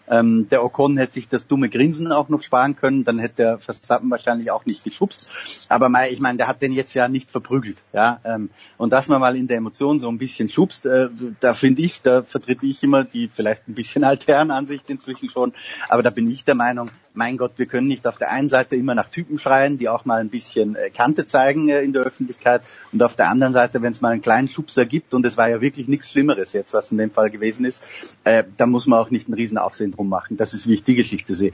ähm, 0.08 0.48
der 0.48 0.64
Ocon 0.64 0.96
hätte 0.96 1.14
sich 1.14 1.28
das 1.28 1.46
dumme 1.46 1.68
Grinsen 1.68 2.12
auch 2.12 2.28
noch 2.28 2.42
sparen 2.42 2.76
können, 2.76 3.04
dann 3.04 3.18
hätte 3.18 3.36
der 3.36 3.58
Verstappen 3.58 4.10
wahrscheinlich 4.10 4.50
auch 4.50 4.66
nicht 4.66 4.84
geschubst. 4.84 5.66
Aber 5.68 5.88
mein, 5.88 6.10
ich 6.10 6.20
meine, 6.20 6.38
der 6.38 6.48
hat 6.48 6.62
den 6.62 6.72
jetzt 6.72 6.94
ja 6.94 7.08
nicht 7.08 7.30
verprügelt. 7.30 7.82
Ja? 7.92 8.20
Ähm, 8.24 8.50
und 8.76 8.92
dass 8.92 9.08
man 9.08 9.20
mal 9.20 9.36
in 9.36 9.46
der 9.46 9.58
Emotion 9.58 10.00
so 10.00 10.08
ein 10.08 10.18
bisschen 10.18 10.48
schubst, 10.48 10.86
äh, 10.86 11.08
da 11.40 11.54
finde 11.54 11.82
ich, 11.82 12.02
da 12.02 12.22
vertrete 12.22 12.66
ich 12.66 12.82
immer 12.82 13.04
die 13.04 13.28
vielleicht 13.28 13.68
ein 13.68 13.74
bisschen 13.74 14.04
alteren 14.08 14.50
Ansicht 14.50 14.90
inzwischen 14.90 15.28
schon, 15.28 15.52
aber 15.88 16.02
da 16.02 16.10
bin 16.10 16.28
ich 16.30 16.44
der 16.44 16.54
Meinung, 16.54 16.90
mein 17.18 17.36
Gott, 17.36 17.52
wir 17.56 17.66
können 17.66 17.88
nicht 17.88 18.06
auf 18.06 18.16
der 18.16 18.30
einen 18.30 18.48
Seite 18.48 18.76
immer 18.76 18.94
nach 18.94 19.08
Typen 19.08 19.38
schreien, 19.38 19.76
die 19.76 19.88
auch 19.88 20.04
mal 20.04 20.20
ein 20.20 20.30
bisschen 20.30 20.76
äh, 20.76 20.88
Kante 20.90 21.26
zeigen 21.26 21.68
äh, 21.68 21.82
in 21.82 21.92
der 21.92 22.02
Öffentlichkeit 22.02 22.62
und 22.92 23.02
auf 23.02 23.16
der 23.16 23.28
anderen 23.28 23.52
Seite, 23.52 23.82
wenn 23.82 23.92
es 23.92 24.00
mal 24.00 24.12
einen 24.12 24.22
kleinen 24.22 24.48
Schubser 24.48 24.86
gibt 24.86 25.14
und 25.14 25.26
es 25.26 25.36
war 25.36 25.48
ja 25.50 25.60
wirklich 25.60 25.88
nichts 25.88 26.10
Schlimmeres 26.10 26.52
jetzt, 26.52 26.74
was 26.74 26.92
in 26.92 26.98
dem 26.98 27.10
Fall 27.10 27.30
gewesen 27.30 27.64
ist, 27.64 27.82
äh, 28.24 28.44
da 28.56 28.66
muss 28.66 28.86
man 28.86 29.00
auch 29.00 29.10
nicht 29.10 29.26
einen 29.26 29.34
riesen 29.34 29.58
Aufsehen 29.58 29.77
drum 29.86 30.08
machen. 30.08 30.36
Das 30.36 30.54
ist, 30.54 30.66
wie 30.66 30.74
ich 30.74 30.82
die 30.82 30.94
Geschichte 30.94 31.34
sehe. 31.34 31.52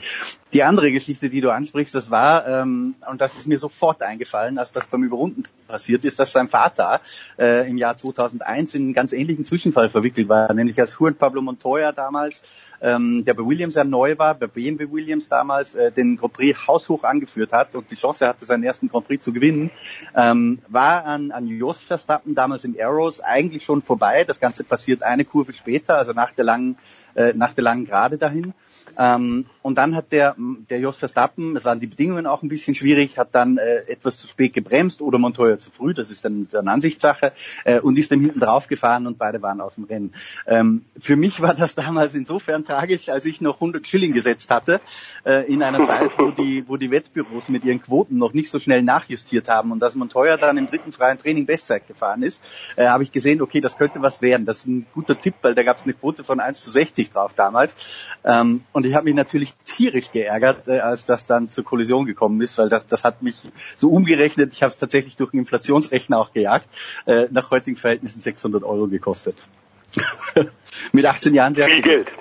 Die 0.53 0.63
andere 0.63 0.91
Geschichte, 0.93 1.29
die 1.31 1.41
du 1.41 1.51
ansprichst, 1.51 1.95
das 1.95 2.11
war, 2.11 2.47
ähm, 2.47 2.95
und 3.11 3.21
das 3.21 3.37
ist 3.37 3.47
mir 3.47 3.59
sofort 3.59 4.03
eingefallen, 4.03 4.59
als 4.59 4.73
das 4.73 4.87
beim 4.87 5.05
Überrunden 5.05 5.45
passiert 5.69 6.05
ist, 6.05 6.19
dass 6.19 6.33
sein 6.33 6.49
Vater 6.49 7.01
äh, 7.39 7.69
im 7.69 7.79
Jahr 7.79 7.97
2001 7.97 8.75
in 8.75 8.83
einen 8.83 8.95
ganz 8.95 9.13
ähnlichen 9.13 9.45
Zwischenfall 9.45 9.91
verwickelt 9.91 10.29
war, 10.29 10.53
nämlich 10.55 10.81
als 10.81 10.97
Juan 10.99 11.15
Pablo 11.15 11.43
Montoya 11.43 11.93
damals 11.93 12.43
ähm, 12.85 13.25
der 13.25 13.35
bei 13.35 13.45
Williams 13.45 13.75
ja 13.75 13.85
neu 13.85 14.19
war, 14.19 14.35
bei 14.35 14.47
BMW 14.47 14.91
Williams 14.91 15.29
damals 15.29 15.75
äh, 15.75 15.91
den 15.91 16.17
Grand 16.17 16.35
Prix 16.35 16.69
haushoch 16.69 17.03
angeführt 17.03 17.53
hat 17.53 17.75
und 17.75 17.91
die 17.91 17.95
Chance 17.95 18.29
hatte, 18.29 18.45
seinen 18.45 18.63
ersten 18.63 18.89
Grand 18.89 19.07
Prix 19.07 19.25
zu 19.25 19.33
gewinnen, 19.33 19.71
ähm, 20.15 20.59
war 20.69 21.07
an, 21.07 21.31
an 21.31 21.47
Jos 21.47 21.81
Verstappen 21.81 22.35
damals 22.35 22.65
im 22.65 22.77
Arrows 22.79 23.21
eigentlich 23.21 23.65
schon 23.65 23.81
vorbei. 23.81 24.25
Das 24.25 24.39
Ganze 24.39 24.65
passiert 24.65 25.03
eine 25.03 25.25
Kurve 25.25 25.53
später, 25.55 25.97
also 25.97 26.13
nach 26.13 26.33
der 26.33 26.45
langen, 26.45 26.77
äh, 27.15 27.33
nach 27.35 27.55
der 27.55 27.65
langen 27.65 27.87
Gerade 27.87 28.19
dahin. 28.19 28.53
Ähm, 28.99 29.47
und 29.63 29.79
dann 29.79 29.97
hat 29.97 30.13
der, 30.13 30.37
der 30.39 30.79
Jos 30.79 30.99
Verstappen, 30.99 31.57
es 31.57 31.65
waren 31.65 31.81
die 31.81 31.87
Bedingungen 31.87 32.27
auch 32.27 32.43
ein 32.43 32.49
bisschen 32.49 32.75
schwierig, 32.75 33.19
hat 33.19 33.35
dann 33.35 33.57
äh, 33.57 33.79
etwas 33.87 34.19
zu 34.19 34.29
spät 34.29 34.53
gebremst 34.53 35.01
oder 35.01 35.19
Montoya 35.19 35.59
zu 35.59 35.71
früh, 35.71 35.95
das 35.95 36.11
ist 36.11 36.25
dann, 36.25 36.49
eine 36.53 36.71
Ansichtssache, 36.71 37.33
äh, 37.65 37.81
und 37.81 37.99
ist 37.99 38.13
dann 38.13 38.21
hinten 38.21 38.41
drauf 38.41 38.69
gefahren 38.69 39.07
und 39.07 39.17
beide 39.17 39.41
waren 39.41 39.61
aus 39.61 39.77
dem 39.77 39.85
Rennen. 39.85 40.13
Ähm, 40.47 40.85
für 40.99 41.17
mich 41.17 41.41
war 41.41 41.55
das 41.55 41.75
damals 41.75 42.15
insofern 42.15 42.65
tragisch, 42.75 43.09
als 43.09 43.25
ich 43.27 43.41
noch 43.41 43.57
100 43.57 43.87
Schilling 43.87 44.13
gesetzt 44.13 44.51
hatte, 44.51 44.81
äh, 45.25 45.47
in 45.47 45.63
einer 45.63 45.85
Zeit, 45.85 46.11
wo 46.19 46.31
die, 46.31 46.65
wo 46.67 46.77
die 46.77 46.91
Wettbüros 46.91 47.49
mit 47.49 47.65
ihren 47.65 47.81
Quoten 47.81 48.19
noch 48.19 48.33
nicht 48.33 48.51
so 48.51 48.59
schnell 48.59 48.83
nachjustiert 48.83 49.49
haben 49.49 49.71
und 49.71 49.81
dass 49.81 49.95
Montoya 49.95 50.37
dann 50.37 50.57
im 50.57 50.67
dritten 50.67 50.93
freien 50.93 51.19
Training 51.19 51.47
Bestzeit 51.47 51.87
gefahren 51.87 52.23
ist, 52.23 52.43
äh, 52.77 52.87
habe 52.87 53.03
ich 53.03 53.13
gesehen, 53.13 53.41
okay, 53.43 53.61
das 53.61 53.79
könnte 53.79 54.03
was 54.03 54.23
werden. 54.23 54.45
Das 54.45 54.59
ist 54.59 54.67
ein 54.67 54.87
guter 54.93 55.19
Tipp, 55.19 55.35
weil 55.43 55.55
da 55.55 55.63
gab 55.63 55.77
es 55.77 55.85
eine 55.85 55.95
Quote 55.95 56.25
von 56.25 56.41
1 56.41 56.63
zu 56.63 56.71
60 56.71 57.11
drauf 57.11 57.33
damals. 57.35 57.77
Ähm, 58.25 58.65
und 58.73 58.87
ich 58.87 58.95
habe 58.95 59.05
mich 59.05 59.15
natürlich 59.15 59.55
tierisch 59.65 60.11
geärgert, 60.11 60.67
äh, 60.67 60.81
als 60.81 61.07
das 61.07 61.27
dann 61.27 61.51
zur 61.51 61.65
Kollision 61.65 62.07
gekommen 62.07 62.41
ist, 62.41 62.59
weil 62.59 62.69
das, 62.69 62.87
das 62.87 63.05
hat 63.05 63.23
mich 63.23 63.37
so 63.77 63.91
umgerechnet, 63.91 64.53
ich 64.53 64.63
habe 64.63 64.71
es 64.71 64.79
tatsächlich 64.79 65.17
durch 65.17 65.33
einen 65.33 65.41
Inflationsrechner 65.41 66.19
auch 66.19 66.33
gejagt, 66.33 66.69
äh, 67.07 67.27
nach 67.31 67.51
heutigen 67.51 67.77
Verhältnissen 67.77 68.21
600 68.21 68.65
Euro 68.65 68.89
gekostet. 68.89 69.47
Mit 70.93 71.07
18 71.07 71.35
Jahren 71.35 71.55
sehr 71.55 71.67
viel 71.67 71.83
Geld. 71.83 72.13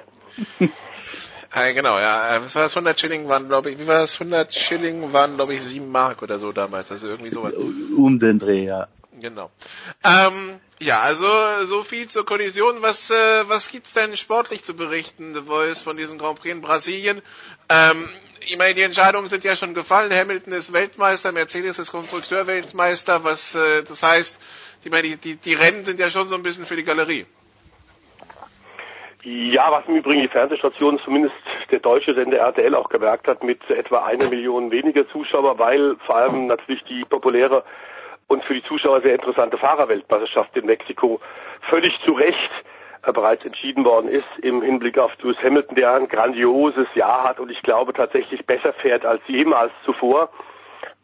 Genau, 1.76 2.00
ja. 2.00 2.42
Was 2.44 2.56
war 2.56 2.64
das? 2.64 2.76
100 2.76 3.00
Schilling 3.00 3.28
waren, 3.28 3.48
glaube 3.48 3.70
ich, 3.70 3.78
wie 3.78 3.86
war 3.86 4.00
das? 4.00 4.20
100 4.20 4.52
Schilling 4.52 5.14
waren, 5.14 5.36
glaube 5.36 5.54
ich, 5.54 5.62
7 5.62 5.88
Mark 5.88 6.24
oder 6.24 6.40
so 6.40 6.52
damals. 6.52 6.92
Also 6.92 7.08
irgendwie 7.08 7.30
sowas. 7.30 7.54
Um 7.54 8.18
den 8.18 8.40
Dreh, 8.40 8.66
ja. 8.66 8.88
Genau. 9.20 9.52
Ähm, 10.04 10.60
ja, 10.80 11.02
also 11.02 11.28
so 11.66 11.84
viel 11.84 12.08
zur 12.08 12.26
Kollision. 12.26 12.82
Was 12.82 13.12
äh, 13.12 13.48
was 13.48 13.70
gibt's 13.70 13.94
denn 13.94 14.18
sportlich 14.18 14.64
zu 14.64 14.74
berichten, 14.74 15.34
The 15.36 15.42
Voice 15.42 15.80
von 15.80 15.96
diesem 15.96 16.18
Grand 16.18 16.40
Prix 16.40 16.56
in 16.56 16.62
Brasilien? 16.62 17.22
Ähm, 17.70 18.10
ich 18.42 18.58
meine, 18.58 18.74
die 18.74 18.82
Entscheidungen 18.82 19.28
sind 19.28 19.44
ja 19.44 19.56
schon 19.56 19.74
gefallen. 19.74 20.12
Hamilton 20.12 20.54
ist 20.54 20.74
Weltmeister, 20.74 21.32
Mercedes 21.32 21.80
ist 21.80 21.92
Konstrukteurweltmeister. 21.92 23.24
Was 23.24 23.56
äh, 23.56 23.84
das 23.84 24.02
heißt, 24.04 24.40
ich 24.84 24.92
meine, 24.92 25.08
die, 25.08 25.18
die, 25.18 25.36
die 25.38 25.54
Rennen 25.54 25.86
sind 25.86 26.00
ja 26.00 26.10
schon 26.10 26.28
so 26.28 26.36
ein 26.36 26.44
bisschen 26.44 26.66
für 26.66 26.76
die 26.76 26.84
Galerie. 26.84 27.26
Ja, 29.26 29.72
was 29.72 29.88
im 29.88 29.96
Übrigen 29.96 30.22
die 30.22 30.28
Fernsehstation, 30.28 31.00
zumindest 31.00 31.36
der 31.72 31.80
deutsche 31.80 32.14
Sender 32.14 32.40
RTL 32.40 32.76
auch 32.76 32.90
gemerkt 32.90 33.28
hat, 33.28 33.42
mit 33.42 33.70
etwa 33.70 34.04
einer 34.04 34.28
Million 34.28 34.70
weniger 34.70 35.08
Zuschauer, 35.08 35.58
weil 35.58 35.96
vor 36.06 36.18
allem 36.18 36.48
natürlich 36.48 36.84
die 36.84 37.06
populäre 37.06 37.64
und 38.28 38.44
für 38.44 38.54
die 38.54 38.64
Zuschauer 38.64 39.02
sehr 39.02 39.16
interessante 39.16 39.58
Fahrerweltmeisterschaft 39.58 40.58
in 40.58 40.66
Mexiko 40.66 41.22
völlig 41.70 41.98
zu 42.04 42.12
Recht 42.12 42.52
äh, 43.04 43.14
bereits 43.14 43.46
entschieden 43.46 43.86
worden 43.86 44.10
ist 44.10 44.40
im 44.40 44.62
Hinblick 44.62 44.98
auf 44.98 45.12
Lewis 45.22 45.38
Hamilton, 45.42 45.76
der 45.76 45.94
ein 45.94 46.10
grandioses 46.10 46.88
Jahr 46.94 47.24
hat 47.24 47.40
und 47.40 47.50
ich 47.50 47.62
glaube 47.62 47.94
tatsächlich 47.94 48.46
besser 48.46 48.74
fährt 48.74 49.06
als 49.06 49.22
jemals 49.28 49.72
zuvor 49.86 50.32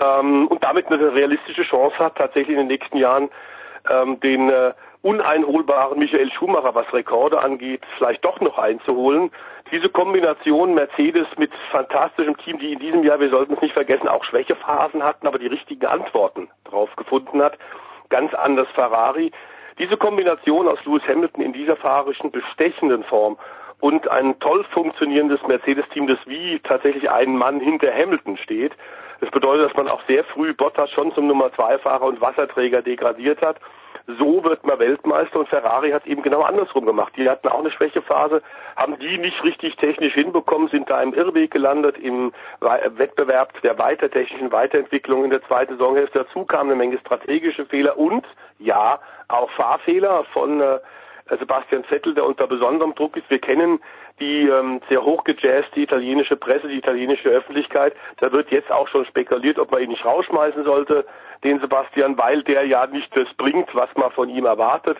ähm, 0.01 0.47
und 0.47 0.61
damit 0.61 0.87
eine 0.87 1.13
realistische 1.13 1.63
Chance 1.63 1.97
hat, 1.99 2.17
tatsächlich 2.17 2.57
in 2.57 2.67
den 2.67 2.67
nächsten 2.67 2.97
Jahren 2.97 3.29
ähm, 3.89 4.19
den 4.19 4.49
äh, 4.49 4.73
uneinholbaren 5.01 5.97
Michael 5.97 6.31
Schumacher, 6.31 6.76
was 6.76 6.91
Rekorde 6.93 7.41
angeht, 7.41 7.81
vielleicht 7.97 8.26
doch 8.26 8.39
noch 8.41 8.57
einzuholen. 8.57 9.31
Diese 9.71 9.89
Kombination 9.89 10.73
Mercedes 10.73 11.27
mit 11.38 11.51
fantastischem 11.71 12.35
Team, 12.38 12.59
die 12.59 12.73
in 12.73 12.80
diesem 12.80 13.03
Jahr, 13.03 13.19
wir 13.19 13.30
sollten 13.30 13.53
es 13.53 13.61
nicht 13.61 13.73
vergessen, 13.73 14.07
auch 14.07 14.23
Schwächephasen 14.26 15.03
hatten, 15.03 15.27
aber 15.27 15.39
die 15.39 15.47
richtigen 15.47 15.85
Antworten 15.85 16.49
drauf 16.65 16.93
gefunden 16.95 17.41
hat, 17.41 17.57
ganz 18.09 18.34
anders 18.34 18.67
Ferrari. 18.73 19.31
Diese 19.77 19.95
Kombination 19.95 20.67
aus 20.67 20.84
Lewis 20.85 21.03
Hamilton 21.07 21.43
in 21.43 21.53
dieser 21.53 21.77
fahrischen, 21.77 22.31
bestechenden 22.31 23.03
Form 23.03 23.38
und 23.80 24.09
ein 24.09 24.38
toll 24.39 24.65
funktionierendes 24.71 25.41
Mercedes-Team, 25.47 26.07
das 26.07 26.19
wie 26.26 26.59
tatsächlich 26.59 27.09
ein 27.09 27.38
Mann 27.38 27.61
hinter 27.61 27.93
Hamilton 27.93 28.35
steht. 28.38 28.73
Das 29.21 29.31
bedeutet, 29.31 29.69
dass 29.69 29.77
man 29.77 29.88
auch 29.88 30.01
sehr 30.07 30.26
früh 30.26 30.53
Bottas 30.53 30.89
schon 30.91 31.13
zum 31.13 31.27
Nummer 31.27 31.53
zwei 31.53 31.77
Fahrer 31.77 32.05
und 32.05 32.19
Wasserträger 32.19 32.81
degradiert 32.81 33.41
hat 33.41 33.57
so 34.07 34.43
wird 34.43 34.65
man 34.65 34.80
Weltmeister 34.80 35.39
und 35.39 35.49
Ferrari 35.49 35.91
hat 35.91 36.05
eben 36.05 36.21
genau 36.21 36.41
andersrum 36.41 36.85
gemacht. 36.85 37.13
Die 37.17 37.30
hatten 37.30 37.47
auch 37.47 37.59
eine 37.59 37.71
Schwächephase, 37.71 38.41
haben 38.76 38.97
die 38.99 39.17
nicht 39.17 39.43
richtig 39.43 39.76
technisch 39.77 40.13
hinbekommen, 40.13 40.69
sind 40.69 40.89
da 40.89 41.01
im 41.01 41.13
Irrweg 41.13 41.51
gelandet 41.51 41.97
im 41.97 42.31
Wettbewerb 42.59 43.61
der 43.61 43.77
weiter 43.77 44.09
technischen 44.09 44.51
Weiterentwicklung 44.51 45.23
in 45.23 45.30
der 45.30 45.43
zweiten 45.43 45.77
Saisonhälfte. 45.77 46.26
Dazu 46.26 46.45
kamen 46.45 46.71
eine 46.71 46.77
Menge 46.77 46.97
strategische 46.99 47.65
Fehler 47.65 47.97
und 47.97 48.26
ja, 48.59 48.99
auch 49.27 49.49
Fahrfehler 49.51 50.26
von 50.34 50.61
äh, 50.61 50.80
Sebastian 51.38 51.84
Vettel, 51.84 52.14
der 52.14 52.26
unter 52.26 52.47
besonderem 52.47 52.95
Druck 52.95 53.18
ist. 53.18 53.30
Wir 53.30 53.39
kennen 53.39 53.80
die 54.19 54.47
ähm, 54.47 54.81
sehr 54.89 55.03
hochgejazzte 55.03 55.80
italienische 55.80 56.35
Presse, 56.35 56.68
die 56.68 56.77
italienische 56.77 57.30
Öffentlichkeit. 57.30 57.93
Da 58.18 58.31
wird 58.31 58.51
jetzt 58.51 58.72
auch 58.72 58.88
schon 58.88 59.06
spekuliert, 59.06 59.60
ob 59.60 59.72
man 59.72 59.81
ihn 59.81 59.89
nicht 59.89 60.06
rausschmeißen 60.06 60.64
sollte 60.64 61.06
den 61.43 61.60
Sebastian, 61.60 62.18
weil 62.18 62.43
der 62.43 62.65
ja 62.65 62.85
nicht 62.88 63.15
das 63.15 63.27
bringt, 63.38 63.73
was 63.73 63.89
man 63.95 64.11
von 64.11 64.30
ihm 64.30 64.45
erwartet. 64.45 64.97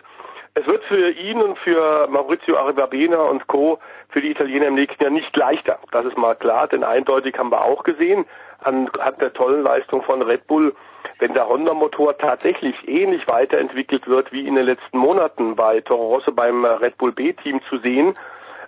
Es 0.54 0.66
wird 0.66 0.82
für 0.84 1.10
ihn 1.10 1.40
und 1.40 1.58
für 1.58 2.08
Maurizio 2.08 2.56
Arrivabena 2.56 3.22
und 3.22 3.46
Co. 3.46 3.78
für 4.08 4.20
die 4.20 4.30
Italiener 4.30 4.66
im 4.66 4.74
nächsten 4.74 5.02
Jahr 5.02 5.12
nicht 5.12 5.34
leichter. 5.36 5.78
Das 5.92 6.04
ist 6.04 6.18
mal 6.18 6.34
klar, 6.34 6.66
denn 6.66 6.82
eindeutig 6.82 7.38
haben 7.38 7.52
wir 7.52 7.62
auch 7.62 7.84
gesehen, 7.84 8.24
anhand 8.62 9.20
der 9.20 9.32
tollen 9.32 9.62
Leistung 9.62 10.02
von 10.02 10.22
Red 10.22 10.46
Bull, 10.48 10.74
wenn 11.18 11.34
der 11.34 11.48
Honda-Motor 11.48 12.18
tatsächlich 12.18 12.76
ähnlich 12.88 13.26
weiterentwickelt 13.28 14.06
wird 14.06 14.32
wie 14.32 14.46
in 14.46 14.54
den 14.54 14.66
letzten 14.66 14.98
Monaten 14.98 15.56
bei 15.56 15.80
Toro 15.80 16.14
Rosso 16.14 16.32
beim 16.32 16.64
Red 16.64 16.98
Bull 16.98 17.12
B-Team 17.12 17.60
zu 17.68 17.78
sehen, 17.78 18.14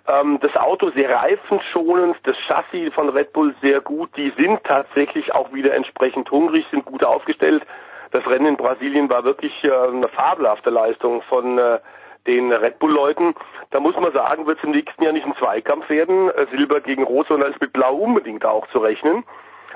ähm, 0.07 0.39
das 0.41 0.55
Auto 0.55 0.89
sehr 0.91 1.09
reifenschonend, 1.09 2.17
das 2.23 2.35
Chassis 2.47 2.93
von 2.93 3.09
Red 3.09 3.33
Bull 3.33 3.55
sehr 3.61 3.81
gut. 3.81 4.09
Die 4.17 4.33
sind 4.37 4.63
tatsächlich 4.63 5.33
auch 5.33 5.53
wieder 5.53 5.73
entsprechend 5.73 6.29
hungrig, 6.29 6.65
sind 6.71 6.85
gut 6.85 7.03
aufgestellt. 7.03 7.63
Das 8.11 8.25
Rennen 8.27 8.45
in 8.45 8.57
Brasilien 8.57 9.09
war 9.09 9.23
wirklich 9.23 9.63
äh, 9.63 9.71
eine 9.71 10.07
fabelhafte 10.09 10.69
Leistung 10.69 11.21
von 11.23 11.57
äh, 11.57 11.79
den 12.27 12.51
Red 12.51 12.79
Bull-Leuten. 12.79 13.33
Da 13.71 13.79
muss 13.79 13.95
man 13.95 14.11
sagen, 14.11 14.45
wird 14.45 14.57
es 14.59 14.63
im 14.63 14.71
nächsten 14.71 15.03
Jahr 15.03 15.13
nicht 15.13 15.25
ein 15.25 15.35
Zweikampf 15.37 15.89
werden, 15.89 16.29
äh, 16.29 16.45
Silber 16.51 16.81
gegen 16.81 17.03
Rot, 17.03 17.27
sondern 17.27 17.51
ist 17.51 17.61
mit 17.61 17.73
Blau 17.73 17.95
unbedingt 17.95 18.45
auch 18.45 18.67
zu 18.67 18.79
rechnen. 18.79 19.23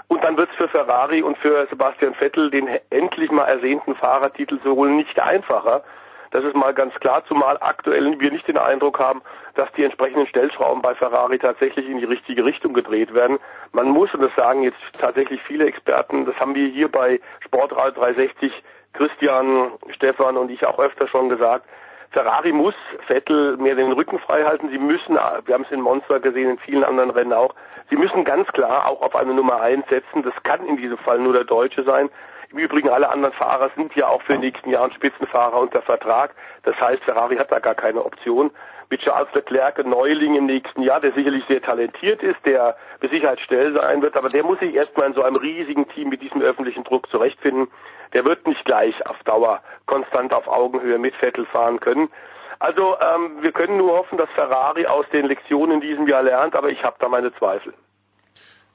Und 0.08 0.24
dann 0.24 0.38
wird 0.38 0.50
es 0.50 0.56
für 0.56 0.70
Ferrari 0.70 1.22
und 1.22 1.38
für 1.38 1.68
Sebastian 1.68 2.14
Vettel, 2.14 2.50
den 2.50 2.68
endlich 2.90 3.30
mal 3.30 3.46
ersehnten 3.46 3.96
Fahrertitel 3.96 4.60
zu 4.62 4.76
holen, 4.76 4.96
nicht 4.96 5.20
einfacher. 5.20 5.84
Das 6.32 6.44
ist 6.44 6.56
mal 6.56 6.74
ganz 6.74 6.94
klar, 6.96 7.24
zumal 7.26 7.58
aktuell 7.62 8.20
wir 8.20 8.32
nicht 8.32 8.48
den 8.48 8.58
Eindruck 8.58 9.00
haben, 9.00 9.22
dass 9.56 9.72
die 9.74 9.84
entsprechenden 9.84 10.28
Stellschrauben 10.28 10.82
bei 10.82 10.94
Ferrari 10.96 11.40
tatsächlich 11.40 11.88
in 11.90 12.00
die 12.00 12.06
richtige 12.06 12.44
Richtung 12.44 12.74
gedreht 12.74 13.14
werden. 13.14 13.40
Man 13.72 13.90
muss, 13.90 14.14
und 14.14 14.22
das 14.22 14.36
sagen 14.36 14.64
jetzt 14.64 14.80
tatsächlich 15.00 15.42
viele 15.44 15.66
Experten, 15.66 16.26
das 16.26 16.36
haben 16.40 16.56
wir 16.56 16.68
hier 16.68 16.92
bei 16.92 17.22
Sportradio 17.42 18.02
360, 18.02 18.52
Christian, 18.94 19.72
Stefan 19.96 20.38
und 20.38 20.52
ich 20.52 20.66
auch 20.66 20.80
öfter 20.80 21.08
schon 21.08 21.30
gesagt, 21.30 21.66
Ferrari 22.12 22.52
muss 22.52 22.76
Vettel 23.06 23.58
mehr 23.58 23.76
den 23.76 23.92
Rücken 23.92 24.20
frei 24.20 24.44
halten. 24.44 24.70
Sie 24.70 24.78
müssen, 24.78 25.16
wir 25.16 25.54
haben 25.54 25.64
es 25.64 25.72
in 25.72 25.82
Monster 25.82 26.20
gesehen, 26.20 26.52
in 26.52 26.58
vielen 26.58 26.84
anderen 26.84 27.10
Rennen 27.10 27.34
auch, 27.34 27.54
sie 27.90 27.98
müssen 27.98 28.24
ganz 28.24 28.48
klar 28.50 28.88
auch 28.88 29.02
auf 29.02 29.16
eine 29.16 29.34
Nummer 29.34 29.62
eins 29.62 29.88
setzen. 29.90 30.24
Das 30.24 30.34
kann 30.44 30.66
in 30.66 30.78
diesem 30.78 30.98
Fall 30.98 31.20
nur 31.20 31.34
der 31.34 31.44
Deutsche 31.44 31.84
sein. 31.84 32.10
Im 32.52 32.60
Übrigen, 32.60 32.90
alle 32.90 33.10
anderen 33.10 33.34
Fahrer 33.34 33.70
sind 33.76 33.94
ja 33.96 34.08
auch 34.08 34.22
für 34.22 34.34
die 34.34 34.40
nächsten 34.40 34.70
Jahre 34.70 34.92
Spitzenfahrer 34.94 35.60
unter 35.60 35.82
Vertrag. 35.82 36.34
Das 36.64 36.80
heißt, 36.80 37.04
Ferrari 37.04 37.36
hat 37.36 37.52
da 37.52 37.60
gar 37.60 37.76
keine 37.76 38.06
Option. 38.06 38.52
Mit 38.90 39.02
Charles 39.02 39.28
Leclerc, 39.34 39.80
ein 39.80 39.90
Neuling 39.90 40.36
im 40.36 40.46
nächsten 40.46 40.82
Jahr, 40.82 41.02
der 41.02 41.12
sicherlich 41.12 41.44
sehr 41.50 41.62
talentiert 41.62 42.24
ist, 42.24 42.38
der 42.46 42.78
mit 43.02 43.12
Sicherheit 43.12 43.42
schnell 43.42 43.74
sein 43.74 44.02
wird, 44.02 44.16
aber 44.16 44.30
der 44.30 44.44
muss 44.44 44.60
sich 44.60 44.74
erstmal 44.74 45.08
in 45.08 45.14
so 45.14 45.24
einem 45.24 45.36
riesigen 45.36 45.90
Team 45.90 46.08
mit 46.08 46.22
diesem 46.22 46.42
öffentlichen 46.42 46.86
Druck 46.86 47.10
zurechtfinden. 47.10 47.68
Der 48.14 48.24
wird 48.24 48.48
nicht 48.48 48.64
gleich 48.64 49.06
auf 49.06 49.22
Dauer 49.24 49.62
konstant 49.88 50.34
auf 50.34 50.48
Augenhöhe 50.48 50.98
mit 51.00 51.16
Vettel 51.16 51.46
fahren 51.46 51.82
können. 51.82 52.10
Also 52.60 52.96
ähm, 53.00 53.42
wir 53.42 53.52
können 53.52 53.78
nur 53.78 53.98
hoffen, 53.98 54.18
dass 54.18 54.30
Ferrari 54.32 54.88
aus 54.88 55.06
den 55.10 55.26
Lektionen 55.26 55.76
in 55.76 55.82
diesem 55.82 56.08
Jahr 56.08 56.24
lernt, 56.24 56.56
aber 56.56 56.70
ich 56.70 56.82
habe 56.84 56.96
da 57.00 57.10
meine 57.10 57.34
Zweifel. 57.34 57.74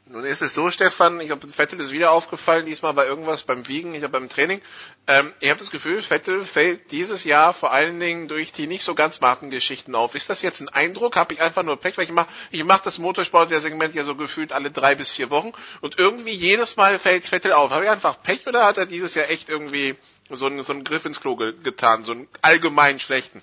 Nun 0.06 0.24
ist 0.24 0.42
es 0.42 0.52
so, 0.52 0.68
Stefan, 0.68 1.20
ich 1.20 1.28
glaube, 1.28 1.48
Vettel 1.48 1.80
ist 1.80 1.92
wieder 1.92 2.10
aufgefallen, 2.10 2.66
diesmal 2.66 2.96
war 2.96 3.06
irgendwas 3.06 3.44
beim 3.44 3.66
Wiegen, 3.68 3.94
ich 3.94 4.00
glaube 4.00 4.18
beim 4.18 4.28
Training. 4.28 4.60
Ähm, 5.06 5.32
ich 5.38 5.48
habe 5.48 5.60
das 5.60 5.70
Gefühl, 5.70 6.02
Vettel 6.02 6.44
fällt 6.44 6.90
dieses 6.90 7.22
Jahr 7.22 7.54
vor 7.54 7.72
allen 7.72 8.00
Dingen 8.00 8.26
durch 8.26 8.52
die 8.52 8.66
nicht 8.66 8.82
so 8.82 8.96
ganz 8.96 9.16
smarten 9.16 9.50
Geschichten 9.50 9.94
auf. 9.94 10.16
Ist 10.16 10.28
das 10.28 10.42
jetzt 10.42 10.60
ein 10.60 10.68
Eindruck? 10.68 11.14
Habe 11.14 11.34
ich 11.34 11.40
einfach 11.40 11.62
nur 11.62 11.78
Pech, 11.78 11.96
weil 11.96 12.04
ich 12.04 12.10
mache 12.10 12.28
ich 12.50 12.64
mach 12.64 12.80
das 12.80 12.98
Motorsport 12.98 13.50
der 13.50 13.60
Segment 13.60 13.94
ja 13.94 14.04
so 14.04 14.16
gefühlt 14.16 14.52
alle 14.52 14.72
drei 14.72 14.96
bis 14.96 15.12
vier 15.12 15.30
Wochen 15.30 15.52
und 15.80 16.00
irgendwie 16.00 16.34
jedes 16.34 16.76
Mal 16.76 16.98
fällt 16.98 17.28
Vettel 17.28 17.52
auf. 17.52 17.70
Habe 17.70 17.84
ich 17.84 17.90
einfach 17.90 18.20
Pech 18.22 18.46
oder 18.48 18.64
hat 18.66 18.78
er 18.78 18.86
dieses 18.86 19.14
Jahr 19.14 19.30
echt 19.30 19.48
irgendwie 19.48 19.94
so 20.28 20.46
einen, 20.46 20.62
so 20.64 20.72
einen 20.72 20.82
Griff 20.82 21.04
ins 21.04 21.20
Klo 21.20 21.36
getan, 21.36 22.02
so 22.02 22.12
einen 22.12 22.28
allgemein 22.42 22.98
schlechten? 22.98 23.40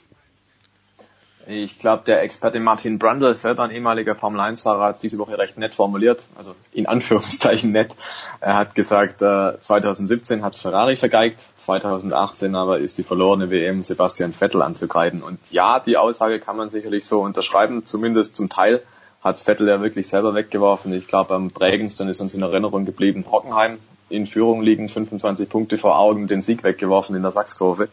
Ich 1.52 1.80
glaube, 1.80 2.04
der 2.06 2.22
Experte 2.22 2.60
Martin 2.60 3.00
Brundle, 3.00 3.34
selber 3.34 3.64
ein 3.64 3.72
ehemaliger 3.72 4.14
Formel 4.14 4.40
1-Fahrer, 4.40 4.84
hat 4.84 4.96
es 4.96 5.02
diese 5.02 5.18
Woche 5.18 5.36
recht 5.36 5.58
nett 5.58 5.74
formuliert, 5.74 6.28
also 6.38 6.54
in 6.72 6.86
Anführungszeichen 6.86 7.72
nett. 7.72 7.96
Er 8.40 8.54
hat 8.54 8.76
gesagt, 8.76 9.24
äh, 9.24 9.60
2017 9.60 10.44
hat 10.44 10.56
Ferrari 10.56 10.96
vergeigt, 10.96 11.44
2018 11.56 12.54
aber 12.56 12.78
ist 12.78 13.00
die 13.00 13.04
verlorene 13.04 13.50
WM 13.50 13.84
Sebastian 13.84 14.34
Vettel 14.34 14.62
anzugreifen. 14.62 15.24
Und 15.24 15.40
ja, 15.50 15.80
die 15.80 15.98
Aussage 15.98 16.40
kann 16.40 16.56
man 16.56 16.70
sicherlich 16.70 17.08
so 17.08 17.22
unterschreiben, 17.22 17.84
zumindest 17.84 18.36
zum 18.36 18.50
Teil 18.50 18.84
hat 19.24 19.40
Vettel 19.40 19.68
ja 19.68 19.82
wirklich 19.82 20.08
selber 20.08 20.36
weggeworfen. 20.36 20.94
Ich 20.94 21.08
glaube, 21.08 21.34
am 21.34 21.50
prägendsten 21.50 22.10
ist 22.10 22.22
uns 22.22 22.36
in 22.36 22.44
Erinnerung 22.44 22.86
geblieben 22.86 23.26
Hockenheim, 23.28 23.80
in 24.08 24.28
Führung 24.28 24.62
liegen, 24.62 24.88
25 24.88 25.50
Punkte 25.50 25.80
vor 25.80 25.98
Augen, 25.98 26.28
den 26.28 26.44
Sieg 26.44 26.64
weggeworfen 26.64 27.16
in 27.16 27.24
der 27.24 27.32
Sachskurve. 27.32 27.90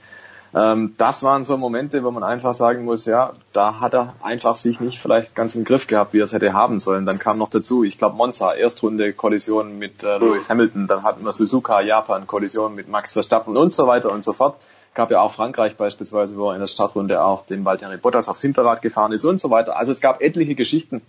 Ähm, 0.55 0.95
das 0.97 1.23
waren 1.23 1.45
so 1.45 1.57
Momente, 1.57 2.05
wo 2.05 2.11
man 2.11 2.23
einfach 2.23 2.55
sagen 2.55 2.85
muss, 2.85 3.05
ja, 3.05 3.33
da 3.53 3.81
hat 3.81 3.95
er 3.95 4.15
einfach 4.23 4.57
sich 4.57 4.81
nicht 4.81 5.01
vielleicht 5.01 5.35
ganz 5.35 5.55
im 5.55 5.65
Griff 5.65 5.87
gehabt, 5.87 6.13
wie 6.13 6.21
er 6.21 6.25
es 6.25 6.33
hätte 6.33 6.53
haben 6.53 6.79
sollen. 6.79 7.07
Dann 7.07 7.19
kam 7.19 7.39
noch 7.39 7.51
dazu, 7.51 7.85
ich 7.85 7.99
glaube 7.99 8.17
Monza, 8.17 8.55
Erstrunde 8.55 9.13
Kollision 9.13 9.79
mit 9.79 10.03
äh, 10.03 10.19
Lewis 10.19 10.49
Hamilton, 10.49 10.87
dann 10.87 11.03
hatten 11.03 11.25
wir 11.25 11.33
Suzuka, 11.33 11.81
Japan, 11.81 12.27
Kollision 12.27 12.75
mit 12.75 12.89
Max 12.89 13.13
Verstappen 13.13 13.57
und 13.57 13.73
so 13.73 13.87
weiter 13.87 14.11
und 14.11 14.25
so 14.25 14.33
fort. 14.33 14.57
Gab 14.95 15.11
ja 15.11 15.21
auch 15.21 15.33
Frankreich 15.33 15.77
beispielsweise, 15.77 16.39
wo 16.39 16.49
er 16.49 16.55
in 16.55 16.61
der 16.61 16.69
Startrunde 16.69 17.23
auch 17.23 17.45
den 17.45 17.65
Valtteri 17.67 17.99
Bottas 17.99 18.29
aufs 18.29 18.41
Hinterrad 18.41 18.81
gefahren 18.81 19.13
ist 19.13 19.27
und 19.27 19.41
so 19.41 19.51
weiter. 19.51 19.77
Also 19.77 19.93
es 19.93 20.01
gab 20.01 20.23
etliche 20.23 20.55
Geschichten, 20.55 21.03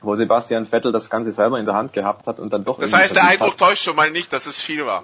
wo 0.00 0.14
Sebastian 0.14 0.64
Vettel 0.64 0.92
das 0.92 1.10
Ganze 1.10 1.32
selber 1.32 1.58
in 1.58 1.66
der 1.66 1.74
Hand 1.74 1.92
gehabt 1.92 2.28
hat 2.28 2.38
und 2.38 2.52
dann 2.52 2.64
doch. 2.64 2.78
Das 2.78 2.92
heißt, 2.92 3.16
der 3.16 3.26
Eindruck 3.26 3.56
täuscht 3.56 3.82
schon 3.82 3.96
mal 3.96 4.10
nicht, 4.12 4.32
dass 4.32 4.46
es 4.46 4.60
viel 4.60 4.86
war. 4.86 5.02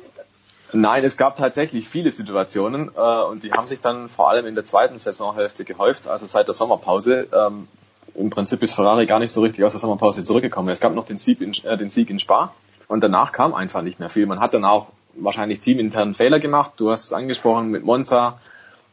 Nein, 0.72 1.02
es 1.04 1.16
gab 1.16 1.36
tatsächlich 1.36 1.88
viele 1.88 2.10
Situationen 2.10 2.90
äh, 2.94 3.22
und 3.22 3.42
die 3.42 3.52
haben 3.52 3.66
sich 3.66 3.80
dann 3.80 4.08
vor 4.08 4.28
allem 4.28 4.46
in 4.46 4.54
der 4.54 4.64
zweiten 4.64 4.98
Saisonhälfte 4.98 5.64
gehäuft, 5.64 6.08
also 6.08 6.26
seit 6.26 6.46
der 6.46 6.54
Sommerpause. 6.54 7.26
Ähm, 7.32 7.68
Im 8.14 8.28
Prinzip 8.30 8.62
ist 8.62 8.74
Ferrari 8.74 9.06
gar 9.06 9.18
nicht 9.18 9.32
so 9.32 9.40
richtig 9.40 9.64
aus 9.64 9.72
der 9.72 9.80
Sommerpause 9.80 10.24
zurückgekommen. 10.24 10.68
Es 10.68 10.80
gab 10.80 10.94
noch 10.94 11.06
den 11.06 11.18
Sieg 11.18 11.40
in, 11.40 11.52
äh, 11.64 11.78
den 11.78 11.88
Sieg 11.88 12.10
in 12.10 12.20
Spa 12.20 12.52
und 12.86 13.02
danach 13.02 13.32
kam 13.32 13.54
einfach 13.54 13.80
nicht 13.80 13.98
mehr 13.98 14.10
viel. 14.10 14.26
Man 14.26 14.40
hat 14.40 14.52
dann 14.52 14.64
auch 14.66 14.88
wahrscheinlich 15.14 15.60
teaminternen 15.60 16.14
Fehler 16.14 16.38
gemacht. 16.38 16.72
Du 16.76 16.90
hast 16.90 17.04
es 17.04 17.12
angesprochen 17.12 17.70
mit 17.70 17.84
Monza, 17.84 18.38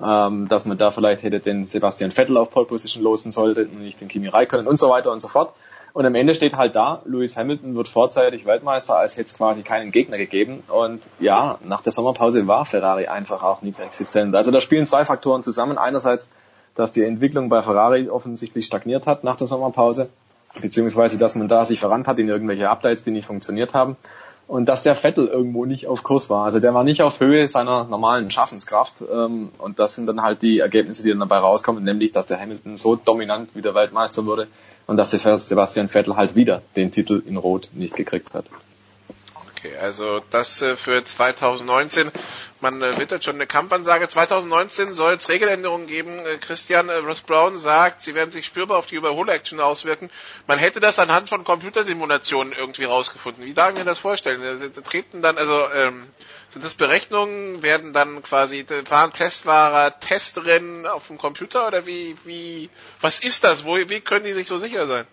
ähm, 0.01 0.47
dass 0.47 0.65
man 0.65 0.77
da 0.77 0.91
vielleicht 0.91 1.23
hätte 1.23 1.41
den 1.41 1.67
Sebastian 1.67 2.11
Vettel 2.11 2.37
auf 2.37 2.51
Pole 2.51 2.65
Position 2.65 3.03
losen 3.03 3.33
sollte 3.33 3.65
und 3.65 3.81
nicht 3.81 3.99
den 3.99 4.07
Kimi 4.07 4.27
Räikkönen 4.27 4.67
und 4.67 4.79
so 4.79 4.89
weiter 4.89 5.11
und 5.11 5.19
so 5.19 5.27
fort. 5.27 5.53
Und 5.95 6.05
am 6.05 6.13
Ende 6.13 6.35
steht 6.35 6.57
halt 6.57 6.75
da, 6.75 7.01
Lewis 7.05 7.37
Hamilton 7.37 7.73
wird 7.73 7.87
vorzeitig 7.87 8.45
Weltmeister, 8.45 8.97
als 8.97 9.15
hätte 9.15 9.27
es 9.27 9.33
quasi 9.33 9.61
keinen 9.61 9.91
Gegner 9.91 10.17
gegeben. 10.17 10.61
Und 10.67 11.03
ja, 11.21 11.57
nach 11.63 11.81
der 11.83 11.93
Sommerpause 11.93 12.45
war 12.47 12.65
Ferrari 12.65 13.07
einfach 13.07 13.43
auch 13.43 13.61
nicht 13.61 13.79
existent. 13.79 14.35
Also 14.35 14.51
da 14.51 14.59
spielen 14.59 14.85
zwei 14.87 15.05
Faktoren 15.05 15.41
zusammen. 15.41 15.77
Einerseits, 15.77 16.29
dass 16.75 16.91
die 16.91 17.05
Entwicklung 17.05 17.47
bei 17.47 17.61
Ferrari 17.61 18.09
offensichtlich 18.09 18.65
stagniert 18.65 19.07
hat 19.07 19.23
nach 19.23 19.37
der 19.37 19.47
Sommerpause, 19.47 20.09
beziehungsweise 20.59 21.17
dass 21.17 21.33
man 21.33 21.47
da 21.47 21.63
sich 21.63 21.79
verrannt 21.79 22.09
hat 22.09 22.19
in 22.19 22.27
irgendwelche 22.27 22.69
Updates, 22.69 23.05
die 23.05 23.11
nicht 23.11 23.27
funktioniert 23.27 23.73
haben. 23.73 23.95
Und 24.47 24.67
dass 24.67 24.83
der 24.83 24.95
Vettel 24.95 25.27
irgendwo 25.27 25.63
nicht 25.63 25.87
auf 25.87 26.03
Kurs 26.03 26.29
war. 26.29 26.43
Also 26.43 26.59
der 26.59 26.73
war 26.73 26.83
nicht 26.83 27.03
auf 27.03 27.21
Höhe 27.21 27.47
seiner 27.47 27.85
normalen 27.85 28.29
Schaffenskraft. 28.31 28.95
Ähm, 29.01 29.49
und 29.59 29.79
das 29.79 29.95
sind 29.95 30.07
dann 30.07 30.21
halt 30.21 30.41
die 30.41 30.59
Ergebnisse, 30.59 31.03
die 31.03 31.09
dann 31.11 31.21
dabei 31.21 31.37
rauskommen, 31.37 31.85
nämlich 31.85 32.11
dass 32.11 32.25
der 32.25 32.37
Hamilton 32.37 32.75
so 32.75 32.97
dominant 32.97 33.55
wieder 33.55 33.73
Weltmeister 33.73 34.25
wurde, 34.25 34.49
und 34.87 34.97
dass 34.97 35.11
Sebastian 35.11 35.89
Vettel 35.89 36.15
halt 36.15 36.35
wieder 36.35 36.61
den 36.75 36.91
Titel 36.91 37.21
in 37.25 37.37
Rot 37.37 37.69
nicht 37.73 37.95
gekriegt 37.95 38.33
hat. 38.33 38.45
Okay, 39.65 39.75
also 39.81 40.21
das 40.29 40.61
äh, 40.61 40.75
für 40.75 41.03
2019. 41.03 42.11
Man 42.61 42.81
äh, 42.81 42.99
wittert 42.99 43.23
schon 43.23 43.35
eine 43.35 43.47
Kampfansage. 43.47 44.07
2019 44.07 44.93
soll 44.93 45.13
es 45.13 45.27
Regeländerungen 45.27 45.87
geben. 45.87 46.19
Äh, 46.19 46.37
Christian 46.37 46.89
Ross 46.89 47.21
Brown 47.21 47.57
sagt, 47.57 48.01
sie 48.01 48.13
werden 48.13 48.29
sich 48.29 48.45
spürbar 48.45 48.77
auf 48.77 48.85
die 48.85 48.95
Überhol-Action 48.95 49.59
auswirken. 49.59 50.11
Man 50.45 50.59
hätte 50.59 50.79
das 50.79 50.99
anhand 50.99 51.29
von 51.29 51.43
Computersimulationen 51.43 52.53
irgendwie 52.53 52.83
rausgefunden. 52.83 53.43
Wie 53.43 53.53
darf 53.53 53.71
ich 53.71 53.79
mir 53.79 53.85
das 53.85 53.97
vorstellen? 53.97 54.41
Treten 54.83 55.23
dann, 55.23 55.37
also 55.37 55.59
ähm, 55.73 56.03
sind 56.55 56.63
das 56.63 56.73
Berechnungen? 56.73 57.63
Werden 57.63 57.91
dann 57.91 58.23
quasi 58.23 58.65
fahren 58.85 59.11
Testfahrer 59.11 59.99
Testrennen 59.99 60.87
auf 60.87 61.07
dem 61.07 61.17
Computer 61.17 61.67
oder 61.67 61.85
wie 61.85 62.15
wie 62.23 62.69
was 63.01 63.19
ist 63.19 63.43
das? 63.43 63.65
Wo, 63.65 63.75
wie 63.75 63.99
können 63.99 64.23
die 64.23 64.31
sich 64.31 64.47
so 64.47 64.57
sicher 64.57 64.87
sein? 64.87 65.05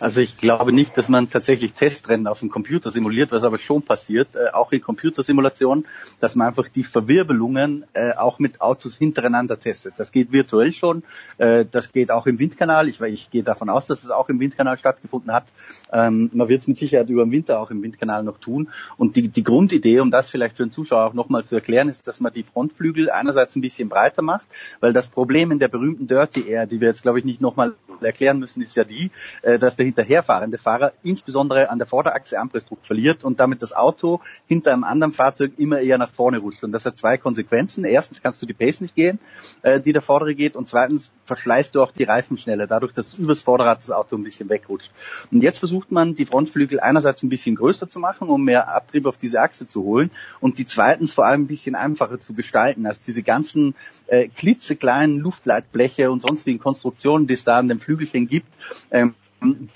Also 0.00 0.22
ich 0.22 0.38
glaube 0.38 0.72
nicht, 0.72 0.96
dass 0.96 1.10
man 1.10 1.28
tatsächlich 1.28 1.74
Testrennen 1.74 2.26
auf 2.26 2.40
dem 2.40 2.50
Computer 2.50 2.90
simuliert, 2.90 3.32
was 3.32 3.44
aber 3.44 3.58
schon 3.58 3.82
passiert, 3.82 4.34
äh, 4.34 4.50
auch 4.52 4.72
in 4.72 4.80
Computersimulationen, 4.80 5.86
dass 6.20 6.34
man 6.34 6.48
einfach 6.48 6.68
die 6.68 6.84
Verwirbelungen 6.84 7.84
äh, 7.92 8.14
auch 8.14 8.38
mit 8.38 8.62
Autos 8.62 8.96
hintereinander 8.96 9.60
testet. 9.60 9.94
Das 9.98 10.10
geht 10.10 10.32
virtuell 10.32 10.72
schon, 10.72 11.02
äh, 11.36 11.66
das 11.70 11.92
geht 11.92 12.10
auch 12.10 12.26
im 12.26 12.38
Windkanal. 12.38 12.88
Ich, 12.88 13.02
ich 13.02 13.30
gehe 13.30 13.42
davon 13.42 13.68
aus, 13.68 13.86
dass 13.86 14.02
es 14.02 14.10
auch 14.10 14.30
im 14.30 14.40
Windkanal 14.40 14.78
stattgefunden 14.78 15.32
hat. 15.32 15.44
Ähm, 15.92 16.30
man 16.32 16.48
wird 16.48 16.62
es 16.62 16.68
mit 16.68 16.78
Sicherheit 16.78 17.10
über 17.10 17.24
den 17.24 17.32
Winter 17.32 17.60
auch 17.60 17.70
im 17.70 17.82
Windkanal 17.82 18.22
noch 18.22 18.38
tun. 18.38 18.70
Und 18.96 19.16
die, 19.16 19.28
die 19.28 19.44
Grundidee, 19.44 20.00
um 20.00 20.10
das 20.10 20.30
vielleicht 20.30 20.56
für 20.56 20.64
den 20.64 20.72
Zuschauer 20.72 21.04
auch 21.04 21.14
nochmal 21.14 21.44
zu 21.44 21.56
erklären, 21.56 21.90
ist, 21.90 22.06
dass 22.06 22.20
man 22.20 22.32
die 22.32 22.42
Frontflügel 22.42 23.10
einerseits 23.10 23.54
ein 23.54 23.60
bisschen 23.60 23.90
breiter 23.90 24.22
macht, 24.22 24.46
weil 24.80 24.94
das 24.94 25.08
Problem 25.08 25.50
in 25.50 25.58
der 25.58 25.68
berühmten 25.68 26.06
Dirty 26.06 26.48
Air, 26.48 26.66
die 26.66 26.80
wir 26.80 26.88
jetzt 26.88 27.02
glaube 27.02 27.18
ich 27.18 27.26
nicht 27.26 27.42
nochmal 27.42 27.74
erklären 28.00 28.38
müssen, 28.38 28.62
ist 28.62 28.76
ja 28.76 28.84
die, 28.84 29.10
äh, 29.42 29.58
dass 29.58 29.76
der 29.76 29.89
hinterherfahrende 29.90 30.58
Fahrer 30.58 30.92
insbesondere 31.02 31.70
an 31.70 31.78
der 31.78 31.86
Vorderachse 31.86 32.38
Anpressdruck 32.38 32.78
verliert 32.82 33.24
und 33.24 33.40
damit 33.40 33.62
das 33.62 33.72
Auto 33.72 34.20
hinter 34.46 34.72
einem 34.72 34.84
anderen 34.84 35.12
Fahrzeug 35.12 35.52
immer 35.58 35.80
eher 35.80 35.98
nach 35.98 36.10
vorne 36.10 36.38
rutscht. 36.38 36.62
Und 36.62 36.72
das 36.72 36.86
hat 36.86 36.96
zwei 36.96 37.18
Konsequenzen. 37.18 37.84
Erstens 37.84 38.22
kannst 38.22 38.40
du 38.40 38.46
die 38.46 38.54
Pace 38.54 38.80
nicht 38.80 38.94
gehen, 38.94 39.18
äh, 39.62 39.80
die 39.80 39.92
der 39.92 40.02
Vordere 40.02 40.34
geht. 40.34 40.54
Und 40.54 40.68
zweitens 40.68 41.10
verschleißt 41.24 41.74
du 41.74 41.82
auch 41.82 41.90
die 41.92 42.04
Reifen 42.04 42.38
schneller, 42.38 42.66
dadurch, 42.66 42.92
dass 42.92 43.18
übers 43.18 43.42
Vorderrad 43.42 43.80
das 43.80 43.90
Auto 43.90 44.16
ein 44.16 44.22
bisschen 44.22 44.48
wegrutscht. 44.48 44.92
Und 45.30 45.42
jetzt 45.42 45.58
versucht 45.58 45.90
man, 45.90 46.14
die 46.14 46.24
Frontflügel 46.24 46.80
einerseits 46.80 47.22
ein 47.22 47.28
bisschen 47.28 47.56
größer 47.56 47.88
zu 47.88 47.98
machen, 47.98 48.28
um 48.28 48.44
mehr 48.44 48.68
Abtrieb 48.68 49.06
auf 49.06 49.16
diese 49.16 49.40
Achse 49.40 49.66
zu 49.66 49.82
holen 49.82 50.10
und 50.40 50.58
die 50.58 50.66
zweitens 50.66 51.12
vor 51.12 51.26
allem 51.26 51.42
ein 51.42 51.46
bisschen 51.46 51.74
einfacher 51.74 52.20
zu 52.20 52.34
gestalten. 52.34 52.86
Also 52.86 53.00
diese 53.06 53.22
ganzen 53.22 53.74
äh, 54.06 54.28
klitzekleinen 54.28 55.18
Luftleitbleche 55.18 56.10
und 56.10 56.22
sonstigen 56.22 56.58
Konstruktionen, 56.58 57.26
die 57.26 57.34
es 57.34 57.44
da 57.44 57.58
an 57.58 57.68
den 57.68 57.80
Flügelchen 57.80 58.28
gibt, 58.28 58.48
ähm, 58.90 59.14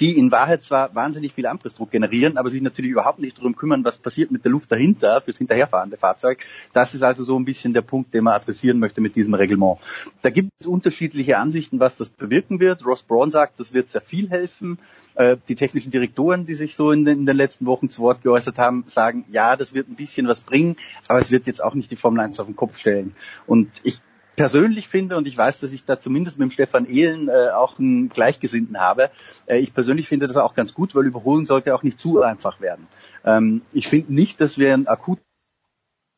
die 0.00 0.18
in 0.18 0.30
Wahrheit 0.30 0.64
zwar 0.64 0.94
wahnsinnig 0.94 1.32
viel 1.32 1.46
Anpressdruck 1.46 1.90
generieren, 1.90 2.36
aber 2.36 2.50
sich 2.50 2.60
natürlich 2.60 2.90
überhaupt 2.90 3.18
nicht 3.18 3.38
darum 3.38 3.56
kümmern, 3.56 3.84
was 3.84 3.98
passiert 3.98 4.30
mit 4.30 4.44
der 4.44 4.52
Luft 4.52 4.70
dahinter 4.70 5.22
fürs 5.22 5.38
hinterherfahrende 5.38 5.96
Fahrzeug. 5.96 6.44
Das 6.72 6.94
ist 6.94 7.02
also 7.02 7.24
so 7.24 7.38
ein 7.38 7.44
bisschen 7.44 7.72
der 7.72 7.82
Punkt, 7.82 8.12
den 8.12 8.24
man 8.24 8.34
adressieren 8.34 8.78
möchte 8.78 9.00
mit 9.00 9.16
diesem 9.16 9.34
Reglement. 9.34 9.78
Da 10.22 10.30
gibt 10.30 10.50
es 10.60 10.66
unterschiedliche 10.66 11.38
Ansichten, 11.38 11.80
was 11.80 11.96
das 11.96 12.10
bewirken 12.10 12.60
wird. 12.60 12.84
Ross 12.84 13.02
Braun 13.02 13.30
sagt, 13.30 13.58
das 13.60 13.72
wird 13.72 13.88
sehr 13.90 14.02
viel 14.02 14.28
helfen. 14.30 14.78
Äh, 15.14 15.36
die 15.48 15.54
technischen 15.54 15.90
Direktoren, 15.90 16.44
die 16.44 16.54
sich 16.54 16.74
so 16.74 16.90
in 16.90 17.04
den, 17.04 17.24
letzten 17.26 17.66
Wochen 17.66 17.88
zu 17.88 18.02
Wort 18.02 18.22
geäußert 18.22 18.58
haben, 18.58 18.84
sagen, 18.86 19.24
ja, 19.30 19.56
das 19.56 19.74
wird 19.74 19.88
ein 19.88 19.96
bisschen 19.96 20.28
was 20.28 20.40
bringen, 20.40 20.76
aber 21.08 21.18
es 21.18 21.30
wird 21.30 21.46
jetzt 21.46 21.62
auch 21.62 21.74
nicht 21.74 21.90
die 21.90 21.96
Formel 21.96 22.20
1 22.20 22.38
auf 22.40 22.46
den 22.46 22.56
Kopf 22.56 22.78
stellen. 22.78 23.14
Und 23.46 23.70
ich 23.82 24.00
persönlich 24.36 24.88
finde, 24.88 25.16
und 25.16 25.26
ich 25.26 25.36
weiß, 25.36 25.60
dass 25.60 25.72
ich 25.72 25.84
da 25.84 26.00
zumindest 26.00 26.38
mit 26.38 26.48
dem 26.48 26.50
Stefan 26.50 26.86
Ehlen 26.86 27.28
äh, 27.28 27.50
auch 27.50 27.78
einen 27.78 28.08
Gleichgesinnten 28.08 28.80
habe, 28.80 29.10
äh, 29.46 29.58
ich 29.58 29.74
persönlich 29.74 30.08
finde 30.08 30.26
das 30.26 30.36
auch 30.36 30.54
ganz 30.54 30.74
gut, 30.74 30.94
weil 30.94 31.06
Überholen 31.06 31.46
sollte 31.46 31.74
auch 31.74 31.82
nicht 31.82 32.00
zu 32.00 32.22
einfach 32.22 32.60
werden. 32.60 32.86
Ähm, 33.24 33.62
ich 33.72 33.86
finde 33.88 34.14
nicht, 34.14 34.40
dass 34.40 34.58
wir 34.58 34.74
einen 34.74 34.86
akut 34.86 35.18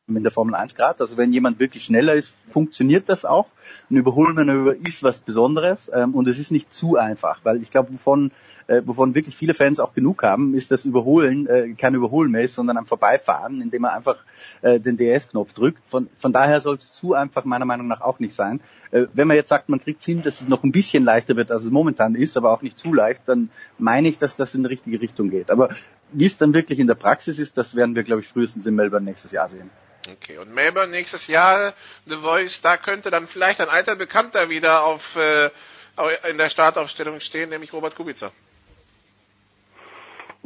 in 0.09 0.23
der 0.23 0.31
Formel 0.31 0.55
1 0.55 0.75
Grad. 0.77 1.01
Also 1.01 1.17
wenn 1.17 1.33
jemand 1.33 1.59
wirklich 1.59 1.85
schneller 1.85 2.15
ist, 2.15 2.33
funktioniert 2.51 3.09
das 3.09 3.25
auch. 3.25 3.47
Ein 3.91 3.97
Überholmanöver 3.97 4.77
ist 4.77 5.03
was 5.03 5.19
Besonderes 5.19 5.91
ähm, 5.93 6.15
und 6.15 6.29
es 6.29 6.39
ist 6.39 6.53
nicht 6.53 6.73
zu 6.73 6.97
einfach, 6.97 7.41
weil 7.43 7.63
ich 7.63 7.71
glaube, 7.71 7.93
wovon, 7.93 8.31
äh, 8.69 8.83
wovon 8.85 9.15
wirklich 9.15 9.37
viele 9.37 9.55
Fans 9.55 9.81
auch 9.81 9.95
genug 9.95 10.23
haben, 10.23 10.55
ist 10.55 10.71
das 10.71 10.85
Überholen 10.85 11.47
äh, 11.47 11.75
kein 11.75 11.95
Überholen 11.95 12.31
mehr 12.31 12.43
ist, 12.43 12.55
sondern 12.55 12.77
ein 12.77 12.87
Vorbeifahren, 12.87 13.61
indem 13.61 13.83
man 13.83 13.93
einfach 13.93 14.17
äh, 14.63 14.81
den 14.81 14.97
DS-Knopf 14.97 15.53
drückt. 15.53 15.83
Von, 15.89 16.09
von 16.19 16.33
daher 16.33 16.61
soll 16.61 16.77
es 16.77 16.93
zu 16.93 17.15
einfach 17.15 17.45
meiner 17.45 17.65
Meinung 17.65 17.87
nach 17.87 18.01
auch 18.01 18.19
nicht 18.19 18.35
sein. 18.35 18.61
Äh, 18.91 19.07
wenn 19.13 19.29
man 19.29 19.37
jetzt 19.37 19.49
sagt, 19.49 19.69
man 19.69 19.81
kriegt 19.81 20.03
hin, 20.03 20.23
dass 20.23 20.41
es 20.41 20.49
noch 20.49 20.65
ein 20.65 20.73
bisschen 20.73 21.05
leichter 21.05 21.37
wird, 21.37 21.51
als 21.51 21.65
es 21.65 21.71
momentan 21.71 22.15
ist, 22.15 22.37
aber 22.37 22.51
auch 22.53 22.63
nicht 22.63 22.79
zu 22.79 22.93
leicht, 22.93 23.23
dann 23.27 23.51
meine 23.79 24.09
ich, 24.09 24.19
dass 24.19 24.37
das 24.37 24.55
in 24.55 24.63
die 24.63 24.69
richtige 24.69 25.01
Richtung 25.01 25.31
geht. 25.31 25.51
Aber 25.51 25.71
wie 26.13 26.27
es 26.27 26.37
dann 26.37 26.55
wirklich 26.55 26.79
in 26.79 26.87
der 26.87 26.95
Praxis 26.95 27.39
ist, 27.39 27.57
das 27.57 27.75
werden 27.75 27.95
wir, 27.95 28.03
glaube 28.03 28.23
ich, 28.23 28.29
frühestens 28.29 28.67
in 28.67 28.75
Melbourne 28.75 29.05
nächstes 29.05 29.33
Jahr 29.33 29.49
sehen. 29.49 29.71
Okay, 30.09 30.39
und 30.39 30.55
Melbourne 30.55 30.91
nächstes 30.93 31.27
Jahr, 31.27 31.75
The 32.07 32.17
Voice, 32.17 32.63
da 32.63 32.77
könnte 32.77 33.11
dann 33.11 33.27
vielleicht 33.27 33.61
ein 33.61 33.69
alter 33.69 33.97
Bekannter 33.97 34.49
wieder 34.49 34.85
auf 34.85 35.17
äh, 35.17 35.51
in 36.31 36.39
der 36.39 36.51
Startaufstellung 36.51 37.21
stehen, 37.21 37.51
nämlich 37.51 37.73
Robert 37.73 37.97
Kubica. 37.97 38.31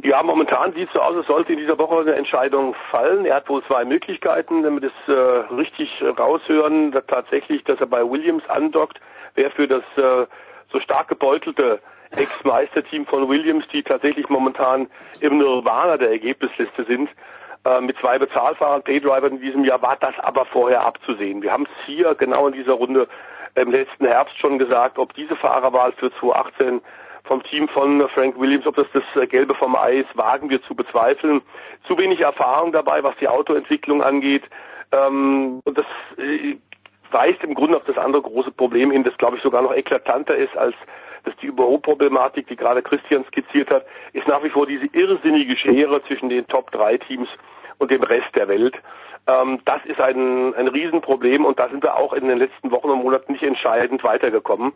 Ja, 0.03 0.23
momentan 0.23 0.73
sieht 0.73 0.87
es 0.87 0.93
so 0.93 0.99
aus, 0.99 1.15
als 1.15 1.27
sollte 1.27 1.53
in 1.53 1.59
dieser 1.59 1.77
Woche 1.77 1.99
eine 1.99 2.15
Entscheidung 2.15 2.73
fallen. 2.89 3.25
Er 3.25 3.35
hat 3.35 3.49
wohl 3.49 3.63
zwei 3.65 3.85
Möglichkeiten, 3.85 4.63
wenn 4.63 4.81
wir 4.81 4.89
das 4.89 5.07
äh, 5.07 5.53
richtig 5.53 6.03
raushören, 6.17 6.91
dass 6.91 7.05
tatsächlich, 7.05 7.63
dass 7.65 7.79
er 7.79 7.87
bei 7.87 8.01
Williams 8.09 8.47
andockt, 8.49 8.99
wäre 9.35 9.51
für 9.51 9.67
das 9.67 9.83
äh, 9.97 10.25
so 10.71 10.79
stark 10.79 11.07
gebeutelte 11.07 11.79
Ex-Meisterteam 12.11 13.05
von 13.05 13.29
Williams, 13.29 13.65
die 13.71 13.83
tatsächlich 13.83 14.27
momentan 14.27 14.87
im 15.19 15.37
Nirvana 15.37 15.97
der 15.97 16.09
Ergebnisliste 16.09 16.83
sind, 16.85 17.09
äh, 17.65 17.79
mit 17.79 17.97
zwei 17.99 18.17
Bezahlfahrern, 18.17 18.81
Paydrivern 18.81 19.33
in 19.33 19.41
diesem 19.41 19.63
Jahr, 19.63 19.81
war 19.81 19.97
das 19.99 20.17
aber 20.19 20.45
vorher 20.45 20.81
abzusehen. 20.81 21.43
Wir 21.43 21.51
haben 21.51 21.65
es 21.65 21.85
hier 21.85 22.15
genau 22.15 22.47
in 22.47 22.53
dieser 22.53 22.73
Runde 22.73 23.07
im 23.55 23.71
letzten 23.71 24.07
Herbst 24.07 24.37
schon 24.39 24.57
gesagt, 24.57 24.97
ob 24.97 25.13
diese 25.13 25.35
Fahrerwahl 25.35 25.91
für 25.91 26.11
2018 26.19 26.81
vom 27.31 27.43
Team 27.43 27.69
von 27.69 28.09
Frank 28.09 28.37
Williams, 28.37 28.67
ob 28.67 28.75
das 28.75 28.87
das 28.91 29.03
äh, 29.15 29.25
Gelbe 29.25 29.55
vom 29.55 29.73
Ei 29.77 29.99
ist, 29.99 30.17
wagen 30.17 30.49
wir 30.49 30.61
zu 30.63 30.75
bezweifeln. 30.75 31.41
Zu 31.87 31.97
wenig 31.97 32.19
Erfahrung 32.19 32.73
dabei, 32.73 33.03
was 33.03 33.15
die 33.21 33.29
Autoentwicklung 33.29 34.03
angeht. 34.03 34.43
Ähm, 34.91 35.61
und 35.63 35.77
das 35.77 35.85
äh, 36.17 36.57
weist 37.09 37.41
im 37.41 37.53
Grunde 37.53 37.77
auf 37.77 37.85
das 37.85 37.97
andere 37.97 38.21
große 38.21 38.51
Problem 38.51 38.91
hin, 38.91 39.05
das 39.05 39.17
glaube 39.17 39.37
ich 39.37 39.43
sogar 39.43 39.61
noch 39.61 39.73
eklatanter 39.73 40.35
ist 40.35 40.57
als 40.57 40.75
dass 41.23 41.35
die 41.37 41.45
Überholproblematik, 41.45 42.47
die 42.47 42.55
gerade 42.55 42.81
Christian 42.81 43.23
skizziert 43.25 43.69
hat, 43.69 43.85
ist 44.11 44.27
nach 44.27 44.43
wie 44.43 44.49
vor 44.49 44.65
diese 44.65 44.87
irrsinnige 44.87 45.55
Schere 45.55 46.03
zwischen 46.07 46.29
den 46.29 46.47
Top 46.47 46.71
3 46.71 46.97
Teams 46.97 47.29
und 47.77 47.91
dem 47.91 48.01
Rest 48.03 48.35
der 48.35 48.49
Welt. 48.49 48.75
Ähm, 49.27 49.59
das 49.63 49.85
ist 49.85 50.01
ein, 50.01 50.53
ein 50.55 50.67
Riesenproblem 50.67 51.45
und 51.45 51.59
da 51.59 51.69
sind 51.69 51.81
wir 51.81 51.95
auch 51.95 52.11
in 52.11 52.27
den 52.27 52.39
letzten 52.39 52.71
Wochen 52.71 52.89
und 52.89 53.03
Monaten 53.03 53.31
nicht 53.31 53.43
entscheidend 53.43 54.03
weitergekommen. 54.03 54.73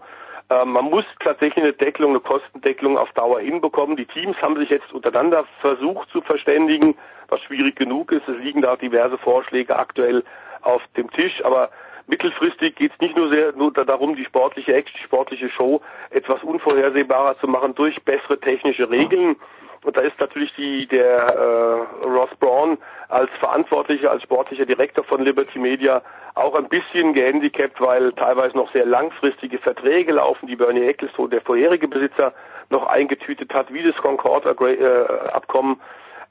Ähm, 0.50 0.72
man 0.74 0.86
muss 0.86 1.06
tatsächlich 1.20 1.64
eine 1.64 1.74
Deckelung, 1.74 2.12
eine 2.12 2.20
Kostendeckelung 2.20 2.98
auf 2.98 3.12
Dauer 3.14 3.40
hinbekommen. 3.40 3.96
Die 3.96 4.06
Teams 4.06 4.38
haben 4.42 4.58
sich 4.58 4.70
jetzt 4.70 4.94
untereinander 4.94 5.46
versucht 5.62 6.10
zu 6.12 6.22
verständigen, 6.22 6.96
was 7.30 7.42
schwierig 7.42 7.76
genug 7.76 8.12
ist. 8.12 8.28
Es 8.28 8.40
liegen 8.40 8.62
da 8.62 8.76
diverse 8.76 9.18
Vorschläge 9.18 9.76
aktuell 9.76 10.24
auf 10.62 10.82
dem 10.98 11.10
Tisch, 11.12 11.44
aber 11.44 11.70
mittelfristig 12.08 12.76
geht 12.76 12.92
es 12.94 13.00
nicht 13.00 13.16
nur 13.16 13.30
sehr 13.30 13.54
nur 13.54 13.72
darum, 13.74 14.16
die 14.16 14.26
sportliche 14.26 14.74
Action, 14.74 14.98
die 15.00 15.04
sportliche 15.04 15.50
Show 15.50 15.82
etwas 16.12 16.44
unvorhersehbarer 16.44 17.38
zu 17.38 17.48
machen 17.48 17.74
durch 17.74 18.02
bessere 18.04 18.40
technische 18.40 18.90
Regeln. 18.90 19.36
Und 19.84 19.98
da 19.98 20.02
ist 20.02 20.20
natürlich 20.20 20.54
die, 20.56 20.88
der 20.88 21.18
äh, 21.18 22.06
Ross 22.06 22.32
Braun 22.40 22.78
als 23.10 23.30
Verantwortlicher, 23.40 24.12
als 24.12 24.24
sportlicher 24.24 24.66
Direktor 24.66 25.04
von 25.04 25.24
Liberty 25.24 25.60
Media 25.60 26.02
auch 26.36 26.56
ein 26.56 26.68
bisschen 26.68 27.14
gehandicapt, 27.14 27.80
weil 27.80 28.12
teilweise 28.14 28.58
noch 28.58 28.72
sehr 28.72 28.86
langfristige 28.86 29.58
Verträge 29.58 30.14
laufen, 30.14 30.48
die 30.48 30.56
Bernie 30.56 30.88
Ecclestone, 30.88 31.30
der 31.30 31.42
vorherige 31.42 31.88
Besitzer, 31.88 32.34
noch 32.70 32.88
eingetütet 32.88 33.54
hat, 33.54 33.72
wie 33.72 33.84
das 33.84 33.96
Concord-Abkommen. 33.98 35.80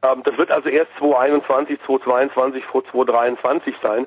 Ähm, 0.03 0.23
das 0.25 0.37
wird 0.37 0.51
also 0.51 0.69
erst 0.69 0.91
2021, 0.99 1.79
2022, 1.87 2.65
vor 2.65 2.85
2023 2.85 3.75
sein. 3.83 4.07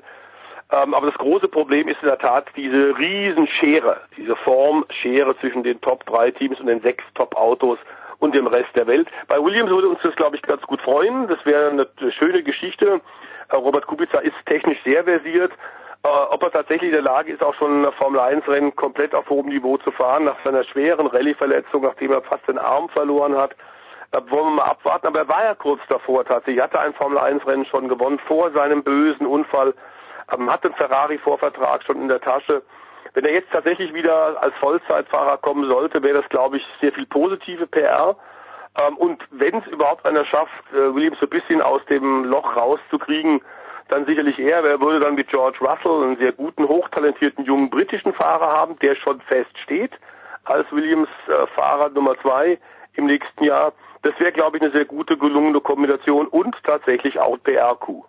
Ähm, 0.70 0.94
aber 0.94 1.06
das 1.06 1.18
große 1.18 1.48
Problem 1.48 1.88
ist 1.88 2.02
in 2.02 2.08
der 2.08 2.18
Tat 2.18 2.46
diese 2.54 2.96
Riesenschere, 2.98 4.02
diese 4.16 4.36
Formschere 4.36 5.36
zwischen 5.38 5.62
den 5.62 5.80
Top 5.80 6.04
3 6.06 6.30
Teams 6.32 6.60
und 6.60 6.66
den 6.66 6.82
sechs 6.82 7.02
Top 7.14 7.34
Autos 7.36 7.78
und 8.18 8.34
dem 8.34 8.46
Rest 8.46 8.74
der 8.74 8.86
Welt. 8.86 9.08
Bei 9.26 9.42
Williams 9.42 9.70
würde 9.70 9.88
uns 9.88 10.00
das, 10.02 10.14
glaube 10.16 10.36
ich, 10.36 10.42
ganz 10.42 10.62
gut 10.62 10.80
freuen. 10.82 11.28
Das 11.28 11.44
wäre 11.44 11.70
eine 11.70 11.86
schöne 12.12 12.42
Geschichte. 12.42 13.00
Äh, 13.48 13.56
Robert 13.56 13.86
Kubica 13.86 14.18
ist 14.18 14.34
technisch 14.46 14.78
sehr 14.84 15.04
versiert. 15.04 15.52
Äh, 16.02 16.08
ob 16.08 16.42
er 16.42 16.52
tatsächlich 16.52 16.90
in 16.90 16.94
der 16.94 17.02
Lage 17.02 17.32
ist, 17.32 17.42
auch 17.42 17.54
schon 17.54 17.84
ein 17.84 17.92
Formel 17.92 18.20
1 18.20 18.46
Rennen 18.48 18.74
komplett 18.76 19.14
auf 19.14 19.28
hohem 19.28 19.48
Niveau 19.48 19.76
zu 19.78 19.90
fahren, 19.90 20.24
nach 20.24 20.36
seiner 20.44 20.64
schweren 20.64 21.06
Rallye-Verletzung, 21.06 21.82
nachdem 21.82 22.12
er 22.12 22.22
fast 22.22 22.46
den 22.48 22.58
Arm 22.58 22.88
verloren 22.88 23.36
hat, 23.36 23.54
da 24.10 24.20
wollen 24.30 24.46
wir 24.46 24.62
mal 24.62 24.64
abwarten. 24.64 25.06
Aber 25.06 25.20
er 25.20 25.28
war 25.28 25.44
ja 25.44 25.54
kurz 25.54 25.80
davor 25.88 26.24
tatsächlich, 26.24 26.62
hatte 26.62 26.80
ein 26.80 26.94
Formel 26.94 27.18
1 27.18 27.46
Rennen 27.46 27.66
schon 27.66 27.88
gewonnen 27.88 28.18
vor 28.26 28.50
seinem 28.52 28.82
bösen 28.82 29.26
Unfall 29.26 29.74
ähm, 30.32 30.50
hat 30.50 30.64
den 30.64 30.74
Ferrari-Vorvertrag 30.74 31.82
schon 31.84 32.02
in 32.02 32.08
der 32.08 32.20
Tasche. 32.20 32.62
Wenn 33.14 33.24
er 33.24 33.32
jetzt 33.32 33.50
tatsächlich 33.50 33.92
wieder 33.94 34.40
als 34.42 34.54
Vollzeitfahrer 34.56 35.38
kommen 35.38 35.68
sollte, 35.68 36.02
wäre 36.02 36.20
das, 36.20 36.28
glaube 36.28 36.58
ich, 36.58 36.66
sehr 36.80 36.92
viel 36.92 37.06
positive 37.06 37.66
PR. 37.66 38.16
Ähm, 38.78 38.96
und 38.96 39.22
wenn 39.30 39.56
es 39.56 39.66
überhaupt 39.66 40.06
einer 40.06 40.24
schafft, 40.24 40.72
äh, 40.72 40.94
Williams 40.94 41.18
so 41.20 41.26
ein 41.26 41.30
bisschen 41.30 41.62
aus 41.62 41.84
dem 41.86 42.24
Loch 42.24 42.56
rauszukriegen, 42.56 43.40
dann 43.88 44.04
sicherlich 44.06 44.38
er. 44.38 44.62
Wer 44.62 44.80
würde 44.80 45.00
dann 45.00 45.14
mit 45.14 45.28
George 45.28 45.58
Russell 45.60 46.04
einen 46.04 46.18
sehr 46.18 46.32
guten, 46.32 46.68
hochtalentierten 46.68 47.44
jungen 47.44 47.70
britischen 47.70 48.12
Fahrer 48.12 48.48
haben, 48.48 48.78
der 48.80 48.94
schon 48.96 49.20
fest 49.22 49.56
steht 49.62 49.92
als 50.44 50.70
Williams-Fahrer 50.72 51.86
äh, 51.86 51.90
Nummer 51.90 52.18
zwei 52.20 52.58
im 52.94 53.06
nächsten 53.06 53.44
Jahr. 53.44 53.72
Das 54.02 54.18
wäre, 54.18 54.32
glaube 54.32 54.56
ich, 54.56 54.62
eine 54.62 54.72
sehr 54.72 54.84
gute, 54.84 55.16
gelungene 55.16 55.60
Kombination 55.60 56.26
und 56.26 56.56
tatsächlich 56.64 57.18
auch 57.18 57.36
PR-Coup. 57.42 58.04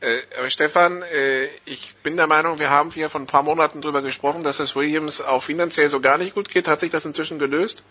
Äh, 0.00 0.18
aber 0.38 0.48
Stefan, 0.48 1.02
äh, 1.02 1.46
ich 1.64 1.94
bin 2.02 2.16
der 2.16 2.28
Meinung, 2.28 2.60
wir 2.60 2.70
haben 2.70 2.90
hier 2.92 3.10
vor 3.10 3.20
ein 3.20 3.26
paar 3.26 3.42
Monaten 3.42 3.80
darüber 3.80 4.00
gesprochen, 4.00 4.44
dass 4.44 4.60
es 4.60 4.76
Williams 4.76 5.20
auch 5.20 5.42
finanziell 5.42 5.88
so 5.88 6.00
gar 6.00 6.18
nicht 6.18 6.34
gut 6.34 6.48
geht. 6.48 6.68
Hat 6.68 6.80
sich 6.80 6.90
das 6.90 7.04
inzwischen 7.04 7.38
gelöst? 7.38 7.82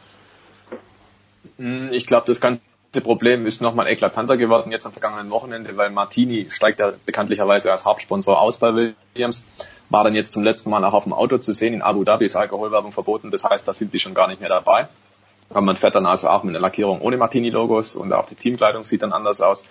Hm, 1.58 1.92
ich 1.92 2.06
glaube, 2.06 2.26
das 2.28 2.40
ganze 2.40 2.62
Problem 3.02 3.46
ist 3.46 3.62
nochmal 3.62 3.88
eklatanter 3.88 4.38
geworden 4.38 4.72
jetzt 4.72 4.86
am 4.86 4.94
vergangenen 4.94 5.30
Wochenende, 5.32 5.76
weil 5.76 5.90
Martini 5.90 6.50
steigt 6.50 6.80
ja 6.80 6.94
bekanntlicherweise 7.06 7.72
als 7.72 7.84
Hauptsponsor 7.84 8.40
aus 8.40 8.58
bei 8.58 8.94
Williams, 9.14 9.46
war 9.90 10.06
dann 10.06 10.16
jetzt 10.16 10.32
zum 10.32 10.44
letzten 10.44 10.70
Mal 10.70 10.84
auch 10.86 10.94
auf 10.94 11.04
dem 11.04 11.14
Auto 11.14 11.38
zu 11.40 11.54
sehen. 11.54 11.74
In 11.74 11.82
Abu 11.82 12.06
Dhabi 12.06 12.26
ist 12.26 12.38
Alkoholwerbung 12.38 12.94
verboten, 12.94 13.32
das 13.32 13.44
heißt, 13.44 13.68
da 13.68 13.74
sind 13.74 13.94
die 13.94 14.00
schon 14.00 14.14
gar 14.14 14.28
nicht 14.28 14.40
mehr 14.40 14.50
dabei. 14.50 14.88
Aber 15.50 15.62
man 15.62 15.78
fährt 15.78 15.96
dann 15.96 16.06
also 16.06 16.28
auch 16.28 16.44
mit 16.44 16.56
einer 16.56 16.62
Lackierung 16.62 17.00
ohne 17.00 17.18
Martini-Logos 17.18 17.96
und 17.96 18.12
auch 18.12 18.26
die 18.26 18.36
Teamkleidung 18.36 18.84
sieht 18.84 19.02
dann 19.02 19.14
anders 19.14 19.40
aus. 19.40 19.66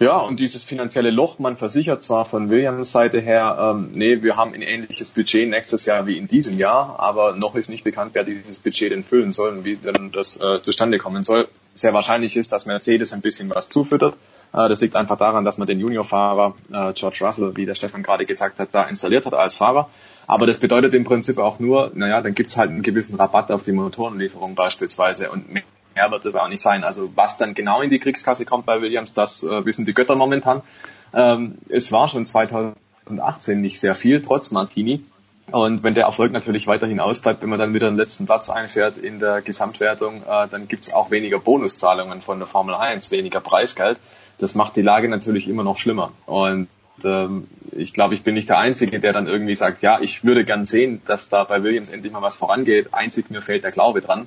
Ja, 0.00 0.18
und 0.18 0.38
dieses 0.38 0.62
finanzielle 0.62 1.10
Loch, 1.10 1.40
man 1.40 1.56
versichert 1.56 2.04
zwar 2.04 2.24
von 2.24 2.50
Williams 2.50 2.92
Seite 2.92 3.18
her, 3.20 3.74
ähm, 3.74 3.90
nee, 3.94 4.22
wir 4.22 4.36
haben 4.36 4.54
ein 4.54 4.62
ähnliches 4.62 5.10
Budget 5.10 5.50
nächstes 5.50 5.86
Jahr 5.86 6.06
wie 6.06 6.16
in 6.16 6.28
diesem 6.28 6.56
Jahr, 6.56 7.00
aber 7.00 7.34
noch 7.34 7.56
ist 7.56 7.68
nicht 7.68 7.82
bekannt, 7.82 8.12
wer 8.14 8.22
dieses 8.22 8.60
Budget 8.60 8.92
denn 8.92 9.02
füllen 9.02 9.32
soll 9.32 9.50
und 9.50 9.64
wie 9.64 9.76
dann 9.76 10.12
das 10.12 10.40
äh, 10.40 10.62
zustande 10.62 10.98
kommen 10.98 11.24
soll. 11.24 11.48
Sehr 11.74 11.94
wahrscheinlich 11.94 12.36
ist, 12.36 12.52
dass 12.52 12.64
Mercedes 12.64 13.12
ein 13.12 13.22
bisschen 13.22 13.50
was 13.52 13.70
zufüttert. 13.70 14.14
Äh, 14.52 14.68
das 14.68 14.80
liegt 14.80 14.94
einfach 14.94 15.18
daran, 15.18 15.44
dass 15.44 15.58
man 15.58 15.66
den 15.66 15.80
Juniorfahrer 15.80 16.54
äh, 16.72 16.92
George 16.92 17.18
Russell, 17.22 17.56
wie 17.56 17.66
der 17.66 17.74
Stefan 17.74 18.04
gerade 18.04 18.24
gesagt 18.24 18.60
hat, 18.60 18.68
da 18.70 18.84
installiert 18.84 19.26
hat 19.26 19.34
als 19.34 19.56
Fahrer. 19.56 19.90
Aber 20.28 20.46
das 20.46 20.58
bedeutet 20.58 20.94
im 20.94 21.02
Prinzip 21.02 21.38
auch 21.38 21.58
nur, 21.58 21.90
naja, 21.94 22.20
dann 22.20 22.34
gibt's 22.34 22.56
halt 22.56 22.70
einen 22.70 22.82
gewissen 22.82 23.16
Rabatt 23.16 23.50
auf 23.50 23.64
die 23.64 23.72
Motorenlieferung 23.72 24.54
beispielsweise 24.54 25.30
und 25.32 25.52
mehr 25.98 26.10
wird 26.10 26.24
es 26.24 26.34
auch 26.34 26.48
nicht 26.48 26.60
sein. 26.60 26.84
Also 26.84 27.10
was 27.14 27.36
dann 27.36 27.54
genau 27.54 27.82
in 27.82 27.90
die 27.90 27.98
Kriegskasse 27.98 28.44
kommt 28.44 28.66
bei 28.66 28.80
Williams, 28.80 29.14
das 29.14 29.42
äh, 29.42 29.64
wissen 29.64 29.84
die 29.84 29.94
Götter 29.94 30.14
momentan. 30.14 30.62
Ähm, 31.12 31.58
es 31.68 31.90
war 31.90 32.06
schon 32.08 32.24
2018 32.24 33.60
nicht 33.60 33.80
sehr 33.80 33.94
viel, 33.94 34.22
trotz 34.22 34.50
Martini. 34.52 35.02
Und 35.50 35.82
wenn 35.82 35.94
der 35.94 36.04
Erfolg 36.04 36.32
natürlich 36.32 36.66
weiterhin 36.66 37.00
ausbleibt, 37.00 37.42
wenn 37.42 37.48
man 37.48 37.58
dann 37.58 37.72
wieder 37.72 37.90
den 37.90 37.96
letzten 37.96 38.26
Platz 38.26 38.50
einfährt 38.50 38.98
in 38.98 39.18
der 39.18 39.40
Gesamtwertung, 39.40 40.22
äh, 40.22 40.46
dann 40.48 40.68
gibt's 40.68 40.92
auch 40.92 41.10
weniger 41.10 41.38
Bonuszahlungen 41.38 42.20
von 42.20 42.38
der 42.38 42.46
Formel 42.46 42.74
1, 42.74 43.10
weniger 43.10 43.40
Preisgeld. 43.40 43.98
Das 44.36 44.54
macht 44.54 44.76
die 44.76 44.82
Lage 44.82 45.08
natürlich 45.08 45.48
immer 45.48 45.64
noch 45.64 45.78
schlimmer. 45.78 46.12
Und 46.26 46.68
ähm, 47.02 47.48
ich 47.72 47.92
glaube, 47.94 48.14
ich 48.14 48.22
bin 48.22 48.34
nicht 48.34 48.50
der 48.50 48.58
Einzige, 48.58 49.00
der 49.00 49.12
dann 49.12 49.26
irgendwie 49.26 49.54
sagt, 49.54 49.82
ja, 49.82 49.98
ich 50.00 50.22
würde 50.22 50.44
gern 50.44 50.66
sehen, 50.66 51.00
dass 51.06 51.28
da 51.28 51.44
bei 51.44 51.62
Williams 51.62 51.88
endlich 51.88 52.12
mal 52.12 52.22
was 52.22 52.36
vorangeht. 52.36 52.92
Einzig 52.92 53.30
mir 53.30 53.40
fehlt 53.40 53.64
der 53.64 53.72
Glaube 53.72 54.02
dran. 54.02 54.26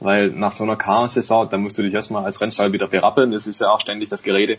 Weil 0.00 0.30
nach 0.30 0.52
so 0.52 0.64
einer 0.64 0.76
Chaos-Saison, 0.76 1.48
da 1.50 1.56
musst 1.56 1.76
du 1.78 1.82
dich 1.82 1.92
erstmal 1.92 2.24
als 2.24 2.40
Rennstall 2.40 2.72
wieder 2.72 2.86
berappeln. 2.86 3.32
Das 3.32 3.46
ist 3.46 3.60
ja 3.60 3.68
auch 3.68 3.80
ständig 3.80 4.08
das 4.08 4.22
Gerede, 4.22 4.58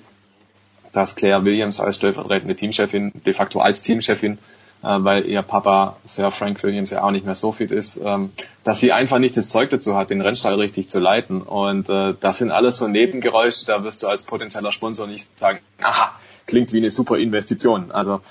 dass 0.91 1.15
Claire 1.15 1.45
Williams 1.45 1.79
als 1.79 1.95
stellvertretende 1.95 2.55
Teamchefin, 2.55 3.11
de 3.25 3.33
facto 3.33 3.59
als 3.59 3.81
Teamchefin, 3.81 4.37
äh, 4.81 4.87
weil 4.99 5.25
ihr 5.25 5.41
Papa 5.41 5.97
Sir 6.05 6.31
Frank 6.31 6.61
Williams 6.63 6.89
ja 6.91 7.03
auch 7.03 7.11
nicht 7.11 7.25
mehr 7.25 7.35
so 7.35 7.51
fit 7.51 7.71
ist, 7.71 8.01
ähm, 8.03 8.31
dass 8.63 8.79
sie 8.79 8.91
einfach 8.91 9.19
nicht 9.19 9.37
das 9.37 9.47
Zeug 9.47 9.69
dazu 9.69 9.95
hat, 9.95 10.09
den 10.09 10.21
Rennstall 10.21 10.55
richtig 10.55 10.89
zu 10.89 10.99
leiten. 10.99 11.41
Und 11.41 11.89
äh, 11.89 12.15
das 12.19 12.39
sind 12.39 12.51
alles 12.51 12.77
so 12.77 12.87
Nebengeräusche, 12.87 13.65
da 13.65 13.83
wirst 13.83 14.03
du 14.03 14.07
als 14.07 14.23
potenzieller 14.23 14.71
Sponsor 14.71 15.07
nicht 15.07 15.27
sagen, 15.39 15.59
aha, 15.81 16.11
klingt 16.47 16.73
wie 16.73 16.77
eine 16.77 16.91
super 16.91 17.17
Investition. 17.17 17.91
Also 17.91 18.21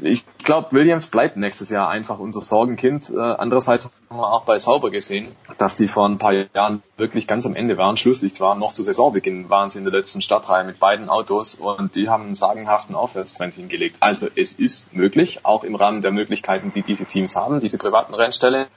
ich 0.00 0.24
glaube, 0.44 0.68
Williams 0.72 1.08
bleibt 1.08 1.36
nächstes 1.36 1.70
Jahr 1.70 1.88
einfach 1.88 2.18
unser 2.18 2.40
Sorgenkind. 2.40 3.10
Äh, 3.10 3.18
andererseits 3.18 3.84
haben 3.84 4.18
wir 4.18 4.32
auch 4.32 4.44
bei 4.44 4.58
Sauber 4.58 4.90
gesehen, 4.90 5.28
dass 5.58 5.76
die 5.76 5.88
vor 5.88 6.08
ein 6.08 6.18
paar 6.18 6.32
Jahren 6.32 6.82
wirklich 6.96 7.26
ganz 7.26 7.46
am 7.46 7.54
Ende 7.54 7.76
waren. 7.78 7.96
Schlusslicht 7.96 8.40
waren 8.40 8.58
noch 8.58 8.72
zu 8.72 8.82
Saisonbeginn 8.82 9.50
waren 9.50 9.70
sie 9.70 9.78
in 9.78 9.84
der 9.84 9.92
letzten 9.92 10.22
Stadtreihe 10.22 10.64
mit 10.64 10.78
beiden 10.78 11.08
Autos 11.08 11.56
und 11.56 11.96
die 11.96 12.08
haben 12.08 12.24
einen 12.24 12.34
sagenhaften 12.34 12.94
Aufwärtstrend 12.94 13.54
hingelegt. 13.54 13.96
Also 14.00 14.28
es 14.34 14.52
ist 14.52 14.94
möglich, 14.94 15.44
auch 15.44 15.64
im 15.64 15.74
Rahmen 15.74 16.02
der 16.02 16.12
Möglichkeiten, 16.12 16.72
die 16.74 16.82
diese 16.82 17.04
Teams 17.04 17.36
haben, 17.36 17.60
diese 17.60 17.78
privaten 17.78 18.14
Rennställe. 18.14 18.68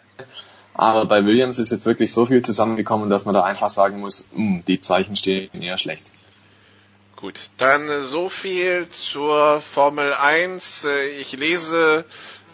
Aber 0.74 1.06
bei 1.06 1.26
Williams 1.26 1.60
ist 1.60 1.72
jetzt 1.72 1.86
wirklich 1.86 2.12
so 2.12 2.26
viel 2.26 2.42
zusammengekommen, 2.42 3.10
dass 3.10 3.26
man 3.26 3.34
da 3.34 3.44
einfach 3.44 3.70
sagen 3.70 4.00
muss, 4.00 4.26
mh, 4.32 4.38
hm, 4.38 4.64
die 4.68 4.82
Zeichen 4.82 5.16
stehen 5.16 5.50
eher 5.62 5.78
schlecht. 5.78 6.10
Gut, 7.22 7.40
dann 7.58 8.06
so 8.06 8.30
viel 8.30 8.90
zur 8.90 9.62
Formel 9.62 10.12
1. 10.12 10.86
Äh, 10.86 11.10
ich 11.20 11.34
lese 11.34 12.04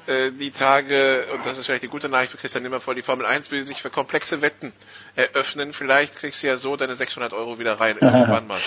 äh, 0.07 0.31
die 0.31 0.51
Tage, 0.51 1.25
und 1.33 1.45
das 1.45 1.57
ist 1.57 1.67
vielleicht 1.67 1.83
die 1.83 1.87
gute 1.87 2.09
Nachricht 2.09 2.33
für 2.33 2.37
Christian 2.37 2.63
Nimmervoll, 2.63 2.95
die 2.95 3.01
Formel 3.01 3.25
1 3.25 3.49
will 3.51 3.63
sich 3.63 3.81
für 3.81 3.89
komplexe 3.89 4.41
Wetten 4.41 4.73
eröffnen. 5.15 5.71
Vielleicht 5.71 6.17
kriegst 6.17 6.43
du 6.43 6.47
ja 6.47 6.57
so 6.57 6.75
deine 6.75 6.97
600 6.97 7.31
Euro 7.31 7.59
wieder 7.59 7.79
rein 7.79 7.97
irgendwann 8.01 8.47
mal. 8.47 8.59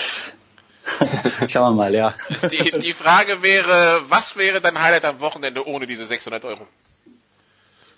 Schauen 1.47 1.75
wir 1.75 1.83
mal, 1.83 1.93
ja. 1.93 2.15
Die, 2.51 2.79
die 2.79 2.93
Frage 2.93 3.43
wäre, 3.43 4.01
was 4.09 4.35
wäre 4.35 4.59
dein 4.59 4.81
Highlight 4.81 5.05
am 5.05 5.19
Wochenende 5.19 5.67
ohne 5.67 5.85
diese 5.85 6.05
600 6.05 6.43
Euro? 6.45 6.67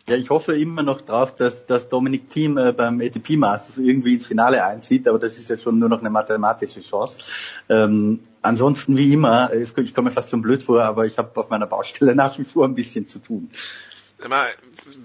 Ja, 0.05 0.17
ich 0.17 0.30
hoffe 0.30 0.57
immer 0.57 0.84
noch 0.84 0.99
drauf, 0.99 1.34
dass, 1.34 1.65
dass 1.65 1.88
Dominik 1.88 2.30
Thiem 2.30 2.57
äh, 2.57 2.73
beim 2.73 2.99
ATP 2.99 3.38
Masters 3.38 3.77
irgendwie 3.77 4.15
ins 4.15 4.27
Finale 4.27 4.65
einzieht, 4.65 5.07
aber 5.07 5.17
das 5.17 5.38
ist 5.38 5.49
ja 5.49 5.57
schon 5.57 5.80
nur 5.80 5.88
noch 5.88 5.99
eine 5.99 6.09
mathematische 6.09 6.81
Chance. 6.81 7.19
Ähm, 7.69 8.19
ansonsten 8.41 8.97
wie 8.97 9.13
immer, 9.13 9.53
ich 9.53 9.73
komme 9.73 10.09
mir 10.09 10.11
fast 10.11 10.30
schon 10.30 10.41
blöd 10.41 10.63
vor, 10.63 10.84
aber 10.84 11.05
ich 11.05 11.17
habe 11.17 11.39
auf 11.39 11.49
meiner 11.49 11.67
Baustelle 11.67 12.15
nach 12.15 12.38
wie 12.38 12.43
vor 12.43 12.65
ein 12.65 12.75
bisschen 12.75 13.07
zu 13.07 13.19
tun. 13.19 13.49
Mal, 14.27 14.47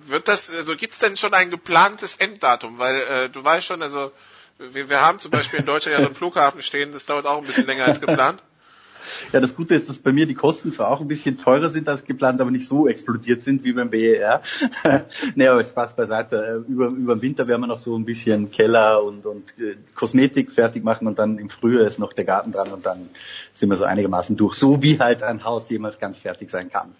wird 0.06 0.26
das, 0.26 0.50
also 0.50 0.76
gibt's 0.76 0.98
denn 0.98 1.16
schon 1.16 1.32
ein 1.32 1.50
geplantes 1.50 2.16
Enddatum? 2.16 2.78
Weil 2.78 2.96
äh, 2.96 3.30
du 3.30 3.42
weißt 3.42 3.66
schon, 3.66 3.82
also 3.82 4.10
wir, 4.58 4.88
wir 4.88 5.00
haben 5.00 5.20
zum 5.20 5.30
Beispiel 5.30 5.60
in 5.60 5.66
Deutschland 5.66 5.96
ja 5.96 6.02
so 6.02 6.06
einen 6.06 6.16
Flughafen 6.16 6.62
stehen, 6.62 6.92
das 6.92 7.06
dauert 7.06 7.26
auch 7.26 7.38
ein 7.38 7.46
bisschen 7.46 7.66
länger 7.66 7.84
als 7.84 8.00
geplant. 8.00 8.42
Ja, 9.32 9.40
das 9.40 9.54
Gute 9.54 9.74
ist, 9.74 9.88
dass 9.88 9.98
bei 9.98 10.12
mir 10.12 10.26
die 10.26 10.34
Kosten 10.34 10.72
zwar 10.72 10.88
auch 10.90 11.00
ein 11.00 11.08
bisschen 11.08 11.38
teurer 11.38 11.70
sind 11.70 11.88
als 11.88 12.04
geplant, 12.04 12.40
aber 12.40 12.50
nicht 12.50 12.66
so 12.66 12.88
explodiert 12.88 13.42
sind 13.42 13.64
wie 13.64 13.72
beim 13.72 13.90
BER. 13.90 14.42
nee, 15.34 15.46
aber 15.46 15.64
Spaß 15.64 15.96
beiseite. 15.96 16.64
Über, 16.68 16.88
über 16.88 17.16
den 17.16 17.22
Winter 17.22 17.46
werden 17.46 17.62
wir 17.62 17.66
noch 17.66 17.78
so 17.78 17.96
ein 17.96 18.04
bisschen 18.04 18.50
Keller 18.50 19.02
und, 19.02 19.26
und 19.26 19.58
äh, 19.58 19.76
Kosmetik 19.94 20.52
fertig 20.52 20.84
machen 20.84 21.06
und 21.06 21.18
dann 21.18 21.38
im 21.38 21.50
Frühjahr 21.50 21.86
ist 21.86 21.98
noch 21.98 22.12
der 22.12 22.24
Garten 22.24 22.52
dran 22.52 22.72
und 22.72 22.86
dann 22.86 23.08
sind 23.54 23.70
wir 23.70 23.76
so 23.76 23.84
einigermaßen 23.84 24.36
durch. 24.36 24.54
So 24.54 24.82
wie 24.82 24.98
halt 24.98 25.22
ein 25.22 25.44
Haus 25.44 25.68
jemals 25.70 25.98
ganz 25.98 26.18
fertig 26.18 26.50
sein 26.50 26.70
kann. 26.70 26.94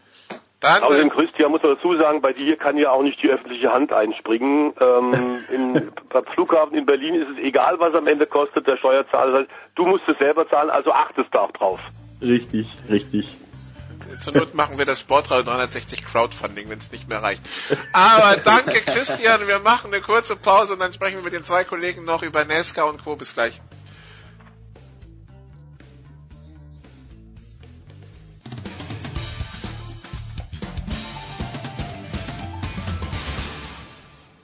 Dann 0.61 0.83
Außerdem, 0.83 1.11
Christian, 1.11 1.53
muss 1.53 1.63
man 1.63 1.77
dazu 1.77 1.97
sagen, 1.97 2.21
bei 2.21 2.33
dir 2.33 2.57
kann 2.57 2.77
ja 2.77 2.91
auch 2.91 3.03
nicht 3.03 3.23
die 3.23 3.29
öffentliche 3.29 3.73
Hand 3.73 3.93
einspringen. 3.93 4.73
Ähm, 4.81 5.45
in, 5.53 5.93
beim 6.09 6.25
Flughafen 6.35 6.77
in 6.77 6.85
Berlin 6.85 7.15
ist 7.15 7.29
es 7.31 7.39
egal, 7.39 7.79
was 7.79 7.95
am 7.95 8.09
Ende 8.09 8.27
kostet, 8.27 8.67
der 8.67 8.77
Steuerzahler 8.77 9.47
du 9.77 9.87
musst 9.87 10.09
es 10.09 10.19
selber 10.19 10.49
zahlen, 10.49 10.71
also 10.71 10.91
achtest 10.91 11.33
da 11.33 11.43
auch 11.43 11.53
drauf. 11.53 11.81
Richtig, 12.21 12.75
richtig. 12.89 13.37
Zur 14.19 14.35
Not 14.35 14.55
machen 14.55 14.79
wir 14.79 14.87
das 14.87 15.01
Sportradio 15.01 15.45
360 15.45 16.05
Crowdfunding, 16.05 16.69
wenn 16.69 16.79
es 16.79 16.91
nicht 16.91 17.09
mehr 17.09 17.23
reicht. 17.23 17.43
Aber 17.93 18.37
danke 18.37 18.81
Christian, 18.81 19.47
wir 19.47 19.61
machen 19.61 19.93
eine 19.93 20.03
kurze 20.03 20.35
Pause 20.35 20.73
und 20.73 20.81
dann 20.81 20.93
sprechen 20.93 21.17
wir 21.17 21.23
mit 21.23 21.33
den 21.33 21.45
zwei 21.45 21.65
Kollegen 21.65 22.05
noch 22.05 22.23
über 22.23 22.45
Nesca 22.45 22.85
und 22.85 23.05
Co. 23.05 23.15
Bis 23.17 23.35
gleich. 23.35 23.61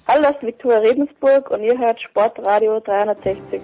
Hallo, 0.07 0.23
das 0.23 0.37
ist 0.37 0.43
Viktoria 0.43 0.79
Redensburg 0.79 1.51
und 1.51 1.63
ihr 1.63 1.77
hört 1.77 2.01
Sportradio 2.01 2.79
360. 2.79 3.61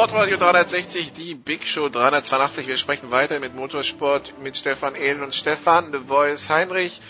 Sportradio 0.00 0.38
360, 0.38 1.12
die 1.12 1.34
Big 1.34 1.66
Show 1.66 1.90
382. 1.90 2.66
Wir 2.66 2.78
sprechen 2.78 3.10
weiter 3.10 3.38
mit 3.38 3.54
Motorsport, 3.54 4.32
mit 4.40 4.56
Stefan 4.56 4.94
Ehlen 4.94 5.22
und 5.22 5.34
Stefan, 5.34 5.92
The 5.92 5.98
Voice 5.98 6.48
Heinrich. 6.48 7.02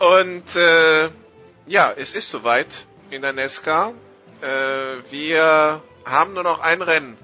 Und 0.00 0.56
äh, 0.56 1.08
ja, 1.68 1.92
es 1.96 2.12
ist 2.14 2.30
soweit 2.30 2.66
in 3.10 3.22
der 3.22 3.32
Nesca. 3.32 3.92
Äh, 4.40 4.46
wir 5.12 5.84
haben 6.04 6.32
nur 6.34 6.42
noch 6.42 6.58
ein 6.58 6.82
Rennen 6.82 7.16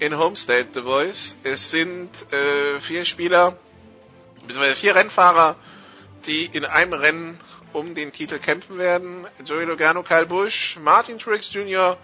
in 0.00 0.18
Homestead, 0.18 0.66
The 0.74 0.82
Voice. 0.82 1.36
Es 1.44 1.70
sind 1.70 2.10
äh, 2.32 2.80
vier 2.80 3.04
Spieler, 3.04 3.56
beziehungsweise 4.40 4.74
vier 4.74 4.96
Rennfahrer, 4.96 5.54
die 6.26 6.46
in 6.46 6.64
einem 6.64 6.94
Rennen 6.94 7.38
um 7.72 7.94
den 7.94 8.10
Titel 8.10 8.40
kämpfen 8.40 8.76
werden. 8.78 9.24
Joey 9.44 9.66
Logano, 9.66 10.02
Kyle 10.02 10.26
Busch, 10.26 10.80
Martin 10.80 11.20
Truex 11.20 11.52
Jr., 11.52 11.96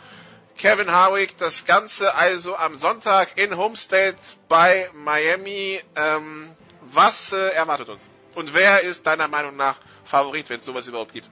Kevin 0.61 0.93
Harwick, 0.93 1.39
das 1.39 1.65
Ganze 1.65 2.15
also 2.15 2.55
am 2.55 2.75
Sonntag 2.75 3.29
in 3.43 3.57
Homestead 3.57 4.15
bei 4.47 4.91
Miami. 4.93 5.81
Ähm, 5.97 6.51
was 6.83 7.33
äh, 7.33 7.57
erwartet 7.57 7.89
uns? 7.89 8.07
Und 8.37 8.55
wer 8.55 8.83
ist 8.83 9.07
deiner 9.07 9.27
Meinung 9.27 9.57
nach 9.57 9.77
Favorit, 10.05 10.51
wenn 10.51 10.59
es 10.59 10.67
sowas 10.67 10.87
überhaupt 10.87 11.15
gibt? 11.15 11.31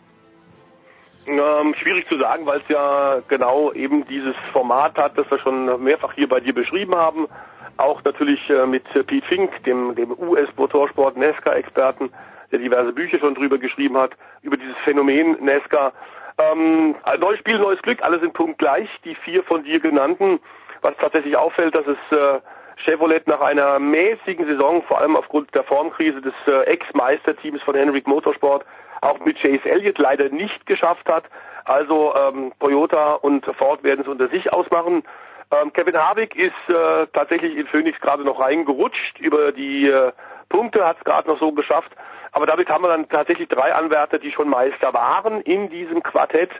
Ähm, 1.26 1.74
schwierig 1.74 2.08
zu 2.08 2.16
sagen, 2.16 2.46
weil 2.46 2.60
es 2.60 2.68
ja 2.68 3.20
genau 3.28 3.70
eben 3.74 4.06
dieses 4.08 4.34
Format 4.50 4.96
hat, 4.96 5.18
das 5.18 5.30
wir 5.30 5.38
schon 5.40 5.84
mehrfach 5.84 6.14
hier 6.14 6.26
bei 6.26 6.40
dir 6.40 6.54
beschrieben 6.54 6.94
haben. 6.94 7.28
Auch 7.76 8.02
natürlich 8.04 8.40
äh, 8.48 8.64
mit 8.64 8.84
Pete 8.84 9.26
Fink, 9.26 9.62
dem, 9.64 9.94
dem 9.94 10.18
US-Motorsport 10.18 11.18
NASCAR-Experten, 11.18 12.10
der 12.50 12.60
diverse 12.60 12.94
Bücher 12.94 13.18
schon 13.18 13.34
drüber 13.34 13.58
geschrieben 13.58 13.98
hat, 13.98 14.12
über 14.40 14.56
dieses 14.56 14.78
Phänomen 14.84 15.36
NASCAR. 15.44 15.92
Ähm, 16.38 16.94
neues 17.18 17.38
Spiel, 17.40 17.58
neues 17.58 17.82
Glück, 17.82 18.02
alle 18.02 18.20
sind 18.20 18.32
punktgleich, 18.32 18.88
die 19.04 19.14
vier 19.16 19.42
von 19.42 19.64
dir 19.64 19.80
genannten. 19.80 20.40
Was 20.82 20.96
tatsächlich 20.98 21.36
auffällt, 21.36 21.74
dass 21.74 21.86
es 21.86 22.16
äh, 22.16 22.40
Chevrolet 22.84 23.26
nach 23.26 23.40
einer 23.40 23.78
mäßigen 23.78 24.46
Saison, 24.46 24.82
vor 24.84 25.00
allem 25.00 25.16
aufgrund 25.16 25.52
der 25.54 25.64
Formkrise 25.64 26.20
des 26.20 26.34
äh, 26.46 26.62
Ex-Meisterteams 26.66 27.60
von 27.62 27.74
Henrik 27.74 28.06
Motorsport, 28.06 28.64
auch 29.00 29.18
mit 29.20 29.38
Chase 29.40 29.68
Elliott 29.68 29.98
leider 29.98 30.28
nicht 30.28 30.64
geschafft 30.66 31.08
hat. 31.08 31.24
Also 31.64 32.14
ähm, 32.14 32.52
Toyota 32.60 33.14
und 33.14 33.44
Ford 33.56 33.82
werden 33.82 34.02
es 34.02 34.08
unter 34.08 34.28
sich 34.28 34.52
ausmachen. 34.52 35.02
Ähm, 35.50 35.72
Kevin 35.72 35.96
Harvick 35.96 36.36
ist 36.36 36.52
äh, 36.68 37.06
tatsächlich 37.12 37.56
in 37.56 37.66
Phoenix 37.66 38.00
gerade 38.00 38.24
noch 38.24 38.38
reingerutscht. 38.38 39.18
Über 39.18 39.52
die 39.52 39.88
äh, 39.88 40.12
Punkte 40.48 40.86
hat 40.86 40.98
es 40.98 41.04
gerade 41.04 41.28
noch 41.28 41.38
so 41.40 41.52
geschafft. 41.52 41.92
Aber 42.32 42.46
damit 42.46 42.68
haben 42.68 42.84
wir 42.84 42.88
dann 42.88 43.08
tatsächlich 43.08 43.48
drei 43.48 43.74
Anwärter, 43.74 44.18
die 44.18 44.32
schon 44.32 44.48
Meister 44.48 44.92
waren 44.94 45.40
in 45.42 45.68
diesem 45.70 46.02
Quartett 46.02 46.50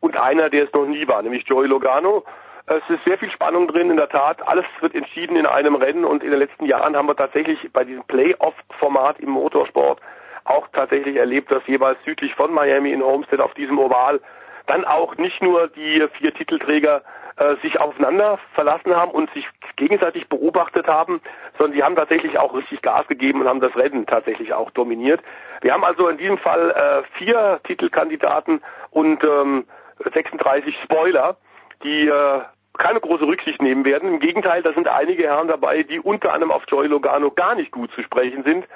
und 0.00 0.16
einer, 0.16 0.50
der 0.50 0.64
es 0.64 0.72
noch 0.72 0.86
nie 0.86 1.06
war, 1.06 1.22
nämlich 1.22 1.46
Joey 1.46 1.68
Logano. 1.68 2.24
Es 2.66 2.82
ist 2.88 3.04
sehr 3.04 3.18
viel 3.18 3.30
Spannung 3.30 3.66
drin, 3.68 3.90
in 3.90 3.96
der 3.96 4.08
Tat. 4.08 4.46
Alles 4.46 4.64
wird 4.80 4.94
entschieden 4.94 5.36
in 5.36 5.46
einem 5.46 5.74
Rennen 5.74 6.04
und 6.04 6.22
in 6.22 6.30
den 6.30 6.38
letzten 6.38 6.64
Jahren 6.64 6.96
haben 6.96 7.06
wir 7.06 7.16
tatsächlich 7.16 7.58
bei 7.72 7.84
diesem 7.84 8.04
Playoff-Format 8.04 9.18
im 9.20 9.30
Motorsport 9.30 10.00
auch 10.44 10.66
tatsächlich 10.72 11.16
erlebt, 11.16 11.50
dass 11.50 11.66
jeweils 11.66 11.98
südlich 12.04 12.34
von 12.34 12.52
Miami 12.52 12.92
in 12.92 13.02
Homestead 13.02 13.40
auf 13.40 13.54
diesem 13.54 13.78
Oval 13.78 14.20
dann 14.66 14.84
auch 14.84 15.16
nicht 15.16 15.42
nur 15.42 15.68
die 15.68 16.06
vier 16.18 16.34
Titelträger 16.34 17.02
äh, 17.36 17.56
sich 17.62 17.80
aufeinander 17.80 18.38
verlassen 18.54 18.94
haben 18.94 19.10
und 19.10 19.32
sich 19.32 19.46
gegenseitig 19.76 20.28
beobachtet 20.28 20.86
haben, 20.86 21.20
sondern 21.58 21.74
die 21.74 21.82
haben 21.82 21.96
tatsächlich 21.96 22.38
auch 22.38 22.54
richtig 22.54 22.82
Gas 22.82 23.06
gegeben 23.08 23.40
und 23.40 23.48
haben 23.48 23.60
das 23.60 23.74
Rennen 23.74 24.06
tatsächlich 24.06 24.52
auch 24.52 24.70
dominiert. 24.70 25.20
Wir 25.62 25.72
haben 25.72 25.84
also 25.84 26.08
in 26.08 26.18
diesem 26.18 26.38
Fall 26.38 26.70
äh, 26.70 27.18
vier 27.18 27.60
Titelkandidaten 27.64 28.62
und 28.90 29.24
ähm, 29.24 29.64
36 30.12 30.76
Spoiler, 30.84 31.36
die 31.82 32.08
äh, 32.08 32.40
keine 32.78 33.00
große 33.00 33.26
Rücksicht 33.26 33.60
nehmen 33.62 33.84
werden. 33.84 34.08
Im 34.08 34.20
Gegenteil, 34.20 34.62
da 34.62 34.72
sind 34.72 34.88
einige 34.88 35.24
Herren 35.24 35.48
dabei, 35.48 35.82
die 35.82 36.00
unter 36.00 36.32
anderem 36.32 36.52
auf 36.52 36.64
Joy 36.68 36.86
Logano 36.86 37.30
gar 37.30 37.54
nicht 37.54 37.70
gut 37.70 37.90
zu 37.92 38.02
sprechen 38.02 38.44
sind, 38.44 38.66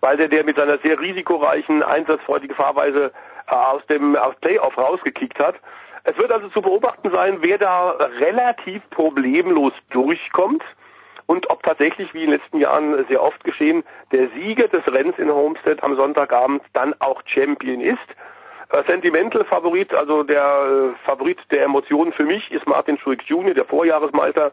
weil 0.00 0.16
der, 0.16 0.28
der 0.28 0.44
mit 0.44 0.56
seiner 0.56 0.78
sehr 0.78 0.98
risikoreichen, 0.98 1.82
einsatzfreudigen 1.82 2.56
Fahrweise 2.56 3.12
aus 3.46 3.84
dem 3.86 4.16
aus 4.16 4.34
Playoff 4.40 4.76
rausgekickt 4.76 5.38
hat. 5.38 5.56
Es 6.04 6.16
wird 6.16 6.32
also 6.32 6.48
zu 6.48 6.62
beobachten 6.62 7.10
sein, 7.10 7.38
wer 7.40 7.58
da 7.58 7.90
relativ 8.20 8.82
problemlos 8.90 9.72
durchkommt 9.90 10.62
und 11.26 11.48
ob 11.50 11.62
tatsächlich, 11.62 12.12
wie 12.12 12.24
in 12.24 12.30
den 12.30 12.40
letzten 12.40 12.58
Jahren 12.58 13.06
sehr 13.06 13.22
oft 13.22 13.42
geschehen, 13.44 13.84
der 14.10 14.28
Sieger 14.30 14.68
des 14.68 14.86
Rennens 14.86 15.18
in 15.18 15.30
Homestead 15.30 15.82
am 15.82 15.96
Sonntagabend 15.96 16.62
dann 16.72 16.94
auch 16.98 17.22
Champion 17.24 17.80
ist. 17.80 17.98
Äh, 18.70 18.82
Sentimental 18.86 19.44
Favorit, 19.44 19.94
also 19.94 20.24
der 20.24 20.42
äh, 20.42 21.06
Favorit 21.06 21.38
der 21.50 21.64
Emotionen 21.64 22.12
für 22.12 22.24
mich 22.24 22.50
ist 22.50 22.66
Martin 22.66 22.98
Schulz 22.98 23.22
Jr., 23.26 23.54
der 23.54 23.64
Vorjahresmeister, 23.64 24.52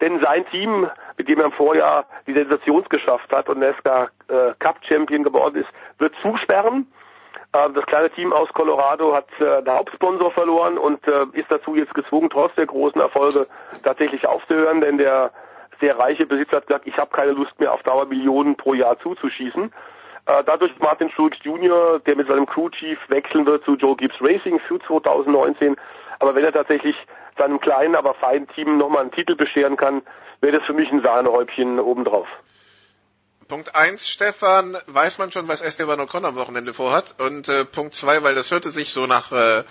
denn 0.00 0.20
sein 0.20 0.46
Team, 0.46 0.88
mit 1.16 1.28
dem 1.28 1.38
er 1.38 1.46
im 1.46 1.52
Vorjahr 1.52 2.04
die 2.26 2.32
Sensation 2.32 2.84
geschafft 2.88 3.32
hat 3.32 3.48
und 3.48 3.60
NASCAR 3.60 4.10
äh, 4.28 4.52
Cup 4.58 4.78
Champion 4.86 5.22
geworden 5.22 5.56
ist, 5.56 5.68
wird 5.98 6.14
zusperren. 6.22 6.86
Äh, 7.52 7.70
das 7.70 7.86
kleine 7.86 8.10
Team 8.10 8.32
aus 8.32 8.48
Colorado 8.50 9.14
hat 9.14 9.28
äh, 9.40 9.62
den 9.62 9.72
Hauptsponsor 9.72 10.30
verloren 10.32 10.78
und 10.78 11.06
äh, 11.06 11.26
ist 11.32 11.50
dazu 11.50 11.74
jetzt 11.74 11.94
gezwungen, 11.94 12.30
trotz 12.30 12.54
der 12.56 12.66
großen 12.66 13.00
Erfolge 13.00 13.46
tatsächlich 13.82 14.26
aufzuhören, 14.26 14.80
denn 14.80 14.98
der 14.98 15.30
sehr 15.80 15.98
reiche 15.98 16.26
Besitzer 16.26 16.56
hat 16.56 16.66
gesagt, 16.66 16.86
ich 16.86 16.96
habe 16.98 17.10
keine 17.14 17.32
Lust 17.32 17.58
mehr 17.60 17.72
auf 17.72 17.82
Dauer 17.84 18.06
Millionen 18.06 18.56
pro 18.56 18.74
Jahr 18.74 18.98
zuzuschießen. 18.98 19.72
Dadurch 20.44 20.72
Martin 20.80 21.08
Schulz 21.08 21.36
Jr., 21.42 22.00
der 22.00 22.16
mit 22.16 22.26
seinem 22.26 22.44
Crew 22.44 22.68
Chief 22.68 22.98
wechseln 23.08 23.46
wird 23.46 23.64
zu 23.64 23.76
Joe 23.76 23.96
Gibbs 23.96 24.16
Racing 24.20 24.58
für 24.58 24.78
2019. 24.80 25.76
Aber 26.18 26.34
wenn 26.34 26.44
er 26.44 26.52
tatsächlich 26.52 26.96
seinem 27.38 27.60
kleinen, 27.60 27.94
aber 27.94 28.12
feinen 28.14 28.48
Team 28.48 28.76
nochmal 28.76 29.02
einen 29.02 29.12
Titel 29.12 29.36
bescheren 29.36 29.76
kann, 29.76 30.02
wäre 30.40 30.58
das 30.58 30.66
für 30.66 30.74
mich 30.74 30.90
ein 30.90 31.00
Sahnehäubchen 31.00 31.80
obendrauf. 31.80 32.26
Punkt 33.48 33.74
eins, 33.74 34.06
Stefan, 34.06 34.76
weiß 34.86 35.16
man 35.16 35.32
schon, 35.32 35.48
was 35.48 35.62
Esteban 35.62 35.98
Ocon 36.00 36.26
am 36.26 36.36
Wochenende 36.36 36.74
vorhat. 36.74 37.18
Und 37.18 37.48
äh, 37.48 37.64
Punkt 37.64 37.94
zwei, 37.94 38.22
weil 38.22 38.34
das 38.34 38.50
hörte 38.50 38.70
sich 38.70 38.92
so 38.92 39.06
nach, 39.06 39.32
äh, 39.32 39.64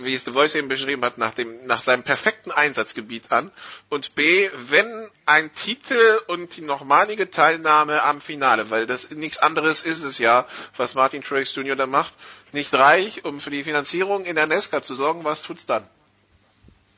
wie 0.00 0.14
es 0.14 0.24
The 0.24 0.32
Voice 0.32 0.56
eben 0.56 0.66
beschrieben 0.66 1.04
hat, 1.04 1.16
nach 1.16 1.32
dem, 1.32 1.64
nach 1.64 1.82
seinem 1.82 2.02
perfekten 2.02 2.50
Einsatzgebiet 2.50 3.30
an. 3.30 3.52
Und 3.88 4.16
B, 4.16 4.50
wenn 4.68 5.08
ein 5.26 5.54
Titel 5.54 6.20
und 6.26 6.56
die 6.56 6.62
nochmalige 6.62 7.30
Teilnahme 7.30 8.02
am 8.02 8.20
Finale, 8.20 8.68
weil 8.70 8.86
das 8.86 9.10
nichts 9.10 9.38
anderes 9.38 9.82
ist 9.82 10.02
es 10.02 10.18
ja, 10.18 10.46
was 10.76 10.96
Martin 10.96 11.22
Truex 11.22 11.54
Jr. 11.54 11.76
da 11.76 11.86
macht, 11.86 12.14
nicht 12.50 12.74
reich, 12.74 13.24
um 13.24 13.40
für 13.40 13.50
die 13.50 13.62
Finanzierung 13.62 14.24
in 14.24 14.34
der 14.34 14.48
Nesca 14.48 14.82
zu 14.82 14.96
sorgen, 14.96 15.22
was 15.22 15.42
tut's 15.42 15.66
dann? 15.66 15.86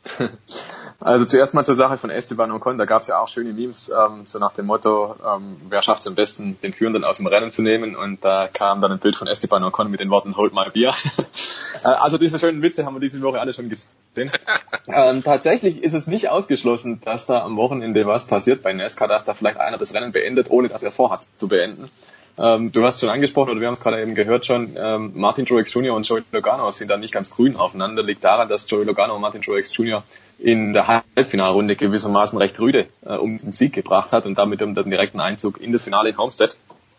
Also 1.04 1.24
zuerst 1.24 1.52
mal 1.52 1.64
zur 1.64 1.74
Sache 1.74 1.98
von 1.98 2.10
Esteban 2.10 2.52
Ocon, 2.52 2.78
da 2.78 2.84
gab 2.84 3.02
es 3.02 3.08
ja 3.08 3.18
auch 3.18 3.26
schöne 3.26 3.52
Memes, 3.52 3.90
ähm, 3.90 4.24
so 4.24 4.38
nach 4.38 4.52
dem 4.52 4.66
Motto, 4.66 5.16
ähm, 5.26 5.56
wer 5.68 5.82
schafft 5.82 6.02
es 6.02 6.06
am 6.06 6.14
besten, 6.14 6.58
den 6.62 6.72
Führenden 6.72 7.02
aus 7.02 7.16
dem 7.16 7.26
Rennen 7.26 7.50
zu 7.50 7.62
nehmen 7.62 7.96
und 7.96 8.24
da 8.24 8.46
kam 8.46 8.80
dann 8.80 8.92
ein 8.92 9.00
Bild 9.00 9.16
von 9.16 9.26
Esteban 9.26 9.64
Ocon 9.64 9.90
mit 9.90 9.98
den 9.98 10.10
Worten 10.10 10.36
Hold 10.36 10.54
my 10.54 10.70
beer. 10.72 10.94
Äh, 11.84 11.88
also 11.88 12.16
diese 12.16 12.38
schönen 12.38 12.62
Witze 12.62 12.86
haben 12.86 12.94
wir 12.94 13.00
diese 13.00 13.20
Woche 13.22 13.40
alle 13.40 13.52
schon 13.52 13.68
gesehen. 13.68 13.90
ähm, 14.86 15.24
tatsächlich 15.24 15.82
ist 15.82 15.94
es 15.94 16.06
nicht 16.06 16.28
ausgeschlossen, 16.28 17.00
dass 17.04 17.26
da 17.26 17.42
am 17.42 17.56
Wochenende 17.56 18.06
was 18.06 18.26
passiert 18.26 18.62
bei 18.62 18.72
NASCAR, 18.72 19.08
dass 19.08 19.24
da 19.24 19.34
vielleicht 19.34 19.58
einer 19.58 19.78
das 19.78 19.92
Rennen 19.92 20.12
beendet, 20.12 20.48
ohne 20.48 20.68
dass 20.68 20.84
er 20.84 20.92
vorhat 20.92 21.26
zu 21.38 21.48
beenden. 21.48 21.90
Ähm, 22.38 22.72
du 22.72 22.82
hast 22.84 23.00
schon 23.00 23.10
angesprochen, 23.10 23.50
oder 23.50 23.60
wir 23.60 23.66
haben 23.66 23.74
es 23.74 23.80
gerade 23.80 24.00
eben 24.00 24.14
gehört 24.14 24.46
schon, 24.46 24.74
ähm, 24.76 25.12
Martin 25.14 25.44
Truex 25.44 25.72
Jr. 25.74 25.94
und 25.94 26.08
Joey 26.08 26.22
Logano 26.32 26.70
sind 26.70 26.90
da 26.90 26.96
nicht 26.96 27.12
ganz 27.12 27.30
grün 27.30 27.56
aufeinander. 27.56 28.02
Liegt 28.02 28.24
daran, 28.24 28.48
dass 28.48 28.68
Joey 28.68 28.84
Logano 28.84 29.14
und 29.14 29.20
Martin 29.20 29.42
Truex 29.42 29.76
Jr. 29.76 30.02
in 30.38 30.72
der 30.72 30.86
Halbfinalrunde 30.86 31.76
gewissermaßen 31.76 32.38
recht 32.38 32.58
rüde 32.58 32.86
äh, 33.04 33.14
um 33.14 33.36
den 33.36 33.52
Sieg 33.52 33.74
gebracht 33.74 34.12
hat 34.12 34.24
und 34.24 34.38
damit 34.38 34.62
um 34.62 34.74
den 34.74 34.88
direkten 34.88 35.20
Einzug 35.20 35.60
in 35.60 35.72
das 35.72 35.84
Finale 35.84 36.10
in 36.10 36.18
Homestead. 36.18 36.56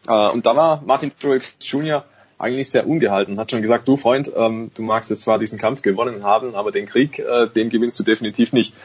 Äh, 0.08 0.30
und 0.30 0.46
da 0.46 0.56
war 0.56 0.84
Martin 0.86 1.12
Truex 1.20 1.56
Jr. 1.62 2.06
eigentlich 2.38 2.70
sehr 2.70 2.88
ungehalten, 2.88 3.40
hat 3.40 3.50
schon 3.50 3.64
gesagt, 3.64 3.88
du 3.88 3.98
Freund, 3.98 4.32
ähm, 4.36 4.70
du 4.76 4.84
magst 4.84 5.10
jetzt 5.10 5.24
zwar 5.24 5.40
diesen 5.40 5.58
Kampf 5.58 5.82
gewonnen 5.82 6.24
haben, 6.24 6.54
aber 6.54 6.72
den 6.72 6.86
Krieg, 6.86 7.18
äh, 7.18 7.48
den 7.48 7.70
gewinnst 7.70 8.00
du 8.00 8.04
definitiv 8.04 8.54
nicht. 8.54 8.76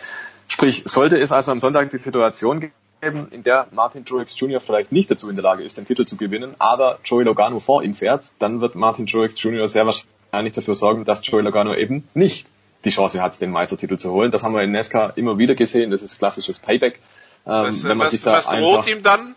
Sprich, 0.47 0.85
sollte 0.87 1.19
es 1.19 1.31
also 1.31 1.53
am 1.53 1.61
Sonntag 1.61 1.91
die 1.91 1.99
Situation 1.99 2.71
in 3.01 3.43
der 3.45 3.69
Martin 3.71 4.05
Truex 4.05 4.39
Jr. 4.39 4.61
vielleicht 4.61 4.93
nicht 4.93 5.11
dazu 5.11 5.29
in 5.29 5.37
der 5.37 5.43
Lage 5.43 5.63
ist, 5.63 5.79
den 5.79 5.87
Titel 5.87 6.05
zu 6.05 6.17
gewinnen, 6.17 6.55
aber 6.59 6.99
Joey 7.05 7.25
Logano 7.25 7.61
vor 7.61 7.83
ihm 7.83 7.95
fährt, 7.95 8.27
dann 8.39 8.61
wird 8.61 8.75
Martin 8.75 9.07
Truex 9.07 9.41
Jr. 9.41 9.69
sehr 9.69 9.87
wahrscheinlich 9.87 10.55
dafür 10.55 10.75
sorgen, 10.75 11.05
dass 11.05 11.25
Joey 11.25 11.43
Logano 11.43 11.75
eben 11.75 12.09
nicht 12.15 12.47
die 12.85 12.91
Chance 12.91 13.23
hat, 13.23 13.41
den 13.41 13.51
Meistertitel 13.51 13.99
zu 13.99 14.13
holen. 14.13 14.31
Das 14.31 14.43
haben 14.43 14.55
wir 14.55 14.63
in 14.63 14.73
NASCAR 14.73 15.17
immer 15.17 15.39
wieder 15.39 15.55
gesehen. 15.55 15.91
Das 15.91 16.03
ist 16.03 16.19
klassisches 16.19 16.59
Payback. 16.59 17.01
Ähm, 17.47 17.53
was, 17.53 17.85
was, 17.85 18.27
was 18.27 18.47
droht 18.47 18.87
ihm 18.89 19.03
dann, 19.03 19.35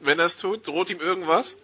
wenn 0.00 0.18
er 0.18 0.26
es 0.26 0.36
tut? 0.36 0.66
Droht 0.66 0.90
ihm 0.90 1.00
irgendwas? 1.00 1.56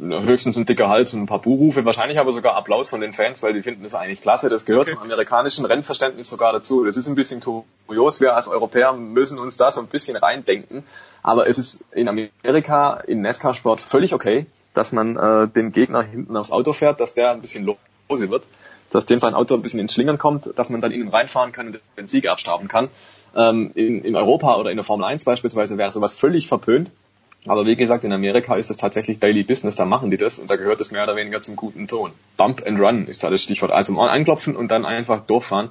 Höchstens 0.00 0.56
ein 0.56 0.64
dicker 0.64 0.88
Hals 0.88 1.12
und 1.14 1.22
ein 1.22 1.26
paar 1.26 1.40
Buhrufe, 1.40 1.84
wahrscheinlich 1.84 2.18
aber 2.18 2.32
sogar 2.32 2.56
Applaus 2.56 2.90
von 2.90 3.00
den 3.00 3.12
Fans, 3.12 3.42
weil 3.42 3.52
die 3.52 3.62
finden 3.62 3.82
das 3.82 3.94
eigentlich 3.94 4.22
klasse. 4.22 4.48
Das 4.48 4.64
gehört 4.64 4.88
okay. 4.88 4.94
zum 4.94 5.02
amerikanischen 5.02 5.64
Rennverständnis 5.64 6.28
sogar 6.28 6.52
dazu. 6.52 6.84
Das 6.84 6.96
ist 6.96 7.08
ein 7.08 7.14
bisschen 7.14 7.40
kurios. 7.40 8.20
Wir 8.20 8.34
als 8.34 8.48
Europäer 8.48 8.92
müssen 8.92 9.38
uns 9.38 9.56
da 9.56 9.72
so 9.72 9.80
ein 9.80 9.88
bisschen 9.88 10.16
reindenken. 10.16 10.84
Aber 11.22 11.46
es 11.46 11.58
ist 11.58 11.84
in 11.92 12.08
Amerika, 12.08 12.94
in 13.06 13.22
NASCAR-Sport 13.22 13.80
völlig 13.80 14.14
okay, 14.14 14.46
dass 14.74 14.92
man 14.92 15.16
äh, 15.16 15.48
den 15.48 15.72
Gegner 15.72 16.02
hinten 16.02 16.36
aufs 16.36 16.50
Auto 16.50 16.72
fährt, 16.72 17.00
dass 17.00 17.14
der 17.14 17.30
ein 17.30 17.40
bisschen 17.40 17.64
lose 17.64 18.30
wird, 18.30 18.44
dass 18.90 19.06
dem 19.06 19.20
sein 19.20 19.34
Auto 19.34 19.54
ein 19.54 19.62
bisschen 19.62 19.80
ins 19.80 19.94
Schlingern 19.94 20.18
kommt, 20.18 20.58
dass 20.58 20.70
man 20.70 20.80
dann 20.80 20.92
in 20.92 21.02
ihn 21.02 21.08
reinfahren 21.08 21.52
kann 21.52 21.68
und 21.68 21.80
den 21.96 22.08
Sieg 22.08 22.28
abstauben 22.28 22.68
kann. 22.68 22.88
Ähm, 23.34 23.72
in, 23.74 24.04
in 24.04 24.16
Europa 24.16 24.56
oder 24.56 24.70
in 24.70 24.76
der 24.76 24.84
Formel 24.84 25.06
1 25.06 25.24
beispielsweise 25.24 25.78
wäre 25.78 25.92
sowas 25.92 26.12
völlig 26.12 26.48
verpönt. 26.48 26.90
Aber 27.46 27.66
wie 27.66 27.74
gesagt, 27.74 28.04
in 28.04 28.12
Amerika 28.12 28.54
ist 28.54 28.70
es 28.70 28.76
tatsächlich 28.76 29.18
Daily 29.18 29.42
Business, 29.42 29.74
da 29.74 29.84
machen 29.84 30.10
die 30.10 30.16
das 30.16 30.38
und 30.38 30.50
da 30.50 30.56
gehört 30.56 30.80
es 30.80 30.92
mehr 30.92 31.02
oder 31.02 31.16
weniger 31.16 31.40
zum 31.40 31.56
guten 31.56 31.88
Ton. 31.88 32.12
Bump 32.36 32.64
and 32.64 32.78
Run 32.78 33.06
ist 33.08 33.24
da 33.24 33.30
das 33.30 33.42
Stichwort. 33.42 33.72
Also 33.72 33.92
mal 33.92 34.08
anklopfen 34.08 34.54
und 34.54 34.70
dann 34.70 34.84
einfach 34.84 35.22
durchfahren. 35.22 35.70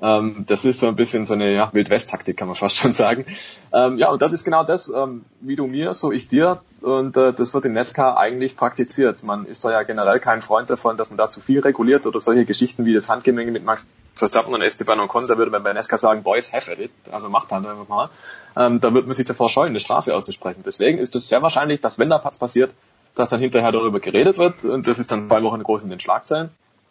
Ähm, 0.00 0.44
das 0.46 0.64
ist 0.64 0.80
so 0.80 0.86
ein 0.86 0.96
bisschen 0.96 1.26
so 1.26 1.34
eine 1.34 1.52
ja, 1.52 1.72
Wildwest-Taktik, 1.72 2.36
kann 2.36 2.46
man 2.46 2.56
fast 2.56 2.76
schon 2.76 2.92
sagen. 2.92 3.26
Ähm, 3.72 3.98
ja, 3.98 4.10
und 4.10 4.22
das 4.22 4.32
ist 4.32 4.44
genau 4.44 4.62
das, 4.62 4.88
ähm, 4.88 5.24
wie 5.40 5.56
du 5.56 5.66
mir, 5.66 5.92
so 5.94 6.12
ich 6.12 6.28
dir. 6.28 6.60
Und 6.80 7.16
äh, 7.16 7.32
das 7.32 7.52
wird 7.52 7.64
in 7.64 7.72
NASCAR 7.72 8.16
eigentlich 8.16 8.56
praktiziert. 8.56 9.24
Man 9.24 9.44
ist 9.46 9.64
da 9.64 9.72
ja 9.72 9.82
generell 9.82 10.20
kein 10.20 10.40
Freund 10.40 10.70
davon, 10.70 10.96
dass 10.96 11.10
man 11.10 11.16
da 11.16 11.28
zu 11.28 11.40
viel 11.40 11.60
reguliert 11.60 12.06
oder 12.06 12.20
solche 12.20 12.44
Geschichten 12.44 12.84
wie 12.84 12.94
das 12.94 13.08
Handgemenge 13.08 13.50
mit 13.50 13.64
Max 13.64 13.86
Verstappen 14.14 14.52
und 14.52 14.62
Esteban 14.62 14.98
Ocon, 15.00 15.28
da 15.28 15.38
würde 15.38 15.52
man 15.52 15.62
bei 15.62 15.72
NASCAR 15.72 15.98
sagen, 15.98 16.22
Boys 16.24 16.52
have 16.52 16.72
it, 16.72 16.90
also 17.10 17.28
macht 17.28 17.52
halt 17.52 17.64
einfach 17.64 17.88
mal. 17.88 18.10
Ähm, 18.56 18.80
da 18.80 18.92
wird 18.92 19.06
man 19.06 19.14
sich 19.14 19.26
davor 19.26 19.48
scheuen, 19.48 19.68
eine 19.68 19.80
Strafe 19.80 20.14
auszusprechen. 20.14 20.62
Deswegen 20.66 20.98
ist 20.98 21.14
es 21.14 21.28
sehr 21.28 21.40
wahrscheinlich, 21.42 21.80
dass 21.80 21.98
wenn 21.98 22.10
da 22.10 22.20
was 22.24 22.38
passiert, 22.38 22.74
dass 23.14 23.30
dann 23.30 23.40
hinterher 23.40 23.72
darüber 23.72 24.00
geredet 24.00 24.38
wird 24.38 24.64
und 24.64 24.86
das 24.86 24.98
ist 24.98 25.12
dann 25.12 25.28
zwei 25.28 25.42
Wochen 25.44 25.62
groß 25.62 25.84
in 25.84 25.90
den 25.90 26.00
Schlagzeilen. 26.00 26.50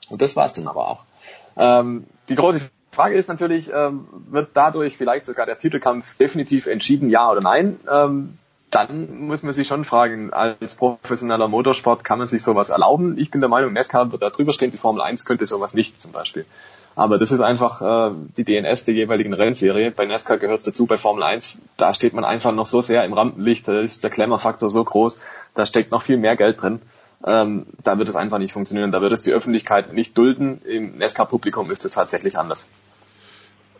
Und 0.10 0.22
das 0.22 0.36
war 0.36 0.46
es 0.46 0.54
dann 0.54 0.68
aber 0.68 0.88
auch. 0.88 1.04
Ähm, 1.58 2.06
die 2.30 2.36
große 2.36 2.62
Frage 2.98 3.16
ist 3.16 3.30
natürlich, 3.30 3.72
ähm, 3.72 4.08
wird 4.32 4.50
dadurch 4.56 4.98
vielleicht 4.98 5.28
sogar 5.28 5.46
der 5.46 5.60
Titelkampf 5.60 6.18
definitiv 6.18 6.66
entschieden, 6.66 7.12
ja 7.12 7.30
oder 7.30 7.42
nein? 7.42 7.80
Ähm, 7.88 8.40
dann 8.72 9.28
muss 9.28 9.44
man 9.44 9.54
sich 9.54 9.68
schon 9.68 9.86
fragen, 9.86 10.34
als 10.34 10.76
professioneller 10.76 11.48
Motorsport 11.48 12.04
kann 12.04 12.18
man 12.18 12.26
sich 12.26 12.42
sowas 12.42 12.70
erlauben? 12.70 13.20
Ich 13.20 13.30
bin 13.30 13.40
der 13.40 13.50
Meinung, 13.50 13.72
NASCAR 13.72 14.12
wird 14.12 14.24
da 14.24 14.32
drüber 14.32 14.52
stehen, 14.52 14.72
die 14.72 14.80
Formel 14.80 15.04
1 15.04 15.26
könnte 15.26 15.46
sowas 15.46 15.76
nicht 15.76 16.02
zum 16.02 16.12
Beispiel. 16.12 16.48
Aber 16.96 17.20
das 17.20 17.32
ist 17.32 17.40
einfach 17.40 17.84
äh, 17.84 18.16
die 18.36 18.44
DNS 18.44 18.86
der 18.86 18.96
jeweiligen 18.96 19.34
Rennserie. 19.36 19.92
Bei 19.92 20.08
NASCAR 20.08 20.40
gehört 20.40 20.62
es 20.62 20.66
dazu, 20.66 20.88
bei 20.88 20.98
Formel 20.98 21.22
1, 21.22 21.60
da 21.78 21.94
steht 21.94 22.14
man 22.14 22.26
einfach 22.26 22.52
noch 22.52 22.66
so 22.66 22.82
sehr 22.82 23.06
im 23.06 23.14
Rampenlicht, 23.14 23.68
da 23.68 23.80
ist 23.80 24.04
der 24.04 24.10
Klemmerfaktor 24.10 24.72
so 24.72 24.84
groß, 24.84 25.22
da 25.54 25.68
steckt 25.68 25.92
noch 25.92 26.02
viel 26.02 26.18
mehr 26.18 26.36
Geld 26.36 26.64
drin. 26.64 26.82
Ähm, 27.24 27.68
da 27.84 27.98
wird 28.00 28.10
es 28.10 28.16
einfach 28.16 28.40
nicht 28.40 28.54
funktionieren, 28.54 28.92
da 28.92 29.02
wird 29.02 29.12
es 29.12 29.22
die 29.22 29.34
Öffentlichkeit 29.34 29.94
nicht 29.94 30.18
dulden. 30.18 30.62
Im 30.66 30.98
NASCAR-Publikum 30.98 31.70
ist 31.72 31.86
es 31.86 31.92
tatsächlich 31.92 32.38
anders. 32.38 32.66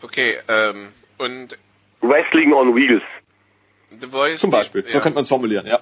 Okay, 0.02 0.36
ähm, 0.48 0.88
und 1.18 1.58
Wrestling 2.00 2.52
on 2.52 2.74
Wheels. 2.74 3.02
The 3.90 4.06
Voice. 4.06 4.40
Zum 4.40 4.50
Beispiel, 4.50 4.82
die, 4.82 4.88
so 4.88 4.98
ja. 4.98 5.02
könnte 5.02 5.16
man 5.16 5.22
es 5.22 5.28
formulieren, 5.28 5.66
ja. 5.66 5.80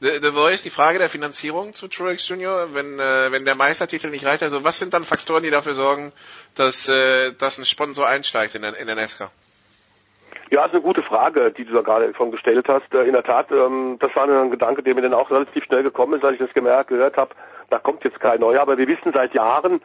The, 0.00 0.20
The 0.22 0.30
Voice, 0.30 0.62
die 0.62 0.70
Frage 0.70 0.98
der 0.98 1.08
Finanzierung 1.08 1.72
zu 1.74 1.88
Truex 1.88 2.28
Jr., 2.28 2.68
wenn, 2.72 2.98
äh, 2.98 3.32
wenn 3.32 3.44
der 3.44 3.56
Meistertitel 3.56 4.08
nicht 4.08 4.24
reicht, 4.24 4.42
also 4.42 4.64
was 4.64 4.78
sind 4.78 4.94
dann 4.94 5.02
Faktoren, 5.02 5.42
die 5.42 5.50
dafür 5.50 5.74
sorgen, 5.74 6.12
dass, 6.56 6.88
äh, 6.88 7.32
dass 7.38 7.58
ein 7.58 7.64
Sponsor 7.64 8.06
einsteigt 8.06 8.54
in 8.54 8.62
der, 8.62 8.76
in 8.78 8.86
der 8.86 8.96
NASCAR? 8.96 9.30
Ja, 10.50 10.66
ist 10.66 10.72
eine 10.72 10.82
gute 10.82 11.02
Frage, 11.02 11.50
die 11.50 11.64
du 11.64 11.72
da 11.72 11.80
gerade 11.80 12.12
schon 12.14 12.30
gestellt 12.30 12.66
hast. 12.68 12.92
Äh, 12.94 13.04
in 13.04 13.12
der 13.12 13.24
Tat, 13.24 13.50
ähm, 13.50 13.96
das 14.00 14.14
war 14.14 14.28
ein 14.28 14.50
Gedanke, 14.50 14.82
der 14.82 14.94
mir 14.94 15.02
dann 15.02 15.14
auch 15.14 15.30
relativ 15.30 15.64
schnell 15.64 15.82
gekommen 15.82 16.14
ist, 16.14 16.24
als 16.24 16.34
ich 16.34 16.40
das 16.40 16.54
gemerkt, 16.54 16.90
gehört 16.90 17.16
habe, 17.16 17.34
da 17.70 17.78
kommt 17.78 18.04
jetzt 18.04 18.20
kein 18.20 18.40
neuer, 18.40 18.60
aber 18.60 18.76
wir 18.76 18.86
wissen 18.86 19.12
seit 19.14 19.34
Jahren, 19.34 19.80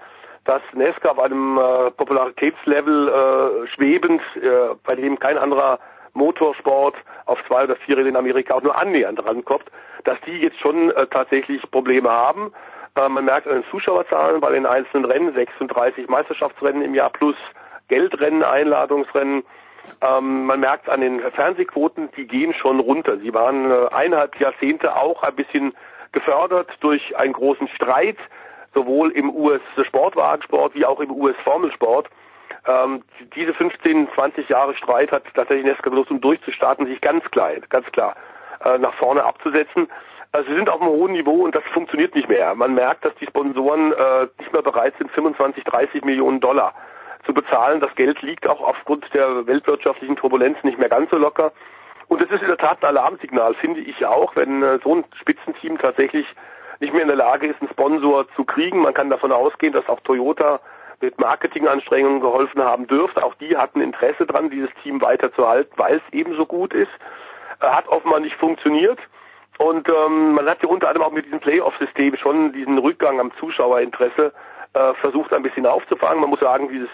dass 0.48 0.62
Nesca 0.74 1.10
auf 1.10 1.20
einem 1.20 1.58
äh, 1.58 1.92
Popularitätslevel 1.92 3.10
äh, 3.10 3.68
schwebend, 3.68 4.22
äh, 4.36 4.76
bei 4.86 4.96
dem 4.96 5.20
kein 5.20 5.38
anderer 5.38 5.78
Motorsport 6.14 6.96
auf 7.26 7.38
zwei 7.48 7.66
oder 7.66 7.76
vier 7.76 7.98
Rädern 7.98 8.12
in 8.12 8.16
Amerika 8.16 8.56
auch 8.56 8.64
nur 8.64 8.76
annähernd 8.76 9.24
rankommt, 9.24 9.66
dass 10.06 10.18
die 10.26 10.38
jetzt 10.38 10.60
schon 10.60 10.90
äh, 10.92 11.06
tatsächlich 11.08 11.62
Probleme 11.70 12.10
haben. 12.10 12.54
Äh, 12.96 13.10
man 13.10 13.26
merkt 13.26 13.46
an 13.48 13.56
den 13.56 13.66
Zuschauerzahlen 13.70 14.40
bei 14.40 14.52
den 14.52 14.66
einzelnen 14.66 15.06
Rennen, 15.06 15.34
36 15.34 16.08
Meisterschaftsrennen 16.08 16.82
im 16.82 16.96
Jahr 16.96 17.10
plus 17.10 17.36
Geldrennen, 17.90 18.44
Einladungsrennen. 18.44 19.44
Ähm, 20.02 20.46
man 20.46 20.62
merkt 20.62 20.88
an 20.88 21.02
den 21.02 21.20
Fernsehquoten, 21.32 22.10
die 22.16 22.26
gehen 22.26 22.54
schon 22.54 22.80
runter. 22.80 23.18
Sie 23.18 23.34
waren 23.34 23.70
äh, 23.70 23.88
eineinhalb 23.94 24.40
Jahrzehnte 24.40 24.96
auch 24.96 25.24
ein 25.24 25.36
bisschen 25.36 25.74
gefördert 26.14 26.70
durch 26.80 27.18
einen 27.18 27.34
großen 27.34 27.68
Streit 27.68 28.18
sowohl 28.74 29.12
im 29.12 29.34
US-Sportwagensport 29.34 30.76
wie 30.76 30.86
auch 30.86 31.00
im 31.00 31.12
US-Formelsport. 31.12 32.10
Ähm, 32.68 33.04
diese 33.36 33.54
15, 33.54 34.10
20 34.14 34.50
Jahre 34.50 34.76
Streit 34.76 35.12
hat 35.12 35.24
tatsächlich 35.34 35.66
Nesca 35.66 35.90
benutzt, 35.90 36.12
um 36.12 36.22
durchzustarten, 36.22 36.86
sich 36.86 37.02
ganz 37.02 37.24
klein, 37.32 37.64
ganz 37.70 37.90
klar 37.92 38.16
äh, 38.64 38.78
nach 38.78 38.94
vorne 38.96 39.24
abzusetzen. 39.24 39.88
Also 40.32 40.50
sie 40.50 40.56
sind 40.56 40.70
auf 40.70 40.82
einem 40.82 40.92
hohen 40.92 41.14
Niveau 41.14 41.46
und 41.46 41.56
das 41.56 41.64
funktioniert 41.74 42.14
nicht 42.14 42.28
mehr. 42.28 42.54
Man 42.56 42.74
merkt, 42.74 43.06
dass 43.06 43.16
die 43.16 43.26
Sponsoren 43.26 43.94
äh, 43.94 44.28
nicht 44.40 44.52
mehr 44.52 44.62
bereit 44.62 44.94
sind, 44.98 45.10
25, 45.12 45.64
30 45.64 46.04
Millionen 46.04 46.40
Dollar 46.40 46.74
zu 47.26 47.34
bezahlen. 47.34 47.80
Das 47.80 47.96
Geld 47.96 48.22
liegt 48.22 48.48
auch 48.48 48.62
aufgrund 48.62 49.06
der 49.14 49.48
weltwirtschaftlichen 49.48 50.16
Turbulenz 50.18 50.58
nicht 50.64 50.78
mehr 50.78 50.90
ganz 50.90 51.10
so 51.10 51.18
locker. 51.18 51.54
Und 52.08 52.22
das 52.22 52.30
ist 52.30 52.42
in 52.42 52.48
der 52.48 52.58
Tat 52.58 52.82
ein 52.82 52.88
Alarmsignal, 52.88 53.54
finde 53.56 53.82
ich 53.82 54.06
auch, 54.06 54.36
wenn 54.36 54.64
äh, 54.64 54.80
so 54.84 54.96
ein 54.96 55.06
Spitzenteam 55.20 55.78
tatsächlich 55.78 56.26
nicht 56.80 56.94
mehr 56.94 57.02
in 57.02 57.08
der 57.08 57.18
Lage 57.18 57.48
ist, 57.48 57.60
einen 57.62 57.70
Sponsor 57.70 58.28
zu 58.36 58.44
kriegen. 58.44 58.82
Man 58.82 58.94
kann 58.94 59.10
davon 59.10 59.32
ausgehen, 59.32 59.74
dass 59.74 59.88
auch 59.90 60.00
Toyota 60.02 60.60
mit 61.02 61.20
Marketinganstrengungen 61.20 62.22
geholfen 62.22 62.64
haben 62.64 62.88
dürfte. 62.88 63.24
Auch 63.24 63.36
die 63.36 63.56
hatten 63.56 63.82
Interesse 63.82 64.26
dran, 64.26 64.50
dieses 64.50 64.70
Team 64.82 65.02
weiterzuhalten, 65.02 65.72
weil 65.78 65.98
es 65.98 66.14
eben 66.14 66.36
so 66.36 66.46
gut 66.46 66.74
ist. 66.74 66.92
Äh, 67.62 67.68
hat 67.68 67.88
offenbar 67.88 68.20
nicht 68.20 68.36
funktioniert. 68.36 69.00
Und 69.58 69.90
ähm, 69.90 70.34
man 70.34 70.48
hat 70.48 70.62
ja 70.62 70.70
unter 70.70 70.88
anderem 70.88 71.08
auch 71.08 71.12
mit 71.12 71.26
diesem 71.26 71.40
Playoff-System 71.40 72.16
schon 72.18 72.54
diesen 72.54 72.78
Rückgang 72.78 73.20
am 73.20 73.32
Zuschauerinteresse 73.40 74.32
äh, 74.74 74.94
versucht 74.96 75.34
ein 75.34 75.44
bisschen 75.44 75.66
aufzufangen. 75.66 76.22
Man 76.22 76.30
muss 76.30 76.40
sagen, 76.40 76.70
dieses 76.70 76.90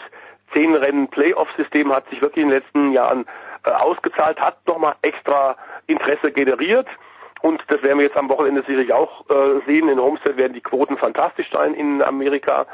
zehn 0.54 0.74
Rennen 0.76 1.10
Playoff-System 1.10 1.92
hat 1.94 2.08
sich 2.10 2.22
wirklich 2.22 2.44
in 2.44 2.50
den 2.50 2.60
letzten 2.60 2.92
Jahren 2.94 3.26
äh, 3.66 3.72
ausgezahlt, 3.72 4.40
hat 4.40 4.66
nochmal 4.66 4.96
extra 5.02 5.58
Interesse 5.88 6.32
generiert. 6.32 6.88
Und 7.44 7.62
das 7.68 7.84
werden 7.84 7.98
wir 7.98 8.06
jetzt 8.06 8.16
am 8.16 8.30
Wochenende 8.30 8.62
sicherlich 8.62 8.94
auch 8.94 9.30
äh, 9.30 9.60
sehen. 9.66 9.90
In 9.90 10.00
Homestead 10.00 10.38
werden 10.38 10.54
die 10.54 10.62
Quoten 10.62 10.98
fantastisch 10.98 11.52
sein 11.52 11.74
in 11.74 12.02
Amerika. 12.02 12.66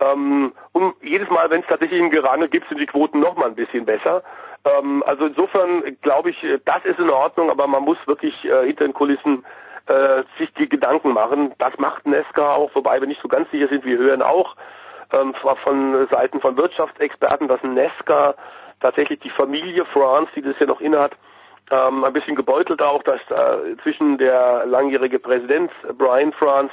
Ähm, 0.00 0.52
und 0.72 0.94
jedes 1.00 1.30
Mal, 1.30 1.48
wenn 1.48 1.62
es 1.62 1.66
tatsächlich 1.66 1.98
ein 1.98 2.10
Gerangel 2.10 2.48
gibt, 2.48 2.68
sind 2.68 2.78
die 2.78 2.86
Quoten 2.86 3.20
noch 3.20 3.36
mal 3.36 3.46
ein 3.46 3.54
bisschen 3.54 3.86
besser. 3.86 4.22
Ähm, 4.66 5.02
also 5.06 5.24
insofern 5.24 5.82
glaube 6.02 6.28
ich, 6.28 6.46
das 6.66 6.84
ist 6.84 6.98
in 6.98 7.08
Ordnung, 7.08 7.48
aber 7.48 7.66
man 7.66 7.84
muss 7.84 7.96
wirklich 8.06 8.34
äh, 8.44 8.66
hinter 8.66 8.84
den 8.84 8.92
Kulissen 8.92 9.46
äh, 9.86 10.24
sich 10.38 10.52
die 10.58 10.68
Gedanken 10.68 11.14
machen. 11.14 11.54
Das 11.56 11.78
macht 11.78 12.06
Nesca 12.06 12.54
auch, 12.54 12.70
wobei 12.74 13.00
wir 13.00 13.08
nicht 13.08 13.22
so 13.22 13.28
ganz 13.28 13.50
sicher 13.50 13.68
sind. 13.68 13.86
Wir 13.86 13.96
hören 13.96 14.20
auch 14.20 14.56
ähm, 15.10 15.34
von 15.64 16.06
Seiten 16.10 16.42
von 16.42 16.54
Wirtschaftsexperten, 16.58 17.48
dass 17.48 17.62
Nesca 17.62 18.34
tatsächlich 18.80 19.20
die 19.20 19.30
Familie 19.30 19.86
France, 19.86 20.30
die 20.36 20.42
das 20.42 20.58
ja 20.58 20.66
noch 20.66 20.82
innehat, 20.82 21.12
ähm, 21.70 22.04
ein 22.04 22.12
bisschen 22.12 22.36
gebeutelt 22.36 22.82
auch, 22.82 23.02
dass 23.02 23.20
äh, 23.30 23.76
zwischen 23.82 24.18
der 24.18 24.64
langjährige 24.66 25.18
Präsident 25.18 25.70
Brian 25.96 26.32
France 26.32 26.72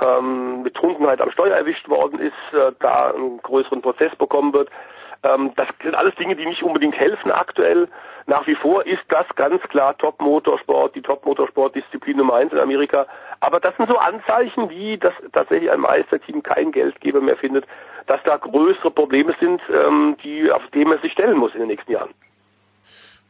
ähm, 0.00 0.62
mit 0.62 0.74
Trunkenheit 0.74 1.20
am 1.20 1.30
Steuer 1.30 1.56
erwischt 1.56 1.88
worden 1.88 2.18
ist, 2.18 2.34
äh, 2.52 2.72
da 2.80 3.12
einen 3.12 3.38
größeren 3.38 3.82
Prozess 3.82 4.14
bekommen 4.16 4.52
wird. 4.52 4.68
Ähm, 5.22 5.52
das 5.56 5.68
sind 5.82 5.94
alles 5.94 6.14
Dinge, 6.16 6.36
die 6.36 6.46
nicht 6.46 6.62
unbedingt 6.62 6.96
helfen 6.96 7.30
aktuell. 7.30 7.88
Nach 8.26 8.46
wie 8.46 8.56
vor 8.56 8.84
ist 8.86 9.02
das 9.08 9.26
ganz 9.36 9.62
klar 9.64 9.96
Top-Motorsport, 9.96 10.94
die 10.94 11.02
Top-Motorsport-Disziplin 11.02 12.18
Nummer 12.18 12.34
eins 12.34 12.52
in 12.52 12.58
Amerika. 12.58 13.06
Aber 13.40 13.60
das 13.60 13.76
sind 13.76 13.88
so 13.88 13.96
Anzeichen, 13.96 14.68
wie 14.68 14.98
dass 14.98 15.14
tatsächlich 15.32 15.70
ein 15.70 15.80
Meisterteam 15.80 16.42
keinen 16.42 16.72
Geldgeber 16.72 17.20
mehr 17.20 17.36
findet, 17.36 17.66
dass 18.06 18.22
da 18.24 18.36
größere 18.36 18.90
Probleme 18.90 19.34
sind, 19.40 19.62
ähm, 19.72 20.16
die, 20.22 20.50
auf 20.50 20.66
dem 20.74 20.88
man 20.88 21.00
sich 21.00 21.12
stellen 21.12 21.38
muss 21.38 21.54
in 21.54 21.60
den 21.60 21.68
nächsten 21.68 21.92
Jahren. 21.92 22.10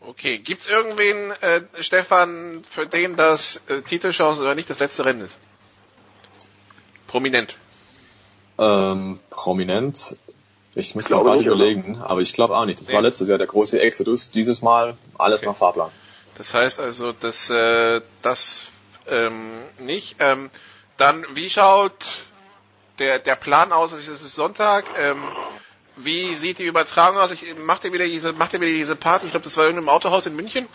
Okay, 0.01 0.39
gibt's 0.39 0.67
irgendwen, 0.69 1.33
äh, 1.41 1.63
Stefan, 1.81 2.63
für 2.69 2.87
den 2.87 3.17
das 3.17 3.63
äh, 3.69 3.83
Titelchance 3.83 4.41
oder 4.41 4.55
nicht 4.55 4.71
das 4.71 4.79
letzte 4.79 5.05
Rennen 5.05 5.23
ist? 5.23 5.39
Prominent. 7.07 7.57
Ähm, 8.59 9.19
prominent. 9.31 10.17
Ich 10.75 10.95
muss 10.95 11.09
mir 11.09 11.23
gerade 11.23 11.43
überlegen, 11.43 12.03
aber 12.03 12.21
ich 12.21 12.35
glaube 12.35 12.57
auch 12.57 12.67
nicht. 12.67 12.81
Das 12.81 12.89
nee. 12.89 12.95
war 12.95 13.03
letztes 13.03 13.29
Jahr 13.29 13.39
der 13.39 13.47
große 13.47 13.81
Exodus, 13.81 14.31
dieses 14.31 14.61
Mal 14.63 14.97
alles 15.17 15.39
okay. 15.39 15.47
nach 15.47 15.57
Fahrplan. 15.57 15.91
Das 16.37 16.53
heißt 16.53 16.81
also, 16.81 17.13
dass 17.13 17.49
äh, 17.49 18.03
das 18.21 18.67
ähm, 19.09 19.63
nicht. 19.79 20.17
Ähm, 20.21 20.51
dann, 20.99 21.25
wie 21.35 21.49
schaut 21.49 21.95
der, 22.99 23.19
der 23.19 23.37
Plan 23.37 23.73
aus? 23.73 23.93
Es 23.93 24.07
ist 24.07 24.35
Sonntag. 24.35 24.85
Ähm, 24.99 25.23
wie 25.97 26.35
sieht 26.35 26.59
die 26.59 26.65
Übertragung 26.65 27.19
aus? 27.19 27.33
Ich, 27.33 27.57
macht 27.59 27.85
ihr 27.85 27.93
wieder 27.93 28.07
diese, 28.07 28.33
macht 28.35 28.53
ihr 28.55 28.61
wieder 28.61 28.73
diese 28.73 28.97
Party? 28.97 29.27
Ich 29.27 29.33
glaube, 29.33 29.45
das 29.45 29.57
war 29.57 29.65
irgendein 29.65 29.89
Autohaus 29.89 30.27
in 30.27 30.37
München. 30.37 30.69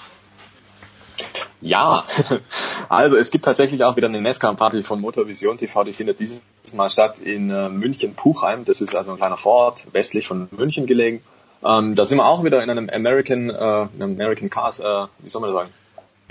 Ja, 1.61 2.05
also 2.89 3.17
es 3.17 3.29
gibt 3.29 3.45
tatsächlich 3.45 3.83
auch 3.83 3.95
wieder 3.95 4.07
eine 4.07 4.19
Nesca-Party 4.19 4.83
von 4.83 4.99
Motorvision 4.99 5.57
TV, 5.57 5.83
die 5.83 5.93
findet 5.93 6.19
dieses 6.19 6.41
Mal 6.73 6.89
statt 6.89 7.19
in 7.19 7.51
äh, 7.51 7.69
München-Puchheim. 7.69 8.65
Das 8.65 8.81
ist 8.81 8.95
also 8.95 9.11
ein 9.11 9.17
kleiner 9.17 9.37
Vorort 9.37 9.85
westlich 9.93 10.27
von 10.27 10.47
München 10.51 10.87
gelegen. 10.87 11.21
Ähm, 11.63 11.93
da 11.95 12.05
sind 12.05 12.17
wir 12.17 12.25
auch 12.25 12.43
wieder 12.43 12.63
in 12.63 12.69
einem 12.71 12.89
American, 12.89 13.51
äh, 13.51 13.87
American 13.99 14.49
Cars, 14.49 14.79
äh, 14.79 15.05
wie 15.19 15.29
soll 15.29 15.41
man 15.41 15.53
das 15.53 15.59
sagen? 15.59 15.73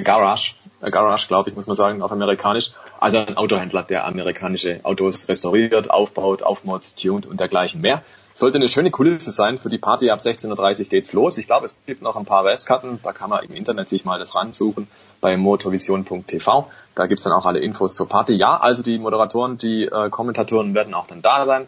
Garage, 0.03 0.55
Garage, 0.81 1.29
glaube 1.29 1.51
ich, 1.51 1.57
muss 1.57 1.67
man 1.67 1.77
sagen, 1.77 2.03
auf 2.03 2.11
amerikanisch. 2.11 2.73
Also 2.99 3.19
ein 3.19 3.37
Autohändler, 3.37 3.83
der 3.83 4.07
amerikanische 4.07 4.81
Autos 4.83 5.29
restauriert, 5.29 5.91
aufbaut, 5.91 6.43
aufmodst, 6.43 7.01
tuned 7.01 7.27
und 7.27 7.39
dergleichen 7.39 7.81
mehr. 7.81 8.03
Sollte 8.35 8.59
eine 8.59 8.69
schöne 8.69 8.91
Kulisse 8.91 9.33
sein. 9.33 9.59
Für 9.59 9.69
die 9.69 9.79
Party 9.79 10.11
ab 10.11 10.21
16.30 10.21 10.81
Uhr 10.81 10.89
geht's 10.89 11.13
los. 11.13 11.39
Ich 11.39 11.47
glaube, 11.47 11.67
es 11.67 11.77
gibt 11.87 12.03
noch 12.03 12.17
ein 12.17 12.25
paar 12.25 12.45
Westkarten. 12.45 13.01
Da 13.03 13.13
kann 13.13 13.31
man 13.31 13.45
im 13.45 13.55
Internet 13.55 13.89
sich 13.89 14.05
mal 14.05 14.19
das 14.19 14.35
ransuchen 14.35 14.89
bei 15.21 15.37
motorvision.tv. 15.37 16.71
Da 16.95 17.07
gibt's 17.07 17.25
dann 17.25 17.33
auch 17.33 17.47
alle 17.47 17.61
Infos 17.61 17.95
zur 17.95 18.09
Party. 18.09 18.35
Ja, 18.35 18.57
also 18.57 18.83
die 18.83 18.99
Moderatoren, 18.99 19.59
die 19.59 19.85
äh, 19.85 20.11
Kommentatoren 20.11 20.75
werden 20.75 20.95
auch 20.95 21.07
dann 21.07 21.23
da 21.23 21.45
sein. 21.45 21.67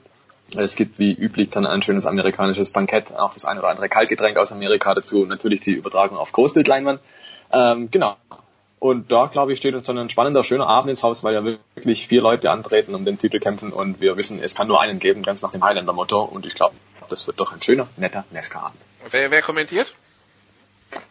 Es 0.57 0.77
gibt 0.77 0.99
wie 0.99 1.13
üblich 1.13 1.51
dann 1.51 1.67
ein 1.67 1.83
schönes 1.83 2.07
amerikanisches 2.07 2.73
Bankett, 2.73 3.15
auch 3.17 3.33
das 3.33 3.45
eine 3.45 3.61
oder 3.61 3.71
andere 3.71 3.89
Kaltgetränk 3.89 4.37
aus 4.37 4.53
Amerika 4.53 4.95
dazu. 4.95 5.25
Natürlich 5.25 5.61
die 5.61 5.73
Übertragung 5.73 6.19
auf 6.19 6.33
Großbildleinwand. 6.33 7.01
Ähm, 7.53 7.91
genau. 7.91 8.17
Und 8.83 9.13
da, 9.13 9.27
glaube 9.27 9.53
ich, 9.53 9.59
steht 9.61 9.77
uns 9.77 9.85
dann 9.85 9.97
ein 9.97 10.11
spannender, 10.11 10.43
schöner 10.43 10.67
Abend 10.67 10.91
ins 10.91 11.05
Haus, 11.05 11.23
weil 11.23 11.35
ja 11.35 11.45
wirklich 11.45 12.09
vier 12.09 12.21
Leute 12.21 12.51
antreten, 12.51 12.97
um 12.97 13.05
den 13.05 13.17
Titel 13.17 13.39
kämpfen 13.39 13.73
und 13.73 14.01
wir 14.01 14.17
wissen, 14.17 14.43
es 14.43 14.57
kann 14.57 14.67
nur 14.67 14.81
einen 14.81 14.99
geben, 14.99 15.23
ganz 15.23 15.41
nach 15.41 15.53
dem 15.53 15.63
Highlander-Motto. 15.63 16.21
Und 16.21 16.47
ich 16.47 16.55
glaube, 16.57 16.75
das 17.09 17.29
wird 17.29 17.39
doch 17.39 17.53
ein 17.53 17.63
schöner, 17.63 17.87
netter 17.97 18.25
Nesca-Abend. 18.33 18.81
Wer, 19.09 19.31
wer 19.31 19.41
kommentiert? 19.41 19.95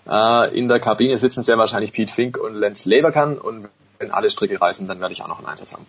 Äh, 0.06 0.54
in 0.54 0.68
der 0.68 0.82
Kabine 0.82 1.18
sitzen 1.18 1.46
sehr 1.46 1.58
wahrscheinlich 1.58 1.94
Pete 1.94 2.12
Fink 2.12 2.36
und 2.36 2.56
Lenz 2.56 2.84
Leberkan 2.84 3.38
und 3.38 3.70
wenn 4.00 4.12
alle 4.12 4.30
Stricke 4.30 4.60
reißen, 4.60 4.86
dann 4.90 5.00
werde 5.00 5.14
ich 5.14 5.24
auch 5.24 5.30
noch 5.30 5.38
einen 5.38 5.48
Einsatz 5.48 5.72
haben. 5.72 5.86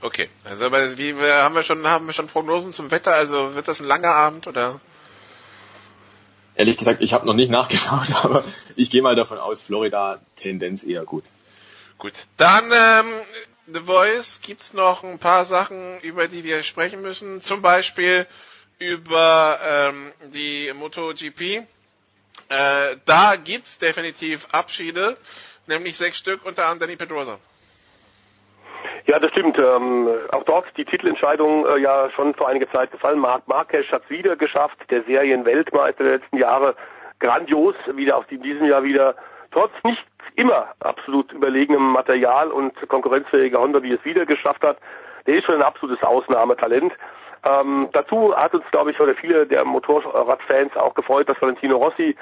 Okay, 0.00 0.28
also 0.44 0.66
aber 0.66 0.96
wie 0.96 1.12
haben 1.12 1.56
wir 1.56 1.64
schon 1.64 1.84
haben 1.88 2.06
wir 2.06 2.12
schon 2.12 2.28
Prognosen 2.28 2.72
zum 2.72 2.92
Wetter? 2.92 3.14
Also 3.14 3.56
wird 3.56 3.66
das 3.66 3.80
ein 3.80 3.86
langer 3.88 4.14
Abend 4.14 4.46
oder? 4.46 4.78
Ehrlich 6.58 6.76
gesagt, 6.76 7.02
ich 7.02 7.12
habe 7.12 7.24
noch 7.24 7.34
nicht 7.34 7.50
nachgeschaut, 7.58 8.12
aber 8.24 8.44
ich 8.74 8.90
gehe 8.90 9.00
mal 9.00 9.14
davon 9.14 9.38
aus, 9.38 9.62
Florida 9.62 10.20
Tendenz 10.36 10.82
eher 10.82 11.04
gut. 11.04 11.24
Gut, 11.98 12.12
dann 12.36 12.64
ähm, 12.72 13.12
The 13.72 13.80
Voice 13.80 14.40
gibt's 14.42 14.72
noch 14.72 15.04
ein 15.04 15.20
paar 15.20 15.44
Sachen, 15.44 16.00
über 16.00 16.26
die 16.26 16.42
wir 16.42 16.64
sprechen 16.64 17.00
müssen. 17.00 17.42
Zum 17.42 17.62
Beispiel 17.62 18.26
über 18.78 19.60
ähm, 19.62 20.12
die 20.32 20.72
MotoGP. 20.74 21.40
Äh, 22.48 22.96
da 23.04 23.36
gibt's 23.36 23.78
definitiv 23.78 24.48
Abschiede, 24.50 25.16
nämlich 25.68 25.96
sechs 25.96 26.18
Stück, 26.18 26.44
unter 26.44 26.64
anderem 26.64 26.80
Danny 26.80 26.96
Pedrosa. 26.96 27.38
Ja, 29.08 29.18
das 29.18 29.30
stimmt. 29.30 29.58
Ähm, 29.58 30.06
auch 30.32 30.44
dort 30.44 30.66
die 30.76 30.84
Titelentscheidung 30.84 31.64
äh, 31.64 31.78
ja 31.78 32.10
schon 32.10 32.34
vor 32.34 32.46
einiger 32.46 32.70
Zeit 32.70 32.90
gefallen. 32.90 33.18
Marc 33.18 33.48
Marquez 33.48 33.90
hat 33.90 34.02
es 34.04 34.10
wieder 34.10 34.36
geschafft, 34.36 34.76
der 34.90 35.02
Serienweltmeister 35.04 36.04
der 36.04 36.18
letzten 36.18 36.36
Jahre. 36.36 36.74
Grandios, 37.18 37.74
wieder 37.94 38.18
auch 38.18 38.26
in 38.28 38.42
diesem 38.42 38.66
Jahr 38.66 38.82
wieder, 38.82 39.14
trotz 39.50 39.72
nicht 39.82 40.04
immer 40.36 40.68
absolut 40.80 41.32
überlegenem 41.32 41.82
Material 41.82 42.50
und 42.50 42.74
konkurrenzfähiger 42.88 43.58
Honda, 43.58 43.82
wie 43.82 43.94
es 43.94 44.04
wieder 44.04 44.26
geschafft 44.26 44.62
hat. 44.62 44.76
Der 45.26 45.36
ist 45.36 45.46
schon 45.46 45.54
ein 45.54 45.62
absolutes 45.62 46.02
Ausnahmetalent. 46.02 46.92
Ähm, 47.48 47.88
dazu 47.92 48.36
hat 48.36 48.52
uns, 48.52 48.64
glaube 48.70 48.90
ich, 48.90 49.00
oder 49.00 49.14
viele 49.14 49.46
der 49.46 49.64
Motorradfans 49.64 50.76
auch 50.76 50.92
gefreut, 50.92 51.30
dass 51.30 51.40
Valentino 51.40 51.78
Rossi 51.78 52.14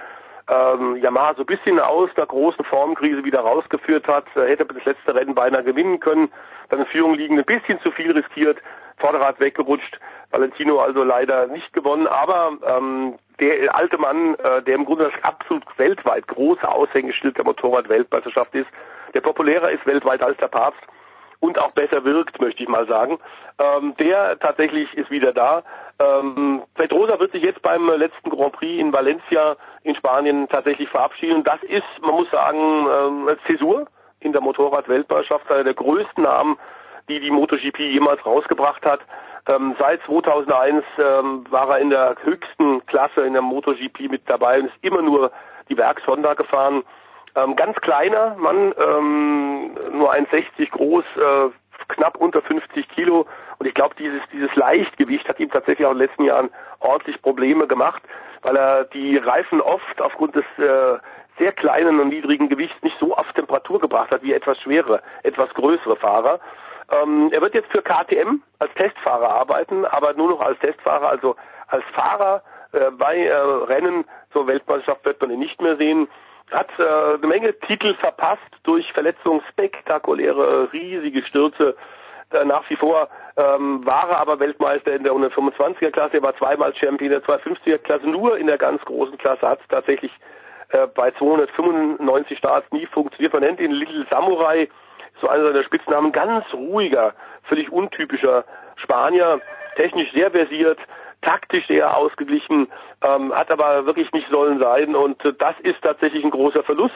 ähm, 0.49 0.97
Yamaha 0.97 1.35
so 1.35 1.43
ein 1.43 1.47
bisschen 1.47 1.81
aus 1.81 2.11
der 2.17 2.27
großen 2.27 2.65
Formkrise 2.65 3.25
wieder 3.25 3.41
rausgeführt 3.41 4.07
hat. 4.07 4.25
Er 4.35 4.49
hätte 4.49 4.65
das 4.65 4.85
letzte 4.85 5.15
Rennen 5.15 5.35
beinahe 5.35 5.65
gewinnen 5.65 6.01
können, 6.01 6.31
dann 6.69 6.81
in 6.81 6.87
Führung 6.87 7.15
liegen, 7.15 7.39
ein 7.39 7.45
bisschen 7.45 7.81
zu 7.81 7.91
viel 7.91 8.13
riskiert, 8.13 8.59
Vorderrad 8.99 9.41
weggerutscht. 9.41 9.99
Valentino 10.31 10.81
also 10.81 11.03
leider 11.03 11.47
nicht 11.49 11.73
gewonnen, 11.73 12.07
aber 12.07 12.53
ähm, 12.67 13.15
der 13.41 13.75
alte 13.75 13.99
Mann, 13.99 14.35
äh, 14.37 14.63
der 14.63 14.75
im 14.75 14.85
Grunde 14.85 15.11
das 15.11 15.25
absolut 15.25 15.65
weltweit 15.79 16.27
große 16.29 16.67
Aushängeschild 16.67 17.37
der 17.37 17.45
Motorrad-Weltmeisterschaft 17.45 18.55
ist, 18.55 18.69
der 19.15 19.21
populärer 19.21 19.71
ist 19.71 19.87
weltweit 19.87 20.23
als 20.23 20.37
der 20.39 20.49
Papst 20.49 20.81
und 21.41 21.59
auch 21.59 21.73
besser 21.73 22.05
wirkt, 22.05 22.41
möchte 22.41 22.63
ich 22.63 22.69
mal 22.69 22.87
sagen. 22.87 23.19
Ähm, 23.61 23.95
der 23.99 24.39
tatsächlich 24.39 24.93
ist 24.95 25.11
wieder 25.11 25.33
da. 25.33 25.63
Ähm, 25.99 26.63
Pedrosa 26.75 27.19
wird 27.19 27.33
sich 27.33 27.43
jetzt 27.43 27.63
beim 27.63 27.89
letzten 27.89 28.31
Grand 28.31 28.53
Prix 28.53 28.81
in 28.81 28.93
Valencia 28.93 29.57
in 29.83 29.95
Spanien 29.95 30.49
tatsächlich 30.49 30.89
verabschieden. 30.89 31.45
Das 31.45 31.63
ist, 31.63 31.85
man 32.03 32.15
muss 32.15 32.31
sagen, 32.31 32.59
ähm, 32.59 33.37
Zäsur 33.47 33.87
in 34.21 34.33
der 34.33 34.41
Motorrad-Weltmeisterschaft, 34.41 35.51
einer 35.51 35.65
der 35.65 35.75
größten 35.75 36.25
Namen, 36.25 36.59
die 37.09 37.21
die 37.21 37.31
MotoGP 37.31 37.79
jemals 37.79 38.25
rausgebracht 38.27 38.85
hat. 38.85 39.01
Ähm, 39.49 39.77
seit 39.79 40.03
2001 40.03 40.85
ähm, 40.99 41.45
war 41.51 41.71
er 41.71 41.79
in 41.79 41.91
der 41.91 42.17
höchsten 42.23 42.85
Klasse 42.87 43.23
in 43.23 43.33
der 43.33 43.43
MotoGP 43.43 44.11
mit 44.11 44.29
dabei 44.29 44.59
und 44.59 44.67
ist 44.67 44.75
immer 44.83 45.03
nur 45.03 45.31
die 45.69 45.77
Werks-Honda 45.77 46.35
gefahren. 46.35 46.83
Ähm, 47.37 47.55
ganz 47.55 47.77
kleiner 47.83 48.35
Mann, 48.37 48.75
ähm, 48.79 49.77
nur 49.93 50.11
1,60 50.13 50.71
groß, 50.71 51.05
äh, 51.17 51.51
knapp 51.89 52.17
unter 52.17 52.41
50 52.41 52.89
Kilo. 52.89 53.27
Und 53.59 53.67
ich 53.67 53.75
glaube, 53.75 53.95
dieses, 53.99 54.23
dieses 54.33 54.55
Leichtgewicht 54.57 55.29
hat 55.29 55.39
ihm 55.39 55.51
tatsächlich 55.51 55.87
auch 55.87 55.93
in 55.93 55.99
den 55.99 56.07
letzten 56.07 56.25
Jahren 56.25 56.51
ordentlich 56.81 57.21
Probleme 57.21 57.67
gemacht, 57.67 58.03
weil 58.43 58.57
er 58.57 58.85
die 58.85 59.19
Reifen 59.19 59.61
oft 59.61 60.01
aufgrund 60.01 60.35
des 60.35 60.45
äh, 60.57 60.99
sehr 61.39 61.53
kleinen 61.53 62.01
und 62.01 62.09
niedrigen 62.09 62.49
Gewichts 62.49 62.83
nicht 62.83 62.97
so 62.99 63.15
auf 63.15 63.31
Temperatur 63.35 63.81
gebracht 63.81 64.11
hat 64.11 64.23
wie 64.23 64.33
etwas 64.33 64.59
schwere, 64.61 65.03
etwas 65.23 65.51
größere 65.51 65.97
Fahrer. 65.97 66.41
Ähm, 66.91 67.29
er 67.33 67.43
wird 67.43 67.55
jetzt 67.55 67.71
für 67.71 67.83
KTM 67.83 68.41
als 68.61 68.73
Testfahrer 68.75 69.29
arbeiten, 69.29 69.85
aber 69.85 70.15
nur 70.15 70.31
noch 70.31 70.41
als 70.41 70.59
Testfahrer, 70.61 71.09
also 71.09 71.37
als 71.69 71.85
Fahrer 71.93 72.43
äh, 72.73 72.91
bei 72.93 73.19
äh, 73.19 73.35
Rennen 73.35 74.07
zur 74.33 74.47
Weltmeisterschaft 74.47 75.05
wird 75.05 75.21
man 75.21 75.31
ihn 75.33 75.41
nicht 75.41 75.61
mehr 75.61 75.77
sehen 75.77 76.09
hat 76.51 76.69
äh, 76.79 76.83
eine 76.83 77.27
Menge 77.27 77.59
Titel 77.61 77.95
verpasst 77.95 78.41
durch 78.63 78.91
Verletzungen, 78.93 79.43
spektakuläre, 79.51 80.73
riesige 80.73 81.23
Stürze. 81.23 81.77
Äh, 82.31 82.45
nach 82.45 82.69
wie 82.71 82.77
vor 82.77 83.09
ähm, 83.37 83.85
war 83.85 84.11
er 84.11 84.19
aber 84.19 84.41
Weltmeister 84.41 84.95
in 84.95 85.05
der 85.05 85.13
125er 85.13 85.91
Klasse, 85.91 86.17
er 86.17 86.23
war 86.23 86.37
zweimal 86.37 86.75
Champion 86.75 87.13
in 87.13 87.21
der 87.21 87.23
250er 87.23 87.79
Klasse, 87.79 88.07
nur 88.07 88.39
in 88.39 88.47
der 88.47 88.59
ganz 88.59 88.85
großen 88.85 89.19
Klasse 89.19 89.49
hat 89.49 89.61
es 89.61 89.69
tatsächlich 89.69 90.13
äh, 90.71 90.87
bei 90.87 91.11
295 91.13 92.39
Starts 92.39 92.71
nie 92.73 92.87
funktioniert. 92.87 93.33
Man 93.33 93.43
nennt 93.43 93.61
ihn 93.61 93.73
Little 93.73 94.07
Samurai, 94.11 94.69
so 95.21 95.29
einer 95.29 95.45
seiner 95.45 95.65
Spitznamen, 95.65 96.13
ganz 96.13 96.45
ruhiger, 96.53 97.15
völlig 97.45 97.71
untypischer 97.71 98.45
Spanier, 98.77 99.41
technisch 99.77 100.13
sehr 100.13 100.31
versiert, 100.31 100.79
taktisch 101.23 101.67
sehr 101.67 101.97
ausgeglichen, 101.97 102.69
ähm, 103.03 103.33
hat 103.33 103.51
aber 103.51 103.87
wirklich 103.87 104.11
nicht 104.13 104.29
sollen 104.31 104.59
sein 104.59 104.95
und 104.95 105.25
äh, 105.25 105.33
das 105.39 105.55
ist 105.61 105.83
tatsächlich 105.83 106.25
ein 106.25 106.31
großer 106.31 106.63
Verlust, 106.63 106.95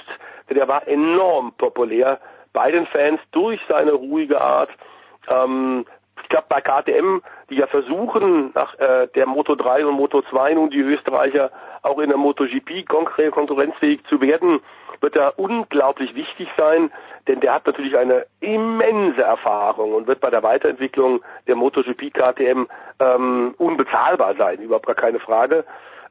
denn 0.48 0.56
er 0.56 0.68
war 0.68 0.86
enorm 0.86 1.52
populär 1.59 2.20
bei 2.52 2.70
den 2.70 2.86
Fans 2.86 3.20
durch 3.32 3.60
seine 3.68 3.92
ruhige 3.92 4.40
Art. 4.40 4.70
Ähm, 5.28 5.84
ich 6.22 6.28
glaube 6.28 6.47
bei 6.48 6.60
KTM, 6.60 7.20
die 7.48 7.56
ja 7.56 7.66
versuchen, 7.66 8.52
nach 8.55 8.78
äh, 8.78 9.09
der 9.14 9.26
Moto 9.26 9.55
3 9.55 9.86
und 9.86 9.94
Moto 9.94 10.22
2 10.22 10.55
nun 10.55 10.70
die 10.70 10.80
Österreicher 10.80 11.51
auch 11.82 11.98
in 11.98 12.09
der 12.09 12.18
MotoGP 12.18 12.86
konkurrenzfähig 12.86 14.05
zu 14.05 14.20
werden, 14.20 14.60
wird 15.01 15.16
er 15.16 15.39
unglaublich 15.39 16.14
wichtig 16.14 16.48
sein, 16.56 16.90
denn 17.27 17.40
der 17.40 17.55
hat 17.55 17.66
natürlich 17.66 17.97
eine 17.97 18.27
immense 18.40 19.22
Erfahrung 19.22 19.94
und 19.94 20.06
wird 20.06 20.20
bei 20.20 20.31
der 20.31 20.43
Weiterentwicklung 20.43 21.20
der 21.47 21.56
MotoGP 21.56 22.12
KTM 22.12 22.66
ähm, 23.01 23.55
unbezahlbar 23.59 24.35
sein, 24.36 24.60
überhaupt 24.60 24.86
gar 24.86 24.94
keine 24.94 25.20
Frage. 25.20 25.64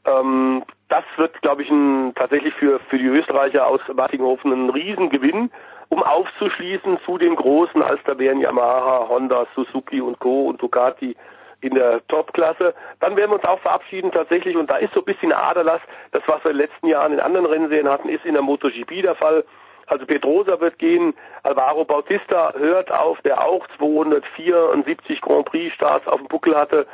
Ähm, 0.05 0.63
das 0.87 1.03
wird, 1.17 1.39
glaube 1.41 1.63
ich, 1.63 1.69
ein, 1.69 2.13
tatsächlich 2.15 2.53
für, 2.55 2.79
für 2.89 2.97
die 2.97 3.05
Österreicher 3.05 3.67
aus 3.67 3.81
Martinghofen 3.93 4.51
ein 4.51 4.69
Riesengewinn, 4.69 5.51
um 5.89 6.03
aufzuschließen 6.03 6.99
zu 7.05 7.17
den 7.17 7.35
großen 7.35 7.81
Alsterbären 7.81 8.39
Yamaha, 8.39 9.07
Honda, 9.09 9.45
Suzuki 9.55 10.01
und 10.01 10.19
Co. 10.19 10.47
und 10.47 10.61
Ducati 10.61 11.15
in 11.61 11.75
der 11.75 12.05
Topklasse. 12.07 12.73
Dann 12.99 13.15
werden 13.15 13.31
wir 13.31 13.35
uns 13.35 13.45
auch 13.45 13.59
verabschieden 13.59 14.11
tatsächlich 14.11 14.55
und 14.55 14.69
da 14.69 14.77
ist 14.77 14.93
so 14.93 15.01
ein 15.01 15.05
bisschen 15.05 15.33
Aderlass. 15.33 15.81
Das, 16.11 16.23
was 16.27 16.43
wir 16.43 16.51
in 16.51 16.57
den 16.57 16.67
letzten 16.67 16.87
Jahren 16.87 17.13
in 17.13 17.19
anderen 17.19 17.45
Rennserien 17.45 17.89
hatten, 17.89 18.09
ist 18.09 18.25
in 18.25 18.33
der 18.33 18.43
MotoGP 18.43 19.01
der 19.01 19.15
Fall. 19.15 19.43
Also 19.87 20.05
Pedrosa 20.05 20.59
wird 20.59 20.77
gehen, 20.77 21.15
Alvaro 21.43 21.83
Bautista 21.83 22.53
hört 22.55 22.91
auf, 22.91 23.19
der 23.21 23.43
auch 23.43 23.65
274 23.77 25.19
Grand 25.19 25.45
Prix 25.45 25.73
Starts 25.73 26.07
auf 26.07 26.19
dem 26.19 26.27
Buckel 26.27 26.55
hatte. 26.55 26.85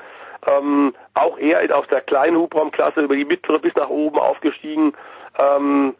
Ähm, 0.47 0.93
auch 1.13 1.37
er 1.37 1.77
aus 1.77 1.87
der 1.87 2.01
kleinen 2.01 2.37
Hubraumklasse 2.37 3.01
über 3.01 3.15
die 3.15 3.25
mittlere 3.25 3.59
bis 3.59 3.75
nach 3.75 3.89
oben 3.89 4.17
aufgestiegen. 4.17 4.93
Ähm, 5.37 5.95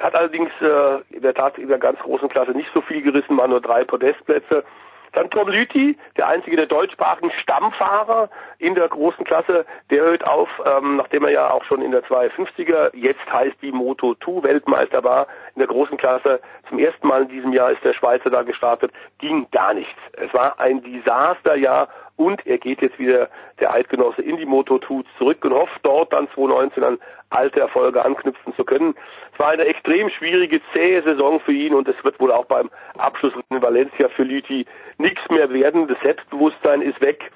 hat 0.00 0.14
allerdings 0.14 0.50
äh, 0.62 1.00
in 1.14 1.22
der 1.22 1.34
Tat 1.34 1.58
in 1.58 1.68
der 1.68 1.78
ganz 1.78 1.98
großen 2.00 2.28
Klasse 2.28 2.52
nicht 2.52 2.70
so 2.72 2.80
viel 2.80 3.02
gerissen, 3.02 3.36
waren 3.36 3.50
nur 3.50 3.60
drei 3.60 3.84
Podestplätze. 3.84 4.64
Dann 5.12 5.30
Tom 5.30 5.48
Lüthi, 5.48 5.96
der 6.16 6.28
einzige 6.28 6.56
der 6.56 6.66
deutschsprachigen 6.66 7.30
Stammfahrer 7.42 8.28
in 8.58 8.74
der 8.74 8.88
großen 8.88 9.24
Klasse, 9.24 9.64
der 9.90 10.02
hört 10.02 10.26
auf, 10.26 10.48
ähm, 10.64 10.96
nachdem 10.96 11.24
er 11.24 11.30
ja 11.30 11.50
auch 11.50 11.64
schon 11.64 11.82
in 11.82 11.90
der 11.90 12.04
250er, 12.04 12.94
jetzt 12.94 13.32
heißt 13.32 13.56
die 13.62 13.72
Moto 13.72 14.14
2 14.16 14.42
Weltmeister 14.44 15.02
war, 15.02 15.26
in 15.54 15.60
der 15.60 15.68
großen 15.68 15.96
Klasse. 15.96 16.40
Zum 16.68 16.78
ersten 16.78 17.06
Mal 17.06 17.22
in 17.22 17.28
diesem 17.28 17.52
Jahr 17.52 17.72
ist 17.72 17.84
der 17.84 17.94
Schweizer 17.94 18.30
da 18.30 18.42
gestartet, 18.42 18.92
ging 19.18 19.46
gar 19.50 19.74
nichts. 19.74 19.98
Es 20.12 20.32
war 20.32 20.58
ein 20.60 20.82
Desasterjahr 20.82 21.88
und 22.20 22.46
er 22.46 22.58
geht 22.58 22.82
jetzt 22.82 22.98
wieder 22.98 23.30
der 23.60 23.72
Eidgenosse 23.72 24.20
in 24.20 24.36
die 24.36 24.44
Moto 24.44 24.78
2 24.78 25.04
zurück 25.16 25.42
und 25.42 25.54
hofft 25.54 25.80
dort 25.82 26.12
dann 26.12 26.28
2019 26.34 26.84
an 26.84 26.98
alte 27.30 27.60
Erfolge 27.60 28.04
anknüpfen 28.04 28.54
zu 28.56 28.62
können. 28.62 28.94
Es 29.32 29.38
war 29.38 29.48
eine 29.48 29.64
extrem 29.64 30.10
schwierige, 30.10 30.60
zähe 30.74 31.02
Saison 31.02 31.40
für 31.40 31.52
ihn 31.52 31.72
und 31.72 31.88
es 31.88 31.96
wird 32.04 32.20
wohl 32.20 32.30
auch 32.30 32.44
beim 32.44 32.68
Abschluss 32.98 33.32
in 33.48 33.62
Valencia 33.62 34.10
für 34.10 34.24
Lüthi 34.24 34.66
nichts 34.98 35.22
mehr 35.30 35.50
werden. 35.50 35.88
Das 35.88 35.98
Selbstbewusstsein 36.02 36.82
ist 36.82 37.00
weg. 37.00 37.30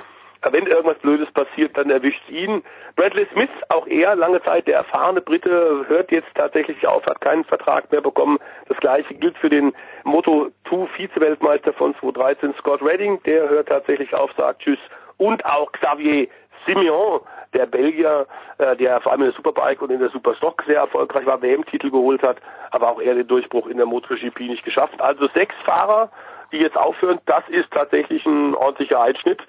Wenn 0.53 0.67
irgendwas 0.67 0.99
Blödes 0.99 1.31
passiert, 1.33 1.77
dann 1.77 1.91
erwischt 1.91 2.29
ihn. 2.29 2.63
Bradley 2.97 3.27
Smith, 3.33 3.51
auch 3.69 3.87
er, 3.87 4.15
lange 4.15 4.43
Zeit 4.43 4.67
der 4.67 4.77
erfahrene 4.77 5.21
Brite, 5.21 5.85
hört 5.89 6.11
jetzt 6.11 6.29
tatsächlich 6.35 6.87
auf, 6.87 7.05
hat 7.07 7.21
keinen 7.21 7.45
Vertrag 7.45 7.91
mehr 7.91 8.01
bekommen. 8.01 8.39
Das 8.69 8.79
gleiche 8.79 9.15
gilt 9.15 9.37
für 9.39 9.51
den 9.51 9.73
Moto 10.05 10.51
2 10.69 10.87
Vize-Weltmeister 10.97 11.73
von 11.73 11.95
2013, 12.01 12.55
Scott 12.59 12.83
Redding. 12.83 13.23
Der 13.25 13.49
hört 13.49 13.69
tatsächlich 13.69 14.15
auf, 14.15 14.31
sagt 14.37 14.63
Tschüss. 14.63 14.79
Und 15.17 15.45
auch 15.45 15.71
Xavier 15.73 16.29
Simeon, 16.67 17.21
der 17.53 17.67
Belgier, 17.67 18.27
äh, 18.59 18.77
der 18.77 19.01
vor 19.01 19.13
allem 19.13 19.23
in 19.23 19.29
der 19.29 19.37
Superbike 19.37 19.83
und 19.83 19.91
in 19.91 20.01
der 20.01 20.11
Superstock 20.11 20.63
sehr 20.67 20.81
erfolgreich 20.81 21.27
war, 21.27 21.41
WM-Titel 21.41 21.91
geholt 21.91 22.23
hat, 22.23 22.39
aber 22.71 22.91
auch 22.91 23.01
er 23.01 23.15
den 23.15 23.27
Durchbruch 23.29 23.67
in 23.67 23.77
der 23.77 23.87
MotoGP 23.87 24.41
nicht 24.41 24.65
geschafft. 24.65 25.01
Also 25.01 25.29
sechs 25.29 25.55
Fahrer, 25.65 26.11
die 26.53 26.59
jetzt 26.59 26.77
aufhören, 26.77 27.21
das 27.27 27.45
ist 27.49 27.71
tatsächlich 27.71 28.25
ein 28.27 28.55
ordentlicher 28.55 29.01
Einschnitt. 29.01 29.43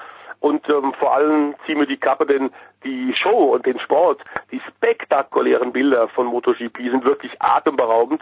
Und 0.45 0.69
ähm, 0.69 0.93
vor 0.99 1.15
allem 1.15 1.55
ziehen 1.65 1.79
wir 1.79 1.87
die 1.87 1.97
Kappe, 1.97 2.27
denn 2.27 2.51
die 2.83 3.15
Show 3.15 3.55
und 3.55 3.65
den 3.65 3.79
Sport, 3.79 4.21
die 4.51 4.61
spektakulären 4.67 5.73
Bilder 5.73 6.07
von 6.09 6.27
MotoGP 6.27 6.77
sind 6.91 7.03
wirklich 7.03 7.31
atemberaubend. 7.39 8.21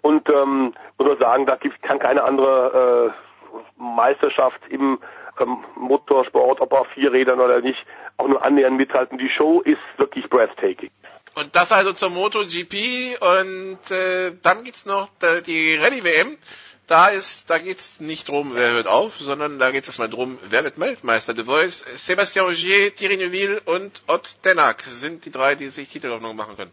Und 0.00 0.28
ähm, 0.28 0.72
muss 0.98 1.08
man 1.08 1.18
sagen, 1.18 1.46
da 1.46 1.56
gibt, 1.56 1.82
kann 1.82 1.98
keine 1.98 2.22
andere 2.22 3.12
äh, 3.50 3.52
Meisterschaft 3.76 4.60
im 4.68 5.00
ähm, 5.40 5.64
Motorsport, 5.74 6.60
ob 6.60 6.72
auf 6.74 6.86
vier 6.94 7.12
Rädern 7.12 7.40
oder 7.40 7.60
nicht, 7.60 7.84
auch 8.18 8.28
nur 8.28 8.44
annähernd 8.44 8.76
mithalten. 8.76 9.18
Die 9.18 9.30
Show 9.30 9.60
ist 9.62 9.82
wirklich 9.96 10.30
breathtaking. 10.30 10.90
Und 11.34 11.56
das 11.56 11.72
also 11.72 11.92
zur 11.92 12.10
MotoGP 12.10 13.18
und 13.20 13.90
äh, 13.90 14.30
dann 14.40 14.62
gibt's 14.62 14.86
noch 14.86 15.08
die 15.44 15.74
Rallye 15.74 16.04
WM. 16.04 16.38
Da 16.86 17.08
ist, 17.08 17.48
da 17.48 17.56
geht's 17.56 18.00
nicht 18.00 18.28
drum, 18.28 18.54
wer 18.54 18.72
hört 18.72 18.86
auf, 18.86 19.16
sondern 19.16 19.58
da 19.58 19.70
geht's 19.70 19.88
erstmal 19.88 20.10
drum, 20.10 20.38
wer 20.50 20.64
wird 20.64 20.78
Weltmeister. 20.78 21.32
De 21.32 21.44
Voice, 21.44 21.82
Sébastien 21.96 22.42
Ogier, 22.42 22.94
Thierry 22.94 23.16
Neuville 23.16 23.60
und 23.64 24.02
Ott 24.06 24.42
Tenak 24.42 24.82
sind 24.82 25.24
die 25.24 25.30
drei, 25.30 25.54
die 25.54 25.68
sich 25.68 25.88
Titelhoffnung 25.88 26.36
machen 26.36 26.56
können. 26.56 26.72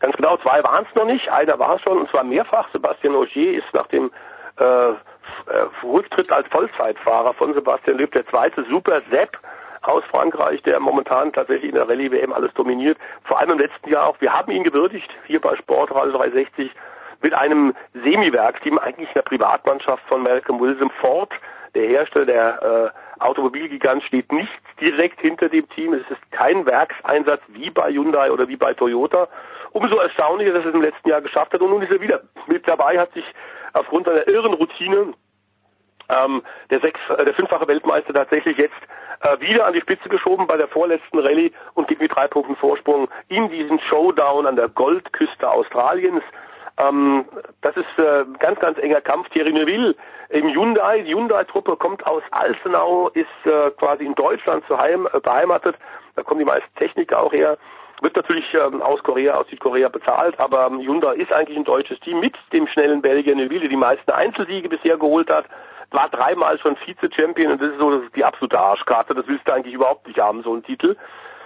Ganz 0.00 0.16
genau, 0.16 0.36
zwei 0.36 0.62
waren 0.64 0.84
es 0.86 0.94
noch 0.94 1.06
nicht. 1.06 1.30
Einer 1.30 1.58
war 1.58 1.78
schon, 1.78 1.96
und 1.96 2.10
zwar 2.10 2.24
mehrfach. 2.24 2.68
Sebastian 2.72 3.14
Ogier 3.14 3.56
ist 3.56 3.72
nach 3.72 3.86
dem 3.86 4.10
äh, 4.56 4.92
Rücktritt 5.82 6.30
als 6.30 6.46
Vollzeitfahrer 6.48 7.32
von 7.34 7.54
Sebastian 7.54 7.96
Löb 7.96 8.12
der 8.12 8.26
zweite 8.26 8.64
Super 8.64 9.00
Sepp 9.10 9.38
aus 9.80 10.04
Frankreich, 10.04 10.62
der 10.62 10.78
momentan 10.80 11.32
tatsächlich 11.32 11.70
in 11.70 11.76
der 11.76 11.88
Rallye 11.88 12.10
WM 12.10 12.32
alles 12.32 12.52
dominiert. 12.54 12.98
Vor 13.24 13.40
allem 13.40 13.52
im 13.52 13.58
letzten 13.60 13.88
Jahr 13.88 14.08
auch. 14.08 14.20
Wir 14.20 14.32
haben 14.32 14.52
ihn 14.52 14.64
gewürdigt 14.64 15.10
hier 15.26 15.40
bei 15.40 15.56
Sportradio 15.56 16.12
360 16.18 16.70
mit 17.22 17.34
einem 17.34 17.74
Semi-Werksteam, 17.94 18.78
eigentlich 18.78 19.10
einer 19.14 19.22
Privatmannschaft 19.22 20.02
von 20.08 20.22
Malcolm 20.22 20.60
Wilson 20.60 20.90
Ford. 21.00 21.30
Der 21.74 21.86
Hersteller 21.86 22.26
der 22.26 22.92
äh, 22.92 23.22
Automobilgigant 23.22 24.02
steht 24.02 24.30
nicht 24.32 24.52
direkt 24.80 25.20
hinter 25.20 25.48
dem 25.48 25.68
Team. 25.70 25.94
Es 25.94 26.10
ist 26.10 26.32
kein 26.32 26.66
Werkseinsatz 26.66 27.40
wie 27.48 27.70
bei 27.70 27.90
Hyundai 27.90 28.30
oder 28.30 28.48
wie 28.48 28.56
bei 28.56 28.74
Toyota. 28.74 29.28
Umso 29.70 29.96
erstaunlicher, 29.96 30.52
dass 30.52 30.66
es 30.66 30.74
im 30.74 30.82
letzten 30.82 31.08
Jahr 31.08 31.22
geschafft 31.22 31.54
hat. 31.54 31.60
Und 31.62 31.70
nun 31.70 31.82
ist 31.82 31.90
er 31.90 32.00
wieder 32.00 32.20
mit 32.46 32.68
dabei, 32.68 32.98
hat 32.98 33.12
sich 33.12 33.24
aufgrund 33.72 34.06
seiner 34.06 34.28
irren 34.28 34.52
Routine 34.52 35.14
ähm, 36.08 36.42
der 36.70 36.80
sechs, 36.80 37.00
äh, 37.16 37.24
der 37.24 37.34
fünffache 37.34 37.66
Weltmeister 37.68 38.12
tatsächlich 38.12 38.58
jetzt 38.58 38.74
äh, 39.20 39.40
wieder 39.40 39.66
an 39.66 39.72
die 39.72 39.80
Spitze 39.80 40.08
geschoben 40.08 40.46
bei 40.46 40.56
der 40.56 40.68
vorletzten 40.68 41.18
Rallye 41.18 41.52
und 41.74 41.88
geht 41.88 42.00
mit 42.00 42.14
drei 42.14 42.26
Punkten 42.28 42.56
Vorsprung 42.56 43.08
in 43.28 43.48
diesen 43.48 43.78
Showdown 43.80 44.46
an 44.46 44.56
der 44.56 44.68
Goldküste 44.68 45.48
Australiens. 45.48 46.22
Ähm, 46.78 47.24
das 47.60 47.76
ist 47.76 47.98
äh, 47.98 48.24
ganz, 48.38 48.58
ganz 48.60 48.78
enger 48.78 49.00
Kampf. 49.00 49.28
Thierry 49.30 49.52
Neuville 49.52 49.94
im 50.30 50.48
Hyundai, 50.48 51.02
die 51.02 51.14
Hyundai-Truppe 51.14 51.76
kommt 51.76 52.06
aus 52.06 52.22
Alzenau, 52.30 53.08
ist 53.10 53.26
äh, 53.44 53.70
quasi 53.72 54.04
in 54.04 54.14
Deutschland 54.14 54.64
zu 54.66 54.78
Heim, 54.78 55.06
äh, 55.12 55.20
beheimatet. 55.20 55.76
Da 56.16 56.22
kommen 56.22 56.40
die 56.40 56.46
meisten 56.46 56.74
Techniker 56.76 57.22
auch 57.22 57.32
her. 57.32 57.58
Wird 58.00 58.16
natürlich 58.16 58.46
ähm, 58.54 58.82
aus 58.82 59.02
Korea, 59.02 59.34
aus 59.34 59.46
Südkorea 59.48 59.88
bezahlt, 59.88 60.40
aber 60.40 60.66
ähm, 60.66 60.80
Hyundai 60.80 61.14
ist 61.14 61.32
eigentlich 61.32 61.56
ein 61.56 61.64
deutsches 61.64 62.00
Team 62.00 62.20
mit 62.20 62.36
dem 62.52 62.66
schnellen 62.66 63.02
Belgier 63.02 63.36
Neuville, 63.36 63.60
der 63.60 63.68
die 63.68 63.76
meisten 63.76 64.10
Einzelsiege 64.10 64.68
bisher 64.68 64.96
geholt 64.96 65.30
hat 65.30 65.44
war 65.92 66.08
dreimal 66.08 66.58
schon 66.58 66.76
Vize-Champion 66.76 67.52
und 67.52 67.60
das 67.60 67.72
ist 67.72 67.78
so 67.78 67.90
das 67.90 68.04
ist 68.04 68.16
die 68.16 68.24
absolute 68.24 68.58
Arschkarte. 68.58 69.14
Das 69.14 69.26
willst 69.28 69.46
du 69.46 69.52
eigentlich 69.52 69.74
überhaupt 69.74 70.06
nicht 70.06 70.18
haben, 70.18 70.42
so 70.42 70.54
ein 70.54 70.62
Titel. 70.62 70.96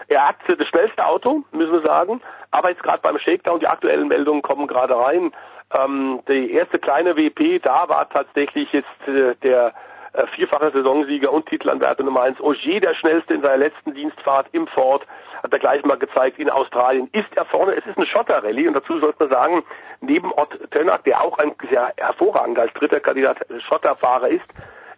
Er 0.08 0.28
hat 0.28 0.36
das 0.46 0.68
schnellste 0.68 1.04
Auto, 1.04 1.42
müssen 1.52 1.72
wir 1.72 1.82
sagen, 1.82 2.20
aber 2.50 2.70
jetzt 2.70 2.82
gerade 2.82 3.02
beim 3.02 3.18
Shakedown, 3.18 3.60
die 3.60 3.66
aktuellen 3.66 4.08
Meldungen 4.08 4.42
kommen 4.42 4.66
gerade 4.66 4.96
rein. 4.96 5.32
Ähm, 5.74 6.20
die 6.28 6.52
erste 6.52 6.78
kleine 6.78 7.16
WP, 7.16 7.60
da 7.60 7.88
war 7.88 8.08
tatsächlich 8.08 8.72
jetzt 8.72 9.08
äh, 9.08 9.34
der 9.42 9.74
äh, 10.12 10.26
vierfache 10.28 10.70
Saisonsieger 10.70 11.32
und 11.32 11.46
Titelanwärter 11.46 12.04
Nummer 12.04 12.22
eins 12.22 12.40
Ogier, 12.40 12.80
der 12.80 12.94
schnellste 12.94 13.34
in 13.34 13.42
seiner 13.42 13.56
letzten 13.56 13.94
Dienstfahrt 13.94 14.46
im 14.52 14.68
Ford, 14.68 15.02
hat 15.42 15.52
er 15.52 15.58
gleich 15.58 15.84
mal 15.84 15.98
gezeigt, 15.98 16.38
in 16.38 16.50
Australien 16.50 17.08
ist 17.12 17.36
er 17.36 17.44
vorne. 17.44 17.74
Es 17.74 17.84
ist 17.84 17.96
eine 17.96 18.06
Schotterrallye 18.06 18.68
und 18.68 18.74
dazu 18.74 18.98
sollte 19.00 19.24
man 19.24 19.28
sagen, 19.28 19.64
neben 20.00 20.32
Ott 20.32 20.58
Tönak, 20.70 21.04
der 21.04 21.20
auch 21.20 21.38
ein 21.38 21.52
sehr 21.70 21.92
hervorragender 21.96 22.62
als 22.62 22.72
dritter 22.74 23.00
Kandidat 23.00 23.38
Schotterfahrer 23.68 24.28
ist, 24.28 24.46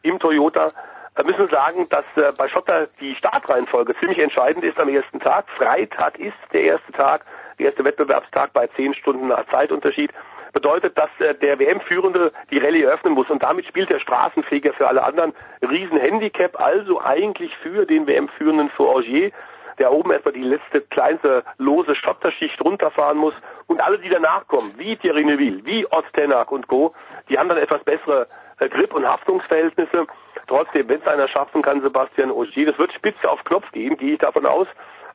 im 0.03 0.19
Toyota, 0.19 0.73
äh, 1.19 1.25
müssen 1.25 1.41
wir 1.41 1.49
sagen, 1.49 1.89
dass 1.89 2.05
äh, 2.17 2.33
bei 2.37 2.49
Schotter 2.49 2.89
die 3.01 3.15
Startreihenfolge 3.17 3.95
ziemlich 3.99 4.19
entscheidend 4.19 4.65
ist 4.65 4.79
am 4.79 4.89
ersten 4.89 5.21
Tag. 5.21 5.47
Freitag 5.57 6.19
ist 6.19 6.37
der 6.53 6.63
erste 6.63 6.93
Tag, 6.93 7.25
der 7.59 7.67
erste 7.67 7.85
Wettbewerbstag 7.85 8.53
bei 8.53 8.67
zehn 8.69 8.95
Stunden 8.95 9.33
Zeitunterschied 9.51 10.13
bedeutet, 10.53 10.97
dass 10.97 11.11
äh, 11.21 11.35
der 11.35 11.59
WM-Führende 11.59 12.31
die 12.51 12.59
Rallye 12.59 12.83
eröffnen 12.83 13.15
muss 13.15 13.31
und 13.31 13.43
damit 13.43 13.67
spielt 13.67 13.91
der 13.91 14.01
Straßenfeger 14.01 14.73
für 14.73 14.89
alle 14.89 15.05
anderen 15.05 15.33
Riesenhandicap, 15.63 16.61
also 16.61 17.01
eigentlich 17.01 17.55
für 17.59 17.87
den 17.87 18.07
WM-Führenden 18.07 18.71
für 18.71 18.89
Augier. 18.89 19.31
Der 19.79 19.93
oben 19.93 20.11
erstmal 20.11 20.35
die 20.35 20.43
letzte 20.43 20.81
kleinste 20.83 21.45
lose 21.59 21.95
Schotterschicht 21.95 22.61
runterfahren 22.63 23.19
muss 23.19 23.35
und 23.67 23.81
alle, 23.81 23.99
die 23.99 24.09
danach 24.09 24.47
kommen, 24.49 24.73
wie 24.77 24.97
Thierry 24.97 25.25
Neuville, 25.25 25.65
wie 25.65 25.87
Ostenak 25.87 26.51
und 26.51 26.69
Co., 26.69 26.95
die 27.29 27.39
haben 27.39 27.49
dann 27.49 27.59
etwas 27.59 27.83
bessere 27.85 28.27
äh, 28.59 28.69
Grip- 28.69 28.95
und 28.95 29.07
Haftungsverhältnisse. 29.07 30.07
Trotzdem, 30.47 30.89
wenn 30.89 31.01
es 31.01 31.07
einer 31.07 31.29
schaffen 31.29 31.63
kann, 31.63 31.83
Sebastian 31.83 32.31
Ogier, 32.31 32.67
das 32.67 32.79
wird 32.79 32.93
spitze 32.93 33.31
auf 33.31 33.45
Knopf 33.45 33.71
gehen, 33.73 33.97
gehe 33.97 34.15
ich 34.15 34.19
davon 34.19 34.47
aus. 34.47 34.67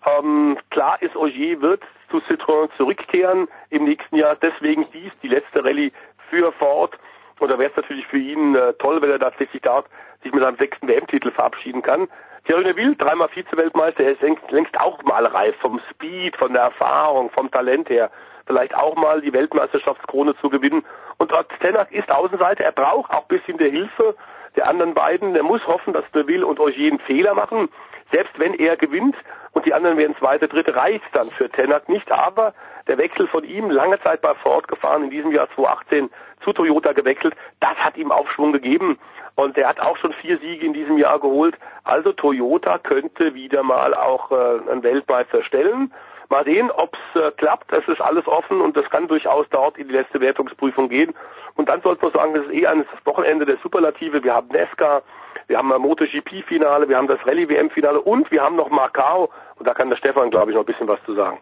Ähm, 0.06 0.58
klar 0.70 1.02
ist, 1.02 1.16
Ogier 1.16 1.62
wird 1.62 1.82
zu 2.10 2.18
Citroën 2.18 2.70
zurückkehren 2.78 3.48
im 3.70 3.86
nächsten 3.86 4.16
Jahr. 4.18 4.36
Deswegen 4.36 4.86
dies 4.94 5.12
die 5.22 5.30
letzte 5.30 5.64
Rallye 5.64 5.92
für 6.30 6.52
Ford. 6.54 6.98
Und 7.40 7.50
da 7.50 7.58
wäre 7.58 7.72
es 7.72 7.76
natürlich 7.76 8.06
für 8.08 8.18
ihn 8.18 8.56
äh, 8.56 8.74
toll, 8.74 9.02
wenn 9.02 9.10
er 9.10 9.20
tatsächlich 9.20 9.62
dort 9.62 9.88
sich 10.22 10.32
mit 10.32 10.44
seinem 10.44 10.58
sechsten 10.58 10.88
WM-Titel 10.88 11.32
verabschieden 11.32 11.82
kann. 11.82 12.08
Thierry 12.46 12.66
Neville, 12.66 12.96
dreimal 12.98 13.30
Vize-Weltmeister, 13.30 14.04
er 14.04 14.12
ist 14.12 14.52
längst, 14.52 14.78
auch 14.78 15.02
mal 15.04 15.26
reif 15.26 15.56
vom 15.62 15.80
Speed, 15.90 16.36
von 16.36 16.52
der 16.52 16.64
Erfahrung, 16.64 17.30
vom 17.30 17.50
Talent 17.50 17.90
her. 17.90 18.12
Vielleicht 18.46 18.76
auch 18.76 18.96
mal 18.98 19.22
die 19.22 19.32
Weltmeisterschaftskrone 19.32 20.36
zu 20.42 20.50
gewinnen. 20.50 20.84
Und 21.18 21.32
Tenak 21.62 21.90
ist 21.94 22.12
Außenseiter, 22.12 22.66
er 22.66 22.74
braucht 22.74 23.12
auch 23.12 23.26
bisschen 23.26 23.58
der 23.58 23.70
Hilfe 23.70 24.16
der 24.58 24.68
anderen 24.68 24.94
beiden. 24.94 25.34
Er 25.36 25.44
muss 25.44 25.66
hoffen, 25.66 25.94
dass 25.94 26.14
Neville 26.14 26.46
und 26.46 26.60
Ogier 26.60 26.92
einen 26.92 27.00
Fehler 27.00 27.34
machen. 27.34 27.70
Selbst 28.12 28.38
wenn 28.38 28.54
er 28.54 28.76
gewinnt 28.76 29.16
und 29.54 29.66
die 29.66 29.74
anderen 29.74 29.98
werden 29.98 30.16
zweite, 30.20 30.50
dritte, 30.50 30.76
reicht 30.76 31.06
dann 31.14 31.30
für 31.30 31.50
Tenak 31.50 31.88
nicht. 31.88 32.12
Aber 32.12 32.54
der 32.88 32.98
Wechsel 32.98 33.28
von 33.28 33.46
ihm, 33.46 33.72
lange 33.72 34.02
Zeit 34.02 34.22
bei 34.22 34.34
Ford 34.36 34.68
gefahren, 34.68 35.06
in 35.06 35.10
diesem 35.10 35.32
Jahr 35.32 35.48
2018 35.56 36.10
zu 36.44 36.52
Toyota 36.52 36.92
gewechselt, 36.92 37.36
das 37.62 37.76
hat 37.78 37.96
ihm 37.96 38.12
Aufschwung 38.12 38.52
gegeben. 38.52 39.00
Und 39.36 39.58
er 39.58 39.68
hat 39.68 39.80
auch 39.80 39.98
schon 39.98 40.14
vier 40.14 40.38
Siege 40.40 40.66
in 40.66 40.74
diesem 40.74 40.98
Jahr 40.98 41.20
geholt. 41.20 41.56
Also 41.84 42.14
Toyota 42.14 42.78
könnte 42.78 43.34
wieder 43.34 43.64
mal 43.64 43.94
auch 43.94 44.32
äh, 44.32 44.72
einen 44.72 44.84
Weltmeister 44.84 45.44
stellen. 45.44 45.92
Mal 46.30 46.46
sehen, 46.46 46.72
ob 46.72 46.96
es 46.96 47.22
äh, 47.22 47.32
klappt. 47.32 47.72
Es 47.74 47.88
ist 47.88 48.00
alles 48.00 48.28
offen 48.28 48.62
und 48.62 48.78
das 48.78 48.90
kann 48.90 49.08
durchaus 49.08 49.48
dort 49.50 49.78
in 49.78 49.88
die 49.88 49.94
letzte 49.94 50.20
Wertungsprüfung 50.20 50.90
gehen. 50.90 51.14
Und 51.56 51.70
dann 51.70 51.82
sollte 51.82 52.04
man 52.04 52.14
sagen, 52.14 52.34
das 52.34 52.46
ist 52.46 52.54
eh 52.54 52.68
ein 52.68 52.86
Wochenende 53.06 53.46
der 53.46 53.58
Superlative. 53.58 54.24
Wir 54.24 54.34
haben 54.34 54.48
Nesca, 54.50 55.02
wir 55.48 55.58
haben 55.58 55.72
ein 55.72 55.82
MotoGP-Finale, 55.82 56.88
wir 56.90 56.98
haben 56.98 57.08
das 57.08 57.20
Rallye-WM-Finale 57.26 58.02
und 58.02 58.32
wir 58.32 58.42
haben 58.42 58.56
noch 58.56 58.70
Macau. 58.70 59.32
Und 59.56 59.68
da 59.68 59.74
kann 59.74 59.90
der 59.90 59.98
Stefan, 59.98 60.30
glaube 60.30 60.52
ich, 60.52 60.56
noch 60.56 60.64
ein 60.64 60.68
bisschen 60.68 60.88
was 60.88 61.04
zu 61.06 61.14
sagen. 61.16 61.40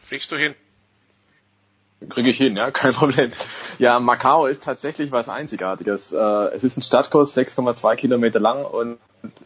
Fliegst 0.00 0.30
du 0.30 0.36
hin? 0.36 0.54
Kriege 2.08 2.30
ich 2.30 2.38
hin, 2.38 2.56
ja, 2.56 2.70
kein 2.70 2.92
Problem. 2.92 3.32
Ja, 3.78 4.00
Macau 4.00 4.46
ist 4.46 4.64
tatsächlich 4.64 5.12
was 5.12 5.28
Einzigartiges. 5.28 6.12
Äh, 6.12 6.16
es 6.16 6.64
ist 6.64 6.78
ein 6.78 6.82
Stadtkurs, 6.82 7.36
6,2 7.36 7.96
Kilometer 7.96 8.40
lang 8.40 8.64
und 8.64 8.98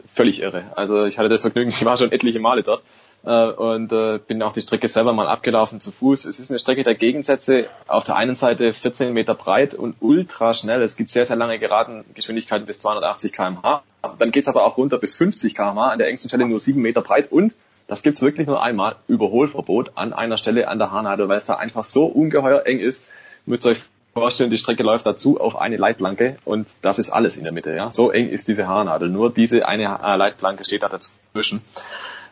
völlig 0.07 0.41
irre. 0.41 0.71
Also 0.75 1.05
ich 1.05 1.17
hatte 1.17 1.29
das 1.29 1.41
Vergnügen, 1.41 1.69
ich 1.75 1.83
war 1.83 1.97
schon 1.97 2.11
etliche 2.11 2.39
Male 2.39 2.63
dort 2.63 2.83
äh, 3.25 3.47
und 3.47 3.91
äh, 3.91 4.19
bin 4.19 4.41
auch 4.41 4.53
die 4.53 4.61
Strecke 4.61 4.87
selber 4.87 5.11
mal 5.11 5.27
abgelaufen 5.27 5.81
zu 5.81 5.91
Fuß. 5.91 6.25
Es 6.25 6.39
ist 6.39 6.49
eine 6.49 6.59
Strecke 6.59 6.83
der 6.83 6.95
Gegensätze. 6.95 7.67
Auf 7.87 8.05
der 8.05 8.15
einen 8.15 8.35
Seite 8.35 8.71
14 8.71 9.13
Meter 9.13 9.35
breit 9.35 9.73
und 9.73 9.95
ultra 9.99 10.53
schnell. 10.53 10.81
Es 10.81 10.95
gibt 10.95 11.11
sehr, 11.11 11.25
sehr 11.25 11.35
lange 11.35 11.59
geraden 11.59 12.05
Geschwindigkeiten 12.13 12.65
bis 12.65 12.79
280 12.79 13.33
km/h. 13.33 13.83
Dann 14.19 14.31
geht's 14.31 14.47
aber 14.47 14.63
auch 14.63 14.77
runter 14.77 14.97
bis 14.97 15.15
50 15.15 15.55
km/h. 15.55 15.89
An 15.89 15.97
der 15.97 16.07
engsten 16.07 16.29
Stelle 16.29 16.47
nur 16.47 16.59
7 16.59 16.81
Meter 16.81 17.01
breit 17.01 17.31
und 17.31 17.53
das 17.87 18.01
gibt's 18.01 18.21
wirklich 18.21 18.47
nur 18.47 18.61
einmal, 18.63 18.95
Überholverbot 19.07 19.91
an 19.95 20.13
einer 20.13 20.37
Stelle 20.37 20.67
an 20.67 20.79
der 20.79 20.91
Haarnadel, 20.91 21.29
weil 21.29 21.37
es 21.37 21.45
da 21.45 21.55
einfach 21.55 21.83
so 21.83 22.05
ungeheuer 22.05 22.65
eng 22.65 22.79
ist. 22.79 23.05
Müsst 23.45 23.65
ihr 23.65 23.71
euch 23.71 23.83
vorstellen, 24.13 24.49
die 24.49 24.57
Strecke 24.57 24.81
läuft 24.81 25.05
dazu 25.05 25.39
auf 25.39 25.57
eine 25.57 25.77
Leitplanke 25.77 26.37
und 26.45 26.67
das 26.81 26.99
ist 26.99 27.11
alles 27.11 27.37
in 27.37 27.43
der 27.43 27.51
Mitte. 27.51 27.75
Ja, 27.75 27.91
So 27.91 28.11
eng 28.11 28.29
ist 28.29 28.47
diese 28.47 28.67
Haarnadel. 28.67 29.09
Nur 29.09 29.31
diese 29.31 29.67
eine 29.67 29.99
äh, 30.03 30.15
Leitplanke 30.15 30.63
steht 30.63 30.83
da 30.83 30.89
dazwischen. 30.89 31.61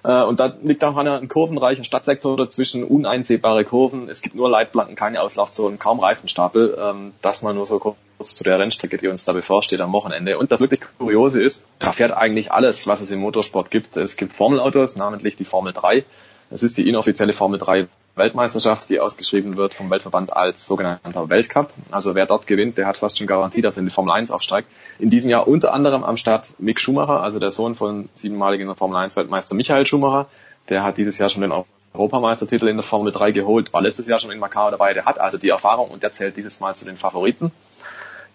Äh, 0.03 0.23
und 0.23 0.39
da 0.39 0.53
liegt 0.61 0.83
auch 0.83 0.95
ein 0.97 1.27
kurvenreicher 1.29 1.83
Stadtsektor 1.83 2.37
dazwischen, 2.37 2.83
uneinsehbare 2.83 3.63
Kurven. 3.65 4.09
Es 4.09 4.21
gibt 4.21 4.35
nur 4.35 4.49
Leitplanken, 4.49 4.95
keine 4.95 5.21
Auslaufzonen, 5.21 5.79
kaum 5.79 5.99
Reifenstapel. 5.99 6.77
Ähm, 6.79 7.13
das 7.21 7.41
mal 7.41 7.53
nur 7.53 7.65
so 7.65 7.79
kurz 7.79 8.35
zu 8.35 8.43
der 8.43 8.59
Rennstrecke, 8.59 8.97
die 8.97 9.07
uns 9.07 9.25
da 9.25 9.33
bevorsteht 9.33 9.81
am 9.81 9.93
Wochenende. 9.93 10.37
Und 10.37 10.51
das 10.51 10.61
wirklich 10.61 10.81
Kuriose 10.97 11.41
ist, 11.41 11.65
da 11.79 11.91
fährt 11.91 12.11
eigentlich 12.11 12.51
alles, 12.51 12.85
was 12.87 13.01
es 13.01 13.11
im 13.11 13.19
Motorsport 13.19 13.71
gibt. 13.71 13.97
Es 13.97 14.17
gibt 14.17 14.33
Formelautos, 14.33 14.95
namentlich 14.95 15.37
die 15.37 15.45
Formel 15.45 15.73
3. 15.73 16.03
Es 16.49 16.63
ist 16.63 16.77
die 16.77 16.87
inoffizielle 16.87 17.33
Formel 17.33 17.59
3 17.59 17.87
Weltmeisterschaft, 18.15 18.89
die 18.89 18.99
ausgeschrieben 18.99 19.57
wird 19.57 19.73
vom 19.73 19.89
Weltverband 19.89 20.33
als 20.33 20.67
sogenannter 20.67 21.29
Weltcup. 21.29 21.73
Also 21.89 22.13
wer 22.13 22.27
dort 22.27 22.45
gewinnt, 22.45 22.77
der 22.77 22.85
hat 22.85 22.97
fast 22.97 23.17
schon 23.17 23.25
Garantie, 23.25 23.61
dass 23.61 23.75
er 23.75 23.79
in 23.79 23.87
die 23.87 23.93
Formel 23.93 24.13
1 24.13 24.29
aufsteigt. 24.29 24.67
In 24.99 25.09
diesem 25.09 25.31
Jahr 25.31 25.47
unter 25.47 25.73
anderem 25.73 26.03
am 26.03 26.17
Start 26.17 26.53
Mick 26.59 26.79
Schumacher, 26.79 27.21
also 27.21 27.39
der 27.39 27.49
Sohn 27.49 27.73
von 27.73 28.09
siebenmaligen 28.13 28.73
Formel 28.75 28.97
1 28.97 29.15
Weltmeister 29.15 29.55
Michael 29.55 29.87
Schumacher. 29.87 30.27
Der 30.69 30.83
hat 30.83 30.97
dieses 30.97 31.17
Jahr 31.17 31.29
schon 31.29 31.41
den 31.41 31.51
Europameistertitel 31.93 32.67
in 32.67 32.77
der 32.77 32.83
Formel 32.83 33.11
3 33.11 33.31
geholt, 33.31 33.73
war 33.73 33.81
letztes 33.81 34.05
Jahr 34.05 34.19
schon 34.19 34.31
in 34.31 34.39
Macau 34.39 34.69
dabei. 34.69 34.93
Der 34.93 35.05
hat 35.05 35.19
also 35.19 35.39
die 35.39 35.49
Erfahrung 35.49 35.89
und 35.89 36.03
der 36.03 36.13
zählt 36.13 36.37
dieses 36.37 36.59
Mal 36.59 36.75
zu 36.75 36.85
den 36.85 36.97
Favoriten. 36.97 37.51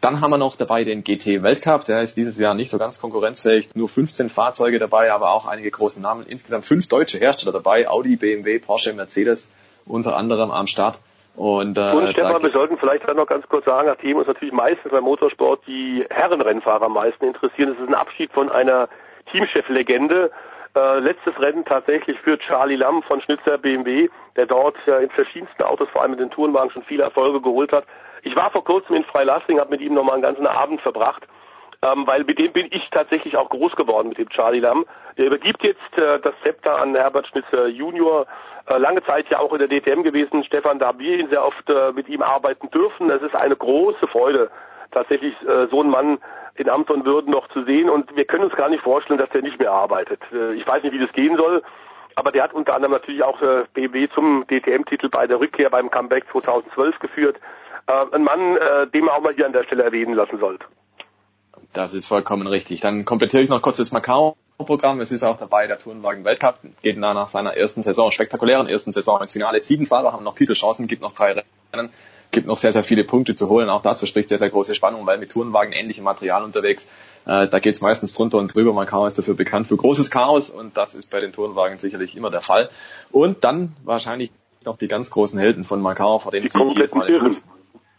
Dann 0.01 0.21
haben 0.21 0.31
wir 0.31 0.39
noch 0.39 0.57
dabei 0.57 0.85
den 0.85 1.03
GT 1.03 1.43
Weltcup, 1.43 1.85
der 1.85 2.03
ist 2.03 2.17
dieses 2.17 2.39
Jahr 2.39 2.55
nicht 2.55 2.71
so 2.71 2.79
ganz 2.79 3.01
konkurrenzfähig, 3.01 3.71
nur 3.75 3.89
15 3.89 4.31
Fahrzeuge 4.31 4.79
dabei, 4.79 5.13
aber 5.13 5.31
auch 5.31 5.47
einige 5.47 5.73
große 5.73 6.01
Namen. 6.01 6.25
Insgesamt 6.25 6.67
fünf 6.67 6.87
deutsche 6.87 7.19
Hersteller 7.19 7.51
dabei, 7.51 7.89
Audi, 7.89 8.15
BMW, 8.15 8.61
Porsche, 8.61 8.93
Mercedes 8.93 9.49
unter 9.89 10.16
anderem 10.16 10.51
am 10.51 10.66
Start. 10.66 11.01
Und, 11.36 11.78
äh, 11.78 11.93
und 11.93 12.10
Stefan, 12.10 12.43
wir 12.43 12.51
sollten 12.51 12.78
vielleicht 12.78 13.06
noch 13.15 13.27
ganz 13.27 13.48
kurz 13.48 13.65
sagen, 13.65 13.86
nachdem 13.86 14.16
uns 14.16 14.27
natürlich 14.27 14.52
meistens 14.52 14.90
beim 14.90 15.05
Motorsport 15.05 15.65
die 15.69 16.05
Herrenrennfahrer 16.10 16.86
am 16.86 16.94
meisten 16.94 17.24
interessieren, 17.24 17.70
es 17.70 17.81
ist 17.81 17.89
ein 17.89 17.94
Abschied 17.94 18.32
von 18.32 18.51
einer 18.51 18.89
Teamcheflegende. 19.31 20.32
Äh, 20.74 20.98
letztes 20.98 21.39
Rennen 21.40 21.65
tatsächlich 21.65 22.19
für 22.20 22.39
Charlie 22.39 22.77
Lamm 22.77 23.02
von 23.05 23.20
Schnitzer 23.20 23.56
BMW, 23.56 24.09
der 24.36 24.47
dort 24.47 24.77
ja 24.86 24.98
in 24.98 25.10
verschiedensten 25.10 25.62
Autos, 25.62 25.89
vor 25.90 26.02
allem 26.02 26.15
in 26.15 26.19
den 26.19 26.31
Tourenwagen, 26.31 26.70
schon 26.70 26.82
viele 26.82 27.05
Erfolge 27.05 27.40
geholt 27.40 27.73
hat. 27.73 27.85
Ich 28.23 28.35
war 28.35 28.51
vor 28.51 28.65
kurzem 28.65 28.97
in 28.97 29.05
Freilassing, 29.05 29.60
habe 29.60 29.70
mit 29.70 29.81
ihm 29.81 29.94
nochmal 29.94 30.15
einen 30.15 30.23
ganzen 30.23 30.47
Abend 30.47 30.81
verbracht, 30.81 31.23
ähm, 31.83 32.07
weil 32.07 32.25
mit 32.25 32.39
dem 32.39 32.53
bin 32.53 32.67
ich 32.71 32.89
tatsächlich 32.91 33.37
auch 33.37 33.49
groß 33.51 33.77
geworden, 33.77 34.09
mit 34.09 34.19
dem 34.19 34.29
Charlie 34.31 34.61
Lamm. 34.61 34.85
Der 35.17 35.27
übergibt 35.27 35.63
jetzt 35.63 35.97
äh, 35.97 36.19
das 36.21 36.35
Zepter 36.43 36.79
an 36.79 36.95
Herbert 36.95 37.29
Schnitzer 37.29 37.69
Junior, 37.69 38.27
äh, 38.67 38.79
lange 38.79 39.03
Zeit 39.05 39.29
ja 39.31 39.39
auch 39.39 39.53
in 39.53 39.61
der 39.61 39.69
DTM 39.69 40.03
gewesen. 40.03 40.45
Stefan, 40.45 40.79
da 40.79 40.99
wir 40.99 41.19
ihn 41.19 41.29
sehr 41.29 41.45
oft 41.45 41.69
äh, 41.71 41.93
mit 41.93 42.09
ihm 42.09 42.23
arbeiten 42.23 42.71
dürfen. 42.71 43.11
Es 43.11 43.23
ist 43.23 43.35
eine 43.35 43.57
große 43.57 44.07
Freude, 44.09 44.51
tatsächlich 44.91 45.35
äh, 45.43 45.67
so 45.71 45.81
einen 45.81 45.91
Mann 45.91 46.19
in 46.57 46.69
Amt 46.69 46.91
und 46.91 47.05
Würden 47.05 47.31
noch 47.31 47.49
zu 47.49 47.63
sehen 47.65 47.89
und 47.89 48.15
wir 48.17 48.25
können 48.25 48.45
uns 48.45 48.57
gar 48.57 48.69
nicht 48.69 48.83
vorstellen, 48.83 49.19
dass 49.19 49.31
der 49.31 49.43
nicht 49.43 49.59
mehr 49.59 49.71
arbeitet. 49.71 50.21
Äh, 50.33 50.55
ich 50.55 50.67
weiß 50.67 50.83
nicht, 50.83 50.93
wie 50.93 50.99
das 50.99 51.13
gehen 51.13 51.37
soll, 51.37 51.63
aber 52.17 52.33
der 52.33 52.43
hat 52.43 52.53
unter 52.53 52.75
anderem 52.75 52.93
natürlich 52.93 53.23
auch 53.23 53.41
äh, 53.41 53.65
BMW 53.75 54.09
zum 54.09 54.45
DTM-Titel 54.49 55.09
bei 55.09 55.29
der 55.29 55.39
Rückkehr 55.39 55.71
beim 55.71 55.91
Comeback 55.91 56.25
2012 56.33 56.99
geführt. 56.99 57.37
Äh, 57.87 57.93
ein 58.13 58.25
Mann, 58.25 58.57
äh, 58.57 58.89
den 58.89 59.05
man 59.05 59.15
auch 59.15 59.21
mal 59.21 59.35
hier 59.35 59.47
an 59.47 59.53
der 59.53 59.63
Stelle 59.63 59.85
erwähnen 59.85 60.15
lassen 60.15 60.39
sollte. 60.39 60.67
Das 61.73 61.95
ist 61.95 62.07
vollkommen 62.07 62.47
richtig. 62.47 62.81
Dann 62.81 63.05
komplettiere 63.05 63.43
ich 63.43 63.49
noch 63.49 63.62
kurz 63.62 63.77
das 63.77 63.93
Macau-Programm. 63.93 65.01
Es 65.01 65.12
ist 65.12 65.23
auch 65.23 65.39
dabei 65.39 65.66
der 65.66 65.78
Tourenwagen 65.78 66.24
Weltcup. 66.24 66.59
Geht 66.82 66.99
nach 66.99 67.28
seiner 67.28 67.57
ersten 67.57 67.82
Saison, 67.82 68.11
spektakulären 68.11 68.66
ersten 68.66 68.93
Saison 68.93 69.20
ins 69.20 69.32
Finale. 69.32 69.61
Sieben 69.61 69.86
Fahrer 69.86 70.12
haben 70.12 70.24
noch 70.24 70.35
Titelchancen, 70.35 70.86
gibt 70.86 71.03
noch 71.03 71.12
drei 71.12 71.45
Rennen, 71.73 71.90
gibt 72.31 72.47
noch 72.47 72.59
sehr, 72.59 72.73
sehr 72.73 72.85
viele 72.85 73.05
Punkte 73.05 73.35
zu 73.35 73.49
holen. 73.49 73.69
Auch 73.69 73.82
das 73.82 73.99
verspricht 73.99 74.28
sehr, 74.31 74.39
sehr 74.39 74.51
große 74.51 74.74
Spannung, 74.74 75.05
weil 75.07 75.19
mit 75.19 75.31
Tourenwagen 75.31 75.73
ähnlichem 75.73 76.05
Material 76.05 76.43
unterwegs. 76.43 76.89
Äh, 77.27 77.49
da 77.49 77.59
geht 77.59 77.74
es 77.74 77.81
meistens 77.82 78.15
drunter 78.15 78.39
und 78.39 78.55
drüber. 78.55 78.73
Macau 78.73 79.07
ist 79.07 79.19
dafür 79.19 79.35
bekannt 79.35 79.66
für 79.66 79.77
großes 79.77 80.11
Chaos 80.11 80.51
und 80.51 80.77
das 80.77 80.95
ist 80.95 81.11
bei 81.11 81.20
den 81.20 81.32
Tourenwagen 81.32 81.78
sicherlich 81.78 82.16
immer 82.16 82.31
der 82.31 82.40
Fall. 82.40 82.70
Und 83.12 83.45
dann 83.45 83.77
wahrscheinlich 83.85 84.31
noch 84.65 84.78
die 84.78 84.89
ganz 84.89 85.11
großen 85.11 85.39
Helden 85.39 85.65
von 85.65 85.81
Macau, 85.81 86.19
vor 86.19 86.32
denen 86.32 86.47
ich 86.47 86.55
jetzt 86.77 86.95
mal. 86.95 87.31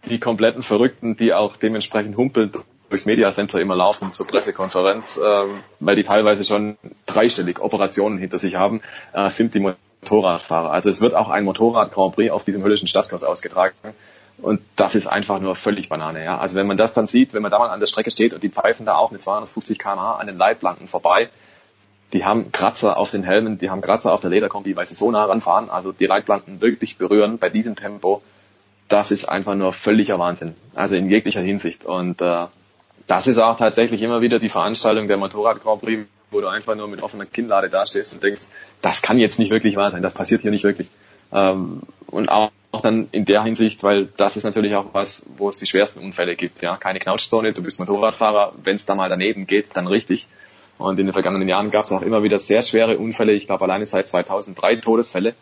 Die 0.06 0.20
kompletten 0.20 0.64
Verrückten, 0.64 1.18
die 1.18 1.34
auch 1.34 1.58
dementsprechend 1.58 2.16
humpelnd 2.16 2.58
durchs 2.90 3.06
Mediacenter 3.06 3.60
immer 3.60 3.76
laufen 3.76 4.14
zur 4.14 4.28
Pressekonferenz, 4.28 5.20
ähm, 5.24 5.62
weil 5.80 5.96
die 5.96 6.04
teilweise 6.04 6.44
schon 6.44 6.78
dreistellig 7.06 7.60
Operationen 7.60 8.18
hinter 8.18 8.40
sich 8.40 8.56
haben, 8.56 8.82
äh, 9.14 9.30
sind 9.30 9.54
die 9.54 9.60
Motorradfahrer. 9.60 10.72
Also 10.72 10.90
es 10.90 11.02
wird 11.02 11.14
auch 11.14 11.30
ein 11.30 11.44
Motorrad 11.44 11.92
Grand 11.92 12.16
Prix 12.16 12.32
auf 12.32 12.46
diesem 12.46 12.64
höllischen 12.64 12.88
Stadtkurs 12.88 13.24
ausgetragen. 13.24 13.76
Und 14.42 14.62
das 14.76 14.96
ist 14.96 15.08
einfach 15.08 15.40
nur 15.40 15.56
völlig 15.56 15.90
Banane, 15.90 16.24
ja. 16.24 16.38
Also 16.38 16.56
wenn 16.56 16.66
man 16.66 16.78
das 16.78 16.94
dann 16.94 17.08
sieht, 17.08 17.34
wenn 17.34 17.42
man 17.42 17.52
da 17.52 17.60
mal 17.60 17.70
an 17.70 17.80
der 17.80 17.88
Strecke 17.88 18.10
steht 18.10 18.34
und 18.34 18.42
die 18.42 18.50
pfeifen 18.50 18.86
da 18.86 18.96
auch 18.96 19.12
mit 19.12 19.22
250 19.22 19.78
km/h 19.78 20.16
an 20.16 20.28
den 20.28 20.38
Leitplanken 20.38 20.88
vorbei, 20.88 21.30
die 22.14 22.26
haben 22.26 22.52
Kratzer 22.52 22.98
auf 22.98 23.12
den 23.12 23.24
Helmen, 23.24 23.60
die 23.60 23.70
haben 23.70 23.82
Kratzer 23.82 24.14
auf 24.14 24.22
der 24.22 24.30
Lederkombi, 24.30 24.76
weil 24.76 24.86
sie 24.86 24.96
so 24.96 25.12
nah 25.12 25.26
ranfahren, 25.26 25.70
also 25.70 25.92
die 25.92 26.06
Leitplanken 26.06 26.62
wirklich 26.62 26.98
berühren 26.98 27.38
bei 27.38 27.50
diesem 27.50 27.76
Tempo, 27.76 28.24
das 28.88 29.12
ist 29.12 29.26
einfach 29.26 29.56
nur 29.56 29.74
völliger 29.74 30.18
Wahnsinn. 30.18 30.56
Also 30.74 30.96
in 30.96 31.10
jeglicher 31.10 31.42
Hinsicht. 31.42 31.86
Und 31.86 32.22
äh, 32.22 32.48
das 33.10 33.26
ist 33.26 33.40
auch 33.40 33.58
tatsächlich 33.58 34.04
immer 34.04 34.22
wieder 34.22 34.38
die 34.38 34.50
Veranstaltung 34.50 35.08
der 35.08 35.18
Motorrad 35.18 35.64
Grand 35.64 35.82
Prix, 35.82 36.08
wo 36.30 36.42
du 36.42 36.48
einfach 36.48 36.76
nur 36.76 36.88
mit 36.88 37.02
offener 37.02 37.26
Kinnlade 37.26 37.68
dastehst 37.68 38.14
und 38.14 38.22
denkst, 38.24 38.44
das 38.84 39.02
kann 39.02 39.18
jetzt 39.18 39.40
nicht 39.40 39.50
wirklich 39.50 39.76
wahr 39.76 39.90
sein, 39.90 40.04
das 40.04 40.14
passiert 40.14 40.44
hier 40.44 40.52
nicht 40.52 40.64
wirklich. 40.64 40.92
Ähm, 41.34 41.82
und 42.08 42.30
auch, 42.30 42.52
dann 42.84 43.10
in 43.12 43.26
der 43.26 43.44
Hinsicht, 43.44 43.82
weil 43.84 44.06
das 44.16 44.38
ist 44.38 44.44
natürlich 44.44 44.76
auch 44.76 44.94
was, 44.94 45.26
wo 45.38 45.50
es 45.50 45.58
die 45.58 45.66
schwersten 45.66 46.02
Unfälle 46.02 46.36
gibt. 46.36 46.62
Ja, 46.62 46.78
keine 46.78 47.00
Knautschzone, 47.00 47.52
du 47.52 47.64
bist 47.64 47.80
Motorradfahrer, 47.80 48.54
wenn 48.64 48.76
es 48.76 48.86
da 48.86 48.94
mal 48.94 49.10
daneben 49.10 49.48
geht, 49.48 49.70
dann 49.74 49.88
richtig. 49.88 50.28
Und 50.78 51.00
in 51.00 51.08
den 51.08 51.14
vergangenen 51.14 51.50
Jahren 51.50 51.72
gab 51.72 51.86
es 51.86 51.92
auch 51.92 52.04
immer 52.04 52.22
wieder 52.22 52.38
sehr 52.38 52.62
schwere 52.62 53.00
Unfälle. 53.00 53.34
Ich 53.34 53.48
glaube 53.48 53.66
alleine 53.66 53.88
seit 53.88 54.08
2003 54.08 54.78
Todesfälle. 54.78 55.34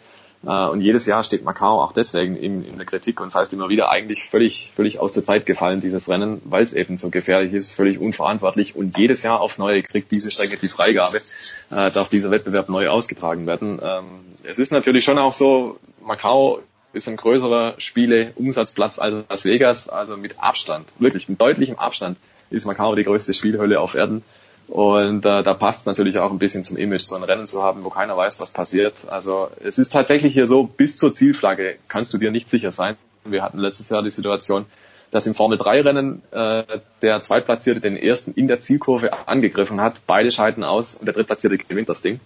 Äh, 0.45 0.67
und 0.67 0.81
jedes 0.81 1.05
Jahr 1.05 1.23
steht 1.23 1.43
Macau 1.43 1.81
auch 1.81 1.93
deswegen 1.93 2.35
in, 2.35 2.63
in 2.63 2.77
der 2.77 2.85
Kritik 2.85 3.19
und 3.19 3.27
das 3.27 3.35
heißt 3.35 3.53
immer 3.53 3.69
wieder 3.69 3.89
eigentlich 3.89 4.29
völlig, 4.29 4.71
völlig 4.75 4.99
aus 4.99 5.13
der 5.13 5.25
Zeit 5.25 5.45
gefallen, 5.45 5.81
dieses 5.81 6.07
Rennen, 6.09 6.41
weil 6.45 6.63
es 6.63 6.73
eben 6.73 6.97
so 6.97 7.09
gefährlich 7.09 7.53
ist, 7.53 7.73
völlig 7.73 7.99
unverantwortlich 7.99 8.75
und 8.75 8.97
jedes 8.97 9.23
Jahr 9.23 9.41
aufs 9.41 9.57
Neue 9.57 9.83
kriegt 9.83 10.11
diese 10.11 10.31
Strecke 10.31 10.57
die 10.57 10.67
Freigabe, 10.67 11.17
äh, 11.17 11.91
darf 11.91 12.09
dieser 12.09 12.31
Wettbewerb 12.31 12.69
neu 12.69 12.89
ausgetragen 12.89 13.47
werden. 13.47 13.79
Ähm, 13.81 14.05
es 14.43 14.59
ist 14.59 14.71
natürlich 14.71 15.03
schon 15.03 15.17
auch 15.17 15.33
so, 15.33 15.79
Macau 16.01 16.61
ist 16.93 17.07
ein 17.07 17.17
größerer 17.17 17.75
Spiele-Umsatzplatz 17.77 18.99
als 18.99 19.25
Las 19.29 19.45
Vegas, 19.45 19.89
also 19.89 20.17
mit 20.17 20.39
Abstand, 20.39 20.87
wirklich 20.99 21.29
mit 21.29 21.41
deutlichem 21.41 21.77
Abstand 21.77 22.17
ist 22.49 22.65
Macau 22.65 22.95
die 22.95 23.03
größte 23.03 23.33
Spielhölle 23.33 23.79
auf 23.79 23.95
Erden. 23.95 24.23
Und 24.67 25.25
äh, 25.25 25.43
da 25.43 25.53
passt 25.53 25.85
natürlich 25.85 26.17
auch 26.19 26.29
ein 26.29 26.39
bisschen 26.39 26.65
zum 26.65 26.75
Image, 26.75 27.03
so 27.03 27.15
ein 27.15 27.23
Rennen 27.23 27.47
zu 27.47 27.63
haben, 27.63 27.85
wo 27.85 27.89
keiner 27.89 28.17
weiß, 28.17 28.39
was 28.39 28.51
passiert. 28.51 29.07
Also 29.07 29.49
es 29.63 29.77
ist 29.77 29.93
tatsächlich 29.93 30.33
hier 30.33 30.45
so, 30.45 30.63
bis 30.63 30.97
zur 30.97 31.15
Zielflagge 31.15 31.77
kannst 31.87 32.13
du 32.13 32.17
dir 32.17 32.31
nicht 32.31 32.49
sicher 32.49 32.71
sein. 32.71 32.97
Wir 33.23 33.43
hatten 33.43 33.59
letztes 33.59 33.89
Jahr 33.89 34.03
die 34.03 34.09
Situation, 34.09 34.65
dass 35.09 35.25
im 35.25 35.35
Formel 35.35 35.57
3 35.57 35.81
Rennen 35.81 36.21
äh, 36.31 36.63
der 37.01 37.21
Zweitplatzierte 37.21 37.79
den 37.79 37.95
ersten 37.95 38.33
in 38.33 38.49
der 38.49 38.59
Zielkurve 38.59 39.27
angegriffen 39.27 39.79
hat. 39.79 40.01
Beide 40.05 40.31
scheiden 40.31 40.65
aus 40.65 40.95
und 40.95 41.05
der 41.05 41.13
Drittplatzierte 41.13 41.57
gewinnt 41.57 41.87
das 41.87 42.01
Ding. 42.01 42.19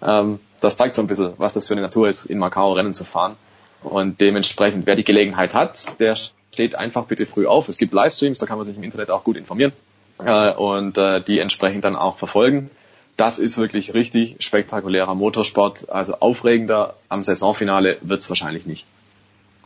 Ähm, 0.00 0.38
das 0.60 0.76
zeigt 0.76 0.94
so 0.94 1.02
ein 1.02 1.08
bisschen, 1.08 1.32
was 1.38 1.52
das 1.52 1.66
für 1.66 1.74
eine 1.74 1.82
Natur 1.82 2.08
ist, 2.08 2.26
in 2.26 2.38
Macau 2.38 2.74
Rennen 2.74 2.94
zu 2.94 3.04
fahren. 3.04 3.34
Und 3.82 4.20
dementsprechend, 4.20 4.86
wer 4.86 4.94
die 4.94 5.02
Gelegenheit 5.02 5.52
hat, 5.52 5.98
der 5.98 6.14
steht 6.14 6.76
einfach 6.76 7.06
bitte 7.06 7.26
früh 7.26 7.48
auf. 7.48 7.68
Es 7.68 7.76
gibt 7.76 7.92
Livestreams, 7.92 8.38
da 8.38 8.46
kann 8.46 8.58
man 8.58 8.66
sich 8.68 8.76
im 8.76 8.84
Internet 8.84 9.10
auch 9.10 9.24
gut 9.24 9.36
informieren 9.36 9.72
äh, 10.18 10.52
und 10.52 10.98
äh, 10.98 11.20
die 11.22 11.38
entsprechend 11.38 11.84
dann 11.84 11.96
auch 11.96 12.18
verfolgen. 12.18 12.70
Das 13.16 13.38
ist 13.38 13.58
wirklich 13.58 13.94
richtig 13.94 14.36
spektakulärer 14.40 15.14
Motorsport. 15.14 15.90
Also 15.90 16.14
aufregender 16.20 16.96
am 17.08 17.22
Saisonfinale 17.22 17.98
wird's 18.00 18.28
wahrscheinlich 18.30 18.66
nicht. 18.66 18.86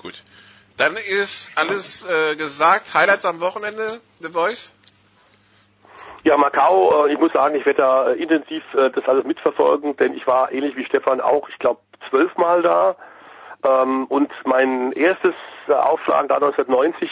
Gut. 0.02 0.23
Dann 0.77 0.97
ist 0.97 1.52
alles 1.56 2.06
äh, 2.06 2.36
gesagt. 2.36 2.93
Highlights 2.93 3.24
am 3.24 3.40
Wochenende, 3.40 4.01
The 4.20 4.28
Voice? 4.28 4.74
Ja, 6.23 6.36
Macau, 6.36 7.06
äh, 7.06 7.12
ich 7.12 7.18
muss 7.18 7.32
sagen, 7.32 7.55
ich 7.55 7.64
werde 7.64 7.78
da 7.78 8.10
äh, 8.10 8.23
intensiv 8.23 8.62
äh, 8.74 8.90
das 8.90 9.06
alles 9.06 9.24
mitverfolgen, 9.24 9.97
denn 9.97 10.12
ich 10.14 10.27
war 10.27 10.51
ähnlich 10.52 10.77
wie 10.77 10.85
Stefan 10.85 11.20
auch, 11.20 11.48
ich 11.48 11.59
glaube, 11.59 11.81
zwölfmal 12.10 12.62
da. 12.62 12.97
Ähm, 13.62 14.06
und 14.06 14.31
mein 14.44 14.93
erstes 14.93 15.35
äh, 15.68 15.73
Aufschlagen 15.73 16.28
da 16.28 16.35
1990, 16.35 17.09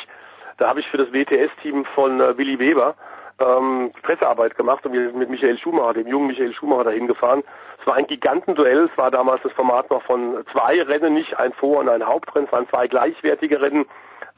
da 0.58 0.68
habe 0.68 0.80
ich 0.80 0.88
für 0.88 0.98
das 0.98 1.12
WTS-Team 1.12 1.84
von 1.94 2.20
äh, 2.20 2.36
Willy 2.36 2.58
Weber 2.58 2.96
ähm, 3.40 3.90
Pressearbeit 4.02 4.56
gemacht 4.56 4.84
und 4.86 4.92
wir 4.92 5.08
sind 5.08 5.16
mit 5.16 5.30
Michael 5.30 5.58
Schumacher, 5.58 5.94
dem 5.94 6.06
jungen 6.06 6.28
Michael 6.28 6.54
Schumacher, 6.54 6.84
dahin 6.84 7.06
gefahren. 7.06 7.42
Es 7.80 7.86
war 7.86 7.96
ein 7.96 8.06
Gigantenduell. 8.06 8.84
Es 8.84 8.96
war 8.96 9.10
damals 9.10 9.42
das 9.42 9.52
Format 9.52 9.90
noch 9.90 10.02
von 10.02 10.44
zwei 10.52 10.80
Rennen, 10.82 11.14
nicht 11.14 11.38
ein 11.38 11.52
Vor- 11.52 11.80
und 11.80 11.88
ein 11.88 12.06
Hauptrennen. 12.06 12.46
Es 12.46 12.52
waren 12.52 12.68
zwei 12.68 12.86
gleichwertige 12.86 13.60
Rennen 13.60 13.86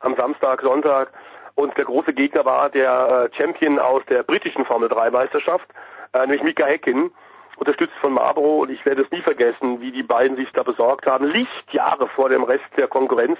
am 0.00 0.16
Samstag, 0.16 0.62
Sonntag. 0.62 1.12
Und 1.54 1.76
der 1.76 1.84
große 1.84 2.12
Gegner 2.12 2.44
war 2.44 2.68
der 2.70 3.30
äh, 3.32 3.36
Champion 3.36 3.78
aus 3.78 4.02
der 4.08 4.22
britischen 4.22 4.64
Formel 4.64 4.88
3 4.88 5.10
Meisterschaft, 5.10 5.68
äh, 6.12 6.20
nämlich 6.20 6.42
Mika 6.42 6.66
Häkkinen, 6.66 7.10
unterstützt 7.56 7.94
von 8.00 8.12
Marlboro. 8.12 8.62
Und 8.62 8.70
ich 8.70 8.84
werde 8.84 9.02
es 9.02 9.10
nie 9.10 9.22
vergessen, 9.22 9.80
wie 9.80 9.90
die 9.90 10.02
beiden 10.02 10.36
sich 10.36 10.50
da 10.52 10.62
besorgt 10.62 11.06
haben. 11.06 11.26
Lichtjahre 11.26 12.08
vor 12.08 12.28
dem 12.28 12.44
Rest 12.44 12.64
der 12.76 12.88
Konkurrenz. 12.88 13.38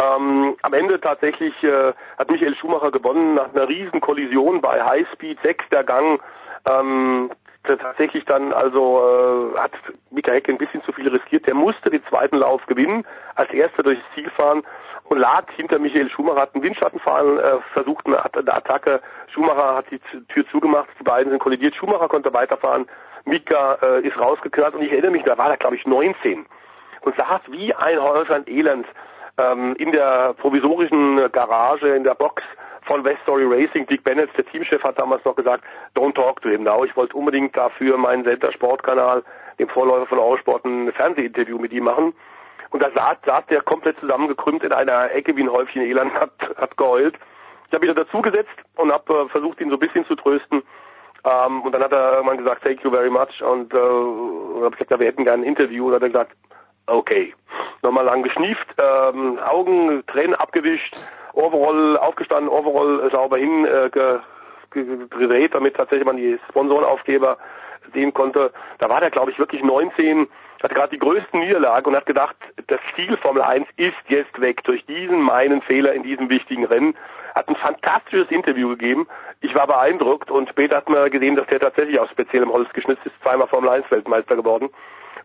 Ähm, 0.00 0.56
am 0.62 0.72
Ende 0.72 1.00
tatsächlich 1.00 1.52
äh, 1.62 1.92
hat 2.18 2.30
Michael 2.30 2.56
Schumacher 2.56 2.90
gewonnen 2.90 3.34
nach 3.34 3.52
einer 3.52 3.68
riesen 3.68 4.00
Kollision 4.00 4.60
bei 4.60 4.82
Highspeed, 4.82 5.38
sechster 5.42 5.84
Gang. 5.84 6.20
Ähm, 6.68 7.30
tatsächlich 7.64 8.24
dann 8.24 8.52
also 8.52 9.52
äh, 9.54 9.58
hat 9.58 9.72
Mika 10.10 10.32
Hecke 10.32 10.52
ein 10.52 10.58
bisschen 10.58 10.82
zu 10.84 10.92
viel 10.92 11.08
riskiert. 11.08 11.46
Der 11.46 11.54
musste 11.54 11.90
den 11.90 12.04
zweiten 12.06 12.36
Lauf 12.36 12.64
gewinnen, 12.66 13.04
als 13.34 13.50
erster 13.50 13.82
durchs 13.82 14.02
Ziel 14.14 14.30
fahren 14.30 14.62
und 15.04 15.18
lag 15.18 15.50
hinter 15.56 15.78
Michael 15.78 16.08
Schumacher, 16.08 16.40
hat 16.40 16.54
einen 16.54 16.64
Windschattenfahren 16.64 17.38
äh, 17.38 17.58
versucht, 17.72 18.06
eine, 18.06 18.22
eine 18.34 18.54
Attacke. 18.54 19.02
Schumacher 19.34 19.76
hat 19.76 19.86
die 19.90 19.98
Tür 20.28 20.46
zugemacht, 20.50 20.88
die 20.98 21.04
beiden 21.04 21.30
sind 21.30 21.40
kollidiert. 21.40 21.74
Schumacher 21.74 22.08
konnte 22.08 22.32
weiterfahren, 22.32 22.86
Mika 23.26 23.78
äh, 23.82 24.06
ist 24.06 24.18
rausgekehrt 24.18 24.74
und 24.74 24.82
ich 24.82 24.92
erinnere 24.92 25.10
mich, 25.10 25.24
da 25.24 25.36
war 25.36 25.50
er 25.50 25.56
glaube 25.58 25.76
ich 25.76 25.86
19 25.86 26.46
und 27.02 27.16
saß 27.16 27.42
wie 27.48 27.74
ein 27.74 28.00
Häuflein 28.00 28.44
Elend 28.46 28.86
ähm, 29.40 29.74
in 29.76 29.92
der 29.92 30.34
provisorischen 30.34 31.30
Garage, 31.32 31.88
in 31.88 32.04
der 32.04 32.14
Box 32.14 32.42
von 32.88 33.04
West 33.04 33.22
Story 33.22 33.44
Racing. 33.44 33.86
Dick 33.86 34.04
Bennett, 34.04 34.30
der 34.36 34.46
Teamchef, 34.46 34.82
hat 34.82 34.98
damals 34.98 35.24
noch 35.24 35.36
gesagt, 35.36 35.64
don't 35.94 36.14
talk 36.14 36.40
to 36.42 36.48
him 36.48 36.62
now. 36.62 36.84
Ich 36.84 36.96
wollte 36.96 37.16
unbedingt 37.16 37.56
dafür 37.56 37.96
meinen 37.96 38.24
Center 38.24 38.52
Sportkanal, 38.52 39.22
dem 39.58 39.68
Vorläufer 39.68 40.06
von 40.06 40.18
Eurosport, 40.18 40.64
ein 40.64 40.92
Fernsehinterview 40.92 41.58
mit 41.58 41.72
ihm 41.72 41.84
machen. 41.84 42.14
Und 42.70 42.82
da 42.82 42.90
saß, 42.90 43.18
saß 43.24 43.46
der 43.46 43.62
komplett 43.62 43.98
zusammengekrümmt 43.98 44.62
in 44.62 44.72
einer 44.72 45.12
Ecke 45.12 45.36
wie 45.36 45.42
ein 45.42 45.50
Häufchen 45.50 45.82
Elend, 45.82 46.14
hat, 46.14 46.32
hat 46.56 46.76
geheult. 46.76 47.16
Ich 47.68 47.74
habe 47.74 47.86
ihn 47.86 47.94
dazugesetzt 47.94 48.56
und 48.76 48.92
habe 48.92 49.12
äh, 49.14 49.28
versucht, 49.28 49.60
ihn 49.60 49.70
so 49.70 49.76
ein 49.76 49.80
bisschen 49.80 50.04
zu 50.06 50.16
trösten. 50.16 50.62
Ähm, 51.24 51.62
und 51.62 51.72
dann 51.72 51.82
hat 51.82 51.92
er 51.92 52.14
irgendwann 52.14 52.38
gesagt, 52.38 52.62
thank 52.62 52.82
you 52.82 52.90
very 52.90 53.10
much. 53.10 53.42
Und, 53.42 53.72
äh, 53.74 53.76
habe 53.76 54.70
gesagt, 54.70 54.90
ja, 54.90 54.98
wir 54.98 55.06
hätten 55.06 55.24
gerne 55.24 55.42
ein 55.42 55.48
Interview. 55.48 55.88
Und 55.88 55.94
hat 55.94 56.02
er 56.02 56.08
gesagt, 56.08 56.32
okay. 56.86 57.34
Nochmal 57.82 58.04
lang 58.04 58.22
geschnieft, 58.22 58.66
ähm, 58.78 59.38
Augen, 59.38 60.04
Tränen 60.06 60.34
abgewischt, 60.34 60.96
Overall 61.32 61.96
aufgestanden, 61.96 62.48
Overall 62.48 63.10
sauber 63.10 63.38
hin 63.38 63.64
äh, 63.64 63.90
damit 65.52 65.76
tatsächlich 65.76 66.06
man 66.06 66.16
die 66.16 66.38
Sponsorenaufkleber 66.48 67.38
sehen 67.92 68.12
konnte. 68.14 68.52
Da 68.78 68.88
war 68.88 69.00
der, 69.00 69.10
glaube 69.10 69.30
ich, 69.30 69.38
wirklich 69.38 69.62
19, 69.62 70.28
hatte 70.62 70.74
gerade 70.74 70.90
die 70.90 70.98
größten 70.98 71.40
Niederlage 71.40 71.88
und 71.88 71.96
hat 71.96 72.06
gedacht, 72.06 72.36
das 72.66 72.80
Ziel 72.94 73.16
Formel 73.16 73.42
1 73.42 73.66
ist 73.76 73.94
jetzt 74.08 74.40
weg 74.40 74.62
durch 74.64 74.84
diesen 74.86 75.22
meinen 75.22 75.62
Fehler 75.62 75.94
in 75.94 76.02
diesem 76.02 76.28
wichtigen 76.28 76.66
Rennen. 76.66 76.94
Hat 77.34 77.48
ein 77.48 77.56
fantastisches 77.56 78.30
Interview 78.30 78.68
gegeben. 78.68 79.08
Ich 79.40 79.54
war 79.54 79.66
beeindruckt 79.66 80.30
und 80.30 80.48
später 80.50 80.76
hat 80.76 80.90
man 80.90 81.10
gesehen, 81.10 81.36
dass 81.36 81.46
der 81.46 81.60
tatsächlich 81.60 81.98
aus 81.98 82.10
speziellem 82.10 82.52
Holz 82.52 82.70
geschnitzt 82.72 83.06
ist, 83.06 83.14
zweimal 83.22 83.48
Formel 83.48 83.70
1 83.70 83.90
Weltmeister 83.90 84.36
geworden 84.36 84.70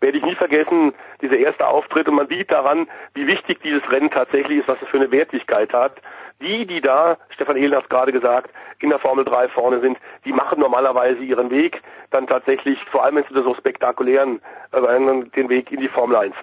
werde 0.01 0.17
ich 0.17 0.23
nie 0.23 0.35
vergessen, 0.35 0.93
dieser 1.21 1.37
erste 1.37 1.67
Auftritt. 1.67 2.07
Und 2.07 2.15
man 2.15 2.27
sieht 2.27 2.51
daran, 2.51 2.87
wie 3.13 3.27
wichtig 3.27 3.61
dieses 3.61 3.89
Rennen 3.89 4.11
tatsächlich 4.11 4.59
ist, 4.59 4.67
was 4.67 4.81
es 4.81 4.87
für 4.89 4.97
eine 4.97 5.11
Wertigkeit 5.11 5.73
hat. 5.73 6.01
Die, 6.41 6.65
die 6.65 6.81
da, 6.81 7.17
Stefan 7.29 7.55
Ehlen 7.55 7.75
hat 7.75 7.83
es 7.83 7.89
gerade 7.89 8.11
gesagt, 8.11 8.51
in 8.79 8.89
der 8.89 8.99
Formel 8.99 9.23
3 9.23 9.47
vorne 9.49 9.79
sind, 9.79 9.97
die 10.25 10.33
machen 10.33 10.59
normalerweise 10.59 11.23
ihren 11.23 11.49
Weg 11.49 11.81
dann 12.11 12.27
tatsächlich, 12.27 12.77
vor 12.91 13.05
allem 13.05 13.15
wenn 13.15 13.23
sie 13.23 13.43
so 13.43 13.55
spektakulären, 13.55 14.41
äh, 14.71 15.29
den 15.35 15.49
Weg 15.49 15.71
in 15.71 15.79
die 15.79 15.87
Formel 15.87 16.17
1. 16.17 16.35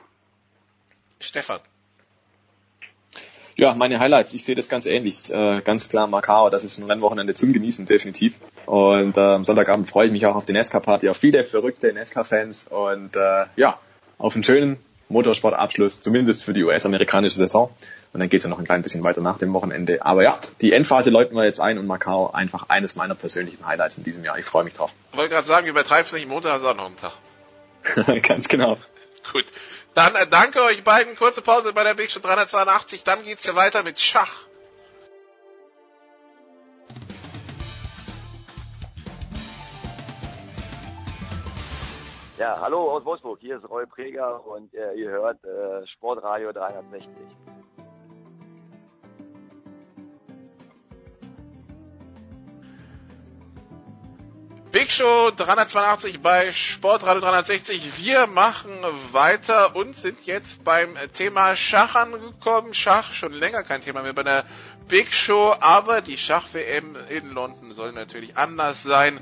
Stefan. 1.20 1.61
Ja, 3.63 3.77
meine 3.77 4.01
Highlights, 4.01 4.35
ich 4.35 4.45
sehe 4.45 4.57
das 4.57 4.69
ganz 4.69 4.87
ähnlich. 4.87 5.31
Äh, 5.31 5.61
ganz 5.61 5.89
klar 5.89 6.09
Macau, 6.09 6.51
das 6.51 6.65
ist 6.65 6.79
ein 6.79 6.91
Rennwochenende 6.91 7.33
zum 7.35 7.53
Genießen, 7.53 7.87
definitiv. 7.87 8.35
Und 8.67 9.17
äh, 9.17 9.21
am 9.21 9.45
Sonntagabend 9.45 9.89
freue 9.89 10.07
ich 10.07 10.13
mich 10.13 10.27
auch 10.27 10.35
auf 10.35 10.45
die 10.45 10.53
NASCAR-Party, 10.53 11.09
auf 11.09 11.17
viele 11.17 11.45
verrückte 11.45 11.93
NASCAR-Fans 11.93 12.67
und 12.69 13.15
äh, 13.15 13.45
ja, 13.55 13.79
auf 14.19 14.35
einen 14.35 14.43
schönen 14.43 14.79
Motorsportabschluss, 15.11 16.03
zumindest 16.03 16.43
für 16.43 16.55
die 16.55 16.65
US-amerikanische 16.65 17.37
Saison. 17.37 17.71
Und 18.13 18.19
dann 18.19 18.29
geht's 18.29 18.43
ja 18.43 18.51
noch 18.51 18.59
ein 18.59 18.65
klein 18.65 18.83
bisschen 18.83 19.05
weiter 19.05 19.21
nach 19.21 19.39
dem 19.39 19.53
Wochenende. 19.53 20.05
Aber 20.05 20.25
ja, 20.25 20.41
die 20.61 20.73
Endphase 20.73 21.11
läuten 21.11 21.37
wir 21.37 21.45
jetzt 21.45 21.61
ein 21.61 21.79
und 21.79 21.87
Macau 21.87 22.33
einfach 22.33 22.69
eines 22.69 22.97
meiner 22.97 23.15
persönlichen 23.15 23.65
Highlights 23.65 23.97
in 23.97 24.03
diesem 24.03 24.25
Jahr. 24.25 24.41
Ich 24.41 24.45
freue 24.45 24.65
mich 24.65 24.75
drauf. 24.75 24.91
Ich 25.13 25.17
wollte 25.17 25.31
gerade 25.31 25.47
sagen, 25.47 25.69
übertreib's 25.69 26.13
nicht, 26.13 26.27
Montag 26.27 26.61
du 26.63 26.67
auch 26.67 26.75
noch 26.75 26.87
einen 26.87 26.97
Tag. 26.97 28.23
Ganz 28.23 28.49
genau. 28.49 28.77
Gut. 29.33 29.45
Dann 29.94 30.14
äh, 30.14 30.27
danke 30.27 30.62
euch 30.62 30.82
beiden. 30.85 31.16
Kurze 31.16 31.43
Pause 31.43 31.73
bei 31.73 31.85
der 31.85 31.94
Big 31.94 32.10
Show 32.10 32.20
382. 32.20 33.05
Dann 33.05 33.23
geht's 33.23 33.44
hier 33.44 33.56
weiter 33.56 33.82
mit 33.82 34.01
Schach. 34.01 34.48
Ja, 42.39 42.59
hallo 42.60 42.90
aus 42.90 43.05
Wolfsburg. 43.05 43.39
Hier 43.40 43.59
ist 43.59 43.69
Roy 43.69 43.86
Preger 43.86 44.44
und 44.47 44.74
äh, 44.74 44.94
ihr 44.94 45.10
hört 45.10 45.44
äh, 45.44 45.86
Sportradio 45.86 46.52
360. 46.52 47.09
Show 54.93 55.31
382 55.31 56.20
bei 56.20 56.52
Sportradio 56.52 57.23
360. 57.23 57.97
Wir 57.97 58.27
machen 58.27 58.70
weiter 59.10 59.74
und 59.74 59.97
sind 59.97 60.27
jetzt 60.27 60.64
beim 60.64 60.97
Thema 61.14 61.56
Schach 61.56 61.94
angekommen. 61.94 62.74
Schach 62.74 63.10
schon 63.14 63.32
länger 63.32 63.62
kein 63.62 63.81
Thema 63.82 64.02
mehr 64.02 64.12
bei 64.12 64.23
der 64.23 64.44
Big 64.89 65.14
Show, 65.14 65.56
aber 65.60 66.02
die 66.02 66.19
Schach-WM 66.19 66.97
in 67.09 67.31
London 67.31 67.73
soll 67.73 67.93
natürlich 67.93 68.36
anders 68.36 68.82
sein. 68.82 69.19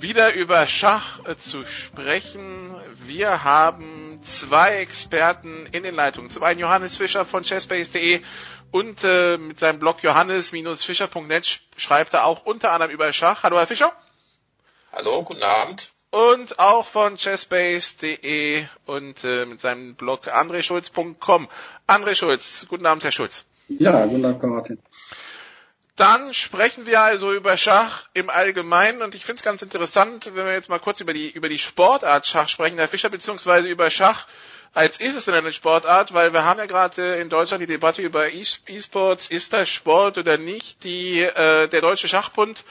Wieder 0.00 0.34
über 0.34 0.66
Schach 0.66 1.20
zu 1.38 1.64
sprechen. 1.64 2.74
Wir 3.06 3.42
haben 3.42 4.20
zwei 4.22 4.76
Experten 4.76 5.64
in 5.72 5.82
den 5.82 5.94
Leitungen. 5.94 6.28
Zum 6.28 6.42
einen 6.42 6.60
Johannes 6.60 6.98
Fischer 6.98 7.24
von 7.24 7.42
chessbase.de 7.42 8.20
und 8.70 9.02
äh, 9.02 9.38
mit 9.38 9.58
seinem 9.58 9.78
Blog 9.78 10.02
johannes-fischer.net 10.02 11.60
schreibt 11.78 12.12
er 12.12 12.26
auch 12.26 12.44
unter 12.44 12.72
anderem 12.72 12.92
über 12.92 13.10
Schach. 13.14 13.42
Hallo 13.44 13.56
Herr 13.56 13.66
Fischer. 13.66 13.92
Hallo, 14.96 15.22
guten 15.22 15.42
Abend. 15.42 15.90
Und 16.08 16.58
auch 16.58 16.86
von 16.86 17.18
chessbase.de 17.18 18.64
und 18.86 19.24
äh, 19.24 19.44
mit 19.44 19.60
seinem 19.60 19.94
Blog 19.94 20.26
andreschulz.com. 20.26 21.48
André 21.86 22.14
Schulz, 22.14 22.64
guten 22.66 22.86
Abend, 22.86 23.04
Herr 23.04 23.12
Schulz. 23.12 23.44
Ja, 23.68 24.06
guten 24.06 24.24
Abend, 24.24 24.40
Herr 24.40 24.48
Martin. 24.48 24.78
Dann 25.96 26.32
sprechen 26.32 26.86
wir 26.86 27.02
also 27.02 27.34
über 27.34 27.58
Schach 27.58 28.08
im 28.14 28.30
Allgemeinen 28.30 29.02
und 29.02 29.14
ich 29.14 29.26
finde 29.26 29.40
es 29.40 29.44
ganz 29.44 29.60
interessant, 29.60 30.30
wenn 30.34 30.46
wir 30.46 30.54
jetzt 30.54 30.70
mal 30.70 30.80
kurz 30.80 31.02
über 31.02 31.12
die, 31.12 31.28
über 31.28 31.50
die 31.50 31.58
Sportart 31.58 32.24
Schach 32.24 32.48
sprechen, 32.48 32.78
Herr 32.78 32.88
Fischer, 32.88 33.10
beziehungsweise 33.10 33.68
über 33.68 33.90
Schach 33.90 34.26
als 34.72 34.98
ist 34.98 35.14
es 35.14 35.26
denn 35.26 35.34
eine 35.34 35.52
Sportart, 35.52 36.14
weil 36.14 36.32
wir 36.32 36.44
haben 36.44 36.58
ja 36.58 36.66
gerade 36.66 37.16
in 37.16 37.28
Deutschland 37.28 37.62
die 37.62 37.66
Debatte 37.66 38.00
über 38.00 38.30
E-Sports, 38.30 39.28
ist 39.28 39.52
das 39.52 39.68
Sport 39.68 40.16
oder 40.16 40.38
nicht? 40.38 40.84
Die, 40.84 41.20
äh, 41.20 41.68
der 41.68 41.80
Deutsche 41.82 42.08
Schachbund 42.08 42.64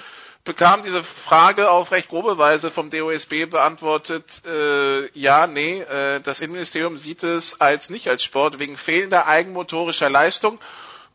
bekam 0.46 0.84
diese 0.84 1.04
Frage 1.04 1.70
auf 1.70 1.92
recht 1.92 2.08
grobe 2.08 2.38
Weise 2.38 2.72
vom 2.72 2.90
DOSB 2.90 3.48
beantwortet, 3.50 4.44
äh, 4.46 5.10
ja, 5.18 5.48
nee, 5.48 5.82
äh, 5.82 6.22
das 6.22 6.40
Innenministerium 6.40 6.98
sieht 6.98 7.24
es 7.24 7.60
als 7.60 7.90
nicht 7.90 8.08
als 8.08 8.24
Sport 8.24 8.60
wegen 8.60 8.78
fehlender 8.78 9.28
eigenmotorischer 9.28 10.10
Leistung 10.10 10.60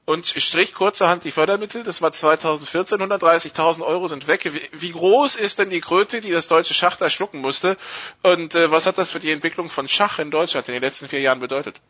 und 0.05 0.27
strich 0.27 0.75
kurzerhand 0.75 1.23
die 1.23 1.31
Fördermittel, 1.31 1.85
das 1.85 2.03
war 2.03 2.11
2014, 2.11 2.99
130.000 2.99 3.83
Euro 3.87 4.09
sind 4.09 4.27
weg. 4.27 4.45
Wie, 4.45 4.69
wie, 4.73 4.91
groß 4.93 5.37
ist 5.37 5.61
denn 5.61 5.71
die 5.71 5.81
Kröte, 5.81 6.21
die 6.21 6.33
das 6.33 6.49
deutsche 6.49 6.75
Schach 6.75 6.97
da 6.97 7.09
schlucken 7.09 7.41
musste? 7.41 7.77
Und 8.23 8.57
äh, 8.57 8.73
was 8.73 8.87
hat 8.87 8.99
das 8.99 9.13
für 9.13 9.21
die 9.21 9.31
Entwicklung 9.31 9.71
von 9.71 9.87
Schach 9.87 10.19
in 10.19 10.33
Deutschland 10.33 10.67
in 10.69 10.75
den 10.75 10.83
letzten 10.83 11.07
vier 11.07 11.21
Jahren 11.21 11.39
bedeutet? 11.39 11.81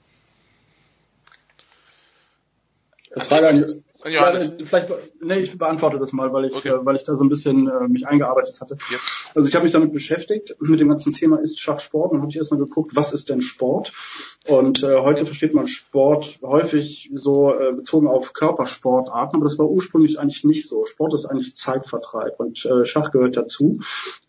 Frage 3.16 3.48
an, 3.48 3.82
ja, 4.04 4.38
vielleicht, 4.64 4.92
nee, 5.20 5.40
ich 5.40 5.58
beantworte 5.58 5.98
das 5.98 6.12
mal, 6.12 6.32
weil 6.32 6.46
ich, 6.46 6.54
okay. 6.54 6.68
äh, 6.68 6.84
weil 6.84 6.96
ich 6.96 7.04
da 7.04 7.16
so 7.16 7.24
ein 7.24 7.28
bisschen 7.28 7.68
äh, 7.68 7.88
mich 7.88 8.06
eingearbeitet 8.06 8.60
hatte. 8.60 8.76
Ja. 8.90 8.98
Also 9.34 9.48
ich 9.48 9.54
habe 9.54 9.64
mich 9.64 9.72
damit 9.72 9.92
beschäftigt, 9.92 10.56
mit 10.60 10.80
dem 10.80 10.88
ganzen 10.88 11.12
Thema 11.12 11.38
ist 11.40 11.60
Schach 11.60 11.80
Sport. 11.80 12.12
Und 12.12 12.18
dann 12.18 12.22
habe 12.22 12.30
ich 12.30 12.36
erstmal 12.36 12.60
geguckt, 12.60 12.94
was 12.94 13.12
ist 13.12 13.28
denn 13.28 13.42
Sport? 13.42 13.92
Und 14.46 14.82
äh, 14.82 14.98
heute 15.00 15.26
versteht 15.26 15.54
man 15.54 15.66
Sport 15.66 16.38
häufig 16.42 17.10
so 17.14 17.52
äh, 17.52 17.72
bezogen 17.72 18.08
auf 18.08 18.32
Körpersportarten, 18.32 19.36
aber 19.36 19.44
das 19.44 19.58
war 19.58 19.68
ursprünglich 19.68 20.18
eigentlich 20.18 20.44
nicht 20.44 20.66
so. 20.66 20.86
Sport 20.86 21.14
ist 21.14 21.26
eigentlich 21.26 21.54
Zeitvertreib 21.56 22.40
und 22.40 22.64
äh, 22.64 22.84
Schach 22.84 23.12
gehört 23.12 23.36
dazu. 23.36 23.80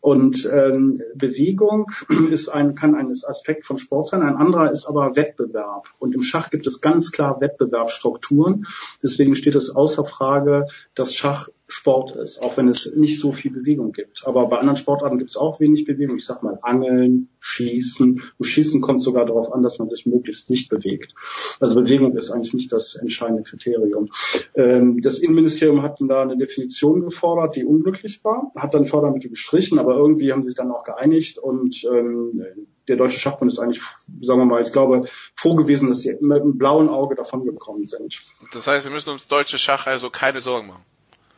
Und 0.02 0.50
ähm, 0.52 1.02
Bewegung 1.16 1.92
ist 2.30 2.50
ein, 2.50 2.76
kann 2.76 2.96
ein 2.96 3.12
Aspekt 3.12 3.66
von 3.66 3.78
Sport 3.78 4.10
sein, 4.10 4.22
ein 4.22 4.36
anderer 4.36 4.72
ist 4.72 4.86
aber 4.86 5.16
Wettbewerb. 5.16 5.88
Und 6.00 6.14
im 6.14 6.24
Schach 6.24 6.50
gibt 6.50 6.68
es 6.68 6.82
ganz 6.82 7.12
klar 7.12 7.40
Wettbewerbsstrukturen. 7.40 8.68
Deswegen 9.02 9.36
steht 9.36 9.56
es 9.64 9.76
außer 9.76 10.06
Frage, 10.06 10.66
dass 10.96 11.14
Schach 11.14 11.50
Sport 11.72 12.12
ist, 12.12 12.44
auch 12.44 12.58
wenn 12.58 12.68
es 12.68 12.96
nicht 12.96 13.20
so 13.20 13.32
viel 13.32 13.52
Bewegung 13.52 13.94
gibt. 13.94 14.24
Aber 14.26 14.48
bei 14.48 14.58
anderen 14.58 14.76
Sportarten 14.76 15.18
gibt 15.18 15.30
es 15.30 15.38
auch 15.38 15.60
wenig 15.60 15.86
Bewegung. 15.86 16.18
Ich 16.18 16.26
sag 16.26 16.44
mal 16.44 16.58
Angeln, 16.62 17.30
Schießen. 17.40 18.22
Und 18.38 18.46
Schießen 18.46 18.82
kommt 18.82 19.02
sogar 19.02 19.26
darauf 19.26 19.54
an, 19.54 19.64
dass 19.64 19.80
man 19.80 19.90
sich 19.90 20.06
möglichst 20.06 20.50
nicht 20.50 20.70
bewegt. 20.70 21.16
Also 21.60 21.76
Bewegung 21.76 22.16
ist 22.18 22.30
eigentlich 22.30 22.54
nicht 22.54 22.72
das 22.72 22.96
entscheidende 22.96 23.44
Kriterium. 23.44 24.10
Ähm, 24.56 25.02
das 25.02 25.20
Innenministerium 25.20 25.82
hat 25.82 25.98
da 26.02 26.22
eine 26.22 26.38
Definition 26.38 27.02
gefordert, 27.02 27.56
die 27.56 27.64
unglücklich 27.64 28.24
war, 28.24 28.52
hat 28.56 28.74
dann 28.74 28.86
Fördermittel 28.86 29.30
gestrichen, 29.30 29.80
aber 29.80 29.96
irgendwie 29.96 30.32
haben 30.32 30.44
sie 30.44 30.50
sich 30.50 30.58
dann 30.58 30.72
auch 30.72 30.84
geeinigt 30.84 31.38
und 31.38 31.84
ähm, 31.86 32.44
der 32.88 32.98
Deutsche 32.98 33.20
Schachbund 33.20 33.52
ist 33.52 33.60
eigentlich, 33.60 33.82
sagen 34.22 34.40
wir 34.40 34.46
mal, 34.46 34.62
ich 34.64 34.72
glaube, 34.72 35.04
froh 35.36 35.56
gewesen, 35.56 35.88
dass 35.88 36.00
sie 36.00 36.18
mit 36.20 36.42
einem 36.42 36.58
blauen 36.58 36.90
Auge 36.90 37.16
davon 37.16 37.46
gekommen 37.46 37.88
sind. 37.88 38.22
Das 38.54 38.68
heißt, 38.68 38.86
wir 38.88 38.92
müssen 38.92 39.12
uns 39.12 39.28
deutsche 39.28 39.58
Schach 39.58 39.88
also 39.88 40.10
keine 40.10 40.42
Sorgen 40.42 40.68
machen. 40.68 40.84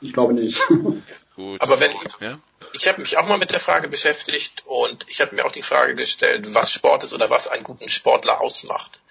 Ich 0.04 0.14
glaube 0.14 0.34
nicht. 0.34 0.62
Gut. 1.36 1.62
Aber 1.62 1.80
wenn 1.80 1.92
ja? 2.20 2.40
ich 2.74 2.88
habe 2.88 3.02
mich 3.02 3.18
auch 3.18 3.28
mal 3.28 3.40
mit 3.40 3.52
der 3.52 3.60
Frage 3.60 3.88
beschäftigt 3.88 4.64
und 4.66 5.06
ich 5.10 5.20
habe 5.22 5.36
mir 5.36 5.46
auch 5.46 5.52
die 5.52 5.64
Frage 5.64 5.96
gestellt, 5.96 6.54
was 6.54 6.72
Sport 6.72 7.04
ist 7.04 7.14
oder 7.14 7.30
was 7.30 7.48
einen 7.48 7.64
guten 7.64 7.90
Sportler 7.90 8.40
ausmacht. 8.40 9.02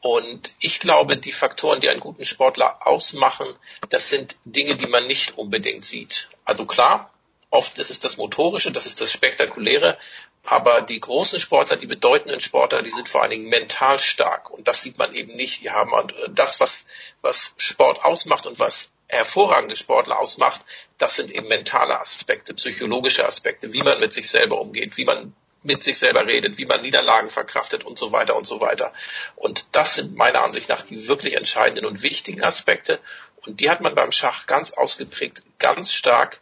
Und 0.00 0.52
ich 0.60 0.80
glaube, 0.80 1.16
die 1.16 1.32
Faktoren, 1.32 1.80
die 1.80 1.88
einen 1.88 1.98
guten 1.98 2.24
Sportler 2.24 2.86
ausmachen, 2.86 3.46
das 3.88 4.10
sind 4.10 4.36
Dinge, 4.44 4.76
die 4.76 4.86
man 4.86 5.06
nicht 5.06 5.38
unbedingt 5.38 5.84
sieht. 5.84 6.28
Also 6.44 6.66
klar, 6.66 7.10
oft 7.50 7.78
ist 7.78 7.90
es 7.90 8.00
das 8.00 8.18
Motorische, 8.18 8.70
das 8.70 8.86
ist 8.86 9.00
das 9.00 9.10
Spektakuläre, 9.10 9.96
aber 10.44 10.82
die 10.82 11.00
großen 11.00 11.40
Sportler, 11.40 11.76
die 11.76 11.86
bedeutenden 11.86 12.40
Sportler, 12.40 12.82
die 12.82 12.90
sind 12.90 13.08
vor 13.08 13.22
allen 13.22 13.30
Dingen 13.30 13.48
mental 13.48 13.98
stark. 13.98 14.50
Und 14.50 14.68
das 14.68 14.82
sieht 14.82 14.98
man 14.98 15.14
eben 15.14 15.34
nicht. 15.36 15.62
Die 15.62 15.70
haben 15.70 15.90
das, 16.28 16.60
was, 16.60 16.84
was 17.22 17.54
Sport 17.56 18.04
ausmacht 18.04 18.46
und 18.46 18.58
was 18.58 18.90
hervorragende 19.08 19.76
Sportler 19.76 20.18
ausmacht, 20.18 20.62
das 20.98 21.16
sind 21.16 21.30
eben 21.30 21.48
mentale 21.48 22.00
Aspekte, 22.00 22.54
psychologische 22.54 23.26
Aspekte, 23.26 23.72
wie 23.72 23.82
man 23.82 24.00
mit 24.00 24.12
sich 24.12 24.28
selber 24.28 24.60
umgeht, 24.60 24.96
wie 24.96 25.04
man 25.04 25.34
mit 25.64 25.82
sich 25.82 25.98
selber 25.98 26.26
redet, 26.26 26.58
wie 26.58 26.66
man 26.66 26.82
Niederlagen 26.82 27.30
verkraftet 27.30 27.84
und 27.84 27.98
so 27.98 28.12
weiter 28.12 28.36
und 28.36 28.46
so 28.46 28.60
weiter. 28.60 28.92
Und 29.34 29.66
das 29.72 29.94
sind 29.94 30.14
meiner 30.14 30.44
Ansicht 30.44 30.68
nach 30.68 30.82
die 30.82 31.08
wirklich 31.08 31.36
entscheidenden 31.36 31.86
und 31.86 32.02
wichtigen 32.02 32.44
Aspekte. 32.44 33.00
Und 33.46 33.60
die 33.60 33.70
hat 33.70 33.80
man 33.80 33.94
beim 33.94 34.12
Schach 34.12 34.46
ganz 34.46 34.72
ausgeprägt, 34.72 35.42
ganz 35.58 35.92
stark. 35.92 36.40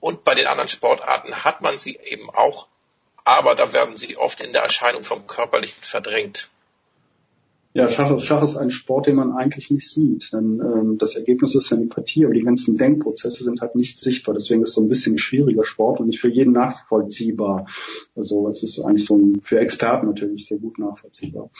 Und 0.00 0.24
bei 0.24 0.34
den 0.34 0.46
anderen 0.46 0.68
Sportarten 0.68 1.44
hat 1.44 1.60
man 1.60 1.78
sie 1.78 1.96
eben 2.04 2.28
auch, 2.30 2.66
aber 3.24 3.54
da 3.54 3.72
werden 3.72 3.96
sie 3.96 4.16
oft 4.16 4.40
in 4.40 4.52
der 4.52 4.62
Erscheinung 4.62 5.04
vom 5.04 5.26
Körperlichen 5.26 5.82
verdrängt. 5.82 6.50
Ja, 7.74 7.88
Schach, 7.88 8.18
Schach 8.20 8.42
ist 8.42 8.56
ein 8.56 8.70
Sport, 8.70 9.06
den 9.06 9.16
man 9.16 9.32
eigentlich 9.32 9.70
nicht 9.70 9.88
sieht. 9.90 10.32
Denn 10.32 10.60
ähm, 10.60 10.98
das 10.98 11.14
Ergebnis 11.14 11.54
ist 11.54 11.70
ja 11.70 11.76
eine 11.76 11.86
Partie, 11.86 12.24
aber 12.24 12.34
die 12.34 12.42
ganzen 12.42 12.76
Denkprozesse 12.76 13.44
sind 13.44 13.60
halt 13.60 13.74
nicht 13.74 14.00
sichtbar. 14.02 14.34
Deswegen 14.34 14.62
ist 14.62 14.70
es 14.70 14.74
so 14.74 14.80
ein 14.80 14.88
bisschen 14.88 15.14
ein 15.14 15.18
schwieriger 15.18 15.64
Sport 15.64 16.00
und 16.00 16.06
nicht 16.06 16.20
für 16.20 16.28
jeden 16.28 16.52
nachvollziehbar. 16.52 17.66
Also 18.16 18.48
es 18.48 18.62
ist 18.62 18.80
eigentlich 18.80 19.04
so 19.04 19.16
ein, 19.16 19.40
für 19.42 19.60
Experten 19.60 20.06
natürlich 20.06 20.46
sehr 20.46 20.58
gut 20.58 20.78
nachvollziehbar. 20.78 21.50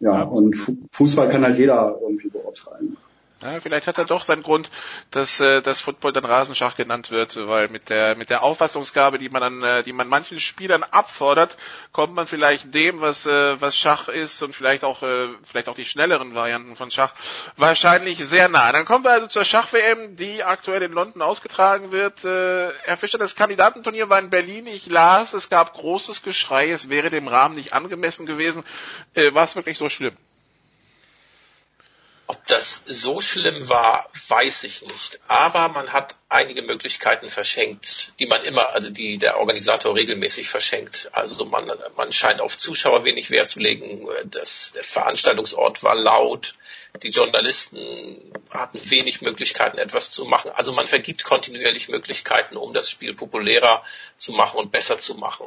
Ja, 0.00 0.22
und 0.22 0.56
Fußball 0.92 1.28
kann 1.28 1.42
halt 1.42 1.58
jeder 1.58 1.98
irgendwie 2.00 2.28
beurteilen. 2.28 2.96
Ja, 3.40 3.60
vielleicht 3.60 3.86
hat 3.86 3.98
er 3.98 4.04
doch 4.04 4.24
seinen 4.24 4.42
Grund, 4.42 4.68
dass 5.12 5.38
äh, 5.38 5.62
das 5.62 5.80
Football 5.80 6.12
dann 6.12 6.24
Rasenschach 6.24 6.74
genannt 6.76 7.12
wird, 7.12 7.36
weil 7.46 7.68
mit 7.68 7.88
der 7.88 8.16
mit 8.16 8.30
der 8.30 8.42
Auffassungsgabe, 8.42 9.18
die 9.18 9.28
man 9.28 9.42
an, 9.44 9.62
äh, 9.62 9.84
die 9.84 9.92
man 9.92 10.08
manchen 10.08 10.40
Spielern 10.40 10.82
abfordert, 10.82 11.56
kommt 11.92 12.14
man 12.14 12.26
vielleicht 12.26 12.74
dem, 12.74 13.00
was 13.00 13.26
äh, 13.26 13.60
was 13.60 13.76
Schach 13.76 14.08
ist 14.08 14.42
und 14.42 14.56
vielleicht 14.56 14.82
auch 14.82 15.04
äh, 15.04 15.28
vielleicht 15.44 15.68
auch 15.68 15.76
die 15.76 15.84
schnelleren 15.84 16.34
Varianten 16.34 16.74
von 16.74 16.90
Schach 16.90 17.14
wahrscheinlich 17.56 18.18
sehr 18.26 18.48
nah. 18.48 18.72
Dann 18.72 18.84
kommen 18.84 19.04
wir 19.04 19.12
also 19.12 19.28
zur 19.28 19.44
Schach 19.44 19.72
WM, 19.72 20.16
die 20.16 20.42
aktuell 20.42 20.82
in 20.82 20.90
London 20.90 21.22
ausgetragen 21.22 21.92
wird. 21.92 22.24
Äh, 22.24 22.70
Herr 22.86 22.96
Fischer, 22.96 23.18
das 23.18 23.36
Kandidatenturnier 23.36 24.08
war 24.08 24.18
in 24.18 24.30
Berlin. 24.30 24.66
Ich 24.66 24.86
las, 24.86 25.32
es 25.32 25.48
gab 25.48 25.74
großes 25.74 26.24
Geschrei, 26.24 26.70
es 26.72 26.88
wäre 26.88 27.08
dem 27.08 27.28
Rahmen 27.28 27.54
nicht 27.54 27.72
angemessen 27.72 28.26
gewesen. 28.26 28.64
Äh, 29.14 29.32
war 29.32 29.44
es 29.44 29.54
wirklich 29.54 29.78
so 29.78 29.88
schlimm? 29.88 30.16
Ob 32.30 32.46
das 32.46 32.82
so 32.84 33.22
schlimm 33.22 33.70
war, 33.70 34.06
weiß 34.28 34.64
ich 34.64 34.82
nicht. 34.82 35.18
Aber 35.28 35.70
man 35.70 35.94
hat 35.94 36.14
einige 36.28 36.60
Möglichkeiten 36.60 37.30
verschenkt, 37.30 38.12
die 38.18 38.26
man 38.26 38.44
immer, 38.44 38.74
also 38.74 38.90
die 38.90 39.16
der 39.16 39.38
Organisator 39.40 39.96
regelmäßig 39.96 40.50
verschenkt. 40.50 41.08
Also 41.12 41.46
man, 41.46 41.72
man 41.96 42.12
scheint 42.12 42.42
auf 42.42 42.58
Zuschauer 42.58 43.04
wenig 43.04 43.30
Wert 43.30 43.48
zu 43.48 43.60
legen. 43.60 44.06
Das, 44.26 44.72
der 44.72 44.84
Veranstaltungsort 44.84 45.82
war 45.82 45.94
laut. 45.94 46.52
Die 47.02 47.08
Journalisten 47.08 47.78
hatten 48.50 48.78
wenig 48.90 49.22
Möglichkeiten, 49.22 49.78
etwas 49.78 50.10
zu 50.10 50.26
machen. 50.26 50.50
Also 50.54 50.72
man 50.72 50.86
vergibt 50.86 51.24
kontinuierlich 51.24 51.88
Möglichkeiten, 51.88 52.58
um 52.58 52.74
das 52.74 52.90
Spiel 52.90 53.14
populärer 53.14 53.82
zu 54.18 54.32
machen 54.32 54.58
und 54.58 54.70
besser 54.70 54.98
zu 54.98 55.14
machen. 55.14 55.46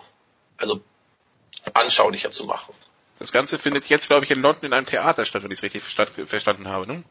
Also 0.58 0.82
anschaulicher 1.74 2.32
zu 2.32 2.46
machen. 2.46 2.74
Das 3.22 3.32
Ganze 3.32 3.60
findet 3.60 3.88
jetzt, 3.88 4.08
glaube 4.08 4.26
ich, 4.26 4.32
in 4.32 4.42
London 4.42 4.66
in 4.66 4.74
einem 4.74 4.88
Theater 4.88 5.26
statt, 5.26 5.44
wenn 5.44 5.52
ich 5.52 5.60
es 5.60 5.64
richtig 5.64 5.84
verstanden 5.84 6.68
habe, 6.68 6.88
ne? 6.88 7.04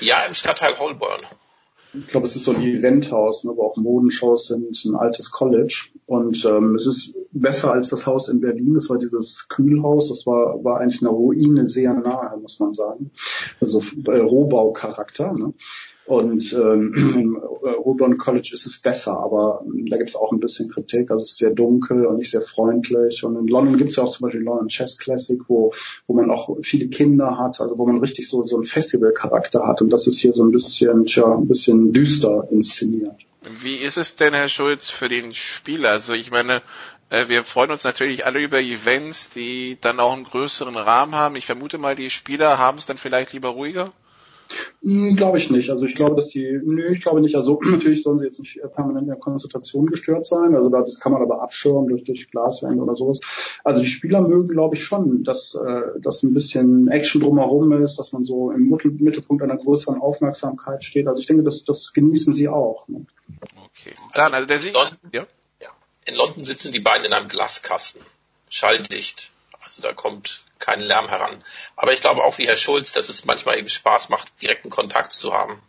Ja, 0.00 0.24
im 0.26 0.34
Stadtteil 0.34 0.76
Holborn. 0.76 1.20
Ich 1.94 2.08
glaube, 2.08 2.26
es 2.26 2.34
ist 2.34 2.42
so 2.44 2.52
ein 2.52 2.60
Eventhaus, 2.60 3.44
ne, 3.44 3.52
wo 3.54 3.62
auch 3.62 3.76
Modenshows 3.76 4.48
sind, 4.48 4.84
ein 4.84 4.96
altes 4.96 5.30
College. 5.30 5.90
Und 6.06 6.44
ähm, 6.44 6.74
es 6.74 6.86
ist 6.86 7.14
besser 7.30 7.72
als 7.72 7.90
das 7.90 8.06
Haus 8.06 8.28
in 8.28 8.40
Berlin. 8.40 8.74
Das 8.74 8.90
war 8.90 8.98
dieses 8.98 9.46
Kühlhaus. 9.48 10.08
Das 10.08 10.26
war, 10.26 10.64
war 10.64 10.80
eigentlich 10.80 11.00
eine 11.00 11.10
Ruine 11.10 11.68
sehr 11.68 11.94
nahe, 11.94 12.36
muss 12.38 12.58
man 12.58 12.74
sagen. 12.74 13.12
Also 13.60 13.84
äh, 14.06 14.18
Rohbaucharakter. 14.18 15.32
Ne? 15.32 15.54
Und 16.10 16.52
ähm, 16.54 16.92
im 17.16 17.40
Auburn 17.84 18.18
College 18.18 18.50
ist 18.52 18.66
es 18.66 18.82
besser, 18.82 19.16
aber 19.16 19.62
da 19.88 19.96
gibt 19.96 20.10
es 20.10 20.16
auch 20.16 20.32
ein 20.32 20.40
bisschen 20.40 20.68
Kritik. 20.68 21.08
Also 21.12 21.22
es 21.22 21.30
ist 21.30 21.38
sehr 21.38 21.52
dunkel 21.52 22.04
und 22.04 22.16
nicht 22.16 22.32
sehr 22.32 22.40
freundlich. 22.40 23.22
Und 23.22 23.36
in 23.36 23.46
London 23.46 23.76
gibt 23.76 23.90
es 23.90 23.96
ja 23.96 24.02
auch 24.02 24.10
zum 24.10 24.24
Beispiel 24.24 24.42
London 24.42 24.66
Chess 24.66 24.98
Classic, 24.98 25.38
wo, 25.46 25.72
wo 26.08 26.14
man 26.14 26.32
auch 26.32 26.56
viele 26.62 26.88
Kinder 26.88 27.38
hat, 27.38 27.60
also 27.60 27.78
wo 27.78 27.86
man 27.86 27.98
richtig 27.98 28.28
so, 28.28 28.44
so 28.44 28.56
einen 28.56 28.64
Festivalcharakter 28.64 29.64
hat. 29.64 29.82
Und 29.82 29.90
das 29.90 30.08
ist 30.08 30.18
hier 30.18 30.32
so 30.32 30.42
ein 30.42 30.50
bisschen, 30.50 31.04
tja, 31.04 31.32
ein 31.32 31.46
bisschen 31.46 31.92
düster 31.92 32.48
inszeniert. 32.50 33.14
Wie 33.62 33.76
ist 33.76 33.96
es 33.96 34.16
denn, 34.16 34.34
Herr 34.34 34.48
Schulz, 34.48 34.90
für 34.90 35.08
den 35.08 35.32
Spieler? 35.32 35.90
Also 35.90 36.12
ich 36.12 36.32
meine, 36.32 36.60
äh, 37.10 37.28
wir 37.28 37.44
freuen 37.44 37.70
uns 37.70 37.84
natürlich 37.84 38.26
alle 38.26 38.40
über 38.40 38.58
Events, 38.58 39.30
die 39.30 39.78
dann 39.80 40.00
auch 40.00 40.12
einen 40.12 40.24
größeren 40.24 40.76
Rahmen 40.76 41.14
haben. 41.14 41.36
Ich 41.36 41.46
vermute 41.46 41.78
mal, 41.78 41.94
die 41.94 42.10
Spieler 42.10 42.58
haben 42.58 42.78
es 42.78 42.86
dann 42.86 42.98
vielleicht 42.98 43.32
lieber 43.32 43.50
ruhiger? 43.50 43.92
Hm, 44.82 45.14
glaube 45.16 45.38
ich 45.38 45.50
nicht. 45.50 45.70
Also 45.70 45.84
ich 45.84 45.94
glaube, 45.94 46.16
dass 46.16 46.28
die, 46.28 46.60
nö, 46.62 46.90
ich 46.92 47.02
glaube 47.02 47.20
nicht. 47.20 47.36
Also 47.36 47.60
natürlich 47.64 48.02
sollen 48.02 48.18
sie 48.18 48.26
jetzt 48.26 48.38
nicht 48.38 48.60
permanent 48.74 49.02
in 49.02 49.08
der 49.08 49.16
Konzentration 49.16 49.86
gestört 49.86 50.26
sein. 50.26 50.54
Also 50.54 50.70
das 50.70 51.00
kann 51.00 51.12
man 51.12 51.22
aber 51.22 51.42
abschirmen 51.42 51.88
durch, 51.88 52.04
durch 52.04 52.30
Glaswände 52.30 52.82
oder 52.82 52.96
sowas. 52.96 53.20
Also 53.64 53.80
die 53.80 53.86
Spieler 53.86 54.20
mögen, 54.20 54.48
glaube 54.48 54.76
ich, 54.76 54.84
schon, 54.84 55.24
dass, 55.24 55.54
äh, 55.54 56.00
dass 56.00 56.22
ein 56.22 56.34
bisschen 56.34 56.88
Action 56.88 57.20
drumherum 57.20 57.72
ist, 57.82 57.98
dass 57.98 58.12
man 58.12 58.24
so 58.24 58.50
im 58.50 58.68
Mittelpunkt 58.68 59.42
einer 59.42 59.56
größeren 59.56 60.00
Aufmerksamkeit 60.00 60.84
steht. 60.84 61.06
Also 61.06 61.20
ich 61.20 61.26
denke, 61.26 61.42
das, 61.42 61.64
das 61.64 61.92
genießen 61.92 62.32
sie 62.32 62.48
auch. 62.48 62.88
Ne? 62.88 63.06
Okay. 63.56 63.94
Dann, 64.14 64.34
also 64.34 64.46
der 64.46 64.58
Sieg, 64.58 64.74
ja? 65.12 65.26
ja. 65.60 65.68
In 66.06 66.14
London 66.16 66.44
sitzen 66.44 66.72
die 66.72 66.80
beiden 66.80 67.06
in 67.06 67.12
einem 67.12 67.28
Glaskasten. 67.28 68.00
Schalldicht. 68.48 69.32
Also 69.64 69.82
da 69.82 69.92
kommt 69.92 70.42
kein 70.60 70.80
Lärm 70.80 71.08
heran. 71.08 71.42
Aber 71.76 71.92
ich 71.92 72.00
glaube 72.00 72.22
auch 72.22 72.38
wie 72.38 72.46
Herr 72.46 72.56
Schulz, 72.56 72.92
dass 72.92 73.08
es 73.08 73.24
manchmal 73.24 73.58
eben 73.58 73.68
Spaß 73.68 74.08
macht, 74.08 74.40
direkten 74.40 74.70
Kontakt 74.70 75.12
zu 75.12 75.32
haben. 75.32 75.60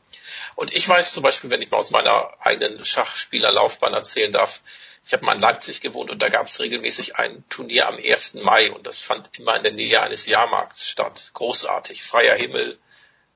Und 0.56 0.74
ich 0.74 0.88
weiß 0.88 1.14
zum 1.14 1.24
Beispiel, 1.24 1.50
wenn 1.50 1.62
ich 1.62 1.72
mal 1.72 1.78
aus 1.78 1.92
meiner 1.92 2.32
eigenen 2.40 2.84
Schachspielerlaufbahn 2.84 3.94
erzählen 3.94 4.32
darf, 4.32 4.62
ich 5.06 5.14
habe 5.14 5.26
mal 5.26 5.36
in 5.36 5.42
Leipzig 5.42 5.82
gewohnt 5.82 6.12
und 6.12 6.22
da 6.22 6.30
gab 6.30 6.46
es 6.46 6.60
regelmäßig 6.60 7.16
ein 7.16 7.44
Turnier 7.50 7.88
am 7.88 7.96
1. 7.98 8.36
Mai 8.36 8.72
und 8.72 8.86
das 8.86 9.00
fand 9.00 9.30
immer 9.38 9.56
in 9.58 9.64
der 9.64 9.74
Nähe 9.74 10.02
eines 10.02 10.28
Jahrmarkts 10.28 10.88
statt. 10.88 11.32
Großartig, 11.34 12.04
freier 12.04 12.36
Himmel, 12.36 12.78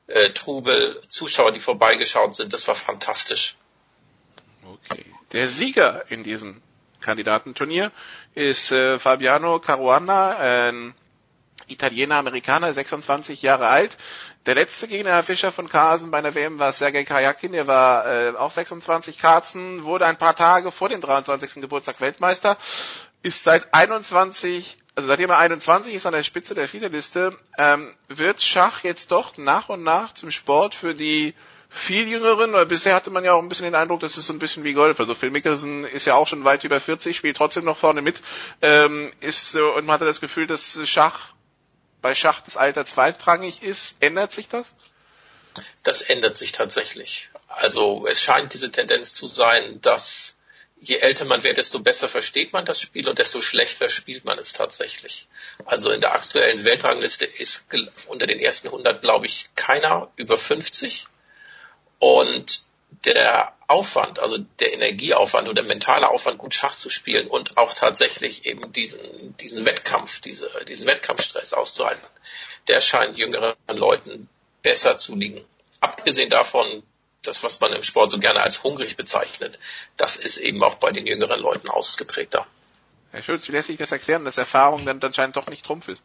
äh, 0.08 0.30
Trubel, 0.32 1.02
Zuschauer, 1.08 1.52
die 1.52 1.60
vorbeigeschaut 1.60 2.36
sind, 2.36 2.54
das 2.54 2.68
war 2.68 2.76
fantastisch. 2.76 3.56
Okay. 4.64 5.06
Der 5.32 5.50
Sieger 5.50 6.06
in 6.10 6.24
diesem 6.24 6.62
Kandidatenturnier 7.02 7.92
ist 8.36 8.72
äh, 8.72 9.00
Fabiano 9.00 9.60
Caruana, 9.60 10.38
ein 10.38 10.96
Italiener, 11.68 12.16
Amerikaner, 12.16 12.74
26 12.74 13.42
Jahre 13.42 13.68
alt. 13.68 13.98
Der 14.46 14.56
letzte 14.56 14.88
Gegner, 14.88 15.12
Herr 15.12 15.24
Fischer 15.24 15.52
von 15.52 15.68
Carlsen 15.68 16.12
bei 16.12 16.22
der 16.22 16.36
WM 16.36 16.60
war 16.60 16.72
Sergei 16.72 17.04
Kajakin, 17.04 17.52
der 17.52 17.66
war 17.66 18.06
äh, 18.06 18.36
auch 18.36 18.52
26 18.52 19.18
Karzen, 19.18 19.84
wurde 19.84 20.06
ein 20.06 20.18
paar 20.18 20.36
Tage 20.36 20.72
vor 20.72 20.90
dem 20.90 21.02
23. 21.02 21.62
Geburtstag 21.62 22.00
Weltmeister, 22.00 22.58
ist 23.24 23.44
seit 23.44 23.74
21, 23.74 24.78
also 24.94 25.08
seitdem 25.08 25.32
er 25.32 25.40
21 25.40 25.96
ist 25.96 26.06
an 26.06 26.14
der 26.14 26.22
Spitze 26.24 26.54
der 26.54 26.68
Viererliste, 26.68 27.36
ähm, 27.58 27.96
wird 28.08 28.42
Schach 28.42 28.84
jetzt 28.84 29.12
doch 29.12 29.36
nach 29.38 29.70
und 29.70 29.82
nach 29.82 30.14
zum 30.14 30.30
Sport 30.30 30.76
für 30.76 30.94
die 30.94 31.34
viel 31.70 32.08
jüngeren, 32.08 32.54
weil 32.54 32.68
bisher 32.68 32.96
hatte 32.96 33.10
man 33.10 33.26
ja 33.26 33.34
auch 33.34 33.42
ein 33.42 33.50
bisschen 33.50 33.66
den 33.66 33.76
Eindruck, 33.76 34.00
das 34.00 34.16
ist 34.18 34.28
so 34.28 34.34
ein 34.34 34.40
bisschen 34.40 34.64
wie 34.64 34.74
Golf. 34.74 35.00
Also 35.00 35.14
Phil 35.16 35.32
Mickelson 35.32 35.84
ist 35.86 36.06
ja 36.06 36.14
auch 36.14 36.28
schon 36.28 36.46
weit 36.46 36.64
über 36.64 36.80
40, 36.80 37.18
spielt 37.18 37.36
trotzdem 37.36 37.66
noch 37.66 37.78
vorne 37.78 38.02
mit, 38.02 38.22
ähm, 38.62 39.12
ist 39.20 39.56
und 39.56 39.86
man 39.86 39.96
hatte 39.96 40.06
das 40.06 40.22
Gefühl, 40.22 40.48
dass 40.48 40.80
Schach 40.88 41.34
bei 42.02 42.16
Schach 42.16 42.42
das 42.42 42.58
Alter 42.58 42.86
zweitrangig 42.86 43.64
ist. 43.64 43.98
Ändert 44.00 44.32
sich 44.32 44.48
das? 44.48 44.74
Das 45.84 46.02
ändert 46.02 46.38
sich 46.38 46.52
tatsächlich. 46.52 47.30
Also 47.48 48.06
es 48.08 48.22
scheint 48.22 48.54
diese 48.54 48.72
Tendenz 48.72 49.14
zu 49.14 49.28
sein, 49.28 49.82
dass 49.82 50.36
je 50.82 50.98
älter 50.98 51.26
man 51.26 51.44
wird, 51.44 51.58
desto 51.58 51.80
besser 51.80 52.10
versteht 52.10 52.54
man 52.54 52.66
das 52.66 52.82
Spiel 52.82 53.08
und 53.08 53.18
desto 53.18 53.42
schlechter 53.42 53.90
spielt 53.90 54.26
man 54.26 54.38
es 54.38 54.54
tatsächlich. 54.54 55.28
Also 55.66 55.90
in 55.92 56.02
der 56.02 56.14
aktuellen 56.14 56.64
Weltrangliste 56.64 57.26
ist 57.26 57.66
unter 58.08 58.28
den 58.28 58.40
ersten 58.40 58.68
100, 58.68 59.02
glaube 59.02 59.26
ich, 59.26 59.50
keiner 59.56 60.12
über 60.16 60.38
50. 60.38 61.08
Und 62.00 62.64
der 63.06 63.54
Aufwand, 63.68 64.20
also 64.20 64.38
der 64.60 64.74
Energieaufwand 64.74 65.48
oder 65.48 65.62
der 65.62 65.72
mentale 65.72 66.10
Aufwand, 66.10 66.38
gut 66.38 66.54
Schach 66.54 66.76
zu 66.76 66.90
spielen 66.90 67.28
und 67.28 67.58
auch 67.58 67.74
tatsächlich 67.74 68.46
eben 68.46 68.72
diesen, 68.74 69.36
diesen 69.38 69.66
Wettkampf, 69.66 70.22
diese, 70.22 70.50
diesen 70.68 70.88
Wettkampfstress 70.88 71.54
auszuhalten, 71.54 72.06
der 72.68 72.82
scheint 72.82 73.18
jüngeren 73.18 73.56
Leuten 73.68 74.30
besser 74.62 74.98
zu 74.98 75.16
liegen. 75.16 75.44
Abgesehen 75.80 76.30
davon, 76.30 76.66
das, 77.24 77.44
was 77.44 77.60
man 77.60 77.74
im 77.74 77.84
Sport 77.84 78.12
so 78.12 78.20
gerne 78.20 78.42
als 78.42 78.64
hungrig 78.64 78.98
bezeichnet, 78.98 79.60
das 79.98 80.16
ist 80.16 80.38
eben 80.38 80.64
auch 80.64 80.76
bei 80.76 80.92
den 80.92 81.08
jüngeren 81.08 81.40
Leuten 81.40 81.70
ausgeprägter. 81.70 82.48
Herr 83.12 83.24
Schulz, 83.24 83.48
wie 83.48 83.54
lässt 83.54 83.68
sich 83.68 83.78
das 83.78 83.92
erklären, 83.92 84.26
dass 84.26 84.38
Erfahrung 84.38 84.86
dann 84.86 85.02
anscheinend 85.02 85.36
doch 85.38 85.48
nicht 85.48 85.66
Trumpf 85.66 85.88
ist? 85.88 86.04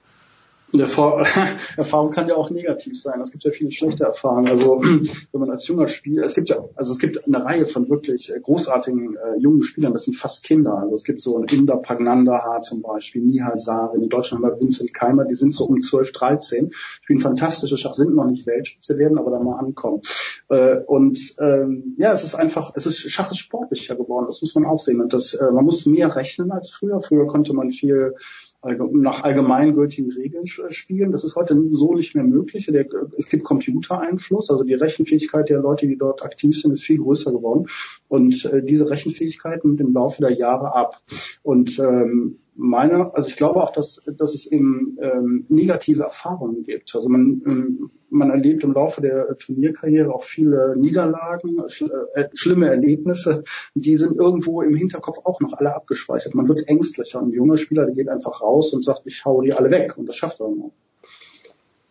Erfahrung 1.77 2.13
kann 2.13 2.29
ja 2.29 2.37
auch 2.37 2.51
negativ 2.51 3.01
sein. 3.01 3.21
Es 3.21 3.31
gibt 3.33 3.45
ja 3.45 3.51
viele 3.51 3.71
schlechte 3.71 4.05
Erfahrungen. 4.05 4.49
Also 4.49 4.81
wenn 5.33 5.41
man 5.41 5.51
als 5.51 5.67
junger 5.67 5.87
Spieler, 5.87 6.25
es 6.25 6.35
gibt 6.35 6.49
ja, 6.49 6.65
also 6.77 6.93
es 6.93 6.99
gibt 6.99 7.27
eine 7.27 7.45
Reihe 7.45 7.67
von 7.67 7.89
wirklich 7.89 8.33
äh, 8.35 8.41
großartigen 8.41 9.17
äh, 9.17 9.39
jungen 9.39 9.63
Spielern, 9.63 9.93
das 9.93 10.05
sind 10.05 10.15
fast 10.15 10.45
Kinder. 10.45 10.79
Also 10.79 10.95
es 10.95 11.05
gibt 11.05 11.23
so 11.23 11.39
ein 11.39 11.45
Inder 11.45 11.77
Pagnandaha 11.77 12.61
zum 12.61 12.83
Beispiel, 12.83 13.23
Nihal 13.23 13.59
Sarin, 13.59 14.03
in 14.03 14.09
Deutschland 14.09 14.45
haben 14.45 14.51
wir 14.51 14.61
Vincent 14.61 14.95
Keimer, 14.95 15.25
die 15.25 15.35
sind 15.35 15.55
so 15.55 15.65
um 15.65 15.81
12, 15.81 16.13
13, 16.13 16.71
spielen 16.73 17.21
fantastische 17.21 17.77
Schach, 17.77 17.95
sind 17.95 18.15
noch 18.15 18.27
nicht 18.27 18.47
Weltspitze, 18.47 18.99
werden 18.99 19.19
aber 19.19 19.31
da 19.31 19.41
mal 19.41 19.59
ankommen. 19.59 20.03
Äh, 20.49 20.77
und 20.87 21.19
ähm, 21.41 21.95
ja, 21.99 22.13
es 22.13 22.25
ist 22.25 22.35
einfach, 22.35 22.73
es 22.75 22.87
ist 22.87 23.11
Schach 23.11 23.31
ist 23.31 23.39
sportlicher 23.39 23.97
geworden, 23.97 24.27
das 24.27 24.41
muss 24.41 24.55
man 24.55 24.67
auch 24.67 24.79
sehen. 24.79 25.01
Und 25.01 25.13
das, 25.13 25.35
äh, 25.35 25.51
man 25.51 25.65
muss 25.65 25.87
mehr 25.87 26.15
rechnen 26.15 26.53
als 26.53 26.71
früher. 26.71 27.01
Früher 27.03 27.27
konnte 27.27 27.53
man 27.55 27.71
viel 27.71 28.15
nach 28.63 29.23
allgemeingültigen 29.23 30.13
Regeln 30.13 30.47
spielen. 30.47 31.13
Das 31.13 31.25
ist 31.25 31.35
heute 31.35 31.59
so 31.71 31.95
nicht 31.95 32.15
mehr 32.15 32.25
möglich. 32.25 32.69
es 33.17 33.29
gibt 33.29 33.45
Computereinfluss, 33.45 34.51
also 34.51 34.65
die 34.65 34.75
Rechenfähigkeit 34.75 35.49
der 35.49 35.61
Leute, 35.61 35.87
die 35.87 35.97
dort 35.97 36.23
aktiv 36.23 36.61
sind, 36.61 36.73
ist 36.73 36.85
viel 36.85 36.99
größer 36.99 37.33
geworden. 37.33 37.67
Und 38.09 38.45
äh, 38.45 38.63
diese 38.63 38.91
Rechenfähigkeit 38.91 39.65
nimmt 39.65 39.81
im 39.81 39.95
Laufe 39.95 40.21
der 40.21 40.33
Jahre 40.33 40.75
ab. 40.75 41.01
Und 41.43 41.79
ähm, 41.79 42.39
meine, 42.55 43.15
also 43.15 43.29
ich 43.29 43.37
glaube 43.37 43.63
auch, 43.63 43.73
dass, 43.73 44.03
dass 44.17 44.35
es 44.35 44.47
eben 44.47 44.99
ähm, 45.01 45.47
negative 45.49 46.03
Erfahrungen 46.03 46.63
gibt. 46.63 46.95
Also 46.95 47.09
man, 47.09 47.43
ähm, 47.47 47.91
man 48.11 48.31
erlebt 48.31 48.65
im 48.65 48.73
Laufe 48.73 49.01
der 49.01 49.37
Turnierkarriere 49.39 50.13
auch 50.13 50.25
viele 50.25 50.75
Niederlagen, 50.77 51.69
schl 51.69 51.91
äh, 52.15 52.29
schlimme 52.35 52.69
Erlebnisse, 52.69 53.45
die 53.75 53.97
sind 53.97 54.17
irgendwo 54.17 54.63
im 54.63 54.75
Hinterkopf 54.75 55.19
auch 55.25 55.41
noch 55.41 55.55
alle 55.55 55.75
abgespeichert. 55.75 56.35
Man 56.35 56.49
wird 56.49 56.69
ängstlicher. 56.69 57.21
Ein 57.21 57.31
junger 57.31 57.57
Spieler, 57.57 57.87
der 57.87 57.95
geht 57.95 58.09
einfach 58.09 58.41
raus 58.43 58.73
und 58.73 58.85
sagt, 58.85 59.03
ich 59.05 59.25
hau 59.25 59.41
die 59.43 59.53
alle 59.53 59.71
weg. 59.71 59.97
Und 59.97 60.07
das 60.07 60.17
schafft 60.17 60.41
er 60.41 60.47
auch. 60.47 60.73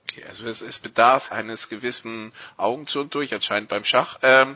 Okay, 0.03 0.23
also 0.27 0.45
es, 0.45 0.61
es 0.61 0.79
bedarf 0.79 1.31
eines 1.31 1.69
gewissen 1.69 2.31
Augen 2.57 2.87
zu 2.87 2.99
und 2.99 3.13
durch 3.15 3.33
anscheinend 3.33 3.69
beim 3.69 3.83
Schach. 3.83 4.19
Ähm, 4.23 4.55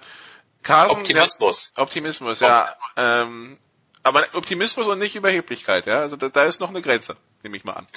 Carsten, 0.63 0.99
Optimismus. 0.99 1.71
Ja, 1.75 1.83
Optimismus, 1.83 2.39
ja. 2.39 2.75
Ähm, 2.95 3.57
aber 4.03 4.25
Optimismus 4.33 4.87
und 4.87 4.99
nicht 4.99 5.15
Überheblichkeit, 5.15 5.85
ja. 5.85 6.01
Also 6.01 6.17
da, 6.17 6.29
da 6.29 6.43
ist 6.43 6.59
noch 6.59 6.69
eine 6.69 6.81
Grenze, 6.81 7.15
nehme 7.41 7.57
ich 7.57 7.63
mal 7.63 7.73
an. 7.73 7.87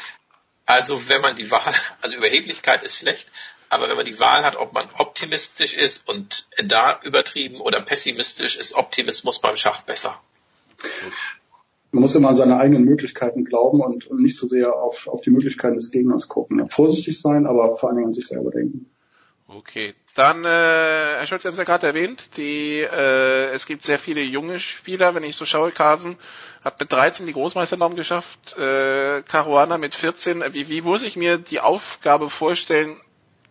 Also 0.65 1.09
wenn 1.09 1.21
man 1.21 1.37
die 1.37 1.51
Wahl, 1.51 1.73
also 2.01 2.17
Überheblichkeit 2.17 2.83
ist 2.83 2.99
schlecht, 2.99 3.31
aber 3.69 3.89
wenn 3.89 3.97
man 3.97 4.07
die 4.07 4.19
Wahl 4.21 4.45
hat, 4.45 4.57
ob 4.57 4.73
man 4.73 4.87
optimistisch 4.99 5.75
ist 5.75 6.09
und 6.09 6.49
da 6.65 7.01
übertrieben 7.03 7.61
oder 7.61 7.81
pessimistisch, 7.81 8.57
ist 8.57 8.75
Optimismus 8.75 9.41
beim 9.41 9.57
Schach 9.57 9.83
besser. 9.83 10.21
Man 11.91 12.03
muss 12.03 12.15
immer 12.15 12.29
an 12.29 12.37
seine 12.37 12.59
eigenen 12.59 12.85
Möglichkeiten 12.85 13.45
glauben 13.45 13.81
und, 13.81 14.07
und 14.07 14.21
nicht 14.21 14.37
so 14.37 14.47
sehr 14.47 14.75
auf, 14.75 15.09
auf 15.09 15.21
die 15.21 15.31
Möglichkeiten 15.31 15.77
des 15.77 15.91
Gegners 15.91 16.29
gucken. 16.29 16.69
Vorsichtig 16.69 17.21
sein, 17.21 17.47
aber 17.47 17.77
vor 17.77 17.89
allen 17.89 17.97
Dingen 17.97 18.09
an 18.09 18.15
sich 18.15 18.27
selber 18.27 18.51
denken. 18.51 18.91
Okay, 19.49 19.95
dann, 20.17 20.45
äh, 20.45 20.49
Herr 20.49 21.27
Scholz, 21.29 21.43
Sie 21.43 21.49
haben 21.49 21.53
es 21.55 21.59
ja 21.59 21.65
gerade 21.65 21.87
erwähnt, 21.87 22.37
die, 22.37 22.81
äh, 22.81 23.53
es 23.53 23.65
gibt 23.67 23.85
sehr 23.85 23.99
viele 23.99 24.21
junge 24.23 24.59
Spieler, 24.59 25.15
wenn 25.15 25.23
ich 25.23 25.37
so 25.37 25.45
schaue, 25.45 25.71
Carsten 25.71 26.19
hat 26.65 26.81
mit 26.81 26.91
13 26.91 27.27
die 27.27 27.33
Großmeisternorm 27.33 27.95
geschafft, 27.95 28.57
äh, 28.59 29.23
Caruana 29.23 29.79
mit 29.79 29.95
14. 29.95 30.43
Wie, 30.53 30.69
wie 30.69 30.81
muss 30.81 31.03
ich 31.03 31.15
mir 31.15 31.39
die 31.39 31.61
Aufgabe 31.61 32.29
vorstellen, 32.29 33.01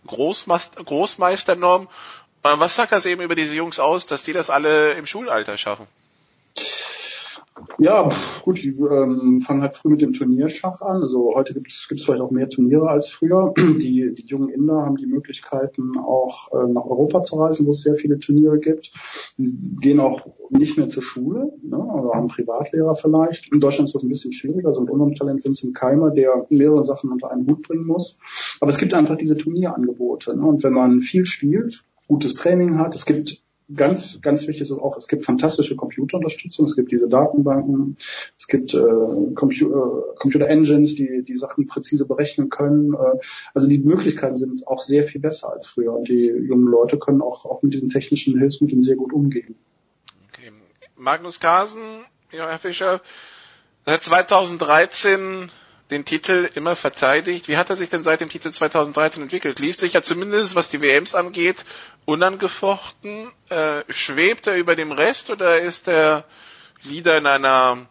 Großmeister, 0.05 0.83
Großmeisternorm? 0.83 1.87
Äh, 2.43 2.59
was 2.59 2.75
sagt 2.75 2.91
das 2.91 3.05
eben 3.05 3.21
über 3.21 3.35
diese 3.35 3.55
Jungs 3.55 3.79
aus, 3.79 4.05
dass 4.05 4.23
die 4.23 4.33
das 4.33 4.49
alle 4.49 4.93
im 4.95 5.05
Schulalter 5.05 5.57
schaffen? 5.57 5.87
Ja, 7.77 8.09
gut, 8.43 8.61
die 8.61 8.69
ähm, 8.69 9.39
fangen 9.39 9.61
halt 9.61 9.75
früh 9.75 9.89
mit 9.89 10.01
dem 10.01 10.11
Turnierschach 10.11 10.81
an. 10.81 11.01
Also 11.01 11.33
heute 11.35 11.53
gibt 11.53 11.71
es 11.71 11.87
vielleicht 11.87 12.21
auch 12.21 12.31
mehr 12.31 12.49
Turniere 12.49 12.89
als 12.89 13.09
früher. 13.09 13.53
Die, 13.85 14.13
die 14.13 14.25
jungen 14.25 14.49
Inder 14.49 14.81
haben 14.81 14.95
die 14.95 15.05
Möglichkeiten, 15.05 15.97
auch 15.97 16.51
äh, 16.53 16.67
nach 16.67 16.85
Europa 16.85 17.23
zu 17.23 17.35
reisen, 17.35 17.67
wo 17.67 17.71
es 17.71 17.81
sehr 17.81 17.95
viele 17.95 18.19
Turniere 18.19 18.59
gibt. 18.59 18.91
Die 19.37 19.53
gehen 19.79 19.99
auch 19.99 20.25
nicht 20.49 20.77
mehr 20.77 20.87
zur 20.87 21.03
Schule, 21.03 21.53
ne, 21.61 21.77
oder 21.77 22.13
haben 22.13 22.27
Privatlehrer 22.27 22.95
vielleicht. 22.95 23.51
In 23.53 23.59
Deutschland 23.59 23.89
ist 23.89 23.95
das 23.95 24.03
ein 24.03 24.09
bisschen 24.09 24.31
schwieriger. 24.31 24.73
So 24.73 24.81
ein 24.81 24.89
unserem 24.89 25.13
Talent 25.13 25.43
Vincent 25.43 25.75
Keimer, 25.75 26.11
der 26.11 26.45
mehrere 26.49 26.83
Sachen 26.83 27.11
unter 27.11 27.31
einen 27.31 27.47
Hut 27.47 27.67
bringen 27.67 27.85
muss. 27.85 28.19
Aber 28.59 28.69
es 28.69 28.77
gibt 28.77 28.93
einfach 28.93 29.17
diese 29.17 29.37
Turnierangebote. 29.37 30.35
Ne? 30.35 30.45
Und 30.45 30.63
wenn 30.63 30.73
man 30.73 31.01
viel 31.01 31.25
spielt, 31.25 31.83
gutes 32.07 32.35
Training 32.35 32.77
hat, 32.77 32.95
es 32.95 33.05
gibt 33.05 33.44
ganz, 33.73 34.19
ganz 34.21 34.47
wichtig 34.47 34.61
ist 34.61 34.71
auch, 34.71 34.97
es 34.97 35.07
gibt 35.07 35.25
fantastische 35.25 35.75
Computerunterstützung, 35.75 36.65
es 36.65 36.75
gibt 36.75 36.91
diese 36.91 37.09
Datenbanken, 37.09 37.97
es 38.37 38.47
gibt 38.47 38.73
äh, 38.73 38.79
Compu 39.33 39.65
äh, 39.65 40.15
Computer 40.19 40.47
Engines, 40.47 40.95
die 40.95 41.23
die 41.23 41.37
Sachen 41.37 41.67
präzise 41.67 42.05
berechnen 42.05 42.49
können. 42.49 42.93
Äh, 42.93 43.19
also 43.53 43.67
die 43.67 43.79
Möglichkeiten 43.79 44.37
sind 44.37 44.67
auch 44.67 44.81
sehr 44.81 45.07
viel 45.07 45.21
besser 45.21 45.51
als 45.51 45.67
früher 45.67 45.93
und 45.93 46.07
die 46.07 46.27
jungen 46.27 46.67
Leute 46.67 46.99
können 46.99 47.21
auch, 47.21 47.45
auch 47.45 47.63
mit 47.63 47.73
diesen 47.73 47.89
technischen 47.89 48.37
Hilfsmitteln 48.37 48.83
sehr 48.83 48.95
gut 48.95 49.13
umgehen. 49.13 49.55
Okay. 50.29 50.51
Magnus 50.95 51.39
Carlsen, 51.39 52.05
ja, 52.31 52.49
Herr 52.49 52.59
Fischer, 52.59 53.01
seit 53.85 54.03
2013 54.03 55.49
den 55.91 56.05
Titel 56.05 56.49
immer 56.55 56.75
verteidigt. 56.75 57.47
Wie 57.47 57.57
hat 57.57 57.69
er 57.69 57.75
sich 57.75 57.89
denn 57.89 58.03
seit 58.03 58.21
dem 58.21 58.29
Titel 58.29 58.51
2013 58.51 59.21
entwickelt? 59.21 59.59
Liest 59.59 59.79
sich 59.79 59.93
ja 59.93 60.01
zumindest, 60.01 60.55
was 60.55 60.69
die 60.69 60.81
WMs 60.81 61.13
angeht, 61.13 61.63
unangefochten. 62.05 63.31
Äh, 63.49 63.83
schwebt 63.89 64.47
er 64.47 64.55
über 64.55 64.75
dem 64.75 64.91
Rest 64.91 65.29
oder 65.29 65.59
ist 65.59 65.87
er 65.87 66.25
wieder 66.81 67.17
in 67.17 67.27
einer 67.27 67.87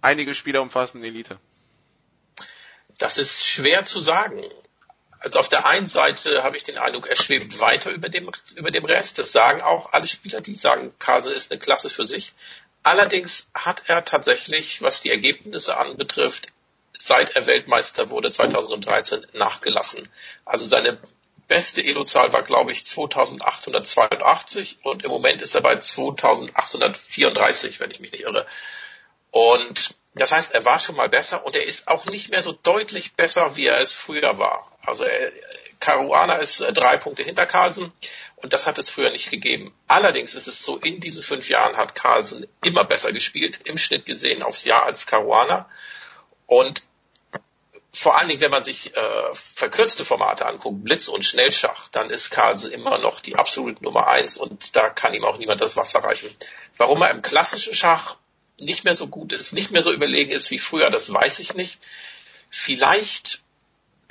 einige 0.00 0.34
Spieler 0.34 0.62
umfassenden 0.62 1.08
Elite? 1.08 1.38
Das 2.98 3.18
ist 3.18 3.46
schwer 3.46 3.84
zu 3.84 4.00
sagen. 4.00 4.42
Also 5.20 5.40
auf 5.40 5.48
der 5.48 5.66
einen 5.66 5.86
Seite 5.86 6.42
habe 6.42 6.56
ich 6.56 6.64
den 6.64 6.78
Eindruck, 6.78 7.08
er 7.08 7.16
schwebt 7.16 7.58
weiter 7.60 7.90
über 7.90 8.08
dem, 8.08 8.30
über 8.54 8.70
dem 8.70 8.84
Rest. 8.84 9.18
Das 9.18 9.32
sagen 9.32 9.60
auch 9.60 9.92
alle 9.92 10.06
Spieler, 10.06 10.40
die 10.40 10.54
sagen, 10.54 10.94
Carlsen 10.98 11.32
ist 11.32 11.50
eine 11.50 11.58
Klasse 11.58 11.90
für 11.90 12.06
sich. 12.06 12.32
Allerdings 12.84 13.50
hat 13.52 13.82
er 13.86 14.04
tatsächlich, 14.04 14.80
was 14.80 15.00
die 15.00 15.10
Ergebnisse 15.10 15.76
anbetrifft, 15.76 16.52
seit 16.98 17.36
er 17.36 17.46
Weltmeister 17.46 18.10
wurde 18.10 18.30
2013 18.30 19.26
nachgelassen. 19.32 20.08
Also 20.44 20.66
seine 20.66 20.98
beste 21.46 21.82
Elo-Zahl 21.82 22.32
war, 22.32 22.42
glaube 22.42 22.72
ich, 22.72 22.84
2882 22.84 24.78
und 24.82 25.04
im 25.04 25.10
Moment 25.10 25.42
ist 25.42 25.54
er 25.54 25.62
bei 25.62 25.76
2834, 25.76 27.80
wenn 27.80 27.90
ich 27.90 28.00
mich 28.00 28.12
nicht 28.12 28.24
irre. 28.24 28.46
Und 29.30 29.94
das 30.14 30.32
heißt, 30.32 30.52
er 30.52 30.64
war 30.64 30.78
schon 30.78 30.96
mal 30.96 31.08
besser 31.08 31.46
und 31.46 31.56
er 31.56 31.64
ist 31.64 31.88
auch 31.88 32.06
nicht 32.06 32.30
mehr 32.30 32.42
so 32.42 32.52
deutlich 32.52 33.14
besser, 33.14 33.56
wie 33.56 33.66
er 33.66 33.80
es 33.80 33.94
früher 33.94 34.38
war. 34.38 34.76
Also 34.82 35.04
er, 35.04 35.32
Caruana 35.80 36.36
ist 36.36 36.60
äh, 36.60 36.72
drei 36.72 36.96
Punkte 36.96 37.22
hinter 37.22 37.46
Carlsen 37.46 37.92
und 38.36 38.52
das 38.52 38.66
hat 38.66 38.78
es 38.78 38.90
früher 38.90 39.10
nicht 39.10 39.30
gegeben. 39.30 39.74
Allerdings 39.86 40.34
ist 40.34 40.48
es 40.48 40.62
so, 40.62 40.76
in 40.78 41.00
diesen 41.00 41.22
fünf 41.22 41.48
Jahren 41.48 41.76
hat 41.76 41.94
Carlsen 41.94 42.46
immer 42.64 42.84
besser 42.84 43.12
gespielt, 43.12 43.60
im 43.64 43.78
Schnitt 43.78 44.06
gesehen 44.06 44.42
aufs 44.42 44.64
Jahr 44.64 44.84
als 44.84 45.06
Caruana. 45.06 45.68
Und 46.46 46.82
vor 47.92 48.18
allen 48.18 48.28
Dingen, 48.28 48.40
wenn 48.40 48.50
man 48.50 48.64
sich 48.64 48.94
äh, 48.94 49.34
verkürzte 49.34 50.04
Formate 50.04 50.46
anguckt, 50.46 50.84
Blitz 50.84 51.08
und 51.08 51.24
Schnellschach, 51.24 51.88
dann 51.88 52.10
ist 52.10 52.30
Carlsen 52.30 52.70
immer 52.70 52.98
noch 52.98 53.20
die 53.20 53.36
absolute 53.36 53.82
Nummer 53.82 54.08
eins 54.08 54.36
und 54.36 54.76
da 54.76 54.90
kann 54.90 55.14
ihm 55.14 55.24
auch 55.24 55.38
niemand 55.38 55.60
das 55.60 55.76
Wasser 55.76 56.00
reichen. 56.00 56.30
Warum 56.76 57.00
er 57.02 57.10
im 57.10 57.22
klassischen 57.22 57.74
Schach 57.74 58.16
nicht 58.60 58.84
mehr 58.84 58.94
so 58.94 59.06
gut 59.06 59.32
ist, 59.32 59.52
nicht 59.52 59.70
mehr 59.70 59.82
so 59.82 59.92
überlegen 59.92 60.32
ist 60.32 60.50
wie 60.50 60.58
früher, 60.58 60.90
das 60.90 61.12
weiß 61.12 61.38
ich 61.38 61.54
nicht. 61.54 61.78
Vielleicht 62.50 63.40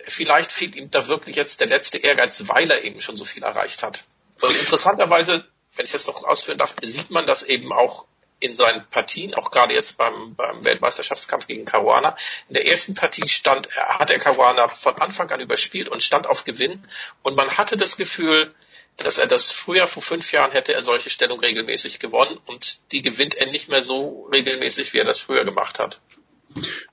vielleicht 0.07 0.53
fehlt 0.53 0.75
ihm 0.75 0.89
da 0.89 1.07
wirklich 1.07 1.35
jetzt 1.35 1.59
der 1.59 1.67
letzte 1.67 1.97
Ehrgeiz, 1.97 2.41
weil 2.47 2.69
er 2.71 2.83
eben 2.83 3.01
schon 3.01 3.17
so 3.17 3.25
viel 3.25 3.43
erreicht 3.43 3.83
hat. 3.83 4.05
Und 4.41 4.55
interessanterweise, 4.55 5.45
wenn 5.75 5.85
ich 5.85 5.91
das 5.91 6.07
noch 6.07 6.23
ausführen 6.23 6.57
darf, 6.57 6.75
sieht 6.81 7.11
man 7.11 7.25
das 7.25 7.43
eben 7.43 7.71
auch 7.71 8.05
in 8.39 8.55
seinen 8.55 8.85
Partien, 8.89 9.33
auch 9.33 9.51
gerade 9.51 9.73
jetzt 9.73 9.97
beim, 9.97 10.35
beim 10.35 10.63
Weltmeisterschaftskampf 10.63 11.47
gegen 11.47 11.65
Caruana. 11.65 12.15
In 12.47 12.53
der 12.53 12.67
ersten 12.67 12.93
Partie 12.93 13.27
stand, 13.27 13.69
hat 13.75 14.11
er 14.11 14.19
Caruana 14.19 14.67
von 14.67 14.95
Anfang 15.01 15.29
an 15.31 15.39
überspielt 15.39 15.89
und 15.89 16.03
stand 16.03 16.27
auf 16.27 16.43
Gewinn. 16.43 16.87
Und 17.23 17.35
man 17.35 17.57
hatte 17.57 17.77
das 17.77 17.97
Gefühl, 17.97 18.53
dass 18.97 19.17
er 19.17 19.27
das 19.27 19.51
früher 19.51 19.87
vor 19.87 20.03
fünf 20.03 20.31
Jahren 20.31 20.51
hätte 20.51 20.73
er 20.73 20.81
solche 20.81 21.09
Stellung 21.09 21.39
regelmäßig 21.39 21.99
gewonnen 21.99 22.39
und 22.45 22.79
die 22.91 23.01
gewinnt 23.01 23.35
er 23.35 23.45
nicht 23.47 23.69
mehr 23.69 23.83
so 23.83 24.27
regelmäßig, 24.33 24.93
wie 24.93 24.99
er 24.99 25.05
das 25.05 25.19
früher 25.19 25.45
gemacht 25.45 25.79
hat. 25.79 26.01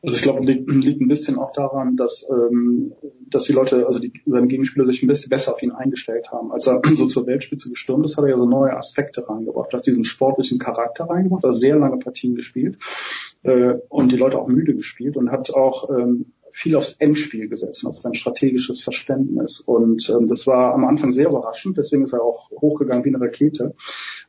Also 0.02 0.16
ich 0.16 0.23
glaube, 0.23 0.44
liegt, 0.44 0.70
liegt 0.70 1.00
ein 1.00 1.08
bisschen 1.08 1.39
auch 1.39 1.52
daran, 1.52 1.97
dass, 1.97 2.26
ähm, 2.31 2.92
dass 3.31 3.44
die 3.44 3.52
Leute, 3.52 3.86
also 3.86 4.00
die, 4.00 4.12
seine 4.26 4.47
Gegenspieler 4.47 4.84
sich 4.84 5.02
ein 5.02 5.07
bisschen 5.07 5.31
besser 5.31 5.52
auf 5.52 5.62
ihn 5.62 5.70
eingestellt 5.70 6.31
haben. 6.31 6.52
Als 6.52 6.66
er 6.66 6.83
so 6.94 7.07
zur 7.07 7.26
Weltspitze 7.26 7.70
gestürmt 7.70 8.05
ist, 8.05 8.16
hat 8.16 8.24
er 8.24 8.31
ja 8.31 8.39
so 8.39 8.47
neue 8.47 8.76
Aspekte 8.76 9.28
reingebracht, 9.28 9.73
hat 9.73 9.86
diesen 9.86 10.05
sportlichen 10.05 10.58
Charakter 10.58 11.05
reingebracht, 11.05 11.44
hat 11.44 11.55
sehr 11.55 11.76
lange 11.76 11.99
Partien 11.99 12.34
gespielt 12.34 12.78
äh, 13.42 13.74
und 13.89 14.12
die 14.12 14.16
Leute 14.16 14.39
auch 14.39 14.49
müde 14.49 14.74
gespielt 14.74 15.16
und 15.16 15.31
hat 15.31 15.55
auch 15.55 15.89
ähm, 15.91 16.33
viel 16.55 16.76
aufs 16.76 16.94
Endspiel 17.00 17.49
gesetzt, 17.49 17.84
auf 17.84 17.97
sein 17.97 18.15
strategisches 18.15 18.81
Verständnis. 18.81 19.60
Und 19.60 20.08
ähm, 20.08 20.28
das 20.28 20.47
war 20.47 20.73
am 20.73 20.84
Anfang 20.84 21.10
sehr 21.10 21.28
überraschend, 21.28 21.76
deswegen 21.78 22.05
ist 22.05 22.12
er 22.12 22.23
auch 22.23 22.50
hochgegangen 22.50 23.05
wie 23.05 23.08
eine 23.08 23.20
Rakete. 23.20 23.74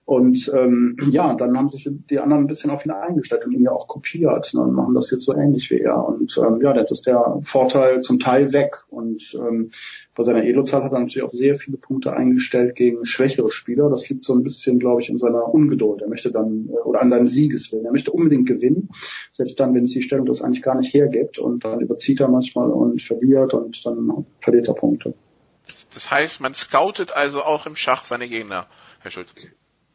Und 0.05 0.51
ähm, 0.53 0.97
ja, 1.09 1.33
dann 1.33 1.57
haben 1.57 1.71
sich 1.71 1.89
die 2.11 2.19
anderen 2.19 2.43
ein 2.43 2.47
bisschen 2.47 2.69
auf 2.69 2.85
ihn 2.85 2.91
eingestellt 2.91 3.43
und 3.43 3.53
ihn 3.53 3.63
ja 3.63 3.71
auch 3.71 3.87
kopiert 3.87 4.53
ne, 4.53 4.61
und 4.61 4.73
machen 4.73 4.93
das 4.93 5.09
jetzt 5.09 5.25
so 5.25 5.35
ähnlich 5.35 5.71
wie 5.71 5.79
er. 5.79 6.07
Und 6.07 6.37
ähm, 6.37 6.61
ja, 6.61 6.75
jetzt 6.75 6.91
ist 6.91 7.07
der 7.07 7.39
Vorteil 7.41 8.01
zum 8.01 8.19
Teil 8.19 8.53
weg. 8.53 8.77
Und 8.91 9.33
ähm, 9.33 9.71
bei 10.13 10.21
seiner 10.21 10.43
Elo-Zahl 10.43 10.83
hat 10.83 10.91
er 10.91 10.99
natürlich 10.99 11.25
auch 11.25 11.31
sehr 11.31 11.55
viele 11.55 11.77
Punkte 11.77 12.13
eingestellt 12.13 12.75
gegen 12.75 13.03
schwächere 13.03 13.49
Spieler. 13.49 13.89
Das 13.89 14.07
liegt 14.07 14.23
so 14.23 14.35
ein 14.35 14.43
bisschen, 14.43 14.77
glaube 14.77 15.01
ich, 15.01 15.09
in 15.09 15.17
seiner 15.17 15.51
Ungeduld. 15.51 16.03
Er 16.03 16.07
möchte 16.07 16.31
dann, 16.31 16.69
äh, 16.69 16.83
oder 16.83 17.01
an 17.01 17.09
seinem 17.09 17.27
Siegeswillen. 17.27 17.85
Er 17.85 17.91
möchte 17.91 18.11
unbedingt 18.11 18.47
gewinnen, 18.47 18.89
selbst 19.31 19.59
dann, 19.59 19.73
wenn 19.73 19.85
es 19.85 19.91
die 19.91 20.03
Stellung 20.03 20.27
das 20.27 20.43
eigentlich 20.43 20.61
gar 20.61 20.75
nicht 20.75 20.93
hergibt. 20.93 21.39
Und 21.39 21.65
dann 21.65 21.81
überzieht 21.81 22.19
er 22.19 22.27
manchmal 22.27 22.69
und 22.69 23.01
verliert 23.01 23.55
und 23.55 23.83
dann 23.83 24.27
verliert 24.39 24.67
er 24.67 24.75
Punkte. 24.75 25.15
Das 25.95 26.11
heißt, 26.11 26.41
man 26.41 26.53
scoutet 26.53 27.11
also 27.11 27.41
auch 27.41 27.65
im 27.65 27.75
Schach 27.75 28.05
seine 28.05 28.29
Gegner, 28.29 28.67
Herr 28.99 29.09
Schulz 29.09 29.33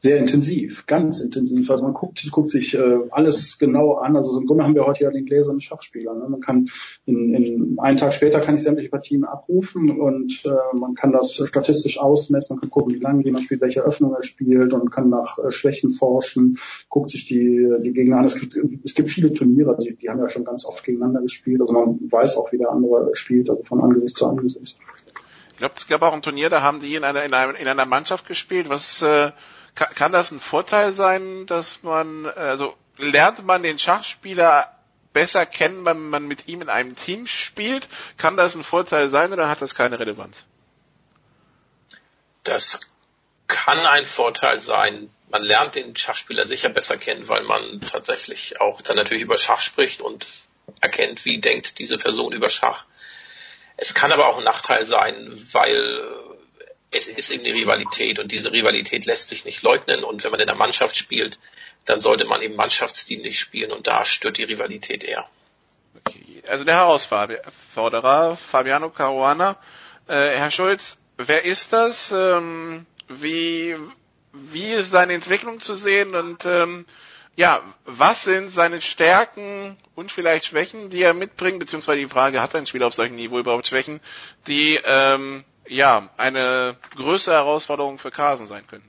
sehr 0.02 0.16
intensiv, 0.16 0.86
ganz 0.86 1.20
intensiv. 1.20 1.70
Also 1.70 1.84
man 1.84 1.92
guckt, 1.92 2.26
guckt 2.32 2.48
sich 2.50 2.74
äh, 2.74 2.98
alles 3.10 3.58
genau 3.58 3.94
an. 3.96 4.16
Also 4.16 4.40
im 4.40 4.46
Grunde 4.46 4.64
haben 4.64 4.74
wir 4.74 4.86
heute 4.86 5.04
ja 5.04 5.10
den 5.10 5.26
gläsernen 5.26 5.60
Schachspieler. 5.60 6.14
Ne? 6.14 6.26
Man 6.26 6.40
kann 6.40 6.70
in, 7.04 7.34
in 7.34 7.78
einen 7.78 7.98
Tag 7.98 8.14
später 8.14 8.40
kann 8.40 8.56
ich 8.56 8.62
sämtliche 8.62 8.88
Partien 8.88 9.24
abrufen 9.24 10.00
und 10.00 10.42
äh, 10.46 10.78
man 10.78 10.94
kann 10.94 11.12
das 11.12 11.42
statistisch 11.44 12.00
ausmessen. 12.00 12.56
Man 12.56 12.62
kann 12.62 12.70
gucken, 12.70 12.94
wie 12.94 12.98
lange 12.98 13.22
jemand 13.22 13.44
spielt, 13.44 13.60
welche 13.60 13.82
Öffnung 13.82 14.14
er 14.14 14.22
spielt 14.22 14.72
und 14.72 14.90
kann 14.90 15.10
nach 15.10 15.38
äh, 15.38 15.50
Schwächen 15.50 15.90
forschen, 15.90 16.58
guckt 16.88 17.10
sich 17.10 17.26
die, 17.26 17.68
die 17.84 17.92
Gegner 17.92 18.18
an. 18.20 18.24
Es 18.24 18.40
gibt, 18.40 18.58
es 18.82 18.94
gibt 18.94 19.10
viele 19.10 19.34
Turniere, 19.34 19.76
die, 19.76 19.94
die 19.96 20.08
haben 20.08 20.18
ja 20.18 20.30
schon 20.30 20.46
ganz 20.46 20.64
oft 20.64 20.82
gegeneinander 20.82 21.20
gespielt. 21.20 21.60
Also 21.60 21.74
man 21.74 21.98
weiß 22.10 22.38
auch, 22.38 22.50
wie 22.52 22.58
der 22.58 22.70
andere 22.70 23.10
spielt, 23.12 23.50
also 23.50 23.62
von 23.64 23.82
Angesicht 23.82 24.16
zu 24.16 24.26
Angesicht. 24.26 24.78
Ich 25.50 25.56
glaube, 25.58 25.74
es 25.76 25.86
gab 25.86 26.00
auch 26.00 26.14
ein 26.14 26.22
Turnier, 26.22 26.48
da 26.48 26.62
haben 26.62 26.80
die 26.80 26.94
in 26.94 27.04
einer, 27.04 27.22
in 27.22 27.34
einer, 27.34 27.60
in 27.60 27.68
einer 27.68 27.84
Mannschaft 27.84 28.26
gespielt, 28.26 28.70
was 28.70 29.02
äh, 29.02 29.30
kann, 29.74 29.94
kann 29.94 30.12
das 30.12 30.30
ein 30.30 30.40
Vorteil 30.40 30.92
sein, 30.92 31.46
dass 31.46 31.82
man, 31.82 32.26
also 32.26 32.76
lernt 32.96 33.44
man 33.44 33.62
den 33.62 33.78
Schachspieler 33.78 34.74
besser 35.12 35.46
kennen, 35.46 35.84
wenn 35.84 36.08
man 36.08 36.26
mit 36.26 36.48
ihm 36.48 36.62
in 36.62 36.68
einem 36.68 36.96
Team 36.96 37.26
spielt? 37.26 37.88
Kann 38.16 38.36
das 38.36 38.54
ein 38.54 38.64
Vorteil 38.64 39.08
sein 39.08 39.32
oder 39.32 39.48
hat 39.48 39.62
das 39.62 39.74
keine 39.74 39.98
Relevanz? 39.98 40.44
Das 42.44 42.80
kann 43.48 43.78
ein 43.78 44.04
Vorteil 44.04 44.60
sein. 44.60 45.10
Man 45.30 45.42
lernt 45.42 45.74
den 45.74 45.96
Schachspieler 45.96 46.46
sicher 46.46 46.68
besser 46.68 46.96
kennen, 46.96 47.28
weil 47.28 47.42
man 47.44 47.80
tatsächlich 47.82 48.60
auch 48.60 48.82
dann 48.82 48.96
natürlich 48.96 49.22
über 49.22 49.38
Schach 49.38 49.60
spricht 49.60 50.00
und 50.00 50.26
erkennt, 50.80 51.24
wie 51.24 51.40
denkt 51.40 51.78
diese 51.78 51.98
Person 51.98 52.32
über 52.32 52.50
Schach. 52.50 52.84
Es 53.76 53.94
kann 53.94 54.12
aber 54.12 54.28
auch 54.28 54.38
ein 54.38 54.44
Nachteil 54.44 54.84
sein, 54.84 55.30
weil 55.52 56.02
es 56.90 57.06
ist 57.06 57.30
eben 57.30 57.44
eine 57.44 57.54
Rivalität 57.54 58.18
und 58.18 58.32
diese 58.32 58.52
Rivalität 58.52 59.06
lässt 59.06 59.28
sich 59.28 59.44
nicht 59.44 59.62
leugnen 59.62 60.02
und 60.04 60.24
wenn 60.24 60.30
man 60.30 60.40
in 60.40 60.46
der 60.46 60.56
Mannschaft 60.56 60.96
spielt, 60.96 61.38
dann 61.84 62.00
sollte 62.00 62.24
man 62.24 62.42
eben 62.42 62.56
mannschaftsdienlich 62.56 63.38
spielen 63.38 63.72
und 63.72 63.86
da 63.86 64.04
stört 64.04 64.38
die 64.38 64.44
Rivalität 64.44 65.04
eher. 65.04 65.28
Okay. 65.96 66.42
Also 66.46 66.64
der 66.64 66.76
Herausforderer, 66.76 68.36
Fabiano 68.36 68.90
Caruana. 68.90 69.56
Äh, 70.08 70.36
Herr 70.36 70.50
Schulz, 70.50 70.96
wer 71.16 71.44
ist 71.44 71.72
das? 71.72 72.12
Ähm, 72.12 72.86
wie, 73.08 73.76
wie 74.32 74.72
ist 74.72 74.90
seine 74.90 75.14
Entwicklung 75.14 75.60
zu 75.60 75.74
sehen 75.74 76.14
und 76.14 76.44
ähm, 76.44 76.86
ja, 77.36 77.62
was 77.84 78.24
sind 78.24 78.50
seine 78.50 78.80
Stärken 78.80 79.76
und 79.94 80.12
vielleicht 80.12 80.46
Schwächen, 80.46 80.90
die 80.90 81.02
er 81.02 81.14
mitbringt, 81.14 81.58
beziehungsweise 81.58 82.00
die 82.00 82.08
Frage, 82.08 82.42
hat 82.42 82.54
ein 82.54 82.66
Spieler 82.66 82.88
auf 82.88 82.94
solchem 82.94 83.16
Niveau 83.16 83.38
überhaupt 83.38 83.66
Schwächen, 83.66 84.00
die 84.46 84.78
ähm, 84.84 85.44
ja, 85.70 86.10
eine 86.16 86.76
größere 86.96 87.34
Herausforderung 87.34 87.98
für 87.98 88.10
Carson 88.10 88.46
sein 88.46 88.62
könnten. 88.68 88.88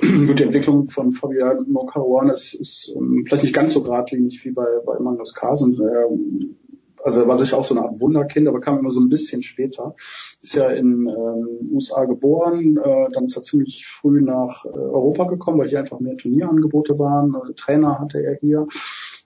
Gut, 0.00 0.38
die 0.38 0.44
Entwicklung 0.44 0.88
von 0.88 1.12
Fabiano 1.12 1.84
Caruana 1.86 2.32
ist, 2.32 2.54
ist 2.54 2.90
um, 2.94 3.18
ähm, 3.18 3.24
vielleicht 3.26 3.42
nicht 3.42 3.54
ganz 3.54 3.72
so 3.72 3.82
geradlinig 3.82 4.44
wie 4.44 4.52
bei, 4.52 4.66
bei 4.86 4.98
Magnus 5.00 5.34
Carson. 5.34 5.74
Ähm, 5.74 6.56
also 7.02 7.22
er 7.22 7.28
war 7.28 7.38
sicher 7.38 7.58
auch 7.58 7.64
so 7.64 7.74
eine 7.74 7.84
Art 7.84 8.00
Wunderkind, 8.00 8.48
aber 8.48 8.60
kam 8.60 8.78
immer 8.78 8.90
so 8.90 9.00
ein 9.00 9.08
bisschen 9.08 9.42
später. 9.42 9.94
Ist 10.42 10.54
ja 10.54 10.70
in 10.70 11.08
ähm, 11.08 11.70
USA 11.72 12.04
geboren, 12.04 12.76
äh, 12.76 13.08
dann 13.12 13.24
ist 13.24 13.36
er 13.36 13.42
ziemlich 13.42 13.86
früh 13.86 14.20
nach 14.20 14.64
äh, 14.64 14.68
Europa 14.68 15.24
gekommen, 15.24 15.58
weil 15.58 15.68
hier 15.68 15.80
einfach 15.80 16.00
mehr 16.00 16.16
Turnierangebote 16.16 16.98
waren. 16.98 17.34
Äh, 17.34 17.54
Trainer 17.54 17.98
hatte 17.98 18.22
er 18.22 18.36
hier 18.36 18.66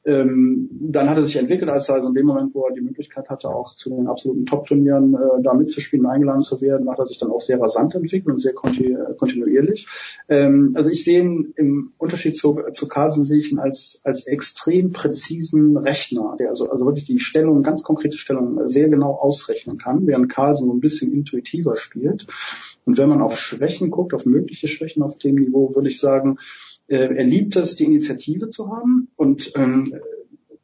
ähm, 0.05 0.68
dann 0.72 1.08
hat 1.08 1.16
er 1.16 1.22
sich 1.22 1.36
entwickelt, 1.36 1.70
als 1.70 1.89
er 1.89 1.97
also 1.97 2.08
in 2.08 2.14
dem 2.14 2.26
Moment, 2.26 2.55
wo 2.55 2.66
er 2.66 2.74
die 2.74 2.81
Möglichkeit 2.81 3.28
hatte, 3.28 3.48
auch 3.48 3.74
zu 3.74 3.90
den 3.90 4.08
absoluten 4.08 4.47
Top-Turnieren 4.47 5.14
äh, 5.14 5.42
da 5.42 5.55
mitzuspielen, 5.55 6.06
eingeladen 6.06 6.40
zu 6.40 6.60
werden, 6.60 6.90
hat 6.90 6.98
er 6.98 7.06
sich 7.06 7.18
dann 7.18 7.31
auch 7.31 7.40
sehr 7.40 7.60
rasant 7.60 7.94
entwickelt 7.94 8.32
und 8.32 8.40
sehr 8.40 8.52
kontinu 8.52 8.98
kontinuierlich. 9.16 9.86
Ähm, 10.28 10.72
also 10.74 10.90
ich 10.90 11.05
sehe 11.05 11.20
ihn 11.20 11.52
im 11.56 11.92
Unterschied 11.98 12.36
zu, 12.36 12.60
zu 12.72 12.89
Carlsen 12.89 13.24
sehe 13.24 13.39
ich 13.39 13.52
ihn 13.52 13.58
als, 13.58 14.00
als 14.05 14.26
extrem 14.26 14.90
präzisen 14.92 15.76
Rechner, 15.76 16.36
der 16.39 16.48
also, 16.48 16.70
also 16.70 16.84
wirklich 16.84 17.05
die 17.05 17.20
Stellung, 17.20 17.62
ganz 17.62 17.82
konkrete 17.82 18.18
Stellung 18.18 18.68
sehr 18.68 18.89
genau 18.89 19.12
ausrechnen 19.12 19.78
kann, 19.78 20.06
während 20.06 20.28
Carlsen 20.28 20.66
so 20.66 20.74
ein 20.74 20.81
bisschen 20.81 21.12
intuitiver 21.12 21.76
spielt. 21.76 22.26
Und 22.84 22.98
wenn 22.98 23.08
man 23.08 23.22
auf 23.22 23.39
Schwächen 23.39 23.90
guckt, 23.90 24.14
auf 24.14 24.26
mögliche 24.26 24.66
Schwächen 24.66 25.02
auf 25.02 25.16
dem 25.18 25.36
Niveau, 25.36 25.74
würde 25.74 25.89
ich 25.89 26.00
sagen, 26.00 26.39
äh, 26.39 26.72
er 27.00 27.24
liebt 27.24 27.56
es, 27.56 27.76
die 27.76 27.84
Initiative 27.84 28.50
zu 28.50 28.70
haben 28.70 29.08
und 29.16 29.52
ähm, 29.56 29.94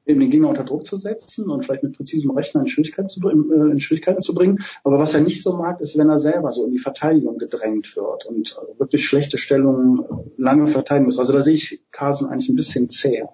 eben 0.08 0.20
den 0.20 0.30
Gegner 0.30 0.48
unter 0.48 0.64
Druck 0.64 0.86
zu 0.86 0.96
setzen 0.96 1.50
und 1.50 1.64
vielleicht 1.64 1.82
mit 1.82 1.96
präzisem 1.96 2.30
Rechner 2.30 2.62
in 2.62 2.66
Schwierigkeiten, 2.66 3.08
zu, 3.08 3.28
äh, 3.28 3.70
in 3.70 3.78
Schwierigkeiten 3.78 4.22
zu 4.22 4.34
bringen. 4.34 4.58
Aber 4.82 4.98
was 4.98 5.14
er 5.14 5.20
nicht 5.20 5.42
so 5.42 5.56
mag, 5.56 5.80
ist, 5.80 5.98
wenn 5.98 6.08
er 6.08 6.18
selber 6.18 6.50
so 6.50 6.64
in 6.64 6.72
die 6.72 6.78
Verteidigung 6.78 7.38
gedrängt 7.38 7.94
wird 7.94 8.24
und 8.24 8.56
äh, 8.56 8.78
wirklich 8.80 9.06
schlechte 9.06 9.36
Stellungen 9.36 10.00
äh, 10.00 10.30
lange 10.38 10.66
verteidigen 10.66 11.04
muss. 11.04 11.18
Also 11.18 11.34
da 11.34 11.40
sehe 11.40 11.54
ich 11.54 11.80
Carlsen 11.92 12.28
eigentlich 12.28 12.48
ein 12.48 12.56
bisschen 12.56 12.88
zäher. 12.88 13.28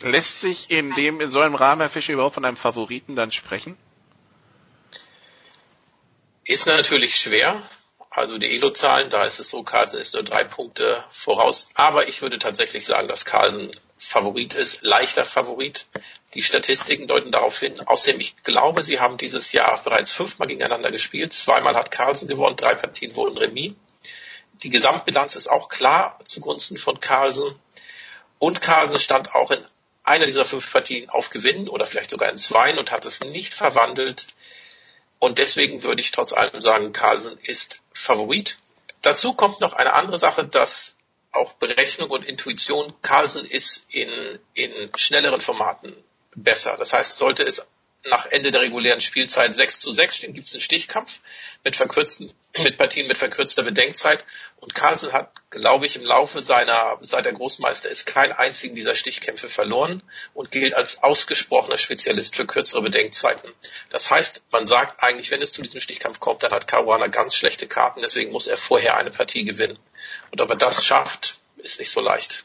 Lässt 0.00 0.40
sich 0.40 0.70
in 0.70 0.92
dem, 0.92 1.20
in 1.20 1.30
so 1.30 1.40
einem 1.40 1.54
Rahmen, 1.54 1.80
Herr 1.80 1.90
Fischer, 1.90 2.12
überhaupt 2.12 2.34
von 2.34 2.44
einem 2.44 2.56
Favoriten 2.56 3.16
dann 3.16 3.32
sprechen? 3.32 3.76
Ist 6.44 6.66
natürlich 6.66 7.14
schwer. 7.16 7.62
Also 8.18 8.36
die 8.36 8.52
Elo-Zahlen, 8.52 9.10
da 9.10 9.22
ist 9.22 9.38
es 9.38 9.48
so, 9.48 9.62
Carlsen 9.62 10.00
ist 10.00 10.12
nur 10.12 10.24
drei 10.24 10.42
Punkte 10.42 11.04
voraus. 11.08 11.70
Aber 11.74 12.08
ich 12.08 12.20
würde 12.20 12.40
tatsächlich 12.40 12.84
sagen, 12.84 13.06
dass 13.06 13.24
Carlsen 13.24 13.70
Favorit 13.96 14.56
ist, 14.56 14.82
leichter 14.82 15.24
Favorit. 15.24 15.86
Die 16.34 16.42
Statistiken 16.42 17.06
deuten 17.06 17.30
darauf 17.30 17.60
hin. 17.60 17.80
Außerdem, 17.86 18.18
ich 18.18 18.34
glaube, 18.42 18.82
sie 18.82 18.98
haben 18.98 19.18
dieses 19.18 19.52
Jahr 19.52 19.80
bereits 19.84 20.10
fünfmal 20.10 20.48
gegeneinander 20.48 20.90
gespielt. 20.90 21.32
Zweimal 21.32 21.76
hat 21.76 21.92
Carlsen 21.92 22.26
gewonnen, 22.26 22.56
drei 22.56 22.74
Partien 22.74 23.14
wurden 23.14 23.38
Remis. 23.38 23.74
Die 24.64 24.70
Gesamtbilanz 24.70 25.36
ist 25.36 25.48
auch 25.48 25.68
klar 25.68 26.18
zugunsten 26.24 26.76
von 26.76 26.98
Carlsen. 26.98 27.54
Und 28.40 28.60
Carlsen 28.60 28.98
stand 28.98 29.32
auch 29.36 29.52
in 29.52 29.60
einer 30.02 30.26
dieser 30.26 30.44
fünf 30.44 30.72
Partien 30.72 31.08
auf 31.08 31.30
Gewinnen 31.30 31.68
oder 31.68 31.84
vielleicht 31.84 32.10
sogar 32.10 32.30
in 32.30 32.36
zwei 32.36 32.76
und 32.76 32.90
hat 32.90 33.04
es 33.04 33.20
nicht 33.20 33.54
verwandelt. 33.54 34.26
Und 35.18 35.38
deswegen 35.38 35.82
würde 35.82 36.00
ich 36.00 36.12
trotz 36.12 36.32
allem 36.32 36.60
sagen, 36.60 36.92
Carlsen 36.92 37.38
ist 37.42 37.80
Favorit. 37.92 38.58
Dazu 39.02 39.34
kommt 39.34 39.60
noch 39.60 39.74
eine 39.74 39.94
andere 39.94 40.18
Sache, 40.18 40.46
dass 40.46 40.96
auch 41.32 41.52
Berechnung 41.54 42.10
und 42.10 42.24
Intuition, 42.24 42.92
Carlsen 43.02 43.48
ist 43.48 43.86
in, 43.90 44.08
in 44.54 44.70
schnelleren 44.96 45.40
Formaten 45.40 45.94
besser. 46.34 46.76
Das 46.76 46.92
heißt, 46.92 47.18
sollte 47.18 47.42
es 47.42 47.66
nach 48.06 48.26
Ende 48.26 48.50
der 48.50 48.62
regulären 48.62 49.00
Spielzeit 49.00 49.54
6 49.54 49.80
zu 49.80 49.92
6 49.92 50.16
stehen, 50.16 50.32
gibt 50.32 50.46
es 50.46 50.54
einen 50.54 50.60
Stichkampf 50.60 51.20
mit 51.64 51.76
verkürzten, 51.76 52.32
mit 52.62 52.78
Partien 52.78 53.08
mit 53.08 53.18
verkürzter 53.18 53.62
Bedenkzeit. 53.62 54.24
Und 54.60 54.74
Carlsen 54.74 55.12
hat, 55.12 55.32
glaube 55.50 55.86
ich, 55.86 55.96
im 55.96 56.04
Laufe 56.04 56.40
seiner, 56.40 56.98
seit 57.00 57.26
er 57.26 57.32
Großmeister 57.32 57.88
ist, 57.88 58.06
keinen 58.06 58.32
einzigen 58.32 58.74
dieser 58.74 58.94
Stichkämpfe 58.94 59.48
verloren 59.48 60.02
und 60.34 60.50
gilt 60.50 60.74
als 60.74 61.02
ausgesprochener 61.02 61.78
Spezialist 61.78 62.36
für 62.36 62.46
kürzere 62.46 62.82
Bedenkzeiten. 62.82 63.52
Das 63.90 64.10
heißt, 64.10 64.42
man 64.50 64.66
sagt 64.66 65.02
eigentlich, 65.02 65.30
wenn 65.30 65.42
es 65.42 65.52
zu 65.52 65.62
diesem 65.62 65.80
Stichkampf 65.80 66.20
kommt, 66.20 66.42
dann 66.42 66.52
hat 66.52 66.68
Caruana 66.68 67.08
ganz 67.08 67.34
schlechte 67.34 67.66
Karten, 67.66 68.00
deswegen 68.02 68.32
muss 68.32 68.46
er 68.46 68.56
vorher 68.56 68.96
eine 68.96 69.10
Partie 69.10 69.44
gewinnen. 69.44 69.78
Und 70.30 70.40
ob 70.40 70.50
er 70.50 70.56
das 70.56 70.84
schafft, 70.84 71.40
ist 71.56 71.78
nicht 71.78 71.90
so 71.90 72.00
leicht. 72.00 72.44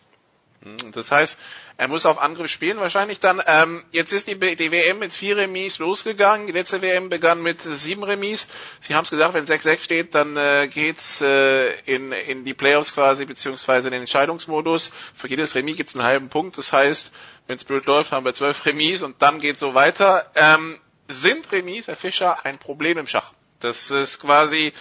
Hm, 0.63 0.91
das 0.91 1.11
heißt, 1.11 1.37
er 1.75 1.87
muss 1.87 2.05
auf 2.05 2.21
Angriff 2.21 2.51
spielen 2.51 2.79
wahrscheinlich 2.79 3.19
dann. 3.19 3.41
Ähm, 3.45 3.83
jetzt 3.91 4.11
ist 4.11 4.27
die, 4.27 4.37
die 4.37 4.71
WM 4.71 4.99
mit 4.99 5.11
vier 5.11 5.37
Remis 5.37 5.79
losgegangen. 5.79 6.45
Die 6.45 6.53
letzte 6.53 6.81
WM 6.81 7.09
begann 7.09 7.41
mit 7.41 7.61
sieben 7.61 8.03
Remis. 8.03 8.47
Sie 8.79 8.93
haben 8.93 9.03
es 9.05 9.09
gesagt, 9.09 9.33
wenn 9.33 9.45
6-6 9.45 9.79
steht, 9.79 10.15
dann 10.15 10.37
äh, 10.37 10.67
geht's 10.67 11.21
äh, 11.21 11.71
in, 11.85 12.11
in 12.11 12.45
die 12.45 12.53
Playoffs 12.53 12.93
quasi, 12.93 13.25
beziehungsweise 13.25 13.87
in 13.87 13.93
den 13.93 14.01
Entscheidungsmodus. 14.01 14.91
Für 15.15 15.27
jedes 15.27 15.55
Remis 15.55 15.77
gibt's 15.77 15.95
einen 15.95 16.03
halben 16.05 16.29
Punkt. 16.29 16.57
Das 16.57 16.71
heißt, 16.71 17.11
wenn 17.47 17.55
es 17.55 17.63
blöd 17.63 17.85
läuft, 17.85 18.11
haben 18.11 18.25
wir 18.25 18.33
zwölf 18.33 18.65
Remis 18.65 19.01
und 19.01 19.21
dann 19.21 19.39
geht 19.39 19.57
so 19.57 19.73
weiter. 19.73 20.29
Ähm, 20.35 20.79
sind 21.07 21.51
Remis, 21.51 21.87
Herr 21.87 21.95
Fischer, 21.95 22.45
ein 22.45 22.59
Problem 22.59 22.97
im 22.99 23.07
Schach? 23.07 23.33
Das 23.59 23.89
ist 23.91 24.19
quasi 24.19 24.73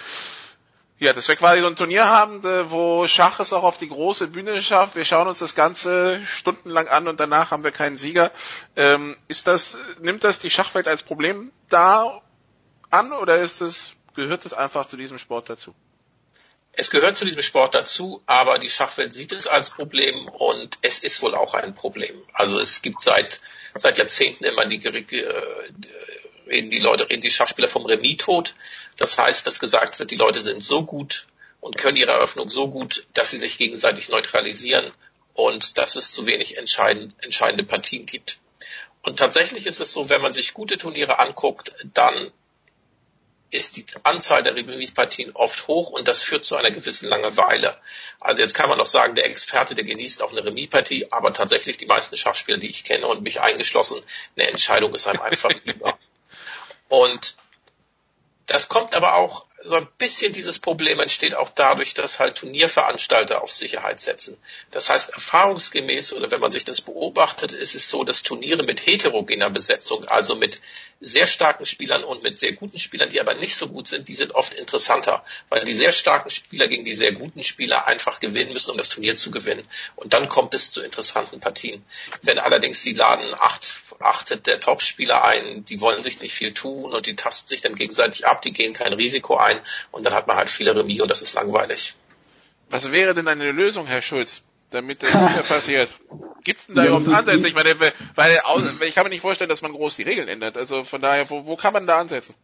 ja, 1.02 1.12
dass 1.12 1.26
wir 1.26 1.34
quasi 1.34 1.60
so 1.60 1.66
ein 1.66 1.74
Turnier 1.74 2.06
haben, 2.06 2.44
wo 2.70 3.08
Schach 3.08 3.40
es 3.40 3.52
auch 3.52 3.64
auf 3.64 3.76
die 3.76 3.88
große 3.88 4.28
Bühne 4.28 4.62
schafft. 4.62 4.94
Wir 4.94 5.04
schauen 5.04 5.26
uns 5.26 5.40
das 5.40 5.56
Ganze 5.56 6.24
stundenlang 6.26 6.86
an 6.86 7.08
und 7.08 7.18
danach 7.18 7.50
haben 7.50 7.64
wir 7.64 7.72
keinen 7.72 7.98
Sieger. 7.98 8.30
Ähm, 8.76 9.16
ist 9.26 9.48
das, 9.48 9.76
nimmt 10.00 10.22
das 10.22 10.38
die 10.38 10.48
Schachwelt 10.48 10.86
als 10.86 11.02
Problem 11.02 11.50
da 11.68 12.22
an 12.90 13.12
oder 13.12 13.40
ist 13.40 13.60
das, 13.60 13.94
gehört 14.14 14.46
es 14.46 14.52
einfach 14.52 14.86
zu 14.86 14.96
diesem 14.96 15.18
Sport 15.18 15.50
dazu? 15.50 15.74
Es 16.72 16.90
gehört 16.90 17.16
zu 17.16 17.24
diesem 17.24 17.42
Sport 17.42 17.74
dazu, 17.74 18.22
aber 18.26 18.60
die 18.60 18.70
Schachwelt 18.70 19.12
sieht 19.12 19.32
es 19.32 19.48
als 19.48 19.70
Problem 19.70 20.28
und 20.28 20.78
es 20.82 21.00
ist 21.00 21.20
wohl 21.20 21.34
auch 21.34 21.54
ein 21.54 21.74
Problem. 21.74 22.14
Also 22.32 22.60
es 22.60 22.80
gibt 22.80 23.00
seit, 23.02 23.40
seit 23.74 23.98
Jahrzehnten 23.98 24.44
immer 24.44 24.66
die, 24.66 24.76
äh, 24.86 25.68
reden 26.46 26.70
die 26.70 26.78
Leute, 26.78 27.08
reden 27.08 27.22
die 27.22 27.30
Schachspieler 27.30 27.68
vom 27.68 27.86
Remis-Tod. 27.86 28.54
Das 28.96 29.18
heißt, 29.18 29.46
dass 29.46 29.60
gesagt 29.60 29.98
wird, 29.98 30.10
die 30.10 30.16
Leute 30.16 30.42
sind 30.42 30.62
so 30.62 30.84
gut 30.84 31.26
und 31.60 31.78
können 31.78 31.96
ihre 31.96 32.12
Eröffnung 32.12 32.48
so 32.48 32.68
gut, 32.68 33.06
dass 33.14 33.30
sie 33.30 33.38
sich 33.38 33.58
gegenseitig 33.58 34.08
neutralisieren 34.08 34.84
und 35.34 35.78
dass 35.78 35.96
es 35.96 36.12
zu 36.12 36.26
wenig 36.26 36.58
entscheidend, 36.58 37.14
entscheidende 37.22 37.64
Partien 37.64 38.06
gibt. 38.06 38.38
Und 39.02 39.18
tatsächlich 39.18 39.66
ist 39.66 39.80
es 39.80 39.92
so, 39.92 40.08
wenn 40.08 40.22
man 40.22 40.32
sich 40.32 40.54
gute 40.54 40.78
Turniere 40.78 41.18
anguckt, 41.18 41.74
dann 41.92 42.32
ist 43.52 43.76
die 43.76 43.84
Anzahl 44.02 44.42
der 44.42 44.56
Remis-Partien 44.56 45.32
oft 45.34 45.68
hoch 45.68 45.90
und 45.90 46.08
das 46.08 46.22
führt 46.22 46.44
zu 46.44 46.56
einer 46.56 46.70
gewissen 46.70 47.08
Langeweile. 47.08 47.76
Also 48.18 48.40
jetzt 48.40 48.54
kann 48.54 48.68
man 48.68 48.78
noch 48.78 48.86
sagen, 48.86 49.14
der 49.14 49.26
Experte, 49.26 49.74
der 49.74 49.84
genießt 49.84 50.22
auch 50.22 50.32
eine 50.32 50.44
Remis-Partie, 50.44 51.12
aber 51.12 51.34
tatsächlich 51.34 51.76
die 51.76 51.86
meisten 51.86 52.16
Schachspieler, 52.16 52.56
die 52.56 52.70
ich 52.70 52.84
kenne 52.84 53.06
und 53.06 53.22
mich 53.22 53.40
eingeschlossen, 53.40 54.00
eine 54.36 54.48
Entscheidung 54.48 54.94
ist 54.94 55.06
einem 55.06 55.20
einfach 55.20 55.50
lieber. 55.64 55.98
Und 56.92 57.38
das 58.44 58.68
kommt 58.68 58.94
aber 58.94 59.14
auch 59.14 59.46
so 59.64 59.76
ein 59.76 59.86
bisschen 59.98 60.32
dieses 60.32 60.58
Problem 60.58 60.98
entsteht 61.00 61.34
auch 61.34 61.50
dadurch, 61.50 61.94
dass 61.94 62.18
halt 62.18 62.36
Turnierveranstalter 62.38 63.42
auf 63.42 63.52
Sicherheit 63.52 64.00
setzen. 64.00 64.36
Das 64.70 64.90
heißt, 64.90 65.10
erfahrungsgemäß 65.10 66.12
oder 66.14 66.30
wenn 66.30 66.40
man 66.40 66.50
sich 66.50 66.64
das 66.64 66.80
beobachtet, 66.80 67.52
ist 67.52 67.74
es 67.74 67.88
so, 67.88 68.04
dass 68.04 68.22
Turniere 68.22 68.64
mit 68.64 68.86
heterogener 68.86 69.50
Besetzung, 69.50 70.06
also 70.06 70.34
mit 70.34 70.60
sehr 71.00 71.26
starken 71.26 71.66
Spielern 71.66 72.04
und 72.04 72.22
mit 72.22 72.38
sehr 72.38 72.52
guten 72.52 72.78
Spielern, 72.78 73.10
die 73.10 73.20
aber 73.20 73.34
nicht 73.34 73.56
so 73.56 73.68
gut 73.68 73.88
sind, 73.88 74.06
die 74.06 74.14
sind 74.14 74.34
oft 74.34 74.54
interessanter, 74.54 75.24
weil 75.48 75.64
die 75.64 75.74
sehr 75.74 75.90
starken 75.90 76.30
Spieler 76.30 76.68
gegen 76.68 76.84
die 76.84 76.94
sehr 76.94 77.12
guten 77.12 77.42
Spieler 77.42 77.88
einfach 77.88 78.20
gewinnen 78.20 78.52
müssen, 78.52 78.70
um 78.70 78.78
das 78.78 78.88
Turnier 78.88 79.16
zu 79.16 79.32
gewinnen. 79.32 79.66
Und 79.96 80.14
dann 80.14 80.28
kommt 80.28 80.54
es 80.54 80.70
zu 80.70 80.80
interessanten 80.80 81.40
Partien. 81.40 81.84
Wenn 82.22 82.38
allerdings 82.38 82.82
die 82.82 82.92
laden 82.92 83.34
acht, 83.34 83.66
acht 83.98 84.46
der 84.46 84.60
Topspieler 84.60 85.24
ein, 85.24 85.64
die 85.64 85.80
wollen 85.80 86.02
sich 86.02 86.20
nicht 86.20 86.34
viel 86.34 86.54
tun 86.54 86.92
und 86.92 87.06
die 87.06 87.16
tasten 87.16 87.48
sich 87.48 87.62
dann 87.62 87.74
gegenseitig 87.74 88.26
ab, 88.26 88.42
die 88.42 88.52
gehen 88.52 88.72
kein 88.72 88.92
Risiko 88.92 89.36
ein 89.36 89.51
und 89.90 90.06
dann 90.06 90.14
hat 90.14 90.26
man 90.26 90.36
halt 90.36 90.50
viele 90.50 90.74
Remis 90.74 91.00
und 91.00 91.10
das 91.10 91.22
ist 91.22 91.34
langweilig. 91.34 91.94
Was 92.70 92.90
wäre 92.90 93.14
denn 93.14 93.28
eine 93.28 93.50
Lösung, 93.52 93.86
Herr 93.86 94.02
Schulz? 94.02 94.42
damit 94.72 95.02
das 95.02 95.14
nicht 95.14 95.34
mehr 95.34 95.42
passiert. 95.42 95.90
Gibt's 96.44 96.66
denn 96.66 96.76
da 96.76 96.82
ja, 96.82 96.88
überhaupt 96.88 97.08
Ansätze? 97.08 97.46
Ich 97.46 97.54
meine, 97.54 97.78
weil, 97.78 97.92
weil 98.14 98.40
ich 98.88 98.94
kann 98.94 99.04
mir 99.04 99.10
nicht 99.10 99.20
vorstellen, 99.20 99.50
dass 99.50 99.62
man 99.62 99.72
groß 99.72 99.96
die 99.96 100.02
Regeln 100.02 100.28
ändert. 100.28 100.56
Also 100.56 100.82
von 100.82 101.00
daher, 101.00 101.28
wo, 101.30 101.46
wo 101.46 101.56
kann 101.56 101.72
man 101.72 101.86
da 101.86 101.98
ansetzen? 101.98 102.34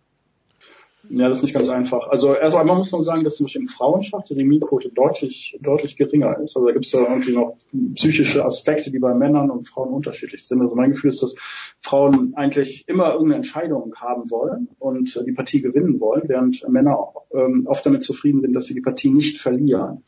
Ja, 1.11 1.29
das 1.29 1.39
ist 1.39 1.43
nicht 1.43 1.55
ganz 1.55 1.69
einfach. 1.69 2.09
Also 2.09 2.35
erst 2.35 2.57
einmal 2.57 2.77
muss 2.77 2.93
man 2.93 3.01
sagen, 3.01 3.25
dass 3.25 3.37
zum 3.37 3.47
Beispiel 3.47 3.63
im 3.63 3.69
Frauenschach 3.69 4.25
die 4.25 4.35
Remisquote 4.35 4.91
deutlich, 4.91 5.59
deutlich 5.63 5.97
geringer 5.97 6.39
ist. 6.41 6.57
Also 6.57 6.67
da 6.67 6.73
gibt 6.73 6.87
es 6.87 6.93
ja 6.93 7.01
irgendwie 7.01 7.33
noch 7.33 7.57
psychische 7.95 8.45
Aspekte, 8.45 8.91
die 8.91 8.99
bei 8.99 9.15
Männern 9.15 9.51
und 9.51 9.67
Frauen 9.67 9.93
unterschiedlich 9.93 10.47
sind. 10.47 10.61
Also 10.61 10.75
mein 10.75 10.91
Gefühl 10.91 11.11
ist, 11.11 11.23
dass 11.23 11.35
Frauen 11.81 12.35
eigentlich 12.37 12.87
immer 12.89 13.13
irgendeine 13.13 13.37
Entscheidung 13.37 13.95
haben 13.97 14.31
wollen 14.31 14.69
und 14.79 15.23
die 15.27 15.33
Partie 15.33 15.63
gewinnen 15.63 15.99
wollen, 16.01 16.23
während 16.27 16.69
Männer 16.69 17.13
ähm, 17.33 17.67
oft 17.67 17.87
damit 17.87 18.03
zufrieden 18.03 18.43
sind, 18.43 18.53
dass 18.55 18.67
sie 18.67 18.75
die 18.75 18.83
Partie 18.83 19.11
nicht 19.11 19.39
verlieren. 19.39 20.05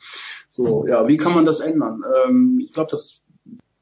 So, 0.51 0.87
ja, 0.87 1.07
wie 1.09 1.17
kann 1.17 1.35
man 1.35 1.47
das 1.47 1.61
ändern? 1.61 2.03
Ähm, 2.27 2.61
ich 2.63 2.73
glaube, 2.73 2.91
das 2.91 3.23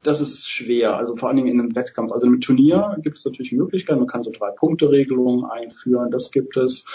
das 0.03 0.21
ist 0.21 0.49
schwer, 0.49 0.95
also 0.95 1.15
vor 1.15 1.27
allen 1.27 1.37
Dingen 1.37 1.49
in 1.49 1.59
einem 1.59 1.75
Wettkampf. 1.75 2.11
Also 2.11 2.27
im 2.27 2.39
Turnier 2.39 2.97
gibt 3.01 3.17
es 3.17 3.25
natürlich 3.25 3.51
Möglichkeiten, 3.51 3.99
man 3.99 4.07
kann 4.07 4.23
so 4.23 4.31
drei 4.31 4.51
Punkte-Regelungen 4.51 5.43
einführen, 5.45 6.09
das 6.09 6.31
gibt 6.31 6.55
es. 6.55 6.85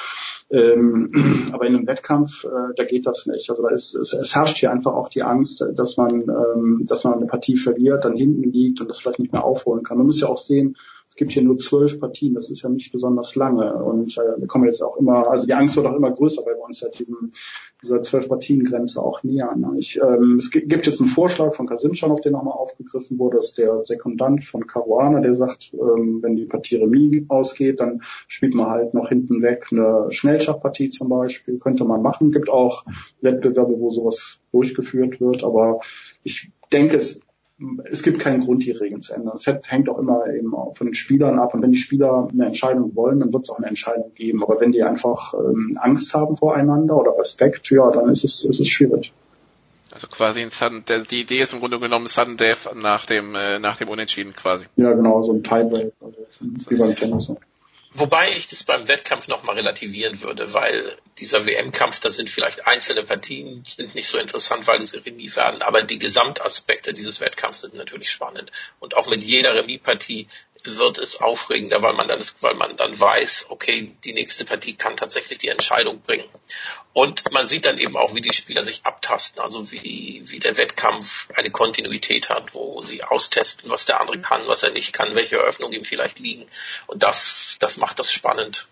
Ähm, 0.51 1.51
aber 1.53 1.67
in 1.67 1.75
einem 1.75 1.87
Wettkampf, 1.87 2.45
äh, 2.45 2.75
da 2.77 2.85
geht 2.85 3.07
das 3.07 3.27
nicht. 3.27 3.51
Also 3.51 3.63
da 3.63 3.69
ist, 3.71 3.95
es, 3.95 4.13
es 4.15 4.35
herrscht 4.35 4.59
hier 4.59 4.73
einfach 4.73 4.95
auch 4.95 5.09
die 5.09 5.23
Angst, 5.23 5.65
dass 5.75 5.97
man, 5.97 6.23
ähm, 6.23 6.83
dass 6.87 7.05
man 7.05 7.15
eine 7.15 7.27
Partie 7.27 7.57
verliert, 7.57 8.05
dann 8.05 8.17
hinten 8.17 8.51
liegt 8.51 8.81
und 8.81 8.89
das 8.89 9.01
vielleicht 9.01 9.19
nicht 9.19 9.33
mehr 9.33 9.45
aufholen 9.45 9.85
kann. 9.85 9.99
Man 9.99 10.07
muss 10.07 10.21
ja 10.21 10.29
auch 10.29 10.39
sehen, 10.39 10.77
es 11.15 11.19
gibt 11.19 11.31
hier 11.31 11.45
nur 11.45 11.57
zwölf 11.57 12.01
Partien, 12.01 12.35
das 12.35 12.51
ist 12.51 12.63
ja 12.63 12.69
nicht 12.69 12.91
besonders 12.91 13.37
lange. 13.37 13.73
Und 13.73 14.19
äh, 14.19 14.37
wir 14.37 14.49
kommen 14.49 14.65
jetzt 14.65 14.83
auch 14.83 14.97
immer, 14.97 15.31
also 15.31 15.47
die 15.47 15.55
Angst 15.55 15.77
wird 15.77 15.87
auch 15.87 15.95
immer 15.95 16.11
größer, 16.11 16.43
weil 16.45 16.57
wir 16.57 16.65
uns 16.65 16.81
ja 16.81 16.89
diesem, 16.89 17.31
dieser 17.81 18.03
zwölf 18.03 18.29
Partien-Grenze 18.29 19.01
auch 19.01 19.23
nähern. 19.23 19.61
Ne? 19.61 19.75
Ich, 19.79 19.97
ähm, 20.03 20.39
es 20.39 20.51
gibt 20.51 20.87
jetzt 20.87 21.01
einen 21.01 21.09
Vorschlag 21.09 21.55
von 21.55 21.69
Kasimschan, 21.69 22.11
auf 22.11 22.21
den 22.21 22.33
nochmal 22.33 22.55
aufgegriffen 22.55 23.17
wurde, 23.21 23.37
dass 23.37 23.55
der 23.55 23.85
Sekundant 23.85 24.43
von 24.43 24.67
Caruana, 24.67 25.21
der 25.21 25.37
sagt, 25.37 25.73
ähm, 25.75 26.19
wenn 26.21 26.35
die 26.35 26.47
Partie 26.47 26.79
Remis 26.79 27.31
ausgeht, 27.31 27.79
dann 27.79 28.01
spielt 28.27 28.57
man 28.57 28.71
halt 28.71 28.93
noch 28.93 29.09
hinten 29.09 29.41
weg 29.41 29.69
eine 29.71 30.07
Schnellschachpartie 30.11 30.89
zum 30.89 31.11
Beispiel, 31.11 31.61
könnte 31.61 31.85
man 31.85 32.03
machen. 32.03 32.33
Gibt 32.33 32.51
auch 32.51 32.85
Wettbewerbe, 33.21 33.79
wo 33.79 33.93
sowas 33.93 34.41
durchgeführt 34.51 35.21
wird, 35.21 35.45
aber 35.45 35.79
ich 36.25 36.51
denke, 36.73 36.97
es 36.97 37.21
es 37.91 38.03
gibt 38.03 38.21
keinen 38.21 38.45
Grund, 38.45 38.65
die 38.65 38.71
Regeln 38.71 39.03
zu 39.03 39.15
ändern. 39.15 39.37
Es 39.37 39.47
hängt 39.47 39.89
auch 39.89 39.99
immer 39.99 40.27
eben 40.27 40.53
von 40.53 40.87
den 40.87 40.95
Spielern 40.95 41.39
ab. 41.39 41.55
Und 41.55 41.63
wenn 41.63 41.73
die 41.73 41.79
Spieler 41.79 42.29
eine 42.33 42.47
Entscheidung 42.47 42.95
wollen, 42.95 43.21
dann 43.21 43.33
wird 43.33 43.43
es 43.43 43.51
auch 43.51 43.59
eine 43.59 43.67
Entscheidung 43.67 44.13
geben. 44.15 44.43
Aber 44.43 44.61
wenn 44.61 44.73
die 44.73 44.83
einfach 44.83 45.35
ähm, 45.35 45.77
Angst 45.81 46.15
haben 46.15 46.37
voreinander 46.37 46.97
oder 46.97 47.19
Respekt, 47.19 47.71
ja, 47.71 47.91
dann 47.91 48.09
ist 48.09 48.25
es, 48.25 48.45
ist 48.45 48.61
es 48.61 48.69
schwierig. 48.69 49.13
Also 49.93 50.09
quasi 50.09 50.41
ein 50.41 50.51
Sudden, 50.51 50.85
der, 50.89 51.01
die 51.01 51.21
Idee 51.21 51.41
ist 51.41 51.53
im 51.53 51.61
Grunde 51.61 51.79
genommen 51.79 52.09
Sudden 52.09 52.37
Death 52.37 52.75
nach 52.75 53.07
dem, 53.07 53.35
äh, 53.37 53.61
nach 53.61 53.77
dem 53.77 53.89
Unentschieden 53.89 54.33
quasi. 54.33 54.65
Ja, 54.77 54.93
genau, 54.93 55.23
so 55.23 55.33
ein 55.33 55.45
Tiebreak, 55.45 55.93
also 56.03 56.17
wie 56.69 56.77
beim 56.77 56.97
Tennis. 56.97 57.33
Wobei 57.97 58.33
ich 58.33 58.49
das 58.49 58.65
beim 58.65 58.89
Wettkampf 58.89 59.29
nochmal 59.29 59.55
relativieren 59.55 60.21
würde, 60.21 60.53
weil 60.53 60.99
dieser 61.19 61.47
WM-Kampf, 61.47 62.01
da 62.01 62.11
sind 62.11 62.29
vielleicht 62.29 62.67
einzelne 62.67 63.05
Partien, 63.05 63.63
sind 63.65 63.95
nicht 63.95 64.09
so 64.09 64.19
interessant, 64.19 64.67
weil 64.67 64.83
sie 64.83 64.97
Remis 64.97 65.37
werden, 65.37 65.63
aber 65.63 65.85
die 65.85 66.01
Gesamtaspekte 66.01 66.93
dieses 66.93 67.21
Wettkampfs 67.21 67.61
sind 67.61 67.75
natürlich 67.75 68.11
spannend. 68.11 68.51
Und 68.81 68.97
auch 68.97 69.09
mit 69.09 69.23
jeder 69.23 69.55
Remis-Partie 69.55 70.27
wird 70.65 70.99
es 70.99 71.21
aufregender, 71.21 71.83
weil 71.83 71.93
man 71.93 72.09
dann, 72.09 72.23
weil 72.41 72.55
man 72.55 72.77
dann 72.77 72.99
weiß, 72.99 73.47
okay, 73.51 73.95
die 74.05 74.15
nächste 74.15 74.45
Partie 74.45 74.75
kann 74.75 74.97
tatsächlich 74.97 75.39
die 75.39 75.49
Entscheidung 75.49 76.01
bringen. 76.01 76.27
Und 76.93 77.31
man 77.33 77.47
sieht 77.47 77.67
dann 77.67 77.79
eben 77.79 77.97
auch, 77.97 78.15
wie 78.15 78.21
die 78.21 78.33
Spieler 78.33 78.63
sich 78.63 78.85
abtasten, 78.85 79.43
also 79.43 79.71
wie, 79.73 80.23
wie 80.25 80.39
der 80.39 80.57
Wettkampf 80.57 81.29
eine 81.35 81.51
Kontinuität 81.51 82.31
hat, 82.31 82.55
wo 82.55 82.83
sie 82.83 83.03
austesten, 83.03 83.71
was 83.71 83.85
der 83.85 84.01
andere 84.01 84.21
kann, 84.21 84.47
was 84.47 84.63
er 84.63 84.71
nicht 84.71 84.93
kann, 84.93 85.15
welche 85.15 85.37
Eröffnungen 85.37 85.75
ihm 85.75 85.85
vielleicht 85.85 86.19
liegen. 86.19 86.47
Und 86.87 87.03
das, 87.03 87.57
das 87.61 87.77
macht 87.77 87.99
das 87.99 88.13
spannend 88.13 88.67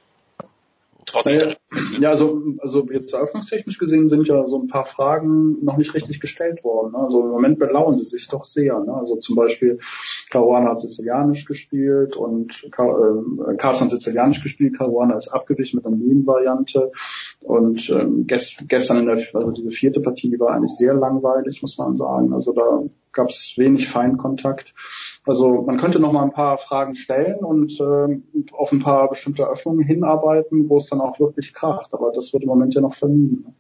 trotz 1.07 1.27
naja, 1.27 1.55
Ja, 2.01 2.11
also, 2.11 2.43
also 2.59 2.87
jetzt 2.91 3.13
eröffnungstechnisch 3.13 3.79
gesehen 3.79 4.09
sind 4.09 4.29
ja 4.29 4.47
so 4.47 4.61
ein 4.61 4.67
paar 4.67 4.85
Fragen 4.85 5.65
noch 5.65 5.77
nicht 5.77 5.95
richtig 5.95 6.21
gestellt 6.21 6.65
worden. 6.65 6.93
Ne? 6.93 6.99
Also 6.99 7.23
im 7.23 7.31
Moment 7.31 7.59
belauern 7.59 7.97
sie 7.97 8.05
sich 8.05 8.29
doch 8.29 8.45
sehr. 8.45 8.79
Ne? 8.81 8.95
Also 8.95 9.17
zum 9.17 9.37
Beispiel 9.37 9.79
Caruana 10.31 10.71
hat 10.71 10.81
Sizilianisch 10.81 11.45
gespielt 11.45 12.17
und 12.17 12.65
äh, 12.65 13.57
Carlson 13.57 13.87
hat 13.87 13.91
Sizilianisch 13.91 14.43
gespielt, 14.43 14.77
Caruana 14.77 15.17
ist 15.17 15.29
abgewichen 15.29 15.79
mit 15.79 15.87
einer 15.87 15.97
Nebenvariante. 15.97 16.93
Und 17.41 17.91
ähm, 17.91 18.27
gest, 18.27 18.69
gestern 18.69 18.99
in 18.99 19.07
der, 19.07 19.19
also 19.35 19.53
diese 19.53 19.71
vierte 19.71 20.01
Partie, 20.01 20.31
die 20.31 20.39
war 20.39 20.55
eigentlich 20.55 20.77
sehr 20.77 20.95
langweilig, 20.95 21.63
muss 21.63 21.79
man 21.79 21.97
sagen. 21.97 22.33
Also 22.33 22.53
da 22.53 22.83
gab 23.13 23.29
es 23.29 23.55
wenig 23.57 23.89
Feinkontakt. 23.89 24.75
Also 25.25 25.63
man 25.63 25.79
könnte 25.79 26.01
noch 26.01 26.13
mal 26.13 26.25
ein 26.25 26.33
paar 26.33 26.59
Fragen 26.59 26.95
stellen 26.95 27.39
und 27.39 27.79
äh, 27.81 28.53
auf 28.53 28.73
ein 28.73 28.81
paar 28.81 29.09
bestimmte 29.09 29.47
Öffnungen 29.47 29.85
hinarbeiten, 29.85 30.69
wo 30.69 30.79
es 30.79 30.87
dann 30.87 31.01
auch 31.01 31.21
wirklich 31.21 31.55
kracht. 31.55 31.95
Aber 31.95 32.11
das 32.13 32.33
wird 32.33 32.43
im 32.43 32.49
Moment 32.49 32.75
ja 32.75 32.81
noch 32.81 32.95
vermieden. 32.95 33.55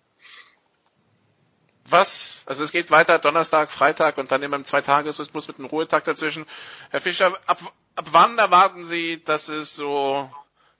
Was, 1.88 2.44
also 2.46 2.64
es 2.64 2.72
geht 2.72 2.90
weiter 2.90 3.18
Donnerstag, 3.18 3.70
Freitag 3.70 4.18
und 4.18 4.32
dann 4.32 4.42
immer 4.42 4.56
im 4.56 4.64
Zweitagesrhythmus 4.64 5.46
mit 5.46 5.58
einem 5.58 5.66
Ruhetag 5.66 6.04
dazwischen. 6.04 6.46
Herr 6.90 7.00
Fischer, 7.00 7.32
ab, 7.46 7.58
ab 7.94 8.06
wann 8.10 8.38
erwarten 8.38 8.84
Sie, 8.84 9.22
dass 9.22 9.48
es 9.48 9.76
so 9.76 10.28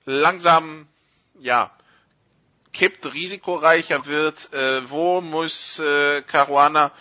langsam, 0.05 0.87
ja, 1.39 1.71
kippt, 2.73 3.13
risikoreicher 3.13 4.07
wird? 4.07 4.51
Äh, 4.53 4.89
wo 4.89 5.21
muss 5.21 5.79
äh, 5.79 6.23
Caruana 6.23 6.91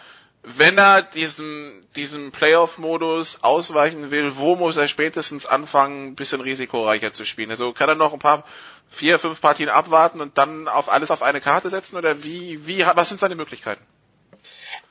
wenn 0.43 0.77
er 0.77 1.03
diesem, 1.03 1.81
diesem 1.95 2.33
Playoff-Modus 2.33 3.43
ausweichen 3.43 4.11
will, 4.11 4.37
wo 4.37 4.57
muss 4.57 4.77
er 4.77 4.89
spätestens 4.89 5.47
anfangen, 5.47 6.09
ein 6.09 6.15
bisschen 6.17 6.41
risikoreicher 6.41 7.13
zu 7.13 7.25
spielen? 7.25 7.51
Also 7.51 7.73
kann 7.73 7.89
er 7.89 7.95
noch 7.95 8.13
ein 8.13 8.19
paar, 8.19 8.45
vier, 8.93 9.19
fünf 9.19 9.41
Partien 9.41 9.69
abwarten 9.69 10.21
und 10.21 10.37
dann 10.39 10.69
auf 10.69 10.89
alles 10.89 11.11
auf 11.11 11.23
eine 11.23 11.41
Karte 11.41 11.71
setzen 11.71 11.97
oder 11.97 12.23
wie, 12.23 12.67
wie, 12.67 12.81
was 12.81 13.09
sind 13.09 13.19
seine 13.19 13.35
Möglichkeiten? 13.35 13.85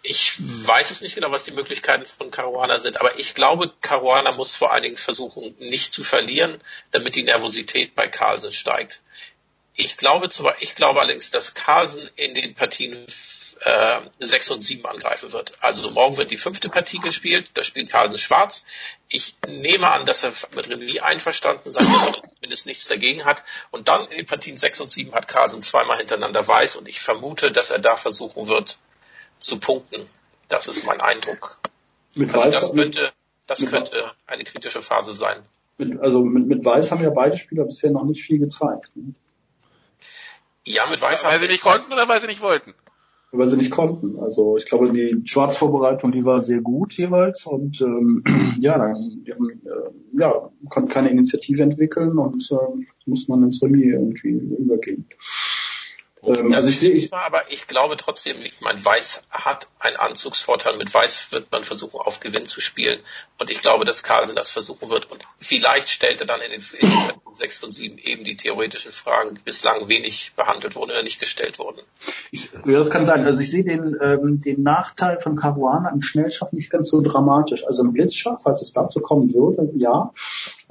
Ich 0.03 0.33
weiß 0.39 0.89
es 0.89 1.01
nicht 1.01 1.15
genau, 1.15 1.31
was 1.31 1.43
die 1.43 1.51
Möglichkeiten 1.51 2.05
von 2.05 2.31
Caruana 2.31 2.79
sind, 2.79 2.99
aber 2.99 3.19
ich 3.19 3.35
glaube, 3.35 3.71
Caruana 3.81 4.31
muss 4.31 4.55
vor 4.55 4.71
allen 4.71 4.83
Dingen 4.83 4.97
versuchen, 4.97 5.55
nicht 5.59 5.93
zu 5.93 6.03
verlieren, 6.03 6.59
damit 6.89 7.15
die 7.15 7.23
Nervosität 7.23 7.93
bei 7.93 8.07
Carlsen 8.07 8.51
steigt. 8.51 9.01
Ich 9.75 9.97
glaube 9.97 10.29
zwar, 10.29 10.61
ich 10.61 10.75
glaube 10.75 11.01
allerdings, 11.01 11.29
dass 11.29 11.53
Carlsen 11.53 12.09
in 12.15 12.33
den 12.35 12.55
Partien 12.55 13.05
äh, 13.63 14.01
6 14.19 14.51
und 14.51 14.61
7 14.61 14.85
angreifen 14.85 15.31
wird. 15.33 15.53
Also 15.61 15.91
morgen 15.91 16.17
wird 16.17 16.31
die 16.31 16.37
fünfte 16.37 16.69
Partie 16.69 16.97
gespielt, 16.97 17.51
da 17.53 17.63
spielt 17.63 17.89
Carlsen 17.89 18.17
Schwarz. 18.17 18.65
Ich 19.07 19.35
nehme 19.47 19.91
an, 19.91 20.05
dass 20.05 20.23
er 20.23 20.31
mit 20.55 20.69
Remis 20.69 20.99
einverstanden 20.99 21.71
sein 21.71 21.85
wird, 21.85 22.21
zumindest 22.35 22.65
nichts 22.65 22.87
dagegen 22.87 23.25
hat. 23.25 23.43
Und 23.69 23.87
dann 23.87 24.07
in 24.07 24.17
den 24.17 24.25
Partien 24.25 24.57
6 24.57 24.81
und 24.81 24.89
7 24.89 25.13
hat 25.13 25.27
Carlsen 25.27 25.61
zweimal 25.61 25.97
hintereinander 25.97 26.47
weiß 26.47 26.75
und 26.75 26.87
ich 26.87 26.99
vermute, 26.99 27.51
dass 27.51 27.69
er 27.69 27.79
da 27.79 27.95
versuchen 27.95 28.47
wird 28.47 28.79
zu 29.37 29.59
punkten. 29.59 30.07
Das 30.49 30.67
ist 30.67 30.83
mein 30.85 30.99
Eindruck. 30.99 31.59
Mit 32.15 32.33
also 32.33 32.49
das 32.49 32.73
könnte, 32.73 33.11
das 33.45 33.65
könnte 33.65 34.11
eine 34.25 34.43
kritische 34.43 34.81
Phase 34.81 35.13
sein. 35.13 35.37
Mit, 35.77 35.99
also 36.01 36.23
mit, 36.23 36.47
mit 36.47 36.65
Weiß 36.65 36.91
haben 36.91 37.03
ja 37.03 37.11
beide 37.11 37.37
Spieler 37.37 37.63
bisher 37.65 37.91
noch 37.91 38.03
nicht 38.03 38.23
viel 38.23 38.39
gezeigt. 38.39 38.91
Ne? 38.95 39.13
Ja, 40.65 40.87
mit 40.87 40.99
Weiß, 40.99 41.23
weil 41.23 41.39
sie 41.39 41.47
nicht 41.47 41.63
konnten 41.63 41.93
oder 41.93 42.07
weil 42.07 42.21
sie 42.21 42.27
nicht 42.27 42.41
wollten? 42.41 42.73
Weil 43.31 43.49
sie 43.49 43.57
nicht 43.57 43.71
konnten. 43.71 44.19
Also 44.19 44.57
ich 44.57 44.65
glaube, 44.65 44.91
die 44.91 45.21
Schwarzvorbereitung, 45.25 46.11
die 46.11 46.25
war 46.25 46.41
sehr 46.41 46.61
gut 46.61 46.93
jeweils 46.93 47.45
und 47.45 47.81
ähm, 47.81 48.23
ja, 48.59 48.77
dann 48.77 48.95
haben, 48.95 49.49
äh, 49.49 50.19
ja, 50.19 50.49
konnten 50.69 50.89
keine 50.89 51.09
Initiative 51.09 51.63
entwickeln 51.63 52.17
und 52.17 52.51
äh, 52.51 52.85
muss 53.05 53.27
man 53.27 53.43
ins 53.43 53.63
Remis 53.63 53.85
irgendwie 53.85 54.31
übergehen. 54.31 55.05
Ähm, 56.23 56.53
also 56.53 56.69
ich 56.69 56.79
sehe, 56.79 56.91
ich, 56.91 57.13
aber 57.13 57.51
ich 57.51 57.67
glaube 57.67 57.97
trotzdem, 57.97 58.37
ich 58.43 58.61
meine, 58.61 58.83
Weiß 58.83 59.23
hat 59.29 59.67
einen 59.79 59.97
Anzugsvorteil. 59.97 60.77
Mit 60.77 60.93
Weiß 60.93 61.31
wird 61.31 61.51
man 61.51 61.63
versuchen, 61.63 61.99
auf 61.99 62.19
Gewinn 62.19 62.45
zu 62.45 62.61
spielen. 62.61 62.99
Und 63.39 63.49
ich 63.49 63.61
glaube, 63.61 63.85
dass 63.85 64.03
Carlsen 64.03 64.35
das 64.35 64.51
versuchen 64.51 64.89
wird. 64.89 65.11
Und 65.11 65.23
vielleicht 65.39 65.89
stellt 65.89 66.21
er 66.21 66.27
dann 66.27 66.41
in 66.41 66.51
den, 66.51 66.63
in 66.79 66.89
den 66.89 67.35
6 67.35 67.63
und 67.63 67.71
7 67.71 67.97
eben 67.97 68.23
die 68.23 68.37
theoretischen 68.37 68.91
Fragen, 68.91 69.35
die 69.35 69.41
bislang 69.41 69.87
wenig 69.89 70.33
behandelt 70.35 70.75
wurden 70.75 70.91
oder 70.91 71.03
nicht 71.03 71.19
gestellt 71.19 71.59
wurden. 71.59 71.81
Ich, 72.31 72.51
ja, 72.53 72.77
das 72.77 72.91
kann 72.91 73.05
sein. 73.05 73.25
Also 73.25 73.41
ich 73.41 73.49
sehe 73.49 73.63
den, 73.63 73.97
ähm, 74.01 74.41
den 74.41 74.61
Nachteil 74.63 75.19
von 75.19 75.35
Caruana 75.35 75.89
im 75.89 76.01
Schnellschach 76.01 76.51
nicht 76.51 76.69
ganz 76.69 76.89
so 76.89 77.01
dramatisch. 77.01 77.65
Also 77.65 77.83
im 77.83 77.93
Blitzschach, 77.93 78.39
falls 78.43 78.61
es 78.61 78.73
dazu 78.73 78.99
kommen 78.99 79.33
würde, 79.33 79.71
ja. 79.75 80.13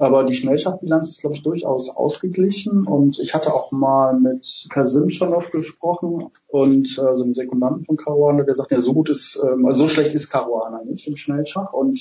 Aber 0.01 0.23
die 0.23 0.33
Schnellschachbilanz 0.33 1.11
ist, 1.11 1.21
glaube 1.21 1.35
ich, 1.35 1.43
durchaus 1.43 1.95
ausgeglichen. 1.95 2.87
Und 2.87 3.19
ich 3.19 3.35
hatte 3.35 3.53
auch 3.53 3.71
mal 3.71 4.19
mit 4.19 4.65
Kasim 4.71 5.11
schon 5.11 5.29
Dorf 5.29 5.51
gesprochen 5.51 6.31
und 6.47 6.87
äh, 6.87 7.15
so 7.15 7.23
einen 7.23 7.35
Sekundanten 7.35 7.85
von 7.85 7.97
Caruana, 7.97 8.41
der 8.41 8.55
sagt, 8.55 8.71
ja, 8.71 8.79
so 8.79 8.95
gut 8.95 9.11
ist, 9.11 9.39
ähm, 9.43 9.63
also 9.67 9.83
so 9.83 9.89
schlecht 9.89 10.15
ist 10.15 10.31
Caruana 10.31 10.83
nicht 10.83 11.07
im 11.07 11.17
Schnellschach 11.17 11.71
und 11.71 11.99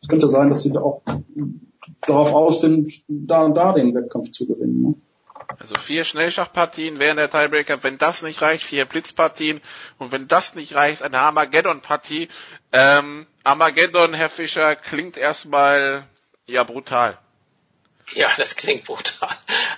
es 0.00 0.08
könnte 0.08 0.30
sein, 0.30 0.48
dass 0.48 0.62
sie 0.62 0.72
da 0.72 0.80
auch 0.80 1.02
darauf 2.06 2.32
aus 2.32 2.62
sind, 2.62 2.90
da 3.06 3.42
und 3.42 3.54
da 3.54 3.74
den 3.74 3.94
Wettkampf 3.94 4.30
zu 4.30 4.46
gewinnen. 4.46 4.82
Ne? 4.82 4.94
Also 5.58 5.74
vier 5.74 6.04
Schnellschachpartien 6.04 6.98
während 6.98 7.20
der 7.20 7.28
Tiebreaker. 7.28 7.82
Wenn 7.82 7.98
das 7.98 8.22
nicht 8.22 8.40
reicht, 8.40 8.64
vier 8.64 8.86
Blitzpartien. 8.86 9.60
Und 9.98 10.10
wenn 10.10 10.26
das 10.26 10.54
nicht 10.54 10.74
reicht, 10.74 11.02
eine 11.02 11.18
Armageddon-Partie. 11.18 12.28
Ähm, 12.72 13.26
Armageddon, 13.44 14.14
Herr 14.14 14.30
Fischer, 14.30 14.74
klingt 14.74 15.18
erstmal 15.18 16.04
ja 16.46 16.64
brutal. 16.64 17.18
Ja, 18.14 18.30
das 18.36 18.56
klingt 18.56 18.84
brutal. 18.84 19.36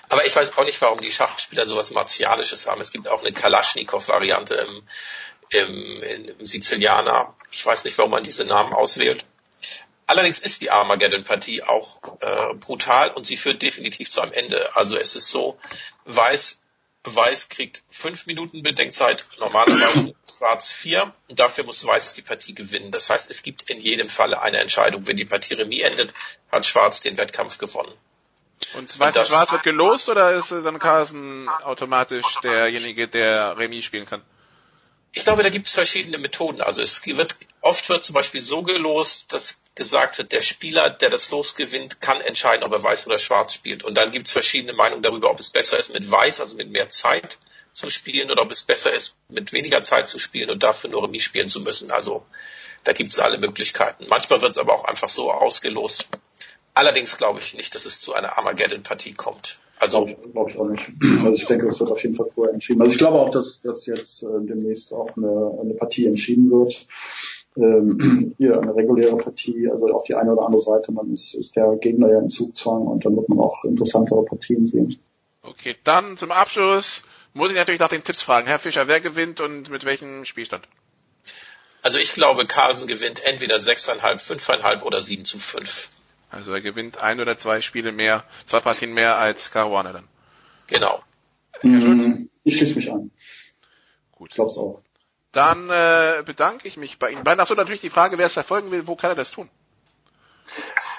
Aber 0.09 0.27
ich 0.27 0.35
weiß 0.35 0.57
auch 0.57 0.65
nicht, 0.65 0.81
warum 0.81 1.01
die 1.01 1.11
Schachspieler 1.11 1.67
sowas 1.67 1.93
Martialisches 1.93 2.67
haben. 2.67 2.81
Es 2.81 2.91
gibt 2.91 3.09
auch 3.09 3.21
eine 3.21 3.33
Kalaschnikow-Variante 3.33 4.55
im, 4.55 4.83
im, 5.51 6.03
im 6.39 6.47
Sizilianer. 6.47 7.35
Ich 7.51 7.65
weiß 7.65 7.85
nicht, 7.85 7.97
warum 7.99 8.11
man 8.11 8.25
diese 8.25 8.45
Namen 8.45 8.73
auswählt. 8.73 9.25
Allerdings 10.07 10.39
ist 10.39 10.61
die 10.61 10.71
Armageddon-Partie 10.71 11.63
auch 11.63 12.01
äh, 12.21 12.55
brutal 12.55 13.11
und 13.13 13.25
sie 13.25 13.37
führt 13.37 13.63
definitiv 13.63 14.11
zu 14.11 14.21
einem 14.21 14.33
Ende. 14.33 14.77
Also 14.77 14.99
es 14.99 15.17
ist 15.17 15.31
so, 15.31 15.59
Weiß, 16.05 16.63
Weiß 17.05 17.49
kriegt 17.49 17.83
fünf 17.91 18.27
Minuten 18.27 18.63
Bedenkzeit, 18.63 19.25
normalerweise 19.39 20.15
Schwarz 20.37 20.71
vier 20.71 21.15
und 21.29 21.39
dafür 21.39 21.65
muss 21.65 21.87
Weiß 21.87 22.13
die 22.15 22.23
Partie 22.23 22.55
gewinnen. 22.55 22.91
Das 22.91 23.09
heißt, 23.09 23.31
es 23.31 23.43
gibt 23.43 23.71
in 23.71 23.81
jedem 23.81 24.09
Falle 24.09 24.43
eine 24.43 24.59
Entscheidung. 24.59 25.07
Wenn 25.07 25.17
die 25.17 25.25
Partie 25.25 25.55
Remis 25.55 25.83
endet, 25.83 26.13
hat 26.53 26.67
Schwarz 26.67 27.01
den 27.01 27.17
Wettkampf 27.17 27.57
gewonnen. 27.57 27.93
Und 28.75 28.99
Weiß 28.99 29.17
und 29.17 29.29
Schwarz 29.29 29.53
wird 29.53 29.63
gelost 29.63 30.09
oder 30.09 30.33
ist 30.35 30.51
dann 30.51 30.79
Carsten 30.79 31.49
automatisch 31.49 32.39
derjenige, 32.43 33.09
der 33.09 33.57
Remis 33.59 33.85
spielen 33.85 34.07
kann? 34.07 34.23
Ich 35.13 35.23
glaube, 35.23 35.45
da 35.45 35.49
gibt 35.49 35.69
es 35.69 35.75
verschiedene 35.75 36.19
Methoden. 36.19 36.61
Also 36.61 36.83
es 36.83 37.07
wird 37.07 37.37
oft 37.61 37.89
wird 37.89 38.03
zum 38.03 38.15
Beispiel 38.15 38.41
so 38.41 38.63
gelost, 38.63 39.33
dass 39.33 39.61
gesagt 39.75 40.19
wird, 40.19 40.33
der 40.33 40.41
Spieler, 40.41 40.91
der 40.91 41.11
das 41.11 41.31
Los 41.31 41.57
gewinnt, 41.57 42.01
kann 42.01 42.21
entscheiden, 42.21 42.65
ob 42.65 42.73
er 42.73 42.83
Weiß 42.83 43.07
oder 43.07 43.19
Schwarz 43.19 43.55
spielt. 43.55 43.83
Und 43.83 43.97
dann 43.97 44.13
gibt 44.13 44.27
es 44.27 44.33
verschiedene 44.33 44.73
Meinungen 44.73 45.03
darüber, 45.03 45.31
ob 45.31 45.41
es 45.41 45.51
besser 45.51 45.79
ist, 45.79 45.93
mit 45.93 46.09
Weiß, 46.11 46.41
also 46.41 46.57
mit 46.57 46.71
mehr 46.71 46.89
Zeit 46.89 47.39
zu 47.73 47.91
spielen, 47.91 48.31
oder 48.31 48.43
ob 48.43 48.51
es 48.51 48.63
besser 48.63 48.93
ist, 48.93 49.19
mit 49.29 49.53
weniger 49.53 49.83
Zeit 49.83 50.09
zu 50.09 50.19
spielen 50.19 50.51
und 50.51 50.63
dafür 50.63 50.91
nur 50.91 51.05
Remis 51.05 51.25
spielen 51.25 51.49
zu 51.49 51.61
müssen. 51.61 51.91
Also 51.91 52.25
da 52.85 52.93
gibt 52.93 53.11
es 53.11 53.19
alle 53.19 53.39
Möglichkeiten. 53.39 54.07
Manchmal 54.09 54.43
wird 54.43 54.53
es 54.53 54.59
aber 54.59 54.75
auch 54.75 54.85
einfach 54.85 55.09
so 55.09 55.33
ausgelost. 55.33 56.07
Allerdings 56.75 57.17
glaube 57.17 57.39
ich 57.39 57.57
nicht, 57.57 57.75
dass 57.75 57.87
es 57.87 58.01
zu 58.01 58.15
einer 58.15 58.37
Armageddon-Partie 58.37 59.15
kommt. 59.15 59.59
Also 59.79 60.07
glaube 60.07 60.29
glaub 60.33 60.51
ich 60.51 60.59
auch 60.59 60.69
nicht. 60.69 60.91
Also 61.25 61.33
ich 61.33 61.47
denke, 61.47 61.67
es 61.69 61.79
wird 61.79 61.91
auf 61.91 62.03
jeden 62.03 62.15
Fall 62.15 62.27
vorher 62.35 62.53
entschieden. 62.53 62.81
Also 62.81 62.93
ich 62.93 62.99
glaube 62.99 63.19
auch, 63.19 63.31
dass, 63.31 63.61
dass 63.61 63.87
jetzt 63.87 64.23
äh, 64.23 64.27
demnächst 64.41 64.93
auch 64.93 65.17
eine, 65.17 65.59
eine 65.61 65.75
Partie 65.75 66.07
entschieden 66.07 66.51
wird. 66.51 66.87
Ähm, 67.57 68.35
hier 68.39 68.61
eine 68.61 68.75
reguläre 68.75 69.17
Partie, 69.17 69.69
also 69.71 69.87
auf 69.89 70.05
die 70.05 70.15
eine 70.15 70.33
oder 70.33 70.47
andere 70.47 70.63
Seite, 70.63 70.91
man 70.93 71.13
ist, 71.13 71.35
ist 71.35 71.55
der 71.55 71.77
Gegner 71.77 72.11
ja 72.11 72.19
in 72.19 72.29
Zugzwang 72.29 72.87
und 72.87 73.05
dann 73.05 73.17
wird 73.17 73.29
man 73.29 73.39
auch 73.39 73.65
interessantere 73.65 74.25
Partien 74.25 74.67
sehen. 74.67 74.99
Okay, 75.43 75.77
dann 75.85 76.17
zum 76.17 76.33
Abschluss 76.33 77.03
muss 77.35 77.51
ich 77.51 77.57
natürlich 77.57 77.81
nach 77.81 77.89
den 77.89 78.03
Tipps 78.03 78.23
fragen. 78.23 78.47
Herr 78.47 78.59
Fischer, 78.59 78.89
wer 78.89 79.01
gewinnt 79.01 79.41
und 79.41 79.69
mit 79.69 79.85
welchem 79.85 80.25
Spielstand? 80.25 80.67
Also 81.83 81.99
ich 81.99 82.13
glaube, 82.15 82.47
Carlsen 82.47 82.87
gewinnt 82.87 83.25
entweder 83.25 83.57
6,5, 83.57 84.01
5,5 84.01 84.83
oder 84.85 85.03
7 85.03 85.25
zu 85.25 85.39
5. 85.39 85.91
Also 86.35 86.53
er 86.53 86.61
gewinnt 86.61 86.99
ein 86.99 87.21
oder 87.21 87.39
zwei 87.39 87.61
Spiele 87.61 87.93
mehr, 87.93 88.25
zwei 88.47 88.59
Partien 88.59 88.93
mehr 88.93 89.17
als 89.19 89.53
Caruana 89.53 89.93
dann. 89.93 90.09
Genau. 90.67 91.01
Herr 91.61 91.81
Schulz? 91.81 92.09
Ich 92.43 92.57
schließe 92.57 92.75
mich 92.75 92.91
an. 92.91 93.13
Gut. 94.11 94.31
Ich 94.31 94.35
glaube 94.35 94.51
es 94.51 94.59
auch. 94.59 94.83
Dann 95.31 95.71
äh, 95.71 96.23
bedanke 96.25 96.67
ich 96.67 96.77
mich 96.77 96.99
bei 96.99 97.11
Ihnen 97.11 97.23
beiden. 97.23 97.41
Achso, 97.41 97.55
natürlich 97.55 97.81
die 97.81 97.91
Frage, 97.91 98.19
wer 98.19 98.27
es 98.27 98.33
verfolgen 98.35 98.73
will, 98.73 98.87
wo 98.87 98.97
kann 98.97 99.11
er 99.11 99.17
das 99.17 99.31
tun? 99.31 99.49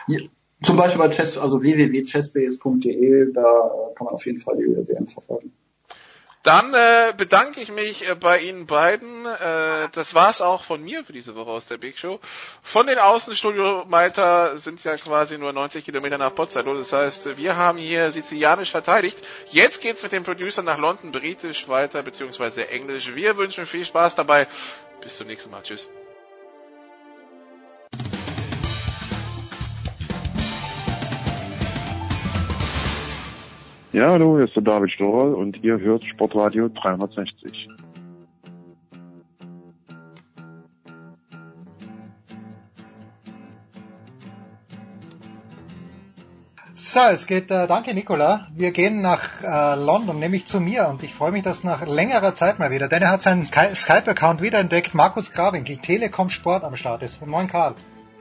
Ja, 0.07 0.19
zum 0.61 0.77
Beispiel 0.77 0.99
bei 0.99 1.09
Chess, 1.09 1.38
also 1.38 1.61
www.chessbase.de, 1.61 3.33
da 3.33 3.69
kann 3.95 4.05
man 4.05 4.14
auf 4.14 4.25
jeden 4.25 4.39
Fall 4.39 4.55
die 4.55 4.64
WM 4.64 5.07
verfolgen. 5.07 5.51
Dann 6.45 6.75
äh, 6.75 7.11
bedanke 7.17 7.59
ich 7.59 7.72
mich 7.72 8.07
äh, 8.07 8.14
bei 8.14 8.38
Ihnen 8.40 8.67
beiden. 8.67 9.25
Äh, 9.25 9.90
das 9.93 10.14
war's 10.14 10.41
auch 10.41 10.64
von 10.64 10.83
mir 10.83 11.03
für 11.03 11.11
diese 11.11 11.33
Woche 11.35 11.49
aus 11.49 11.65
der 11.65 11.77
Big 11.77 11.98
Show. 11.98 12.19
Von 12.61 12.85
den 12.85 12.99
Außenstudio 12.99 13.83
Malta 13.88 14.56
sind 14.57 14.83
ja 14.83 14.95
quasi 14.98 15.40
nur 15.40 15.51
90 15.53 15.83
Kilometer 15.83 16.19
nach 16.19 16.35
Potsdam. 16.35 16.67
Das 16.77 16.93
heißt, 16.93 17.35
wir 17.38 17.57
haben 17.57 17.80
hier 17.80 18.11
sizilianisch 18.11 18.69
verteidigt. 18.69 19.17
Jetzt 19.49 19.82
geht's 19.82 20.03
mit 20.03 20.11
dem 20.11 20.24
Producer 20.24 20.61
nach 20.61 20.77
London, 20.77 21.11
britisch 21.11 21.67
weiter, 21.67 22.03
beziehungsweise 22.03 22.69
englisch. 22.69 23.15
Wir 23.15 23.38
wünschen 23.38 23.65
viel 23.65 23.83
Spaß 23.83 24.14
dabei. 24.14 24.48
Bis 25.01 25.17
zum 25.17 25.25
nächsten 25.25 25.49
Mal. 25.49 25.64
Tschüss. 25.64 25.88
Ja, 33.95 34.11
hallo, 34.11 34.35
hier 34.35 34.43
ist 34.43 34.56
der 34.57 34.61
David 34.61 34.91
Storer 34.91 35.38
und 35.38 35.64
ihr 35.64 35.80
hört 35.80 36.03
Sportradio 36.03 36.67
360. 36.67 37.69
So, 46.75 46.99
es 47.09 47.25
geht, 47.25 47.49
äh, 47.49 47.67
danke 47.67 47.93
Nicola. 47.93 48.49
Wir 48.53 48.72
gehen 48.72 48.99
nach 48.99 49.41
äh, 49.41 49.82
London, 49.82 50.19
nämlich 50.19 50.45
zu 50.45 50.59
mir 50.59 50.90
und 50.90 51.01
ich 51.01 51.14
freue 51.14 51.32
mich, 51.32 51.43
dass 51.43 51.64
nach 51.64 51.88
längerer 51.88 52.33
Zeit 52.33 52.59
mal 52.59 52.72
wieder, 52.72 52.90
denn 52.90 53.01
er 53.01 53.11
hat 53.11 53.22
seinen 53.22 53.45
Skype-Account 53.45 54.41
wiederentdeckt, 54.41 54.93
Markus 54.93 55.32
Grawinkel, 55.32 55.77
Telekom 55.77 56.30
Sport 56.30 56.65
am 56.65 56.75
Start 56.75 57.01
ist. 57.01 57.25
Moin 57.25 57.48
Karl. 57.48 57.75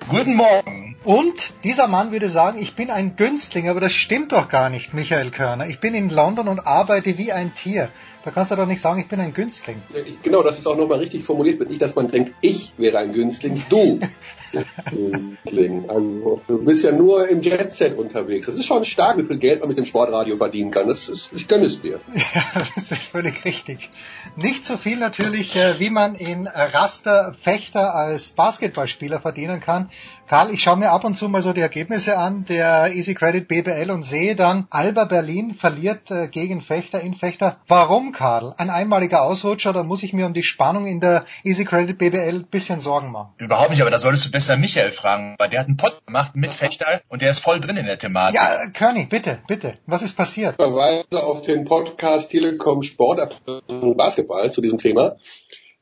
Guten 0.08 0.36
Morgen. 0.36 0.83
Und 1.04 1.52
dieser 1.64 1.86
Mann 1.86 2.12
würde 2.12 2.30
sagen, 2.30 2.58
ich 2.58 2.76
bin 2.76 2.90
ein 2.90 3.14
Günstling, 3.16 3.68
aber 3.68 3.80
das 3.80 3.92
stimmt 3.92 4.32
doch 4.32 4.48
gar 4.48 4.70
nicht, 4.70 4.94
Michael 4.94 5.30
Körner. 5.30 5.66
Ich 5.66 5.78
bin 5.78 5.94
in 5.94 6.08
London 6.08 6.48
und 6.48 6.66
arbeite 6.66 7.18
wie 7.18 7.30
ein 7.30 7.54
Tier. 7.54 7.90
Da 8.24 8.30
kannst 8.30 8.50
du 8.50 8.56
doch 8.56 8.64
nicht 8.64 8.80
sagen, 8.80 9.00
ich 9.00 9.06
bin 9.06 9.20
ein 9.20 9.34
Günstling. 9.34 9.82
Genau, 10.22 10.42
das 10.42 10.58
ist 10.58 10.66
auch 10.66 10.78
nochmal 10.78 11.00
richtig 11.00 11.24
formuliert. 11.24 11.60
Nicht, 11.68 11.82
dass 11.82 11.94
man 11.94 12.10
denkt, 12.10 12.32
ich 12.40 12.72
wäre 12.78 12.96
ein 12.96 13.12
Günstling, 13.12 13.62
du 13.68 14.00
Günstling. 14.90 15.90
Also, 15.90 16.40
du 16.48 16.64
bist 16.64 16.84
ja 16.84 16.92
nur 16.92 17.28
im 17.28 17.42
Jet-Set 17.42 17.98
unterwegs. 17.98 18.46
Das 18.46 18.54
ist 18.54 18.64
schon 18.64 18.86
stark, 18.86 19.18
wie 19.18 19.24
viel 19.24 19.36
Geld 19.36 19.60
man 19.60 19.68
mit 19.68 19.76
dem 19.76 19.84
Sportradio 19.84 20.38
verdienen 20.38 20.70
kann. 20.70 20.88
Das 20.88 21.10
ist, 21.10 21.32
ich 21.34 21.46
gönne 21.46 21.66
es 21.66 21.82
dir. 21.82 22.00
Ja, 22.34 22.62
das 22.74 22.90
ist 22.90 23.10
völlig 23.10 23.44
richtig. 23.44 23.90
Nicht 24.36 24.64
so 24.64 24.76
viel 24.76 24.96
natürlich, 24.96 25.54
äh, 25.56 25.78
wie 25.78 25.90
man 25.90 26.14
in 26.14 26.46
Raster 26.46 27.34
Fechter 27.38 27.94
als 27.94 28.30
Basketballspieler 28.30 29.20
verdienen 29.20 29.60
kann. 29.60 29.90
Karl, 30.26 30.50
ich 30.50 30.62
schaue 30.62 30.78
mir 30.78 30.90
ab 30.90 31.04
und 31.04 31.14
zu 31.14 31.28
mal 31.28 31.42
so 31.42 31.52
die 31.52 31.60
Ergebnisse 31.60 32.16
an 32.16 32.46
der 32.46 32.94
Easy 32.94 33.14
Credit 33.14 33.46
BBL 33.46 33.90
und 33.90 34.02
sehe 34.02 34.34
dann, 34.34 34.66
Alba 34.70 35.04
Berlin 35.04 35.52
verliert 35.52 36.10
äh, 36.10 36.28
gegen 36.28 36.62
Fechter 36.62 37.00
in 37.00 37.14
Fechter. 37.14 37.58
Warum, 37.68 38.12
Karl? 38.12 38.54
Ein 38.56 38.70
einmaliger 38.70 39.22
Ausrutscher, 39.22 39.74
da 39.74 39.82
muss 39.82 40.02
ich 40.02 40.14
mir 40.14 40.24
um 40.24 40.32
die 40.32 40.42
Spannung 40.42 40.86
in 40.86 41.00
der 41.00 41.26
Easy 41.42 41.66
Credit 41.66 41.98
BBL 41.98 42.36
ein 42.36 42.46
bisschen 42.46 42.80
Sorgen 42.80 43.12
machen. 43.12 43.34
Überhaupt 43.36 43.70
nicht, 43.70 43.82
aber 43.82 43.90
da 43.90 43.98
solltest 43.98 44.24
du 44.24 44.30
besser 44.30 44.56
Michael 44.56 44.92
fragen, 44.92 45.34
weil 45.38 45.50
der 45.50 45.60
hat 45.60 45.66
einen 45.66 45.76
Pod 45.76 46.00
gemacht 46.06 46.34
mit 46.34 46.52
Fechter 46.52 47.02
und 47.08 47.20
der 47.20 47.28
ist 47.28 47.40
voll 47.40 47.60
drin 47.60 47.76
in 47.76 47.84
der 47.84 47.98
Thematik. 47.98 48.36
Ja, 48.36 48.66
Körny, 48.72 49.04
bitte, 49.04 49.40
bitte. 49.46 49.74
Was 49.86 50.02
ist 50.02 50.16
passiert? 50.16 50.56
Ich 50.58 50.64
verweise 50.64 51.22
auf 51.22 51.42
den 51.42 51.66
Podcast 51.66 52.30
Telekom 52.30 52.82
Sport 52.82 53.42
Basketball 53.68 54.50
zu 54.50 54.62
diesem 54.62 54.78
Thema 54.78 55.16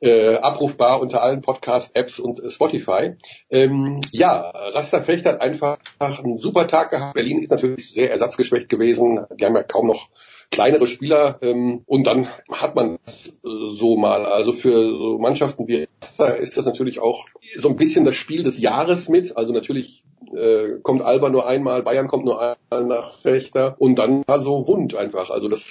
äh, 0.03 0.35
abrufbar 0.37 1.01
unter 1.01 1.23
allen 1.23 1.41
Podcast-Apps 1.41 2.19
und 2.19 2.43
äh, 2.43 2.51
Spotify. 2.51 3.15
Ähm, 3.51 4.01
ja, 4.11 4.51
Rasterfecht 4.51 5.25
hat 5.27 5.41
einfach 5.41 5.79
einen 5.99 6.39
super 6.39 6.67
Tag 6.67 6.91
gehabt. 6.91 7.15
Berlin 7.15 7.43
ist 7.43 7.51
natürlich 7.51 7.93
sehr 7.93 8.11
ersatzgeschwächt 8.11 8.69
gewesen. 8.69 9.21
Die 9.39 9.45
haben 9.45 9.55
ja 9.55 9.63
kaum 9.63 9.87
noch 9.87 10.09
kleinere 10.51 10.87
Spieler 10.87 11.39
ähm, 11.41 11.83
und 11.87 12.07
dann 12.07 12.29
hat 12.51 12.75
man 12.75 12.99
das, 13.07 13.29
äh, 13.29 13.31
so 13.43 13.97
mal. 13.97 14.27
Also 14.27 14.53
für 14.53 14.73
so 14.73 15.19
Mannschaften 15.19 15.67
wie 15.69 15.89
Raster 16.03 16.37
ist 16.37 16.57
das 16.57 16.67
natürlich 16.67 17.01
auch 17.01 17.25
so 17.57 17.69
ein 17.69 17.77
bisschen 17.77 18.05
das 18.05 18.17
Spiel 18.17 18.43
des 18.43 18.59
Jahres 18.61 19.09
mit. 19.09 19.37
Also 19.37 19.53
natürlich 19.53 20.05
äh, 20.35 20.79
kommt 20.83 21.03
Alba 21.03 21.29
nur 21.29 21.47
einmal, 21.47 21.83
Bayern 21.83 22.09
kommt 22.09 22.25
nur 22.25 22.41
einmal 22.41 22.87
nach 22.87 23.13
Fechter 23.13 23.77
und 23.79 23.97
dann 23.97 24.25
war 24.27 24.41
so 24.41 24.67
wund 24.67 24.95
einfach. 24.95 25.31
Also 25.31 25.49
das 25.49 25.63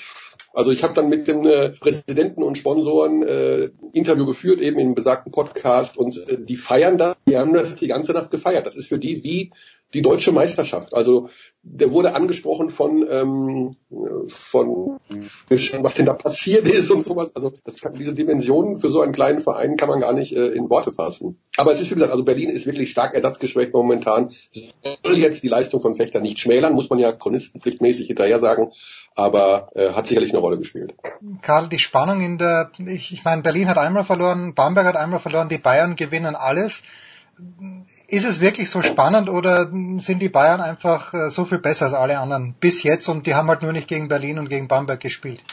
also 0.53 0.71
ich 0.71 0.83
habe 0.83 0.93
dann 0.93 1.09
mit 1.09 1.27
dem 1.27 1.45
äh, 1.45 1.69
Präsidenten 1.69 2.43
und 2.43 2.57
Sponsoren 2.57 3.23
äh, 3.23 3.69
Interview 3.93 4.25
geführt, 4.25 4.59
eben 4.59 4.79
im 4.79 4.95
besagten 4.95 5.31
Podcast 5.31 5.97
und 5.97 6.17
äh, 6.27 6.37
die 6.39 6.57
feiern 6.57 6.97
das, 6.97 7.15
die 7.27 7.37
haben 7.37 7.53
das 7.53 7.75
die 7.75 7.87
ganze 7.87 8.11
Nacht 8.13 8.31
gefeiert. 8.31 8.65
Das 8.65 8.75
ist 8.75 8.87
für 8.87 8.99
die 8.99 9.23
wie 9.23 9.51
die 9.93 10.01
deutsche 10.01 10.31
Meisterschaft. 10.31 10.93
Also 10.93 11.29
der 11.63 11.91
wurde 11.91 12.15
angesprochen 12.15 12.69
von 12.69 13.05
ähm, 13.09 13.75
von 14.27 14.99
was 15.79 15.93
denn 15.93 16.05
da 16.05 16.13
passiert 16.13 16.67
ist 16.67 16.89
und 16.91 17.03
sowas. 17.03 17.35
Also 17.35 17.53
das 17.63 17.79
kann, 17.79 17.93
diese 17.93 18.13
Dimensionen 18.13 18.79
für 18.79 18.89
so 18.89 19.01
einen 19.01 19.13
kleinen 19.13 19.39
Verein 19.39 19.77
kann 19.77 19.89
man 19.89 20.01
gar 20.01 20.13
nicht 20.13 20.35
äh, 20.35 20.47
in 20.47 20.69
Worte 20.69 20.91
fassen. 20.91 21.37
Aber 21.57 21.71
es 21.71 21.81
ist 21.81 21.91
wie 21.91 21.95
gesagt, 21.95 22.11
also 22.11 22.23
Berlin 22.23 22.49
ist 22.49 22.65
wirklich 22.65 22.89
stark 22.89 23.13
ersatzgeschwächt 23.13 23.73
momentan. 23.73 24.31
Soll 25.03 25.17
jetzt 25.17 25.43
die 25.43 25.49
Leistung 25.49 25.79
von 25.79 25.93
Fechter 25.93 26.19
nicht 26.19 26.39
schmälern, 26.39 26.73
muss 26.73 26.89
man 26.89 26.99
ja 26.99 27.11
chronistenpflichtmäßig 27.11 28.07
hinterher 28.07 28.39
sagen 28.39 28.71
aber 29.15 29.69
äh, 29.75 29.91
hat 29.91 30.07
sicherlich 30.07 30.31
eine 30.31 30.39
Rolle 30.39 30.57
gespielt. 30.57 30.93
Karl, 31.41 31.69
die 31.69 31.79
Spannung 31.79 32.21
in 32.21 32.37
der, 32.37 32.71
ich, 32.77 33.11
ich 33.11 33.23
meine, 33.23 33.41
Berlin 33.41 33.67
hat 33.67 33.77
einmal 33.77 34.05
verloren, 34.05 34.53
Bamberg 34.53 34.87
hat 34.87 34.95
einmal 34.95 35.19
verloren, 35.19 35.49
die 35.49 35.57
Bayern 35.57 35.95
gewinnen 35.95 36.35
alles. 36.35 36.83
Ist 38.07 38.25
es 38.25 38.39
wirklich 38.39 38.69
so 38.69 38.81
spannend 38.81 39.29
oder 39.29 39.71
sind 39.71 40.19
die 40.19 40.29
Bayern 40.29 40.61
einfach 40.61 41.13
äh, 41.13 41.31
so 41.31 41.45
viel 41.45 41.59
besser 41.59 41.85
als 41.85 41.93
alle 41.93 42.19
anderen 42.19 42.53
bis 42.59 42.83
jetzt 42.83 43.07
und 43.07 43.25
die 43.25 43.33
haben 43.33 43.47
halt 43.47 43.61
nur 43.63 43.73
nicht 43.73 43.87
gegen 43.87 44.07
Berlin 44.07 44.37
und 44.37 44.49
gegen 44.49 44.67
Bamberg 44.67 44.99
gespielt? 44.99 45.43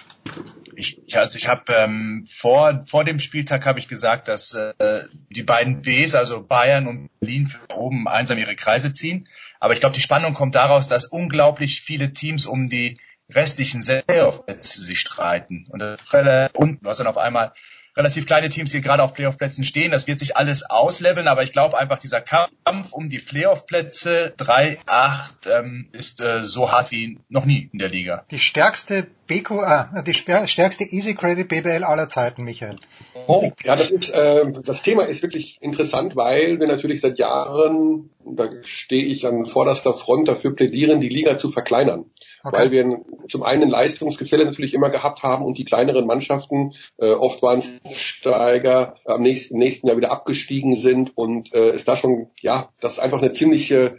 Ich, 0.74 1.00
also 1.16 1.38
ich 1.38 1.48
habe 1.48 1.72
ähm, 1.72 2.26
vor 2.30 2.84
vor 2.86 3.04
dem 3.04 3.20
Spieltag 3.20 3.64
habe 3.64 3.78
ich 3.78 3.88
gesagt, 3.88 4.28
dass 4.28 4.52
äh, 4.54 5.04
die 5.30 5.42
beiden 5.42 5.82
Bs, 5.82 6.14
also 6.14 6.44
Bayern 6.44 6.86
und 6.86 7.08
Berlin, 7.20 7.46
für 7.46 7.74
oben 7.74 8.06
einsam 8.06 8.38
ihre 8.38 8.54
Kreise 8.54 8.92
ziehen. 8.92 9.26
Aber 9.60 9.72
ich 9.72 9.80
glaube, 9.80 9.94
die 9.94 10.00
Spannung 10.00 10.34
kommt 10.34 10.54
daraus, 10.54 10.88
dass 10.88 11.06
unglaublich 11.06 11.80
viele 11.80 12.12
Teams 12.12 12.46
um 12.46 12.68
die 12.68 12.98
restlichen 13.30 13.82
Playoff-Plätze 13.82 14.82
sich 14.82 15.00
streiten. 15.00 15.66
Und, 15.68 15.82
und 15.82 16.82
du 16.82 16.88
hast 16.88 17.00
dann 17.00 17.06
auf 17.06 17.18
einmal 17.18 17.52
relativ 17.98 18.26
kleine 18.26 18.48
Teams, 18.48 18.70
die 18.70 18.80
gerade 18.80 19.02
auf 19.02 19.12
Playoff-Plätzen 19.12 19.64
stehen. 19.64 19.90
Das 19.90 20.06
wird 20.06 20.20
sich 20.20 20.36
alles 20.36 20.62
ausleveln, 20.62 21.26
aber 21.26 21.42
ich 21.42 21.52
glaube 21.52 21.76
einfach, 21.76 21.98
dieser 21.98 22.20
Kampf 22.20 22.92
um 22.92 23.08
die 23.08 23.18
Playoff-Plätze 23.18 24.32
3, 24.36 24.78
8 24.86 25.48
ähm, 25.48 25.88
ist 25.92 26.20
äh, 26.20 26.44
so 26.44 26.70
hart 26.70 26.92
wie 26.92 27.18
noch 27.28 27.44
nie 27.44 27.68
in 27.72 27.80
der 27.80 27.88
Liga. 27.88 28.24
Die 28.30 28.38
stärkste 28.38 29.08
BQ, 29.26 29.50
äh, 29.50 30.02
die 30.04 30.14
stärkste 30.14 30.84
Easy 30.84 31.14
Credit 31.14 31.48
BBL 31.48 31.82
aller 31.82 32.08
Zeiten, 32.08 32.44
Michael. 32.44 32.78
Oh, 33.26 33.50
ja, 33.64 33.74
das 33.74 33.90
ist, 33.90 34.10
äh, 34.10 34.44
das 34.64 34.82
Thema 34.82 35.02
ist 35.02 35.22
wirklich 35.22 35.58
interessant, 35.60 36.14
weil 36.14 36.60
wir 36.60 36.68
natürlich 36.68 37.00
seit 37.00 37.18
Jahren, 37.18 38.10
da 38.24 38.48
stehe 38.62 39.04
ich 39.04 39.26
an 39.26 39.44
vorderster 39.44 39.92
Front 39.92 40.28
dafür 40.28 40.54
plädieren, 40.54 41.00
die 41.00 41.08
Liga 41.08 41.36
zu 41.36 41.50
verkleinern. 41.50 42.06
Okay. 42.48 42.56
Weil 42.56 42.70
wir 42.70 43.00
zum 43.28 43.42
einen 43.42 43.68
Leistungsgefälle 43.68 44.44
natürlich 44.44 44.74
immer 44.74 44.90
gehabt 44.90 45.22
haben 45.22 45.44
und 45.44 45.58
die 45.58 45.64
kleineren 45.64 46.06
Mannschaften, 46.06 46.74
äh, 46.98 47.10
oft 47.10 47.42
waren 47.42 47.62
Steiger, 47.90 48.96
am 49.04 49.22
nächsten, 49.22 49.54
im 49.54 49.60
nächsten 49.60 49.86
Jahr 49.86 49.96
wieder 49.96 50.10
abgestiegen 50.10 50.74
sind 50.74 51.16
und 51.16 51.54
äh, 51.54 51.74
ist 51.74 51.88
da 51.88 51.96
schon, 51.96 52.28
ja, 52.40 52.70
das 52.80 52.94
ist 52.94 52.98
einfach 53.00 53.18
eine 53.18 53.32
ziemliche 53.32 53.98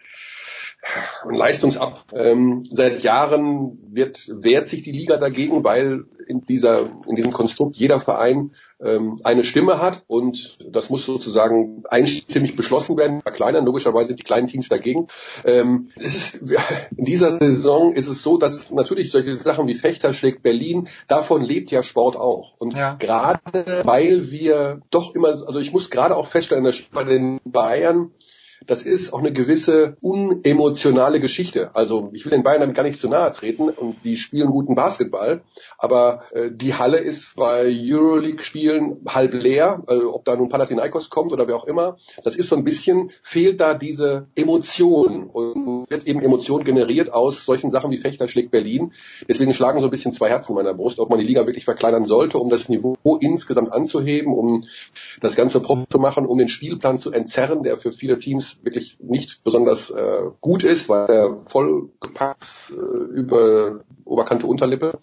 ein 1.27 1.35
Leistungsab. 1.35 2.06
Ähm, 2.14 2.64
seit 2.72 3.01
Jahren 3.03 3.80
wird, 3.88 4.30
wehrt 4.33 4.67
sich 4.67 4.82
die 4.82 4.91
Liga 4.91 5.17
dagegen, 5.17 5.64
weil 5.64 6.06
in 6.27 6.45
dieser, 6.45 6.90
in 7.08 7.16
diesem 7.16 7.33
Konstrukt 7.33 7.75
jeder 7.75 7.99
Verein 7.99 8.51
ähm, 8.80 9.17
eine 9.24 9.43
Stimme 9.43 9.82
hat 9.82 10.03
und 10.08 10.59
das 10.64 10.90
muss 10.90 11.06
sozusagen 11.06 11.83
einstimmig 11.90 12.56
beschlossen 12.56 12.98
werden. 12.98 13.22
Bei 13.25 13.32
kleineren, 13.32 13.66
logischerweise 13.66 14.09
sind 14.09 14.19
die 14.19 14.24
kleinen 14.24 14.48
Teams 14.48 14.69
dagegen. 14.69 15.08
Ähm, 15.43 15.90
es 15.95 16.16
ist, 16.16 16.53
in 16.95 17.06
dieser 17.06 17.38
Saison 17.38 17.93
ist 17.93 18.08
es 18.08 18.22
so, 18.22 18.38
dass 18.38 18.69
natürlich 18.69 19.11
solche 19.11 19.35
Sachen 19.35 19.67
wie 19.67 19.75
Fechter 19.75 20.14
schlägt 20.14 20.43
Berlin, 20.43 20.88
davon 21.08 21.41
lebt 21.41 21.72
ja 21.72 21.82
Sport 21.82 22.16
auch. 22.16 22.53
Und 22.59 22.75
ja. 22.75 22.93
gerade 22.95 23.40
weil 23.83 24.30
wir 24.30 24.82
doch 24.91 25.16
immer, 25.16 25.30
also 25.30 25.59
ich 25.59 25.74
muss 25.74 25.90
gerade 25.90 26.16
auch 26.16 26.27
feststellen, 26.27 26.64
dass 26.64 26.80
bei 26.82 27.03
den 27.03 27.40
Bayern 27.43 28.11
das 28.65 28.83
ist 28.83 29.13
auch 29.13 29.19
eine 29.19 29.31
gewisse 29.31 29.97
unemotionale 30.01 31.19
Geschichte. 31.19 31.71
Also 31.73 32.09
ich 32.13 32.25
will 32.25 32.31
den 32.31 32.43
Bayern 32.43 32.61
damit 32.61 32.75
gar 32.75 32.83
nicht 32.83 32.99
zu 32.99 33.09
nahe 33.09 33.31
treten 33.31 33.69
und 33.69 33.97
die 34.03 34.17
spielen 34.17 34.49
guten 34.49 34.75
Basketball, 34.75 35.41
aber 35.77 36.21
äh, 36.31 36.49
die 36.51 36.73
Halle 36.73 36.97
ist 36.97 37.35
bei 37.35 37.65
Euroleague-Spielen 37.67 39.01
halb 39.07 39.33
leer, 39.33 39.83
also 39.88 40.13
ob 40.13 40.25
da 40.25 40.35
nun 40.35 40.49
Panathinaikos 40.49 41.09
kommt 41.09 41.31
oder 41.31 41.47
wer 41.47 41.55
auch 41.55 41.65
immer. 41.65 41.97
Das 42.23 42.35
ist 42.35 42.49
so 42.49 42.55
ein 42.55 42.63
bisschen, 42.63 43.11
fehlt 43.21 43.61
da 43.61 43.73
diese 43.73 44.27
Emotion 44.35 45.27
und 45.27 45.89
wird 45.89 46.07
eben 46.07 46.21
Emotion 46.21 46.63
generiert 46.63 47.13
aus 47.13 47.45
solchen 47.45 47.69
Sachen 47.69 47.91
wie 47.91 47.97
Fechter 47.97 48.27
schlägt 48.27 48.51
Berlin. 48.51 48.93
Deswegen 49.27 49.53
schlagen 49.53 49.79
so 49.79 49.88
ein 49.88 49.91
bisschen 49.91 50.11
zwei 50.11 50.29
Herzen 50.29 50.51
in 50.51 50.55
meiner 50.55 50.73
Brust, 50.73 50.99
ob 50.99 51.09
man 51.09 51.19
die 51.19 51.25
Liga 51.25 51.45
wirklich 51.45 51.65
verkleinern 51.65 52.05
sollte, 52.05 52.38
um 52.38 52.49
das 52.49 52.69
Niveau 52.69 52.97
insgesamt 53.21 53.71
anzuheben, 53.71 54.33
um 54.33 54.63
das 55.21 55.35
Ganze 55.35 55.59
Prof 55.59 55.88
zu 55.89 55.99
machen, 55.99 56.25
um 56.25 56.38
den 56.38 56.47
Spielplan 56.47 56.99
zu 56.99 57.11
entzerren, 57.11 57.63
der 57.63 57.77
für 57.77 57.91
viele 57.91 58.19
Teams 58.19 58.48
wirklich 58.63 58.97
nicht 58.99 59.43
besonders 59.43 59.89
äh, 59.89 60.23
gut 60.41 60.63
ist, 60.63 60.89
weil 60.89 61.09
er 61.09 61.37
vollgepackt 61.47 62.71
äh, 62.71 62.73
über 63.13 63.81
Oberkante 64.05 64.47
Unterlippe. 64.47 64.99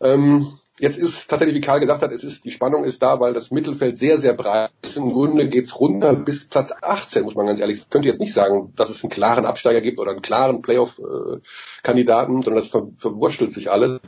Ähm, 0.00 0.48
jetzt 0.78 0.98
ist 0.98 1.28
tatsächlich, 1.28 1.56
wie 1.56 1.60
Karl 1.60 1.80
gesagt 1.80 2.02
hat, 2.02 2.12
es 2.12 2.24
ist, 2.24 2.44
die 2.44 2.50
Spannung 2.50 2.84
ist 2.84 3.02
da, 3.02 3.20
weil 3.20 3.32
das 3.32 3.50
Mittelfeld 3.50 3.96
sehr, 3.96 4.18
sehr 4.18 4.34
breit 4.34 4.70
ist. 4.82 4.96
Im 4.96 5.10
Grunde 5.10 5.48
geht's 5.48 5.78
runter 5.80 6.14
bis 6.14 6.48
Platz 6.48 6.72
18, 6.82 7.24
muss 7.24 7.34
man 7.34 7.46
ganz 7.46 7.60
ehrlich 7.60 7.78
sagen. 7.78 7.86
Ich 7.86 7.90
könnte 7.90 8.08
jetzt 8.08 8.20
nicht 8.20 8.34
sagen, 8.34 8.72
dass 8.76 8.90
es 8.90 9.02
einen 9.02 9.10
klaren 9.10 9.46
Absteiger 9.46 9.80
gibt 9.80 9.98
oder 9.98 10.10
einen 10.10 10.22
klaren 10.22 10.62
Playoff-Kandidaten, 10.62 12.42
sondern 12.42 12.56
das 12.56 12.68
ver 12.68 12.88
verwurschtelt 12.96 13.52
sich 13.52 13.70
alles. 13.70 14.00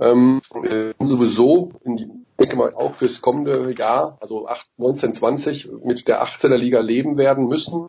Ähm, 0.00 0.40
äh, 0.62 0.92
sowieso, 1.00 1.72
in 1.84 1.96
die, 1.96 2.08
denke 2.38 2.56
mal, 2.56 2.74
auch 2.74 2.94
fürs 2.94 3.20
kommende 3.20 3.74
Jahr, 3.76 4.16
also 4.20 4.46
8, 4.46 4.66
19, 4.76 5.12
20, 5.12 5.68
mit 5.84 6.08
der 6.08 6.22
18er 6.22 6.56
Liga 6.56 6.80
leben 6.80 7.18
werden 7.18 7.48
müssen. 7.48 7.88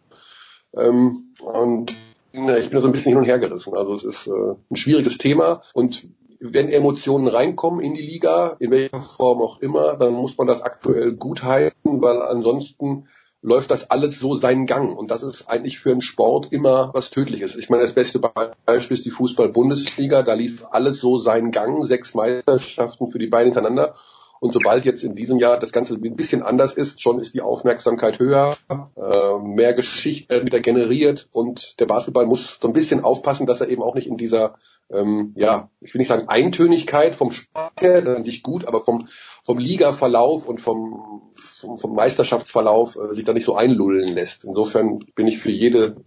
Ähm, 0.75 1.33
und 1.41 1.95
ich 2.31 2.69
bin 2.69 2.81
so 2.81 2.87
ein 2.87 2.91
bisschen 2.91 3.11
hin 3.11 3.17
und 3.17 3.25
her 3.25 3.39
gerissen. 3.39 3.75
Also 3.75 3.93
es 3.93 4.03
ist 4.03 4.27
äh, 4.27 4.55
ein 4.69 4.75
schwieriges 4.75 5.17
Thema 5.17 5.61
und 5.73 6.07
wenn 6.41 6.69
Emotionen 6.69 7.27
reinkommen 7.27 7.81
in 7.81 7.93
die 7.93 8.01
Liga, 8.01 8.55
in 8.59 8.71
welcher 8.71 9.01
Form 9.01 9.41
auch 9.41 9.59
immer, 9.59 9.97
dann 9.97 10.13
muss 10.13 10.37
man 10.37 10.47
das 10.47 10.61
aktuell 10.61 11.13
gut 11.15 11.43
halten, 11.43 12.01
weil 12.01 12.21
ansonsten 12.21 13.07
läuft 13.41 13.71
das 13.71 13.89
alles 13.89 14.19
so 14.19 14.35
seinen 14.35 14.65
Gang. 14.65 14.97
Und 14.97 15.11
das 15.11 15.23
ist 15.23 15.49
eigentlich 15.49 15.79
für 15.79 15.91
einen 15.91 16.01
Sport 16.01 16.51
immer 16.51 16.91
was 16.93 17.09
Tödliches. 17.09 17.55
Ich 17.55 17.69
meine, 17.69 17.83
das 17.83 17.93
beste 17.93 18.19
Beispiel 18.19 18.95
ist 18.97 19.05
die 19.05 19.11
Fußball-Bundesliga. 19.11 20.23
Da 20.23 20.33
lief 20.33 20.65
alles 20.71 20.99
so 20.99 21.17
seinen 21.17 21.51
Gang. 21.51 21.85
Sechs 21.85 22.13
Meisterschaften 22.13 23.09
für 23.09 23.19
die 23.19 23.27
beiden 23.27 23.53
hintereinander. 23.53 23.95
Und 24.39 24.53
sobald 24.53 24.85
jetzt 24.85 25.03
in 25.03 25.15
diesem 25.15 25.39
Jahr 25.39 25.59
das 25.59 25.71
Ganze 25.71 25.95
ein 25.95 26.15
bisschen 26.15 26.43
anders 26.43 26.73
ist, 26.73 27.01
schon 27.01 27.19
ist 27.19 27.33
die 27.33 27.41
Aufmerksamkeit 27.41 28.19
höher, 28.19 28.57
äh, 28.69 29.37
mehr 29.43 29.73
Geschichte 29.73 30.45
wieder 30.45 30.59
generiert 30.59 31.27
und 31.31 31.79
der 31.79 31.85
Basketball 31.85 32.25
muss 32.25 32.57
so 32.61 32.67
ein 32.67 32.73
bisschen 32.73 33.03
aufpassen, 33.03 33.45
dass 33.45 33.61
er 33.61 33.69
eben 33.69 33.83
auch 33.83 33.95
nicht 33.95 34.07
in 34.07 34.17
dieser, 34.17 34.55
ähm, 34.91 35.33
ja, 35.35 35.69
ich 35.81 35.93
will 35.93 35.99
nicht 35.99 36.07
sagen 36.07 36.29
Eintönigkeit 36.29 37.15
vom 37.15 37.31
Sport 37.31 37.81
her, 37.81 38.01
dann 38.01 38.23
sich 38.23 38.41
gut, 38.41 38.65
aber 38.65 38.81
vom, 38.81 39.07
vom 39.43 39.57
Ligaverlauf 39.57 40.47
und 40.47 40.59
vom, 40.59 41.31
vom, 41.35 41.77
vom 41.77 41.95
Meisterschaftsverlauf 41.95 42.95
äh, 42.95 43.13
sich 43.13 43.25
da 43.25 43.33
nicht 43.33 43.45
so 43.45 43.55
einlullen 43.55 44.13
lässt. 44.15 44.45
Insofern 44.45 44.99
bin 45.15 45.27
ich 45.27 45.39
für 45.39 45.51
jede. 45.51 45.97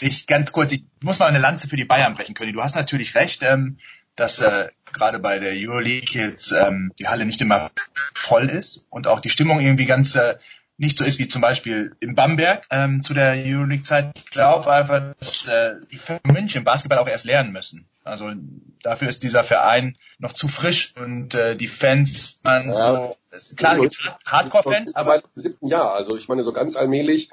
Ich 0.00 0.26
ganz 0.26 0.52
kurz, 0.52 0.72
ich 0.72 0.84
muss 1.02 1.18
mal 1.18 1.26
eine 1.26 1.38
Lanze 1.38 1.68
für 1.68 1.76
die 1.76 1.84
Bayern 1.84 2.14
brechen 2.14 2.34
können. 2.34 2.52
Du 2.52 2.62
hast 2.62 2.76
natürlich 2.76 3.14
recht. 3.14 3.42
Ähm, 3.42 3.78
dass 4.18 4.40
äh, 4.40 4.68
gerade 4.92 5.20
bei 5.20 5.38
der 5.38 5.52
Euroleague 5.54 6.20
jetzt 6.20 6.52
ähm, 6.52 6.92
die 6.98 7.08
Halle 7.08 7.24
nicht 7.24 7.40
immer 7.40 7.70
voll 8.14 8.50
ist 8.50 8.84
und 8.90 9.06
auch 9.06 9.20
die 9.20 9.30
Stimmung 9.30 9.60
irgendwie 9.60 9.86
ganz 9.86 10.16
äh, 10.16 10.36
nicht 10.76 10.98
so 10.98 11.04
ist 11.04 11.18
wie 11.18 11.28
zum 11.28 11.40
Beispiel 11.40 11.94
in 12.00 12.14
Bamberg 12.14 12.66
ähm, 12.70 13.02
zu 13.02 13.14
der 13.14 13.34
Euroleague-Zeit. 13.36 14.12
Ich 14.16 14.26
glaube 14.26 14.72
einfach, 14.72 15.14
dass 15.18 15.46
äh, 15.46 15.74
die 15.90 15.98
für 15.98 16.20
München 16.24 16.64
Basketball 16.64 16.98
auch 16.98 17.08
erst 17.08 17.26
lernen 17.26 17.52
müssen. 17.52 17.86
Also 18.04 18.32
dafür 18.82 19.08
ist 19.08 19.22
dieser 19.22 19.44
Verein 19.44 19.96
noch 20.18 20.32
zu 20.32 20.48
frisch 20.48 20.94
und 20.96 21.34
äh, 21.34 21.54
die 21.54 21.68
Fans, 21.68 22.40
man 22.42 22.70
ja, 22.70 22.76
so 22.76 23.16
klar 23.56 23.78
gibt's 23.78 23.98
Hardcore-Fans, 24.26 24.96
aber 24.96 25.16
im 25.16 25.22
siebten 25.34 25.68
Jahr. 25.68 25.94
Also 25.94 26.16
ich 26.16 26.28
meine 26.28 26.42
so 26.42 26.52
ganz 26.52 26.74
allmählich 26.74 27.28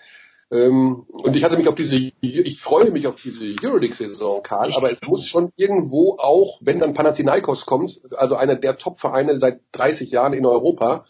und 0.64 1.36
ich 1.36 1.44
hatte 1.44 1.58
mich 1.58 1.68
auf 1.68 1.76
diese, 1.76 1.96
ich 2.22 2.62
freue 2.62 2.92
mich 2.92 3.08
auf 3.08 3.16
diese 3.22 3.46
Euroleague-Saison, 3.64 4.44
Karl, 4.44 4.74
aber 4.74 4.92
es 4.92 5.02
muss 5.06 5.28
schon 5.28 5.52
irgendwo 5.56 6.18
auch, 6.18 6.60
wenn 6.62 6.80
dann 6.80 6.94
Panathinaikos 6.94 7.66
kommt, 7.66 8.02
also 8.18 8.36
einer 8.36 8.56
der 8.56 8.78
Top-Vereine 8.78 9.38
seit 9.38 9.62
30 9.72 10.12
Jahren 10.12 10.34
in 10.34 10.46
Europa, 10.46 11.06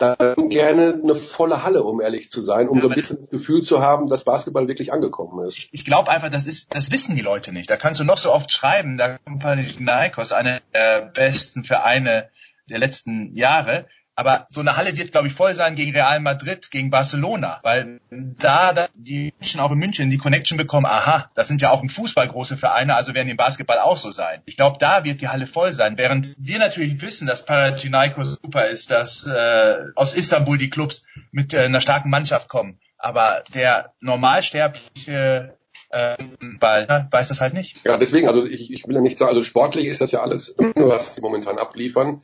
dann 0.00 0.48
gerne 0.48 0.98
eine 1.02 1.14
volle 1.14 1.62
Halle, 1.62 1.84
um 1.84 2.00
ehrlich 2.00 2.30
zu 2.30 2.40
sein, 2.40 2.68
um 2.68 2.78
ja, 2.78 2.82
so 2.82 2.88
ein 2.88 2.94
bisschen 2.94 3.18
das 3.18 3.28
Gefühl 3.28 3.62
zu 3.62 3.80
haben, 3.80 4.06
dass 4.06 4.24
Basketball 4.24 4.66
wirklich 4.66 4.92
angekommen 4.92 5.46
ist. 5.46 5.68
Ich 5.72 5.84
glaube 5.84 6.10
einfach, 6.10 6.30
das 6.30 6.46
ist, 6.46 6.74
das 6.74 6.90
wissen 6.90 7.14
die 7.14 7.20
Leute 7.20 7.52
nicht. 7.52 7.68
Da 7.68 7.76
kannst 7.76 8.00
du 8.00 8.04
noch 8.04 8.18
so 8.18 8.32
oft 8.32 8.50
schreiben, 8.50 8.96
da 8.96 9.18
kommt 9.18 9.40
Panathinaikos, 9.40 10.32
einer 10.32 10.60
der 10.74 11.02
besten 11.02 11.64
Vereine 11.64 12.30
der 12.70 12.78
letzten 12.78 13.34
Jahre 13.34 13.86
aber 14.20 14.46
so 14.50 14.60
eine 14.60 14.76
Halle 14.76 14.98
wird, 14.98 15.12
glaube 15.12 15.28
ich, 15.28 15.32
voll 15.32 15.54
sein 15.54 15.76
gegen 15.76 15.92
Real 15.92 16.20
Madrid, 16.20 16.70
gegen 16.70 16.90
Barcelona, 16.90 17.58
weil 17.62 18.02
da, 18.10 18.74
da 18.74 18.88
die 18.92 19.32
Menschen 19.40 19.60
auch 19.60 19.70
in 19.70 19.78
München 19.78 20.10
die 20.10 20.18
Connection 20.18 20.58
bekommen, 20.58 20.84
aha, 20.84 21.30
das 21.34 21.48
sind 21.48 21.62
ja 21.62 21.70
auch 21.70 21.82
im 21.82 21.88
Fußball 21.88 22.28
große 22.28 22.58
Vereine, 22.58 22.96
also 22.96 23.14
werden 23.14 23.30
im 23.30 23.38
Basketball 23.38 23.78
auch 23.78 23.96
so 23.96 24.10
sein. 24.10 24.42
Ich 24.44 24.58
glaube, 24.58 24.76
da 24.78 25.04
wird 25.04 25.22
die 25.22 25.28
Halle 25.28 25.46
voll 25.46 25.72
sein, 25.72 25.96
während 25.96 26.34
wir 26.38 26.58
natürlich 26.58 27.00
wissen, 27.00 27.26
dass 27.26 27.46
Panathinaikos 27.46 28.38
super 28.42 28.66
ist, 28.66 28.90
dass 28.90 29.26
äh, 29.26 29.76
aus 29.96 30.12
Istanbul 30.12 30.58
die 30.58 30.68
Clubs 30.68 31.06
mit 31.32 31.54
äh, 31.54 31.60
einer 31.60 31.80
starken 31.80 32.10
Mannschaft 32.10 32.50
kommen. 32.50 32.78
Aber 32.98 33.42
der 33.54 33.94
normalsterbliche 34.00 35.56
ähm, 35.92 36.58
Ball 36.60 37.08
weiß 37.10 37.28
das 37.28 37.40
halt 37.40 37.54
nicht. 37.54 37.78
Ja, 37.84 37.96
deswegen, 37.96 38.28
also 38.28 38.44
ich, 38.44 38.70
ich 38.70 38.86
will 38.86 38.96
ja 38.96 39.00
nicht 39.00 39.16
sagen, 39.16 39.30
also 39.30 39.42
sportlich 39.42 39.86
ist 39.86 40.02
das 40.02 40.12
ja 40.12 40.20
alles, 40.20 40.54
was 40.74 41.14
sie 41.14 41.22
momentan 41.22 41.56
abliefern. 41.56 42.20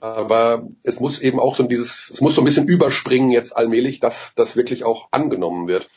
Aber 0.00 0.66
es 0.82 0.98
muss 0.98 1.20
eben 1.20 1.38
auch 1.38 1.56
so 1.56 1.62
dieses, 1.64 2.10
es 2.10 2.20
muss 2.20 2.34
so 2.34 2.40
ein 2.40 2.46
bisschen 2.46 2.66
überspringen 2.66 3.30
jetzt 3.30 3.56
allmählich, 3.56 4.00
dass 4.00 4.32
das 4.34 4.56
wirklich 4.56 4.84
auch 4.84 5.08
angenommen 5.10 5.68
wird. 5.68 5.88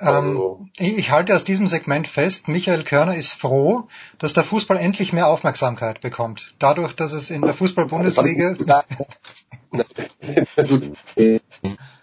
Also, 0.00 0.60
ähm, 0.78 0.96
ich 0.96 1.10
halte 1.10 1.34
aus 1.34 1.44
diesem 1.44 1.66
Segment 1.66 2.06
fest, 2.06 2.48
Michael 2.48 2.84
Körner 2.84 3.16
ist 3.16 3.32
froh, 3.32 3.88
dass 4.18 4.32
der 4.32 4.44
Fußball 4.44 4.78
endlich 4.78 5.12
mehr 5.12 5.28
Aufmerksamkeit 5.28 6.00
bekommt. 6.00 6.54
Dadurch, 6.58 6.94
dass 6.94 7.12
es 7.12 7.30
in 7.30 7.42
der 7.42 7.54
Fußball-Bundesliga... 7.54 8.54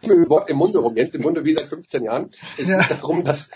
Im 0.02 0.58
Munde 0.58 0.80
rum, 0.80 0.96
jetzt 0.96 1.16
im 1.16 1.22
Munde 1.22 1.44
wie 1.44 1.54
seit 1.54 1.68
15 1.68 2.04
Jahren. 2.04 2.30
Es 2.58 2.70
ja. 2.70 2.80
geht 2.80 2.92
darum, 2.92 3.24
dass 3.24 3.50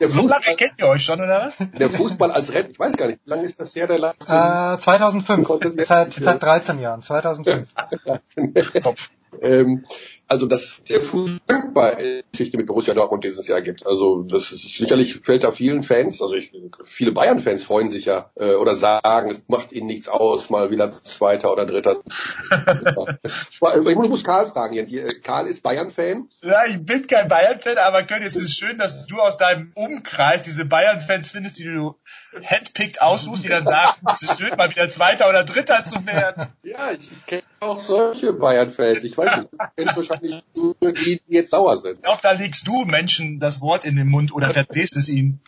der 0.00 0.08
so 0.08 0.26
lange 0.26 0.44
kennt 0.56 0.74
ihr 0.78 0.86
euch 0.86 1.04
schon, 1.04 1.20
oder 1.20 1.46
was? 1.46 1.58
Der 1.78 1.90
Fußball 1.90 2.30
als 2.32 2.52
Rent, 2.52 2.70
ich 2.70 2.78
weiß 2.78 2.96
gar 2.96 3.06
nicht, 3.06 3.20
wie 3.24 3.30
lange 3.30 3.44
ist 3.44 3.58
das 3.60 3.74
her, 3.74 3.86
der 3.86 3.98
Land? 3.98 4.16
Äh, 4.22 4.78
2005, 4.78 5.48
seit, 5.84 6.14
seit 6.14 6.42
13 6.42 6.78
Jahren, 6.78 7.02
2005. 7.02 7.68
ähm, 9.40 9.84
also 10.28 10.46
dass 10.46 10.82
der 10.88 11.02
Fußball 11.02 12.22
Geschichte 12.32 12.56
mit 12.56 12.66
Borussia 12.66 12.94
Dortmund 12.94 13.24
dieses 13.24 13.46
Jahr 13.46 13.60
gibt. 13.60 13.86
Also 13.86 14.22
das 14.22 14.50
ist 14.50 14.74
sicherlich 14.74 15.20
fällt 15.22 15.44
da 15.44 15.52
vielen 15.52 15.82
Fans, 15.82 16.22
also 16.22 16.34
ich, 16.34 16.52
viele 16.84 17.12
Bayern-Fans 17.12 17.64
freuen 17.64 17.88
sich 17.88 18.06
ja 18.06 18.30
äh, 18.36 18.54
oder 18.54 18.74
sagen, 18.74 19.30
es 19.30 19.42
macht 19.48 19.72
ihnen 19.72 19.86
nichts 19.86 20.08
aus, 20.08 20.48
mal 20.48 20.70
wieder 20.70 20.90
Zweiter 20.90 21.52
oder 21.52 21.66
Dritter. 21.66 22.02
ich 23.20 23.96
muss 23.96 24.24
Karl 24.24 24.48
fragen 24.48 24.74
jetzt. 24.74 24.94
Karl 25.22 25.46
ist 25.46 25.62
Bayern-Fan? 25.62 26.28
Ja, 26.42 26.64
ich 26.66 26.84
bin 26.84 27.06
kein 27.06 27.28
Bayern-Fan, 27.28 27.78
aber 27.78 28.02
Könnt, 28.04 28.24
es 28.24 28.36
ist 28.36 28.58
schön, 28.58 28.78
dass 28.78 29.06
du 29.06 29.20
aus 29.20 29.38
deinem 29.38 29.72
Umkreis 29.74 30.42
diese 30.42 30.64
Bayern-Fans 30.64 31.30
findest, 31.30 31.58
die 31.58 31.64
du 31.64 31.94
handpickt 32.42 33.02
aussuchst, 33.02 33.44
die 33.44 33.48
dann 33.48 33.64
sagen, 33.64 34.00
es 34.14 34.22
ist 34.22 34.40
schön, 34.40 34.56
mal 34.56 34.70
wieder 34.70 34.88
Zweiter 34.90 35.28
oder 35.28 35.44
Dritter 35.44 35.84
zu 35.84 36.04
werden. 36.06 36.48
Ja, 36.62 36.90
ich, 36.92 37.12
ich 37.12 37.26
kenne 37.26 37.42
auch 37.62 37.80
solche 37.80 38.32
Bayern-Fans. 38.32 39.04
Ich 39.04 39.16
weiß 39.16 39.36
nicht, 39.38 39.48
ich 39.52 39.76
kenne 39.76 39.96
wahrscheinlich 39.96 40.42
nur 40.54 40.74
die, 40.80 41.20
die 41.26 41.34
jetzt 41.34 41.50
sauer 41.50 41.78
sind. 41.78 42.02
Glaube, 42.02 42.20
da 42.22 42.32
legst 42.32 42.66
du 42.66 42.84
Menschen 42.84 43.40
das 43.40 43.60
Wort 43.60 43.84
in 43.84 43.96
den 43.96 44.08
Mund 44.08 44.34
oder 44.34 44.50
verdrehst 44.50 44.96
es 44.96 45.08
ihnen. 45.08 45.40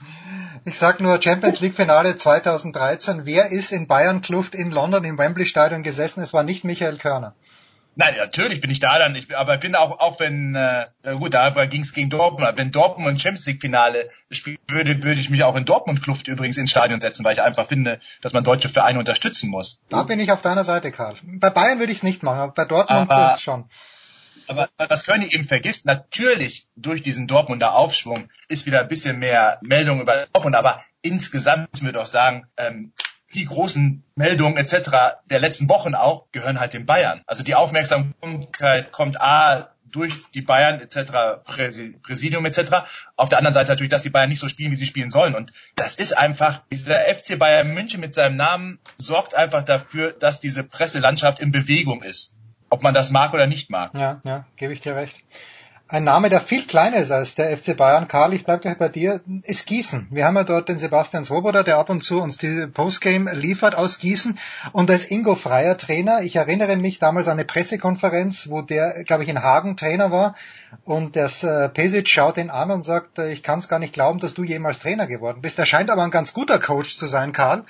Ich 0.65 0.79
sag 0.79 1.01
nur 1.01 1.21
Champions 1.21 1.61
League 1.61 1.75
Finale 1.75 2.17
2013. 2.17 3.27
Wer 3.27 3.51
ist 3.51 3.71
in 3.71 3.87
Bayern 3.87 4.23
Kluft 4.23 4.55
in 4.55 4.71
London 4.71 5.05
im 5.05 5.19
Wembley 5.19 5.45
Stadion 5.45 5.83
gesessen? 5.83 6.23
Es 6.23 6.33
war 6.33 6.43
nicht 6.43 6.65
Michael 6.65 6.97
Körner. 6.97 7.35
Nein, 7.97 8.15
natürlich 8.17 8.61
bin 8.61 8.71
ich 8.71 8.81
da 8.81 8.99
dann. 8.99 9.15
Ich, 9.15 9.37
aber 9.37 9.55
ich 9.55 9.61
bin 9.61 9.75
auch, 9.75 10.01
auch 10.01 10.19
wenn, 10.19 10.55
äh, 10.55 10.87
gut, 11.17 11.35
da 11.35 11.51
ging 11.67 11.83
es 11.83 11.93
gegen 11.93 12.11
Dortmund. 12.11 12.53
Wenn 12.57 12.73
Dortmund 12.73 13.21
Champions 13.21 13.47
League 13.47 13.61
Finale 13.61 14.11
spielt, 14.31 14.59
würde, 14.69 15.03
würde 15.03 15.21
ich 15.21 15.31
mich 15.31 15.45
auch 15.45 15.55
in 15.57 15.65
Dortmund 15.65 16.03
Kluft 16.03 16.27
übrigens 16.27 16.57
ins 16.57 16.71
Stadion 16.71 17.01
setzen, 17.01 17.25
weil 17.25 17.35
ich 17.35 17.43
einfach 17.43 17.67
finde, 17.67 18.01
dass 18.21 18.33
man 18.33 18.43
deutsche 18.43 18.69
Vereine 18.69 18.99
unterstützen 18.99 19.51
muss. 19.51 19.81
Da 19.89 20.03
bin 20.03 20.19
ich 20.19 20.33
auf 20.33 20.43
deiner 20.43 20.65
Seite, 20.65 20.91
Karl. 20.91 21.17
Bei 21.23 21.51
Bayern 21.51 21.79
würde 21.79 21.93
ich 21.93 21.99
es 21.99 22.05
nicht 22.05 22.23
machen, 22.23 22.41
aber 22.41 22.53
bei 22.53 22.65
Dortmund 22.65 23.11
aber, 23.11 23.39
schon. 23.39 23.69
Aber 24.47 24.69
was 24.77 25.05
Köln 25.05 25.23
eben 25.23 25.45
vergisst, 25.45 25.87
natürlich 25.87 26.67
durch 26.77 27.03
diesen 27.03 27.27
Dortmunder 27.27 27.75
Aufschwung 27.75 28.29
ist 28.49 28.67
wieder 28.67 28.81
ein 28.81 28.89
bisschen 28.89 29.19
mehr 29.19 29.59
Meldung 29.63 30.01
über 30.01 30.27
Dortmund, 30.33 30.57
aber 30.57 30.83
insgesamt 31.03 31.73
müssen 31.73 31.87
wir 31.87 31.93
doch 31.93 32.07
sagen, 32.07 32.47
ähm, 32.57 32.93
die 33.35 33.45
großen 33.45 34.03
Meldungen 34.15 34.57
etc. 34.57 34.91
der 35.27 35.41
letzten 35.41 35.69
Wochen 35.69 35.95
auch 35.95 36.27
gehören 36.33 36.61
halt 36.61 36.73
den 36.73 36.87
Bayern. 36.87 37.23
Also 37.27 37.43
die 37.43 37.55
Aufmerksamkeit 37.55 38.93
kommt 38.93 39.21
A 39.21 39.75
durch 39.95 40.31
die 40.33 40.43
Bayern 40.43 40.81
etc., 40.81 41.45
Präsidium 41.45 42.45
etc. 42.47 42.59
Auf 43.17 43.29
der 43.29 43.39
anderen 43.39 43.55
Seite 43.55 43.71
natürlich, 43.71 43.91
dass 43.91 44.03
die 44.03 44.11
Bayern 44.11 44.29
nicht 44.29 44.41
so 44.41 44.49
spielen, 44.49 44.73
wie 44.73 44.77
sie 44.77 44.87
spielen 44.87 45.11
sollen. 45.11 45.35
Und 45.35 45.53
das 45.77 45.95
ist 45.95 46.17
einfach, 46.19 46.63
dieser 46.73 47.01
FC 47.01 47.39
Bayern 47.39 47.73
München 47.75 48.01
mit 48.01 48.13
seinem 48.13 48.37
Namen 48.37 48.81
sorgt 48.99 49.35
einfach 49.35 49.63
dafür, 49.63 50.13
dass 50.13 50.41
diese 50.41 50.65
Presselandschaft 50.65 51.39
in 51.39 51.53
Bewegung 51.53 52.03
ist. 52.03 52.35
Ob 52.71 52.83
man 52.83 52.95
das 52.95 53.13
mag 53.13 53.35
oder 53.35 53.47
nicht 53.47 53.71
mag. 53.71 53.93
Ja, 53.97 54.21
ja, 54.25 54.47
gebe 54.57 54.73
ich 54.73 54.81
dir 54.81 54.97
recht. 54.97 55.17
Ein 55.95 56.03
Name, 56.03 56.29
der 56.29 56.41
viel 56.41 56.67
kleiner 56.67 56.97
ist 56.97 57.13
als 57.13 57.37
der 57.37 57.57
FC 57.57 57.77
Bayern, 57.77 58.09
Karl, 58.09 58.33
ich 58.33 58.45
bleib 58.45 58.63
gleich 58.63 58.77
bei 58.77 58.89
dir, 58.89 59.21
ist 59.45 59.65
Gießen. 59.69 60.09
Wir 60.11 60.25
haben 60.25 60.35
ja 60.35 60.43
dort 60.43 60.69
den 60.69 60.77
Sebastian 60.77 61.25
Swoboda, 61.25 61.63
der 61.63 61.79
ab 61.79 61.89
und 61.89 62.03
zu 62.03 62.21
uns 62.21 62.37
die 62.37 62.67
Postgame 62.67 63.33
liefert 63.33 63.77
aus 63.77 64.01
Gießen. 64.01 64.37
Und 64.73 64.91
ist 64.91 65.13
Ingo 65.13 65.37
Freier 65.37 65.77
Trainer. 65.77 66.23
Ich 66.23 66.35
erinnere 66.35 66.79
mich 66.79 66.99
damals 66.99 67.29
an 67.29 67.35
eine 67.35 67.45
Pressekonferenz, 67.45 68.51
wo 68.51 68.61
der, 68.61 69.05
glaube 69.05 69.23
ich, 69.23 69.29
in 69.29 69.41
Hagen 69.41 69.77
Trainer 69.77 70.11
war. 70.11 70.35
Und 70.83 71.15
der 71.15 71.31
äh, 71.43 71.69
Pesic 71.69 72.09
schaut 72.09 72.39
ihn 72.39 72.51
an 72.51 72.73
und 72.73 72.85
sagt, 72.85 73.21
äh, 73.21 73.31
ich 73.31 73.45
kann 73.45 73.61
es 73.61 73.69
gar 73.69 73.79
nicht 73.79 73.93
glauben, 73.93 74.19
dass 74.19 74.35
du 74.35 74.43
jemals 74.43 74.81
Trainer 74.81 75.07
geworden 75.07 75.43
bist. 75.43 75.61
Er 75.61 75.67
scheint 75.67 75.93
aber 75.93 76.03
ein 76.03 76.11
ganz 76.11 76.35
guter 76.35 76.59
Coach 76.59 76.97
zu 76.97 77.07
sein, 77.07 77.33
Karl. 77.33 77.63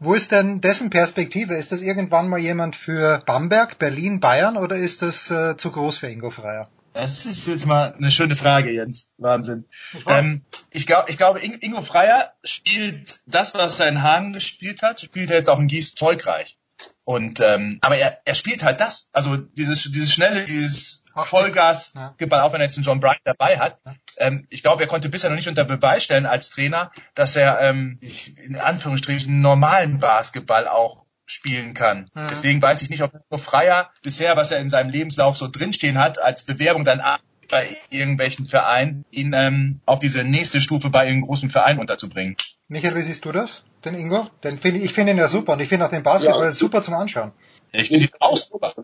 Wo 0.00 0.14
ist 0.14 0.32
denn 0.32 0.60
dessen 0.60 0.90
Perspektive? 0.90 1.54
Ist 1.54 1.70
das 1.70 1.82
irgendwann 1.82 2.28
mal 2.28 2.40
jemand 2.40 2.74
für 2.74 3.22
Bamberg, 3.24 3.78
Berlin, 3.78 4.18
Bayern 4.18 4.56
oder 4.56 4.74
ist 4.74 5.02
das 5.02 5.30
äh, 5.30 5.56
zu 5.56 5.70
groß 5.70 5.98
für 5.98 6.08
Ingo 6.08 6.30
Freier? 6.30 6.68
Das 6.92 7.26
ist 7.26 7.46
jetzt 7.46 7.66
mal 7.66 7.94
eine 7.94 8.10
schöne 8.10 8.36
Frage, 8.36 8.72
Jens. 8.72 9.12
Wahnsinn. 9.18 9.66
Ich, 9.92 10.04
ähm, 10.06 10.42
ich, 10.70 10.86
glaub, 10.86 11.08
ich 11.08 11.16
glaube, 11.16 11.40
Ingo 11.40 11.82
Freier 11.82 12.32
spielt 12.42 13.20
das, 13.26 13.54
was 13.54 13.78
er 13.80 13.88
in 13.88 14.02
Hagen 14.02 14.32
gespielt 14.32 14.82
hat, 14.82 15.00
spielt 15.00 15.30
er 15.30 15.36
jetzt 15.38 15.50
auch 15.50 15.58
in 15.58 15.68
Gießen 15.68 15.94
erfolgreich. 15.94 16.58
Und 17.04 17.40
ähm, 17.40 17.78
aber 17.80 17.96
er, 17.96 18.20
er 18.24 18.34
spielt 18.34 18.62
halt 18.62 18.80
das, 18.80 19.08
also 19.12 19.36
dieses 19.36 19.90
dieses 19.90 20.12
schnelle, 20.12 20.44
dieses 20.44 21.04
Vollgas, 21.14 21.94
ja. 21.94 22.14
auch 22.44 22.52
wenn 22.52 22.60
er 22.60 22.66
jetzt 22.66 22.76
einen 22.76 22.84
John 22.84 23.00
Bryant 23.00 23.20
dabei 23.24 23.58
hat. 23.58 23.78
Ähm, 24.18 24.46
ich 24.50 24.62
glaube, 24.62 24.82
er 24.82 24.88
konnte 24.88 25.08
bisher 25.08 25.30
noch 25.30 25.36
nicht 25.36 25.48
unter 25.48 25.64
Beweis 25.64 26.04
stellen 26.04 26.26
als 26.26 26.50
Trainer, 26.50 26.92
dass 27.14 27.34
er 27.34 27.60
ähm, 27.60 27.98
in 28.36 28.56
Anführungsstrichen 28.56 29.40
normalen 29.40 29.98
Basketball 29.98 30.68
auch 30.68 31.06
spielen 31.28 31.74
kann. 31.74 32.10
Mhm. 32.14 32.28
Deswegen 32.30 32.62
weiß 32.62 32.82
ich 32.82 32.90
nicht, 32.90 33.02
ob 33.02 33.12
nur 33.30 33.38
Freier 33.38 33.90
bisher, 34.02 34.36
was 34.36 34.50
er 34.50 34.58
in 34.58 34.70
seinem 34.70 34.90
Lebenslauf 34.90 35.36
so 35.36 35.48
drinstehen 35.48 35.98
hat, 35.98 36.20
als 36.20 36.42
Bewerbung 36.42 36.84
dann 36.84 37.00
bei 37.48 37.76
irgendwelchen 37.90 38.46
Vereinen, 38.46 39.04
ihn 39.10 39.32
ähm, 39.34 39.80
auf 39.86 39.98
diese 39.98 40.22
nächste 40.24 40.60
Stufe 40.60 40.90
bei 40.90 41.00
einem 41.00 41.22
großen 41.22 41.50
Verein 41.50 41.78
unterzubringen. 41.78 42.36
Michael, 42.68 42.94
wie 42.96 43.02
siehst 43.02 43.24
du 43.24 43.32
das? 43.32 43.62
Den 43.84 43.94
Ingo? 43.94 44.26
Den 44.44 44.58
find 44.58 44.76
ich, 44.76 44.84
ich 44.84 44.92
finde 44.92 45.12
ihn 45.12 45.18
ja 45.18 45.28
super 45.28 45.54
und 45.54 45.60
ich 45.60 45.68
finde 45.68 45.86
auch 45.86 45.90
den 45.90 46.02
Basketball 46.02 46.44
ja. 46.44 46.52
super 46.52 46.82
zum 46.82 46.94
Anschauen. 46.94 47.32
Ich 47.72 47.88
finde 47.88 48.04
ihn 48.04 48.10
auch 48.20 48.36
super. 48.36 48.74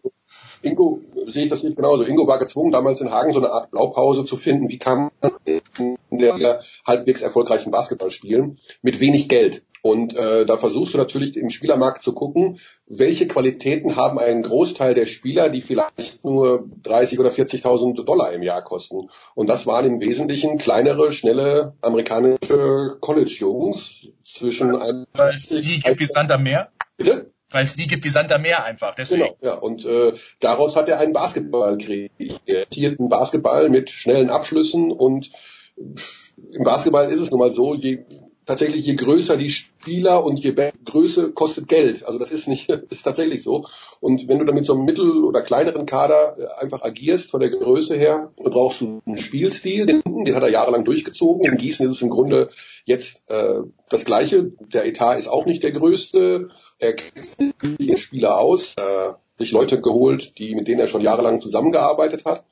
Ingo, 0.62 1.02
sehe 1.26 1.44
ich 1.44 1.50
das 1.50 1.62
nicht 1.62 1.76
genauso. 1.76 2.04
Ingo 2.04 2.26
war 2.26 2.38
gezwungen, 2.38 2.72
damals 2.72 3.00
in 3.00 3.10
Hagen 3.10 3.32
so 3.32 3.40
eine 3.40 3.50
Art 3.50 3.70
Blaupause 3.70 4.24
zu 4.24 4.36
finden. 4.36 4.68
Wie 4.70 4.78
kann 4.78 5.10
man 5.20 5.32
in 5.46 6.18
der 6.18 6.62
halbwegs 6.86 7.20
erfolgreichen 7.20 7.70
Basketball 7.70 8.10
spielen? 8.10 8.58
Mit 8.80 9.00
wenig 9.00 9.28
Geld. 9.28 9.62
Und 9.86 10.16
äh, 10.16 10.46
da 10.46 10.56
versuchst 10.56 10.94
du 10.94 10.98
natürlich 10.98 11.36
im 11.36 11.50
Spielermarkt 11.50 12.02
zu 12.02 12.14
gucken, 12.14 12.58
welche 12.86 13.28
Qualitäten 13.28 13.96
haben 13.96 14.18
einen 14.18 14.42
Großteil 14.42 14.94
der 14.94 15.04
Spieler, 15.04 15.50
die 15.50 15.60
vielleicht 15.60 16.24
nur 16.24 16.70
30 16.84 17.20
oder 17.20 17.28
40.000 17.28 18.02
Dollar 18.02 18.32
im 18.32 18.42
Jahr 18.42 18.64
kosten. 18.64 19.10
Und 19.34 19.50
das 19.50 19.66
waren 19.66 19.84
im 19.84 20.00
Wesentlichen 20.00 20.56
kleinere, 20.56 21.12
schnelle 21.12 21.74
amerikanische 21.82 22.96
College-Jungs 22.98 24.06
zwischen 24.24 24.74
einem... 24.74 25.04
Die 25.50 25.80
gibt 25.80 26.00
wie 26.00 26.06
Sand 26.06 26.32
am 26.32 26.44
Meer? 26.44 26.70
Bitte? 26.96 27.30
weil 27.50 27.64
es 27.64 27.76
die 27.76 27.86
gibt 27.86 28.04
wie 28.04 28.08
Sand 28.08 28.32
am 28.32 28.40
Meer 28.40 28.64
einfach. 28.64 28.94
Deswegen. 28.94 29.22
Genau, 29.22 29.36
ja. 29.42 29.54
Und 29.54 29.84
äh, 29.84 30.14
daraus 30.40 30.76
hat 30.76 30.88
er 30.88 30.98
einen 30.98 31.12
Basketball 31.12 31.76
kreiert, 31.76 32.10
einen 32.18 33.08
Basketball 33.10 33.68
mit 33.68 33.90
schnellen 33.90 34.30
Abschlüssen 34.30 34.90
und 34.90 35.30
im 35.76 36.64
Basketball 36.64 37.10
ist 37.10 37.20
es 37.20 37.30
nun 37.30 37.40
mal 37.40 37.52
so, 37.52 37.74
je 37.74 38.04
tatsächlich 38.46 38.86
je 38.86 38.94
größer 38.94 39.36
die 39.36 39.50
Spieler 39.50 40.24
und 40.24 40.38
je 40.38 40.54
Größe 40.84 41.32
kostet 41.32 41.68
Geld. 41.68 42.04
Also 42.06 42.18
das 42.18 42.30
ist 42.30 42.48
nicht, 42.48 42.68
ist 42.90 43.02
tatsächlich 43.02 43.42
so. 43.42 43.66
Und 44.00 44.28
wenn 44.28 44.38
du 44.38 44.44
dann 44.44 44.54
mit 44.54 44.66
so 44.66 44.74
einem 44.74 44.84
mittel- 44.84 45.24
oder 45.24 45.42
kleineren 45.42 45.86
Kader 45.86 46.36
äh, 46.38 46.62
einfach 46.62 46.82
agierst 46.82 47.30
von 47.30 47.40
der 47.40 47.50
Größe 47.50 47.96
her, 47.96 48.32
brauchst 48.36 48.80
du 48.80 49.00
einen 49.06 49.18
Spielstil, 49.18 49.86
den, 49.86 50.02
den 50.04 50.34
hat 50.34 50.42
er 50.42 50.50
jahrelang 50.50 50.84
durchgezogen. 50.84 51.44
In 51.50 51.56
Gießen 51.56 51.86
ist 51.86 51.92
es 51.92 52.02
im 52.02 52.10
Grunde 52.10 52.50
jetzt 52.84 53.30
äh, 53.30 53.60
das 53.88 54.04
Gleiche. 54.04 54.52
Der 54.72 54.86
Etat 54.86 55.16
ist 55.16 55.28
auch 55.28 55.46
nicht 55.46 55.62
der 55.62 55.72
größte. 55.72 56.48
Er 56.78 56.92
kennt 56.94 57.54
die 57.78 57.96
Spieler 57.96 58.38
aus, 58.38 58.74
äh, 58.76 59.12
sich 59.38 59.52
Leute 59.52 59.80
geholt, 59.80 60.38
die 60.38 60.54
mit 60.54 60.68
denen 60.68 60.80
er 60.80 60.88
schon 60.88 61.02
jahrelang 61.02 61.40
zusammengearbeitet 61.40 62.24
hat. 62.24 62.44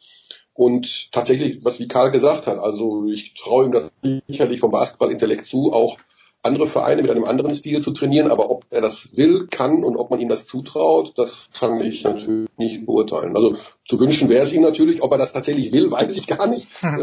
Und 0.54 1.10
tatsächlich, 1.12 1.64
was 1.64 1.78
wie 1.78 1.88
Karl 1.88 2.10
gesagt 2.10 2.46
hat, 2.46 2.58
also 2.58 3.06
ich 3.06 3.34
traue 3.34 3.66
ihm 3.66 3.72
das 3.72 3.90
sicherlich 4.28 4.60
vom 4.60 4.70
Basketball-Intellekt 4.70 5.46
zu, 5.46 5.72
auch 5.72 5.98
andere 6.42 6.66
Vereine 6.66 7.02
mit 7.02 7.10
einem 7.10 7.24
anderen 7.24 7.54
Stil 7.54 7.80
zu 7.80 7.92
trainieren, 7.92 8.30
aber 8.30 8.50
ob 8.50 8.64
er 8.70 8.80
das 8.80 9.08
will, 9.16 9.46
kann 9.48 9.84
und 9.84 9.96
ob 9.96 10.10
man 10.10 10.20
ihm 10.20 10.28
das 10.28 10.44
zutraut, 10.44 11.12
das 11.16 11.50
kann 11.54 11.80
ich 11.80 12.02
natürlich 12.02 12.48
nicht 12.58 12.84
beurteilen. 12.84 13.36
Also 13.36 13.56
zu 13.86 14.00
wünschen 14.00 14.28
wäre 14.28 14.42
es 14.42 14.52
ihm 14.52 14.62
natürlich, 14.62 15.02
ob 15.02 15.12
er 15.12 15.18
das 15.18 15.32
tatsächlich 15.32 15.72
will, 15.72 15.90
weiß 15.90 16.16
ich 16.16 16.26
gar 16.26 16.48
nicht. 16.48 16.66
Mhm. 16.82 16.98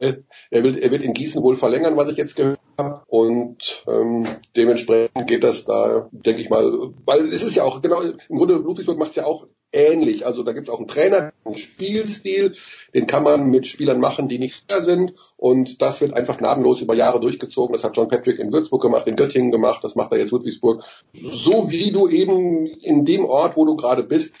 Ähm, 0.00 0.22
er, 0.50 0.62
will, 0.62 0.78
er 0.78 0.90
wird 0.90 1.02
in 1.02 1.14
Gießen 1.14 1.42
wohl 1.42 1.56
verlängern, 1.56 1.96
was 1.96 2.08
ich 2.08 2.16
jetzt 2.16 2.36
gehört 2.36 2.60
habe. 2.76 3.02
Und 3.08 3.84
ähm, 3.88 4.24
dementsprechend 4.54 5.26
geht 5.26 5.42
das 5.42 5.64
da, 5.64 6.08
denke 6.12 6.42
ich 6.42 6.50
mal, 6.50 6.92
weil 7.04 7.20
es 7.20 7.42
ist 7.42 7.56
ja 7.56 7.64
auch, 7.64 7.82
genau, 7.82 8.02
im 8.02 8.36
Grunde 8.36 8.54
Ludwigsburg 8.54 8.98
macht 8.98 9.10
es 9.10 9.16
ja 9.16 9.24
auch 9.24 9.46
ähnlich. 9.72 10.26
Also 10.26 10.42
da 10.42 10.52
gibt 10.52 10.68
es 10.68 10.74
auch 10.74 10.78
einen 10.78 10.88
Trainer, 10.88 11.32
einen 11.44 11.56
Spielstil, 11.56 12.52
den 12.94 13.06
kann 13.06 13.22
man 13.22 13.50
mit 13.50 13.66
Spielern 13.66 14.00
machen, 14.00 14.28
die 14.28 14.38
nicht 14.38 14.64
fair 14.68 14.82
sind. 14.82 15.14
Und 15.36 15.82
das 15.82 16.00
wird 16.00 16.14
einfach 16.14 16.38
gnadenlos 16.38 16.80
über 16.80 16.94
Jahre 16.94 17.20
durchgezogen. 17.20 17.72
Das 17.72 17.84
hat 17.84 17.96
John 17.96 18.08
Patrick 18.08 18.38
in 18.38 18.52
Würzburg 18.52 18.82
gemacht, 18.82 19.06
in 19.06 19.16
Göttingen 19.16 19.50
gemacht, 19.50 19.84
das 19.84 19.94
macht 19.94 20.12
er 20.12 20.18
jetzt 20.18 20.30
Ludwigsburg. 20.30 20.82
So 21.12 21.70
wie 21.70 21.92
du 21.92 22.08
eben 22.08 22.66
in 22.66 23.04
dem 23.04 23.24
Ort, 23.24 23.56
wo 23.56 23.64
du 23.64 23.76
gerade 23.76 24.02
bist, 24.02 24.34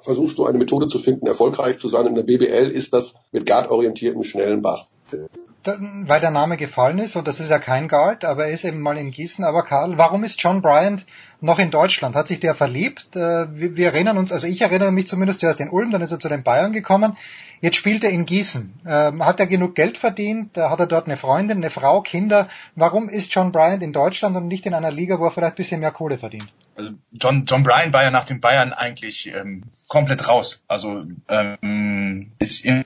versuchst 0.00 0.38
du 0.38 0.44
eine 0.44 0.58
Methode 0.58 0.88
zu 0.88 0.98
finden, 0.98 1.26
erfolgreich 1.26 1.78
zu 1.78 1.88
sein. 1.88 2.06
In 2.06 2.14
der 2.14 2.22
BBL 2.22 2.70
ist 2.70 2.92
das 2.92 3.14
mit 3.32 3.46
guard-orientiertem, 3.46 4.22
schnellen 4.22 4.62
Basketball 4.62 5.28
weil 5.66 6.20
der 6.20 6.30
Name 6.30 6.56
gefallen 6.56 6.98
ist, 6.98 7.16
und 7.16 7.26
das 7.26 7.40
ist 7.40 7.50
ja 7.50 7.58
kein 7.58 7.88
Guard, 7.88 8.24
aber 8.24 8.46
er 8.46 8.52
ist 8.52 8.64
eben 8.64 8.80
mal 8.80 8.98
in 8.98 9.10
Gießen. 9.10 9.44
Aber 9.44 9.64
Karl, 9.64 9.96
warum 9.98 10.24
ist 10.24 10.42
John 10.42 10.62
Bryant 10.62 11.04
noch 11.40 11.58
in 11.58 11.70
Deutschland? 11.70 12.14
Hat 12.14 12.28
sich 12.28 12.40
der 12.40 12.54
verliebt? 12.54 13.16
Äh, 13.16 13.46
wir, 13.50 13.86
erinnern 13.86 14.18
uns, 14.18 14.32
also 14.32 14.46
ich 14.46 14.60
erinnere 14.60 14.92
mich 14.92 15.06
zumindest 15.06 15.40
zuerst 15.40 15.60
in 15.60 15.70
Ulm, 15.70 15.90
dann 15.90 16.02
ist 16.02 16.12
er 16.12 16.20
zu 16.20 16.28
den 16.28 16.42
Bayern 16.42 16.72
gekommen. 16.72 17.16
Jetzt 17.60 17.76
spielt 17.76 18.04
er 18.04 18.10
in 18.10 18.26
Gießen. 18.26 18.80
Ähm, 18.86 19.24
hat 19.24 19.40
er 19.40 19.46
genug 19.46 19.74
Geld 19.74 19.96
verdient? 19.96 20.56
Hat 20.56 20.80
er 20.80 20.86
dort 20.86 21.06
eine 21.06 21.16
Freundin, 21.16 21.58
eine 21.58 21.70
Frau, 21.70 22.02
Kinder? 22.02 22.48
Warum 22.74 23.08
ist 23.08 23.34
John 23.34 23.52
Bryant 23.52 23.82
in 23.82 23.92
Deutschland 23.92 24.36
und 24.36 24.48
nicht 24.48 24.66
in 24.66 24.74
einer 24.74 24.90
Liga, 24.90 25.18
wo 25.18 25.24
er 25.24 25.30
vielleicht 25.30 25.54
ein 25.54 25.56
bisschen 25.56 25.80
mehr 25.80 25.92
Kohle 25.92 26.18
verdient? 26.18 26.52
Also 26.76 26.90
John, 27.12 27.44
John 27.46 27.62
Bryan 27.62 27.92
war 27.92 28.02
ja 28.02 28.10
nach 28.10 28.24
den 28.24 28.40
Bayern 28.40 28.72
eigentlich 28.72 29.32
ähm, 29.34 29.62
komplett 29.88 30.28
raus. 30.28 30.62
Also 30.68 31.04
ähm, 31.28 32.32
ist 32.38 32.64
in 32.64 32.84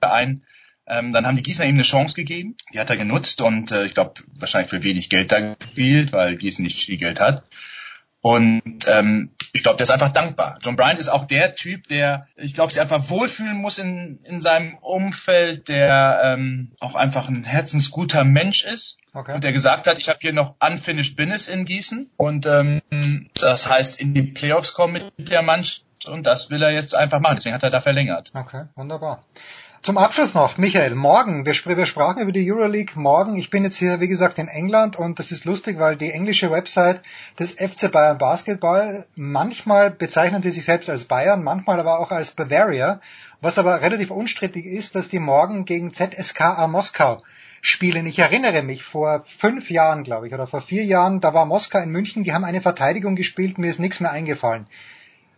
ein 0.00 0.42
ähm, 0.86 1.12
dann 1.12 1.26
haben 1.26 1.36
die 1.36 1.42
Gießener 1.42 1.68
ihm 1.68 1.76
eine 1.76 1.82
Chance 1.82 2.14
gegeben, 2.14 2.56
die 2.72 2.78
hat 2.78 2.90
er 2.90 2.96
genutzt 2.96 3.40
und 3.40 3.72
äh, 3.72 3.86
ich 3.86 3.94
glaube 3.94 4.14
wahrscheinlich 4.38 4.70
für 4.70 4.82
wenig 4.82 5.10
Geld 5.10 5.32
da 5.32 5.54
gespielt, 5.54 6.12
weil 6.12 6.36
Gießen 6.36 6.62
nicht 6.62 6.84
viel 6.84 6.96
Geld 6.96 7.20
hat. 7.20 7.44
Und 8.26 8.88
ähm, 8.88 9.30
ich 9.52 9.62
glaube, 9.62 9.76
der 9.76 9.84
ist 9.84 9.90
einfach 9.90 10.08
dankbar. 10.08 10.58
John 10.60 10.74
Bryant 10.74 10.98
ist 10.98 11.08
auch 11.08 11.26
der 11.26 11.54
Typ, 11.54 11.86
der, 11.86 12.26
ich 12.34 12.54
glaube, 12.54 12.72
sich 12.72 12.80
einfach 12.80 13.08
wohlfühlen 13.08 13.56
muss 13.56 13.78
in, 13.78 14.18
in 14.24 14.40
seinem 14.40 14.74
Umfeld, 14.78 15.68
der 15.68 16.22
ähm, 16.24 16.72
auch 16.80 16.96
einfach 16.96 17.28
ein 17.28 17.44
herzensguter 17.44 18.24
Mensch 18.24 18.64
ist. 18.64 18.98
Okay. 19.14 19.34
Und 19.34 19.44
der 19.44 19.52
gesagt 19.52 19.86
hat, 19.86 19.98
ich 19.98 20.08
habe 20.08 20.18
hier 20.20 20.32
noch 20.32 20.56
unfinished 20.58 21.16
business 21.16 21.46
in 21.46 21.66
Gießen. 21.66 22.10
Und 22.16 22.46
ähm, 22.46 22.82
das 23.34 23.68
heißt, 23.68 24.00
in 24.00 24.12
die 24.12 24.22
Playoffs 24.22 24.74
kommen 24.74 24.94
mit 24.94 25.30
der 25.30 25.42
Mannschaft. 25.42 25.84
Und 26.06 26.26
das 26.26 26.50
will 26.50 26.62
er 26.62 26.70
jetzt 26.70 26.96
einfach 26.96 27.20
machen. 27.20 27.36
Deswegen 27.36 27.54
hat 27.54 27.62
er 27.62 27.70
da 27.70 27.80
verlängert. 27.80 28.32
Okay, 28.34 28.64
wunderbar. 28.74 29.24
Zum 29.86 29.98
Abschluss 29.98 30.34
noch, 30.34 30.58
Michael, 30.58 30.96
morgen, 30.96 31.46
wir, 31.46 31.54
wir, 31.54 31.86
sprachen 31.86 32.20
über 32.20 32.32
die 32.32 32.52
Euroleague 32.52 32.98
morgen. 32.98 33.36
Ich 33.36 33.50
bin 33.50 33.62
jetzt 33.62 33.76
hier, 33.76 34.00
wie 34.00 34.08
gesagt, 34.08 34.40
in 34.40 34.48
England 34.48 34.96
und 34.96 35.20
das 35.20 35.30
ist 35.30 35.44
lustig, 35.44 35.78
weil 35.78 35.94
die 35.94 36.10
englische 36.10 36.50
Website 36.50 37.02
des 37.38 37.52
FC 37.52 37.92
Bayern 37.92 38.18
Basketball, 38.18 39.06
manchmal 39.14 39.92
bezeichnen 39.92 40.42
sie 40.42 40.50
sich 40.50 40.64
selbst 40.64 40.90
als 40.90 41.04
Bayern, 41.04 41.44
manchmal 41.44 41.78
aber 41.78 42.00
auch 42.00 42.10
als 42.10 42.32
Bavaria, 42.32 43.00
was 43.40 43.58
aber 43.58 43.80
relativ 43.80 44.10
unstrittig 44.10 44.66
ist, 44.66 44.96
dass 44.96 45.08
die 45.08 45.20
morgen 45.20 45.66
gegen 45.66 45.92
ZSKA 45.92 46.66
Moskau 46.66 47.22
spielen. 47.60 48.06
Ich 48.06 48.18
erinnere 48.18 48.64
mich 48.64 48.82
vor 48.82 49.22
fünf 49.24 49.70
Jahren, 49.70 50.02
glaube 50.02 50.26
ich, 50.26 50.34
oder 50.34 50.48
vor 50.48 50.62
vier 50.62 50.84
Jahren, 50.84 51.20
da 51.20 51.32
war 51.32 51.46
Moskau 51.46 51.78
in 51.78 51.90
München, 51.90 52.24
die 52.24 52.32
haben 52.32 52.44
eine 52.44 52.60
Verteidigung 52.60 53.14
gespielt, 53.14 53.56
mir 53.56 53.70
ist 53.70 53.78
nichts 53.78 54.00
mehr 54.00 54.10
eingefallen. 54.10 54.66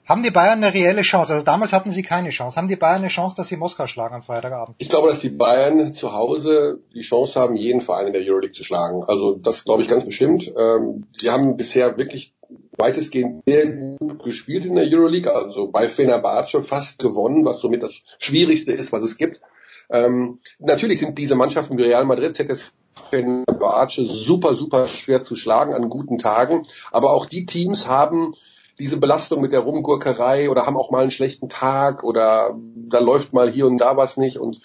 Haben 0.08 0.22
die 0.22 0.30
Bayern 0.30 0.64
eine 0.64 0.72
reelle 0.72 1.02
Chance? 1.02 1.34
Also 1.34 1.44
damals 1.44 1.74
hatten 1.74 1.90
sie 1.90 2.02
keine 2.02 2.30
Chance. 2.30 2.56
Haben 2.56 2.68
die 2.68 2.76
Bayern 2.76 3.00
eine 3.00 3.08
Chance, 3.08 3.36
dass 3.36 3.48
sie 3.48 3.58
Moskau 3.58 3.86
schlagen 3.86 4.14
am 4.14 4.22
Freitagabend? 4.22 4.74
Ich 4.78 4.88
glaube, 4.88 5.08
dass 5.08 5.20
die 5.20 5.28
Bayern 5.28 5.92
zu 5.92 6.14
Hause 6.14 6.80
die 6.94 7.02
Chance 7.02 7.38
haben, 7.38 7.56
jeden 7.56 7.82
Verein 7.82 8.06
in 8.06 8.14
der 8.14 8.22
Euroleague 8.22 8.52
zu 8.52 8.64
schlagen. 8.64 9.04
Also 9.06 9.34
das 9.34 9.64
glaube 9.64 9.82
ich 9.82 9.88
ganz 9.88 10.06
bestimmt. 10.06 10.50
Ähm, 10.58 11.06
sie 11.12 11.28
haben 11.28 11.58
bisher 11.58 11.98
wirklich 11.98 12.32
weitestgehend 12.78 13.42
sehr 13.46 13.66
gut 13.98 14.22
gespielt 14.22 14.64
in 14.64 14.76
der 14.76 14.86
Euroleague, 14.86 15.30
also 15.34 15.70
bei 15.70 15.90
Fenerbahce 15.90 16.62
fast 16.62 16.98
gewonnen, 17.00 17.44
was 17.44 17.60
somit 17.60 17.82
das 17.82 18.00
Schwierigste 18.18 18.72
ist, 18.72 18.92
was 18.92 19.04
es 19.04 19.18
gibt. 19.18 19.42
Ähm, 19.90 20.38
natürlich 20.58 21.00
sind 21.00 21.18
diese 21.18 21.34
Mannschaften 21.34 21.76
wie 21.76 21.82
Real 21.82 22.06
Madrid, 22.06 22.34
ZS 22.34 22.72
Fenerbahce 23.10 24.06
super, 24.06 24.54
super 24.54 24.88
schwer 24.88 25.22
zu 25.22 25.36
schlagen 25.36 25.74
an 25.74 25.90
guten 25.90 26.16
Tagen. 26.16 26.62
Aber 26.92 27.12
auch 27.12 27.26
die 27.26 27.44
Teams 27.44 27.88
haben 27.88 28.32
diese 28.78 28.98
Belastung 28.98 29.40
mit 29.40 29.52
der 29.52 29.60
Rumgurkerei 29.60 30.50
oder 30.50 30.66
haben 30.66 30.76
auch 30.76 30.90
mal 30.90 31.02
einen 31.02 31.10
schlechten 31.10 31.48
Tag 31.48 32.04
oder 32.04 32.56
da 32.74 33.00
läuft 33.00 33.32
mal 33.32 33.50
hier 33.50 33.66
und 33.66 33.78
da 33.78 33.96
was 33.96 34.16
nicht 34.16 34.38
und 34.38 34.60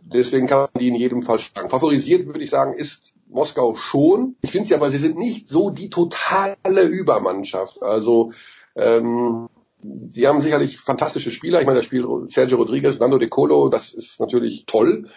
deswegen 0.00 0.46
kann 0.46 0.58
man 0.58 0.68
die 0.78 0.88
in 0.88 0.94
jedem 0.94 1.22
Fall 1.22 1.38
schlagen. 1.38 1.68
Favorisiert 1.68 2.26
würde 2.26 2.44
ich 2.44 2.50
sagen, 2.50 2.72
ist 2.72 3.14
Moskau 3.28 3.74
schon. 3.74 4.36
Ich 4.40 4.50
finde 4.50 4.68
sie 4.68 4.74
aber, 4.74 4.90
sie 4.90 4.98
sind 4.98 5.18
nicht 5.18 5.48
so 5.48 5.70
die 5.70 5.90
totale 5.90 6.82
Übermannschaft. 6.82 7.82
Also 7.82 8.32
ähm, 8.76 9.48
die 9.82 10.26
haben 10.26 10.40
sicherlich 10.40 10.78
fantastische 10.78 11.30
Spieler. 11.30 11.60
Ich 11.60 11.66
meine, 11.66 11.78
das 11.78 11.86
Spiel 11.86 12.06
Sergio 12.28 12.58
Rodriguez, 12.58 12.98
Nando 12.98 13.18
De 13.18 13.28
Colo, 13.28 13.68
das 13.68 13.94
ist 13.94 14.20
natürlich 14.20 14.64
toll. 14.66 15.08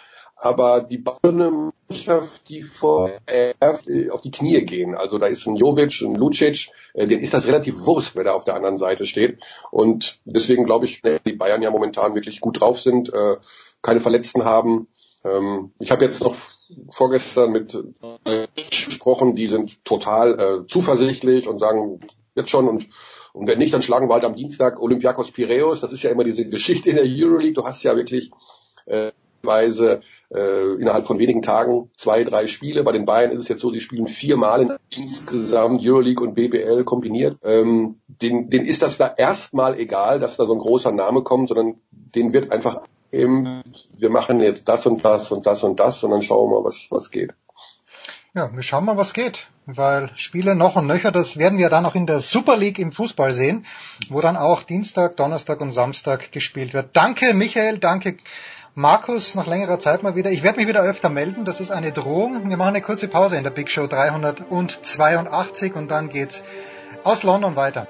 Aber 0.42 0.82
die 0.82 1.00
bauen 1.00 1.74
Mannschaft, 1.90 2.48
die 2.48 2.66
äh, 3.26 3.54
auf 4.10 4.22
die 4.22 4.32
Knie 4.32 4.62
gehen. 4.62 4.96
Also 4.96 5.18
da 5.18 5.28
ist 5.28 5.46
ein 5.46 5.58
Jovic, 5.58 6.02
ein 6.02 6.16
Lucic, 6.16 6.70
äh, 6.94 7.08
denen 7.08 7.22
ist 7.22 7.34
das 7.34 7.46
relativ 7.46 7.86
Wurst, 7.86 8.16
wer 8.16 8.24
da 8.24 8.34
auf 8.34 8.46
der 8.46 8.56
anderen 8.56 8.78
Seite 8.78 9.06
steht. 9.06 9.40
Und 9.70 10.20
deswegen 10.24 10.66
glaube 10.66 10.86
ich, 10.86 11.02
die 11.02 11.34
Bayern 11.34 11.62
ja 11.62 11.72
momentan 11.72 12.16
wirklich 12.16 12.40
gut 12.40 12.62
drauf 12.62 12.80
sind, 12.80 13.14
äh, 13.14 13.36
keine 13.82 14.00
Verletzten 14.00 14.46
haben. 14.46 14.88
Ähm, 15.26 15.74
ich 15.78 15.92
habe 15.92 16.06
jetzt 16.06 16.22
noch 16.22 16.36
vorgestern 16.90 17.52
mit 17.52 17.78
gesprochen, 18.70 19.36
die 19.36 19.48
sind 19.48 19.84
total 19.84 20.66
zuversichtlich 20.68 21.48
und 21.48 21.60
sagen 21.60 22.00
jetzt 22.36 22.50
schon 22.50 22.68
und 22.68 22.88
und 23.32 23.48
wenn 23.48 23.60
nicht, 23.60 23.74
dann 23.74 23.84
schlagen 23.84 24.10
wir 24.10 24.16
halt 24.16 24.26
am 24.26 24.36
Dienstag 24.36 24.82
Olympiakos 24.82 25.32
Piraeus. 25.32 25.82
Das 25.82 25.94
ist 25.94 26.02
ja 26.02 26.10
immer 26.10 26.24
diese 26.24 26.50
Geschichte 26.50 26.90
in 26.90 26.96
der 26.96 27.06
Euroleague. 27.06 27.54
Du 27.54 27.64
hast 27.64 27.84
ja 27.84 27.96
wirklich 27.96 28.32
äh, 28.88 29.12
Weise 29.44 30.02
äh, 30.34 30.74
innerhalb 30.80 31.06
von 31.06 31.20
wenigen 31.20 31.42
Tagen 31.42 31.90
zwei, 31.96 32.24
drei 32.24 32.48
Spiele. 32.48 32.84
Bei 32.84 32.92
den 32.92 33.06
Bayern 33.06 33.32
ist 33.32 33.42
es 33.42 33.48
jetzt 33.48 33.62
so, 33.62 33.72
sie 33.72 33.80
spielen 33.80 34.08
viermal 34.08 34.62
in 34.62 34.72
insgesamt 34.90 35.82
Euroleague 35.84 36.26
und 36.26 36.36
BBL 36.36 36.84
kombiniert. 36.84 37.38
Ähm, 37.44 37.96
den, 38.08 38.50
den 38.50 38.66
ist 38.66 38.82
das 38.82 38.98
da 38.98 39.14
erstmal 39.16 39.80
egal, 39.80 40.20
dass 40.20 40.38
da 40.38 40.46
so 40.46 40.54
ein 40.54 40.60
großer 40.60 40.92
Name 40.92 41.24
kommt, 41.24 41.50
sondern 41.50 41.76
den 41.92 42.34
wird 42.34 42.52
einfach 42.52 42.82
eben, 43.12 43.64
wir 43.98 44.10
machen 44.10 44.40
jetzt 44.40 44.68
das 44.68 44.86
und 44.86 45.04
das 45.04 45.32
und 45.32 45.46
das 45.46 45.64
und 45.64 45.80
das 45.80 46.04
und 46.04 46.12
dann 46.12 46.22
schauen 46.22 46.50
wir 46.50 46.60
mal, 46.60 46.68
was, 46.68 46.88
was 46.90 47.12
geht. 47.12 47.34
Ja, 48.36 48.56
wir 48.56 48.62
schauen 48.62 48.86
mal, 48.86 48.98
was 48.98 49.14
geht, 49.14 49.48
weil 49.66 50.12
Spiele 50.16 50.56
noch 50.56 50.76
und 50.76 50.86
nöcher, 50.86 51.12
das 51.12 51.38
werden 51.38 51.58
wir 51.58 51.70
dann 51.70 51.86
auch 51.86 51.96
in 51.96 52.06
der 52.06 52.20
Super 52.20 52.58
League 52.58 52.78
im 52.78 52.92
Fußball 52.92 53.34
sehen, 53.34 53.66
wo 54.10 54.22
dann 54.22 54.38
auch 54.38 54.62
Dienstag, 54.62 55.18
Donnerstag 55.18 55.62
und 55.62 55.72
Samstag 55.72 56.32
gespielt 56.32 56.74
wird. 56.74 56.96
Danke 56.96 57.34
Michael, 57.34 57.80
danke 57.80 58.18
Markus 58.76 59.34
nach 59.34 59.48
längerer 59.48 59.80
Zeit 59.80 60.04
mal 60.04 60.16
wieder. 60.16 60.30
Ich 60.32 60.44
werde 60.44 60.60
mich 60.60 60.68
wieder 60.68 60.84
öfter 60.84 61.10
melden, 61.10 61.44
das 61.44 61.60
ist 61.60 61.72
eine 61.72 61.92
Drohung. 61.92 62.50
Wir 62.50 62.58
machen 62.58 62.70
eine 62.70 62.82
kurze 62.82 63.08
Pause 63.08 63.38
in 63.38 63.44
der 63.44 63.50
Big 63.50 63.70
Show 63.70 63.88
382 63.88 65.76
und 65.76 65.90
dann 65.90 66.10
geht's 66.10 66.44
aus 67.04 67.24
London 67.24 67.56
weiter. 67.56 67.88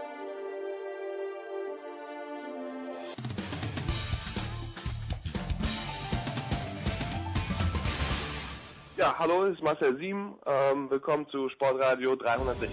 Ja, 8.95 9.15
hallo, 9.17 9.45
es 9.45 9.55
ist 9.55 9.63
Marcel 9.63 9.97
Sieben. 9.97 10.35
Ähm, 10.45 10.89
willkommen 10.89 11.27
zu 11.29 11.49
Sportradio 11.49 12.15
360. 12.15 12.69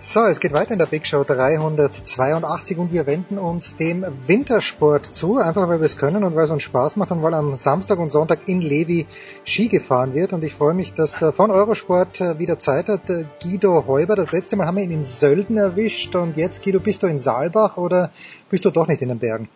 So, 0.00 0.20
es 0.20 0.38
geht 0.38 0.52
weiter 0.52 0.74
in 0.74 0.78
der 0.78 0.86
Big 0.86 1.08
Show 1.08 1.24
382 1.24 2.78
und 2.78 2.92
wir 2.92 3.04
wenden 3.08 3.36
uns 3.36 3.74
dem 3.74 4.06
Wintersport 4.28 5.04
zu, 5.04 5.38
einfach 5.38 5.68
weil 5.68 5.80
wir 5.80 5.86
es 5.86 5.98
können 5.98 6.22
und 6.22 6.36
weil 6.36 6.44
es 6.44 6.50
uns 6.52 6.62
Spaß 6.62 6.94
macht 6.94 7.10
und 7.10 7.20
weil 7.20 7.34
am 7.34 7.56
Samstag 7.56 7.98
und 7.98 8.10
Sonntag 8.10 8.46
in 8.46 8.60
Levi 8.60 9.08
Ski 9.44 9.66
gefahren 9.66 10.14
wird 10.14 10.32
und 10.32 10.44
ich 10.44 10.54
freue 10.54 10.72
mich, 10.72 10.94
dass 10.94 11.20
äh, 11.20 11.32
von 11.32 11.50
Eurosport 11.50 12.20
äh, 12.20 12.38
wieder 12.38 12.60
Zeit 12.60 12.86
hat. 12.86 13.10
Äh, 13.10 13.24
Guido 13.42 13.88
Heuber, 13.88 14.14
das 14.14 14.30
letzte 14.30 14.54
Mal 14.54 14.68
haben 14.68 14.76
wir 14.76 14.84
ihn 14.84 14.92
in 14.92 15.02
Sölden 15.02 15.56
erwischt 15.56 16.14
und 16.14 16.36
jetzt 16.36 16.62
Guido, 16.62 16.78
bist 16.78 17.02
du 17.02 17.08
in 17.08 17.18
Saalbach 17.18 17.76
oder 17.76 18.12
bist 18.50 18.64
du 18.64 18.70
doch 18.70 18.86
nicht 18.86 19.02
in 19.02 19.08
den 19.08 19.18
Bergen? 19.18 19.48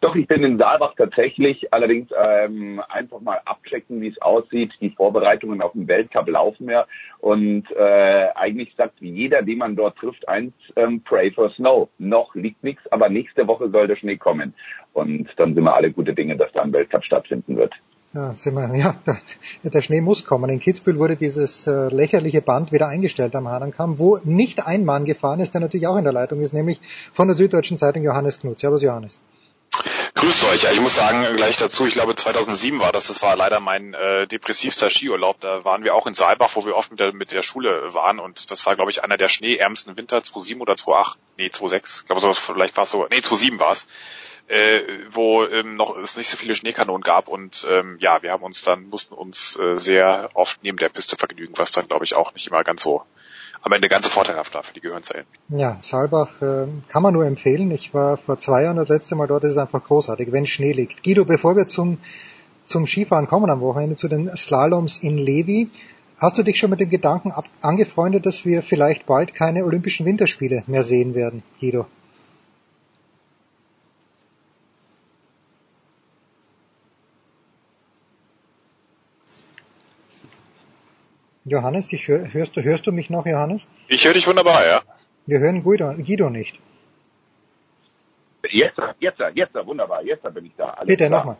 Doch, 0.00 0.14
ich 0.14 0.28
bin 0.28 0.44
in 0.44 0.58
Saalbach 0.58 0.94
tatsächlich. 0.96 1.72
Allerdings 1.72 2.08
ähm, 2.16 2.80
einfach 2.88 3.20
mal 3.20 3.40
abchecken, 3.44 4.00
wie 4.00 4.08
es 4.08 4.22
aussieht. 4.22 4.72
Die 4.80 4.90
Vorbereitungen 4.90 5.60
auf 5.60 5.72
den 5.72 5.88
Weltcup 5.88 6.28
laufen 6.28 6.68
ja. 6.68 6.86
Und 7.18 7.64
äh, 7.72 8.28
eigentlich 8.34 8.74
sagt 8.76 9.00
jeder, 9.00 9.42
den 9.42 9.58
man 9.58 9.74
dort 9.74 9.96
trifft, 9.96 10.28
eins, 10.28 10.52
ähm, 10.76 11.02
pray 11.02 11.32
for 11.32 11.50
snow. 11.50 11.88
Noch 11.98 12.34
liegt 12.36 12.62
nichts, 12.62 12.82
aber 12.92 13.08
nächste 13.08 13.48
Woche 13.48 13.70
soll 13.70 13.88
der 13.88 13.96
Schnee 13.96 14.16
kommen. 14.16 14.54
Und 14.92 15.28
dann 15.36 15.54
sind 15.54 15.64
wir 15.64 15.74
alle 15.74 15.90
gute 15.90 16.14
Dinge, 16.14 16.36
dass 16.36 16.52
da 16.52 16.62
ein 16.62 16.72
Weltcup 16.72 17.04
stattfinden 17.04 17.56
wird. 17.56 17.74
Ja, 18.14 18.34
sind 18.34 18.54
wir, 18.54 18.74
ja, 18.74 18.94
der, 19.64 19.82
Schnee 19.82 20.00
muss 20.00 20.24
kommen. 20.24 20.48
In 20.48 20.60
Kitzbühel 20.60 20.98
wurde 20.98 21.16
dieses 21.16 21.66
äh, 21.66 21.88
lächerliche 21.88 22.40
Band 22.40 22.72
wieder 22.72 22.88
eingestellt 22.88 23.36
am 23.36 23.48
Hahnenkamm, 23.48 23.98
wo 23.98 24.18
nicht 24.24 24.66
ein 24.66 24.84
Mann 24.84 25.04
gefahren 25.04 25.40
ist, 25.40 25.52
der 25.52 25.60
natürlich 25.60 25.86
auch 25.88 25.96
in 25.96 26.04
der 26.04 26.14
Leitung 26.14 26.40
ist, 26.40 26.54
nämlich 26.54 26.80
von 27.12 27.28
der 27.28 27.36
Süddeutschen 27.36 27.76
Zeitung 27.76 28.02
Johannes 28.04 28.40
Knut. 28.40 28.58
Servus 28.58 28.82
Johannes. 28.82 29.20
Grüßt 30.18 30.44
euch. 30.46 30.64
Ja, 30.64 30.72
ich 30.72 30.80
muss 30.80 30.96
sagen, 30.96 31.36
gleich 31.36 31.58
dazu, 31.58 31.86
ich 31.86 31.94
glaube 31.94 32.16
2007 32.16 32.80
war 32.80 32.90
das, 32.90 33.06
das 33.06 33.22
war 33.22 33.36
leider 33.36 33.60
mein 33.60 33.94
äh, 33.94 34.26
depressivster 34.26 34.90
Skiurlaub. 34.90 35.38
Da 35.38 35.64
waren 35.64 35.84
wir 35.84 35.94
auch 35.94 36.08
in 36.08 36.14
Saalbach, 36.14 36.56
wo 36.56 36.66
wir 36.66 36.74
oft 36.74 36.90
mit 36.90 36.98
der, 36.98 37.12
mit 37.12 37.30
der 37.30 37.44
Schule 37.44 37.94
waren. 37.94 38.18
Und 38.18 38.50
das 38.50 38.66
war, 38.66 38.74
glaube 38.74 38.90
ich, 38.90 39.04
einer 39.04 39.16
der 39.16 39.28
schneeärmsten 39.28 39.96
Winter, 39.96 40.20
2007 40.20 40.60
oder 40.60 40.76
2008, 40.76 41.18
nee, 41.36 41.50
2006, 41.50 42.00
ich 42.00 42.06
glaube 42.06 42.34
vielleicht 42.34 42.76
war 42.76 42.82
es 42.82 42.90
so, 42.90 43.06
nee, 43.08 43.22
2007 43.22 43.60
war 43.60 43.70
es, 43.70 43.86
äh, 44.48 44.80
wo 45.08 45.44
ähm, 45.44 45.76
noch 45.76 45.96
es 45.96 46.16
nicht 46.16 46.28
so 46.28 46.36
viele 46.36 46.56
Schneekanonen 46.56 47.02
gab. 47.02 47.28
Und 47.28 47.64
ähm, 47.70 47.96
ja, 48.00 48.20
wir 48.20 48.32
haben 48.32 48.42
uns 48.42 48.64
dann, 48.64 48.88
mussten 48.88 49.14
uns 49.14 49.56
äh, 49.56 49.76
sehr 49.76 50.30
oft 50.34 50.64
neben 50.64 50.78
der 50.78 50.88
Piste 50.88 51.14
vergnügen, 51.14 51.54
was 51.58 51.70
dann, 51.70 51.86
glaube 51.86 52.04
ich, 52.04 52.16
auch 52.16 52.34
nicht 52.34 52.48
immer 52.48 52.64
ganz 52.64 52.82
so 52.82 53.04
am 53.62 53.72
Ende 53.72 53.88
ganz 53.88 54.06
vorteilhaft 54.06 54.54
war 54.54 54.62
für 54.62 54.74
die 54.74 54.80
Gehirnzellen. 54.80 55.26
Ja, 55.48 55.78
Saalbach 55.80 56.40
äh, 56.42 56.66
kann 56.88 57.02
man 57.02 57.14
nur 57.14 57.26
empfehlen. 57.26 57.70
Ich 57.70 57.92
war 57.94 58.16
vor 58.16 58.38
zwei 58.38 58.62
Jahren 58.62 58.76
das 58.76 58.88
letzte 58.88 59.16
Mal 59.16 59.26
dort, 59.26 59.44
ist 59.44 59.52
es 59.52 59.58
einfach 59.58 59.82
großartig, 59.82 60.32
wenn 60.32 60.46
Schnee 60.46 60.72
liegt. 60.72 61.02
Guido, 61.02 61.24
bevor 61.24 61.56
wir 61.56 61.66
zum, 61.66 61.98
zum 62.64 62.86
Skifahren 62.86 63.26
kommen 63.26 63.50
am 63.50 63.60
Wochenende, 63.60 63.96
zu 63.96 64.08
den 64.08 64.34
Slaloms 64.36 64.96
in 64.96 65.18
Levi, 65.18 65.70
hast 66.18 66.38
du 66.38 66.42
dich 66.42 66.58
schon 66.58 66.70
mit 66.70 66.80
dem 66.80 66.90
Gedanken 66.90 67.30
ab 67.30 67.44
angefreundet, 67.60 68.26
dass 68.26 68.44
wir 68.44 68.62
vielleicht 68.62 69.06
bald 69.06 69.34
keine 69.34 69.64
Olympischen 69.64 70.06
Winterspiele 70.06 70.62
mehr 70.66 70.82
sehen 70.82 71.14
werden, 71.14 71.42
Guido? 71.60 71.86
Johannes, 81.48 81.92
ich 81.92 82.08
hör, 82.08 82.32
hörst, 82.32 82.56
du, 82.56 82.62
hörst 82.62 82.86
du 82.86 82.92
mich 82.92 83.10
noch, 83.10 83.26
Johannes? 83.26 83.68
Ich 83.88 84.04
höre 84.04 84.14
dich 84.14 84.26
wunderbar, 84.26 84.66
ja. 84.66 84.82
Wir 85.26 85.40
hören 85.40 85.62
Guido, 85.62 85.94
Guido 85.94 86.30
nicht. 86.30 86.58
Jetzt, 88.50 88.78
jetzt, 88.98 89.20
jetzt, 89.34 89.54
wunderbar, 89.66 90.02
jetzt 90.02 90.22
bin 90.34 90.46
ich 90.46 90.52
da. 90.56 90.70
Alles 90.70 90.86
Bitte 90.86 91.10
nochmal. 91.10 91.36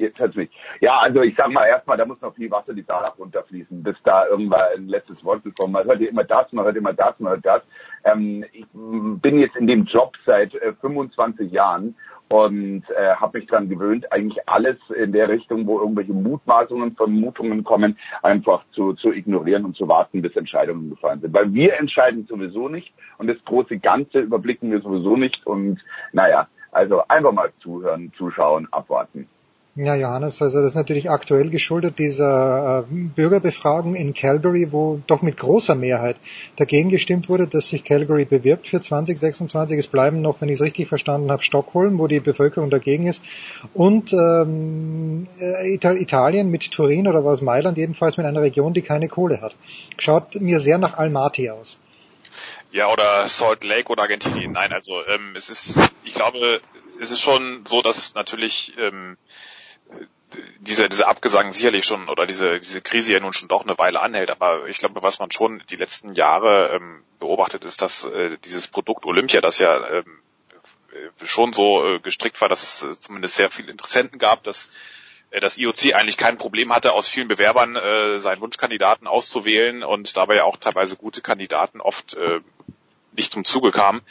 Jetzt 0.00 0.18
hört's 0.18 0.34
mich. 0.34 0.50
Ja, 0.80 0.98
also 0.98 1.20
ich 1.20 1.34
sag 1.36 1.50
mal 1.50 1.66
erstmal, 1.66 1.98
da 1.98 2.06
muss 2.06 2.20
noch 2.22 2.34
viel 2.34 2.50
Wasser 2.50 2.72
die 2.72 2.82
Saar 2.82 3.14
runterfließen, 3.18 3.82
bis 3.82 3.96
da 4.02 4.26
irgendwann 4.26 4.62
ein 4.74 4.88
letztes 4.88 5.22
Wort 5.22 5.42
bekommt. 5.42 5.74
Man 5.74 5.84
hört 5.84 6.00
ja 6.00 6.08
immer 6.08 6.24
das, 6.24 6.50
man 6.52 6.64
hört 6.64 6.76
immer 6.76 6.94
das, 6.94 7.20
man 7.20 7.32
hört 7.32 7.44
das. 7.44 7.62
Ähm, 8.04 8.42
ich 8.52 8.64
bin 8.72 9.38
jetzt 9.38 9.56
in 9.56 9.66
dem 9.66 9.84
Job 9.84 10.16
seit 10.24 10.54
äh, 10.54 10.72
25 10.80 11.52
Jahren 11.52 11.94
und 12.30 12.84
äh, 12.90 13.14
habe 13.16 13.38
mich 13.38 13.48
dran 13.48 13.68
gewöhnt, 13.68 14.10
eigentlich 14.10 14.48
alles 14.48 14.78
in 14.96 15.12
der 15.12 15.28
Richtung, 15.28 15.66
wo 15.66 15.80
irgendwelche 15.80 16.14
Mutmaßungen, 16.14 16.96
Vermutungen 16.96 17.62
kommen, 17.62 17.98
einfach 18.22 18.64
zu, 18.70 18.94
zu 18.94 19.12
ignorieren 19.12 19.66
und 19.66 19.76
zu 19.76 19.86
warten, 19.86 20.22
bis 20.22 20.34
Entscheidungen 20.34 20.88
gefallen 20.88 21.20
sind. 21.20 21.34
Weil 21.34 21.52
wir 21.52 21.78
entscheiden 21.78 22.26
sowieso 22.26 22.70
nicht 22.70 22.94
und 23.18 23.26
das 23.26 23.36
große 23.44 23.78
Ganze 23.80 24.20
überblicken 24.20 24.70
wir 24.70 24.80
sowieso 24.80 25.16
nicht. 25.16 25.46
Und 25.46 25.84
naja, 26.12 26.48
also 26.72 27.02
einfach 27.08 27.32
mal 27.32 27.52
zuhören, 27.60 28.12
zuschauen, 28.16 28.66
abwarten. 28.70 29.28
Ja, 29.76 29.94
Johannes, 29.94 30.42
also 30.42 30.60
das 30.60 30.72
ist 30.72 30.76
natürlich 30.76 31.10
aktuell 31.10 31.48
geschuldet 31.48 32.00
dieser 32.00 32.80
äh, 32.80 32.92
Bürgerbefragung 32.92 33.94
in 33.94 34.14
Calgary, 34.14 34.72
wo 34.72 35.00
doch 35.06 35.22
mit 35.22 35.36
großer 35.36 35.76
Mehrheit 35.76 36.16
dagegen 36.56 36.88
gestimmt 36.88 37.28
wurde, 37.28 37.46
dass 37.46 37.68
sich 37.68 37.84
Calgary 37.84 38.24
bewirbt 38.24 38.66
für 38.66 38.80
2026. 38.80 39.78
Es 39.78 39.86
bleiben 39.86 40.22
noch, 40.22 40.40
wenn 40.40 40.48
ich 40.48 40.56
es 40.56 40.60
richtig 40.60 40.88
verstanden 40.88 41.30
habe, 41.30 41.42
Stockholm, 41.42 42.00
wo 42.00 42.08
die 42.08 42.18
Bevölkerung 42.18 42.68
dagegen 42.68 43.06
ist, 43.06 43.22
und 43.72 44.12
ähm, 44.12 45.28
äh, 45.38 45.72
Italien 45.72 46.50
mit 46.50 46.68
Turin 46.72 47.06
oder 47.06 47.24
was 47.24 47.40
Mailand, 47.40 47.78
jedenfalls 47.78 48.16
mit 48.16 48.26
einer 48.26 48.42
Region, 48.42 48.74
die 48.74 48.82
keine 48.82 49.06
Kohle 49.06 49.40
hat. 49.40 49.56
Schaut 49.98 50.34
mir 50.34 50.58
sehr 50.58 50.78
nach 50.78 50.98
Almaty 50.98 51.48
aus. 51.48 51.78
Ja, 52.72 52.92
oder 52.92 53.28
Salt 53.28 53.62
Lake 53.62 53.88
oder 53.88 54.02
Argentinien. 54.02 54.52
Nein, 54.52 54.72
also 54.72 55.00
ähm, 55.06 55.34
es 55.36 55.48
ist, 55.48 55.78
ich 56.04 56.14
glaube, 56.14 56.60
es 57.00 57.10
ist 57.10 57.20
schon 57.20 57.64
so, 57.66 57.82
dass 57.82 58.14
natürlich 58.14 58.74
ähm, 58.78 59.16
diese, 60.60 60.88
diese 60.88 61.06
Abgesang 61.06 61.52
sicherlich 61.52 61.84
schon 61.84 62.08
oder 62.08 62.26
diese, 62.26 62.60
diese 62.60 62.80
Krise 62.80 63.12
ja 63.12 63.20
nun 63.20 63.32
schon 63.32 63.48
doch 63.48 63.64
eine 63.64 63.78
Weile 63.78 64.00
anhält, 64.00 64.30
aber 64.30 64.66
ich 64.68 64.78
glaube, 64.78 65.02
was 65.02 65.18
man 65.18 65.30
schon 65.30 65.62
die 65.70 65.76
letzten 65.76 66.14
Jahre 66.14 66.70
ähm, 66.74 67.02
beobachtet, 67.18 67.64
ist, 67.64 67.82
dass 67.82 68.04
äh, 68.04 68.36
dieses 68.44 68.66
Produkt 68.66 69.06
Olympia, 69.06 69.40
das 69.40 69.58
ja 69.58 69.88
ähm, 69.90 70.20
schon 71.24 71.52
so 71.52 71.86
äh, 71.86 72.00
gestrickt 72.00 72.40
war, 72.40 72.48
dass 72.48 72.82
es 72.82 73.00
zumindest 73.00 73.36
sehr 73.36 73.50
viele 73.50 73.70
Interessenten 73.70 74.18
gab, 74.18 74.42
dass 74.42 74.70
äh, 75.30 75.40
das 75.40 75.58
IOC 75.58 75.94
eigentlich 75.94 76.16
kein 76.16 76.38
Problem 76.38 76.74
hatte, 76.74 76.92
aus 76.92 77.08
vielen 77.08 77.28
Bewerbern 77.28 77.76
äh, 77.76 78.18
seinen 78.18 78.40
Wunschkandidaten 78.40 79.06
auszuwählen 79.06 79.82
und 79.82 80.16
dabei 80.16 80.42
auch 80.42 80.56
teilweise 80.56 80.96
gute 80.96 81.20
Kandidaten 81.20 81.80
oft 81.80 82.14
äh, 82.14 82.40
nicht 83.12 83.32
zum 83.32 83.44
Zuge 83.44 83.70
kamen, 83.70 84.02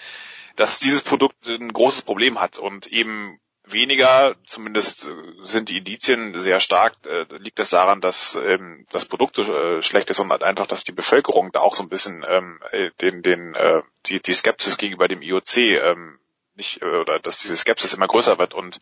dass 0.56 0.80
dieses 0.80 1.01
Produkt 1.01 1.48
ein 1.48 1.72
großes 1.72 2.01
Problem 2.01 2.39
hat 2.39 2.57
und 2.57 2.88
eben 2.88 3.39
weniger, 3.72 4.35
zumindest 4.45 5.07
äh, 5.07 5.11
sind 5.41 5.69
die 5.69 5.77
Indizien 5.77 6.39
sehr 6.39 6.59
stark, 6.59 6.93
äh, 7.06 7.25
liegt 7.38 7.59
es 7.59 7.69
daran, 7.69 8.01
dass 8.01 8.35
ähm, 8.35 8.85
das 8.91 9.06
Produkt 9.06 9.35
so 9.35 9.53
äh, 9.53 9.81
schlecht 9.81 10.09
ist 10.09 10.19
und 10.19 10.31
halt 10.31 10.43
einfach, 10.43 10.67
dass 10.67 10.83
die 10.83 10.91
Bevölkerung 10.91 11.51
da 11.51 11.59
auch 11.61 11.75
so 11.75 11.83
ein 11.83 11.89
bisschen 11.89 12.25
ähm, 12.27 12.59
äh, 12.72 12.91
den, 13.01 13.22
den, 13.22 13.56
äh, 13.56 13.81
die, 14.06 14.22
die 14.22 14.33
Skepsis 14.33 14.77
gegenüber 14.77 15.07
dem 15.07 15.22
IOC 15.22 15.57
ähm, 15.57 16.19
nicht, 16.56 16.81
äh, 16.81 16.85
oder 16.85 17.19
dass 17.19 17.39
diese 17.39 17.57
Skepsis 17.57 17.93
immer 17.93 18.07
größer 18.07 18.38
wird 18.38 18.53
und 18.53 18.80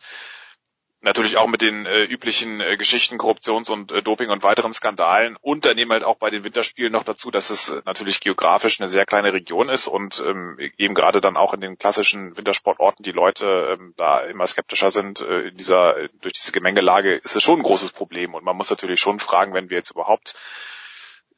natürlich 1.00 1.36
auch 1.36 1.46
mit 1.46 1.62
den 1.62 1.86
äh, 1.86 2.04
üblichen 2.04 2.60
äh, 2.60 2.76
Geschichten, 2.76 3.18
Korruptions- 3.18 3.70
und 3.70 3.92
äh, 3.92 4.02
Doping- 4.02 4.30
und 4.30 4.42
weiteren 4.42 4.72
Skandalen. 4.72 5.36
Und 5.40 5.64
dann 5.64 5.78
eben 5.78 5.90
halt 5.92 6.04
auch 6.04 6.16
bei 6.16 6.30
den 6.30 6.44
Winterspielen 6.44 6.92
noch 6.92 7.04
dazu, 7.04 7.30
dass 7.30 7.50
es 7.50 7.68
äh, 7.68 7.82
natürlich 7.84 8.20
geografisch 8.20 8.80
eine 8.80 8.88
sehr 8.88 9.06
kleine 9.06 9.32
Region 9.32 9.68
ist 9.68 9.86
und 9.86 10.22
ähm, 10.26 10.58
eben 10.76 10.94
gerade 10.94 11.20
dann 11.20 11.36
auch 11.36 11.54
in 11.54 11.60
den 11.60 11.78
klassischen 11.78 12.36
Wintersportorten 12.36 13.02
die 13.02 13.12
Leute 13.12 13.78
ähm, 13.78 13.94
da 13.96 14.20
immer 14.20 14.46
skeptischer 14.46 14.90
sind 14.90 15.20
äh, 15.20 15.48
in 15.48 15.56
dieser 15.56 16.08
durch 16.20 16.34
diese 16.34 16.52
Gemengelage 16.52 17.14
ist 17.14 17.36
es 17.36 17.42
schon 17.42 17.60
ein 17.60 17.64
großes 17.64 17.92
Problem. 17.92 18.34
Und 18.34 18.44
man 18.44 18.56
muss 18.56 18.70
natürlich 18.70 19.00
schon 19.00 19.20
fragen, 19.20 19.54
wenn 19.54 19.70
wir 19.70 19.76
jetzt 19.76 19.90
überhaupt 19.90 20.34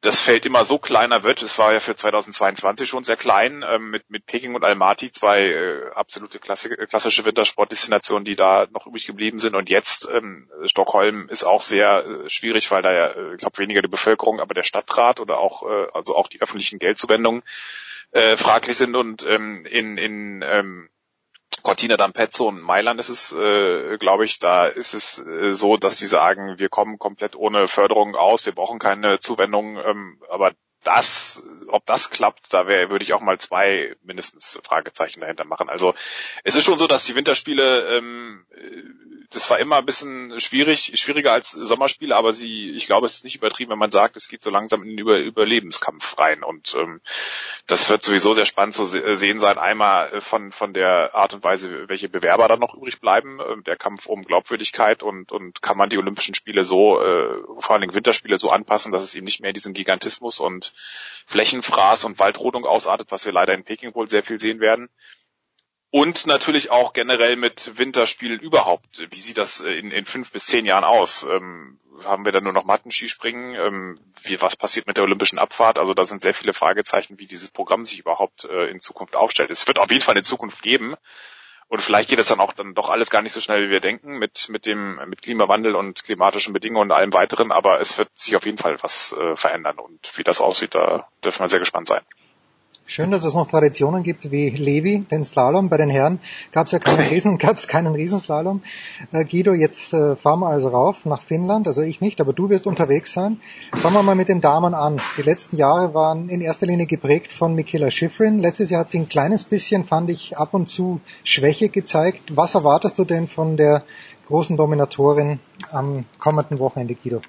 das 0.00 0.20
Feld 0.20 0.46
immer 0.46 0.64
so 0.64 0.78
kleiner 0.78 1.22
wird. 1.24 1.42
Es 1.42 1.58
war 1.58 1.72
ja 1.72 1.80
für 1.80 1.94
2022 1.94 2.88
schon 2.88 3.04
sehr 3.04 3.16
klein, 3.16 3.64
ähm, 3.68 3.90
mit, 3.90 4.08
mit 4.08 4.24
Peking 4.24 4.54
und 4.54 4.64
Almaty, 4.64 5.10
zwei 5.10 5.48
äh, 5.48 5.90
absolute 5.94 6.38
Klasse, 6.38 6.70
klassische 6.70 7.24
Wintersportdestinationen, 7.26 8.24
die 8.24 8.36
da 8.36 8.66
noch 8.72 8.86
übrig 8.86 9.06
geblieben 9.06 9.40
sind. 9.40 9.54
Und 9.54 9.68
jetzt 9.68 10.08
ähm, 10.10 10.50
Stockholm 10.64 11.28
ist 11.28 11.44
auch 11.44 11.60
sehr 11.60 12.04
äh, 12.06 12.30
schwierig, 12.30 12.70
weil 12.70 12.82
da 12.82 12.92
ja, 12.92 13.06
äh, 13.08 13.32
ich 13.34 13.38
glaube, 13.38 13.58
weniger 13.58 13.82
die 13.82 13.88
Bevölkerung, 13.88 14.40
aber 14.40 14.54
der 14.54 14.62
Stadtrat 14.62 15.20
oder 15.20 15.38
auch, 15.38 15.68
äh, 15.68 15.88
also 15.92 16.16
auch 16.16 16.28
die 16.28 16.40
öffentlichen 16.40 16.78
Geldzuwendungen 16.78 17.42
äh, 18.12 18.38
fraglich 18.38 18.78
sind. 18.78 18.96
Und 18.96 19.26
ähm, 19.26 19.66
in, 19.66 19.98
in 19.98 20.42
ähm, 20.42 20.88
Cortina 21.62 21.96
d'Ampezzo 21.96 22.48
und 22.48 22.60
Mailand 22.60 23.00
ist 23.00 23.08
es, 23.08 23.32
äh, 23.32 23.98
glaube 23.98 24.24
ich, 24.24 24.38
da 24.38 24.66
ist 24.66 24.94
es 24.94 25.18
äh, 25.18 25.52
so, 25.52 25.76
dass 25.76 25.96
die 25.96 26.06
sagen, 26.06 26.58
wir 26.58 26.68
kommen 26.68 26.98
komplett 26.98 27.36
ohne 27.36 27.68
Förderung 27.68 28.16
aus, 28.16 28.46
wir 28.46 28.54
brauchen 28.54 28.78
keine 28.78 29.20
Zuwendung, 29.20 29.78
ähm, 29.78 30.22
aber 30.28 30.52
das, 30.84 31.42
ob 31.68 31.84
das 31.86 32.10
klappt, 32.10 32.52
da 32.52 32.66
wäre, 32.66 32.90
würde 32.90 33.04
ich 33.04 33.12
auch 33.12 33.20
mal 33.20 33.38
zwei 33.38 33.94
mindestens 34.02 34.58
Fragezeichen 34.62 35.20
dahinter 35.20 35.44
machen. 35.44 35.68
Also 35.68 35.94
es 36.44 36.54
ist 36.54 36.64
schon 36.64 36.78
so, 36.78 36.86
dass 36.86 37.04
die 37.04 37.14
Winterspiele 37.14 37.98
ähm, 37.98 38.46
das 39.32 39.48
war 39.48 39.60
immer 39.60 39.76
ein 39.76 39.86
bisschen 39.86 40.40
schwierig, 40.40 40.92
schwieriger 40.96 41.32
als 41.32 41.52
Sommerspiele, 41.52 42.16
aber 42.16 42.32
sie, 42.32 42.70
ich 42.72 42.86
glaube, 42.86 43.06
es 43.06 43.14
ist 43.14 43.24
nicht 43.24 43.36
übertrieben, 43.36 43.70
wenn 43.70 43.78
man 43.78 43.92
sagt, 43.92 44.16
es 44.16 44.28
geht 44.28 44.42
so 44.42 44.50
langsam 44.50 44.82
in 44.82 44.88
den 44.88 44.98
Über 44.98 45.18
Überlebenskampf 45.18 46.18
rein. 46.18 46.42
Und 46.42 46.74
ähm, 46.74 47.00
das 47.68 47.88
wird 47.88 48.02
sowieso 48.02 48.32
sehr 48.34 48.46
spannend 48.46 48.74
zu 48.74 48.84
sehen 48.84 49.38
sein. 49.38 49.56
Einmal 49.56 50.20
von 50.20 50.50
von 50.50 50.74
der 50.74 51.14
Art 51.14 51.32
und 51.32 51.44
Weise, 51.44 51.88
welche 51.88 52.08
Bewerber 52.08 52.48
da 52.48 52.56
noch 52.56 52.74
übrig 52.74 53.00
bleiben, 53.00 53.38
äh, 53.38 53.62
der 53.62 53.76
Kampf 53.76 54.06
um 54.06 54.24
Glaubwürdigkeit 54.24 55.04
und 55.04 55.30
und 55.30 55.62
kann 55.62 55.78
man 55.78 55.90
die 55.90 55.98
Olympischen 55.98 56.34
Spiele 56.34 56.64
so, 56.64 57.00
äh, 57.00 57.36
vor 57.60 57.70
allen 57.70 57.82
Dingen 57.82 57.94
Winterspiele 57.94 58.36
so 58.36 58.50
anpassen, 58.50 58.90
dass 58.90 59.04
es 59.04 59.14
eben 59.14 59.26
nicht 59.26 59.40
mehr 59.40 59.52
diesen 59.52 59.74
Gigantismus 59.74 60.40
und 60.40 60.69
Flächenfraß 61.26 62.04
und 62.04 62.18
Waldrodung 62.18 62.64
ausartet, 62.64 63.10
was 63.10 63.24
wir 63.24 63.32
leider 63.32 63.54
in 63.54 63.64
Peking 63.64 63.94
wohl 63.94 64.08
sehr 64.08 64.22
viel 64.22 64.40
sehen 64.40 64.60
werden. 64.60 64.88
Und 65.92 66.26
natürlich 66.26 66.70
auch 66.70 66.92
generell 66.92 67.34
mit 67.34 67.76
Winterspielen 67.78 68.38
überhaupt. 68.38 69.06
Wie 69.10 69.18
sieht 69.18 69.38
das 69.38 69.60
in, 69.60 69.90
in 69.90 70.04
fünf 70.04 70.30
bis 70.30 70.46
zehn 70.46 70.64
Jahren 70.64 70.84
aus? 70.84 71.24
Ähm, 71.24 71.80
haben 72.04 72.24
wir 72.24 72.30
dann 72.30 72.44
nur 72.44 72.52
noch 72.52 72.64
Mattenskispringen? 72.64 73.54
Ähm, 73.56 73.98
wie, 74.22 74.40
was 74.40 74.54
passiert 74.54 74.86
mit 74.86 74.98
der 74.98 75.04
olympischen 75.04 75.40
Abfahrt? 75.40 75.80
Also 75.80 75.92
da 75.92 76.06
sind 76.06 76.22
sehr 76.22 76.34
viele 76.34 76.54
Fragezeichen, 76.54 77.18
wie 77.18 77.26
dieses 77.26 77.48
Programm 77.48 77.84
sich 77.84 77.98
überhaupt 77.98 78.44
äh, 78.44 78.70
in 78.70 78.78
Zukunft 78.78 79.16
aufstellt. 79.16 79.50
Es 79.50 79.66
wird 79.66 79.80
auf 79.80 79.90
jeden 79.90 80.02
Fall 80.02 80.14
eine 80.14 80.22
Zukunft 80.22 80.62
geben. 80.62 80.94
Und 81.70 81.80
vielleicht 81.80 82.10
geht 82.10 82.18
es 82.18 82.26
dann 82.26 82.40
auch 82.40 82.52
dann 82.52 82.74
doch 82.74 82.90
alles 82.90 83.10
gar 83.10 83.22
nicht 83.22 83.30
so 83.30 83.40
schnell, 83.40 83.68
wie 83.68 83.70
wir 83.70 83.78
denken, 83.78 84.18
mit, 84.18 84.48
mit 84.48 84.66
dem, 84.66 85.00
mit 85.06 85.22
Klimawandel 85.22 85.76
und 85.76 86.02
klimatischen 86.02 86.52
Bedingungen 86.52 86.90
und 86.90 86.96
allem 86.96 87.12
weiteren. 87.12 87.52
Aber 87.52 87.80
es 87.80 87.96
wird 87.96 88.08
sich 88.12 88.34
auf 88.34 88.44
jeden 88.44 88.58
Fall 88.58 88.82
was 88.82 89.12
äh, 89.12 89.36
verändern. 89.36 89.78
Und 89.78 90.18
wie 90.18 90.24
das 90.24 90.40
aussieht, 90.40 90.74
da 90.74 91.08
dürfen 91.22 91.44
wir 91.44 91.48
sehr 91.48 91.60
gespannt 91.60 91.86
sein. 91.86 92.02
Schön, 92.92 93.12
dass 93.12 93.22
es 93.22 93.36
noch 93.36 93.46
Traditionen 93.46 94.02
gibt 94.02 94.32
wie 94.32 94.50
Levi, 94.50 95.06
den 95.08 95.22
Slalom. 95.22 95.68
Bei 95.68 95.76
den 95.76 95.90
Herren 95.90 96.18
gab 96.50 96.66
es 96.66 96.72
ja 96.72 96.80
keinen 96.80 96.98
Riesen, 97.08 97.38
gab 97.38 97.56
es 97.56 97.68
keinen 97.68 97.94
Riesenslalom. 97.94 98.62
Äh, 99.12 99.24
Guido, 99.26 99.52
jetzt 99.52 99.92
äh, 99.92 100.16
fahren 100.16 100.40
wir 100.40 100.48
also 100.48 100.70
rauf 100.70 101.06
nach 101.06 101.22
Finnland. 101.22 101.68
Also 101.68 101.82
ich 101.82 102.00
nicht, 102.00 102.20
aber 102.20 102.32
du 102.32 102.50
wirst 102.50 102.66
unterwegs 102.66 103.12
sein. 103.12 103.40
Fangen 103.76 103.94
wir 103.94 104.02
mal 104.02 104.16
mit 104.16 104.28
den 104.28 104.40
Damen 104.40 104.74
an. 104.74 105.00
Die 105.16 105.22
letzten 105.22 105.56
Jahre 105.56 105.94
waren 105.94 106.28
in 106.28 106.40
erster 106.40 106.66
Linie 106.66 106.86
geprägt 106.86 107.32
von 107.32 107.54
Michaela 107.54 107.92
Schifrin. 107.92 108.40
Letztes 108.40 108.70
Jahr 108.70 108.80
hat 108.80 108.88
sie 108.88 108.98
ein 108.98 109.08
kleines 109.08 109.44
bisschen, 109.44 109.84
fand 109.84 110.10
ich, 110.10 110.36
ab 110.36 110.52
und 110.52 110.66
zu 110.66 111.00
Schwäche 111.22 111.68
gezeigt. 111.68 112.36
Was 112.36 112.56
erwartest 112.56 112.98
du 112.98 113.04
denn 113.04 113.28
von 113.28 113.56
der 113.56 113.84
großen 114.26 114.56
Dominatorin 114.56 115.38
am 115.70 116.06
kommenden 116.18 116.58
Wochenende, 116.58 116.96
Guido? 116.96 117.20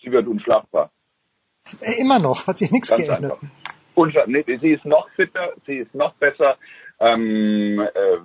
Sie 0.00 0.12
wird 0.12 0.28
unschlagbar. 0.28 0.92
Äh, 1.80 2.00
immer 2.00 2.20
noch, 2.20 2.46
hat 2.46 2.58
sich 2.58 2.70
nichts 2.70 2.90
Ganz 2.90 3.02
geändert. 3.02 3.32
Einfach 3.42 3.67
sie 4.06 4.72
ist 4.72 4.84
noch 4.84 5.08
fitter, 5.10 5.52
sie 5.66 5.78
ist 5.78 5.94
noch 5.94 6.14
besser. 6.14 6.56
Ähm, 7.00 7.80
äh, 7.80 8.18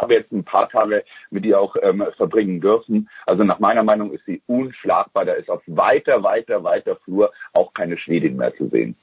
habe 0.00 0.14
jetzt 0.14 0.32
ein 0.32 0.44
paar 0.44 0.68
Tage 0.68 1.04
mit 1.30 1.44
ihr 1.44 1.60
auch 1.60 1.76
ähm, 1.80 2.04
verbringen 2.16 2.60
dürfen. 2.60 3.08
Also 3.26 3.44
nach 3.44 3.58
meiner 3.60 3.82
Meinung 3.82 4.12
ist 4.12 4.24
sie 4.26 4.42
unschlagbar. 4.46 5.24
Da 5.24 5.32
ist 5.34 5.48
auf 5.48 5.62
weiter, 5.66 6.22
weiter, 6.22 6.64
weiter 6.64 6.96
Flur 7.04 7.32
auch 7.52 7.72
keine 7.74 7.96
Schwedin 7.96 8.36
mehr 8.36 8.54
zu 8.56 8.68
sehen. 8.68 8.96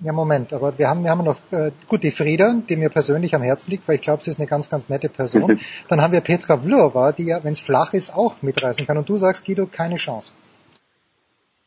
Ja, 0.00 0.12
Moment, 0.12 0.52
aber 0.52 0.78
wir 0.78 0.88
haben, 0.88 1.04
wir 1.04 1.10
haben 1.10 1.24
noch, 1.24 1.38
äh, 1.52 1.70
gut, 1.88 2.02
die 2.02 2.10
Frieda, 2.10 2.54
die 2.68 2.76
mir 2.76 2.90
persönlich 2.90 3.34
am 3.34 3.40
Herzen 3.40 3.70
liegt, 3.70 3.88
weil 3.88 3.94
ich 3.94 4.02
glaube, 4.02 4.22
sie 4.22 4.28
ist 4.28 4.38
eine 4.38 4.46
ganz, 4.46 4.68
ganz 4.68 4.90
nette 4.90 5.08
Person. 5.08 5.58
Dann 5.88 6.02
haben 6.02 6.12
wir 6.12 6.20
Petra 6.20 6.58
Vlhova, 6.58 7.12
die 7.12 7.26
ja, 7.26 7.42
wenn 7.42 7.52
es 7.52 7.60
flach 7.60 7.94
ist, 7.94 8.14
auch 8.14 8.42
mitreißen 8.42 8.86
kann. 8.86 8.98
Und 8.98 9.08
du 9.08 9.16
sagst, 9.16 9.46
Guido, 9.46 9.66
keine 9.66 9.96
Chance 9.96 10.32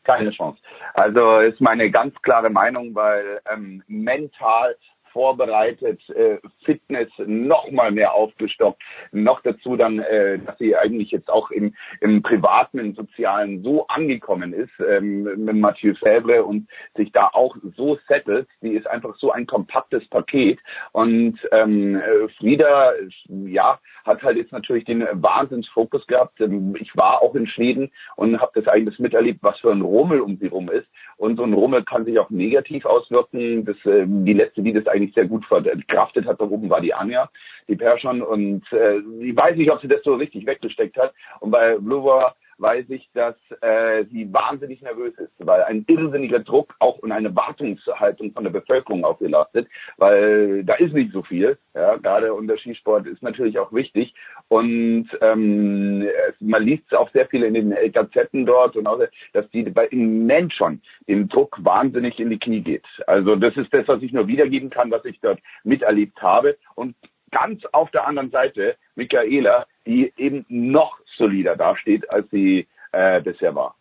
keine 0.10 0.32
Chance. 0.32 0.60
Also 0.94 1.40
ist 1.40 1.62
meine 1.62 1.92
ganz 1.92 2.20
klare 2.22 2.50
Meinung, 2.50 2.96
weil 2.96 3.42
ähm, 3.52 3.84
mental 3.88 4.76
vorbereitet, 5.12 6.02
äh, 6.10 6.38
Fitness 6.64 7.10
noch 7.26 7.70
mal 7.72 7.92
mehr 7.92 8.14
aufgestockt, 8.14 8.82
noch 9.12 9.42
dazu 9.42 9.76
dann, 9.76 10.00
äh, 10.00 10.40
dass 10.40 10.58
sie 10.58 10.76
eigentlich 10.76 11.12
jetzt 11.12 11.30
auch 11.30 11.52
im, 11.52 11.76
im 12.02 12.22
privaten, 12.22 12.80
im 12.80 12.94
sozialen 12.94 13.64
so 13.64 13.88
angekommen 13.88 14.54
ist 14.54 14.72
ähm, 14.88 15.24
mit 15.24 15.56
Mathieu 15.56 15.94
Fèvre 15.94 16.42
und 16.42 16.68
sich 16.96 17.12
da 17.12 17.30
auch 17.34 17.56
so 17.76 17.98
settelt, 18.08 18.48
die 18.62 18.74
ist 18.74 18.88
einfach 18.88 19.16
so 19.18 19.32
ein 19.32 19.48
kompaktes 19.48 20.08
Paket 20.10 20.60
und 20.92 21.40
ähm, 21.52 21.96
äh, 21.96 22.28
Frieda, 22.38 22.94
ja, 23.28 23.80
hat 24.06 24.24
halt 24.24 24.38
jetzt 24.38 24.52
natürlich 24.52 24.86
den 24.86 25.06
Wahnsinnsfokus 25.14 26.06
gehabt. 26.08 26.40
Ähm, 26.42 26.76
ich 26.80 26.96
war 26.96 27.22
auch 27.22 27.36
in 27.36 27.48
Schweden 27.48 27.92
und 28.16 28.40
habe 28.40 28.52
das 28.56 28.68
eigentlich 28.68 29.00
miterlebt, 29.00 29.40
was 29.42 29.60
für 29.60 29.72
ein 29.72 29.82
Rummel 29.82 30.22
um 30.22 30.38
sie 30.38 30.48
rum 30.48 30.70
ist 30.70 30.88
und 31.18 31.38
so 31.38 31.44
ein 31.44 31.54
Rummel 31.54 31.84
kann 31.84 32.06
sich 32.06 32.18
auch 32.20 32.30
negativ 32.30 32.86
auswirken. 32.86 33.66
Das, 33.66 33.76
äh, 33.86 34.06
die 34.08 34.34
letzte, 34.34 34.62
die 34.62 34.74
das 34.74 34.88
eigentlich 34.88 34.99
sehr 35.14 35.26
gut 35.26 35.46
verkraftet 35.46 36.26
hat, 36.26 36.40
da 36.40 36.46
oben 36.46 36.70
war 36.70 36.82
die 36.82 36.94
Anja, 36.94 37.30
die 37.68 37.76
Perschon. 37.76 38.22
Und 38.22 38.64
äh, 38.72 39.00
ich 39.22 39.36
weiß 39.36 39.56
nicht, 39.58 39.72
ob 39.72 39.82
sie 39.82 39.88
das 39.88 40.04
so 40.04 40.16
richtig 40.16 40.46
weggesteckt 40.46 40.98
hat. 40.98 41.14
Und 41.40 41.52
bei 41.52 41.78
Bluver 41.78 42.36
weiß 42.60 42.86
ich, 42.90 43.10
dass 43.14 43.36
äh, 43.62 44.06
sie 44.12 44.32
wahnsinnig 44.34 44.82
nervös 44.82 45.14
ist, 45.18 45.32
weil 45.40 45.64
ein 45.64 45.86
irrsinniger 45.88 46.40
Druck 46.40 46.76
auch 46.80 47.00
und 47.00 47.12
eine 47.12 47.36
Wartungshaltung 47.36 48.34
von 48.34 48.44
der 48.44 48.52
Bevölkerung 48.52 49.06
auf 49.06 49.22
ihr 49.22 49.30
lastet, 49.30 49.68
weil 49.98 50.64
da 50.64 50.76
ist 50.76 50.94
nicht 50.94 51.12
so 51.12 51.24
viel. 51.24 51.58
Ja, 51.74 51.96
gerade 51.98 52.34
unter 52.34 52.58
Skisport 52.58 53.08
ist 53.08 53.24
natürlich 53.24 53.60
auch 53.60 53.72
wichtig. 53.72 54.14
Und 54.48 55.08
ähm, 55.22 56.08
man 56.40 56.64
liest 56.64 56.94
auch 56.96 57.10
sehr 57.12 57.28
viel 57.28 57.44
in 57.44 57.54
den 57.54 57.76
Gazetten 57.92 58.46
dort 58.46 58.76
und 58.76 58.88
auch, 58.88 59.00
dass 59.34 59.50
die 59.52 59.64
bei 59.64 59.88
immens 59.88 60.54
schon 60.54 60.82
dem 61.08 61.30
Druck 61.30 61.58
wahnsinnig 61.64 62.20
in 62.20 62.30
die 62.30 62.40
Knie 62.40 62.62
geht. 62.62 62.86
Also 63.08 63.36
das 63.36 63.56
ist 63.58 63.74
das, 63.74 63.88
was 63.88 64.02
ich 64.02 64.12
nur 64.12 64.28
wiedergeben 64.28 64.70
kann, 64.70 64.92
was 64.92 65.06
ich 65.06 65.20
dort 65.22 65.40
miterlebt 65.64 66.22
habe. 66.22 66.58
Und 66.76 66.96
ganz 67.32 67.64
auf 67.72 67.92
der 67.92 68.08
anderen 68.08 68.32
Seite 68.32 68.76
Michaela, 68.96 69.68
die 69.90 70.14
eben 70.18 70.46
noch 70.50 71.00
solider 71.18 71.56
dasteht, 71.56 72.10
als 72.12 72.30
sie 72.30 72.68
äh, 72.92 73.22
bisher 73.22 73.56
war. 73.56 73.76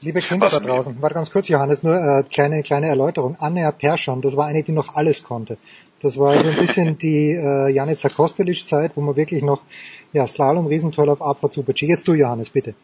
Liebe 0.00 0.20
Kinder 0.20 0.48
da 0.48 0.58
draußen, 0.58 1.00
warte 1.00 1.14
ganz 1.14 1.30
kurz, 1.30 1.48
Johannes, 1.48 1.82
nur 1.82 1.94
äh, 1.94 2.22
kleine 2.22 2.62
kleine 2.62 2.86
Erläuterung. 2.86 3.36
Anja 3.38 3.70
Perschon, 3.72 4.20
das 4.20 4.36
war 4.36 4.46
eine, 4.46 4.62
die 4.62 4.72
noch 4.72 4.94
alles 4.94 5.22
konnte. 5.22 5.56
Das 6.00 6.18
war 6.18 6.32
so 6.40 6.48
ein 6.48 6.56
bisschen 6.56 6.98
die 7.06 7.32
äh, 7.32 7.72
Janica 7.72 8.08
Kostelic-Zeit, 8.08 8.96
wo 8.96 9.00
man 9.00 9.16
wirklich 9.16 9.42
noch 9.42 9.62
ja, 10.12 10.26
Slalom, 10.26 10.66
Riesentoll 10.66 11.08
auf 11.08 11.22
Abfahrt 11.22 11.52
Super 11.52 11.72
G. 11.72 11.86
Jetzt 11.86 12.06
du, 12.06 12.14
Johannes, 12.14 12.50
bitte. 12.50 12.74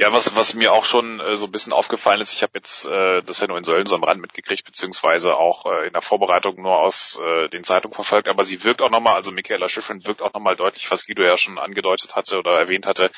Ja, 0.00 0.12
was, 0.12 0.36
was 0.36 0.54
mir 0.54 0.72
auch 0.72 0.84
schon 0.84 1.18
äh, 1.18 1.36
so 1.36 1.46
ein 1.46 1.50
bisschen 1.50 1.72
aufgefallen 1.72 2.20
ist, 2.20 2.32
ich 2.32 2.44
habe 2.44 2.52
jetzt 2.54 2.86
äh, 2.86 3.20
das 3.20 3.40
ja 3.40 3.48
nur 3.48 3.58
in 3.58 3.64
Sölden 3.64 3.86
so 3.86 3.96
am 3.96 4.04
Rand 4.04 4.20
mitgekriegt, 4.20 4.64
beziehungsweise 4.64 5.36
auch 5.36 5.66
äh, 5.66 5.88
in 5.88 5.92
der 5.92 6.02
Vorbereitung 6.02 6.62
nur 6.62 6.78
aus 6.78 7.18
äh, 7.20 7.48
den 7.48 7.64
Zeitungen 7.64 7.96
verfolgt, 7.96 8.28
aber 8.28 8.44
sie 8.44 8.62
wirkt 8.62 8.80
auch 8.80 8.90
nochmal, 8.90 9.16
also 9.16 9.32
Michaela 9.32 9.68
Schiffrin 9.68 10.06
wirkt 10.06 10.22
auch 10.22 10.32
nochmal 10.32 10.54
deutlich, 10.54 10.88
was 10.92 11.04
Guido 11.04 11.24
ja 11.24 11.36
schon 11.36 11.58
angedeutet 11.58 12.14
hatte 12.14 12.38
oder 12.38 12.60
erwähnt 12.60 12.86
hatte, 12.86 13.10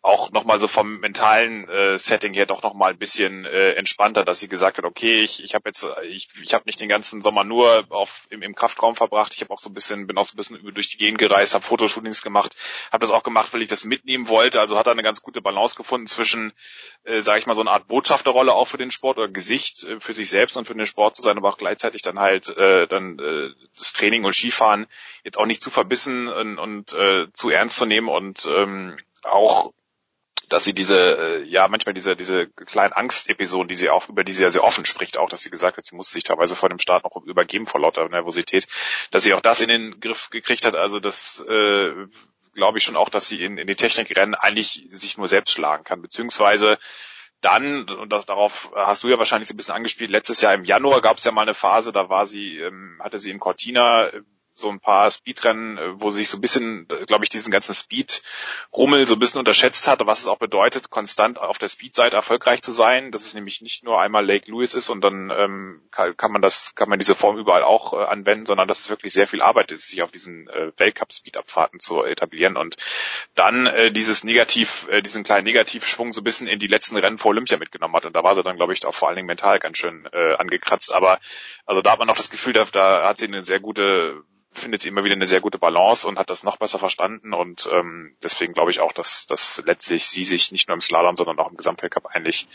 auch 0.00 0.30
nochmal 0.32 0.58
so 0.58 0.68
vom 0.68 1.00
mentalen 1.00 1.68
äh, 1.68 1.98
Setting 1.98 2.32
her 2.32 2.46
doch 2.46 2.62
nochmal 2.62 2.92
ein 2.92 2.98
bisschen 2.98 3.44
äh, 3.44 3.72
entspannter, 3.72 4.24
dass 4.24 4.40
sie 4.40 4.48
gesagt 4.48 4.78
hat, 4.78 4.86
okay, 4.86 5.20
ich, 5.20 5.44
ich 5.44 5.54
habe 5.54 5.68
jetzt, 5.68 5.86
ich, 6.08 6.30
ich 6.42 6.54
habe 6.54 6.64
nicht 6.64 6.80
den 6.80 6.88
ganzen 6.88 7.20
Sommer 7.20 7.44
nur 7.44 7.84
auf 7.90 8.26
im, 8.30 8.40
im 8.40 8.54
Kraftraum 8.54 8.96
verbracht, 8.96 9.34
ich 9.34 9.42
habe 9.42 9.52
auch 9.52 9.60
so 9.60 9.68
ein 9.68 9.74
bisschen, 9.74 10.06
bin 10.06 10.16
auch 10.16 10.24
so 10.24 10.32
ein 10.32 10.38
bisschen 10.38 10.58
durch 10.74 10.88
die 10.88 10.96
Gegend 10.96 11.18
gereist, 11.18 11.52
habe 11.52 11.64
Fotoshootings 11.64 12.22
gemacht, 12.22 12.56
habe 12.90 13.02
das 13.02 13.10
auch 13.10 13.22
gemacht, 13.22 13.52
weil 13.52 13.60
ich 13.60 13.68
das 13.68 13.84
mitnehmen 13.84 14.28
wollte, 14.28 14.62
also 14.62 14.78
hat 14.78 14.86
er 14.86 14.92
eine 14.92 15.02
ganz 15.02 15.20
gute 15.20 15.42
Balance 15.42 15.76
gefunden 15.76 16.06
zwischen, 16.22 16.52
äh, 17.04 17.20
sage 17.20 17.40
ich 17.40 17.46
mal, 17.46 17.54
so 17.54 17.60
eine 17.62 17.70
Art 17.70 17.88
Botschafterrolle 17.88 18.52
auch 18.52 18.66
für 18.66 18.78
den 18.78 18.92
Sport 18.92 19.18
oder 19.18 19.28
Gesicht 19.28 19.82
äh, 19.84 19.98
für 19.98 20.14
sich 20.14 20.30
selbst 20.30 20.56
und 20.56 20.66
für 20.66 20.74
den 20.74 20.86
Sport 20.86 21.16
zu 21.16 21.22
sein, 21.22 21.36
aber 21.36 21.48
auch 21.48 21.58
gleichzeitig 21.58 22.02
dann 22.02 22.18
halt 22.18 22.56
äh, 22.56 22.86
dann 22.86 23.18
äh, 23.18 23.50
das 23.76 23.92
Training 23.92 24.24
und 24.24 24.34
Skifahren 24.34 24.86
jetzt 25.24 25.38
auch 25.38 25.46
nicht 25.46 25.62
zu 25.62 25.70
verbissen 25.70 26.28
und, 26.28 26.58
und 26.58 26.92
äh, 26.92 27.26
zu 27.32 27.50
ernst 27.50 27.76
zu 27.76 27.86
nehmen 27.86 28.08
und 28.08 28.46
ähm, 28.46 28.96
auch 29.22 29.72
dass 30.48 30.64
sie 30.64 30.74
diese, 30.74 30.98
äh, 30.98 31.44
ja, 31.44 31.66
manchmal 31.68 31.94
diese, 31.94 32.14
diese 32.14 32.46
kleinen 32.46 32.92
Angstepisoden, 32.92 33.68
die 33.68 33.74
sie 33.74 33.88
auch, 33.88 34.10
über 34.10 34.22
die 34.22 34.32
sie 34.32 34.42
ja 34.42 34.50
sehr 34.50 34.64
offen 34.64 34.84
spricht, 34.84 35.16
auch, 35.16 35.30
dass 35.30 35.40
sie 35.40 35.48
gesagt 35.48 35.78
hat, 35.78 35.86
sie 35.86 35.96
musste 35.96 36.12
sich 36.12 36.24
teilweise 36.24 36.56
vor 36.56 36.68
dem 36.68 36.78
Start 36.78 37.04
noch 37.04 37.16
übergeben 37.24 37.66
vor 37.66 37.80
lauter 37.80 38.06
Nervosität, 38.06 38.66
dass 39.10 39.22
sie 39.22 39.32
auch 39.32 39.40
das 39.40 39.62
in 39.62 39.68
den 39.68 39.98
Griff 39.98 40.28
gekriegt 40.28 40.66
hat, 40.66 40.74
also 40.74 41.00
das, 41.00 41.40
äh, 41.40 41.92
glaube 42.54 42.78
ich 42.78 42.84
schon 42.84 42.96
auch, 42.96 43.08
dass 43.08 43.28
sie 43.28 43.42
in, 43.42 43.58
in 43.58 43.66
die 43.66 43.76
Technikrennen 43.76 44.34
eigentlich 44.34 44.88
sich 44.90 45.18
nur 45.18 45.28
selbst 45.28 45.52
schlagen 45.52 45.84
kann, 45.84 46.02
beziehungsweise 46.02 46.78
dann, 47.40 47.88
und 47.88 48.12
das, 48.12 48.24
darauf 48.24 48.70
hast 48.74 49.02
du 49.02 49.08
ja 49.08 49.18
wahrscheinlich 49.18 49.48
so 49.48 49.54
ein 49.54 49.56
bisschen 49.56 49.74
angespielt, 49.74 50.10
letztes 50.10 50.40
Jahr 50.40 50.54
im 50.54 50.64
Januar 50.64 51.02
gab 51.02 51.18
es 51.18 51.24
ja 51.24 51.32
mal 51.32 51.42
eine 51.42 51.54
Phase, 51.54 51.92
da 51.92 52.08
war 52.08 52.26
sie, 52.26 52.58
ähm, 52.58 53.00
hatte 53.02 53.18
sie 53.18 53.30
in 53.30 53.40
Cortina 53.40 54.08
so 54.54 54.68
ein 54.68 54.80
paar 54.80 55.10
Speedrennen, 55.10 55.78
äh, 55.78 56.00
wo 56.00 56.10
sich 56.10 56.28
so 56.28 56.38
ein 56.38 56.40
bisschen, 56.40 56.86
glaube 57.06 57.24
ich, 57.24 57.30
diesen 57.30 57.50
ganzen 57.50 57.74
Speed-Rummel 57.74 59.06
so 59.06 59.14
ein 59.14 59.18
bisschen 59.18 59.38
unterschätzt 59.38 59.88
hat, 59.88 60.04
was 60.06 60.20
es 60.20 60.26
auch 60.26 60.38
bedeutet, 60.38 60.90
konstant 60.90 61.40
auf 61.40 61.58
der 61.58 61.68
Speed-Seite 61.68 62.16
erfolgreich 62.16 62.62
zu 62.62 62.72
sein. 62.72 63.12
Dass 63.12 63.26
es 63.26 63.34
nämlich 63.34 63.62
nicht 63.62 63.84
nur 63.84 64.00
einmal 64.00 64.26
Lake 64.26 64.50
Lewis 64.50 64.74
ist 64.74 64.90
und 64.90 65.02
dann 65.02 65.30
ähm, 65.30 65.82
kann, 65.90 66.16
kann 66.16 66.32
man 66.32 66.42
das, 66.42 66.74
kann 66.74 66.88
man 66.88 66.98
diese 66.98 67.14
Form 67.14 67.38
überall 67.38 67.62
auch 67.62 67.92
äh, 67.94 68.04
anwenden, 68.04 68.46
sondern 68.46 68.68
dass 68.68 68.80
es 68.80 68.90
wirklich 68.90 69.12
sehr 69.12 69.26
viel 69.26 69.42
Arbeit 69.42 69.70
ist, 69.70 69.88
sich 69.88 70.02
auf 70.02 70.10
diesen 70.10 70.48
äh, 70.48 70.72
Weltcup-Speed-Abfahrten 70.76 71.80
zu 71.80 72.02
etablieren 72.02 72.56
und 72.56 72.76
dann 73.34 73.66
äh, 73.66 73.90
dieses 73.90 74.24
Negativ, 74.24 74.88
äh, 74.88 75.02
diesen 75.02 75.24
kleinen 75.24 75.44
Negativschwung 75.44 76.12
so 76.12 76.20
ein 76.20 76.24
bisschen 76.24 76.46
in 76.46 76.58
die 76.58 76.66
letzten 76.66 76.96
Rennen 76.96 77.18
vor 77.18 77.30
Olympia 77.30 77.56
mitgenommen 77.56 77.94
hat. 77.96 78.06
Und 78.06 78.14
da 78.14 78.22
war 78.22 78.34
sie 78.34 78.42
dann, 78.42 78.56
glaube 78.56 78.72
ich, 78.72 78.84
auch 78.84 78.94
vor 78.94 79.08
allen 79.08 79.16
Dingen 79.16 79.26
mental 79.26 79.58
ganz 79.58 79.78
schön 79.78 80.08
äh, 80.12 80.34
angekratzt. 80.34 80.92
Aber 80.92 81.18
also 81.66 81.82
da 81.82 81.92
hat 81.92 81.98
man 81.98 82.10
auch 82.10 82.16
das 82.16 82.30
Gefühl, 82.30 82.52
da, 82.52 82.66
da 82.70 83.08
hat 83.08 83.18
sie 83.18 83.26
eine 83.26 83.44
sehr 83.44 83.60
gute 83.60 84.22
findet 84.52 84.82
sie 84.82 84.88
immer 84.88 85.04
wieder 85.04 85.14
eine 85.14 85.26
sehr 85.26 85.40
gute 85.40 85.58
Balance 85.58 86.06
und 86.06 86.18
hat 86.18 86.30
das 86.30 86.44
noch 86.44 86.56
besser 86.56 86.78
verstanden 86.78 87.32
und 87.32 87.68
ähm, 87.72 88.14
deswegen 88.22 88.52
glaube 88.52 88.70
ich 88.70 88.80
auch, 88.80 88.92
dass, 88.92 89.26
dass 89.26 89.62
letztlich 89.66 90.06
sie 90.06 90.24
sich 90.24 90.52
nicht 90.52 90.68
nur 90.68 90.74
im 90.74 90.80
Slalom, 90.80 91.16
sondern 91.16 91.38
auch 91.38 91.50
im 91.50 91.56
Gesamtweltcup 91.56 92.06
eigentlich 92.06 92.46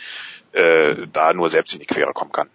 äh, 0.52 1.08
da 1.12 1.34
nur 1.34 1.50
selbst 1.50 1.74
in 1.74 1.80
die 1.80 1.86
Quere 1.86 2.14
kommen 2.14 2.32
kann. 2.32 2.50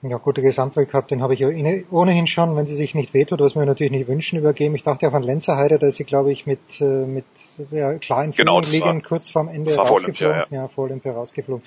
Ja, 0.00 0.18
gute 0.18 0.42
Gesamtweltcup, 0.42 1.08
den 1.08 1.22
habe 1.22 1.34
ich 1.34 1.40
ja 1.40 1.48
ohnehin 1.90 2.28
schon, 2.28 2.54
wenn 2.54 2.66
sie 2.66 2.76
sich 2.76 2.94
nicht 2.94 3.14
wehtut, 3.14 3.40
was 3.40 3.56
wir 3.56 3.66
natürlich 3.66 3.90
nicht 3.90 4.06
wünschen, 4.06 4.38
übergeben. 4.38 4.76
Ich 4.76 4.84
dachte 4.84 5.08
auch 5.08 5.12
an 5.12 5.24
Lenzerheide, 5.24 5.80
da 5.80 5.88
ist 5.88 5.96
sie, 5.96 6.04
glaube 6.04 6.30
ich, 6.30 6.46
mit, 6.46 6.60
äh, 6.80 6.84
mit 6.84 7.24
sehr 7.56 7.98
kleinen 7.98 8.30
genau, 8.30 8.60
liegen 8.60 9.02
kurz 9.02 9.28
vorm 9.28 9.48
Ende 9.48 9.74
rausgeflogen. 9.74 10.04
Olympia, 10.04 10.46
ja. 10.50 10.62
ja, 10.62 10.68
vor 10.68 10.84
Olympia 10.84 11.10
rausgeflogen. 11.10 11.64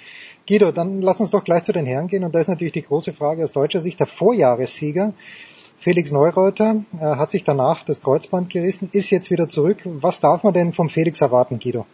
Guido, 0.47 0.71
dann 0.71 1.01
lass 1.01 1.19
uns 1.19 1.31
doch 1.31 1.43
gleich 1.43 1.63
zu 1.63 1.73
den 1.73 1.85
Herren 1.85 2.07
gehen 2.07 2.23
und 2.23 2.33
da 2.33 2.39
ist 2.39 2.47
natürlich 2.47 2.71
die 2.71 2.83
große 2.83 3.11
Frage 3.11 3.43
aus 3.43 3.51
deutscher 3.51 3.81
Sicht, 3.81 3.99
der 3.99 4.07
Vorjahressieger, 4.07 5.13
Felix 5.81 6.11
Neureuter 6.11 6.85
äh, 6.93 6.99
hat 6.99 7.31
sich 7.31 7.43
danach 7.43 7.83
das 7.83 8.03
Kreuzband 8.03 8.51
gerissen, 8.51 8.89
ist 8.93 9.09
jetzt 9.09 9.31
wieder 9.31 9.49
zurück. 9.49 9.79
Was 9.83 10.19
darf 10.19 10.43
man 10.43 10.53
denn 10.53 10.73
vom 10.73 10.89
Felix 10.89 11.21
erwarten, 11.21 11.57
Guido? 11.57 11.87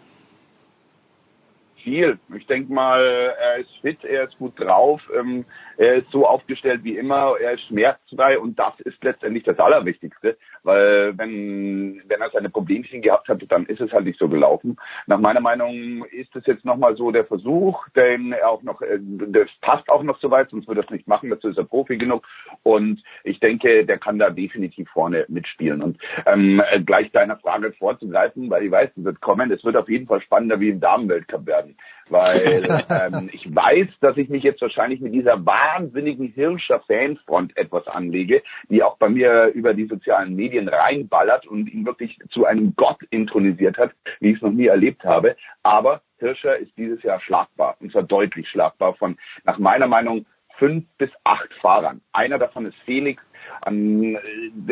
Viel. 1.78 2.20
Ich 2.36 2.46
denke 2.48 2.74
mal, 2.74 3.00
er 3.02 3.60
ist 3.60 3.70
fit, 3.82 4.04
er 4.04 4.26
ist 4.26 4.38
gut 4.38 4.60
drauf. 4.60 5.02
Ähm, 5.18 5.46
er 5.78 5.96
ist 5.96 6.12
so 6.12 6.28
aufgestellt 6.28 6.84
wie 6.84 6.98
immer, 6.98 7.36
er 7.40 7.54
ist 7.54 7.64
schmerzfrei 7.68 8.40
und 8.40 8.58
das 8.58 8.80
ist 8.82 9.04
letztendlich 9.04 9.44
das 9.44 9.60
Allerwichtigste, 9.60 10.38
weil 10.64 11.18
wenn, 11.18 12.02
wenn 12.08 12.22
er 12.22 12.30
seine 12.32 12.50
Problemchen 12.50 13.02
gehabt 13.02 13.30
hat, 13.30 13.44
dann 13.50 13.66
ist 13.68 13.80
es 13.80 13.92
halt 13.92 14.06
nicht 14.06 14.20
so 14.20 14.28
gelaufen. 14.28 14.78
Nach 15.06 15.20
meiner 15.20 15.40
Meinung 15.40 16.06
ist 16.06 16.36
es 16.36 16.46
jetzt 16.46 16.66
nochmal 16.66 16.96
so 16.96 17.12
der 17.12 17.26
Versuch, 17.26 17.88
denn 17.96 18.32
er 18.32 18.50
auch 18.50 18.64
noch, 18.64 18.82
äh, 18.82 19.00
das 19.00 19.50
passt 19.62 19.90
auch 19.90 20.04
noch 20.04 20.20
so 20.20 20.32
weit, 20.32 20.50
sonst 20.50 20.68
würde 20.68 20.82
er 20.82 20.86
es 20.86 20.90
nicht 20.90 21.08
machen, 21.08 21.30
dazu 21.30 21.50
ist 21.50 21.58
er 21.58 21.64
Profi 21.64 21.98
genug. 21.98 22.28
Und 22.64 23.04
ich 23.24 23.40
denke, 23.40 23.86
der 23.86 23.98
kann 23.98 24.20
da 24.20 24.30
definitiv 24.30 24.90
vorne 24.90 25.26
mitspielen. 25.28 25.82
Und 25.84 25.98
ähm, 26.26 26.62
gleich 26.86 27.12
deiner 27.12 27.38
Frage 27.38 27.72
vorzugreifen, 27.74 28.50
weil 28.50 28.64
ich 28.64 28.72
weiß, 28.72 28.90
es 28.96 29.04
wird 29.04 29.22
kommen, 29.22 29.52
es 29.52 29.64
wird 29.64 29.78
auf 29.78 29.90
jeden 29.90 30.08
Fall 30.08 30.22
spannender 30.22 30.60
wie 30.60 30.70
im 30.70 30.80
Damenweltcup 30.80 31.46
werden 31.46 31.78
weil 32.10 32.82
ähm, 32.90 33.30
ich 33.32 33.54
weiß, 33.54 33.88
dass 34.02 34.18
ich 34.18 34.30
mich 34.30 34.44
jetzt 34.44 34.62
wahrscheinlich 34.62 35.02
mit 35.02 35.14
dieser 35.14 35.46
wahnsinnigen 35.46 36.28
Hirscher 36.28 36.82
Fanfront 36.88 37.56
etwas 37.58 37.88
anlege, 37.88 38.44
die 38.70 38.84
auch 38.84 38.98
bei 38.98 39.10
mir 39.10 39.48
über 39.54 39.74
die 39.74 39.88
sozialen 39.88 40.36
Medien 40.36 40.68
reinballert 40.68 41.48
und 41.48 41.72
ihn 41.72 41.86
wirklich 41.86 42.18
zu 42.30 42.46
einem 42.46 42.76
Gott 42.76 43.02
intronisiert 43.10 43.78
hat, 43.78 43.92
wie 44.20 44.32
ich 44.32 44.38
es 44.38 44.42
noch 44.42 44.52
nie 44.52 44.68
erlebt 44.68 45.04
habe. 45.04 45.36
Aber 45.64 46.02
Hirscher 46.20 46.58
ist 46.58 46.72
dieses 46.78 47.04
Jahr 47.04 47.20
schlagbar, 47.20 47.78
und 47.80 47.92
zwar 47.92 48.04
deutlich 48.04 48.50
schlagbar 48.50 48.96
von, 48.96 49.18
nach 49.44 49.60
meiner 49.60 49.88
Meinung, 49.88 50.26
fünf 50.58 50.86
bis 50.98 51.10
acht 51.24 51.54
Fahrern. 51.62 52.02
Einer 52.14 52.38
davon 52.38 52.66
ist 52.66 52.78
Felix, 52.86 53.22
ähm, 53.66 54.18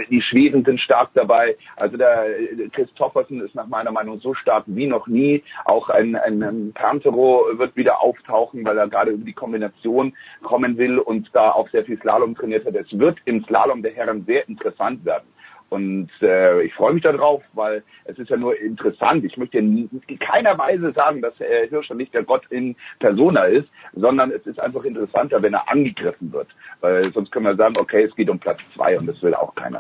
die 0.10 0.22
Schweden 0.22 0.64
sind 0.64 0.80
stark 0.80 1.10
dabei. 1.14 1.56
Also 1.76 1.98
der 1.98 2.40
äh, 2.40 2.70
Christoffersen 2.70 3.42
ist 3.42 3.56
nach 3.56 3.68
meiner 3.68 3.92
Meinung 3.92 4.20
so 4.20 4.34
stark 4.34 4.64
wie 4.68 4.88
noch 4.88 5.08
nie. 5.08 5.44
Auch 5.66 5.90
ein, 5.90 6.16
ein, 6.16 6.44
ein 6.44 6.74
Pantero 6.74 7.46
wird 7.54 7.76
wieder 7.76 8.02
auftauchen, 8.02 8.66
weil 8.66 8.78
er 8.78 8.88
gerade 8.88 9.12
über 9.12 9.26
die 9.26 9.34
Kombination 9.34 10.16
kommen 10.44 10.78
will 10.78 11.00
und 11.00 11.30
da 11.34 11.52
auch 11.52 11.70
sehr 11.70 11.86
viel 11.86 12.00
Slalom 12.00 12.36
trainiert 12.36 12.66
hat. 12.66 12.76
Es 12.76 12.98
wird 12.98 13.20
im 13.26 13.44
Slalom 13.46 13.82
der 13.82 13.94
Herren 13.94 14.26
sehr 14.26 14.48
interessant 14.48 15.06
werden. 15.06 15.26
Und 15.70 16.10
äh, 16.22 16.62
ich 16.64 16.74
freue 16.74 16.94
mich 16.94 17.04
darauf, 17.04 17.44
weil 17.54 17.84
es 18.06 18.18
ist 18.20 18.30
ja 18.30 18.38
nur 18.38 18.58
interessant. 18.60 19.26
Ich 19.26 19.36
möchte 19.38 19.58
in 19.58 19.90
keiner 20.20 20.58
Weise 20.58 20.92
sagen, 20.94 21.22
dass 21.22 21.34
Herr 21.40 21.68
Hirscher 21.68 21.96
nicht 21.96 22.14
der 22.14 22.24
Gott 22.24 22.46
in 22.50 22.76
Persona 23.00 23.46
ist, 23.46 23.68
sondern 23.94 24.32
es 24.32 24.46
ist 24.46 24.60
einfach 24.60 24.84
interessanter, 24.84 25.42
wenn 25.42 25.54
er 25.54 25.70
angegriffen 25.70 26.32
wird. 26.32 26.48
Weil 26.82 27.04
sonst 27.12 27.32
können 27.32 27.46
wir 27.46 27.56
sagen, 27.56 27.76
okay, 27.80 28.04
es 28.04 28.16
geht 28.16 28.30
um 28.30 28.40
Platz 28.40 28.62
zwei 28.74 28.98
und 28.98 29.08
das 29.08 29.22
will 29.24 29.34
auch 29.34 29.54
keiner. 29.56 29.80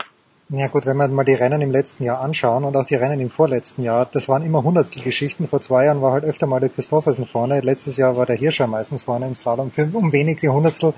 Ja 0.49 0.67
gut, 0.67 0.85
wenn 0.85 0.97
wir 0.97 1.07
mal 1.07 1.23
die 1.23 1.33
Rennen 1.33 1.61
im 1.61 1.71
letzten 1.71 2.03
Jahr 2.03 2.21
anschauen 2.21 2.65
und 2.65 2.77
auch 2.77 2.85
die 2.85 2.93
Rennen 2.93 3.19
im 3.19 3.31
vorletzten 3.31 3.81
Jahr, 3.81 4.05
das 4.05 4.29
waren 4.29 4.43
immer 4.43 4.61
Hundertstelgeschichten. 4.61 5.47
Vor 5.47 5.59
zwei 5.59 5.85
Jahren 5.85 6.03
war 6.03 6.11
halt 6.11 6.23
öfter 6.23 6.45
mal 6.45 6.59
der 6.59 6.69
Christoffersen 6.69 7.25
vorne, 7.25 7.61
letztes 7.61 7.97
Jahr 7.97 8.15
war 8.15 8.27
der 8.27 8.35
Hirscher 8.35 8.67
meistens 8.67 9.03
vorne 9.03 9.25
im 9.25 9.33
Slalom, 9.33 9.71
für 9.71 9.89
um 9.91 10.13
wenig 10.13 10.41
die 10.41 10.49
Hundertstel. 10.49 10.93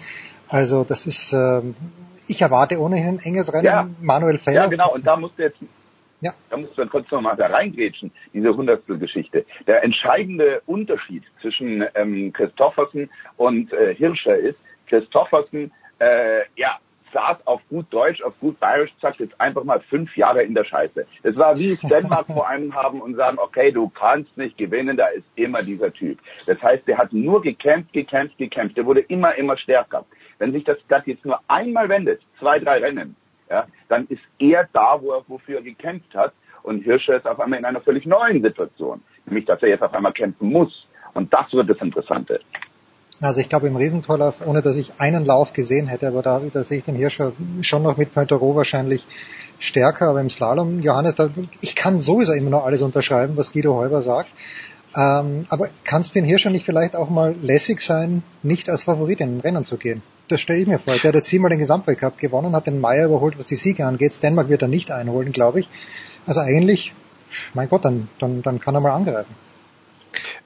Also 0.49 0.83
das 0.83 1.07
ist, 1.07 1.31
äh, 1.31 1.61
ich 2.27 2.41
erwarte 2.41 2.77
ohnehin 2.77 3.15
ein 3.15 3.19
enges 3.19 3.53
Rennen. 3.53 3.65
Ja. 3.65 3.89
Manuel 4.01 4.37
Feller. 4.37 4.63
Ja, 4.63 4.67
genau. 4.67 4.93
Und 4.93 5.07
da 5.07 5.15
musst 5.15 5.39
du 5.39 5.43
jetzt, 5.43 5.63
ja. 6.19 6.33
da 6.49 6.57
musst 6.57 6.73
du 6.73 6.81
dann 6.81 6.89
kurz 6.89 7.09
nochmal 7.09 7.37
da 7.37 7.47
reingrätschen, 7.47 8.11
diese 8.33 8.49
Hundertstel-Geschichte. 8.49 9.45
Der 9.65 9.81
entscheidende 9.81 10.61
Unterschied 10.65 11.23
zwischen 11.41 11.85
ähm, 11.95 12.33
Christoffersen 12.33 13.09
und 13.37 13.71
äh, 13.71 13.95
Hirscher 13.95 14.35
ist, 14.35 14.59
Christoffersen, 14.87 15.71
äh, 15.99 16.41
ja, 16.57 16.79
saß 17.13 17.45
auf 17.45 17.61
gut 17.69 17.85
Deutsch, 17.91 18.21
auf 18.21 18.39
gut 18.39 18.59
Bayerisch, 18.59 18.91
sagt 19.01 19.19
jetzt 19.19 19.39
einfach 19.39 19.63
mal 19.63 19.79
fünf 19.79 20.15
Jahre 20.17 20.43
in 20.43 20.53
der 20.53 20.63
Scheiße. 20.63 21.05
Das 21.23 21.35
war 21.35 21.57
wie 21.57 21.77
Denmark 21.83 22.27
vor 22.27 22.47
einem 22.47 22.73
haben 22.73 23.01
und 23.01 23.15
sagen, 23.15 23.37
okay, 23.39 23.71
du 23.71 23.89
kannst 23.89 24.37
nicht 24.37 24.57
gewinnen, 24.57 24.97
da 24.97 25.07
ist 25.07 25.25
immer 25.35 25.61
dieser 25.63 25.91
Typ. 25.91 26.19
Das 26.45 26.61
heißt, 26.61 26.87
der 26.87 26.97
hat 26.97 27.13
nur 27.13 27.41
gekämpft, 27.41 27.93
gekämpft, 27.93 28.37
gekämpft. 28.37 28.77
Der 28.77 28.85
wurde 28.85 29.01
immer, 29.01 29.35
immer 29.35 29.57
stärker. 29.57 30.05
Wenn 30.39 30.51
sich 30.51 30.63
das 30.63 30.79
Blatt 30.83 31.07
jetzt 31.07 31.25
nur 31.25 31.39
einmal 31.47 31.89
wendet, 31.89 32.21
zwei, 32.39 32.59
drei 32.59 32.79
Rennen, 32.79 33.15
ja, 33.49 33.65
dann 33.87 34.07
ist 34.07 34.21
er 34.39 34.67
da, 34.73 35.01
wo 35.01 35.13
er, 35.13 35.23
wofür 35.27 35.57
er 35.57 35.63
gekämpft 35.63 36.13
hat. 36.15 36.33
Und 36.63 36.83
Hirscher 36.83 37.15
ist 37.15 37.25
auf 37.25 37.39
einmal 37.39 37.59
in 37.59 37.65
einer 37.65 37.81
völlig 37.81 38.05
neuen 38.05 38.41
Situation. 38.41 39.01
Nämlich, 39.25 39.45
dass 39.45 39.61
er 39.61 39.69
jetzt 39.69 39.83
auf 39.83 39.93
einmal 39.93 40.11
kämpfen 40.11 40.49
muss. 40.49 40.87
Und 41.13 41.33
das 41.33 41.51
wird 41.53 41.69
das 41.69 41.81
Interessante. 41.81 42.41
Also 43.19 43.39
ich 43.39 43.49
glaube 43.49 43.67
im 43.67 43.75
Riesentorlauf, 43.75 44.35
ohne 44.45 44.61
dass 44.61 44.75
ich 44.75 44.99
einen 44.99 45.25
Lauf 45.25 45.53
gesehen 45.53 45.87
hätte, 45.87 46.07
aber 46.07 46.21
da, 46.21 46.39
da 46.53 46.63
sehe 46.63 46.79
ich 46.79 46.83
den 46.83 46.95
Hirscher 46.95 47.33
schon 47.61 47.81
noch 47.81 47.97
mit 47.97 48.13
Pointero 48.13 48.55
wahrscheinlich 48.55 49.07
stärker, 49.57 50.09
aber 50.09 50.21
im 50.21 50.29
Slalom, 50.29 50.81
Johannes, 50.81 51.15
da, 51.15 51.29
ich 51.61 51.75
kann 51.75 51.99
sowieso 51.99 52.33
immer 52.33 52.51
noch 52.51 52.65
alles 52.65 52.83
unterschreiben, 52.83 53.35
was 53.35 53.53
Guido 53.53 53.75
Heuber 53.75 54.03
sagt. 54.03 54.29
Ähm, 54.95 55.45
aber 55.49 55.67
kann 55.83 56.03
Sven 56.03 56.25
Hirscher 56.25 56.51
nicht 56.51 56.65
vielleicht 56.65 56.95
auch 56.95 57.09
mal 57.09 57.35
lässig 57.41 57.81
sein, 57.81 58.23
nicht 58.43 58.69
als 58.69 58.83
Favorit 58.83 59.19
in 59.19 59.31
den 59.31 59.39
Rennen 59.41 59.65
zu 59.65 59.77
gehen? 59.77 60.03
Das 60.27 60.39
stelle 60.39 60.59
ich 60.59 60.67
mir 60.67 60.79
vor. 60.79 60.93
Der 60.93 61.09
hat 61.09 61.15
jetzt 61.15 61.29
siebenmal 61.29 61.49
den 61.49 61.59
Gesamtweltcup 61.59 62.17
gewonnen, 62.17 62.55
hat 62.55 62.67
den 62.67 62.79
Meier 62.79 63.05
überholt, 63.05 63.39
was 63.39 63.47
die 63.47 63.55
Siege 63.55 63.85
angeht. 63.85 64.21
Dänemark 64.21 64.49
wird 64.49 64.61
er 64.61 64.67
nicht 64.67 64.91
einholen, 64.91 65.31
glaube 65.31 65.61
ich. 65.61 65.69
Also 66.25 66.41
eigentlich, 66.41 66.93
mein 67.53 67.69
Gott, 67.69 67.85
dann, 67.85 68.09
dann, 68.19 68.41
dann 68.41 68.59
kann 68.59 68.75
er 68.75 68.81
mal 68.81 68.91
angreifen. 68.91 69.33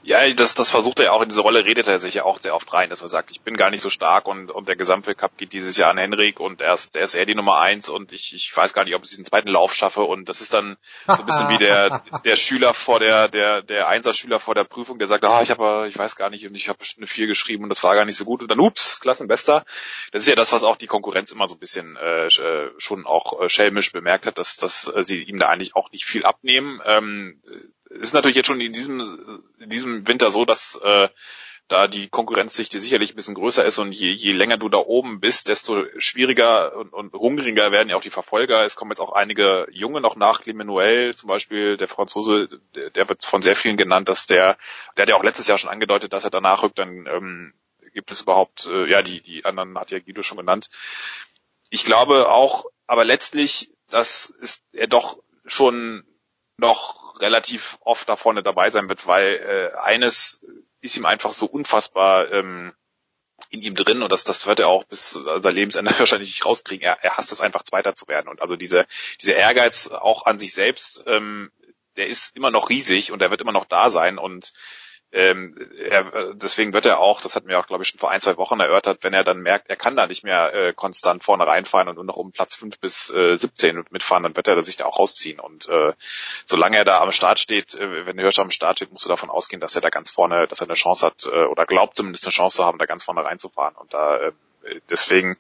Ja, 0.04 0.28
das, 0.34 0.56
das 0.56 0.72
versucht 0.72 0.98
er 0.98 1.06
ja 1.06 1.12
auch 1.12 1.22
in 1.22 1.30
diese 1.30 1.42
Rolle, 1.42 1.64
redet 1.64 1.88
er 1.88 2.00
sich 2.00 2.16
ja 2.16 2.24
auch 2.24 2.42
sehr 2.42 2.56
oft 2.56 2.74
rein, 2.74 2.90
dass 2.90 3.04
er 3.04 3.08
sagt, 3.08 3.30
ich 3.30 3.42
bin 3.42 3.56
gar 3.56 3.70
nicht 3.70 3.82
so 3.82 3.92
stark 3.92 4.28
und, 4.28 4.50
und 4.50 4.68
der 4.68 4.76
Gesamtweltcup 4.76 5.38
geht 5.38 5.54
dieses 5.54 5.78
Jahr 5.78 5.92
an 5.92 6.00
Henrik 6.00 6.40
und 6.40 6.60
er 6.60 6.74
ist, 6.74 6.96
er 6.96 7.04
ist 7.04 7.14
eher 7.14 7.28
die 7.28 7.36
Nummer 7.36 7.60
eins 7.60 7.88
und 7.88 8.12
ich, 8.12 8.34
ich 8.34 8.56
weiß 8.56 8.74
gar 8.74 8.84
nicht, 8.84 8.96
ob 8.96 9.04
ich 9.04 9.16
den 9.16 9.26
zweiten 9.26 9.50
Lauf 9.50 9.76
schaffe 9.76 10.02
und 10.02 10.28
das 10.28 10.42
ist 10.42 10.56
dann 10.56 10.78
so 11.06 11.14
ein 11.14 11.26
bisschen 11.26 11.50
wie 11.50 11.60
der, 11.60 12.02
der 12.26 12.36
Schüler 12.36 12.74
vor 12.74 13.00
der, 13.00 13.28
der, 13.28 13.62
der 13.62 13.88
Einser-Schüler 13.90 14.40
vor 14.40 14.56
der 14.56 14.64
Prüfung, 14.64 14.98
der 14.98 15.08
sagt, 15.08 15.24
ah, 15.24 15.44
ich 15.44 15.52
habe, 15.52 15.86
ich 15.88 15.98
weiß 15.98 16.16
gar 16.16 16.32
nicht 16.32 16.48
und 16.48 16.56
ich 16.56 16.68
habe 16.68 16.80
bestimmt 16.80 17.04
eine 17.04 17.08
vier 17.08 17.28
geschrieben 17.28 17.64
und 17.64 17.70
das 17.70 17.84
war 17.84 17.94
gar 17.94 18.06
nicht 18.06 18.18
so 18.18 18.26
gut 18.26 18.42
und 18.42 18.50
dann, 18.50 18.60
ups, 18.60 19.00
Klassenbester. 19.02 19.66
Das 20.12 20.24
ist 20.24 20.30
ja 20.30 20.36
das, 20.36 20.52
was 20.52 20.64
auch 20.64 20.78
die 20.78 20.88
Konkurrenz 20.88 21.32
immer 21.32 21.48
so 21.48 21.56
ein 21.56 21.60
bisschen 21.60 21.96
äh, 21.98 22.26
äh 22.26 22.72
schon 22.80 23.06
auch 23.06 23.40
äh, 23.40 23.50
schelmisch 23.50 23.92
bemerkt 23.92 24.26
hat, 24.26 24.40
dass, 24.40 24.58
dass 24.58 24.88
äh, 24.88 25.04
sie 25.04 25.22
ihm 25.22 25.38
da 25.38 25.48
eigentlich 25.48 25.76
auch 25.76 25.92
nicht 25.92 26.06
viel 26.06 26.26
abnehmen. 26.26 26.82
Ähm, 26.86 27.40
ist 28.00 28.14
natürlich 28.14 28.38
jetzt 28.38 28.48
schon 28.48 28.62
in 28.62 28.74
diesem, 28.74 29.44
in 29.60 29.70
diesem 29.70 30.08
Winter 30.08 30.32
so, 30.32 30.46
dass 30.46 30.80
äh, 30.84 31.10
da 31.72 31.88
die 31.88 32.10
Konkurrenzdichte 32.10 32.82
sicherlich 32.82 33.14
ein 33.14 33.16
bisschen 33.16 33.36
größer 33.36 33.64
ist 33.64 33.78
und 33.78 33.94
je, 33.94 34.12
je 34.12 34.34
länger 34.34 34.58
du 34.58 34.68
da 34.68 34.78
oben 34.78 35.22
bist, 35.22 35.48
desto 35.48 35.86
schwieriger 35.98 36.76
und, 36.76 36.94
und 36.94 37.14
hungriger 37.14 37.72
werden 37.72 37.90
ja 37.90 37.96
auch 37.96 38.02
die 38.02 38.10
Verfolger. 38.10 38.66
Es 38.66 38.76
kommen 38.76 38.92
jetzt 38.92 39.00
auch 39.00 39.14
einige 39.14 39.68
Junge 39.72 40.02
noch 40.02 40.18
nach, 40.18 40.42
Clemenuel 40.42 41.16
zum 41.16 41.30
Beispiel, 41.30 41.78
der 41.78 41.88
Franzose, 41.88 42.50
der, 42.76 42.90
der 42.90 43.08
wird 43.08 43.24
von 43.24 43.42
sehr 43.42 43.56
vielen 43.56 43.78
genannt, 43.78 44.10
dass 44.10 44.28
der, 44.28 44.58
der 44.98 45.04
hat 45.04 45.10
ja 45.10 45.16
auch 45.16 45.24
letztes 45.24 45.48
Jahr 45.48 45.58
schon 45.58 45.70
angedeutet, 45.70 46.12
dass 46.12 46.26
er 46.26 46.30
danach 46.30 46.64
rückt, 46.64 46.78
dann 46.78 47.08
ähm, 47.08 47.54
gibt 47.94 48.12
es 48.12 48.22
überhaupt, 48.22 48.66
äh, 48.66 48.90
ja, 48.90 49.02
die, 49.02 49.22
die 49.22 49.46
anderen 49.46 49.78
hat 49.78 49.92
ja 49.92 50.00
Guido 50.00 50.24
schon 50.24 50.38
genannt. 50.38 50.70
Ich 51.70 51.86
glaube 51.86 52.30
auch, 52.30 52.66
aber 52.86 53.06
letztlich, 53.06 53.72
dass 53.90 54.30
ist 54.30 54.64
er 54.74 54.88
doch 54.88 55.20
schon 55.46 56.04
noch 56.58 57.01
relativ 57.22 57.78
oft 57.82 58.08
da 58.10 58.16
vorne 58.16 58.44
dabei 58.44 58.72
sein 58.72 58.90
wird, 58.90 59.08
weil 59.08 59.36
äh, 59.36 59.78
eines 59.80 60.42
ist 60.82 60.98
ihm 60.98 61.06
einfach 61.06 61.34
so 61.34 61.46
unfassbar 61.46 62.32
ähm, 62.32 62.74
in 63.50 63.62
ihm 63.62 63.76
drin 63.76 64.02
und 64.02 64.12
das, 64.12 64.24
das 64.24 64.46
wird 64.46 64.60
er 64.60 64.68
auch 64.68 64.84
bis 64.84 65.12
sein 65.12 65.56
Lebensende 65.56 65.92
wahrscheinlich 66.00 66.30
nicht 66.30 66.46
rauskriegen. 66.46 66.86
Er, 66.86 67.04
er 67.04 67.18
hasst 67.18 67.32
es 67.32 67.42
einfach 67.42 67.64
Zweiter 67.64 67.96
zu 67.96 68.08
werden 68.08 68.28
und 68.28 68.42
also 68.42 68.56
diese, 68.56 68.86
diese 69.20 69.34
Ehrgeiz 69.34 69.88
auch 69.88 70.26
an 70.26 70.40
sich 70.40 70.54
selbst, 70.54 71.04
ähm, 71.08 71.52
der 71.98 72.08
ist 72.08 72.36
immer 72.36 72.52
noch 72.52 72.70
riesig 72.70 73.12
und 73.12 73.20
der 73.20 73.32
wird 73.32 73.42
immer 73.42 73.52
noch 73.52 73.66
da 73.66 73.90
sein 73.90 74.18
und 74.18 74.54
ähm, 75.14 75.56
er, 75.78 76.34
deswegen 76.34 76.74
wird 76.74 76.86
er 76.86 77.00
auch, 77.00 77.22
das 77.22 77.36
hatten 77.36 77.50
wir 77.50 77.60
auch, 77.60 77.68
glaube 77.68 77.84
ich, 77.84 77.90
schon 77.90 78.00
vor 78.00 78.12
ein, 78.12 78.22
zwei 78.22 78.38
Wochen 78.38 78.60
erörtert, 78.60 79.04
wenn 79.04 79.14
er 79.14 79.24
dann 79.24 79.42
merkt, 79.42 79.70
er 79.70 79.76
kann 79.76 79.96
da 79.96 80.08
nicht 80.08 80.24
mehr 80.24 80.54
äh, 80.54 80.74
konstant 80.74 81.24
vorne 81.24 81.46
reinfahren 81.46 81.90
und 81.90 81.96
nur 81.96 82.06
noch 82.06 82.16
um 82.16 82.32
Platz 82.32 82.56
fünf 82.56 82.80
bis 82.80 83.10
äh, 83.10 83.36
17 83.36 83.86
mitfahren, 83.90 84.24
dann 84.24 84.36
wird 84.36 84.48
er 84.48 84.64
sich 84.64 84.78
da 84.78 84.86
auch 84.86 85.00
rausziehen. 85.00 85.40
Und 85.40 85.68
äh, 85.68 85.94
solange 86.46 86.78
er 86.78 86.86
da 86.86 87.02
am 87.02 87.12
Start 87.12 87.40
steht, 87.40 87.76
äh, 87.76 88.06
wenn 88.06 88.16
der 88.16 88.26
Hirscher 88.26 88.44
am 88.44 88.52
Start 88.52 88.78
steht, 88.78 88.92
musst 88.92 89.06
du 89.06 89.10
davon 89.10 89.30
ausgehen, 89.30 89.60
dass 89.60 89.76
er 89.76 89.82
da 89.82 89.90
ganz 89.90 90.10
vorne, 90.10 90.48
dass 90.48 90.62
er 90.62 90.68
eine 90.68 90.76
Chance 90.76 91.06
hat 91.06 91.26
äh, 91.26 91.46
oder 91.46 91.66
glaubt 91.66 91.98
zumindest 91.98 92.26
eine 92.26 92.32
Chance 92.32 92.58
zu 92.58 92.66
haben, 92.66 92.78
da 92.78 92.86
ganz 92.86 93.04
vorne 93.04 93.26
reinzufahren. 93.26 93.76
Und 93.76 93.94
da 93.94 94.18
äh, 94.18 94.32
deswegen 94.90 95.38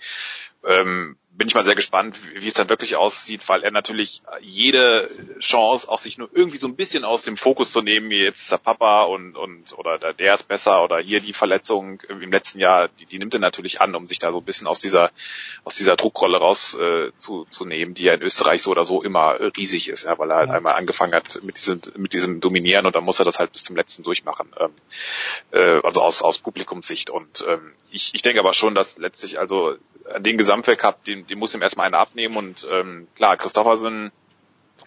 ähm, 0.66 1.18
bin 1.34 1.48
ich 1.48 1.56
mal 1.56 1.64
sehr 1.64 1.76
gespannt, 1.76 2.18
wie 2.40 2.48
es 2.48 2.54
dann 2.54 2.70
wirklich 2.70 2.98
aussieht, 2.98 3.48
weil 3.48 3.64
er 3.64 3.72
natürlich 3.72 4.22
jede 4.42 5.10
Chance, 5.40 5.90
auch 5.90 6.00
sich 6.00 6.18
nur 6.18 6.30
irgendwie 6.34 6.58
so 6.58 6.68
ein 6.68 6.76
bisschen 6.76 7.06
aus 7.06 7.24
dem 7.24 7.38
Fokus 7.38 7.72
zu 7.72 7.82
nehmen, 7.82 8.10
wie 8.10 8.22
jetzt 8.22 8.52
der 8.52 8.58
Papa 8.58 9.04
und, 9.04 9.38
und 9.38 9.78
oder 9.78 9.98
der, 9.98 10.14
der 10.14 10.34
ist 10.36 10.48
besser 10.48 10.84
oder 10.84 11.00
hier 11.00 11.22
die 11.22 11.34
Verletzung 11.34 12.02
im 12.02 12.32
letzten 12.32 12.60
Jahr, 12.60 12.90
die, 13.00 13.06
die 13.06 13.18
nimmt 13.18 13.34
er 13.34 13.40
natürlich 13.40 13.80
an, 13.80 13.96
um 13.96 14.08
sich 14.08 14.20
da 14.20 14.32
so 14.32 14.40
ein 14.40 14.44
bisschen 14.44 14.68
aus 14.68 14.82
dieser 14.82 15.12
aus 15.64 15.76
dieser 15.76 15.96
Druckrolle 15.96 16.38
raus 16.38 16.76
äh, 16.76 17.12
zu, 17.18 17.46
zu 17.50 17.66
nehmen, 17.66 17.94
die 17.94 18.04
ja 18.04 18.14
in 18.14 18.22
Österreich 18.22 18.62
so 18.62 18.72
oder 18.72 18.84
so 18.84 19.02
immer 19.02 19.40
äh, 19.40 19.46
riesig 19.58 19.90
ist, 19.90 20.06
ja, 20.06 20.20
weil 20.20 20.32
er 20.32 20.38
halt 20.38 20.50
ja. 20.50 20.56
einmal 20.56 20.74
angefangen 20.74 21.14
hat 21.14 21.42
mit 21.44 21.58
diesem 21.58 21.82
mit 21.96 22.14
diesem 22.14 22.42
Dominieren 22.42 22.86
und 22.86 22.96
dann 22.96 23.06
muss 23.06 23.20
er 23.20 23.26
das 23.26 23.40
halt 23.40 23.54
bis 23.54 23.64
zum 23.64 23.76
letzten 23.76 24.04
durchmachen, 24.04 24.54
ähm, 24.60 24.72
äh, 25.52 25.80
also 25.82 26.02
aus 26.02 26.22
aus 26.22 26.40
Publikumssicht 26.40 27.10
und 27.10 27.46
ähm, 27.48 27.74
ich, 27.90 28.12
ich 28.14 28.22
denke 28.22 28.40
aber 28.40 28.54
schon, 28.54 28.76
dass 28.76 28.98
letztlich 28.98 29.40
also 29.40 29.76
an 30.14 30.24
den 30.24 30.38
Gesamtweltcup, 30.38 31.04
den, 31.04 31.21
den 31.28 31.40
muss 31.40 31.54
ihm 31.54 31.62
erstmal 31.62 31.88
einer 31.88 32.00
abnehmen 32.00 32.38
und 32.38 32.68
ähm, 32.70 33.08
klar, 33.16 33.38
Christoffersen 33.38 34.12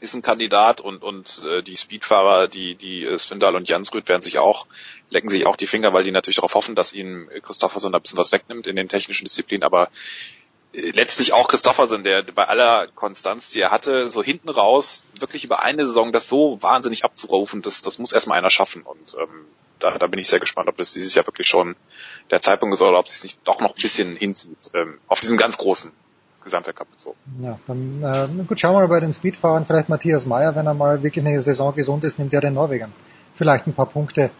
ist 0.00 0.14
ein 0.14 0.22
Kandidat 0.22 0.80
und 0.80 1.02
und 1.02 1.42
äh, 1.44 1.62
die 1.62 1.76
Speedfahrer, 1.76 2.48
die 2.48 2.74
die 2.74 3.04
äh, 3.04 3.18
Svindal 3.18 3.56
und 3.56 3.68
Jansrud 3.68 4.08
werden 4.08 4.22
sich 4.22 4.38
auch 4.38 4.66
lecken 5.10 5.28
sich 5.28 5.46
auch 5.46 5.56
die 5.56 5.66
Finger, 5.66 5.92
weil 5.92 6.04
die 6.04 6.10
natürlich 6.10 6.36
darauf 6.36 6.54
hoffen, 6.54 6.74
dass 6.74 6.92
ihnen 6.92 7.28
Christoffersen 7.42 7.94
ein 7.94 8.02
bisschen 8.02 8.18
was 8.18 8.32
wegnimmt 8.32 8.66
in 8.66 8.76
den 8.76 8.88
technischen 8.88 9.24
Disziplinen, 9.24 9.62
aber 9.62 9.88
äh, 10.72 10.90
letztlich 10.90 11.32
auch 11.32 11.48
Christoffersen, 11.48 12.04
der 12.04 12.22
bei 12.22 12.44
aller 12.44 12.86
Konstanz, 12.94 13.50
die 13.50 13.60
er 13.60 13.70
hatte, 13.70 14.10
so 14.10 14.22
hinten 14.22 14.48
raus 14.48 15.04
wirklich 15.18 15.44
über 15.44 15.62
eine 15.62 15.86
Saison 15.86 16.12
das 16.12 16.28
so 16.28 16.58
wahnsinnig 16.60 17.04
abzurufen, 17.04 17.62
das 17.62 17.82
das 17.82 17.98
muss 17.98 18.12
erstmal 18.12 18.38
einer 18.38 18.50
schaffen. 18.50 18.82
Und 18.82 19.16
ähm, 19.18 19.46
da, 19.78 19.98
da 19.98 20.06
bin 20.06 20.18
ich 20.18 20.28
sehr 20.28 20.40
gespannt, 20.40 20.68
ob 20.68 20.76
das 20.76 20.92
dieses 20.92 21.14
Jahr 21.14 21.26
wirklich 21.26 21.48
schon 21.48 21.76
der 22.30 22.40
Zeitpunkt 22.40 22.74
ist 22.74 22.82
oder 22.82 22.98
ob 22.98 23.06
es 23.06 23.20
sich 23.20 23.38
doch 23.44 23.60
noch 23.60 23.76
ein 23.76 23.82
bisschen 23.82 24.16
hinzieht 24.16 24.70
ähm, 24.74 24.98
auf 25.08 25.20
diesem 25.20 25.36
ganz 25.36 25.58
großen 25.58 25.92
Gesamtweltcup 26.44 26.90
bezogen. 26.90 27.16
Ja, 27.42 27.58
dann 27.66 28.02
äh, 28.02 28.44
gut, 28.44 28.60
schauen 28.60 28.74
wir 28.74 28.80
mal 28.80 28.88
bei 28.88 29.00
den 29.00 29.12
Speedfahrern. 29.12 29.66
Vielleicht 29.66 29.88
Matthias 29.88 30.26
Meyer, 30.26 30.54
wenn 30.54 30.66
er 30.66 30.74
mal 30.74 31.02
wirklich 31.02 31.26
eine 31.26 31.40
Saison 31.40 31.74
gesund 31.74 32.04
ist, 32.04 32.18
nimmt 32.18 32.32
er 32.32 32.40
den 32.40 32.54
Norwegern 32.54 32.92
vielleicht 33.34 33.66
ein 33.66 33.74
paar 33.74 33.86
Punkte 33.86 34.30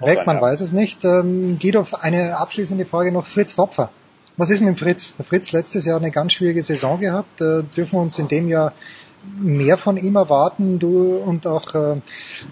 weg, 0.00 0.16
sein, 0.16 0.26
man 0.26 0.36
ja. 0.36 0.42
weiß 0.42 0.60
es 0.60 0.72
nicht. 0.72 1.04
Ähm, 1.04 1.58
Guido, 1.60 1.86
eine 2.00 2.36
abschließende 2.36 2.84
Frage 2.84 3.12
noch. 3.12 3.26
Fritz 3.26 3.56
Topfer. 3.56 3.90
Was 4.36 4.50
ist 4.50 4.60
mit 4.60 4.68
dem 4.68 4.76
Fritz? 4.76 5.16
Der 5.16 5.24
Fritz 5.24 5.52
letztes 5.52 5.84
Jahr 5.84 5.98
eine 5.98 6.10
ganz 6.10 6.32
schwierige 6.32 6.62
Saison 6.62 6.98
gehabt. 7.00 7.40
Äh, 7.40 7.62
dürfen 7.62 7.92
wir 7.92 8.02
uns 8.02 8.18
in 8.18 8.28
dem 8.28 8.48
Jahr 8.48 8.72
mehr 9.38 9.76
von 9.76 9.96
ihm 9.96 10.16
erwarten? 10.16 10.78
Du 10.78 11.16
und 11.16 11.46
auch 11.46 11.74
äh, 11.74 12.00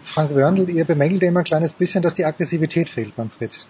Frank 0.02 0.34
Wörndl, 0.34 0.68
ihr 0.70 0.84
bemängelt 0.84 1.22
immer 1.22 1.40
ein 1.40 1.44
kleines 1.44 1.72
bisschen, 1.72 2.02
dass 2.02 2.14
die 2.14 2.24
Aggressivität 2.24 2.88
fehlt 2.88 3.16
beim 3.16 3.30
Fritz. 3.30 3.66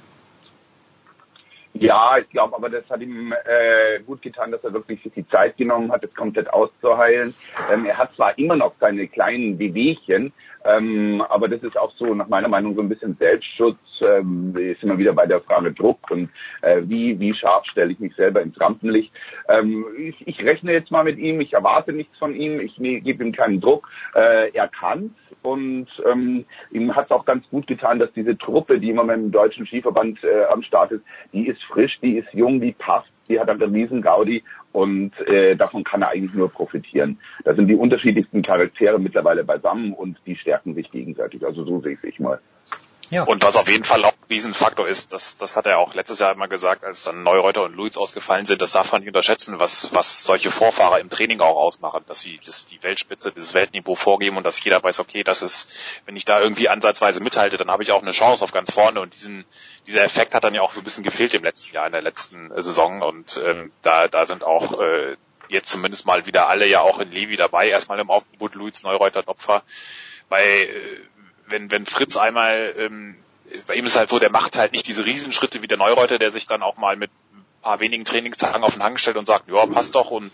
Ja, 1.80 2.18
ich 2.18 2.28
glaube, 2.30 2.56
aber 2.56 2.70
das 2.70 2.88
hat 2.90 3.00
ihm 3.00 3.32
äh, 3.32 4.00
gut 4.04 4.20
getan, 4.22 4.50
dass 4.50 4.64
er 4.64 4.72
wirklich 4.72 5.00
sich 5.02 5.12
die 5.12 5.28
Zeit 5.28 5.56
genommen 5.56 5.92
hat, 5.92 6.02
das 6.02 6.14
komplett 6.14 6.52
auszuheilen. 6.52 7.34
Ähm, 7.72 7.86
er 7.86 7.96
hat 7.96 8.14
zwar 8.16 8.36
immer 8.36 8.56
noch 8.56 8.72
seine 8.80 9.06
kleinen 9.06 9.58
Wehwehchen, 9.58 10.32
ähm, 10.68 11.22
aber 11.28 11.48
das 11.48 11.62
ist 11.62 11.76
auch 11.78 11.92
so 11.96 12.14
nach 12.14 12.28
meiner 12.28 12.48
Meinung 12.48 12.74
so 12.74 12.82
ein 12.82 12.88
bisschen 12.88 13.16
Selbstschutz. 13.16 13.78
Ähm, 14.00 14.54
ist 14.56 14.82
immer 14.82 14.98
wieder 14.98 15.12
bei 15.12 15.26
der 15.26 15.40
Frage 15.40 15.72
Druck 15.72 16.10
und 16.10 16.30
äh, 16.62 16.82
wie 16.84 17.18
wie 17.18 17.34
scharf 17.34 17.64
stelle 17.66 17.92
ich 17.92 17.98
mich 17.98 18.14
selber 18.14 18.42
ins 18.42 18.60
Rampenlicht. 18.60 19.12
Ähm, 19.48 19.84
ich, 19.96 20.26
ich 20.26 20.44
rechne 20.44 20.72
jetzt 20.72 20.90
mal 20.90 21.04
mit 21.04 21.18
ihm. 21.18 21.40
Ich 21.40 21.52
erwarte 21.54 21.92
nichts 21.92 22.16
von 22.18 22.34
ihm. 22.34 22.60
Ich 22.60 22.78
nee, 22.78 23.00
gebe 23.00 23.24
ihm 23.24 23.32
keinen 23.32 23.60
Druck. 23.60 23.88
Äh, 24.14 24.50
er 24.52 24.68
kann 24.68 25.14
und 25.42 25.86
ähm, 26.04 26.44
ihm 26.70 26.94
hat 26.94 27.06
es 27.06 27.10
auch 27.10 27.24
ganz 27.24 27.48
gut 27.48 27.66
getan, 27.66 27.98
dass 27.98 28.12
diese 28.12 28.36
Truppe, 28.36 28.78
die 28.78 28.90
immer 28.90 29.04
mit 29.04 29.16
dem 29.16 29.30
deutschen 29.30 29.66
Skiverband 29.66 30.22
äh, 30.24 30.44
am 30.44 30.62
Start 30.62 30.92
ist, 30.92 31.04
die 31.32 31.46
ist 31.46 31.62
frisch, 31.64 31.98
die 32.02 32.18
ist 32.18 32.32
jung, 32.32 32.60
die 32.60 32.72
passt, 32.72 33.08
die 33.28 33.38
hat 33.38 33.48
einen 33.48 33.74
riesen 33.74 34.02
Gaudi 34.02 34.42
und 34.72 35.12
äh, 35.26 35.56
davon 35.56 35.84
kann 35.84 36.02
er 36.02 36.10
eigentlich 36.10 36.34
nur 36.34 36.50
profitieren. 36.50 37.18
Da 37.44 37.54
sind 37.54 37.68
die 37.68 37.74
unterschiedlichsten 37.74 38.42
Charaktere 38.42 38.98
mittlerweile 38.98 39.44
beisammen 39.44 39.92
und 39.92 40.18
die 40.26 40.36
stärken 40.36 40.74
sich 40.74 40.90
gegenseitig. 40.90 41.44
Also 41.44 41.64
so 41.64 41.80
sehe 41.80 41.98
ich 42.02 42.20
mal. 42.20 42.40
Ja. 43.10 43.24
Und 43.24 43.42
was 43.42 43.56
auf 43.56 43.68
jeden 43.68 43.84
Fall 43.84 44.04
auch 44.04 44.12
Riesenfaktor 44.30 44.86
ist, 44.86 45.12
das, 45.12 45.36
das 45.36 45.56
hat 45.56 45.66
er 45.66 45.78
auch 45.78 45.94
letztes 45.94 46.18
Jahr 46.18 46.32
immer 46.32 46.48
gesagt, 46.48 46.84
als 46.84 47.04
dann 47.04 47.22
Neureuter 47.22 47.62
und 47.62 47.74
Luiz 47.74 47.96
ausgefallen 47.96 48.46
sind, 48.46 48.60
das 48.60 48.72
darf 48.72 48.92
man 48.92 49.00
nicht 49.00 49.08
unterschätzen, 49.08 49.58
was, 49.58 49.92
was 49.94 50.24
solche 50.24 50.50
Vorfahrer 50.50 51.00
im 51.00 51.08
Training 51.08 51.40
auch 51.40 51.56
ausmachen, 51.56 52.04
dass 52.06 52.20
sie 52.20 52.38
das, 52.44 52.66
die 52.66 52.82
Weltspitze, 52.82 53.32
dieses 53.32 53.54
Weltniveau 53.54 53.94
vorgeben 53.94 54.36
und 54.36 54.44
dass 54.44 54.62
jeder 54.62 54.82
weiß, 54.82 54.98
okay, 54.98 55.24
das 55.24 55.42
ist, 55.42 55.70
wenn 56.06 56.16
ich 56.16 56.24
da 56.24 56.40
irgendwie 56.40 56.68
ansatzweise 56.68 57.20
mithalte, 57.20 57.56
dann 57.56 57.70
habe 57.70 57.82
ich 57.82 57.92
auch 57.92 58.02
eine 58.02 58.10
Chance 58.10 58.44
auf 58.44 58.52
ganz 58.52 58.72
vorne 58.72 59.00
und 59.00 59.14
diesen, 59.14 59.44
dieser 59.86 60.02
Effekt 60.02 60.34
hat 60.34 60.44
dann 60.44 60.54
ja 60.54 60.62
auch 60.62 60.72
so 60.72 60.80
ein 60.80 60.84
bisschen 60.84 61.04
gefehlt 61.04 61.34
im 61.34 61.44
letzten 61.44 61.74
Jahr, 61.74 61.86
in 61.86 61.92
der 61.92 62.02
letzten 62.02 62.50
Saison 62.60 63.02
und 63.02 63.40
ähm, 63.44 63.70
da, 63.82 64.08
da 64.08 64.26
sind 64.26 64.44
auch 64.44 64.80
äh, 64.80 65.16
jetzt 65.48 65.70
zumindest 65.70 66.06
mal 66.06 66.26
wieder 66.26 66.48
alle 66.48 66.66
ja 66.66 66.82
auch 66.82 67.00
in 67.00 67.10
Levi 67.10 67.36
dabei, 67.36 67.68
erstmal 67.68 67.98
im 67.98 68.10
Aufgebot 68.10 68.54
Luiz, 68.54 68.82
Neureuter, 68.82 69.22
Dopfer, 69.22 69.62
bei 70.28 70.42
äh, 70.42 70.68
wenn, 71.50 71.70
wenn 71.70 71.86
Fritz 71.86 72.16
einmal, 72.16 72.74
ähm, 72.76 73.16
bei 73.66 73.74
ihm 73.74 73.86
ist 73.86 73.96
halt 73.96 74.10
so, 74.10 74.18
der 74.18 74.30
macht 74.30 74.56
halt 74.56 74.72
nicht 74.72 74.86
diese 74.86 75.04
Riesenschritte 75.04 75.62
wie 75.62 75.68
der 75.68 75.78
Neureuter, 75.78 76.18
der 76.18 76.30
sich 76.30 76.46
dann 76.46 76.62
auch 76.62 76.76
mal 76.76 76.96
mit 76.96 77.10
ein 77.32 77.44
paar 77.62 77.80
wenigen 77.80 78.04
Trainingstagen 78.04 78.62
auf 78.62 78.74
den 78.74 78.82
Hang 78.82 78.98
stellt 78.98 79.16
und 79.16 79.26
sagt, 79.26 79.48
ja, 79.50 79.66
passt 79.66 79.94
doch 79.94 80.10
und 80.10 80.30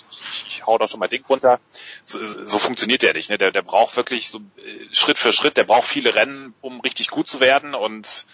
ich, 0.47 0.67
hau 0.67 0.79
doch 0.79 0.89
schon 0.89 1.01
mal 1.01 1.09
Ding 1.09 1.25
runter. 1.29 1.61
So, 2.03 2.19
so 2.25 2.59
funktioniert 2.59 3.03
der 3.03 3.15
nicht. 3.15 3.31
Ne? 3.31 3.39
Der, 3.39 3.51
der 3.51 3.63
braucht 3.63 3.97
wirklich 3.97 4.29
so 4.29 4.39
äh, 4.39 4.95
Schritt 4.95 5.19
für 5.19 5.33
Schritt, 5.33 5.57
der 5.57 5.65
braucht 5.65 5.89
viele 5.89 6.15
Rennen, 6.15 6.55
um 6.61 6.81
richtig 6.81 7.09
gut 7.09 7.29
zu 7.29 7.41
werden 7.41 7.75
und 7.75 8.27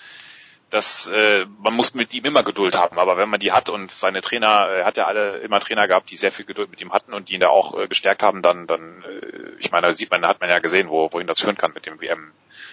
das, 0.70 1.08
äh, 1.08 1.46
man 1.58 1.74
muss 1.74 1.94
mit 1.94 2.14
ihm 2.14 2.24
immer 2.24 2.44
Geduld 2.44 2.78
haben, 2.78 2.98
aber 2.98 3.16
wenn 3.16 3.28
man 3.28 3.40
die 3.40 3.52
hat 3.52 3.68
und 3.68 3.90
seine 3.90 4.20
Trainer, 4.20 4.68
er 4.68 4.84
hat 4.84 4.96
ja 4.96 5.06
alle 5.06 5.38
immer 5.38 5.58
Trainer 5.58 5.88
gehabt, 5.88 6.10
die 6.10 6.16
sehr 6.16 6.30
viel 6.30 6.46
Geduld 6.46 6.70
mit 6.70 6.80
ihm 6.80 6.92
hatten 6.92 7.12
und 7.12 7.28
die 7.28 7.34
ihn 7.34 7.40
da 7.40 7.48
auch 7.48 7.76
äh, 7.76 7.88
gestärkt 7.88 8.22
haben, 8.22 8.40
dann, 8.40 8.68
dann, 8.68 9.02
äh, 9.02 9.58
ich 9.58 9.72
meine, 9.72 9.92
sieht 9.94 10.10
man, 10.10 10.24
hat 10.26 10.40
man 10.40 10.48
ja 10.48 10.60
gesehen, 10.60 10.88
wo, 10.88 11.12
wohin 11.12 11.26
das 11.26 11.40
führen 11.40 11.56
kann 11.56 11.72
mit 11.74 11.86
dem 11.86 12.00
WM 12.00 12.32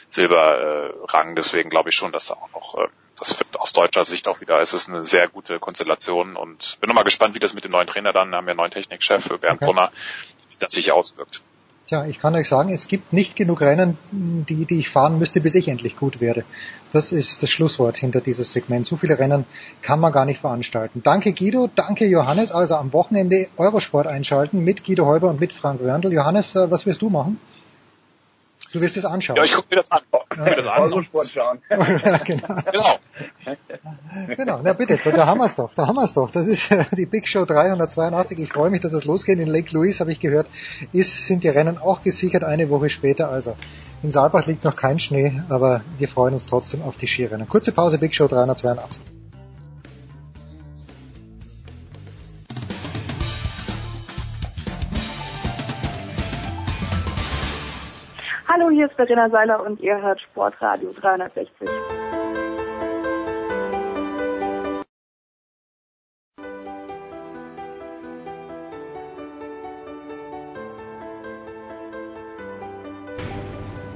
Silberrang. 0.09 1.32
Äh, 1.32 1.35
Deswegen 1.35 1.69
glaube 1.69 1.90
ich 1.90 1.95
schon, 1.95 2.11
dass 2.11 2.27
da 2.27 2.35
auch 2.35 2.51
noch, 2.53 2.84
äh, 2.84 2.88
das 3.17 3.38
wird 3.40 3.59
aus 3.59 3.74
deutscher 3.74 4.06
Sicht 4.06 4.27
auch 4.27 4.42
wieder, 4.42 4.59
es 4.59 4.74
ist 4.74 4.88
eine 4.90 5.03
sehr 5.03 5.27
gute 5.27 5.58
Konstellation 5.58 6.35
und 6.35 6.77
bin 6.80 6.90
nochmal 6.90 7.03
gespannt, 7.03 7.34
wie 7.34 7.40
das 7.40 7.56
mit 7.56 7.64
dem 7.64 7.72
neuen 7.72 7.88
Trainer 7.88 8.14
dann, 8.14 8.34
haben 8.35 8.45
wir 8.45 8.51
einen 8.51 8.58
neuen 8.58 8.72
Technikchef, 8.72 9.27
Bernd 9.27 9.43
okay. 9.43 9.66
Brunner, 9.66 9.92
wie 10.50 10.58
das 10.59 10.72
sich 10.72 10.92
auswirkt. 10.92 11.42
Tja, 11.88 12.06
ich 12.06 12.19
kann 12.19 12.35
euch 12.35 12.49
sagen, 12.49 12.69
es 12.69 12.90
gibt 12.90 13.14
nicht 13.14 13.38
genug 13.38 13.61
Rennen, 13.61 13.98
die, 14.11 14.66
die 14.66 14.80
ich 14.80 14.90
fahren 14.90 15.19
müsste, 15.19 15.40
bis 15.40 15.56
ich 15.56 15.69
endlich 15.69 15.95
gut 15.95 16.19
werde. 16.19 16.43
Das 16.91 17.14
ist 17.14 17.41
das 17.41 17.49
Schlusswort 17.49 17.95
hinter 17.95 18.19
dieses 18.19 18.51
Segment. 18.51 18.85
So 18.85 18.98
viele 18.98 19.17
Rennen 19.17 19.45
kann 19.82 20.01
man 20.01 20.11
gar 20.11 20.25
nicht 20.25 20.41
veranstalten. 20.41 21.01
Danke 21.01 21.32
Guido, 21.32 21.69
danke 21.74 22.06
Johannes. 22.06 22.51
Also 22.51 22.75
am 22.75 22.91
Wochenende 22.91 23.48
Eurosport 23.56 24.06
einschalten 24.06 24.66
mit 24.66 24.83
Guido 24.83 25.06
Heuber 25.06 25.30
und 25.30 25.40
mit 25.40 25.53
Frank 25.53 25.80
Wörndl. 25.82 26.11
Johannes, 26.11 26.57
äh, 26.57 26.69
was 26.69 26.85
wirst 26.85 27.01
du 27.01 27.09
machen? 27.09 27.40
Du 28.73 28.81
wirst 28.81 28.97
es 28.97 29.05
anschauen. 29.05 29.37
Ja, 29.37 29.43
ich 29.43 29.53
gucke 29.53 29.67
mir 29.69 29.77
das 29.77 29.91
an. 29.91 30.01
Ja. 30.11 30.43
Mir 30.43 30.55
das 30.55 30.67
an. 30.67 31.03
Sport 31.05 31.29
schauen. 31.29 31.61
genau. 31.69 32.55
genau. 32.65 34.35
genau, 34.35 34.59
na 34.63 34.73
bitte, 34.73 34.97
da 34.97 35.25
haben 35.25 35.39
wir 35.39 35.45
es 35.45 35.55
doch, 35.55 35.73
da 35.73 35.87
haben 35.87 35.95
wir 35.95 36.03
es 36.03 36.13
doch. 36.13 36.29
Das 36.31 36.47
ist 36.47 36.69
die 36.97 37.05
Big 37.05 37.27
Show 37.27 37.45
382. 37.45 38.39
Ich 38.39 38.51
freue 38.51 38.69
mich, 38.69 38.81
dass 38.81 38.93
es 38.93 39.05
losgeht. 39.05 39.39
In 39.39 39.47
Lake 39.47 39.73
Louise 39.73 39.99
habe 40.01 40.11
ich 40.11 40.19
gehört, 40.19 40.49
ist, 40.91 41.27
sind 41.27 41.43
die 41.43 41.49
Rennen 41.49 41.77
auch 41.77 42.03
gesichert 42.03 42.43
eine 42.43 42.69
Woche 42.69 42.89
später. 42.89 43.29
Also 43.29 43.55
in 44.03 44.11
Saalbach 44.11 44.45
liegt 44.47 44.63
noch 44.63 44.75
kein 44.75 44.99
Schnee, 44.99 45.41
aber 45.49 45.81
wir 45.97 46.07
freuen 46.07 46.33
uns 46.33 46.45
trotzdem 46.45 46.81
auf 46.83 46.97
die 46.97 47.07
Skirennen. 47.07 47.47
Kurze 47.47 47.71
Pause, 47.71 47.97
Big 47.97 48.13
Show 48.13 48.27
382. 48.27 49.16
Hallo, 58.59 58.71
hier 58.71 58.87
ist 58.87 58.95
Verena 58.95 59.29
Seiler 59.29 59.63
und 59.63 59.79
ihr 59.81 60.01
hört 60.01 60.19
Sportradio 60.19 60.91
360. 60.91 61.47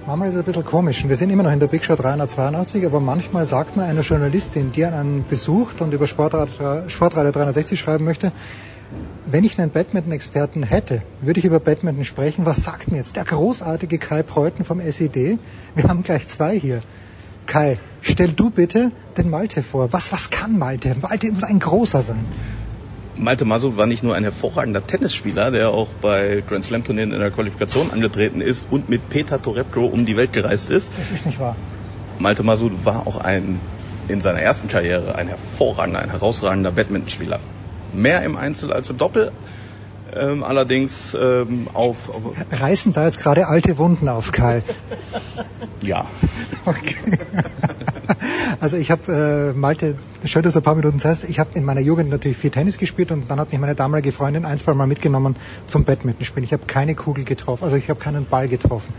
Manchmal 0.06 0.28
ist 0.28 0.36
es 0.36 0.42
ein 0.42 0.46
bisschen 0.46 0.66
komisch. 0.66 1.08
Wir 1.08 1.16
sind 1.16 1.32
immer 1.32 1.42
noch 1.42 1.52
in 1.52 1.60
der 1.60 1.66
Big 1.66 1.84
Show 1.84 1.96
382, 1.96 2.86
aber 2.86 3.00
manchmal 3.00 3.46
sagt 3.46 3.76
man 3.78 3.88
einer 3.88 4.02
Journalistin, 4.02 4.72
die 4.72 4.86
einen 4.86 5.26
besucht 5.28 5.82
und 5.82 5.92
über 5.92 6.06
Sportradio, 6.06 6.88
Sportradio 6.88 7.32
360 7.32 7.80
schreiben 7.80 8.06
möchte, 8.06 8.32
wenn 9.26 9.44
ich 9.44 9.60
einen 9.60 9.72
Badminton-Experten 9.72 10.64
hätte, 10.64 11.04
würde 11.22 11.40
ich 11.40 11.46
über 11.46 11.60
Badminton 11.60 12.06
sprechen. 12.06 12.46
Was 12.46 12.64
sagt 12.64 12.92
mir 12.92 12.98
jetzt 12.98 13.16
der 13.16 13.24
großartige 13.24 13.98
Kai 13.98 14.24
Preuten 14.24 14.64
vom 14.64 14.80
SED? 14.80 15.38
Wir 15.76 15.84
haben 15.86 16.04
gleich 16.04 16.28
zwei 16.28 16.60
hier. 16.60 16.82
Kai, 17.46 17.78
stell 18.02 18.30
du 18.30 18.50
bitte 18.50 18.92
den 19.18 19.30
Malte 19.30 19.64
vor. 19.64 19.94
Was, 19.94 20.12
was 20.12 20.30
kann 20.30 20.58
Malte? 20.58 20.96
Malte 21.02 21.32
muss 21.32 21.44
ein 21.44 21.60
großer 21.60 22.02
sein. 22.02 22.26
Malte 23.16 23.46
Masu 23.46 23.78
war 23.78 23.86
nicht 23.86 24.04
nur 24.04 24.16
ein 24.16 24.24
hervorragender 24.24 24.86
Tennisspieler, 24.86 25.52
der 25.52 25.70
auch 25.70 25.90
bei 26.02 26.44
Grand 26.48 26.66
Slam 26.66 26.84
Turnieren 26.84 27.12
in 27.12 27.20
der 27.20 27.30
Qualifikation 27.30 27.92
angetreten 27.92 28.42
ist 28.42 28.66
und 28.72 28.90
mit 28.90 29.10
Peter 29.10 29.42
Torebko 29.42 29.86
um 29.86 30.06
die 30.06 30.18
Welt 30.18 30.34
gereist 30.34 30.70
ist. 30.70 30.92
Das 30.98 31.12
ist 31.12 31.26
nicht 31.26 31.40
wahr. 31.40 31.56
Malte 32.20 32.44
Masu 32.44 32.72
war 32.84 33.06
auch 33.06 33.20
ein, 33.20 33.60
in 34.08 34.22
seiner 34.22 34.42
ersten 34.42 34.68
Karriere 34.68 35.16
ein 35.16 35.28
hervorragender, 35.28 36.00
ein 36.00 36.10
herausragender 36.10 36.72
Badmintonspieler 36.72 37.40
mehr 37.94 38.24
im 38.24 38.36
Einzel 38.36 38.72
als 38.72 38.90
im 38.90 38.98
Doppel. 38.98 39.32
Ähm, 40.14 40.44
allerdings 40.44 41.16
ähm, 41.20 41.70
auf, 41.74 42.10
auf 42.10 42.34
reißen 42.52 42.92
da 42.92 43.06
jetzt 43.06 43.20
gerade 43.20 43.48
alte 43.48 43.78
Wunden 43.78 44.10
auf, 44.10 44.34
Kai. 44.34 44.62
ja. 45.82 46.06
Okay. 46.66 46.96
Also 48.60 48.78
ich 48.78 48.92
habe 48.92 49.54
äh, 49.56 49.58
Malte, 49.58 49.98
schön, 50.26 50.44
dass 50.44 50.54
du 50.54 50.60
ein 50.60 50.64
paar 50.64 50.76
Minuten 50.76 51.00
Zeit 51.00 51.24
Ich 51.28 51.40
habe 51.40 51.52
in 51.56 51.64
meiner 51.64 51.82
Jugend 51.82 52.10
natürlich 52.10 52.38
viel 52.38 52.52
Tennis 52.52 52.78
gespielt 52.78 53.12
und 53.12 53.32
dann 53.32 53.40
hat 53.40 53.52
mich 53.52 53.60
meine 53.60 53.74
damalige 53.74 54.12
Freundin 54.12 54.46
ein, 54.46 54.58
zwei 54.58 54.74
Mal 54.74 54.86
mitgenommen 54.86 55.36
zum 55.66 55.86
Badminton 55.86 56.26
spielen. 56.26 56.44
Ich 56.44 56.54
habe 56.54 56.66
keine 56.68 56.94
Kugel 56.94 57.24
getroffen, 57.24 57.64
also 57.64 57.76
ich 57.76 57.90
habe 57.90 58.00
keinen 58.00 58.26
Ball 58.26 58.48
getroffen. 58.48 58.94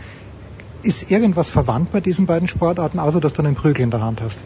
Ist 0.81 1.11
irgendwas 1.11 1.49
verwandt 1.49 1.91
bei 1.91 2.01
diesen 2.01 2.25
beiden 2.25 2.47
Sportarten, 2.47 2.99
außer 2.99 3.21
dass 3.21 3.33
du 3.33 3.41
einen 3.41 3.55
Prügel 3.55 3.83
in 3.83 3.91
der 3.91 4.01
Hand 4.01 4.21
hast? 4.21 4.43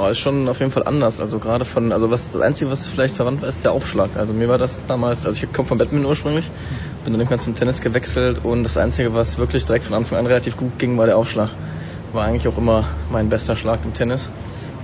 Oh, 0.00 0.06
ist 0.06 0.20
schon 0.20 0.48
auf 0.48 0.60
jeden 0.60 0.70
Fall 0.70 0.84
anders. 0.84 1.18
Also 1.18 1.40
gerade 1.40 1.64
von, 1.64 1.90
also 1.90 2.08
was 2.08 2.30
das 2.30 2.40
Einzige, 2.40 2.70
was 2.70 2.88
vielleicht 2.88 3.16
verwandt 3.16 3.42
war, 3.42 3.48
ist 3.48 3.64
der 3.64 3.72
Aufschlag. 3.72 4.10
Also 4.16 4.32
mir 4.32 4.48
war 4.48 4.56
das 4.56 4.86
damals, 4.86 5.26
also 5.26 5.44
ich 5.44 5.52
komme 5.52 5.66
vom 5.66 5.76
Badminton 5.76 6.08
ursprünglich, 6.08 6.48
bin 7.02 7.12
dann 7.12 7.20
irgendwann 7.20 7.40
zum 7.40 7.56
Tennis 7.56 7.80
gewechselt 7.80 8.44
und 8.44 8.62
das 8.62 8.76
Einzige, 8.76 9.12
was 9.12 9.38
wirklich 9.38 9.64
direkt 9.64 9.86
von 9.86 9.94
Anfang 9.94 10.18
an 10.18 10.26
relativ 10.26 10.56
gut 10.56 10.78
ging, 10.78 10.96
war 10.98 11.06
der 11.06 11.16
Aufschlag. 11.16 11.50
War 12.12 12.26
eigentlich 12.26 12.46
auch 12.46 12.56
immer 12.56 12.84
mein 13.10 13.28
bester 13.28 13.56
Schlag 13.56 13.80
im 13.84 13.92
Tennis. 13.92 14.30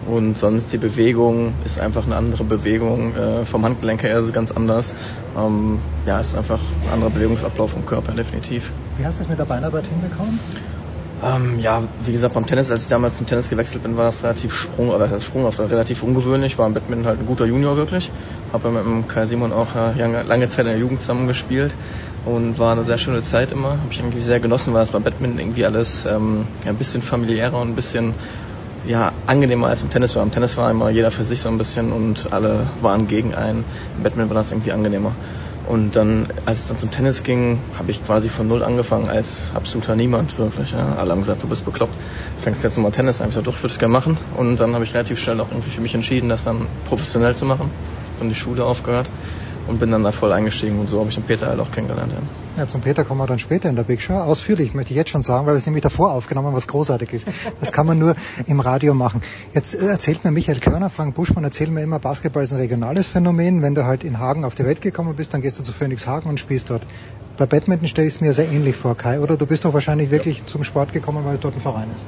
Und 0.09 0.37
sonst 0.37 0.73
die 0.73 0.79
Bewegung 0.79 1.55
ist 1.65 1.81
einfach 1.81 2.07
eine 2.07 2.17
andere 2.17 2.43
Bewegung. 2.43 3.15
Äh, 3.15 3.45
vom 3.45 3.65
Handgelenk 3.65 4.03
her 4.03 4.19
ist 4.19 4.27
es 4.27 4.33
ganz 4.33 4.51
anders. 4.51 4.95
Ähm, 5.39 5.79
ja, 6.07 6.19
es 6.19 6.31
ist 6.31 6.37
einfach 6.37 6.61
ein 6.87 6.93
anderer 6.93 7.11
Bewegungsablauf 7.11 7.71
vom 7.71 7.87
Körper, 7.87 8.13
definitiv. 8.13 8.73
Wie 8.99 9.07
hast 9.07 9.21
du 9.21 9.23
es 9.23 9.29
mit 9.29 9.39
der 9.39 9.45
Beinarbeit 9.45 9.87
hinbekommen? 9.87 10.41
Ähm, 11.23 11.61
ja, 11.61 11.83
wie 12.05 12.13
gesagt, 12.13 12.35
beim 12.35 12.47
Tennis, 12.47 12.71
als 12.71 12.85
ich 12.85 12.89
damals 12.89 13.17
zum 13.17 13.27
Tennis 13.27 13.49
gewechselt 13.49 13.83
bin, 13.83 13.97
war 13.97 14.05
das 14.05 14.23
relativ 14.23 14.53
sprung, 14.53 14.91
oder 14.91 15.07
das 15.07 15.25
Sprung 15.25 15.47
auf 15.47 15.59
relativ 15.59 16.03
ungewöhnlich. 16.03 16.59
War 16.59 16.67
im 16.67 16.75
Badminton 16.75 17.07
halt 17.07 17.21
ein 17.21 17.27
guter 17.27 17.47
Junior 17.47 17.77
wirklich. 17.77 18.11
Habe 18.53 18.71
mit 18.71 18.85
dem 18.85 19.09
Kai 19.09 19.27
Simon 19.27 19.53
auch 19.53 19.75
lange, 19.75 20.49
Zeit 20.49 20.67
in 20.67 20.73
der 20.73 20.79
Jugend 20.79 21.01
zusammen 21.01 21.27
gespielt 21.27 21.75
und 22.25 22.59
war 22.59 22.73
eine 22.73 22.85
sehr 22.85 22.99
schöne 22.99 23.23
Zeit 23.23 23.53
immer. 23.53 23.71
Habe 23.71 23.89
ich 23.91 23.99
irgendwie 24.01 24.21
sehr 24.21 24.41
genossen, 24.41 24.75
weil 24.75 24.83
es 24.83 24.91
beim 24.91 25.03
Badminton 25.03 25.39
irgendwie 25.39 25.65
alles 25.65 26.05
ähm, 26.05 26.47
ein 26.67 26.77
bisschen 26.77 27.01
familiärer 27.01 27.61
und 27.61 27.69
ein 27.69 27.77
bisschen 27.77 28.15
ja, 28.87 29.13
angenehmer 29.27 29.69
als 29.69 29.83
im 29.83 29.91
Tennis 29.91 30.15
war. 30.17 30.23
Im 30.23 30.33
Tennis 30.33 30.57
war 30.57 30.71
immer 30.71 30.91
jeder 30.91 31.11
für 31.11 31.25
sich 31.25 31.41
so 31.41 31.49
ein 31.49 31.59
bisschen 31.59 31.93
und 31.93 32.33
alle 32.33 32.67
waren 32.83 33.09
gegen 33.09 33.35
einen. 33.35 33.65
Im 33.97 34.03
Badminton 34.03 34.31
war 34.31 34.43
das 34.43 34.53
irgendwie 34.53 34.73
angenehmer. 34.73 35.13
Und 35.67 35.97
dann, 35.97 36.29
als 36.45 36.61
es 36.61 36.69
dann 36.69 36.79
zum 36.79 36.91
Tennis 36.91 37.23
ging, 37.23 37.59
habe 37.79 37.91
ich 37.91 38.05
quasi 38.05 38.29
von 38.29 38.47
null 38.47 38.63
angefangen 38.63 39.09
als 39.09 39.51
absoluter 39.55 39.97
Niemand 39.97 40.39
wirklich. 40.39 40.73
Ja. 40.73 40.97
Alle 40.97 41.13
haben 41.13 41.21
gesagt, 41.21 41.43
du 41.43 41.49
bist 41.49 41.65
bekloppt, 41.65 41.97
fängst 42.43 42.63
jetzt 42.63 42.77
nochmal 42.77 42.93
Tennis 42.93 43.21
an. 43.21 43.29
Ich 43.29 43.33
gesagt, 43.33 43.47
doch, 43.47 43.57
ich 43.57 43.63
würde 43.63 43.73
es 43.73 43.79
gerne 43.79 43.93
machen. 43.93 44.19
Und 44.37 44.61
dann 44.61 44.75
habe 44.75 44.85
ich 44.85 44.93
relativ 44.95 45.19
schnell 45.19 45.41
auch 45.41 45.51
irgendwie 45.51 45.71
für 45.71 45.81
mich 45.81 45.95
entschieden, 45.95 46.29
das 46.29 46.45
dann 46.45 46.67
professionell 46.85 47.35
zu 47.35 47.47
machen. 47.47 47.71
Dann 48.19 48.29
die 48.29 48.35
Schule 48.35 48.65
aufgehört 48.65 49.09
und 49.67 49.79
bin 49.81 49.91
dann 49.91 50.03
da 50.03 50.13
voll 50.13 50.33
eingestiegen 50.33 50.79
und 50.79 50.89
so 50.89 51.01
habe 51.01 51.09
ich 51.09 51.15
den 51.15 51.25
Peter 51.25 51.47
halt 51.47 51.61
auch 51.61 51.71
kennengelernt. 51.71 52.13
Ja. 52.13 52.63
ja, 52.63 52.69
zum 52.69 52.81
Peter 52.81 53.05
kommen 53.05 53.21
wir 53.21 53.27
dann 53.27 53.39
später 53.39 53.69
in 53.69 53.77
der 53.77 53.85
Big 53.85 54.03
Show. 54.03 54.15
Ausführlich 54.15 54.75
möchte 54.75 54.93
ich 54.93 54.97
jetzt 54.97 55.11
schon 55.11 55.23
sagen, 55.23 55.47
weil 55.47 55.55
wir 55.55 55.59
es 55.59 55.67
nämlich 55.67 55.83
davor 55.83 56.13
aufgenommen 56.13 56.49
haben, 56.49 56.55
was 56.55 56.69
großartig 56.69 57.13
ist. 57.13 57.29
Das 57.61 57.73
kann 57.73 57.87
man 57.87 57.99
nur 57.99 58.15
im 58.47 58.61
Radio 58.61 58.95
machen. 58.95 59.23
Jetzt 59.53 59.75
äh, 59.75 59.87
erzählt 59.87 60.25
mir 60.25 60.31
Michael 60.31 60.61
Körner, 60.61 60.91
Frank 60.91 61.15
Buschmann 61.15 61.45
erzählt 61.45 61.71
mir 61.71 61.83
immer, 61.83 61.99
Basketball 61.99 62.43
ist 62.43 62.53
ein 62.53 62.59
regionales 62.59 63.07
Phänomen. 63.07 63.63
Wenn 63.63 63.75
du 63.75 63.85
halt 63.85 64.05
in 64.05 64.19
Hagen 64.19 64.45
auf 64.45 64.55
die 64.55 64.65
Welt 64.65 64.81
gekommen 64.81 65.17
bist, 65.17 65.33
dann 65.35 65.41
gehst 65.41 65.59
du 65.59 65.63
zu 65.63 65.73
Phoenix 65.73 66.07
Hagen 66.07 66.29
und 66.29 66.39
spielst 66.39 66.71
dort. 66.71 66.83
Bei 67.37 67.47
Badminton 67.47 67.89
stelle 67.89 68.07
ich 68.07 68.15
es 68.15 68.21
mir 68.21 68.33
sehr 68.33 68.51
ähnlich 68.51 68.77
vor, 68.77 68.97
Kai, 68.97 69.21
oder? 69.21 69.37
Du 69.37 69.47
bist 69.47 69.65
doch 69.65 69.75
wahrscheinlich 69.75 70.11
wirklich 70.11 70.47
zum 70.47 70.63
Sport 70.63 70.93
gekommen, 70.93 71.25
weil 71.25 71.39
dort 71.39 71.55
ein 71.55 71.61
Verein 71.61 71.89
ist 71.95 72.05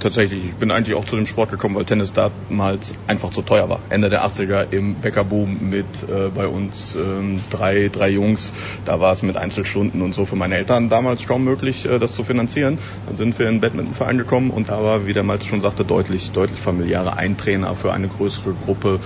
tatsächlich. 0.00 0.44
Ich 0.44 0.54
bin 0.54 0.70
eigentlich 0.70 0.94
auch 0.94 1.04
zu 1.04 1.16
dem 1.16 1.26
Sport 1.26 1.50
gekommen, 1.50 1.74
weil 1.74 1.84
Tennis 1.84 2.12
damals 2.12 2.94
einfach 3.06 3.30
zu 3.30 3.42
teuer 3.42 3.68
war. 3.68 3.80
Ende 3.88 4.10
der 4.10 4.24
80er 4.24 4.72
im 4.72 4.96
Bäckerboom 4.96 5.70
mit 5.70 5.86
äh, 6.08 6.28
bei 6.34 6.46
uns 6.46 6.94
ähm, 6.94 7.40
drei, 7.50 7.88
drei 7.88 8.10
Jungs. 8.10 8.52
Da 8.84 9.00
war 9.00 9.12
es 9.12 9.22
mit 9.22 9.36
Einzelstunden 9.36 10.02
und 10.02 10.14
so 10.14 10.26
für 10.26 10.36
meine 10.36 10.56
Eltern 10.56 10.88
damals 10.88 11.26
kaum 11.26 11.44
möglich, 11.44 11.86
äh, 11.86 11.98
das 11.98 12.14
zu 12.14 12.24
finanzieren. 12.24 12.78
Dann 13.06 13.16
sind 13.16 13.38
wir 13.38 13.48
in 13.48 13.56
den 13.56 13.60
Badmintonverein 13.60 14.18
gekommen 14.18 14.50
und 14.50 14.68
da 14.68 14.82
war, 14.82 15.06
wie 15.06 15.12
der 15.12 15.22
Malte 15.22 15.46
schon 15.46 15.60
sagte, 15.60 15.84
deutlich, 15.84 16.32
deutlich 16.32 16.60
familiärer. 16.60 17.16
Ein 17.16 17.36
Trainer 17.36 17.74
für 17.74 17.92
eine 17.92 18.08
größere 18.08 18.54
Gruppe 18.64 19.00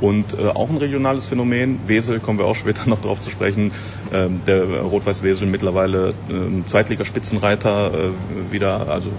und 0.00 0.38
äh, 0.38 0.46
auch 0.46 0.70
ein 0.70 0.76
regionales 0.76 1.26
Phänomen. 1.26 1.80
Wesel 1.86 2.20
kommen 2.20 2.38
wir 2.38 2.46
auch 2.46 2.56
später 2.56 2.86
noch 2.88 3.00
drauf 3.00 3.20
zu 3.20 3.30
sprechen. 3.30 3.72
Ähm, 4.12 4.40
der 4.46 4.64
Rot-Weiß 4.80 5.22
Wesel 5.22 5.48
mittlerweile 5.48 6.14
ähm, 6.28 6.64
Zweitligaspitzenreiter 6.66 7.94
äh, 7.94 8.10
wieder, 8.50 8.88
also 8.88 9.10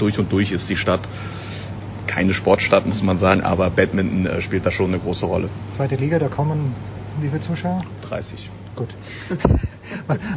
durch 0.00 0.18
und 0.18 0.32
durch 0.32 0.52
ist 0.52 0.68
die 0.68 0.76
Stadt 0.76 1.00
keine 2.06 2.34
Sportstadt, 2.34 2.86
muss 2.86 3.02
man 3.02 3.18
sagen, 3.18 3.42
aber 3.42 3.70
Badminton 3.70 4.26
äh, 4.26 4.40
spielt 4.40 4.66
da 4.66 4.72
schon 4.72 4.86
eine 4.86 4.98
große 4.98 5.26
Rolle. 5.26 5.48
Zweite 5.76 5.94
Liga, 5.96 6.18
da 6.18 6.28
kommen 6.28 6.74
wie 7.20 7.28
viele 7.28 7.40
Zuschauer? 7.40 7.82
30. 8.08 8.50
Gut. 8.76 8.88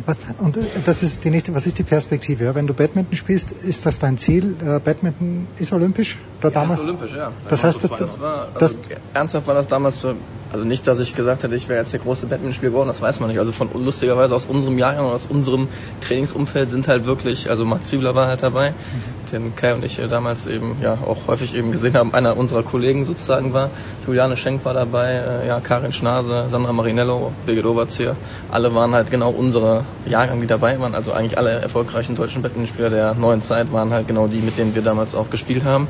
Was, 0.06 0.17
und 0.40 0.57
das 0.85 1.03
ist 1.03 1.23
die 1.23 1.30
nächste, 1.30 1.53
was 1.56 1.65
ist 1.65 1.77
die 1.80 1.83
Perspektive? 1.83 2.45
Ja? 2.45 2.56
Wenn 2.56 2.67
du 2.67 2.73
Badminton 2.73 3.15
spielst, 3.15 3.51
ist 3.51 3.85
das 3.85 3.99
dein 3.99 4.17
Ziel? 4.17 4.56
Äh, 4.61 4.80
Badminton 4.80 5.48
ist 5.57 5.73
olympisch? 5.73 6.17
Oder 6.40 6.49
ja, 6.49 6.61
damals? 6.61 6.80
Ist 6.80 6.85
olympisch, 6.85 7.14
ja. 7.15 7.32
Das 7.48 7.64
heißt, 7.64 7.83
das, 7.83 7.91
das 7.91 8.19
war, 8.19 8.48
also, 8.59 8.80
ernsthaft 9.14 9.48
war 9.48 9.56
das 9.56 9.67
damals 9.67 9.98
für, 9.98 10.15
also 10.51 10.65
nicht, 10.65 10.85
dass 10.88 10.99
ich 10.99 11.15
gesagt 11.15 11.43
hätte, 11.43 11.56
ich 11.56 11.67
wäre 11.69 11.80
jetzt 11.80 11.93
der 11.93 11.99
große 11.99 12.25
Badmintonspieler 12.27 12.72
geworden, 12.72 12.88
das 12.88 13.01
weiß 13.01 13.19
man 13.19 13.30
nicht. 13.30 13.40
Also 13.40 13.51
von 13.51 13.69
lustigerweise 13.73 14.35
aus 14.35 14.45
unserem 14.45 14.77
Jahrgang, 14.77 15.06
aus 15.06 15.25
unserem 15.25 15.67
Trainingsumfeld 16.01 16.69
sind 16.69 16.88
halt 16.88 17.06
wirklich, 17.06 17.49
also 17.49 17.65
Marc 17.65 17.85
Zwiebler 17.85 18.15
war 18.15 18.27
halt 18.27 18.43
dabei, 18.43 18.72
mhm. 18.72 19.32
den 19.32 19.56
Kai 19.56 19.73
und 19.73 19.83
ich 19.83 19.99
damals 20.09 20.48
eben 20.48 20.77
ja 20.82 20.93
auch 20.93 21.27
häufig 21.27 21.56
eben 21.56 21.72
gesehen 21.72 21.95
haben, 21.95 22.14
einer 22.14 22.38
unserer 22.38 22.64
Kollegen 22.64 23.06
sozusagen 23.06 23.53
war. 23.53 23.69
Juliane 24.06 24.38
Schenk 24.38 24.65
war 24.65 24.73
dabei, 24.73 25.14
äh, 25.14 25.48
ja, 25.48 25.59
Karin 25.59 25.91
Schnase, 25.91 26.45
Sandra 26.49 26.72
Marinello, 26.73 27.32
Birgit 27.45 27.65
Overzier. 27.65 28.15
Alle 28.51 28.73
waren 28.75 28.93
halt 28.93 29.11
genau 29.11 29.32
unsere 29.43 29.85
Jahrgang, 30.05 30.41
die 30.41 30.47
dabei 30.47 30.80
waren. 30.80 30.95
Also 30.95 31.11
eigentlich 31.11 31.38
alle 31.38 31.51
erfolgreichen 31.51 32.15
deutschen 32.15 32.41
Badmintonspieler 32.41 32.89
der 32.89 33.13
neuen 33.13 33.41
Zeit 33.41 33.72
waren 33.72 33.91
halt 33.91 34.07
genau 34.07 34.27
die, 34.27 34.39
mit 34.39 34.57
denen 34.57 34.73
wir 34.73 34.81
damals 34.81 35.15
auch 35.15 35.30
gespielt 35.30 35.65
haben. 35.65 35.88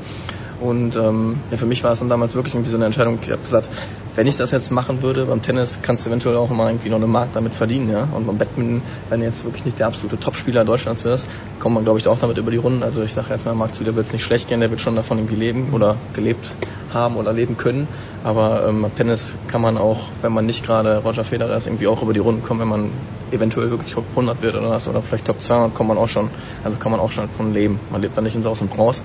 Und 0.64 0.96
ähm, 0.96 1.42
ja, 1.52 1.58
für 1.58 1.66
mich 1.66 1.84
war 1.84 1.92
es 1.92 2.00
dann 2.00 2.08
damals 2.08 2.36
wirklich 2.36 2.54
irgendwie 2.54 2.72
so 2.72 2.78
eine 2.78 2.86
Entscheidung. 2.86 3.20
Ich 3.22 3.30
habe 3.30 3.42
gesagt, 3.42 3.70
wenn 4.16 4.28
ich 4.28 4.38
das 4.38 4.52
jetzt 4.52 4.72
machen 4.72 5.02
würde, 5.02 5.26
beim 5.26 5.42
Tennis 5.42 5.80
kannst 5.82 6.06
du 6.06 6.10
eventuell 6.10 6.38
auch 6.38 6.50
immer 6.52 6.68
irgendwie 6.68 6.88
noch 6.88 6.98
eine 6.98 7.08
Mark 7.08 7.34
damit 7.34 7.54
verdienen, 7.54 7.90
ja. 7.90 8.08
Und 8.14 8.28
beim 8.28 8.38
Badminton, 8.38 8.82
wenn 9.10 9.20
du 9.20 9.26
jetzt 9.26 9.44
wirklich 9.44 9.66
nicht 9.66 9.80
der 9.80 9.88
absolute 9.88 10.18
Topspieler 10.18 10.64
Deutschlands 10.64 11.04
wirst, 11.04 11.28
kommt 11.60 11.76
man, 11.76 11.84
glaube 11.84 12.00
ich, 12.00 12.08
auch 12.08 12.18
damit 12.18 12.38
über 12.38 12.50
die 12.50 12.58
Runden. 12.58 12.82
Also 12.82 13.04
ich 13.04 13.12
sage 13.12 13.28
jetzt 13.32 13.46
mal, 13.46 13.54
Marc 13.56 13.76
Zwider 13.76 13.94
wird 13.98 14.08
es 14.08 14.14
nicht 14.14 14.24
schlecht 14.24 14.48
gehen, 14.48 14.62
der 14.62 14.70
wird 14.70 14.80
schon 14.80 14.96
davon 14.96 15.18
irgendwie 15.18 15.36
leben 15.36 15.74
oder 15.74 15.98
gelebt 16.14 16.50
haben 16.94 17.18
oder 17.18 17.34
leben 17.34 17.58
können. 17.58 17.90
Aber 18.24 18.66
ähm, 18.66 18.84
beim 18.84 18.96
Tennis 18.96 19.36
kann 19.50 19.62
man 19.62 19.78
auch, 19.78 20.08
wenn 20.22 20.32
man 20.32 20.46
nicht 20.46 20.66
gerade 20.66 21.00
Roger 21.00 21.26
Federer 21.26 21.58
ist, 21.58 21.68
irgendwie 21.68 21.88
auch 21.88 22.02
über 22.02 22.14
die 22.14 22.22
Runden 22.22 22.42
kommen, 22.42 22.62
wenn 22.62 22.70
man 22.70 22.90
eventuell 23.32 23.70
wirklich 23.70 23.94
Top 23.94 24.06
100 24.12 24.42
wird 24.42 24.56
oder 24.56 24.70
was 24.70 24.88
oder 24.88 25.02
vielleicht 25.02 25.26
Top 25.26 25.42
200, 25.42 25.74
kommt 25.74 25.90
man 25.90 25.98
auch 25.98 26.08
schon, 26.08 26.30
also 26.64 26.78
kann 26.78 26.92
man 26.92 27.02
auch 27.02 27.12
schon 27.12 27.28
von 27.28 27.54
leben. 27.54 27.80
Man 27.90 28.02
lebt 28.02 28.16
dann 28.16 28.24
nicht 28.24 28.36
in 28.36 28.42
Saus 28.42 28.62
und 28.62 28.70
Bronze, 28.70 29.02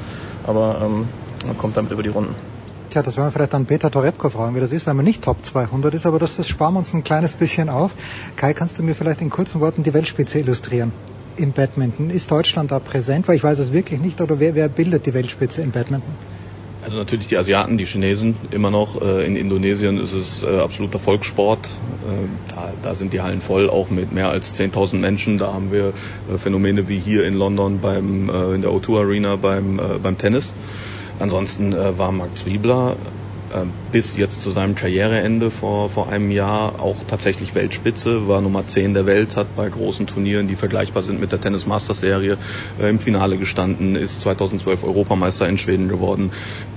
aber 0.48 0.80
ähm, 0.82 1.06
man 1.46 1.56
kommt 1.58 1.76
damit 1.76 1.92
über 1.92 2.02
die 2.02 2.08
Runden. 2.08 2.34
Tja, 2.90 3.02
das 3.02 3.16
werden 3.16 3.26
wir 3.26 3.32
vielleicht 3.32 3.52
dann 3.52 3.66
Peter 3.66 3.90
Torebko 3.90 4.30
fragen, 4.30 4.56
wie 4.56 4.60
das 4.60 4.72
ist, 4.72 4.86
wenn 4.86 4.96
man 4.96 5.04
nicht 5.04 5.22
Top 5.22 5.44
200 5.44 5.92
ist, 5.92 6.06
aber 6.06 6.18
das, 6.18 6.36
das 6.36 6.48
sparen 6.48 6.74
wir 6.74 6.78
uns 6.78 6.94
ein 6.94 7.04
kleines 7.04 7.34
bisschen 7.34 7.68
auf. 7.68 7.92
Kai, 8.36 8.54
kannst 8.54 8.78
du 8.78 8.82
mir 8.82 8.94
vielleicht 8.94 9.20
in 9.20 9.28
kurzen 9.28 9.60
Worten 9.60 9.82
die 9.82 9.92
Weltspitze 9.92 10.38
illustrieren 10.38 10.92
im 11.36 11.52
Badminton? 11.52 12.08
Ist 12.08 12.30
Deutschland 12.30 12.72
da 12.72 12.78
präsent? 12.78 13.28
Weil 13.28 13.36
ich 13.36 13.44
weiß 13.44 13.58
es 13.58 13.72
wirklich 13.72 14.00
nicht, 14.00 14.22
oder 14.22 14.40
wer, 14.40 14.54
wer 14.54 14.68
bildet 14.70 15.04
die 15.04 15.12
Weltspitze 15.12 15.60
im 15.60 15.70
Badminton? 15.70 16.14
Also 16.80 16.96
natürlich 16.96 17.26
die 17.26 17.36
Asiaten, 17.36 17.76
die 17.76 17.86
Chinesen 17.86 18.36
immer 18.52 18.70
noch. 18.70 19.02
Äh, 19.02 19.26
in 19.26 19.36
Indonesien 19.36 19.98
ist 19.98 20.12
es 20.12 20.42
äh, 20.42 20.60
absoluter 20.60 20.98
Volkssport. 20.98 21.66
Äh, 21.66 22.54
da, 22.54 22.72
da 22.82 22.94
sind 22.94 23.12
die 23.12 23.20
Hallen 23.20 23.40
voll, 23.40 23.68
auch 23.68 23.90
mit 23.90 24.12
mehr 24.12 24.28
als 24.28 24.54
10.000 24.54 24.96
Menschen. 24.96 25.38
Da 25.38 25.52
haben 25.52 25.72
wir 25.72 25.92
Phänomene 26.38 26.88
wie 26.88 26.98
hier 26.98 27.24
in 27.24 27.34
London 27.34 27.80
beim, 27.80 28.30
in 28.54 28.62
der 28.62 28.70
O2 28.70 29.00
Arena 29.00 29.36
beim, 29.36 29.80
beim 30.02 30.18
Tennis. 30.18 30.52
Ansonsten 31.18 31.74
war 31.74 32.12
Marc 32.12 32.36
Zwiebler 32.36 32.92
ähm, 32.92 33.27
bis 33.92 34.16
jetzt 34.16 34.42
zu 34.42 34.50
seinem 34.50 34.74
Karriereende 34.74 35.50
vor, 35.50 35.88
vor 35.88 36.08
einem 36.08 36.30
Jahr 36.30 36.80
auch 36.80 36.96
tatsächlich 37.06 37.54
Weltspitze, 37.54 38.28
war 38.28 38.40
Nummer 38.40 38.66
10 38.66 38.94
der 38.94 39.06
Welt, 39.06 39.36
hat 39.36 39.56
bei 39.56 39.68
großen 39.68 40.06
Turnieren, 40.06 40.48
die 40.48 40.56
vergleichbar 40.56 41.02
sind 41.02 41.20
mit 41.20 41.32
der 41.32 41.40
Tennis 41.40 41.66
Masters 41.66 42.00
Serie, 42.00 42.38
äh, 42.80 42.88
im 42.88 43.00
Finale 43.00 43.38
gestanden, 43.38 43.96
ist 43.96 44.20
2012 44.20 44.84
Europameister 44.84 45.48
in 45.48 45.58
Schweden 45.58 45.88
geworden. 45.88 46.30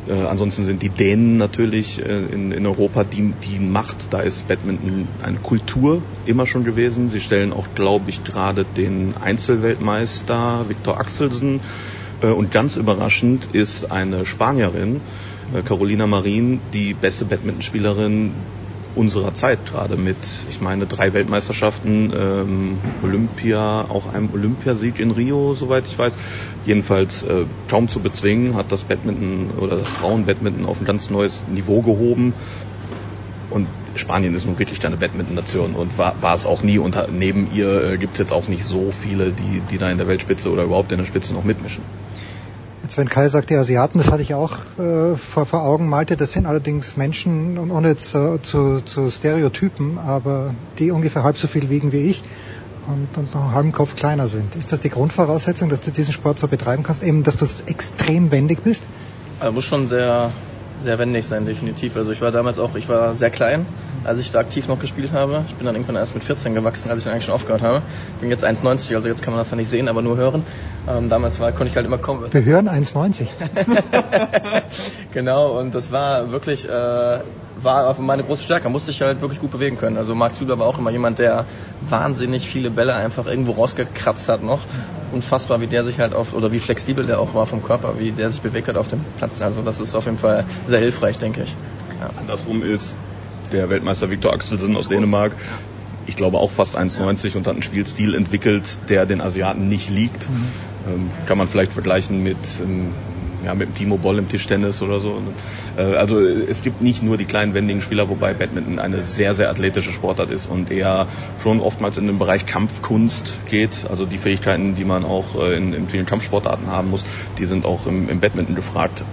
Äh, 0.07 0.13
ansonsten 0.13 0.65
sind 0.65 0.81
die 0.81 0.89
Dänen 0.89 1.37
natürlich 1.37 2.03
äh, 2.03 2.25
in, 2.25 2.51
in 2.51 2.65
Europa 2.65 3.03
die, 3.03 3.33
die 3.43 3.59
Macht. 3.59 4.11
Da 4.11 4.21
ist 4.21 4.47
Badminton 4.47 5.07
eine 5.21 5.37
Kultur 5.37 6.01
immer 6.25 6.45
schon 6.45 6.63
gewesen. 6.63 7.09
Sie 7.09 7.19
stellen 7.19 7.53
auch, 7.53 7.67
glaube 7.75 8.09
ich, 8.09 8.23
gerade 8.23 8.65
den 8.65 9.13
Einzelweltmeister 9.17 10.65
Viktor 10.67 10.99
Axelsen. 10.99 11.59
Äh, 12.21 12.27
und 12.27 12.51
ganz 12.51 12.77
überraschend 12.77 13.49
ist 13.53 13.91
eine 13.91 14.25
Spanierin, 14.25 15.01
Carolina 15.65 16.07
Marin 16.07 16.61
die 16.73 16.93
beste 16.93 17.25
Badmintonspielerin 17.25 18.31
unserer 18.95 19.33
Zeit 19.33 19.65
gerade 19.65 19.95
mit, 19.95 20.17
ich 20.49 20.61
meine, 20.61 20.85
drei 20.85 21.13
Weltmeisterschaften, 21.13 22.11
ähm, 22.13 22.77
Olympia, 23.03 23.85
auch 23.89 24.13
einem 24.13 24.29
Olympiasieg 24.33 24.99
in 24.99 25.11
Rio, 25.11 25.53
soweit 25.53 25.87
ich 25.87 25.97
weiß. 25.97 26.17
Jedenfalls 26.65 27.23
äh, 27.23 27.45
kaum 27.69 27.87
zu 27.87 27.99
bezwingen, 27.99 28.55
hat 28.55 28.71
das 28.71 28.83
Badminton 28.83 29.51
oder 29.57 29.77
das 29.77 29.89
Frauenbadminton 29.89 30.65
auf 30.65 30.79
ein 30.81 30.85
ganz 30.85 31.09
neues 31.09 31.43
Niveau 31.47 31.81
gehoben. 31.81 32.33
Und 33.49 33.67
Spanien 33.95 34.33
ist 34.33 34.45
nun 34.45 34.57
wirklich 34.59 34.85
eine 34.85 34.97
Badminton-Nation 34.97 35.73
und 35.73 35.97
war, 35.97 36.15
war 36.21 36.33
es 36.33 36.45
auch 36.45 36.63
nie. 36.63 36.77
Und 36.77 36.97
neben 37.11 37.49
ihr 37.53 37.91
äh, 37.91 37.97
gibt 37.97 38.13
es 38.13 38.19
jetzt 38.19 38.33
auch 38.33 38.47
nicht 38.47 38.65
so 38.65 38.91
viele, 38.91 39.31
die, 39.31 39.61
die 39.69 39.77
da 39.77 39.89
in 39.89 39.97
der 39.97 40.07
Weltspitze 40.07 40.49
oder 40.49 40.63
überhaupt 40.63 40.91
in 40.91 40.97
der 40.97 41.05
Spitze 41.05 41.33
noch 41.33 41.43
mitmischen. 41.43 41.83
Jetzt, 42.83 42.97
wenn 42.97 43.07
Kai 43.07 43.27
sagt, 43.27 43.51
die 43.51 43.55
Asiaten, 43.55 43.99
das 43.99 44.11
hatte 44.11 44.23
ich 44.23 44.33
auch 44.33 44.53
äh, 44.79 45.15
vor, 45.15 45.45
vor 45.45 45.61
Augen, 45.61 45.87
Malte, 45.87 46.17
das 46.17 46.31
sind 46.31 46.47
allerdings 46.47 46.97
Menschen, 46.97 47.59
und 47.59 47.69
ohne 47.69 47.89
jetzt 47.89 48.15
äh, 48.15 48.41
zu, 48.41 48.81
zu 48.81 49.09
Stereotypen, 49.09 49.99
aber 49.99 50.55
die 50.79 50.89
ungefähr 50.89 51.23
halb 51.23 51.37
so 51.37 51.47
viel 51.47 51.69
wiegen 51.69 51.91
wie 51.91 51.99
ich 52.09 52.23
und, 52.87 53.17
und 53.17 53.35
noch 53.35 53.43
einen 53.43 53.53
halben 53.53 53.71
Kopf 53.71 53.95
kleiner 53.95 54.27
sind. 54.27 54.55
Ist 54.55 54.71
das 54.71 54.81
die 54.81 54.89
Grundvoraussetzung, 54.89 55.69
dass 55.69 55.81
du 55.81 55.91
diesen 55.91 56.13
Sport 56.13 56.39
so 56.39 56.47
betreiben 56.47 56.81
kannst, 56.83 57.03
eben, 57.03 57.23
dass 57.23 57.37
du 57.37 57.45
extrem 57.71 58.31
wendig 58.31 58.63
bist? 58.63 58.87
Er 59.39 59.51
muss 59.51 59.65
schon 59.65 59.87
sehr, 59.87 60.31
sehr 60.83 60.99
wendig 60.99 61.25
sein, 61.25 61.45
definitiv. 61.45 61.95
Also 61.95 62.11
ich 62.11 62.21
war 62.21 62.31
damals 62.31 62.59
auch, 62.59 62.75
ich 62.75 62.89
war 62.89 63.15
sehr 63.15 63.29
klein, 63.29 63.65
als 64.03 64.19
ich 64.19 64.31
da 64.31 64.39
aktiv 64.39 64.67
noch 64.67 64.79
gespielt 64.79 65.11
habe. 65.11 65.43
Ich 65.47 65.55
bin 65.55 65.65
dann 65.65 65.75
irgendwann 65.75 65.95
erst 65.95 66.15
mit 66.15 66.23
14 66.23 66.53
gewachsen, 66.55 66.89
als 66.89 66.99
ich 66.99 67.03
dann 67.03 67.13
eigentlich 67.13 67.25
schon 67.25 67.35
aufgehört 67.35 67.61
habe. 67.61 67.81
Bin 68.19 68.29
jetzt 68.29 68.45
1,90, 68.45 68.95
also 68.95 69.07
jetzt 69.07 69.21
kann 69.21 69.33
man 69.33 69.39
das 69.41 69.51
ja 69.51 69.57
nicht 69.57 69.69
sehen, 69.69 69.87
aber 69.87 70.01
nur 70.01 70.17
hören. 70.17 70.43
Ähm, 70.89 71.09
damals 71.09 71.39
war, 71.39 71.51
konnte 71.51 71.71
ich 71.71 71.75
halt 71.75 71.85
immer 71.85 71.97
kommen. 71.97 72.31
Wir 72.31 72.43
hören 72.43 72.69
1,90. 72.69 73.27
genau, 75.13 75.59
und 75.59 75.75
das 75.75 75.91
war 75.91 76.31
wirklich, 76.31 76.67
äh, 76.67 77.19
war 77.63 77.99
meine 77.99 78.23
große 78.23 78.43
Stärke. 78.43 78.69
Musste 78.69 78.91
ich 78.91 79.01
halt 79.01 79.21
wirklich 79.21 79.39
gut 79.39 79.51
bewegen 79.51 79.77
können. 79.77 79.97
Also 79.97 80.15
Marc 80.15 80.35
Zwiebler 80.35 80.59
war 80.59 80.67
auch 80.67 80.77
immer 80.77 80.91
jemand, 80.91 81.19
der 81.19 81.45
wahnsinnig 81.81 82.47
viele 82.47 82.71
Bälle 82.71 82.93
einfach 82.93 83.25
irgendwo 83.27 83.53
rausgekratzt 83.53 84.29
hat 84.29 84.43
noch. 84.43 84.61
Unfassbar, 85.11 85.61
wie 85.61 85.67
der 85.67 85.83
sich 85.83 85.99
halt 85.99 86.13
auf, 86.13 86.33
oder 86.33 86.51
wie 86.51 86.59
flexibel 86.59 87.05
der 87.05 87.19
auch 87.19 87.33
war 87.33 87.45
vom 87.45 87.63
Körper, 87.63 87.97
wie 87.97 88.11
der 88.11 88.29
sich 88.29 88.41
bewegt 88.41 88.67
hat 88.67 88.77
auf 88.77 88.87
dem 88.87 89.01
Platz. 89.17 89.41
Also 89.41 89.61
das 89.61 89.79
ist 89.79 89.95
auf 89.95 90.05
jeden 90.05 90.17
Fall 90.17 90.45
sehr 90.65 90.79
hilfreich, 90.79 91.17
denke 91.17 91.43
ich. 91.43 91.55
Ja. 91.99 92.09
Andersrum 92.19 92.63
ist 92.63 92.95
der 93.51 93.69
Weltmeister 93.69 94.09
Viktor 94.09 94.33
Axelsen 94.33 94.77
aus 94.77 94.87
Dänemark, 94.87 95.35
ich 96.07 96.15
glaube 96.15 96.37
auch 96.37 96.51
fast 96.51 96.77
1,90 96.77 97.37
und 97.37 97.47
hat 97.47 97.53
einen 97.53 97.61
Spielstil 97.61 98.15
entwickelt, 98.15 98.79
der 98.89 99.05
den 99.05 99.21
Asiaten 99.21 99.67
nicht 99.67 99.89
liegt. 99.89 100.29
Mhm. 100.29 100.45
Ähm, 100.87 101.11
kann 101.25 101.37
man 101.37 101.47
vielleicht 101.47 101.73
vergleichen 101.73 102.23
mit, 102.23 102.37
ähm, 102.61 102.93
ja, 103.45 103.53
mit 103.55 103.69
dem 103.69 103.75
Timo 103.75 103.97
Boll 103.97 104.19
im 104.19 104.27
Tischtennis 104.27 104.81
oder 104.81 104.99
so. 104.99 105.21
Äh, 105.77 105.81
also 105.81 106.19
es 106.19 106.61
gibt 106.61 106.81
nicht 106.81 107.03
nur 107.03 107.17
die 107.17 107.25
kleinen 107.25 107.53
wendigen 107.53 107.81
Spieler, 107.81 108.09
wobei 108.09 108.33
Badminton 108.33 108.79
eine 108.79 109.01
sehr, 109.01 109.33
sehr 109.33 109.49
athletische 109.49 109.91
Sportart 109.91 110.29
ist 110.29 110.47
und 110.47 110.71
eher 110.71 111.07
schon 111.41 111.59
oftmals 111.59 111.97
in 111.97 112.07
den 112.07 112.19
Bereich 112.19 112.45
Kampfkunst 112.45 113.39
geht. 113.49 113.85
Also 113.89 114.05
die 114.05 114.17
Fähigkeiten, 114.17 114.75
die 114.75 114.85
man 114.85 115.03
auch 115.03 115.35
äh, 115.35 115.57
in, 115.57 115.73
in 115.73 115.89
vielen 115.89 116.05
Kampfsportarten 116.05 116.67
haben 116.67 116.89
muss, 116.89 117.03
die 117.37 117.45
sind 117.45 117.65
auch 117.65 117.85
im, 117.87 118.09
im 118.09 118.19
Badminton 118.19 118.55
gefragt. 118.55 119.03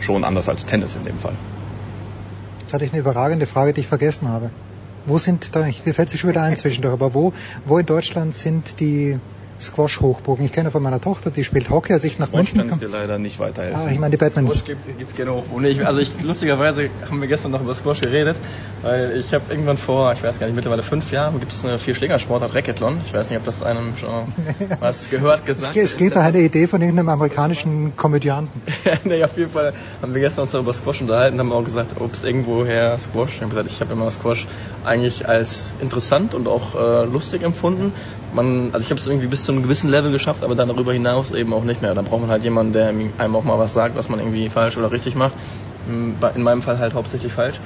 Schon 0.00 0.24
anders 0.24 0.48
als 0.48 0.66
Tennis 0.66 0.96
in 0.96 1.04
dem 1.04 1.18
Fall. 1.18 1.34
Jetzt 2.60 2.72
hatte 2.72 2.84
ich 2.84 2.92
eine 2.92 3.00
überragende 3.00 3.46
Frage, 3.46 3.72
die 3.72 3.80
ich 3.80 3.86
vergessen 3.86 4.28
habe. 4.28 4.50
Wo 5.06 5.18
sind 5.18 5.56
da, 5.56 5.60
mir 5.60 5.94
fällt 5.94 6.10
sich 6.10 6.20
schon 6.20 6.30
wieder 6.30 6.42
ein 6.42 6.56
zwischendurch, 6.56 6.92
aber 6.92 7.14
wo, 7.14 7.32
wo 7.64 7.78
in 7.78 7.86
Deutschland 7.86 8.34
sind 8.34 8.80
die 8.80 9.18
Squash-Hochburgen. 9.60 10.44
Ich 10.44 10.52
kenne 10.52 10.70
von 10.70 10.82
meiner 10.82 11.00
Tochter, 11.00 11.30
die 11.30 11.44
spielt 11.44 11.70
Hockey, 11.70 11.92
als 11.92 12.04
ich 12.04 12.18
nach 12.18 12.28
Squash 12.28 12.54
München 12.54 12.70
kam. 12.70 12.80
dir 12.80 12.88
leider 12.88 13.18
nicht 13.18 13.38
weiterhelfen. 13.38 13.80
Ah, 13.80 13.90
ich 13.90 13.98
meine, 13.98 14.12
die 14.12 14.16
Badminton. 14.16 14.54
Squash 14.54 14.64
gibt's, 14.64 14.86
gibt's 14.86 15.14
gerne 15.14 15.32
Hochburgen. 15.32 15.66
Ich, 15.66 15.84
also 15.84 16.00
ich, 16.00 16.12
lustigerweise 16.22 16.90
haben 17.08 17.20
wir 17.20 17.28
gestern 17.28 17.50
noch 17.50 17.60
über 17.60 17.74
Squash 17.74 18.00
geredet, 18.00 18.36
weil 18.82 19.16
ich 19.18 19.34
habe 19.34 19.44
irgendwann 19.50 19.78
vor, 19.78 20.12
ich 20.12 20.22
weiß 20.22 20.38
gar 20.38 20.46
nicht, 20.46 20.54
mittlerweile 20.54 20.82
fünf 20.82 21.10
Jahren 21.10 21.40
gibt 21.40 21.52
es 21.52 21.64
eine 21.64 21.78
Vier-Schläger-Sportart, 21.78 22.54
Racketlon. 22.54 23.00
Ich 23.04 23.12
weiß 23.12 23.30
nicht, 23.30 23.38
ob 23.38 23.44
das 23.44 23.62
einem 23.62 23.96
schon 23.96 24.32
was 24.80 25.10
gehört, 25.10 25.44
gesagt 25.44 25.76
Es 25.76 25.96
geht 25.96 26.14
nach 26.14 26.24
einer 26.24 26.38
Idee 26.38 26.66
von 26.66 26.80
irgendeinem 26.80 27.08
amerikanischen 27.08 27.96
Komödianten. 27.96 28.62
nee, 29.04 29.22
auf 29.24 29.36
jeden 29.36 29.50
Fall 29.50 29.72
haben 30.00 30.14
wir 30.14 30.20
gestern 30.20 30.42
uns 30.42 30.52
darüber 30.52 30.72
Squash 30.72 31.00
unterhalten, 31.00 31.38
haben 31.38 31.52
auch 31.52 31.64
gesagt, 31.64 31.96
ob 32.00 32.14
es 32.14 32.22
irgendwoher 32.22 32.96
Squash. 32.98 33.34
Ich 33.34 33.40
habe 33.40 33.50
gesagt, 33.50 33.70
ich 33.70 33.80
habe 33.80 33.92
immer 33.92 34.10
Squash 34.10 34.46
eigentlich 34.84 35.28
als 35.28 35.72
interessant 35.80 36.34
und 36.34 36.48
auch 36.48 36.74
äh, 36.74 37.04
lustig 37.04 37.42
empfunden. 37.42 37.92
Man, 38.32 38.70
also 38.72 38.84
ich 38.84 38.90
habe 38.90 39.00
es 39.00 39.06
irgendwie 39.06 39.26
bis 39.26 39.44
zu 39.44 39.52
einem 39.52 39.62
gewissen 39.62 39.90
Level 39.90 40.12
geschafft, 40.12 40.44
aber 40.44 40.54
dann 40.54 40.68
darüber 40.68 40.92
hinaus 40.92 41.30
eben 41.30 41.52
auch 41.52 41.64
nicht 41.64 41.80
mehr. 41.80 41.94
Dann 41.94 42.04
braucht 42.04 42.20
man 42.20 42.30
halt 42.30 42.44
jemanden, 42.44 42.72
der 42.72 42.88
einem 42.88 43.36
auch 43.36 43.44
mal 43.44 43.58
was 43.58 43.72
sagt, 43.72 43.96
was 43.96 44.08
man 44.08 44.18
irgendwie 44.18 44.48
falsch 44.50 44.76
oder 44.76 44.92
richtig 44.92 45.14
macht. 45.14 45.32
In 45.86 46.42
meinem 46.42 46.62
Fall 46.62 46.78
halt 46.78 46.94
hauptsächlich 46.94 47.32
falsch. 47.32 47.60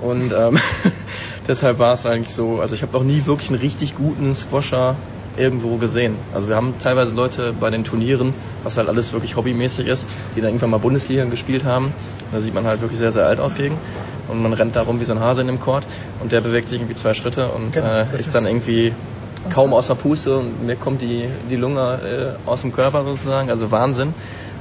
Und 0.00 0.32
ähm, 0.32 0.58
deshalb 1.48 1.78
war 1.78 1.94
es 1.94 2.06
eigentlich 2.06 2.34
so, 2.34 2.60
also 2.60 2.74
ich 2.74 2.82
habe 2.82 2.92
noch 2.92 3.04
nie 3.04 3.26
wirklich 3.26 3.50
einen 3.50 3.60
richtig 3.60 3.94
guten 3.94 4.34
Squasher 4.34 4.96
irgendwo 5.36 5.76
gesehen. 5.76 6.16
Also 6.34 6.48
wir 6.48 6.56
haben 6.56 6.74
teilweise 6.78 7.14
Leute 7.14 7.52
bei 7.58 7.70
den 7.70 7.84
Turnieren, 7.84 8.34
was 8.62 8.76
halt 8.76 8.88
alles 8.88 9.12
wirklich 9.12 9.36
hobbymäßig 9.36 9.86
ist, 9.86 10.08
die 10.34 10.40
dann 10.40 10.50
irgendwann 10.50 10.70
mal 10.70 10.78
Bundesliga 10.78 11.24
gespielt 11.24 11.64
haben. 11.64 11.92
Da 12.32 12.40
sieht 12.40 12.54
man 12.54 12.66
halt 12.66 12.80
wirklich 12.80 12.98
sehr, 12.98 13.12
sehr 13.12 13.26
alt 13.26 13.40
aus 13.40 13.54
gegen. 13.54 13.76
Und 14.28 14.42
man 14.42 14.52
rennt 14.52 14.76
da 14.76 14.82
rum 14.82 15.00
wie 15.00 15.04
so 15.04 15.12
ein 15.12 15.20
Hase 15.20 15.40
in 15.40 15.46
dem 15.46 15.60
Court 15.60 15.84
und 16.20 16.32
der 16.32 16.40
bewegt 16.40 16.68
sich 16.68 16.78
irgendwie 16.78 16.94
zwei 16.94 17.14
Schritte 17.14 17.50
und 17.50 17.72
genau, 17.72 17.86
äh, 17.86 18.14
ist, 18.14 18.26
ist 18.26 18.34
dann 18.34 18.46
irgendwie 18.46 18.92
kaum 19.48 19.72
außer 19.72 19.94
Puste 19.94 20.38
und 20.38 20.66
mir 20.66 20.76
kommt 20.76 21.02
die, 21.02 21.26
die 21.48 21.56
Lunge 21.56 22.36
äh, 22.46 22.48
aus 22.48 22.60
dem 22.60 22.72
Körper 22.72 23.04
sozusagen, 23.04 23.50
also 23.50 23.70
Wahnsinn. 23.70 24.14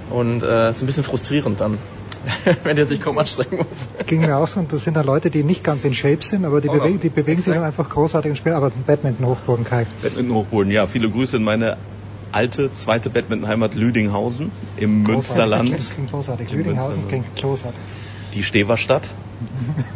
Und 0.10 0.42
äh, 0.42 0.72
ist 0.72 0.82
ein 0.82 0.88
bisschen 0.88 1.04
frustrierend 1.04 1.62
dann, 1.62 1.78
wenn 2.64 2.76
der 2.76 2.88
sich 2.88 3.02
kaum 3.02 3.18
anstrengen 3.18 3.58
muss. 3.58 3.90
Ging 4.08 4.22
mir 4.22 4.38
auch 4.38 4.48
so, 4.48 4.60
und 4.60 4.74
das 4.74 4.84
sind 4.84 4.98
dann 4.98 5.06
Leute, 5.06 5.30
die 5.30 5.44
nicht 5.44 5.64
ganz 5.64 5.84
in 5.84 5.94
Shape 5.94 6.24
sind, 6.24 6.46
aber 6.46 6.62
die, 6.62 6.68
bewegen, 6.68 7.00
die 7.00 7.10
bewegen 7.10 7.42
sich 7.42 7.54
dann 7.54 7.64
einfach 7.64 7.90
großartig 7.90 8.32
und 8.32 8.36
spielen. 8.36 8.56
Aber 8.56 8.72
Badminton-Hochburgen, 8.72 9.66
Kai. 9.66 9.86
Badminton-Hochburgen, 10.02 10.72
ja. 10.72 10.88
Viele 10.88 11.12
Grüße 11.12 11.38
in 11.38 11.44
meine 11.44 11.78
alte 12.32 12.74
zweite 12.74 13.10
Badminton-Heimat 13.10 13.76
Lüdinghausen 13.76 14.52
im 14.78 15.04
großartig, 15.04 15.14
Münsterland. 15.14 15.70
Klingt, 15.70 15.90
klingt 15.92 16.12
großartig. 16.12 16.52
Lüdinghausen 16.52 17.08
klingt 17.08 17.36
großartig. 17.36 17.80
Die 18.34 18.44
Steverstadt. 18.44 19.04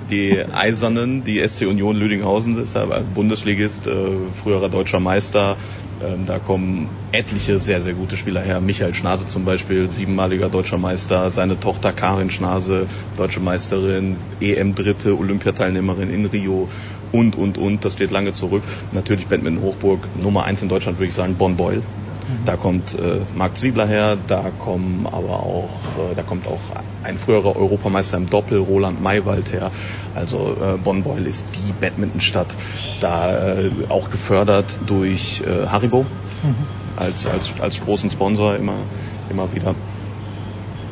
Die 0.10 0.44
Eisernen, 0.54 1.24
die 1.24 1.46
SC 1.46 1.64
Union 1.64 1.96
Lüdinghausen 1.96 2.58
ist 2.62 2.78
aber 2.78 3.02
Bundesligist, 3.02 3.88
äh, 3.88 3.94
früherer 4.42 4.70
deutscher 4.70 5.00
Meister. 5.00 5.58
Ähm, 6.02 6.26
da 6.26 6.40
kommen 6.40 6.90
etliche 7.12 7.60
sehr, 7.60 7.82
sehr 7.82 7.94
gute 7.94 8.18
Spieler 8.18 8.42
her. 8.42 8.62
Michael 8.62 8.94
Schnase 8.94 9.28
zum 9.28 9.46
Beispiel, 9.46 9.92
siebenmaliger 9.92 10.50
deutscher 10.50 10.78
Meister. 10.78 11.30
Seine 11.32 11.60
Tochter 11.60 11.94
Karin 11.94 12.30
Schnase, 12.30 12.88
deutsche 13.18 13.40
Meisterin, 13.40 14.18
EM-Dritte, 14.40 15.18
Olympiateilnehmerin 15.18 16.10
in 16.10 16.26
Rio 16.26 16.70
und, 17.14 17.38
und, 17.38 17.58
und. 17.58 17.86
Das 17.86 17.94
steht 17.94 18.12
lange 18.12 18.34
zurück. 18.34 18.64
Natürlich 18.92 19.28
Badminton 19.28 19.64
Hochburg, 19.64 20.10
Nummer 20.22 20.44
eins 20.44 20.62
in 20.62 20.68
Deutschland 20.68 20.98
würde 20.98 21.08
ich 21.08 21.14
sagen, 21.14 21.36
Bonn 21.36 21.56
Beul. 21.56 21.78
Mhm. 21.78 22.46
Da 22.46 22.58
kommt 22.58 22.96
äh, 22.96 23.20
Marc 23.36 23.58
Zwiebler 23.58 23.88
her, 23.88 24.18
da 24.28 24.52
kommen 24.58 25.08
aber 25.08 25.40
auch, 25.40 25.70
äh, 26.12 26.16
da 26.16 26.24
kommt 26.24 26.48
auch 26.48 26.60
ein 27.04 27.18
früherer 27.18 27.56
Europameister 27.56 28.18
im 28.18 28.30
Doppel, 28.30 28.60
Roland 28.60 29.02
Maywald 29.02 29.52
her. 29.52 29.72
Also 30.16 30.56
äh, 30.60 30.78
Bonn-Beul 30.78 31.26
ist 31.26 31.46
die 31.56 31.74
Badmintonstadt, 31.74 32.48
da 33.00 33.60
äh, 33.60 33.72
auch 33.90 34.10
gefördert 34.10 34.66
durch 34.88 35.44
äh, 35.46 35.68
Haribo 35.68 36.04
mhm. 36.44 36.56
als, 36.96 37.26
als, 37.26 37.54
als 37.60 37.82
großen 37.82 38.10
Sponsor 38.10 38.56
immer, 38.56 38.78
immer 39.30 39.54
wieder. 39.54 39.76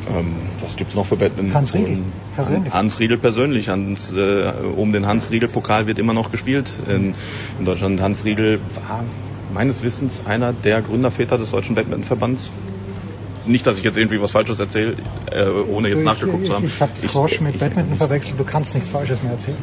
Ähm, 0.08 0.36
was 0.60 0.76
gibt's 0.76 0.94
noch 0.94 1.06
für 1.06 1.16
Badminton? 1.16 1.54
Hans 1.54 1.74
Riedel 1.74 1.98
persönlich. 2.34 2.72
Hans 2.72 2.98
Riedel 2.98 3.18
persönlich. 3.18 3.68
Hans, 3.68 4.12
äh, 4.12 4.52
um 4.76 4.92
den 4.92 5.06
Hans 5.06 5.30
Riedel 5.30 5.48
Pokal 5.48 5.86
wird 5.86 5.98
immer 5.98 6.14
noch 6.14 6.30
gespielt 6.30 6.72
in, 6.88 7.14
in 7.58 7.64
Deutschland. 7.64 8.00
Hans 8.00 8.24
Riedel 8.24 8.60
war 8.74 9.04
meines 9.52 9.82
Wissens 9.82 10.22
einer 10.26 10.52
der 10.52 10.82
Gründerväter 10.82 11.38
des 11.38 11.50
Deutschen 11.50 11.74
Badmintonverbands. 11.74 12.50
Nicht, 13.44 13.66
dass 13.66 13.78
ich 13.78 13.84
jetzt 13.84 13.98
irgendwie 13.98 14.20
was 14.20 14.30
Falsches 14.30 14.60
erzähle, 14.60 14.96
äh, 15.30 15.46
ohne 15.48 15.88
jetzt 15.88 16.00
ich, 16.00 16.04
nachgeguckt 16.04 16.42
ich, 16.42 16.48
zu 16.48 16.54
haben. 16.54 16.64
Ich 16.64 16.80
habe 16.80 16.92
Squash 16.96 17.40
mit 17.40 17.58
Badminton 17.58 17.96
verwechselt, 17.96 18.38
du 18.38 18.44
kannst 18.44 18.74
nichts 18.74 18.88
Falsches 18.88 19.22
mehr 19.22 19.32
erzählen. 19.32 19.56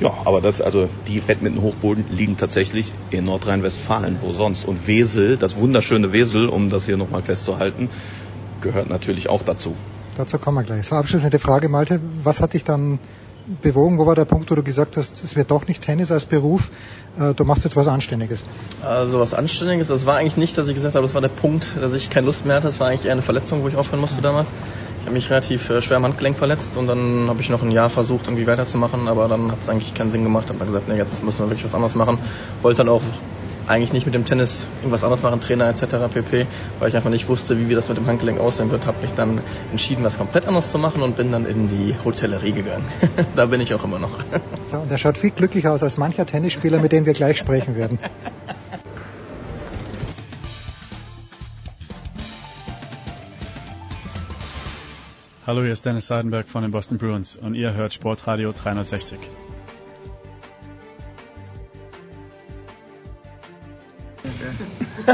Ja, 0.00 0.14
aber 0.24 0.40
das, 0.40 0.62
also 0.62 0.88
die 1.08 1.20
Badminton-Hochboden 1.20 2.06
liegen 2.08 2.38
tatsächlich 2.38 2.92
in 3.10 3.24
Nordrhein-Westfalen, 3.24 4.16
wo 4.22 4.32
sonst. 4.32 4.64
Und 4.64 4.86
Wesel, 4.86 5.36
das 5.36 5.56
wunderschöne 5.56 6.12
Wesel, 6.12 6.48
um 6.48 6.70
das 6.70 6.86
hier 6.86 6.96
nochmal 6.96 7.20
festzuhalten, 7.20 7.90
gehört 8.60 8.88
natürlich 8.88 9.28
auch 9.28 9.42
dazu. 9.42 9.74
Dazu 10.16 10.38
kommen 10.38 10.58
wir 10.58 10.64
gleich. 10.64 10.86
So, 10.86 10.96
abschließende 10.96 11.38
Frage, 11.38 11.68
Malte. 11.68 12.00
Was 12.22 12.40
hat 12.40 12.54
dich 12.54 12.64
dann 12.64 12.98
bewogen? 13.62 13.98
Wo 13.98 14.06
war 14.06 14.14
der 14.14 14.24
Punkt, 14.24 14.50
wo 14.50 14.54
du 14.54 14.62
gesagt 14.62 14.96
hast, 14.96 15.22
es 15.24 15.36
wird 15.36 15.50
doch 15.50 15.66
nicht 15.66 15.82
Tennis 15.82 16.12
als 16.12 16.26
Beruf, 16.26 16.70
äh, 17.18 17.34
du 17.34 17.44
machst 17.44 17.64
jetzt 17.64 17.76
was 17.76 17.88
Anständiges? 17.88 18.44
Also 18.82 19.20
was 19.20 19.34
Anständiges, 19.34 19.88
das 19.88 20.06
war 20.06 20.16
eigentlich 20.16 20.36
nicht, 20.36 20.56
dass 20.56 20.68
ich 20.68 20.74
gesagt 20.74 20.94
habe, 20.94 21.04
das 21.04 21.14
war 21.14 21.20
der 21.20 21.28
Punkt, 21.28 21.76
dass 21.80 21.92
ich 21.94 22.10
keine 22.10 22.26
Lust 22.26 22.46
mehr 22.46 22.56
hatte. 22.56 22.66
Das 22.66 22.80
war 22.80 22.88
eigentlich 22.88 23.06
eher 23.06 23.12
eine 23.12 23.22
Verletzung, 23.22 23.62
wo 23.62 23.68
ich 23.68 23.76
aufhören 23.76 24.00
musste 24.00 24.20
damals. 24.20 24.52
Ich 25.00 25.06
habe 25.06 25.14
mich 25.14 25.30
relativ 25.30 25.68
äh, 25.70 25.80
schwer 25.82 25.96
am 25.96 26.04
Handgelenk 26.04 26.36
verletzt 26.36 26.76
und 26.76 26.86
dann 26.86 27.28
habe 27.28 27.40
ich 27.40 27.50
noch 27.50 27.62
ein 27.62 27.70
Jahr 27.70 27.90
versucht, 27.90 28.26
irgendwie 28.26 28.46
weiterzumachen, 28.46 29.08
aber 29.08 29.28
dann 29.28 29.50
hat 29.50 29.62
es 29.62 29.68
eigentlich 29.68 29.94
keinen 29.94 30.10
Sinn 30.10 30.22
gemacht. 30.22 30.48
Habe 30.48 30.58
dann 30.58 30.68
gesagt, 30.68 30.88
nee, 30.88 30.96
jetzt 30.96 31.24
müssen 31.24 31.40
wir 31.40 31.48
wirklich 31.48 31.64
was 31.64 31.74
anderes 31.74 31.94
machen. 31.94 32.18
Wollte 32.62 32.78
dann 32.78 32.88
auch 32.88 33.02
eigentlich 33.70 33.92
nicht 33.92 34.04
mit 34.04 34.14
dem 34.14 34.24
Tennis 34.24 34.66
irgendwas 34.80 35.04
anderes 35.04 35.22
machen, 35.22 35.40
Trainer 35.40 35.68
etc. 35.68 36.12
pp, 36.12 36.46
weil 36.80 36.88
ich 36.88 36.96
einfach 36.96 37.10
nicht 37.10 37.28
wusste, 37.28 37.56
wie, 37.56 37.68
wie 37.68 37.74
das 37.74 37.88
mit 37.88 37.96
dem 37.96 38.06
Handgelenk 38.06 38.40
aussehen 38.40 38.70
wird, 38.72 38.84
habe 38.84 39.00
mich 39.00 39.12
dann 39.12 39.40
entschieden, 39.70 40.02
was 40.02 40.18
komplett 40.18 40.46
anderes 40.46 40.72
zu 40.72 40.78
machen 40.78 41.02
und 41.02 41.16
bin 41.16 41.30
dann 41.30 41.46
in 41.46 41.68
die 41.68 41.94
Hotellerie 42.04 42.50
gegangen. 42.50 42.84
da 43.36 43.46
bin 43.46 43.60
ich 43.60 43.72
auch 43.72 43.84
immer 43.84 44.00
noch. 44.00 44.10
so, 44.66 44.78
und 44.78 44.90
er 44.90 44.98
schaut 44.98 45.16
viel 45.16 45.30
glücklicher 45.30 45.72
aus 45.72 45.84
als 45.84 45.98
mancher 45.98 46.26
Tennisspieler, 46.26 46.80
mit 46.80 46.90
dem 46.90 47.06
wir 47.06 47.12
gleich 47.12 47.38
sprechen 47.38 47.76
werden. 47.76 48.00
Hallo, 55.46 55.62
hier 55.62 55.72
ist 55.72 55.86
Dennis 55.86 56.08
Seidenberg 56.08 56.48
von 56.48 56.62
den 56.62 56.72
Boston 56.72 56.98
Bruins 56.98 57.36
und 57.36 57.54
ihr 57.54 57.72
hört 57.74 57.94
Sportradio 57.94 58.52
360. 58.52 59.18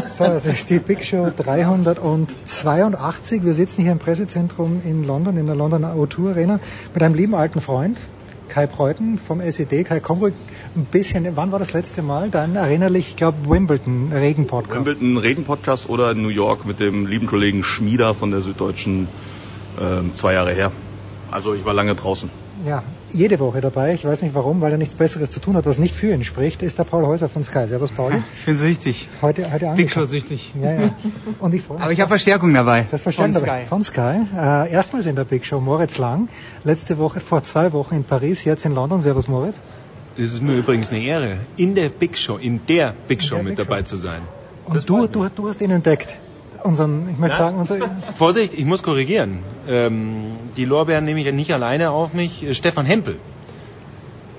So, 0.06 0.24
das 0.24 0.46
ist 0.46 0.70
die 0.70 0.78
Big 0.78 1.04
Show 1.04 1.30
382. 1.34 3.44
Wir 3.44 3.54
sitzen 3.54 3.82
hier 3.82 3.92
im 3.92 3.98
Pressezentrum 3.98 4.80
in 4.84 5.04
London, 5.04 5.36
in 5.36 5.46
der 5.46 5.54
Londoner 5.54 5.94
O2 5.94 6.30
Arena, 6.30 6.60
mit 6.92 7.02
einem 7.02 7.14
lieben 7.14 7.34
alten 7.34 7.60
Freund, 7.60 8.00
Kai 8.48 8.66
Preuten 8.66 9.18
vom 9.18 9.40
SED. 9.40 9.84
Kai, 9.84 10.00
komm 10.00 10.18
ruhig 10.18 10.34
ein 10.74 10.84
bisschen, 10.84 11.26
wann 11.36 11.52
war 11.52 11.58
das 11.58 11.72
letzte 11.72 12.02
Mal? 12.02 12.30
Dein 12.30 12.56
erinnerlich, 12.56 13.10
ich 13.10 13.16
glaube, 13.16 13.48
Wimbledon 13.48 14.12
Regen-Podcast. 14.12 14.76
Wimbledon 14.76 15.16
Regen-Podcast 15.16 15.88
oder 15.88 16.14
New 16.14 16.28
York 16.28 16.66
mit 16.66 16.80
dem 16.80 17.06
lieben 17.06 17.26
Kollegen 17.26 17.62
Schmieder 17.62 18.14
von 18.14 18.30
der 18.30 18.42
Süddeutschen 18.42 19.08
äh, 19.78 20.14
zwei 20.14 20.34
Jahre 20.34 20.52
her. 20.52 20.72
Also 21.30 21.54
ich 21.54 21.64
war 21.64 21.74
lange 21.74 21.94
draußen 21.94 22.30
ja, 22.64 22.82
jede 23.16 23.38
Woche 23.40 23.60
dabei. 23.60 23.94
Ich 23.94 24.04
weiß 24.04 24.22
nicht 24.22 24.34
warum, 24.34 24.60
weil 24.60 24.72
er 24.72 24.78
nichts 24.78 24.94
Besseres 24.94 25.30
zu 25.30 25.40
tun 25.40 25.56
hat, 25.56 25.66
was 25.66 25.78
nicht 25.78 25.94
für 25.94 26.12
ihn 26.12 26.22
spricht, 26.22 26.62
ist 26.62 26.78
der 26.78 26.84
Paul 26.84 27.06
Häuser 27.06 27.28
von 27.28 27.42
Sky. 27.42 27.66
Servus, 27.66 27.90
Pauli. 27.90 28.22
Ich 28.36 28.44
bin 28.44 28.58
süchtig. 28.58 29.08
Heute, 29.22 29.50
heute 29.50 29.72
Big 29.74 29.90
Show 29.90 30.04
süchtig. 30.06 30.52
Ja, 30.60 30.72
ja. 30.74 30.90
Und 31.40 31.54
ich 31.54 31.62
freue 31.62 31.80
Aber 31.80 31.92
ich 31.92 32.00
habe 32.00 32.08
Verstärkung 32.08 32.52
dabei. 32.52 32.86
Das 32.90 33.02
Verstärkung 33.02 33.34
von 33.34 33.42
Sky. 33.42 33.66
Von 33.68 33.82
Sky. 33.82 34.20
Äh, 34.36 34.72
erstmals 34.72 35.06
in 35.06 35.16
der 35.16 35.24
Big 35.24 35.46
Show 35.46 35.60
Moritz 35.60 35.98
Lang. 35.98 36.28
Letzte 36.64 36.98
Woche, 36.98 37.20
vor 37.20 37.42
zwei 37.42 37.72
Wochen 37.72 37.96
in 37.96 38.04
Paris, 38.04 38.44
jetzt 38.44 38.64
in 38.64 38.74
London. 38.74 39.00
Servus, 39.00 39.28
Moritz. 39.28 39.60
Es 40.16 40.34
ist 40.34 40.42
mir 40.42 40.56
übrigens 40.56 40.90
eine 40.90 41.02
Ehre, 41.02 41.36
in 41.56 41.74
der 41.74 41.88
Big 41.88 42.16
Show, 42.16 42.36
in 42.36 42.60
der 42.66 42.94
Big 43.08 43.22
Show 43.22 43.36
der 43.36 43.44
mit 43.44 43.56
Big 43.56 43.66
dabei 43.66 43.80
Show. 43.80 43.84
zu 43.84 43.96
sein. 43.96 44.22
Und 44.64 44.88
du, 44.88 45.06
du, 45.06 45.28
du 45.28 45.48
hast 45.48 45.60
ihn 45.60 45.70
entdeckt 45.70 46.18
unseren, 46.62 47.08
ich 47.10 47.18
möchte 47.18 47.36
sagen, 47.36 47.56
unser 47.56 47.76
Vorsicht, 48.14 48.54
ich 48.54 48.64
muss 48.64 48.82
korrigieren. 48.82 49.40
Ähm, 49.68 50.32
die 50.56 50.64
Lorbeeren 50.64 51.04
nehme 51.04 51.20
ich 51.20 51.26
ja 51.26 51.32
nicht 51.32 51.52
alleine 51.52 51.90
auf 51.90 52.12
mich. 52.12 52.44
Äh, 52.44 52.54
Stefan 52.54 52.86
Hempel. 52.86 53.16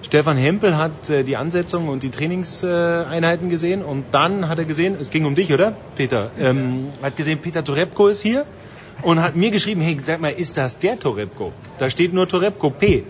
Stefan 0.04 0.38
Hempel 0.38 0.78
hat 0.78 1.10
äh, 1.10 1.24
die 1.24 1.36
Ansetzung 1.36 1.90
und 1.90 2.04
die 2.04 2.12
Trainingseinheiten 2.12 3.50
gesehen 3.50 3.84
und 3.84 4.06
dann 4.12 4.48
hat 4.48 4.58
er 4.58 4.66
gesehen, 4.66 4.96
es 5.00 5.10
ging 5.10 5.26
um 5.26 5.36
dich, 5.36 5.52
oder, 5.52 5.74
Peter? 5.96 6.32
Ähm, 6.40 6.90
hat 7.02 7.18
gesehen, 7.18 7.40
Peter 7.40 7.64
Torebko 7.64 8.08
ist 8.08 8.22
hier 8.22 8.46
und 9.02 9.22
hat 9.22 9.36
mir 9.36 9.52
geschrieben, 9.52 9.82
hey, 9.82 9.98
sag 10.02 10.22
mal, 10.22 10.30
ist 10.30 10.58
das 10.58 10.80
der 10.80 10.98
Torebko? 10.98 11.52
Da 11.80 11.90
steht 11.90 12.14
nur 12.14 12.28
Torebko 12.28 12.70
P. 12.70 13.04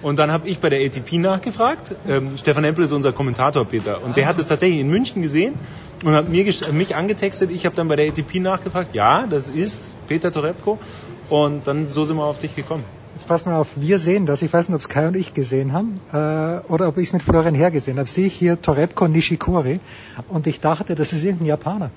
Und 0.00 0.18
dann 0.18 0.30
habe 0.30 0.48
ich 0.48 0.58
bei 0.58 0.68
der 0.68 0.84
ATP 0.84 1.14
nachgefragt. 1.14 1.94
Ähm, 2.06 2.36
Stefan 2.36 2.62
Hempel 2.64 2.84
ist 2.84 2.92
unser 2.92 3.12
Kommentator, 3.12 3.64
Peter. 3.64 4.02
Und 4.02 4.16
der 4.16 4.26
hat 4.26 4.38
es 4.38 4.46
tatsächlich 4.46 4.80
in 4.80 4.88
München 4.88 5.22
gesehen 5.22 5.54
und 6.04 6.12
hat 6.14 6.28
mir, 6.28 6.44
mich 6.72 6.96
angetextet. 6.96 7.50
Ich 7.50 7.66
habe 7.66 7.74
dann 7.74 7.88
bei 7.88 7.96
der 7.96 8.08
ATP 8.08 8.40
nachgefragt. 8.40 8.94
Ja, 8.94 9.26
das 9.26 9.48
ist 9.48 9.90
Peter 10.06 10.30
Torebko. 10.30 10.78
Und 11.30 11.66
dann 11.66 11.86
so 11.86 12.04
sind 12.04 12.16
wir 12.16 12.24
auf 12.24 12.38
dich 12.38 12.54
gekommen. 12.54 12.84
Jetzt 13.14 13.26
pass 13.26 13.46
mal 13.46 13.54
auf, 13.54 13.68
wir 13.76 13.98
sehen 13.98 14.26
das. 14.26 14.42
Ich 14.42 14.52
weiß 14.52 14.68
nicht, 14.68 14.74
ob 14.74 14.80
es 14.80 14.88
Kai 14.88 15.08
und 15.08 15.16
ich 15.16 15.34
gesehen 15.34 15.72
haben 15.72 16.00
äh, 16.12 16.70
oder 16.70 16.88
ob 16.88 16.98
ich 16.98 17.08
es 17.08 17.12
mit 17.12 17.22
Florian 17.22 17.54
hergesehen 17.54 17.98
habe. 17.98 18.08
Sehe 18.08 18.26
ich 18.26 18.34
hier 18.34 18.60
Torebko 18.60 19.08
Nishikori 19.08 19.80
und 20.28 20.46
ich 20.46 20.60
dachte, 20.60 20.94
das 20.94 21.12
ist 21.12 21.22
irgendein 21.22 21.46
Japaner. 21.46 21.90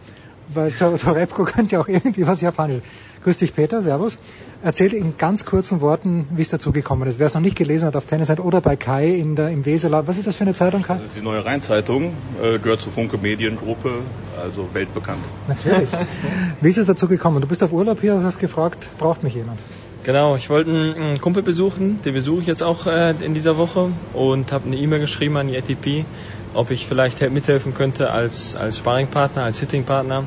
Weil 0.49 0.71
Torebko 0.71 1.43
könnte 1.45 1.75
ja 1.75 1.81
auch 1.81 1.87
irgendwie 1.87 2.25
was 2.25 2.39
Japanisches. 2.39 2.83
Grüß 3.23 3.37
dich, 3.37 3.53
Peter, 3.53 3.81
servus. 3.81 4.19
Erzähl 4.63 4.93
in 4.93 5.17
ganz 5.17 5.45
kurzen 5.45 5.81
Worten, 5.81 6.27
wie 6.31 6.41
es 6.41 6.49
dazu 6.49 6.71
gekommen 6.71 7.07
ist. 7.07 7.19
Wer 7.19 7.27
es 7.27 7.35
noch 7.35 7.41
nicht 7.41 7.55
gelesen 7.55 7.85
hat 7.85 7.95
auf 7.95 8.07
Tennisseite 8.07 8.41
oder 8.41 8.59
bei 8.59 8.75
Kai 8.75 9.09
in 9.09 9.35
der, 9.35 9.49
im 9.49 9.65
Weseler. 9.65 10.07
Was 10.07 10.17
ist 10.17 10.25
das 10.25 10.35
für 10.35 10.45
eine 10.45 10.55
Zeitung, 10.55 10.81
Kai? 10.81 10.95
Das 10.95 11.05
ist 11.05 11.17
die 11.17 11.21
Neue 11.21 11.45
Rheinzeitung, 11.45 12.13
äh, 12.41 12.57
gehört 12.57 12.81
zur 12.81 12.91
Funke 12.91 13.19
Mediengruppe, 13.19 14.01
also 14.41 14.67
weltbekannt. 14.73 15.23
Natürlich. 15.47 15.89
wie 16.61 16.69
ist 16.69 16.77
es 16.77 16.87
dazu 16.87 17.07
gekommen? 17.07 17.41
Du 17.41 17.47
bist 17.47 17.61
auf 17.61 17.71
Urlaub 17.71 18.01
hier, 18.01 18.21
hast 18.23 18.39
gefragt, 18.39 18.89
braucht 18.97 19.21
mich 19.21 19.35
jemand? 19.35 19.59
Genau, 20.03 20.35
ich 20.35 20.49
wollte 20.49 20.71
einen 20.71 21.21
Kumpel 21.21 21.43
besuchen, 21.43 22.01
den 22.03 22.13
besuche 22.13 22.41
ich 22.41 22.47
jetzt 22.47 22.63
auch 22.63 22.87
äh, 22.87 23.11
in 23.19 23.33
dieser 23.33 23.57
Woche 23.57 23.91
und 24.13 24.53
habe 24.53 24.65
eine 24.65 24.77
E-Mail 24.77 25.01
geschrieben 25.01 25.37
an 25.37 25.49
die 25.49 25.57
ATP, 25.57 26.05
ob 26.53 26.71
ich 26.71 26.87
vielleicht 26.87 27.29
mithelfen 27.29 27.73
könnte 27.73 28.09
als, 28.09 28.55
als 28.55 28.77
Sparringpartner, 28.77 29.43
als 29.43 29.59
Hittingpartner. 29.59 30.23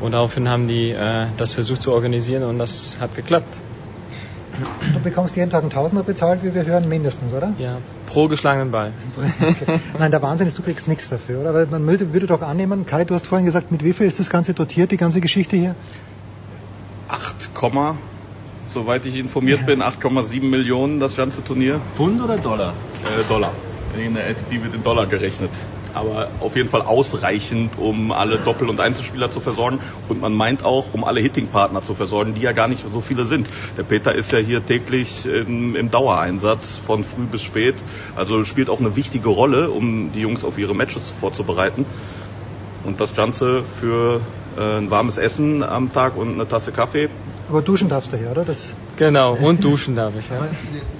Und 0.00 0.12
daraufhin 0.12 0.48
haben 0.48 0.68
die 0.68 0.90
äh, 0.90 1.26
das 1.36 1.52
versucht 1.52 1.82
zu 1.82 1.92
organisieren 1.92 2.42
und 2.42 2.58
das 2.58 2.98
hat 3.00 3.14
geklappt. 3.14 3.58
Du 4.94 5.00
bekommst 5.00 5.36
jeden 5.36 5.50
Tag 5.50 5.62
einen 5.62 5.70
Tausender 5.70 6.02
bezahlt, 6.02 6.42
wie 6.42 6.54
wir 6.54 6.64
hören, 6.64 6.88
mindestens, 6.88 7.32
oder? 7.34 7.52
Ja, 7.58 7.78
pro 8.06 8.28
geschlagenen 8.28 8.70
Ball. 8.70 8.92
Okay. 9.18 9.80
Nein, 9.98 10.10
der 10.10 10.22
Wahnsinn 10.22 10.46
ist, 10.46 10.56
du 10.58 10.62
kriegst 10.62 10.88
nichts 10.88 11.08
dafür, 11.08 11.40
oder? 11.40 11.52
Weil 11.52 11.66
man 11.66 11.86
würde, 11.86 12.12
würde 12.12 12.26
doch 12.26 12.40
annehmen, 12.40 12.86
Kai, 12.86 13.04
du 13.04 13.14
hast 13.14 13.26
vorhin 13.26 13.44
gesagt, 13.44 13.70
mit 13.70 13.84
wie 13.84 13.92
viel 13.92 14.06
ist 14.06 14.18
das 14.18 14.30
Ganze 14.30 14.54
dotiert, 14.54 14.92
die 14.92 14.96
ganze 14.96 15.20
Geschichte 15.20 15.56
hier? 15.56 15.74
8, 17.08 17.50
soweit 18.70 19.06
ich 19.06 19.16
informiert 19.16 19.66
bin, 19.66 19.82
8,7 19.82 20.42
Millionen 20.42 21.00
das 21.00 21.16
ganze 21.16 21.44
Turnier. 21.44 21.80
Pfund 21.96 22.20
oder 22.20 22.38
Dollar? 22.38 22.72
Äh, 23.04 23.22
Dollar. 23.28 23.52
In 23.98 24.14
der 24.14 24.28
ATP 24.28 24.62
wird 24.62 24.74
in 24.74 24.82
Dollar 24.82 25.06
gerechnet. 25.06 25.50
Aber 25.94 26.28
auf 26.40 26.54
jeden 26.56 26.68
Fall 26.68 26.82
ausreichend, 26.82 27.78
um 27.78 28.12
alle 28.12 28.36
Doppel- 28.36 28.68
und 28.68 28.80
Einzelspieler 28.80 29.30
zu 29.30 29.40
versorgen. 29.40 29.80
Und 30.08 30.20
man 30.20 30.34
meint 30.34 30.64
auch, 30.64 30.92
um 30.92 31.04
alle 31.04 31.20
Hitting-Partner 31.20 31.82
zu 31.82 31.94
versorgen, 31.94 32.34
die 32.34 32.42
ja 32.42 32.52
gar 32.52 32.68
nicht 32.68 32.84
so 32.92 33.00
viele 33.00 33.24
sind. 33.24 33.48
Der 33.78 33.82
Peter 33.82 34.14
ist 34.14 34.30
ja 34.32 34.38
hier 34.38 34.64
täglich 34.64 35.24
im, 35.24 35.74
im 35.74 35.90
Dauereinsatz 35.90 36.76
von 36.76 37.04
früh 37.04 37.24
bis 37.24 37.42
spät. 37.42 37.76
Also 38.14 38.44
spielt 38.44 38.68
auch 38.68 38.80
eine 38.80 38.94
wichtige 38.96 39.30
Rolle, 39.30 39.70
um 39.70 40.12
die 40.12 40.20
Jungs 40.20 40.44
auf 40.44 40.58
ihre 40.58 40.74
Matches 40.74 41.10
vorzubereiten. 41.18 41.86
Und 42.84 43.00
das 43.00 43.14
Ganze 43.14 43.64
für 43.80 44.20
äh, 44.56 44.78
ein 44.78 44.90
warmes 44.90 45.16
Essen 45.16 45.62
am 45.62 45.92
Tag 45.92 46.16
und 46.16 46.34
eine 46.34 46.46
Tasse 46.46 46.72
Kaffee. 46.72 47.08
Aber 47.48 47.62
duschen 47.62 47.88
darfst 47.88 48.12
du 48.12 48.16
hier, 48.16 48.30
oder? 48.30 48.44
Das 48.44 48.74
genau, 48.96 49.34
und 49.34 49.62
duschen 49.62 49.94
darf 49.94 50.14
ich. 50.18 50.28
Ja. 50.28 50.48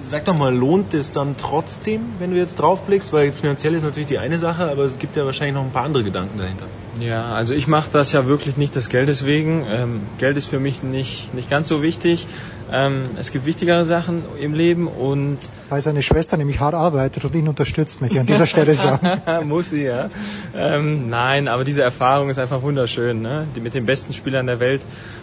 Sag 0.07 0.25
doch 0.27 0.37
mal, 0.37 0.55
lohnt 0.55 0.95
es 0.95 1.11
dann 1.11 1.37
trotzdem, 1.37 2.03
wenn 2.19 2.31
du 2.31 2.37
jetzt 2.37 2.57
draufblickst? 2.57 3.13
Weil 3.13 3.33
finanziell 3.33 3.75
ist 3.75 3.83
natürlich 3.83 4.07
die 4.07 4.19
eine 4.19 4.39
Sache, 4.39 4.71
aber 4.71 4.85
es 4.85 4.99
gibt 4.99 5.17
ja 5.17 5.25
wahrscheinlich 5.25 5.55
noch 5.55 5.65
ein 5.65 5.73
paar 5.73 5.85
andere 5.85 6.05
Gedanken 6.05 6.39
dahinter. 6.39 6.67
Ja, 7.01 7.35
also 7.35 7.53
ich 7.53 7.67
mache 7.67 7.91
das 7.93 8.13
ja 8.13 8.27
wirklich 8.27 8.57
nicht 8.57 8.77
des 8.77 8.89
Geldes 8.89 9.25
wegen. 9.27 9.67
Ähm, 9.69 10.03
Geld 10.19 10.37
ist 10.37 10.47
für 10.47 10.61
mich 10.61 10.83
nicht, 10.83 11.35
nicht 11.35 11.51
ganz 11.51 11.69
so 11.69 11.83
wichtig. 11.83 12.27
Ähm, 12.73 13.11
es 13.19 13.31
gibt 13.31 13.47
wichtigere 13.47 13.85
Sachen 13.85 14.25
im 14.41 14.55
Leben 14.55 14.89
und... 14.89 15.39
Weil 15.69 15.81
seine 15.81 16.03
Schwester 16.03 16.37
nämlich 16.37 16.59
hart 16.59 16.75
arbeitet 16.75 17.25
und 17.25 17.35
ihn 17.35 17.47
unterstützt, 17.47 18.01
möchte 18.01 18.17
ich 18.17 18.21
an 18.21 18.27
dieser 18.27 18.47
Stelle 18.47 18.75
sagen. 18.75 19.21
Muss 19.49 19.71
sie, 19.71 19.85
ja. 19.85 20.11
Ähm, 20.55 21.09
nein, 21.09 21.47
aber 21.47 21.65
diese 21.65 21.83
Erfahrung 21.83 22.29
ist 22.29 22.39
einfach 22.39 22.63
wunderschön, 22.63 23.23
ne? 23.23 23.47
Die 23.55 23.61
mit 23.61 23.75
den 23.75 23.87
besten 23.87 24.13
Spielern 24.13 24.47
der 24.47 24.59
Welt 24.59 24.83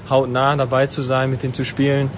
hautnah 0.09 0.55
dabei 0.55 0.87
zu 0.87 1.01
sein, 1.01 1.29
mit 1.29 1.43
denen 1.43 1.53
zu 1.53 1.65
spielen. 1.65 2.09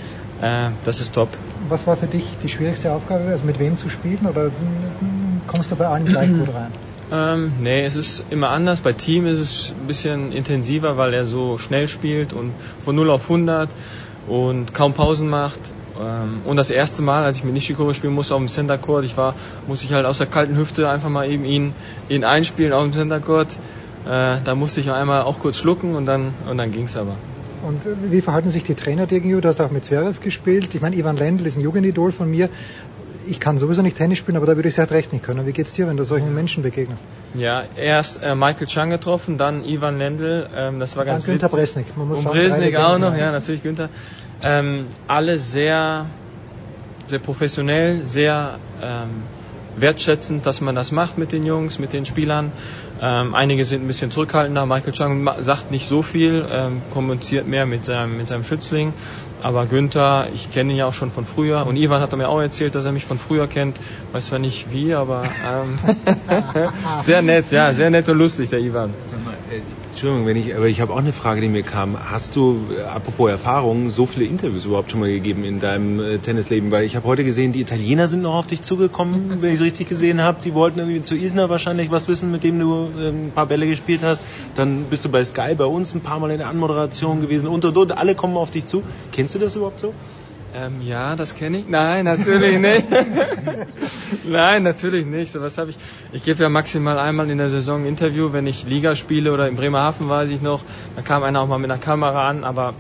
Äh, 0.42 0.70
das 0.84 1.02
ist 1.02 1.16
top. 1.16 1.30
Was 1.70 1.88
war 1.88 1.98
für 1.98 2.08
dich 2.08 2.26
die 2.44 2.50
schwierigste 2.50 2.92
Aufgabe, 2.92 3.26
also 3.26 3.46
mit 3.46 3.58
wem 3.58 3.78
zu 3.78 3.90
spielen 3.90 4.28
oder 4.28 4.52
kommst 5.48 5.72
du 5.72 5.76
bei 5.76 5.88
allen 5.88 6.06
gleich 6.06 6.30
gut 6.30 6.54
rein? 6.54 6.72
Ähm, 7.12 7.54
nee, 7.62 7.86
es 7.86 7.96
ist 7.96 8.26
immer 8.32 8.50
anders. 8.50 8.82
Bei 8.82 8.92
Team 8.92 9.28
ist 9.28 9.38
es 9.38 9.72
ein 9.80 9.86
bisschen 9.86 10.32
intensiver, 10.32 10.98
weil 10.98 11.14
er 11.14 11.28
so 11.28 11.60
schnell 11.60 11.88
spielt 11.88 12.34
und 12.34 12.52
von 12.80 12.96
0 12.96 13.12
auf 13.12 13.30
100 13.30 13.70
und 14.28 14.74
kaum 14.74 14.94
Pausen 14.94 15.30
macht. 15.30 15.60
Ähm, 16.00 16.42
und 16.46 16.58
das 16.58 16.70
erste 16.70 17.02
Mal, 17.02 17.24
als 17.24 17.38
ich 17.38 17.44
mit 17.44 17.54
Nishikoro 17.54 17.94
spielen 17.94 18.14
musste 18.14 18.36
auf 18.36 18.42
dem 18.42 18.48
Center 18.48 18.78
Court, 18.78 19.06
ich 19.06 19.16
war, 19.18 19.34
musste 19.68 19.86
ich 19.86 19.94
halt 19.94 20.06
aus 20.06 20.18
der 20.18 20.28
kalten 20.28 20.58
Hüfte 20.58 20.90
einfach 20.90 21.10
mal 21.10 21.30
eben 21.30 21.46
ihn, 21.46 21.74
ihn 22.10 22.24
einspielen 22.24 22.74
auf 22.74 22.84
dem 22.84 22.94
Center 22.94 23.20
Court. 23.20 23.54
Äh, 24.06 24.38
da 24.44 24.56
musste 24.56 24.82
ich 24.82 24.92
einmal 24.92 25.24
auch 25.24 25.40
kurz 25.40 25.58
schlucken 25.58 25.96
und 25.96 26.06
dann, 26.06 26.34
und 26.50 26.58
dann 26.58 26.72
ging's 26.72 26.96
aber. 26.96 27.16
Und 27.64 27.82
wie 28.12 28.22
verhalten 28.22 28.52
sich 28.52 28.64
die 28.64 28.76
Trainer 28.76 29.08
dir 29.08 29.20
gegenüber? 29.20 29.42
Du 29.42 29.48
hast 29.48 29.60
auch 29.60 29.72
mit 29.72 29.86
Zverev 29.86 30.20
gespielt. 30.22 30.76
Ich 30.76 30.82
meine, 30.82 30.96
Ivan 30.96 31.18
Lendl 31.18 31.48
ist 31.48 31.58
ein 31.58 31.62
Jugendidol 31.62 32.12
von 32.12 32.30
mir. 32.30 32.50
Ich 33.28 33.40
kann 33.40 33.58
sowieso 33.58 33.82
nicht 33.82 33.98
Tennis 33.98 34.20
spielen, 34.20 34.38
aber 34.38 34.46
da 34.46 34.56
würde 34.56 34.68
ich 34.68 34.76
es 34.76 34.78
halt 34.80 34.92
recht 34.92 35.14
nicht 35.14 35.24
können. 35.24 35.46
Wie 35.46 35.52
geht's 35.52 35.74
dir, 35.74 35.88
wenn 35.88 35.98
du 35.98 36.04
solchen 36.04 36.34
Menschen 36.34 36.64
begegnest? 36.64 37.04
Ja, 37.34 37.64
erst 37.76 38.22
äh, 38.22 38.36
Michael 38.36 38.68
Chang 38.68 38.90
getroffen, 38.90 39.38
dann 39.38 39.64
Ivan 39.66 39.98
Lendl. 39.98 40.48
Ähm, 40.56 40.80
das 40.80 40.96
war 40.96 41.06
ganz 41.06 41.24
dann 41.24 41.32
Günther 41.32 41.50
Bresnik. 41.50 41.98
Man 41.98 42.08
muss 42.08 42.20
Und 42.20 42.26
Bresnik 42.26 42.76
auch 42.76 42.98
noch, 42.98 43.16
ja, 43.16 43.32
natürlich 43.32 43.64
Günther. 43.64 43.90
Ähm, 44.42 44.88
alle 45.08 45.38
sehr, 45.38 46.06
sehr 47.08 47.20
professionell, 47.20 48.08
sehr 48.08 48.60
ähm, 48.82 49.24
wertschätzend, 49.78 50.46
dass 50.46 50.62
man 50.62 50.76
das 50.76 50.92
macht 50.92 51.18
mit 51.18 51.32
den 51.32 51.46
Jungs, 51.46 51.80
mit 51.80 51.94
den 51.94 52.06
Spielern. 52.06 52.52
Ähm, 53.02 53.36
einige 53.36 53.66
sind 53.66 53.84
ein 53.84 53.88
bisschen 53.88 54.12
zurückhaltender. 54.12 54.66
Michael 54.66 54.94
Chang 54.94 55.30
sagt 55.40 55.72
nicht 55.72 55.88
so 55.88 56.02
viel, 56.02 56.46
ähm, 56.50 56.82
kommuniziert 56.92 57.48
mehr 57.48 57.66
mit 57.66 57.86
seinem, 57.86 58.18
mit 58.18 58.28
seinem 58.28 58.44
Schützling. 58.44 58.94
Aber 59.42 59.66
Günther, 59.66 60.30
ich 60.34 60.52
kenne 60.52 60.74
ihn 60.74 60.78
ja 60.78 60.86
auch 60.86 60.94
schon 60.94 61.12
von 61.12 61.26
früher. 61.26 61.68
Und 61.68 61.76
Ivan 61.76 62.02
hat 62.02 62.16
mir 62.16 62.30
auch 62.30 62.42
erzählt, 62.42 62.76
dass 62.76 62.86
er 62.86 62.92
mich 62.92 63.06
von 63.06 63.20
früher 63.20 63.48
kennt. 63.48 63.78
Weiß 64.12 64.28
zwar 64.28 64.40
nicht 64.40 64.72
wie, 64.72 64.94
aber 64.94 65.24
ähm, 65.24 65.78
sehr 67.04 67.22
nett, 67.22 67.52
ja, 67.52 67.74
sehr 67.74 67.90
nett 67.90 68.10
und 68.10 68.18
lustig, 68.18 68.50
der 68.50 68.60
Ivan. 68.60 68.94
Sag 69.06 69.24
mal, 69.24 69.34
äh, 69.52 69.62
Entschuldigung, 69.96 70.26
wenn 70.26 70.36
ich, 70.36 70.54
aber 70.54 70.68
ich 70.68 70.82
habe 70.82 70.92
auch 70.92 70.98
eine 70.98 71.14
Frage, 71.14 71.40
die 71.40 71.48
mir 71.48 71.64
kam. 71.64 71.98
Hast 71.98 72.36
du, 72.36 72.60
äh, 72.78 72.82
apropos 72.82 73.32
Erfahrung, 73.32 73.90
so 73.90 74.06
viele 74.06 74.26
Interviews 74.26 74.66
überhaupt 74.66 74.92
schon 74.92 75.00
mal 75.00 75.10
gegeben 75.10 75.46
in 75.46 75.62
deinem 75.62 76.02
äh, 76.02 76.18
Tennisleben? 76.18 76.70
Weil 76.70 76.84
ich 76.84 76.98
habe 76.98 77.08
heute 77.08 77.24
gesehen, 77.24 77.54
die 77.54 77.62
Italiener 77.62 78.10
sind 78.10 78.22
noch 78.22 78.34
auf 78.34 78.46
dich 78.46 78.62
zugekommen, 78.62 79.42
wenn 79.42 79.54
ich 79.54 79.56
es 79.56 79.62
richtig 79.62 79.88
gesehen 79.88 80.22
habe. 80.22 80.40
Die 80.44 80.54
wollten 80.54 80.80
irgendwie 80.80 81.02
zu 81.02 81.16
Isner 81.16 81.50
wahrscheinlich 81.50 81.92
was 81.92 82.10
wissen, 82.10 82.30
mit 82.30 82.44
dem 82.44 82.60
du 82.60 82.90
äh, 83.00 83.08
ein 83.08 83.32
paar 83.34 83.46
Bälle 83.46 83.68
gespielt 83.68 84.02
hast. 84.04 84.22
Dann 84.56 84.84
bist 84.90 85.06
du 85.06 85.10
bei 85.10 85.24
Sky 85.24 85.56
bei 85.56 85.64
uns 85.64 85.96
ein 85.96 86.02
paar 86.02 86.20
Mal 86.20 86.32
in 86.32 86.40
der 86.40 86.50
Anmoderation 86.50 87.22
gewesen 87.22 87.48
und 87.48 87.64
und 87.64 87.78
und. 87.78 87.98
Alle 87.98 88.16
kommen 88.16 88.36
auf 88.36 88.52
dich 88.52 88.66
zu. 88.66 88.84
Kennst 89.14 89.25
du 89.34 89.40
das 89.40 89.56
überhaupt 89.56 89.80
so? 89.80 89.94
Ähm, 90.54 90.82
ja, 90.82 91.16
das 91.18 91.36
kenne 91.36 91.58
ich. 91.58 91.68
Nein, 91.68 92.06
natürlich 92.06 92.60
nicht. 92.60 92.86
Nein, 94.26 94.64
natürlich 94.64 95.06
nicht. 95.06 95.34
So 95.34 95.42
was 95.42 95.58
habe 95.58 95.72
ich. 95.72 95.78
Ich 96.14 96.24
gebe 96.24 96.42
ja 96.42 96.48
maximal 96.48 96.98
einmal 96.98 97.30
in 97.30 97.38
der 97.38 97.50
Saison 97.50 97.82
ein 97.82 97.88
Interview, 97.88 98.32
wenn 98.32 98.48
ich 98.48 98.66
Liga 98.66 98.96
spiele 98.96 99.34
oder 99.34 99.50
in 99.50 99.58
Bremerhaven 99.58 100.08
weiß 100.08 100.30
ich 100.30 100.42
noch. 100.42 100.64
Da 100.96 101.02
kam 101.02 101.24
einer 101.24 101.42
auch 101.42 101.48
mal 101.48 101.58
mit 101.58 101.70
einer 101.70 101.80
Kamera 101.80 102.28
an, 102.28 102.46
aber 102.46 102.76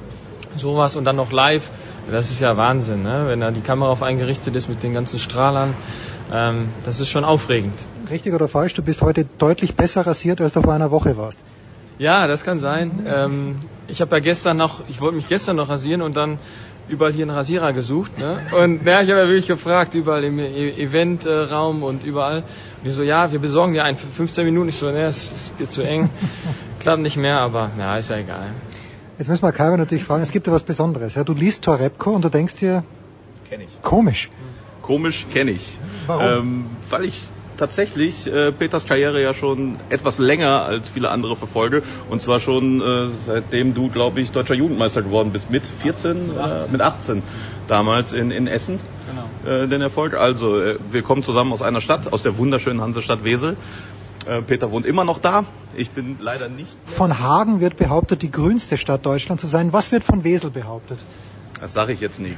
sowas 0.56 0.96
und 0.96 1.04
dann 1.04 1.16
noch 1.16 1.30
live. 1.30 1.70
Das 2.10 2.30
ist 2.30 2.40
ja 2.40 2.56
Wahnsinn, 2.56 3.04
ne? 3.04 3.24
wenn 3.26 3.40
da 3.40 3.52
die 3.52 3.60
Kamera 3.60 3.90
auf 3.90 4.02
einen 4.02 4.18
gerichtet 4.18 4.56
ist 4.56 4.68
mit 4.68 4.82
den 4.82 4.92
ganzen 4.92 5.20
Strahlern. 5.20 5.74
Ähm, 6.32 6.70
das 6.84 6.98
ist 6.98 7.10
schon 7.10 7.24
aufregend. 7.24 7.74
Richtig 8.10 8.34
oder 8.34 8.48
falsch? 8.48 8.74
Du 8.74 8.82
bist 8.82 9.02
heute 9.02 9.24
deutlich 9.38 9.76
besser 9.76 10.04
rasiert, 10.04 10.40
als 10.40 10.52
du 10.52 10.62
vor 10.62 10.72
einer 10.72 10.90
Woche 10.90 11.16
warst. 11.16 11.40
Ja, 12.00 12.26
das 12.26 12.44
kann 12.44 12.60
sein. 12.60 13.06
Ähm, 13.06 13.56
ich 13.86 14.00
habe 14.00 14.16
ja 14.16 14.20
gestern 14.20 14.56
noch, 14.56 14.88
ich 14.88 15.02
wollte 15.02 15.16
mich 15.16 15.28
gestern 15.28 15.56
noch 15.56 15.68
rasieren 15.68 16.00
und 16.00 16.16
dann 16.16 16.38
überall 16.88 17.12
hier 17.12 17.26
einen 17.26 17.36
Rasierer 17.36 17.74
gesucht. 17.74 18.18
Ne? 18.18 18.38
Und 18.58 18.86
ja, 18.86 19.02
ich 19.02 19.10
habe 19.10 19.20
ja 19.20 19.26
wirklich 19.26 19.48
gefragt, 19.48 19.94
überall 19.94 20.24
im 20.24 20.38
e 20.38 20.70
Eventraum 20.82 21.82
und 21.82 22.02
überall. 22.02 22.38
Und 22.38 22.86
die 22.86 22.90
so, 22.90 23.02
ja, 23.02 23.30
wir 23.32 23.38
besorgen 23.38 23.74
dir 23.74 23.84
einen 23.84 23.98
für 23.98 24.06
15 24.06 24.46
Minuten. 24.46 24.70
Ich 24.70 24.76
so, 24.76 24.90
ne, 24.90 25.02
es, 25.02 25.30
es 25.30 25.52
wird 25.58 25.72
zu 25.72 25.82
eng. 25.82 26.08
Klappt 26.80 27.02
nicht 27.02 27.18
mehr, 27.18 27.38
aber 27.38 27.70
ja, 27.78 27.98
ist 27.98 28.08
ja 28.08 28.16
egal. 28.16 28.46
Jetzt 29.18 29.28
müssen 29.28 29.42
wir 29.42 29.52
Karin 29.52 29.78
natürlich 29.78 30.04
fragen, 30.04 30.22
es 30.22 30.32
gibt 30.32 30.46
ja 30.46 30.54
was 30.54 30.62
Besonderes. 30.62 31.16
Ja? 31.16 31.24
Du 31.24 31.34
liest 31.34 31.64
Torepko 31.64 32.12
und 32.12 32.24
du 32.24 32.30
denkst 32.30 32.54
dir, 32.54 32.82
kenn 33.50 33.60
ich. 33.60 33.82
komisch. 33.82 34.30
Komisch 34.80 35.26
kenne 35.30 35.50
ich. 35.50 35.78
Warum? 36.06 36.24
Ähm, 36.24 36.66
weil 36.88 37.04
ich 37.04 37.30
tatsächlich 37.60 38.26
äh, 38.26 38.50
Peters 38.50 38.86
Karriere 38.86 39.22
ja 39.22 39.32
schon 39.32 39.76
etwas 39.90 40.18
länger 40.18 40.64
als 40.64 40.90
viele 40.90 41.10
andere 41.10 41.36
verfolge. 41.36 41.82
Und 42.08 42.22
zwar 42.22 42.40
schon 42.40 42.80
äh, 42.80 43.08
seitdem 43.26 43.74
du, 43.74 43.88
glaube 43.88 44.20
ich, 44.20 44.32
deutscher 44.32 44.54
Jugendmeister 44.54 45.02
geworden 45.02 45.30
bist. 45.30 45.50
Mit 45.50 45.66
14, 45.66 46.28
mit 46.28 46.38
18, 46.38 46.68
äh, 46.68 46.72
mit 46.72 46.80
18 46.80 47.22
damals 47.68 48.12
in, 48.12 48.30
in 48.30 48.46
Essen. 48.46 48.80
Genau. 49.08 49.62
Äh, 49.62 49.68
den 49.68 49.80
Erfolg. 49.80 50.14
Also, 50.14 50.58
äh, 50.58 50.78
wir 50.90 51.02
kommen 51.02 51.22
zusammen 51.22 51.52
aus 51.52 51.62
einer 51.62 51.80
Stadt, 51.80 52.12
aus 52.12 52.22
der 52.22 52.38
wunderschönen 52.38 52.80
Hansestadt 52.80 53.22
Wesel. 53.24 53.56
Äh, 54.26 54.42
Peter 54.42 54.70
wohnt 54.70 54.86
immer 54.86 55.04
noch 55.04 55.18
da. 55.18 55.44
Ich 55.76 55.90
bin 55.90 56.16
leider 56.20 56.48
nicht. 56.48 56.76
Von 56.86 57.20
Hagen 57.20 57.60
wird 57.60 57.76
behauptet, 57.76 58.22
die 58.22 58.30
grünste 58.30 58.76
Stadt 58.76 59.06
Deutschlands 59.06 59.40
zu 59.42 59.46
sein. 59.46 59.72
Was 59.72 59.92
wird 59.92 60.02
von 60.04 60.24
Wesel 60.24 60.50
behauptet? 60.50 60.98
Das 61.60 61.74
sage 61.74 61.92
ich 61.92 62.00
jetzt 62.00 62.20
nicht. 62.20 62.36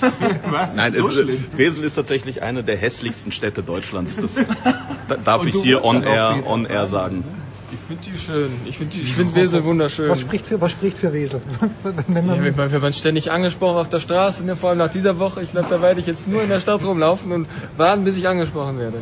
Was? 0.50 0.74
Nein, 0.74 0.94
So 0.94 1.06
es, 1.08 1.14
schlimm? 1.14 1.44
Wesel 1.56 1.84
ist 1.84 1.94
tatsächlich 1.94 2.42
eine 2.42 2.64
der 2.64 2.76
hässlichsten 2.76 3.30
Städte 3.30 3.62
Deutschlands. 3.62 4.16
Das 4.16 4.34
da- 5.08 5.16
darf 5.16 5.46
ich 5.46 5.54
hier 5.54 5.84
on 5.84 6.02
ja 6.02 6.34
air, 6.34 6.46
on 6.46 6.66
air 6.66 6.86
sagen. 6.86 7.24
Ich 7.72 7.78
finde 7.80 8.02
die 8.04 8.18
schön. 8.18 8.50
Ich 8.66 8.78
finde 8.78 8.96
find 8.96 9.34
Wesel 9.34 9.64
wunderschön. 9.64 10.08
Was 10.08 10.20
spricht 10.20 10.46
für, 10.46 10.60
was 10.60 10.72
spricht 10.72 10.98
für 10.98 11.12
Wesel? 11.12 11.40
Wenn 11.82 12.26
Ja, 12.26 12.34
man, 12.34 12.44
wenn 12.44 12.56
man, 12.56 12.72
wenn 12.72 12.80
man 12.80 12.92
ständig 12.92 13.30
angesprochen 13.30 13.76
auf 13.78 13.88
der 13.88 14.00
Straße, 14.00 14.44
ne, 14.44 14.56
vor 14.56 14.70
allem 14.70 14.78
nach 14.78 14.90
dieser 14.90 15.18
Woche, 15.18 15.42
ich 15.42 15.50
glaube, 15.52 15.68
da 15.70 15.80
werde 15.80 16.00
ich 16.00 16.06
jetzt 16.06 16.26
nur 16.26 16.42
in 16.42 16.48
der 16.48 16.60
Stadt 16.60 16.84
rumlaufen 16.84 17.30
und 17.32 17.48
warten, 17.76 18.04
bis 18.04 18.16
ich 18.16 18.26
angesprochen 18.28 18.78
werde. 18.78 18.98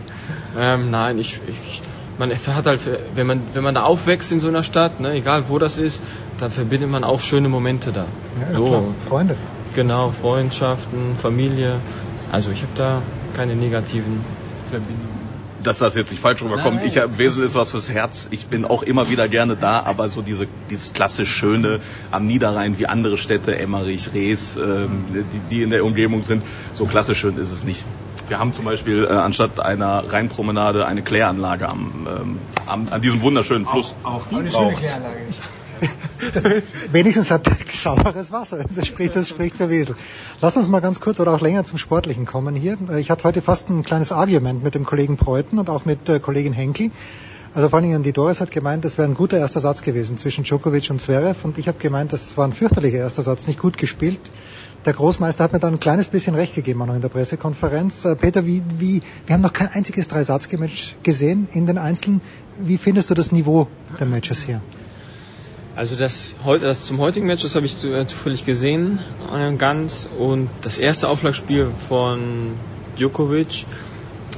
Ähm, 0.58 0.90
nein, 0.90 1.18
ich, 1.18 1.40
ich 1.46 1.82
man 2.18 2.30
hat 2.30 2.66
halt, 2.66 2.80
wenn 3.14 3.26
man, 3.26 3.40
wenn 3.52 3.64
man 3.64 3.74
da 3.74 3.82
aufwächst 3.84 4.32
in 4.32 4.40
so 4.40 4.48
einer 4.48 4.62
Stadt, 4.64 5.00
ne, 5.00 5.12
egal 5.12 5.44
wo 5.48 5.58
das 5.58 5.78
ist, 5.78 6.02
dann 6.38 6.50
verbindet 6.50 6.90
man 6.90 7.04
auch 7.04 7.20
schöne 7.20 7.48
Momente 7.48 7.92
da. 7.92 8.06
ja, 8.40 8.56
so, 8.56 8.66
klar, 8.66 8.82
Freunde. 9.08 9.36
Genau, 9.74 10.10
Freundschaften, 10.10 11.16
Familie. 11.20 11.80
Also 12.30 12.50
ich 12.50 12.62
habe 12.62 12.72
da 12.74 13.02
keine 13.34 13.54
negativen 13.54 14.24
Verbindungen. 14.66 15.22
Dass 15.62 15.78
das 15.78 15.94
jetzt 15.94 16.10
nicht 16.10 16.20
falsch 16.20 16.42
rüberkommt. 16.42 16.78
Nein. 16.78 16.88
Ich 16.88 16.98
hab, 16.98 17.18
Wesel 17.18 17.44
ist 17.44 17.54
was 17.54 17.70
fürs 17.70 17.88
Herz. 17.88 18.26
Ich 18.32 18.46
bin 18.46 18.64
auch 18.64 18.82
immer 18.82 19.08
wieder 19.10 19.28
gerne 19.28 19.54
da, 19.54 19.80
aber 19.80 20.08
so 20.08 20.20
diese, 20.20 20.48
dieses 20.70 20.92
klassisch 20.92 21.30
Schöne 21.30 21.78
am 22.10 22.26
Niederrhein 22.26 22.78
wie 22.78 22.86
andere 22.86 23.16
Städte, 23.16 23.56
Emmerich, 23.56 24.12
Rees, 24.12 24.56
ähm, 24.56 25.04
die, 25.08 25.38
die 25.50 25.62
in 25.62 25.70
der 25.70 25.84
Umgebung 25.84 26.24
sind, 26.24 26.42
so 26.72 26.86
klassisch 26.86 27.20
schön 27.20 27.36
ist 27.36 27.52
es 27.52 27.62
nicht. 27.62 27.84
Wir 28.28 28.40
haben 28.40 28.54
zum 28.54 28.64
Beispiel 28.64 29.04
äh, 29.04 29.12
anstatt 29.12 29.60
einer 29.60 30.10
Rheinpromenade 30.10 30.86
eine 30.86 31.02
Kläranlage 31.02 31.68
am, 31.68 32.08
ähm, 32.08 32.38
am, 32.66 32.88
an 32.90 33.02
diesem 33.02 33.22
wunderschönen 33.22 33.66
Fluss. 33.66 33.94
Auch 34.02 34.26
die 34.26 34.48
braucht's. 34.48 34.98
Wenigstens 36.92 37.30
hat 37.30 37.48
er 37.48 37.56
sauberes 37.68 38.32
Wasser. 38.32 38.58
Das 38.64 38.86
spricht, 38.86 39.16
das 39.16 39.28
spricht 39.28 39.56
für 39.56 39.70
Wesel. 39.70 39.94
Lass 40.40 40.56
uns 40.56 40.68
mal 40.68 40.80
ganz 40.80 41.00
kurz 41.00 41.20
oder 41.20 41.32
auch 41.32 41.40
länger 41.40 41.64
zum 41.64 41.78
Sportlichen 41.78 42.26
kommen 42.26 42.54
hier. 42.54 42.78
Ich 42.96 43.10
hatte 43.10 43.24
heute 43.24 43.42
fast 43.42 43.68
ein 43.68 43.82
kleines 43.82 44.12
Argument 44.12 44.62
mit 44.62 44.74
dem 44.74 44.84
Kollegen 44.84 45.16
Preuten 45.16 45.58
und 45.58 45.70
auch 45.70 45.84
mit 45.84 46.08
äh, 46.08 46.20
Kollegin 46.20 46.52
Henkel. 46.52 46.90
Also 47.54 47.68
vor 47.68 47.78
allen 47.78 47.88
Dingen 47.88 48.02
die 48.02 48.12
Doris 48.12 48.40
hat 48.40 48.50
gemeint, 48.50 48.84
das 48.84 48.96
wäre 48.96 49.06
ein 49.06 49.14
guter 49.14 49.36
erster 49.36 49.60
Satz 49.60 49.82
gewesen 49.82 50.16
zwischen 50.16 50.44
Djokovic 50.44 50.88
und 50.90 51.02
Zverev 51.02 51.44
und 51.44 51.58
ich 51.58 51.68
habe 51.68 51.78
gemeint, 51.78 52.12
das 52.12 52.38
war 52.38 52.46
ein 52.46 52.54
fürchterlicher 52.54 52.96
erster 52.96 53.22
Satz, 53.22 53.46
nicht 53.46 53.58
gut 53.58 53.76
gespielt. 53.76 54.20
der 54.86 54.94
Großmeister 54.94 55.44
hat 55.44 55.52
mir 55.52 55.58
dann 55.58 55.74
ein 55.74 55.80
kleines 55.80 56.06
bisschen 56.06 56.34
recht 56.34 56.54
gegeben 56.54 56.80
auch 56.80 56.86
noch 56.86 56.94
in 56.94 57.02
der 57.02 57.10
Pressekonferenz. 57.10 58.06
Äh, 58.06 58.16
Peter, 58.16 58.46
wie, 58.46 58.62
wie, 58.78 59.02
wir 59.26 59.34
haben 59.34 59.42
noch 59.42 59.52
kein 59.52 59.68
einziges 59.68 60.08
Dreisatzmatch 60.08 60.96
gesehen 61.02 61.46
in 61.52 61.66
den 61.66 61.76
Einzelnen. 61.76 62.22
Wie 62.58 62.78
findest 62.78 63.10
du 63.10 63.14
das 63.14 63.32
Niveau 63.32 63.68
der 64.00 64.06
Matches 64.06 64.42
hier? 64.42 64.62
Also 65.74 65.96
das, 65.96 66.34
das 66.60 66.84
zum 66.84 66.98
heutigen 66.98 67.26
Match, 67.26 67.42
das 67.42 67.54
habe 67.54 67.64
ich 67.64 67.82
äh, 67.84 68.06
zufällig 68.06 68.44
gesehen, 68.44 68.98
äh, 69.34 69.54
ganz. 69.54 70.06
Und 70.18 70.50
das 70.60 70.76
erste 70.76 71.08
Aufschlagspiel 71.08 71.70
von 71.88 72.52
Djokovic 72.98 73.64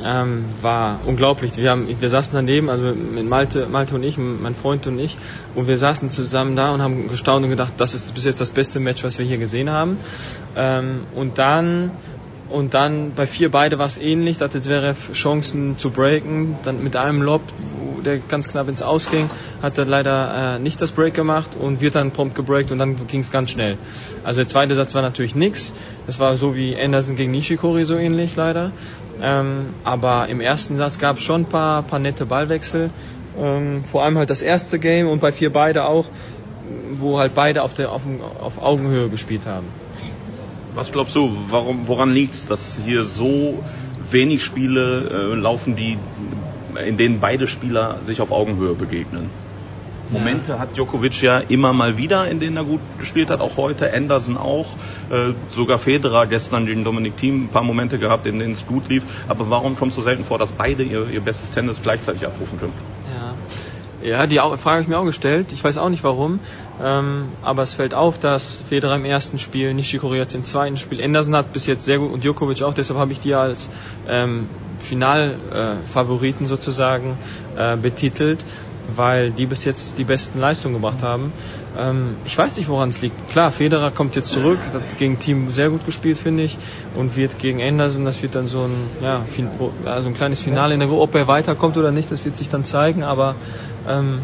ähm, 0.05 0.45
war 0.61 1.01
unglaublich. 1.07 1.57
Wir, 1.57 1.73
haben, 1.73 1.89
wir 2.01 2.09
saßen 2.09 2.35
daneben, 2.35 2.69
also 2.69 2.85
mit 2.95 3.27
Malte, 3.27 3.67
Malte 3.67 3.97
und 3.97 4.05
ich, 4.05 4.17
mein 4.17 4.55
Freund 4.55 4.87
und 4.87 4.99
ich, 5.01 5.17
und 5.57 5.67
wir 5.67 5.77
saßen 5.77 6.09
zusammen 6.09 6.55
da 6.55 6.73
und 6.73 6.83
haben 6.83 7.09
gestaunt 7.09 7.45
und 7.45 7.51
gedacht, 7.51 7.75
das 7.79 7.95
ist 7.95 8.15
bis 8.15 8.25
jetzt 8.25 8.41
das 8.41 8.51
beste 8.51 8.79
Match, 8.79 9.03
was 9.03 9.19
wir 9.19 9.27
hier 9.27 9.39
gesehen 9.39 9.71
haben. 9.71 9.97
Ähm, 10.55 11.01
und 11.17 11.39
dann 11.39 11.91
und 12.55 12.73
dann 12.73 13.13
bei 13.15 13.27
vier 13.27 13.51
beide 13.51 13.79
war 13.79 13.87
es 13.87 13.99
ähnlich, 13.99 14.39
da 14.39 14.45
hatte 14.45 14.61
Zverev 14.61 15.13
Chancen 15.13 15.77
zu 15.77 15.91
breaken, 15.91 16.57
dann 16.63 16.83
mit 16.85 16.95
einem 16.95 17.21
Lob, 17.21 17.43
der 18.05 18.19
ganz 18.19 18.49
knapp 18.49 18.69
ins 18.69 18.81
Ausging, 18.81 19.29
hat 19.61 19.77
er 19.77 19.87
leider 19.87 20.55
äh, 20.55 20.59
nicht 20.61 20.81
das 20.81 20.93
Break 20.93 21.15
gemacht 21.15 21.57
und 21.59 21.81
wird 21.81 21.97
dann 21.97 22.13
prompt 22.13 22.37
gebreakt 22.37 22.71
und 22.71 22.79
dann 22.79 23.09
ging 23.09 23.21
es 23.21 23.33
ganz 23.33 23.51
schnell. 23.51 23.77
Also 24.23 24.41
der 24.41 24.49
zweite 24.49 24.77
Satz 24.77 24.95
war 24.95 25.03
natürlich 25.03 25.35
nix, 25.35 25.73
das 26.07 26.21
war 26.21 26.37
so 26.37 26.55
wie 26.55 26.77
Anderson 26.81 27.17
gegen 27.17 27.33
Nishikori 27.33 27.85
so 27.85 27.97
ähnlich 27.97 28.37
leider, 28.37 28.71
ähm, 29.21 29.71
aber 29.83 30.29
im 30.29 30.41
ersten 30.41 30.77
Satz 30.77 30.99
gab 30.99 31.17
es 31.17 31.25
schon 31.25 31.43
ein 31.43 31.49
paar, 31.49 31.83
paar 31.83 31.99
nette 31.99 32.25
Ballwechsel, 32.25 32.91
ähm, 33.37 33.83
vor 33.83 34.05
allem 34.05 34.17
halt 34.17 34.31
das 34.31 34.43
erste 34.43 34.79
Game 34.79 35.09
und 35.09 35.21
bei 35.21 35.33
vier 35.33 35.53
beide 35.53 35.87
auch, 35.87 36.07
wo 36.93 37.19
halt 37.19 37.35
beide 37.35 37.63
auf, 37.63 37.75
der, 37.75 37.91
auf, 37.91 38.03
auf 38.41 38.63
Augenhöhe 38.63 39.09
gespielt 39.09 39.43
haben. 39.45 39.67
Was 40.75 40.91
glaubst 40.91 41.15
du, 41.15 41.37
warum, 41.51 41.87
woran 41.87 42.11
liegt 42.13 42.35
es, 42.35 42.47
dass 42.47 42.81
hier 42.85 43.05
so 43.05 43.63
wenig 44.11 44.45
Spiele 44.45 45.33
äh, 45.33 45.35
laufen, 45.35 45.77
die, 45.77 45.99
in 46.85 46.97
denen 46.97 47.21
beide 47.21 47.47
Spieler 47.47 48.01
sich 48.05 48.21
auf 48.21 48.33
Augenhöhe 48.33 48.75
begegnen? 48.75 49.31
Momente 50.11 50.53
ja. 50.53 50.59
hat 50.59 50.77
Djokovic 50.77 51.23
ja 51.23 51.39
immer 51.39 51.73
mal 51.73 51.97
wieder, 51.97 52.29
in 52.29 52.41
denen 52.41 52.57
er 52.57 52.65
gut 52.65 52.81
gespielt 52.99 53.31
hat, 53.31 53.41
auch 53.41 53.57
heute, 53.57 53.93
Anderson 53.93 54.37
auch, 54.37 54.67
äh, 55.11 55.33
sogar 55.51 55.79
Federer 55.79 56.27
gestern 56.27 56.67
gegen 56.67 56.85
Dominik 56.85 57.17
Thiem 57.17 57.45
ein 57.45 57.49
paar 57.49 57.63
Momente 57.63 57.99
gehabt, 57.99 58.27
in 58.27 58.39
denen 58.39 58.53
es 58.53 58.67
gut 58.67 58.89
lief. 58.89 59.05
Aber 59.29 59.49
warum 59.51 59.77
kommt 59.77 59.91
es 59.91 59.97
so 59.97 60.03
selten 60.03 60.25
vor, 60.25 60.39
dass 60.39 60.53
beide 60.53 60.83
ihr, 60.83 61.09
ihr 61.09 61.21
bestes 61.21 61.53
Tennis 61.53 61.81
gleichzeitig 61.83 62.27
abrufen 62.27 62.59
können? 62.59 62.75
Ja. 63.15 63.35
Ja, 64.03 64.27
die 64.27 64.37
Frage 64.37 64.67
habe 64.67 64.83
ich 64.83 64.89
mir 64.89 64.99
auch 64.99 65.07
gestellt. 65.07 65.53
Ich 65.53 65.65
weiß 65.65 65.79
auch 65.79 65.89
nicht 65.89 66.05
warum. 66.05 66.41
Ähm, 66.83 67.29
aber 67.43 67.63
es 67.63 67.75
fällt 67.75 67.95
auf, 67.95 68.19
dass 68.19 68.63
Federer 68.69 68.97
im 68.97 69.05
ersten 69.05 69.39
Spiel, 69.39 69.73
Nishikori 69.75 70.19
jetzt 70.19 70.35
im 70.35 70.45
zweiten 70.45 70.77
Spiel, 70.77 71.03
Anderson 71.03 71.37
hat 71.37 71.53
bis 71.53 71.67
jetzt 71.67 71.85
sehr 71.85 71.99
gut 71.99 72.11
und 72.11 72.25
Djokovic 72.25 72.63
auch, 72.63 72.75
deshalb 72.75 72.99
habe 72.99 73.13
ich 73.13 73.21
die 73.21 73.35
als 73.35 73.71
ähm, 74.09 74.49
Finalfavoriten 74.81 76.47
äh, 76.47 76.49
sozusagen 76.49 77.17
äh, 77.57 77.77
betitelt 77.77 78.45
weil 78.95 79.31
die 79.31 79.47
bis 79.47 79.65
jetzt 79.65 79.99
die 79.99 80.05
besten 80.05 80.39
Leistungen 80.39 80.75
gebracht 80.75 81.03
haben. 81.03 81.33
Ähm, 81.79 82.17
ich 82.25 82.37
weiß 82.37 82.57
nicht, 82.57 82.69
woran 82.69 82.91
es 82.91 83.01
liegt. 83.01 83.29
Klar, 83.31 83.51
Federer 83.51 83.91
kommt 83.91 84.17
jetzt 84.17 84.31
zurück, 84.31 84.59
hat 84.73 84.99
gegen 84.99 85.19
Team 85.19 85.51
sehr 85.53 85.71
gut 85.71 85.85
gespielt, 85.87 86.19
finde 86.19 86.45
ich, 86.45 86.59
und 86.95 87.17
wird 87.17 87.39
gegen 87.39 87.63
Anderson, 87.63 88.05
das 88.05 88.23
wird 88.23 88.35
dann 88.35 88.49
so 88.49 88.63
ein, 88.63 88.73
ja, 89.01 89.23
also 89.87 90.09
ein 90.09 90.15
kleines 90.15 90.41
Finale 90.41 90.75
in 90.75 90.81
der 90.81 90.89
Gruppe. 90.89 91.03
Ob 91.03 91.15
er 91.15 91.27
weiterkommt 91.29 91.77
oder 91.77 91.91
nicht, 91.91 92.11
das 92.11 92.25
wird 92.25 92.37
sich 92.37 92.49
dann 92.49 92.65
zeigen, 92.65 93.03
aber 93.03 93.37
ähm, 93.89 94.21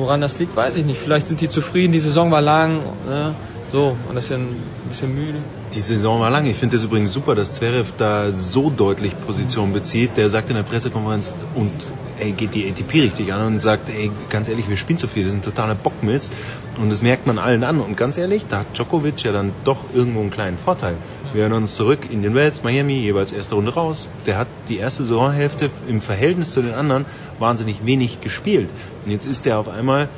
woran 0.00 0.20
das 0.20 0.38
liegt, 0.38 0.56
weiß 0.56 0.76
ich 0.76 0.84
nicht. 0.84 0.98
Vielleicht 0.98 1.26
sind 1.26 1.40
die 1.40 1.48
zufrieden, 1.48 1.92
die 1.92 2.00
Saison 2.00 2.30
war 2.30 2.40
lang, 2.40 2.82
ne? 3.06 3.34
So, 3.72 3.96
und 4.08 4.16
das 4.16 4.24
ist 4.24 4.30
ja 4.30 4.36
ein 4.36 4.48
bisschen 4.88 5.14
müde. 5.14 5.38
Die 5.74 5.80
Saison 5.80 6.20
war 6.20 6.28
lang. 6.28 6.44
Ich 6.46 6.56
finde 6.56 6.76
es 6.76 6.82
übrigens 6.82 7.12
super, 7.12 7.36
dass 7.36 7.52
Zverev 7.52 7.92
da 7.96 8.32
so 8.32 8.68
deutlich 8.68 9.12
Position 9.24 9.72
bezieht. 9.72 10.16
Der 10.16 10.28
sagt 10.28 10.50
in 10.50 10.56
der 10.56 10.64
Pressekonferenz 10.64 11.34
und 11.54 11.70
ey, 12.18 12.32
geht 12.32 12.56
die 12.56 12.68
ATP 12.68 13.02
richtig 13.02 13.32
an 13.32 13.46
und 13.46 13.62
sagt, 13.62 13.88
ey, 13.88 14.10
ganz 14.28 14.48
ehrlich, 14.48 14.68
wir 14.68 14.76
spielen 14.76 14.98
zu 14.98 15.06
viel, 15.06 15.22
das 15.22 15.32
sind 15.32 15.44
totaler 15.44 15.76
Bockmist. 15.76 16.32
Und 16.80 16.90
das 16.90 17.02
merkt 17.02 17.28
man 17.28 17.38
allen 17.38 17.62
an. 17.62 17.80
Und 17.80 17.96
ganz 17.96 18.16
ehrlich, 18.16 18.46
da 18.48 18.60
hat 18.60 18.76
Djokovic 18.76 19.22
ja 19.22 19.30
dann 19.30 19.52
doch 19.62 19.94
irgendwo 19.94 20.18
einen 20.18 20.30
kleinen 20.30 20.58
Vorteil. 20.58 20.96
Wir 21.32 21.42
erinnern 21.42 21.62
uns 21.62 21.76
zurück 21.76 22.08
in 22.10 22.22
den 22.22 22.34
Wells, 22.34 22.64
Miami, 22.64 22.94
jeweils 22.94 23.30
erste 23.30 23.54
Runde 23.54 23.72
raus. 23.72 24.08
Der 24.26 24.36
hat 24.36 24.48
die 24.68 24.78
erste 24.78 25.04
Saisonhälfte 25.04 25.70
im 25.86 26.00
Verhältnis 26.00 26.50
zu 26.50 26.62
den 26.62 26.74
anderen 26.74 27.04
wahnsinnig 27.38 27.86
wenig 27.86 28.20
gespielt. 28.20 28.68
Und 29.04 29.10
jetzt 29.10 29.26
ist 29.26 29.46
er 29.46 29.58
auf 29.58 29.68
einmal 29.68 30.08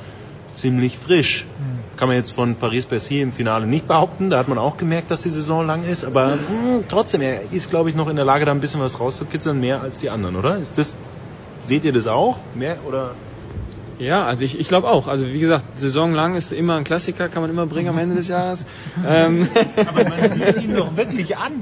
ziemlich 0.53 0.99
frisch. 0.99 1.47
Mhm. 1.59 1.97
Kann 1.97 2.09
man 2.09 2.17
jetzt 2.17 2.33
von 2.33 2.57
Paris-Bercy 2.57 3.21
im 3.21 3.33
Finale 3.33 3.67
nicht 3.67 3.87
behaupten. 3.87 4.31
Da 4.31 4.39
hat 4.39 4.49
man 4.49 4.59
auch 4.59 4.77
gemerkt, 4.77 5.11
dass 5.11 5.23
die 5.23 5.31
Saison 5.31 5.67
lang 5.67 5.85
ist. 5.85 6.05
Aber 6.05 6.27
mh, 6.27 6.37
hm, 6.49 6.85
trotzdem, 6.89 7.21
er 7.21 7.53
ist, 7.53 7.71
glaube 7.71 7.91
ich, 7.91 7.97
noch 7.97 8.09
in 8.09 8.17
der 8.17 8.25
Lage, 8.25 8.45
da 8.45 8.53
ein 8.53 8.61
bisschen 8.61 8.81
was 8.81 9.01
rauszukitzeln, 9.01 9.61
mehr 9.61 9.81
als 9.81 9.99
die 9.99 10.11
anderen, 10.11 10.37
oder? 10.37 10.59
Ist 10.59 10.79
das, 10.79 10.97
seht 11.65 11.85
ihr 11.85 11.93
das 11.93 12.07
auch? 12.07 12.39
Mehr 12.55 12.79
oder? 12.87 13.15
Ja, 14.03 14.25
also 14.25 14.43
ich, 14.43 14.59
ich 14.59 14.67
glaube 14.67 14.89
auch. 14.89 15.07
Also 15.07 15.27
wie 15.27 15.39
gesagt, 15.39 15.79
Saison 15.79 16.13
lang 16.13 16.35
ist 16.35 16.51
immer 16.53 16.77
ein 16.77 16.83
Klassiker, 16.83 17.29
kann 17.29 17.43
man 17.43 17.51
immer 17.51 17.67
bringen 17.67 17.89
am 17.89 17.99
Ende 17.99 18.17
des 18.17 18.27
Jahres. 18.27 18.67
ähm. 19.07 19.47
Aber 19.77 20.09
man 20.09 20.33
sieht 20.33 20.63
ihn 20.63 20.75
doch 20.75 20.97
wirklich 20.97 21.37
an. 21.37 21.53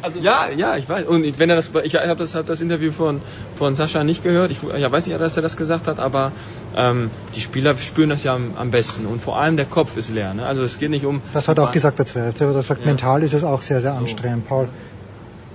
Also 0.00 0.20
ja, 0.20 0.48
ja, 0.56 0.76
ich 0.76 0.88
weiß. 0.88 1.06
Und 1.06 1.38
wenn 1.40 1.50
er 1.50 1.56
das, 1.56 1.72
ich 1.82 1.96
habe 1.96 2.14
das, 2.14 2.36
hab 2.36 2.46
das 2.46 2.60
Interview 2.60 2.92
von 2.92 3.20
von 3.54 3.74
Sascha 3.74 4.04
nicht 4.04 4.22
gehört. 4.22 4.52
Ich 4.52 4.62
ja, 4.62 4.92
weiß 4.92 5.08
nicht, 5.08 5.18
dass 5.18 5.36
er 5.36 5.42
das 5.42 5.56
gesagt 5.56 5.88
hat, 5.88 5.98
aber 5.98 6.30
ähm, 6.76 7.10
die 7.34 7.40
Spieler 7.40 7.76
spüren 7.76 8.10
das 8.10 8.22
ja 8.22 8.34
am, 8.34 8.52
am 8.56 8.70
besten. 8.70 9.06
Und 9.06 9.20
vor 9.20 9.38
allem 9.38 9.56
der 9.56 9.66
Kopf 9.66 9.96
ist 9.96 10.10
leer. 10.10 10.34
Ne? 10.34 10.46
Also 10.46 10.62
es 10.62 10.78
geht 10.78 10.90
nicht 10.90 11.04
um. 11.04 11.22
Das 11.32 11.48
hat 11.48 11.58
auch 11.58 11.70
gesagt 11.70 11.98
der 11.98 12.06
Zwerg. 12.06 12.34
Der 12.36 12.62
sagt, 12.62 12.80
ja. 12.80 12.86
mental 12.86 13.22
ist 13.22 13.34
es 13.34 13.44
auch 13.44 13.60
sehr, 13.60 13.80
sehr 13.80 13.94
anstrengend, 13.94 14.46
Paul. 14.46 14.68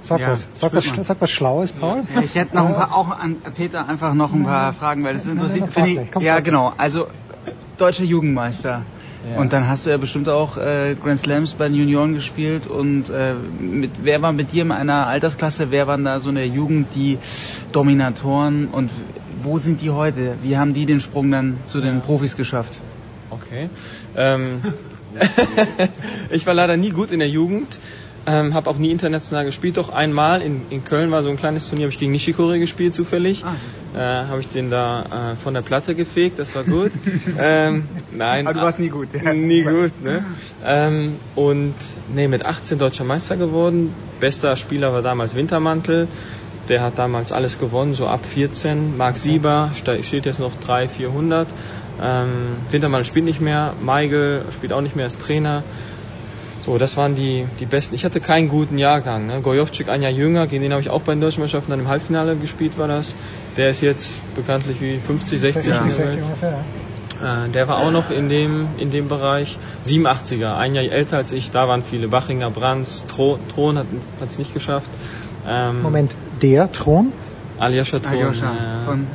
Sag 0.01 0.19
ja, 0.19 0.31
was. 0.31 0.47
Sag 0.53 0.73
was, 0.73 0.83
sag 0.83 1.21
was 1.21 1.31
Schlaues, 1.31 1.71
Paul. 1.71 2.03
Ja, 2.13 2.21
ich 2.21 2.35
hätte 2.35 2.57
noch 2.57 2.67
ein 2.67 2.73
paar, 2.73 2.93
auch 2.93 3.17
an 3.17 3.37
Peter 3.55 3.87
einfach 3.87 4.13
noch 4.13 4.33
ein 4.33 4.43
paar 4.43 4.73
Fragen, 4.73 5.03
weil 5.03 5.13
das 5.13 5.25
interessiert, 5.25 5.71
finde 5.71 6.09
ich. 6.13 6.21
Ja, 6.21 6.41
genau. 6.41 6.73
Also, 6.77 7.07
deutscher 7.77 8.03
Jugendmeister. 8.03 8.81
Ja. 9.29 9.39
Und 9.39 9.53
dann 9.53 9.69
hast 9.69 9.85
du 9.85 9.89
ja 9.89 9.97
bestimmt 9.97 10.27
auch 10.27 10.57
äh, 10.57 10.95
Grand 11.01 11.19
Slams 11.19 11.53
bei 11.53 11.69
den 11.69 11.77
Junioren 11.77 12.13
gespielt 12.13 12.67
und 12.67 13.09
äh, 13.09 13.33
mit, 13.33 13.91
wer 14.03 14.21
war 14.21 14.33
mit 14.33 14.51
dir 14.51 14.63
in 14.63 14.71
einer 14.73 15.07
Altersklasse, 15.07 15.71
wer 15.71 15.87
waren 15.87 16.03
da 16.03 16.19
so 16.19 16.27
in 16.27 16.35
der 16.35 16.47
Jugend 16.47 16.87
die 16.93 17.17
Dominatoren 17.71 18.67
und 18.67 18.91
wo 19.41 19.57
sind 19.57 19.81
die 19.81 19.89
heute? 19.89 20.35
Wie 20.41 20.57
haben 20.57 20.73
die 20.73 20.85
den 20.85 20.99
Sprung 20.99 21.31
dann 21.31 21.57
zu 21.65 21.81
den 21.81 22.01
Profis 22.01 22.37
geschafft? 22.37 22.79
Okay. 23.29 23.69
Ähm, 24.15 24.61
ich 26.29 26.45
war 26.45 26.53
leider 26.53 26.77
nie 26.77 26.91
gut 26.91 27.11
in 27.11 27.19
der 27.19 27.29
Jugend. 27.29 27.79
Ähm, 28.25 28.53
habe 28.53 28.69
auch 28.69 28.77
nie 28.77 28.89
international 28.89 29.43
gespielt, 29.43 29.75
doch 29.75 29.89
einmal 29.89 30.41
in, 30.41 30.61
in 30.69 30.85
Köln 30.85 31.11
war 31.11 31.23
so 31.23 31.29
ein 31.29 31.35
kleines 31.35 31.67
Turnier, 31.67 31.87
habe 31.87 31.93
ich 31.93 31.99
gegen 31.99 32.13
Nishikori 32.13 32.57
gespielt 32.57 32.95
zufällig. 32.95 33.43
Ah, 33.43 33.53
äh, 33.97 34.27
habe 34.27 34.39
ich 34.39 34.47
den 34.47 34.69
da 34.69 35.33
äh, 35.33 35.35
von 35.35 35.53
der 35.53 35.61
Platte 35.61 35.93
gefegt, 35.93 36.39
das 36.39 36.55
war 36.55 36.63
gut. 36.63 36.91
ähm, 37.37 37.83
nein. 38.13 38.47
Aber 38.47 38.53
du 38.53 38.61
warst 38.61 38.79
nie 38.79 38.87
gut. 38.87 39.09
Ja. 39.13 39.33
Nie 39.33 39.63
gut, 39.63 40.01
ne? 40.01 40.23
Ähm, 40.63 41.15
und 41.35 41.75
nee, 42.15 42.29
mit 42.29 42.45
18 42.45 42.79
deutscher 42.79 43.03
Meister 43.03 43.35
geworden. 43.35 43.93
Bester 44.21 44.55
Spieler 44.55 44.93
war 44.93 45.01
damals 45.01 45.35
Wintermantel. 45.35 46.07
Der 46.69 46.81
hat 46.81 46.97
damals 46.97 47.31
alles 47.31 47.59
gewonnen, 47.59 47.93
so 47.93 48.07
ab 48.07 48.21
14. 48.25 48.95
Marc 48.97 49.17
Sieber 49.17 49.71
steht 49.73 50.25
jetzt 50.25 50.39
noch 50.39 50.55
3, 50.55 50.87
400. 50.87 51.47
Ähm, 52.01 52.29
Wintermantel 52.69 53.05
spielt 53.05 53.25
nicht 53.25 53.41
mehr. 53.41 53.73
Meigel 53.81 54.45
spielt 54.51 54.73
auch 54.73 54.81
nicht 54.81 54.95
mehr 54.95 55.05
als 55.05 55.17
Trainer. 55.17 55.63
So, 56.65 56.77
das 56.77 56.95
waren 56.95 57.15
die, 57.15 57.45
die 57.59 57.65
besten. 57.65 57.93
Ich 57.93 58.05
hatte 58.05 58.21
keinen 58.21 58.47
guten 58.47 58.77
Jahrgang. 58.77 59.27
Ne? 59.27 59.41
Gojovcik 59.41 59.89
ein 59.89 60.01
Jahr 60.01 60.11
jünger, 60.11 60.47
gegen 60.47 60.63
den 60.63 60.71
habe 60.71 60.81
ich 60.81 60.89
auch 60.89 61.01
bei 61.01 61.13
den 61.13 61.19
deutschen 61.19 61.41
Mannschaften 61.41 61.71
dann 61.71 61.81
im 61.81 61.89
Halbfinale 61.89 62.37
gespielt, 62.37 62.77
war 62.77 62.87
das. 62.87 63.15
Der 63.57 63.69
ist 63.69 63.81
jetzt 63.81 64.21
bekanntlich 64.35 64.79
wie 64.79 64.97
50, 64.97 65.41
60 65.41 65.73
ja. 65.73 65.81
ungefähr, 65.81 66.09
ja. 66.41 67.45
Äh, 67.45 67.49
der 67.49 67.67
war 67.67 67.79
auch 67.79 67.91
noch 67.91 68.09
in 68.09 68.29
dem, 68.29 68.67
in 68.77 68.91
dem 68.91 69.09
Bereich. 69.09 69.57
87er, 69.85 70.55
ein 70.55 70.73
Jahr 70.73 70.85
älter 70.85 71.17
als 71.17 71.33
ich. 71.33 71.51
Da 71.51 71.67
waren 71.67 71.83
viele. 71.83 72.07
Bachinger, 72.07 72.49
Brands, 72.49 73.05
Thron, 73.07 73.39
Thron 73.53 73.77
hat 73.77 73.85
es 74.27 74.39
nicht 74.39 74.53
geschafft. 74.53 74.89
Ähm, 75.45 75.81
Moment, 75.81 76.15
der 76.43 76.71
Thron? 76.71 77.11
Aljoscha 77.57 77.99
Thron. 77.99 78.13
Aljoscha, 78.13 78.45
ja. 78.45 78.79
von 78.85 79.07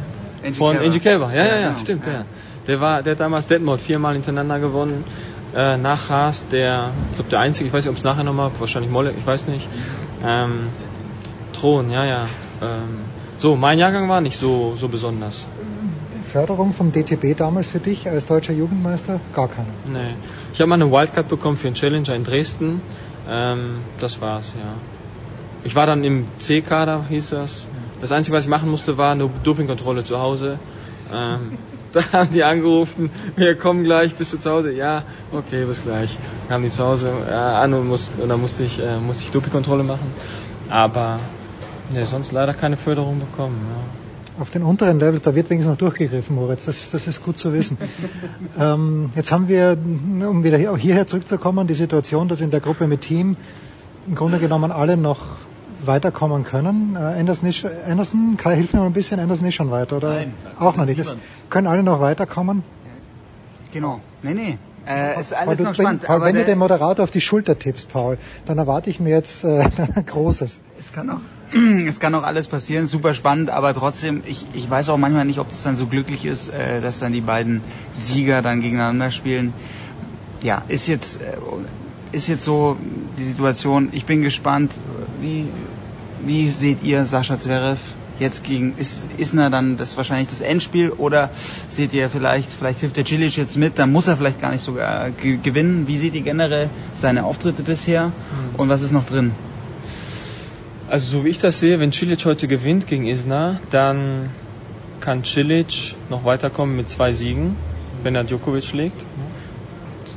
Angie 0.45 0.59
Von 0.59 0.77
Angie 0.79 1.01
Kelber, 1.01 1.31
ja, 1.33 1.45
ja, 1.45 1.57
ja, 1.57 1.69
genau. 1.69 1.81
stimmt, 1.81 2.07
ja. 2.07 2.25
Der 2.67 2.81
war, 2.81 3.03
der 3.03 3.13
hat 3.13 3.21
damals 3.21 3.47
Detmold 3.47 3.81
viermal 3.81 4.15
hintereinander 4.15 4.59
gewonnen 4.59 5.05
äh, 5.55 5.77
nach 5.77 6.09
Haas, 6.09 6.49
der, 6.49 6.91
ich 7.11 7.17
glaube 7.17 7.31
der 7.31 7.41
einzige, 7.41 7.67
ich 7.69 7.73
weiß 7.73 7.85
nicht, 7.85 7.91
ob 7.91 7.97
es 7.97 8.05
nachher 8.05 8.25
nochmal, 8.25 8.51
wahrscheinlich 8.59 8.91
Molle, 8.91 9.13
ich 9.17 9.27
weiß 9.27 9.47
nicht. 9.47 9.69
Ähm, 10.25 10.69
Thron, 11.53 11.91
ja, 11.91 12.05
ja. 12.05 12.29
Ähm, 12.63 13.01
so, 13.39 13.57
mein 13.57 13.79
Jahrgang 13.79 14.09
war 14.09 14.21
nicht 14.21 14.37
so, 14.37 14.75
so 14.77 14.89
besonders. 14.89 15.47
Förderung 16.33 16.75
vom 16.75 16.93
DTB 16.93 17.37
damals 17.37 17.69
für 17.69 17.79
dich 17.79 18.09
als 18.09 18.27
deutscher 18.27 18.53
Jugendmeister? 18.53 19.21
Gar 19.35 19.49
keine. 19.49 19.69
Nee. 19.87 20.15
Ich 20.53 20.61
habe 20.61 20.69
mal 20.69 20.75
eine 20.75 20.91
Wildcard 20.91 21.29
bekommen 21.29 21.57
für 21.57 21.69
einen 21.69 21.77
Challenger 21.77 22.15
in 22.15 22.25
Dresden. 22.25 22.83
Ähm, 23.29 23.79
das 23.99 24.21
war's, 24.21 24.55
ja. 24.59 24.75
Ich 25.65 25.75
war 25.75 25.87
dann 25.87 26.05
im 26.05 26.27
C-Kader, 26.39 27.05
hieß 27.09 27.31
das. 27.31 27.67
Das 28.01 28.13
Einzige, 28.13 28.37
was 28.37 28.45
ich 28.45 28.51
machen 28.51 28.71
musste, 28.71 28.97
war 28.97 29.13
eine 29.13 29.29
Dopingkontrolle 29.43 30.05
zu 30.05 30.21
Hause. 30.21 30.59
Ähm, 31.13 31.59
da 31.93 32.01
haben 32.13 32.31
die 32.31 32.45
angerufen, 32.45 33.11
wir 33.37 33.57
kommen 33.57 33.83
gleich, 33.85 34.15
bist 34.15 34.33
du 34.33 34.39
zu 34.39 34.51
Hause? 34.51 34.73
Ja, 34.73 35.05
okay, 35.33 35.65
bis 35.65 35.83
gleich. 35.83 36.17
Dann 36.43 36.49
Kamen 36.49 36.65
die 36.65 36.71
zu 36.71 36.85
Hause 36.85 37.11
äh, 37.29 37.33
an 37.33 37.75
und, 37.75 37.89
mussten, 37.89 38.21
und 38.21 38.29
dann 38.29 38.41
musste 38.41 38.63
ich, 38.63 38.79
äh, 38.79 38.99
musste 38.99 39.25
ich 39.25 39.31
Dopingkontrolle 39.31 39.83
machen. 39.83 40.13
Aber 40.69 41.19
ja, 41.95 42.05
sonst 42.05 42.33
leider 42.33 42.55
keine 42.55 42.77
Förderung 42.77 43.19
bekommen. 43.19 43.57
Ja. 43.69 44.43
Auf 44.43 44.51
den 44.51 44.63
unteren 44.63 45.01
Level, 45.01 45.19
da 45.19 45.35
wird 45.35 45.51
wenigstens 45.51 45.73
noch 45.73 45.79
durchgegriffen, 45.79 46.37
Moritz. 46.37 46.67
Das, 46.67 46.93
das 46.93 47.09
ist 47.09 47.25
gut 47.25 47.39
zu 47.39 47.53
wissen. 47.53 47.77
ähm, 48.59 49.11
jetzt 49.17 49.33
haben 49.33 49.49
wir, 49.49 49.77
um 49.77 50.45
wieder 50.45 50.59
hierher 50.59 51.07
zurückzukommen, 51.09 51.67
die 51.67 51.75
Situation, 51.75 52.29
dass 52.29 52.41
in 52.41 52.51
der 52.51 52.61
Gruppe 52.61 52.87
mit 52.87 53.01
Team 53.01 53.37
im 54.07 54.15
Grunde 54.15 54.39
genommen 54.39 54.71
alle 54.71 54.97
noch 54.97 55.19
weiterkommen 55.85 56.45
können. 56.45 56.97
Äh, 56.97 57.21
Anderson, 57.21 57.49
ist, 57.49 57.65
Anderson, 57.87 58.37
Kai, 58.37 58.57
hilf 58.57 58.73
mir 58.73 58.81
mal 58.81 58.87
ein 58.87 58.93
bisschen, 58.93 59.21
Anderson 59.21 59.47
ist 59.47 59.55
schon 59.55 59.71
weiter, 59.71 59.97
oder? 59.97 60.15
Nein, 60.15 60.35
auch 60.59 60.77
noch 60.77 60.87
nicht. 60.87 61.17
Können 61.51 61.67
alle 61.67 61.83
noch 61.83 62.01
weiterkommen? 62.01 62.63
Genau. 63.73 64.01
Nee, 64.23 64.35
nee. 64.35 64.59
Äh, 64.89 65.21
ist 65.21 65.35
alles 65.35 65.59
du, 65.59 65.65
noch 65.65 65.75
spannend. 65.75 66.03
Paul, 66.03 66.17
aber 66.17 66.25
wenn 66.27 66.35
der, 66.35 66.45
du 66.45 66.53
den 66.53 66.59
Moderator 66.59 67.03
auf 67.05 67.11
die 67.11 67.21
Schulter 67.21 67.59
tippst, 67.59 67.91
Paul, 67.91 68.17
dann 68.47 68.57
erwarte 68.57 68.89
ich 68.89 69.01
mir 69.01 69.11
jetzt 69.11 69.45
äh, 69.45 69.69
Großes. 70.07 70.63
Es 70.81 70.93
kann 70.93 71.11
auch, 71.11 71.21
es 71.87 72.01
kann 72.01 72.15
auch 72.15 72.23
alles 72.23 72.49
passieren, 72.49 72.87
super 72.87 73.13
spannend, 73.13 73.51
aber 73.51 73.75
trotzdem, 73.75 74.23
ich, 74.27 74.47
ich 74.55 74.71
weiß 74.71 74.89
auch 74.89 74.97
manchmal 74.97 75.27
nicht, 75.27 75.41
ob 75.41 75.51
es 75.51 75.63
dann 75.63 75.77
so 75.77 75.87
glücklich 75.87 76.25
ist, 76.25 76.49
äh, 76.49 76.81
dass 76.81 77.01
dann 77.01 77.13
die 77.13 77.21
beiden 77.21 77.61
Sieger 77.93 78.41
dann 78.41 78.63
gegeneinander 78.63 79.11
spielen. 79.11 79.53
Ja, 80.43 80.63
ist 80.69 80.87
jetzt, 80.87 81.21
äh, 81.21 81.37
ist 82.13 82.29
jetzt 82.29 82.45
so 82.45 82.77
die 83.19 83.25
Situation. 83.25 83.91
Ich 83.93 84.05
bin 84.05 84.23
gespannt, 84.23 84.73
wie, 85.21 85.47
wie 86.25 86.49
seht 86.49 86.83
ihr 86.83 87.05
Sascha 87.05 87.39
Zverev 87.39 87.81
jetzt 88.19 88.45
gegen 88.45 88.75
ist 88.77 89.07
Isner 89.17 89.51
dann 89.51 89.77
das 89.77 89.97
wahrscheinlich 89.97 90.29
das 90.29 90.41
Endspiel 90.41 90.91
oder 90.91 91.31
seht 91.69 91.93
ihr 91.93 92.11
vielleicht 92.11 92.51
vielleicht 92.51 92.81
hilft 92.81 92.97
der 92.97 93.07
Cilic 93.07 93.37
jetzt 93.37 93.57
mit, 93.57 93.79
dann 93.79 93.93
muss 93.93 94.09
er 94.09 94.17
vielleicht 94.17 94.41
gar 94.41 94.51
nicht 94.51 94.63
sogar 94.63 95.11
gewinnen. 95.11 95.87
Wie 95.87 95.97
seht 95.97 96.15
ihr 96.15 96.23
generell 96.23 96.69
seine 96.95 97.25
Auftritte 97.25 97.63
bisher 97.63 98.13
und 98.57 98.69
was 98.69 98.83
ist 98.83 98.93
noch 98.93 99.07
drin? 99.07 99.33
Also 100.89 101.19
so 101.19 101.25
wie 101.25 101.29
ich 101.29 101.39
das 101.39 101.61
sehe, 101.61 101.81
wenn 101.81 101.93
Cilic 101.93 102.25
heute 102.25 102.49
gewinnt 102.49 102.87
gegen 102.87 103.07
Isner, 103.07 103.61
dann 103.71 104.31
kann 105.01 105.25
Cilic 105.25 105.95
noch 106.09 106.25
weiterkommen 106.25 106.77
mit 106.77 106.89
zwei 106.89 107.13
Siegen, 107.13 107.57
wenn 108.03 108.15
er 108.15 108.25
Djokovic 108.25 108.65
schlägt. 108.65 109.05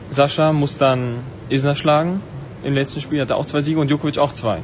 Sascha 0.10 0.54
muss 0.54 0.78
dann 0.78 1.20
Isner 1.52 1.76
schlagen. 1.76 2.22
Im 2.64 2.74
letzten 2.74 3.02
Spiel 3.02 3.22
hat 3.22 3.30
er 3.30 3.38
auch 3.38 3.46
zwei 3.46 3.62
Siege 3.62 3.80
und 3.80 3.88
Djokovic 3.90 4.18
auch 4.18 4.34
zwei. 4.34 4.60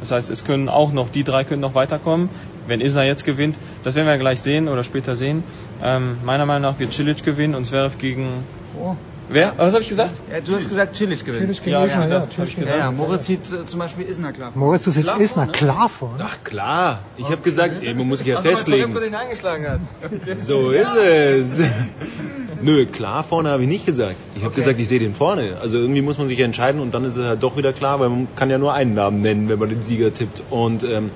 Das 0.00 0.12
heißt, 0.12 0.30
es 0.30 0.44
können 0.44 0.68
auch 0.68 0.92
noch, 0.92 1.10
die 1.10 1.24
drei 1.24 1.44
können 1.44 1.60
noch 1.60 1.74
weiterkommen. 1.74 2.30
Wenn 2.66 2.80
Isner 2.80 3.04
jetzt 3.04 3.24
gewinnt, 3.24 3.56
das 3.82 3.94
werden 3.94 4.06
wir 4.06 4.18
gleich 4.18 4.40
sehen 4.40 4.68
oder 4.68 4.82
später 4.82 5.14
sehen. 5.14 5.42
Ähm, 5.82 6.16
meiner 6.24 6.46
Meinung 6.46 6.70
nach 6.70 6.78
wird 6.78 6.94
Cilic 6.94 7.22
gewinnen 7.22 7.54
und 7.54 7.66
Zverev 7.66 7.98
gegen... 7.98 8.44
Oh. 8.80 8.96
Wer? 9.32 9.54
Was 9.56 9.72
habe 9.72 9.82
ich 9.82 9.88
gesagt? 9.88 10.14
Ja, 10.30 10.40
du 10.40 10.54
hast 10.54 10.68
gesagt 10.68 10.96
Cilic 10.96 11.24
gewinnt. 11.24 11.42
Cilic 11.42 11.58
gegen 11.62 11.70
Ja, 11.70 11.84
Isner, 11.84 12.08
ja, 12.08 12.18
ja. 12.18 12.26
Cilic 12.28 12.58
Ja, 12.58 12.76
ja, 12.76 12.90
Moritz 12.90 13.26
sieht 13.26 13.50
äh, 13.52 13.64
zum 13.64 13.78
Beispiel 13.78 14.04
Isner 14.06 14.32
klar. 14.32 14.50
vor. 14.52 14.60
Moritz, 14.60 14.82
du 14.84 14.90
siehst 14.90 15.06
Klar 15.08 15.20
Isner 15.20 15.44
vor, 15.44 15.46
ne? 15.46 15.52
klar 15.52 15.88
vor. 15.88 16.18
Ach 16.20 16.38
klar, 16.42 16.98
ich 17.16 17.24
habe 17.26 17.38
gesagt, 17.38 17.82
ey, 17.82 17.94
man 17.94 18.08
muss 18.08 18.18
sich 18.18 18.26
ja 18.26 18.38
Ach 18.38 18.42
so, 18.42 18.48
weil 18.48 18.56
festlegen. 18.56 18.82
Torebko 18.92 19.00
den 19.00 19.14
eingeschlagen 19.14 19.68
hat. 19.68 19.80
So 20.36 20.70
ist 20.70 20.96
es. 20.96 21.46
Nö, 22.62 22.86
klar 22.86 23.22
vorne 23.24 23.50
habe 23.50 23.62
ich 23.62 23.68
nicht 23.68 23.86
gesagt. 23.86 24.16
Ich 24.36 24.44
habe 24.44 24.54
gesagt, 24.54 24.78
ich 24.80 24.88
sehe 24.88 24.98
den 24.98 25.14
vorne. 25.14 25.56
Also 25.62 25.78
irgendwie 25.78 26.02
muss 26.02 26.18
man 26.18 26.28
sich 26.28 26.38
ja 26.38 26.44
entscheiden 26.44 26.80
und 26.80 26.92
dann 26.92 27.04
ist 27.04 27.16
es 27.16 27.24
halt 27.24 27.42
doch 27.42 27.56
wieder 27.56 27.72
klar, 27.72 28.00
weil 28.00 28.08
man 28.08 28.28
kann 28.36 28.50
ja 28.50 28.58
nur 28.58 28.74
einen 28.74 28.94
Namen 28.94 29.20
nennen, 29.22 29.48
wenn 29.48 29.58
man 29.58 29.68
den 29.68 29.80
Sieger 29.82 30.12
tippt. 30.12 30.42
Und 30.50 30.82
ähm, 30.84 31.10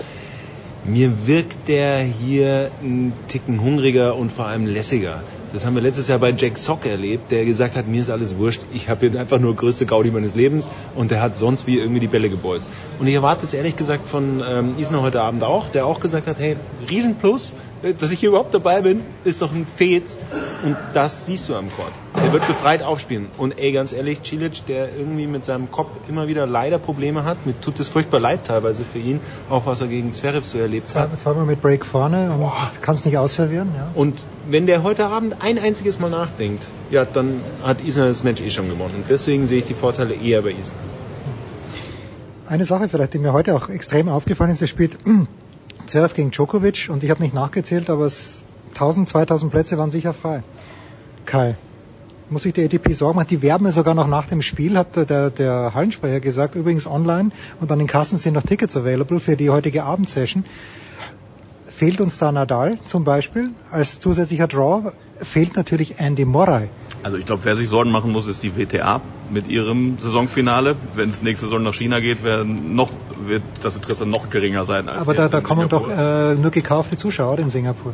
mir 0.84 1.26
wirkt 1.26 1.68
der 1.68 1.98
hier 2.00 2.70
einen 2.80 3.12
Ticken 3.28 3.60
hungriger 3.60 4.16
und 4.16 4.30
vor 4.30 4.46
allem 4.46 4.66
lässiger. 4.66 5.22
Das 5.54 5.64
haben 5.64 5.76
wir 5.76 5.82
letztes 5.82 6.08
Jahr 6.08 6.18
bei 6.18 6.34
Jack 6.36 6.58
Sock 6.58 6.84
erlebt, 6.84 7.30
der 7.30 7.44
gesagt 7.44 7.76
hat, 7.76 7.86
mir 7.86 8.00
ist 8.00 8.10
alles 8.10 8.36
wurscht, 8.38 8.62
ich 8.72 8.88
habe 8.88 9.08
hier 9.08 9.20
einfach 9.20 9.38
nur 9.38 9.54
größte 9.54 9.86
Gaudi 9.86 10.10
meines 10.10 10.34
Lebens 10.34 10.66
und 10.96 11.12
der 11.12 11.22
hat 11.22 11.38
sonst 11.38 11.68
wie 11.68 11.78
irgendwie 11.78 12.00
die 12.00 12.08
Bälle 12.08 12.28
gebolzt. 12.28 12.68
Und 12.98 13.06
ich 13.06 13.14
erwarte 13.14 13.46
es 13.46 13.54
ehrlich 13.54 13.76
gesagt 13.76 14.08
von 14.08 14.42
ähm, 14.44 14.74
Isner 14.78 15.00
heute 15.00 15.20
Abend 15.20 15.44
auch, 15.44 15.68
der 15.68 15.86
auch 15.86 16.00
gesagt 16.00 16.26
hat, 16.26 16.40
hey, 16.40 16.56
Riesenplus, 16.90 17.52
dass 17.92 18.10
ich 18.10 18.20
hier 18.20 18.30
überhaupt 18.30 18.54
dabei 18.54 18.80
bin, 18.80 19.02
ist 19.24 19.42
doch 19.42 19.52
ein 19.52 19.66
Fez 19.66 20.18
und 20.64 20.76
das 20.94 21.26
siehst 21.26 21.48
du 21.48 21.54
am 21.54 21.68
Court. 21.76 21.92
Der 22.16 22.32
wird 22.32 22.46
befreit 22.46 22.82
aufspielen. 22.82 23.28
Und 23.36 23.58
ey, 23.58 23.72
ganz 23.72 23.92
ehrlich, 23.92 24.20
Cilic, 24.24 24.64
der 24.66 24.88
irgendwie 24.96 25.26
mit 25.26 25.44
seinem 25.44 25.70
Kopf 25.70 25.90
immer 26.08 26.26
wieder 26.28 26.46
leider 26.46 26.78
Probleme 26.78 27.24
hat, 27.24 27.44
mir 27.44 27.60
tut 27.60 27.78
es 27.80 27.88
furchtbar 27.88 28.20
leid 28.20 28.44
teilweise 28.46 28.84
für 28.84 28.98
ihn, 28.98 29.20
auch 29.50 29.66
was 29.66 29.80
er 29.80 29.88
gegen 29.88 30.12
Zverev 30.14 30.46
so 30.46 30.58
erlebt 30.58 30.94
hat. 30.94 31.12
Zwei- 31.12 31.18
Zweimal 31.18 31.44
mit 31.44 31.60
Break 31.60 31.84
vorne 31.84 32.30
und 32.32 32.82
kann 32.82 32.94
es 32.94 33.04
nicht 33.04 33.18
ausservieren. 33.18 33.68
Ja. 33.76 33.90
Und 33.94 34.24
wenn 34.48 34.66
der 34.66 34.82
heute 34.82 35.06
Abend 35.06 35.36
ein 35.40 35.58
einziges 35.58 35.98
Mal 35.98 36.10
nachdenkt, 36.10 36.68
ja, 36.90 37.04
dann 37.04 37.40
hat 37.62 37.84
Isner 37.84 38.06
das 38.06 38.24
Match 38.24 38.40
eh 38.40 38.50
schon 38.50 38.68
gewonnen. 38.68 38.94
Und 38.94 39.10
deswegen 39.10 39.46
sehe 39.46 39.58
ich 39.58 39.64
die 39.64 39.74
Vorteile 39.74 40.14
eher 40.14 40.42
bei 40.42 40.50
Isner. 40.52 40.78
Eine 42.46 42.64
Sache 42.64 42.88
vielleicht, 42.88 43.14
die 43.14 43.18
mir 43.18 43.32
heute 43.32 43.54
auch 43.54 43.68
extrem 43.68 44.08
aufgefallen 44.08 44.50
ist, 44.50 44.60
es 44.62 44.68
spielt 44.70 44.98
Zverev 45.86 46.14
gegen 46.14 46.30
Djokovic 46.30 46.88
und 46.90 47.04
ich 47.04 47.10
habe 47.10 47.22
nicht 47.22 47.34
nachgezählt, 47.34 47.90
aber 47.90 48.04
es 48.04 48.44
1000, 48.70 49.08
2000 49.08 49.52
Plätze 49.52 49.78
waren 49.78 49.90
sicher 49.90 50.14
frei. 50.14 50.42
Kai, 51.26 51.56
muss 52.30 52.42
sich 52.42 52.52
der 52.52 52.64
ATP 52.64 52.92
Sorgen 52.94 53.16
machen? 53.16 53.28
Die 53.28 53.42
werben 53.42 53.64
ja 53.64 53.70
sogar 53.70 53.94
noch 53.94 54.08
nach 54.08 54.26
dem 54.26 54.42
Spiel, 54.42 54.76
hat 54.76 54.96
der, 54.96 55.30
der 55.30 55.74
Hallensprecher 55.74 56.20
gesagt, 56.20 56.54
übrigens 56.54 56.86
online 56.86 57.30
und 57.60 57.70
an 57.70 57.78
den 57.78 57.88
Kassen 57.88 58.18
sind 58.18 58.34
noch 58.34 58.42
Tickets 58.42 58.76
available 58.76 59.20
für 59.20 59.36
die 59.36 59.50
heutige 59.50 59.84
Abendsession. 59.84 60.44
Fehlt 61.76 62.00
uns 62.00 62.18
da 62.18 62.30
Nadal 62.30 62.78
zum 62.84 63.02
Beispiel 63.02 63.50
als 63.70 63.98
zusätzlicher 63.98 64.46
Draw? 64.46 64.92
Fehlt 65.18 65.56
natürlich 65.56 65.98
Andy 65.98 66.24
Murray. 66.24 66.68
Also 67.02 67.16
ich 67.16 67.26
glaube, 67.26 67.44
wer 67.44 67.56
sich 67.56 67.68
Sorgen 67.68 67.90
machen 67.90 68.12
muss, 68.12 68.28
ist 68.28 68.44
die 68.44 68.56
WTA 68.56 69.00
mit 69.28 69.48
ihrem 69.48 69.98
Saisonfinale. 69.98 70.76
Wenn 70.94 71.10
es 71.10 71.22
nächste 71.22 71.46
Saison 71.46 71.64
nach 71.64 71.74
China 71.74 71.98
geht, 71.98 72.18
noch, 72.44 72.90
wird 73.26 73.42
das 73.62 73.74
Interesse 73.74 74.06
noch 74.06 74.30
geringer 74.30 74.64
sein. 74.64 74.88
Als 74.88 75.00
Aber 75.00 75.14
da, 75.14 75.28
da 75.28 75.40
kommen 75.40 75.68
doch 75.68 75.88
Singapur. 75.88 76.32
äh, 76.32 76.34
nur 76.36 76.50
gekaufte 76.52 76.96
Zuschauer 76.96 77.40
in 77.40 77.50
Singapur. 77.50 77.92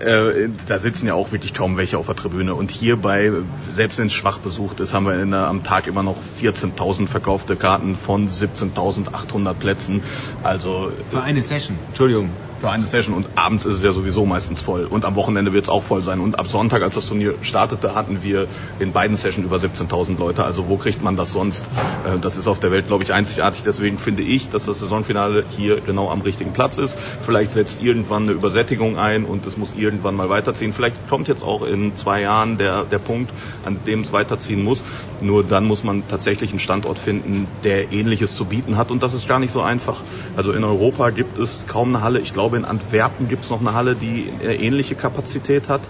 Äh, 0.00 0.48
da 0.66 0.78
sitzen 0.78 1.06
ja 1.06 1.14
auch 1.14 1.32
wirklich 1.32 1.54
kaum 1.54 1.76
welche 1.76 1.98
auf 1.98 2.06
der 2.06 2.16
Tribüne. 2.16 2.54
Und 2.54 2.70
hierbei, 2.70 3.30
selbst 3.72 3.98
wenn 3.98 4.06
es 4.06 4.12
schwach 4.12 4.38
besucht 4.38 4.80
ist, 4.80 4.94
haben 4.94 5.06
wir 5.06 5.20
in 5.20 5.30
der, 5.30 5.46
am 5.46 5.62
Tag 5.62 5.86
immer 5.86 6.02
noch 6.02 6.16
14.000 6.40 7.06
verkaufte 7.06 7.56
Karten 7.56 7.96
von 7.96 8.28
17.800 8.28 9.54
Plätzen. 9.54 10.02
Also 10.42 10.92
Für 11.08 11.22
eine 11.22 11.42
Session. 11.42 11.78
Entschuldigung. 11.88 12.30
Für 12.60 12.70
eine 12.70 12.86
Session. 12.86 13.14
Und 13.14 13.28
abends 13.34 13.64
ist 13.64 13.78
es 13.78 13.82
ja 13.82 13.92
sowieso 13.92 14.26
meistens 14.26 14.62
voll. 14.62 14.84
Und 14.84 15.04
am 15.04 15.14
Wochenende 15.16 15.52
wird 15.52 15.64
es 15.64 15.68
auch 15.68 15.82
voll 15.82 16.02
sein. 16.02 16.20
Und 16.20 16.38
ab 16.38 16.48
Sonntag, 16.48 16.82
als 16.82 16.94
das 16.94 17.06
Turnier 17.06 17.34
startete, 17.42 17.94
hatten 17.94 18.22
wir 18.22 18.46
in 18.78 18.92
beiden 18.92 19.16
Sessions 19.16 19.44
über 19.46 19.56
17.000 19.56 20.18
Leute. 20.18 20.44
Also 20.44 20.68
wo 20.68 20.76
kriegt 20.76 21.02
man 21.02 21.16
das 21.16 21.32
sonst? 21.32 21.66
Äh, 22.06 22.18
Das 22.18 22.36
ist 22.36 22.48
auf 22.48 22.60
der 22.60 22.70
Welt, 22.72 22.86
glaube 22.86 23.04
ich, 23.04 23.12
einzigartig. 23.12 23.62
Deswegen 23.64 23.98
finde 23.98 24.22
ich, 24.22 24.48
dass 24.48 24.66
das 24.66 24.80
Saisonfinale 24.80 25.44
hier 25.50 25.80
genau 25.80 26.10
am 26.10 26.20
richtigen 26.20 26.52
Platz 26.52 26.78
ist. 26.78 26.98
Vielleicht 27.24 27.52
setzt 27.52 27.82
irgendwann 27.82 28.24
eine 28.24 28.32
Übersättigung 28.32 28.98
ein 28.98 29.24
und 29.24 29.46
es 29.46 29.56
muss 29.56 29.74
irgendwann 29.74 30.14
mal 30.14 30.28
weiterziehen. 30.28 30.72
Vielleicht 30.72 31.08
kommt 31.08 31.28
jetzt 31.28 31.42
auch 31.42 31.62
in 31.62 31.96
zwei 31.96 32.20
Jahren 32.22 32.58
der, 32.58 32.84
der 32.84 32.98
Punkt, 32.98 33.30
an 33.64 33.78
dem 33.86 34.00
es 34.00 34.12
weiterziehen 34.12 34.62
muss. 34.62 34.82
Nur 35.20 35.44
dann 35.44 35.64
muss 35.64 35.82
man 35.82 36.06
tatsächlich 36.08 36.50
einen 36.50 36.60
Standort 36.60 36.98
finden, 36.98 37.48
der 37.64 37.92
Ähnliches 37.92 38.34
zu 38.34 38.44
bieten 38.44 38.76
hat. 38.76 38.90
Und 38.90 39.02
das 39.02 39.14
ist 39.14 39.26
gar 39.26 39.38
nicht 39.38 39.52
so 39.52 39.60
einfach. 39.60 40.02
Also 40.36 40.52
in 40.52 40.64
Europa 40.64 41.10
gibt 41.10 41.38
es 41.38 41.66
kaum 41.66 41.94
eine 41.94 42.02
Halle. 42.02 42.20
Ich 42.20 42.32
glaube, 42.32 42.56
in 42.56 42.64
Antwerpen 42.64 43.28
gibt 43.28 43.44
es 43.44 43.50
noch 43.50 43.60
eine 43.60 43.72
Halle, 43.72 43.96
die 43.96 44.30
eine 44.40 44.56
ähnliche 44.56 44.94
Kapazität 44.94 45.68
hat. 45.68 45.82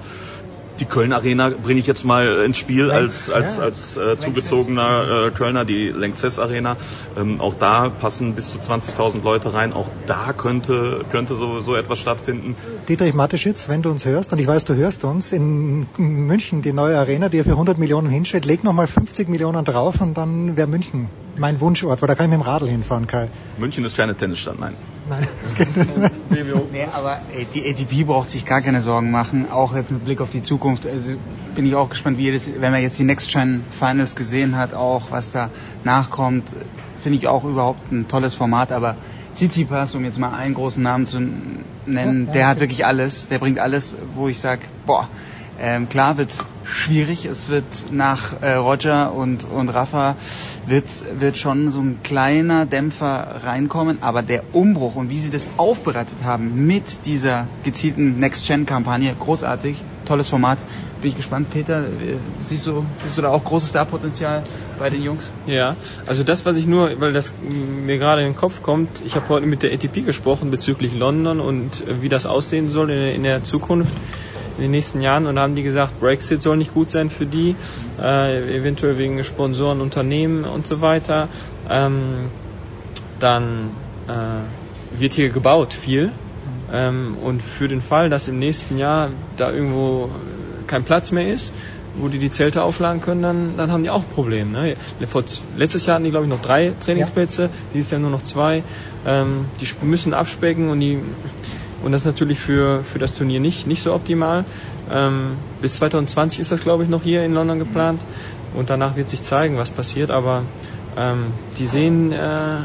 Die 0.80 0.84
Köln 0.84 1.12
Arena 1.12 1.50
bringe 1.50 1.80
ich 1.80 1.86
jetzt 1.86 2.04
mal 2.04 2.44
ins 2.44 2.58
Spiel 2.58 2.90
als, 2.90 3.30
als, 3.30 3.56
ja. 3.56 3.62
als 3.62 3.96
äh, 3.96 4.18
zugezogener 4.18 5.26
äh, 5.26 5.30
Kölner, 5.30 5.64
die 5.64 5.88
Lanxess 5.88 6.38
Arena. 6.38 6.76
Ähm, 7.18 7.40
auch 7.40 7.54
da 7.54 7.88
passen 7.88 8.34
bis 8.34 8.50
zu 8.50 8.58
20.000 8.58 9.22
Leute 9.22 9.54
rein. 9.54 9.72
Auch 9.72 9.88
da 10.06 10.32
könnte, 10.32 11.04
könnte 11.10 11.34
so, 11.34 11.60
so 11.60 11.74
etwas 11.74 11.98
stattfinden. 11.98 12.56
Dietrich 12.88 13.14
Mateschitz, 13.14 13.68
wenn 13.68 13.82
du 13.82 13.90
uns 13.90 14.04
hörst, 14.04 14.32
und 14.32 14.38
ich 14.38 14.46
weiß, 14.46 14.64
du 14.64 14.74
hörst 14.74 15.04
uns, 15.04 15.32
in 15.32 15.86
München 15.96 16.62
die 16.62 16.72
neue 16.72 16.98
Arena, 16.98 17.28
die 17.28 17.38
er 17.38 17.44
für 17.44 17.52
100 17.52 17.78
Millionen 17.78 18.10
hinstellt, 18.10 18.44
leg 18.44 18.64
nochmal 18.64 18.86
50 18.86 19.28
Millionen 19.28 19.64
drauf 19.64 20.00
und 20.00 20.14
dann 20.14 20.56
wäre 20.56 20.68
München 20.68 21.08
mein 21.38 21.60
Wunschort, 21.60 22.02
weil 22.02 22.08
da 22.08 22.14
kann 22.14 22.26
ich 22.26 22.30
mit 22.30 22.40
dem 22.40 22.46
Radl 22.46 22.68
hinfahren, 22.68 23.06
Kai. 23.06 23.28
München 23.56 23.84
ist 23.84 23.96
keine 23.96 24.16
Tennisstadt, 24.16 24.58
nein. 24.58 24.74
Nein. 25.08 25.26
Nee, 26.72 26.86
aber 26.92 27.20
ey, 27.34 27.46
die 27.54 27.68
ATP 27.68 28.06
braucht 28.06 28.28
sich 28.28 28.44
gar 28.44 28.60
keine 28.60 28.82
Sorgen 28.82 29.10
machen, 29.10 29.50
auch 29.50 29.74
jetzt 29.74 29.90
mit 29.90 30.04
Blick 30.04 30.20
auf 30.20 30.30
die 30.30 30.42
Zukunft. 30.42 30.86
Also 30.86 31.12
bin 31.54 31.64
ich 31.64 31.74
auch 31.74 31.88
gespannt, 31.88 32.18
wie 32.18 32.30
das, 32.30 32.48
wenn 32.60 32.72
man 32.72 32.82
jetzt 32.82 32.98
die 32.98 33.04
Next 33.04 33.32
Gen 33.32 33.64
Finals 33.70 34.14
gesehen 34.14 34.56
hat, 34.56 34.74
auch 34.74 35.10
was 35.10 35.32
da 35.32 35.50
nachkommt, 35.84 36.50
finde 37.02 37.18
ich 37.18 37.28
auch 37.28 37.44
überhaupt 37.44 37.90
ein 37.92 38.08
tolles 38.08 38.34
Format, 38.34 38.72
aber 38.72 38.96
Tsitsipas, 39.36 39.94
um 39.94 40.04
jetzt 40.04 40.18
mal 40.18 40.34
einen 40.34 40.54
großen 40.54 40.82
Namen 40.82 41.06
zu 41.06 41.20
nennen, 41.86 42.28
der 42.32 42.48
hat 42.48 42.60
wirklich 42.60 42.84
alles, 42.84 43.28
der 43.28 43.38
bringt 43.38 43.58
alles, 43.58 43.96
wo 44.14 44.28
ich 44.28 44.38
sag, 44.38 44.60
boah, 44.86 45.08
ähm, 45.60 45.88
klar 45.88 46.18
wird 46.18 46.44
schwierig. 46.64 47.24
Es 47.24 47.48
wird 47.48 47.64
nach 47.90 48.42
äh, 48.42 48.54
Roger 48.54 49.12
und, 49.14 49.44
und 49.44 49.68
Rafa 49.68 50.16
wird, 50.66 50.84
wird 51.20 51.36
schon 51.36 51.70
so 51.70 51.80
ein 51.80 52.00
kleiner 52.02 52.66
Dämpfer 52.66 53.40
reinkommen. 53.44 53.98
Aber 54.00 54.22
der 54.22 54.42
Umbruch 54.52 54.96
und 54.96 55.10
wie 55.10 55.18
sie 55.18 55.30
das 55.30 55.46
aufbereitet 55.56 56.18
haben 56.24 56.66
mit 56.66 57.06
dieser 57.06 57.46
gezielten 57.64 58.18
Next-Gen-Kampagne, 58.18 59.14
großartig, 59.18 59.82
tolles 60.04 60.28
Format. 60.28 60.58
Bin 61.00 61.10
ich 61.10 61.16
gespannt, 61.16 61.50
Peter. 61.50 61.82
äh, 61.84 62.16
Siehst 62.42 62.66
du, 62.66 62.84
siehst 63.02 63.16
du 63.18 63.22
da 63.22 63.28
auch 63.28 63.44
großes 63.44 63.70
Starpotenzial 63.70 64.42
bei 64.78 64.90
den 64.90 65.02
Jungs? 65.02 65.32
Ja, 65.46 65.76
also 66.06 66.22
das, 66.22 66.44
was 66.46 66.56
ich 66.56 66.66
nur, 66.66 67.00
weil 67.00 67.12
das 67.12 67.32
mir 67.40 67.98
gerade 67.98 68.22
in 68.22 68.28
den 68.28 68.36
Kopf 68.36 68.62
kommt, 68.62 69.02
ich 69.04 69.14
habe 69.14 69.28
heute 69.28 69.46
mit 69.46 69.62
der 69.62 69.72
ATP 69.72 70.04
gesprochen 70.04 70.50
bezüglich 70.50 70.94
London 70.94 71.40
und 71.40 71.86
äh, 71.86 72.02
wie 72.02 72.08
das 72.08 72.26
aussehen 72.26 72.68
soll 72.68 72.90
in, 72.90 73.14
in 73.16 73.22
der 73.22 73.44
Zukunft 73.44 73.92
in 74.56 74.62
den 74.62 74.70
nächsten 74.70 75.00
Jahren 75.00 75.26
und 75.26 75.36
da 75.36 75.42
haben 75.42 75.54
die 75.54 75.62
gesagt, 75.62 76.00
Brexit 76.00 76.42
soll 76.42 76.56
nicht 76.56 76.74
gut 76.74 76.90
sein 76.90 77.10
für 77.10 77.26
die, 77.26 77.54
äh, 78.00 78.56
eventuell 78.56 78.98
wegen 78.98 79.22
Sponsoren, 79.24 79.80
Unternehmen 79.80 80.44
und 80.44 80.66
so 80.66 80.80
weiter. 80.80 81.28
Ähm, 81.68 82.30
dann 83.18 83.70
äh, 84.08 85.00
wird 85.00 85.14
hier 85.14 85.28
gebaut 85.28 85.72
viel 85.72 86.12
ähm, 86.72 87.16
und 87.22 87.42
für 87.42 87.68
den 87.68 87.80
Fall, 87.80 88.10
dass 88.10 88.28
im 88.28 88.38
nächsten 88.38 88.78
Jahr 88.78 89.10
da 89.36 89.50
irgendwo 89.50 90.10
kein 90.66 90.84
Platz 90.84 91.12
mehr 91.12 91.32
ist, 91.32 91.54
wo 91.98 92.08
die 92.08 92.18
die 92.18 92.30
Zelte 92.30 92.62
aufladen 92.62 93.00
können, 93.00 93.22
dann, 93.22 93.56
dann 93.56 93.72
haben 93.72 93.82
die 93.82 93.90
auch 93.90 94.02
ein 94.02 94.08
Problem. 94.08 94.52
Ne? 94.52 94.76
Vor, 95.06 95.24
letztes 95.56 95.86
Jahr 95.86 95.94
hatten 95.94 96.04
die, 96.04 96.10
glaube 96.10 96.26
ich, 96.26 96.30
noch 96.30 96.42
drei 96.42 96.72
Trainingsplätze, 96.84 97.42
ja. 97.42 97.48
dieses 97.72 97.90
Jahr 97.90 98.00
nur 98.00 98.10
noch 98.10 98.22
zwei. 98.22 98.62
Ähm, 99.06 99.46
die 99.60 99.66
müssen 99.84 100.12
abspecken 100.12 100.68
und 100.68 100.80
die 100.80 100.98
und 101.82 101.92
das 101.92 102.02
ist 102.02 102.06
natürlich 102.06 102.38
für, 102.38 102.82
für 102.82 102.98
das 102.98 103.14
Turnier 103.14 103.40
nicht, 103.40 103.66
nicht 103.66 103.82
so 103.82 103.94
optimal. 103.94 104.44
Ähm, 104.90 105.36
bis 105.60 105.74
2020 105.74 106.40
ist 106.40 106.52
das, 106.52 106.60
glaube 106.60 106.82
ich, 106.82 106.88
noch 106.88 107.02
hier 107.02 107.24
in 107.24 107.34
London 107.34 107.58
geplant. 107.58 108.00
Und 108.54 108.70
danach 108.70 108.96
wird 108.96 109.08
sich 109.08 109.22
zeigen, 109.22 109.58
was 109.58 109.70
passiert. 109.70 110.10
Aber 110.10 110.44
ähm, 110.96 111.26
die 111.58 111.66
sehen, 111.66 112.12
äh, 112.12 112.16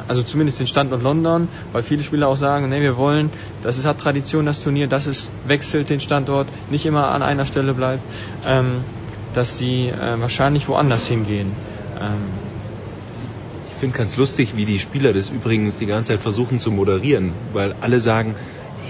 also 0.08 0.24
zumindest 0.24 0.60
den 0.60 0.68
Standort 0.68 1.04
London, 1.04 1.50
weil 1.74 1.84
viele 1.84 2.04
Spieler 2.04 2.30
auch 2.30 2.38
sagen, 2.38 2.70
nee, 2.70 2.82
wir 2.82 2.96
wollen, 2.98 3.30
das 3.62 3.78
ist, 3.78 3.86
hat 3.86 4.00
Tradition, 4.00 4.46
das 4.46 4.62
Turnier, 4.62 4.88
dass 4.88 5.08
es 5.08 5.30
wechselt 5.46 5.90
den 5.90 6.00
Standort, 6.00 6.48
nicht 6.70 6.86
immer 6.86 7.10
an 7.10 7.22
einer 7.24 7.46
Stelle 7.46 7.74
bleibt, 7.74 8.04
ähm, 8.46 8.84
dass 9.34 9.58
sie 9.58 9.88
äh, 9.88 10.20
wahrscheinlich 10.20 10.68
woanders 10.70 11.08
hingehen. 11.08 11.52
Ähm, 12.00 12.30
ich 13.70 13.76
finde 13.82 13.98
ganz 13.98 14.16
lustig, 14.16 14.56
wie 14.56 14.66
die 14.66 14.80
Spieler 14.80 15.12
das 15.12 15.30
übrigens 15.30 15.78
die 15.78 15.88
ganze 15.88 16.12
Zeit 16.12 16.22
versuchen 16.22 16.60
zu 16.60 16.72
moderieren, 16.72 17.34
weil 17.52 17.76
alle 17.82 18.00
sagen, 18.00 18.36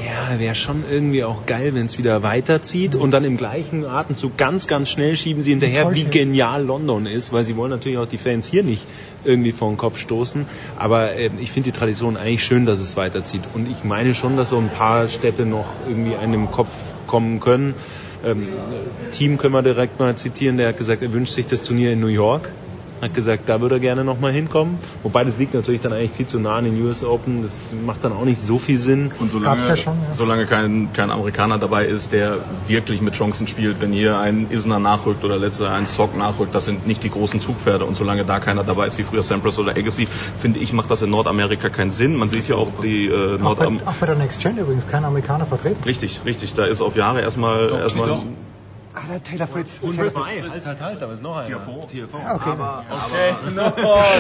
ja, 0.06 0.40
wäre 0.40 0.56
schon 0.56 0.84
irgendwie 0.90 1.24
auch 1.24 1.46
geil, 1.46 1.74
wenn 1.74 1.86
es 1.86 1.98
wieder 1.98 2.24
weiterzieht 2.24 2.96
und 2.96 3.12
dann 3.12 3.24
im 3.24 3.38
gleichen 3.38 3.86
Atemzug 3.86 4.38
ganz, 4.38 4.68
ganz 4.68 4.90
schnell 4.90 5.18
schieben 5.18 5.44
sie 5.44 5.52
hinterher, 5.52 5.94
wie 5.94 6.06
genial 6.06 6.64
London 6.64 7.06
ist, 7.06 7.34
weil 7.34 7.44
sie 7.44 7.56
wollen 7.56 7.72
natürlich 7.72 7.98
auch 7.98 8.06
die 8.06 8.18
Fans 8.18 8.48
hier 8.48 8.64
nicht 8.64 8.86
irgendwie 9.24 9.52
vor 9.52 9.70
den 9.70 9.78
Kopf 9.78 9.98
stoßen. 9.98 10.46
Aber 10.78 11.16
äh, 11.16 11.30
ich 11.40 11.52
finde 11.52 11.72
die 11.72 11.78
Tradition 11.78 12.18
eigentlich 12.18 12.44
schön, 12.44 12.66
dass 12.66 12.80
es 12.80 12.98
weiterzieht. 12.98 13.42
Und 13.54 13.70
ich 13.70 13.84
meine 13.84 14.16
schon, 14.16 14.38
dass 14.38 14.50
so 14.50 14.58
ein 14.58 14.70
paar 14.70 15.08
Städte 15.10 15.46
noch 15.46 15.68
irgendwie 15.88 16.16
einem 16.16 16.52
Kopf 16.52 16.76
kommen 17.08 17.40
können. 17.40 17.74
Ähm, 18.24 18.48
Team 19.12 19.38
können 19.38 19.54
wir 19.54 19.64
direkt 19.64 20.00
mal 20.00 20.16
zitieren, 20.16 20.58
der 20.58 20.70
hat 20.70 20.78
gesagt, 20.78 21.02
er 21.02 21.12
wünscht 21.12 21.34
sich 21.34 21.48
das 21.48 21.64
Turnier 21.64 21.94
in 21.94 22.00
New 22.00 22.08
York 22.08 22.52
hat 23.02 23.14
gesagt, 23.14 23.50
da 23.50 23.62
würde 23.62 23.76
er 23.76 23.80
gerne 23.80 24.04
nochmal 24.04 24.32
hinkommen. 24.32 24.78
Wobei 25.04 25.24
das 25.24 25.38
liegt 25.38 25.54
natürlich 25.54 25.82
dann 25.82 25.94
eigentlich 25.94 26.12
viel 26.12 26.28
zu 26.28 26.40
nah 26.40 26.56
an 26.56 26.66
den 26.66 26.82
US 26.84 27.04
Open. 27.04 27.42
Das 27.44 27.62
macht 27.86 28.04
dann 28.04 28.14
auch 28.14 28.26
nicht 28.26 28.40
so 28.40 28.58
viel 28.58 28.78
Sinn. 28.78 29.12
Und 29.20 29.32
solange, 29.32 29.68
ja 29.68 29.76
schon, 29.76 29.94
ja. 29.94 30.14
solange 30.14 30.46
kein, 30.46 30.94
kein 30.94 31.10
Amerikaner 31.10 31.58
dabei 31.58 31.86
ist, 31.86 32.14
der 32.14 32.40
wirklich 32.68 33.02
mit 33.02 33.16
Chancen 33.16 33.48
spielt, 33.48 33.82
wenn 33.82 33.92
hier 33.92 34.20
ein 34.20 34.48
Isner 34.50 34.80
nachrückt 34.80 35.24
oder 35.24 35.38
letzter 35.38 35.72
ein 35.72 35.86
Sock 35.86 36.16
nachrückt, 36.16 36.54
das 36.54 36.66
sind 36.66 36.86
nicht 36.86 37.04
die 37.04 37.10
großen 37.10 37.40
Zugpferde. 37.40 37.86
Und 37.86 37.98
solange 37.98 38.24
da 38.24 38.40
keiner 38.40 38.64
dabei 38.64 38.88
ist, 38.88 38.98
wie 38.98 39.04
früher 39.04 39.24
Sampras 39.24 39.58
oder 39.58 39.72
Agassi, 39.72 40.08
finde 40.40 40.60
ich, 40.60 40.74
macht 40.74 40.92
das 40.92 41.02
in 41.02 41.10
Nordamerika 41.10 41.70
keinen 41.70 41.92
Sinn. 41.92 42.16
Man 42.16 42.30
sieht 42.30 42.48
ja 42.48 42.56
auch 42.56 42.70
die 42.84 43.08
äh, 43.08 43.38
Nordamerika. 43.38 43.86
Auch, 43.86 43.94
auch, 43.94 43.98
bei 43.98 44.06
der 44.06 44.16
Next 44.16 44.42
Gen 44.42 44.58
übrigens 44.58 44.88
kein 44.88 45.06
Amerikaner 45.06 45.46
vertreten. 45.46 45.84
Richtig, 45.86 46.22
richtig. 46.26 46.54
Da 46.54 46.66
ist 46.66 46.82
auf 46.82 46.96
Jahre 46.96 47.22
erstmal 47.22 47.72
erstmal 47.72 48.10
Ah, 48.94 49.02
der 49.10 49.24
Taylor 49.24 49.48
Fritz. 49.48 49.80
Und 49.82 49.96
Taylor 49.96 50.12
Fritz. 50.12 50.26
Halt, 50.26 50.66
halt, 50.66 50.82
halt, 50.82 51.02
da 51.02 51.12
ist 51.12 51.22
noch 51.22 51.38
einer. 51.38 51.58
TFO. 51.58 51.88
TFO. 51.88 52.18
Okay. 52.18 52.50
Aber, 52.50 52.84
okay. 52.90 53.36
No, 53.56 53.74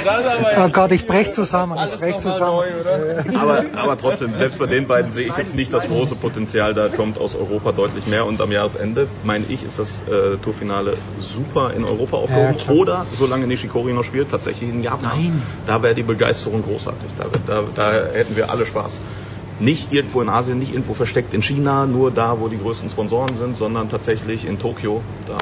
das 0.05 0.25
aber 0.25 0.65
oh 0.65 0.69
Gott, 0.69 0.91
ich 0.91 1.05
brech 1.05 1.31
zusammen. 1.31 1.77
Ich 1.93 1.99
brech 1.99 2.19
zusammen. 2.19 2.57
Neu, 2.57 3.39
aber, 3.39 3.65
aber 3.75 3.97
trotzdem, 3.97 4.35
selbst 4.35 4.59
bei 4.59 4.67
den 4.67 4.87
beiden 4.87 5.11
sehe 5.11 5.27
ich 5.27 5.37
jetzt 5.37 5.55
nicht 5.55 5.73
das 5.73 5.87
große 5.87 6.15
Potenzial. 6.15 6.73
Da 6.73 6.87
kommt 6.89 7.17
aus 7.17 7.35
Europa 7.35 7.73
deutlich 7.73 8.07
mehr. 8.07 8.25
Und 8.25 8.41
am 8.41 8.51
Jahresende, 8.51 9.07
meine 9.23 9.45
ich, 9.45 9.63
ist 9.63 9.79
das 9.79 10.01
äh, 10.07 10.37
Tourfinale 10.37 10.97
super 11.17 11.73
in 11.73 11.83
Europa 11.83 12.17
aufgehoben. 12.17 12.57
Ja, 12.65 12.73
Oder, 12.73 13.05
solange 13.13 13.47
Nishikori 13.47 13.93
noch 13.93 14.03
spielt, 14.03 14.31
tatsächlich 14.31 14.69
in 14.69 14.83
Japan. 14.83 15.17
Nein. 15.17 15.43
Da 15.65 15.83
wäre 15.83 15.95
die 15.95 16.03
Begeisterung 16.03 16.63
großartig. 16.63 17.11
Da, 17.17 17.25
da, 17.45 17.63
da 17.75 17.91
hätten 18.13 18.35
wir 18.35 18.49
alle 18.49 18.65
Spaß 18.65 19.01
nicht 19.61 19.93
irgendwo 19.93 20.21
in 20.21 20.29
Asien, 20.29 20.59
nicht 20.59 20.73
irgendwo 20.73 20.93
versteckt 20.93 21.33
in 21.33 21.41
China, 21.41 21.85
nur 21.85 22.11
da, 22.11 22.39
wo 22.39 22.47
die 22.47 22.57
größten 22.57 22.89
Sponsoren 22.89 23.35
sind, 23.35 23.55
sondern 23.55 23.89
tatsächlich 23.89 24.47
in 24.47 24.59
Tokio. 24.59 25.01
Da 25.27 25.37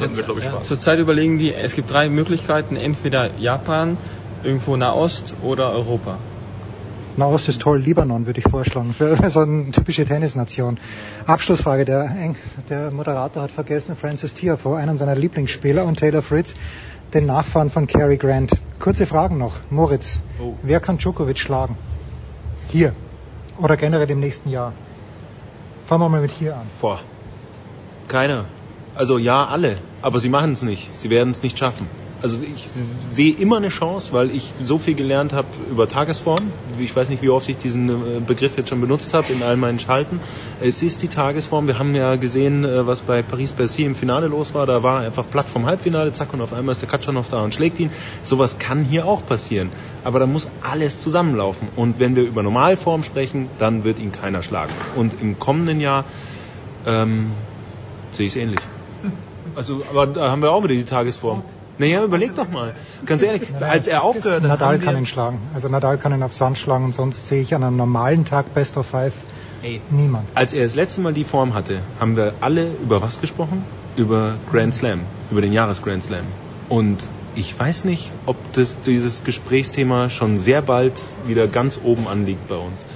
hätten 0.00 0.16
wir, 0.16 0.22
glaube 0.22 0.40
ich, 0.40 0.46
Spaß. 0.46 0.58
Ja, 0.58 0.62
zurzeit 0.62 0.98
überlegen 0.98 1.38
die, 1.38 1.52
es 1.52 1.74
gibt 1.74 1.90
drei 1.90 2.08
Möglichkeiten, 2.08 2.76
entweder 2.76 3.36
Japan, 3.38 3.96
irgendwo 4.42 4.76
Nahost 4.76 5.34
oder 5.42 5.72
Europa. 5.72 6.18
Nahost 7.16 7.48
ist 7.48 7.62
toll, 7.62 7.78
Libanon 7.78 8.26
würde 8.26 8.40
ich 8.40 8.48
vorschlagen. 8.48 8.88
Das 8.88 9.00
wäre 9.00 9.30
so 9.30 9.40
eine 9.40 9.70
typische 9.70 10.04
Tennisnation. 10.04 10.78
Abschlussfrage, 11.26 11.84
der, 11.84 12.34
der 12.68 12.90
Moderator 12.90 13.42
hat 13.42 13.50
vergessen, 13.50 13.96
Francis 13.96 14.34
Tiafoe, 14.34 14.76
einen 14.76 14.96
seiner 14.96 15.14
Lieblingsspieler, 15.14 15.84
und 15.84 15.98
Taylor 15.98 16.22
Fritz, 16.22 16.54
den 17.14 17.26
Nachfahren 17.26 17.70
von 17.70 17.86
Cary 17.86 18.18
Grant. 18.18 18.52
Kurze 18.78 19.06
Fragen 19.06 19.38
noch. 19.38 19.54
Moritz, 19.70 20.20
oh. 20.40 20.54
wer 20.62 20.80
kann 20.80 20.98
Djokovic 20.98 21.38
schlagen? 21.38 21.76
Hier. 22.68 22.92
Oder 23.58 23.76
generell 23.76 24.10
im 24.10 24.20
nächsten 24.20 24.50
Jahr? 24.50 24.72
Fangen 25.86 26.02
wir 26.02 26.08
mal 26.08 26.20
mit 26.20 26.30
hier 26.30 26.56
an. 26.56 26.66
Boah. 26.80 27.00
Keiner. 28.08 28.44
Also 28.94 29.18
ja, 29.18 29.44
alle. 29.44 29.76
Aber 30.02 30.20
sie 30.20 30.28
machen 30.28 30.52
es 30.52 30.62
nicht. 30.62 30.94
Sie 30.96 31.10
werden 31.10 31.32
es 31.32 31.42
nicht 31.42 31.58
schaffen. 31.58 31.86
Also 32.22 32.40
ich 32.40 32.66
sehe 33.10 33.34
immer 33.34 33.58
eine 33.58 33.68
Chance, 33.68 34.12
weil 34.14 34.30
ich 34.30 34.52
so 34.62 34.78
viel 34.78 34.94
gelernt 34.94 35.34
habe 35.34 35.48
über 35.70 35.86
Tagesform. 35.86 36.50
Ich 36.78 36.96
weiß 36.96 37.10
nicht, 37.10 37.22
wie 37.22 37.28
oft 37.28 37.46
ich 37.48 37.58
diesen 37.58 37.90
äh, 37.90 38.20
Begriff 38.20 38.56
jetzt 38.56 38.70
schon 38.70 38.80
benutzt 38.80 39.12
habe 39.12 39.30
in 39.32 39.42
all 39.42 39.56
meinen 39.56 39.78
Schalten. 39.78 40.20
Es 40.60 40.82
ist 40.82 41.02
die 41.02 41.08
Tagesform. 41.08 41.66
Wir 41.66 41.78
haben 41.78 41.94
ja 41.94 42.16
gesehen, 42.16 42.64
äh, 42.64 42.86
was 42.86 43.02
bei 43.02 43.22
Paris-Bercy 43.22 43.84
im 43.84 43.94
Finale 43.94 44.28
los 44.28 44.54
war. 44.54 44.64
Da 44.64 44.82
war 44.82 45.00
er 45.00 45.06
einfach 45.06 45.28
platt 45.28 45.46
vom 45.48 45.66
Halbfinale, 45.66 46.12
zack, 46.14 46.32
und 46.32 46.40
auf 46.40 46.54
einmal 46.54 46.72
ist 46.72 46.80
der 46.80 46.88
Katschanov 46.88 47.28
da 47.28 47.42
und 47.42 47.52
schlägt 47.52 47.78
ihn. 47.80 47.90
Sowas 48.22 48.58
kann 48.58 48.82
hier 48.82 49.04
auch 49.04 49.24
passieren. 49.24 49.70
Aber 50.02 50.18
da 50.18 50.26
muss 50.26 50.48
alles 50.62 51.00
zusammenlaufen. 51.00 51.68
Und 51.76 51.98
wenn 51.98 52.16
wir 52.16 52.22
über 52.22 52.42
Normalform 52.42 53.04
sprechen, 53.04 53.50
dann 53.58 53.84
wird 53.84 53.98
ihn 53.98 54.12
keiner 54.12 54.42
schlagen. 54.42 54.72
Und 54.94 55.20
im 55.20 55.38
kommenden 55.38 55.80
Jahr 55.80 56.04
ähm, 56.86 57.32
sehe 58.10 58.26
ich 58.26 58.32
es 58.32 58.36
ähnlich. 58.36 58.60
Also, 59.54 59.82
aber 59.90 60.06
da 60.06 60.30
haben 60.30 60.42
wir 60.42 60.50
auch 60.50 60.64
wieder 60.64 60.74
die 60.74 60.84
Tagesform. 60.84 61.42
Naja, 61.78 62.02
überleg 62.04 62.34
doch 62.34 62.48
mal. 62.48 62.74
Ganz 63.04 63.22
ehrlich, 63.22 63.42
als 63.60 63.86
er 63.86 64.02
aufgehört 64.02 64.42
hat. 64.42 64.48
Nadal 64.48 64.78
kann 64.78 64.96
ihn 64.96 65.06
schlagen. 65.06 65.38
Also 65.54 65.68
Nadal 65.68 65.98
kann 65.98 66.12
ihn 66.12 66.22
auf 66.22 66.32
Sand 66.32 66.58
schlagen 66.58 66.84
und 66.84 66.92
sonst 66.92 67.26
sehe 67.26 67.42
ich 67.42 67.54
an 67.54 67.62
einem 67.62 67.76
normalen 67.76 68.24
Tag 68.24 68.54
Best 68.54 68.76
of 68.76 68.86
Five 68.86 69.12
Ey, 69.62 69.80
niemand. 69.90 70.28
Als 70.34 70.52
er 70.52 70.64
das 70.64 70.74
letzte 70.74 71.00
Mal 71.00 71.12
die 71.12 71.24
Form 71.24 71.54
hatte, 71.54 71.80
haben 71.98 72.16
wir 72.16 72.34
alle 72.40 72.68
über 72.82 73.00
was 73.02 73.20
gesprochen? 73.20 73.64
Über 73.96 74.36
Grand 74.50 74.74
Slam, 74.74 75.00
über 75.30 75.40
den 75.40 75.52
Jahres 75.52 75.82
Grand 75.82 76.04
Slam. 76.04 76.24
Und 76.68 77.08
ich 77.34 77.58
weiß 77.58 77.84
nicht, 77.84 78.10
ob 78.26 78.36
das, 78.52 78.76
dieses 78.84 79.24
Gesprächsthema 79.24 80.10
schon 80.10 80.38
sehr 80.38 80.62
bald 80.62 81.00
wieder 81.26 81.48
ganz 81.48 81.80
oben 81.82 82.06
anliegt 82.06 82.46
bei 82.48 82.56
uns, 82.56 82.86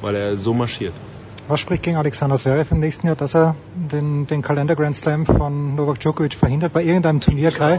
weil 0.00 0.14
er 0.14 0.36
so 0.36 0.54
marschiert. 0.54 0.94
Was 1.48 1.60
spricht 1.60 1.84
gegen 1.84 1.96
Alexander 1.96 2.36
Zverev 2.36 2.72
im 2.72 2.80
nächsten 2.80 3.06
Jahr, 3.06 3.14
dass 3.14 3.34
er 3.34 3.54
den, 3.74 4.26
den 4.26 4.42
Kalender 4.42 4.74
Grand 4.74 4.96
Slam 4.96 5.26
von 5.26 5.76
Novak 5.76 6.00
Djokovic 6.00 6.34
verhindert 6.34 6.72
bei 6.72 6.82
irgendeinem 6.82 7.20
Turnier, 7.20 7.52
Kai? 7.52 7.78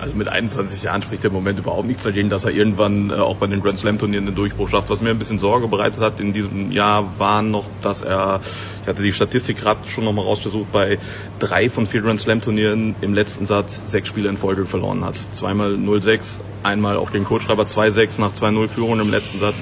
Also 0.00 0.14
mit 0.14 0.28
21 0.28 0.82
Jahren 0.82 1.02
spricht 1.02 1.24
er 1.24 1.28
im 1.28 1.34
Moment 1.34 1.58
überhaupt 1.58 1.86
nichts 1.86 2.04
dagegen, 2.04 2.30
dass 2.30 2.44
er 2.44 2.52
irgendwann 2.52 3.10
äh, 3.10 3.14
auch 3.14 3.36
bei 3.36 3.46
den 3.46 3.62
Grand 3.62 3.78
Slam 3.78 3.98
Turnieren 3.98 4.24
den 4.24 4.34
Durchbruch 4.34 4.68
schafft. 4.68 4.88
Was 4.88 5.02
mir 5.02 5.10
ein 5.10 5.18
bisschen 5.18 5.38
Sorge 5.38 5.68
bereitet 5.68 6.00
hat 6.00 6.18
in 6.20 6.32
diesem 6.32 6.72
Jahr 6.72 7.18
war 7.18 7.42
noch, 7.42 7.66
dass 7.82 8.00
er, 8.00 8.40
ich 8.82 8.88
hatte 8.88 9.02
die 9.02 9.12
Statistik 9.12 9.58
gerade 9.58 9.88
schon 9.88 10.04
nochmal 10.04 10.24
rausgesucht, 10.24 10.72
bei 10.72 10.98
drei 11.38 11.68
von 11.68 11.86
vier 11.86 12.00
Grand 12.00 12.18
Slam 12.18 12.40
Turnieren 12.40 12.96
im 13.02 13.12
letzten 13.12 13.44
Satz 13.44 13.82
sechs 13.86 14.08
Spiele 14.08 14.30
in 14.30 14.38
Folge 14.38 14.64
verloren 14.64 15.04
hat. 15.04 15.16
Zweimal 15.16 15.74
0-6, 15.74 16.40
einmal 16.62 16.96
auch 16.96 17.12
gegen 17.12 17.24
Kohlschreiber 17.24 17.64
2-6 17.64 18.20
nach 18.20 18.32
2-0 18.32 18.68
Führung 18.68 19.00
im 19.00 19.10
letzten 19.10 19.38
Satz. 19.38 19.56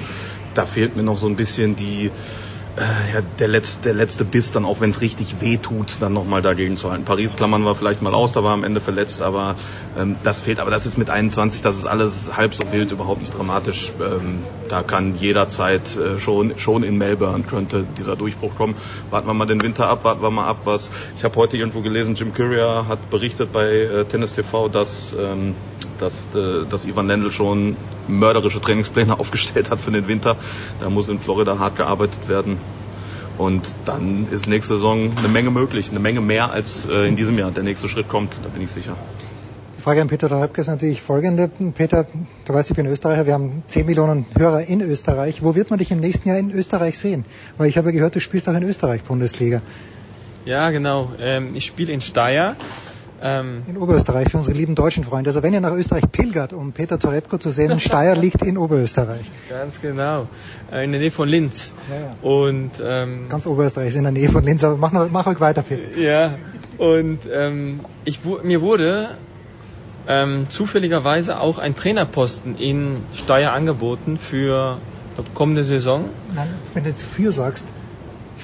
Da 0.53 0.65
fehlt 0.65 0.95
mir 0.95 1.03
noch 1.03 1.17
so 1.17 1.27
ein 1.27 1.35
bisschen 1.35 1.75
die, 1.75 2.11
ja, 2.77 3.21
der, 3.39 3.47
letzte, 3.47 3.81
der 3.81 3.93
letzte 3.93 4.23
Biss 4.23 4.51
dann, 4.51 4.63
auch 4.63 4.79
wenn 4.79 4.89
es 4.89 5.01
richtig 5.01 5.41
weh 5.41 5.57
tut, 5.57 5.97
dann 5.99 6.13
nochmal 6.13 6.41
dagegen 6.41 6.77
zu 6.77 6.89
halten. 6.89 7.03
Paris 7.03 7.35
klammern 7.35 7.63
wir 7.63 7.75
vielleicht 7.75 8.01
mal 8.01 8.13
aus, 8.13 8.31
da 8.31 8.43
war 8.43 8.53
am 8.53 8.63
Ende 8.63 8.79
verletzt, 8.79 9.21
aber 9.21 9.55
ähm, 9.97 10.15
das 10.23 10.39
fehlt. 10.39 10.59
Aber 10.59 10.71
das 10.71 10.85
ist 10.85 10.97
mit 10.97 11.09
21, 11.09 11.61
das 11.61 11.77
ist 11.77 11.85
alles 11.85 12.35
halb 12.37 12.53
so 12.53 12.71
wild, 12.71 12.91
überhaupt 12.91 13.21
nicht 13.21 13.35
dramatisch. 13.37 13.91
Ähm, 13.99 14.43
da 14.69 14.83
kann 14.83 15.15
jederzeit 15.15 15.97
äh, 15.97 16.19
schon, 16.19 16.57
schon 16.57 16.83
in 16.83 16.97
Melbourne 16.97 17.43
könnte 17.43 17.85
dieser 17.97 18.15
Durchbruch 18.15 18.55
kommen. 18.55 18.75
Warten 19.09 19.27
wir 19.27 19.33
mal 19.33 19.47
den 19.47 19.61
Winter 19.61 19.87
ab, 19.87 20.03
warten 20.03 20.21
wir 20.21 20.31
mal 20.31 20.47
ab, 20.47 20.61
was. 20.65 20.91
Ich 21.17 21.23
habe 21.23 21.35
heute 21.35 21.57
irgendwo 21.57 21.81
gelesen, 21.81 22.15
Jim 22.15 22.33
Courier 22.33 22.85
hat 22.87 23.09
berichtet 23.09 23.51
bei 23.51 23.67
äh, 23.67 24.05
Tennis 24.05 24.33
TV, 24.33 24.69
dass, 24.69 25.13
ähm, 25.19 25.55
dass, 25.97 26.13
äh, 26.35 26.65
dass 26.69 26.85
Ivan 26.85 27.07
Lendl 27.07 27.31
schon 27.31 27.75
mörderische 28.07 28.61
Trainingspläne 28.61 29.19
aufgestellt 29.19 29.71
hat 29.71 29.81
für 29.81 29.91
den 29.91 30.07
Winter. 30.07 30.37
Da 30.79 30.89
muss 30.89 31.09
in 31.09 31.19
Florida 31.19 31.59
hart 31.59 31.75
gearbeitet 31.75 32.27
werden. 32.27 32.57
Und 33.39 33.73
dann 33.85 34.27
ist 34.31 34.47
nächste 34.47 34.75
Saison 34.75 35.13
eine 35.17 35.29
Menge 35.29 35.49
möglich, 35.49 35.89
eine 35.91 36.01
Menge 36.01 36.19
mehr 36.19 36.51
als 36.51 36.85
äh, 36.85 37.07
in 37.07 37.15
diesem 37.15 37.39
Jahr. 37.39 37.51
Der 37.51 37.63
nächste 37.63 37.87
Schritt 37.87 38.09
kommt, 38.09 38.37
da 38.43 38.49
bin 38.49 38.61
ich 38.61 38.69
sicher. 38.69 38.97
Die 39.77 39.81
Frage 39.81 40.01
an 40.01 40.09
Peter 40.09 40.27
Treibke 40.27 40.59
ist 40.59 40.67
natürlich 40.67 41.01
folgende. 41.01 41.49
Peter, 41.73 42.05
du 42.43 42.53
weißt, 42.53 42.69
ich 42.69 42.75
bin 42.75 42.85
Österreicher, 42.85 43.25
wir 43.25 43.33
haben 43.33 43.63
10 43.65 43.85
Millionen 43.85 44.25
Hörer 44.37 44.63
in 44.63 44.81
Österreich. 44.81 45.41
Wo 45.41 45.55
wird 45.55 45.69
man 45.69 45.79
dich 45.79 45.89
im 45.89 46.01
nächsten 46.01 46.27
Jahr 46.27 46.37
in 46.37 46.51
Österreich 46.51 46.99
sehen? 46.99 47.23
Weil 47.57 47.69
ich 47.69 47.77
habe 47.77 47.93
gehört, 47.93 48.13
du 48.13 48.19
spielst 48.19 48.49
auch 48.49 48.55
in 48.55 48.63
Österreich 48.63 49.03
Bundesliga. 49.03 49.61
Ja, 50.43 50.69
genau. 50.71 51.13
Ähm, 51.17 51.55
ich 51.55 51.65
spiele 51.65 51.93
in 51.93 52.01
Steyr 52.01 52.57
ähm, 53.21 53.63
in 53.67 53.77
Oberösterreich 53.77 54.29
für 54.29 54.37
unsere 54.37 54.55
lieben 54.55 54.75
deutschen 54.75 55.03
Freunde. 55.03 55.29
Also 55.29 55.43
wenn 55.43 55.53
ihr 55.53 55.61
nach 55.61 55.73
Österreich 55.73 56.03
pilgert, 56.11 56.53
um 56.53 56.71
Peter 56.71 56.99
Torebko 56.99 57.37
zu 57.37 57.49
sehen, 57.49 57.79
Steyr 57.79 58.15
liegt 58.15 58.41
in 58.41 58.57
Oberösterreich. 58.57 59.29
Ganz 59.49 59.81
genau, 59.81 60.27
äh, 60.71 60.83
in 60.83 60.91
der 60.91 61.01
Nähe 61.01 61.11
von 61.11 61.27
Linz. 61.27 61.73
Ja, 61.89 61.95
ja. 61.95 62.15
Und 62.21 62.71
ähm, 62.83 63.29
ganz 63.29 63.45
Oberösterreich 63.45 63.89
ist 63.89 63.95
in 63.95 64.03
der 64.03 64.11
Nähe 64.11 64.29
von 64.29 64.43
Linz. 64.43 64.63
Aber 64.63 64.77
mach, 64.77 64.91
mach 65.09 65.27
euch 65.27 65.39
weiter, 65.39 65.61
Peter. 65.61 65.97
Ja. 65.99 66.35
Und 66.77 67.19
ähm, 67.31 67.81
ich, 68.05 68.19
mir 68.43 68.61
wurde 68.61 69.09
ähm, 70.07 70.47
zufälligerweise 70.49 71.39
auch 71.39 71.57
ein 71.57 71.75
Trainerposten 71.75 72.57
in 72.57 72.97
Steyr 73.13 73.53
angeboten 73.53 74.17
für 74.17 74.77
kommende 75.33 75.63
Saison. 75.63 76.05
Nein, 76.33 76.47
wenn 76.73 76.83
du 76.83 76.89
jetzt 76.89 77.03
für 77.03 77.31
sagst, 77.31 77.65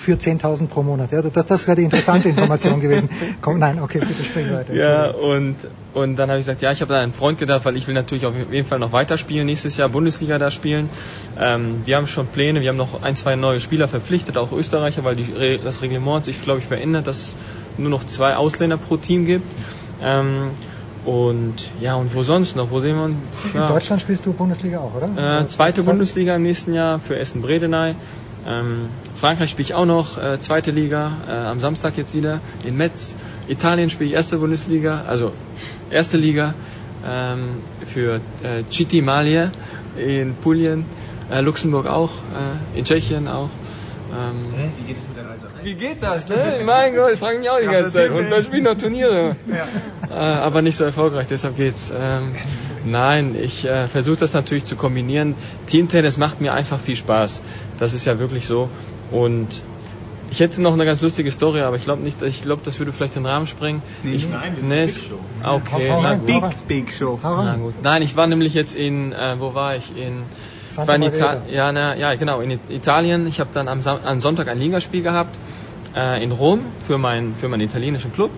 für 0.06 0.14
10.000 0.14 0.68
pro 0.68 0.84
Monat. 0.84 1.12
Ja, 1.12 1.24
das, 1.24 1.48
das 1.48 1.68
wäre 1.68 1.78
die 1.78 1.84
interessante 1.84 2.30
Information 2.30 2.80
gewesen. 2.80 3.10
Komm, 3.42 3.58
nein, 3.58 3.82
okay, 3.82 4.00
bitte 4.00 4.24
sprich 4.24 4.52
weiter. 4.52 4.74
Ja, 4.74 5.10
und, 5.10 5.56
und 5.96 6.16
dann 6.16 6.30
habe 6.30 6.40
ich 6.40 6.46
gesagt, 6.46 6.62
ja, 6.62 6.72
ich 6.72 6.82
habe 6.82 6.94
da 6.94 7.02
einen 7.02 7.12
Freund 7.12 7.40
gedacht, 7.40 7.66
weil 7.66 7.76
ich 7.76 7.88
will 7.88 7.96
natürlich 7.96 8.28
auf 8.28 8.34
jeden 8.52 8.68
Fall 8.68 8.78
noch 8.78 8.92
weiterspielen, 8.92 9.48
nächstes 9.48 9.78
Jahr 9.78 9.90
Bundesliga 9.90 10.38
da 10.38 10.52
spielen. 10.52 10.92
Ähm, 11.40 11.82
wir 11.86 11.98
haben 11.98 12.08
schon 12.08 12.28
Pläne, 12.28 12.62
wir 12.62 12.70
haben 12.70 12.78
noch 12.78 13.02
ein, 13.02 13.16
zwei 13.16 13.36
neue 13.36 13.60
Spieler 13.60 13.88
verpflichtet, 13.88 14.38
auch 14.38 14.52
Österreicher, 14.52 15.04
weil 15.04 15.16
die, 15.16 15.60
das 15.64 15.82
Reglement 15.82 16.18
hat 16.18 16.26
sich, 16.26 16.44
glaube 16.44 16.60
ich, 16.60 16.66
verändert, 16.66 17.08
dass 17.08 17.22
es 17.22 17.36
nur 17.80 17.90
noch 17.90 18.04
zwei 18.04 18.36
Ausländer 18.36 18.78
pro 18.78 18.98
Team 18.98 19.26
gibt. 19.26 19.52
Ähm, 20.04 20.52
und 21.06 21.72
ja, 21.80 21.96
und 21.96 22.16
wo 22.16 22.24
sonst 22.24 22.56
noch? 22.56 22.72
Wo 22.72 22.80
sehen 22.80 22.96
wir 22.96 23.04
uns? 23.04 23.16
Ja. 23.54 23.68
In 23.68 23.74
Deutschland 23.74 24.02
spielst 24.02 24.26
du 24.26 24.34
Bundesliga 24.34 24.80
auch, 24.80 24.94
oder? 24.96 25.42
Äh, 25.42 25.48
zweite 25.48 25.84
Bundesliga 25.84 26.36
im 26.36 26.44
nächsten 26.44 26.74
Jahr 26.74 27.00
für 27.00 27.18
Essen-Bredeney. 27.18 27.96
Ähm, 28.48 28.90
Frankreich 29.16 29.50
spiele 29.50 29.66
ich 29.66 29.74
auch 29.74 29.86
noch, 29.86 30.18
äh, 30.18 30.40
zweite 30.40 30.72
Liga, 30.72 31.12
äh, 31.28 31.32
am 31.32 31.60
Samstag 31.60 31.98
jetzt 31.98 32.14
wieder 32.14 32.42
in 32.64 32.78
Metz. 32.78 33.16
Italien 33.48 33.90
spiele 33.90 34.10
ich 34.10 34.16
erste 34.16 34.38
Bundesliga, 34.38 35.04
also 35.08 35.32
erste 35.90 36.18
Liga 36.18 36.54
ähm, 37.08 37.64
für 37.86 38.22
äh, 38.44 38.64
Citi 38.70 39.02
Malia 39.02 39.52
in 39.98 40.36
Pulien, 40.36 40.86
äh, 41.32 41.42
Luxemburg 41.42 41.88
auch, 41.88 42.12
äh, 42.12 42.78
in 42.78 42.86
Tschechien 42.86 43.28
auch. 43.28 43.50
Ähm? 44.12 44.72
Wie 44.78 44.88
geht 44.88 44.98
es 45.00 45.08
mit 45.08 45.18
der 45.18 45.28
Reise? 45.28 45.45
Wie 45.66 45.74
geht 45.74 46.04
das, 46.04 46.30
ne? 46.30 46.62
mein 46.66 46.96
Gott, 46.96 47.14
ich 47.14 47.20
frage 47.20 47.40
mich 47.40 47.50
auch 47.50 47.60
die 47.60 47.66
ganze 47.66 47.90
Zeit. 47.90 48.12
Und 48.12 48.30
dann 48.30 48.44
spiele 48.44 48.60
ich 48.60 48.64
noch 48.64 48.78
Turniere. 48.78 49.36
Ja. 49.48 49.68
Äh, 50.10 50.14
aber 50.14 50.62
nicht 50.62 50.76
so 50.76 50.84
erfolgreich, 50.84 51.26
deshalb 51.28 51.58
geht's. 51.58 51.92
Ähm, 51.96 52.36
nein, 52.86 53.36
ich 53.36 53.66
äh, 53.66 53.88
versuche 53.88 54.18
das 54.18 54.34
natürlich 54.34 54.66
zu 54.66 54.76
kombinieren. 54.76 55.36
Teamtennis 55.66 56.18
macht 56.18 56.40
mir 56.40 56.54
einfach 56.54 56.80
viel 56.80 56.96
Spaß. 56.96 57.42
Das 57.80 57.96
ist 57.96 58.06
ja 58.06 58.20
wirklich 58.20 58.46
so. 58.46 58.70
Und 59.10 59.64
ich 60.30 60.40
hätte 60.40 60.62
noch 60.62 60.74
eine 60.74 60.86
ganz 60.86 61.02
lustige 61.02 61.32
Story, 61.32 61.62
aber 61.62 61.78
ich 61.78 61.84
glaube 61.84 62.04
nicht, 62.04 62.22
ich 62.22 62.44
glaube, 62.44 62.62
das 62.64 62.78
würde 62.78 62.94
vielleicht 62.94 63.16
den 63.16 63.26
Rahmen 63.26 63.48
sprengen. 63.48 63.82
Nee, 64.04 64.16
ich, 64.16 64.30
nein, 64.30 64.56
das 64.58 64.66
nee, 64.66 64.86
ist 64.86 64.96
Big 65.00 65.10
Show. 65.10 65.20
Okay, 65.44 65.94
na 66.02 66.16
gut. 66.16 66.28
Big, 66.28 66.68
Big 66.68 66.94
Show. 66.94 67.20
Na 67.24 67.56
gut. 67.56 67.74
Nein, 67.82 68.04
ich 68.04 68.16
war 68.16 68.28
nämlich 68.28 68.54
jetzt 68.54 68.76
in, 68.76 69.14
äh, 69.14 69.36
wo 69.40 69.56
war 69.56 69.76
ich? 69.76 69.98
In, 69.98 70.24
Santa 70.70 70.88
war 70.88 70.96
in 70.96 71.04
Italien. 71.04 71.44
Ja, 71.50 71.72
na, 71.72 71.96
ja, 71.96 72.16
genau, 72.16 72.42
in 72.42 72.60
Italien. 72.70 73.28
Ich 73.28 73.40
habe 73.40 73.50
dann 73.54 73.68
am, 73.68 73.82
am, 73.86 74.22
Sonntag 74.22 74.48
ein 74.48 74.60
Ligaspiel 74.60 75.02
gehabt 75.02 75.38
äh, 75.96 76.24
in 76.24 76.32
Rom 76.32 76.62
für, 76.86 76.98
mein, 76.98 77.36
für 77.36 77.48
meinen 77.48 77.62
italienischen 77.62 78.14
Club. 78.14 78.32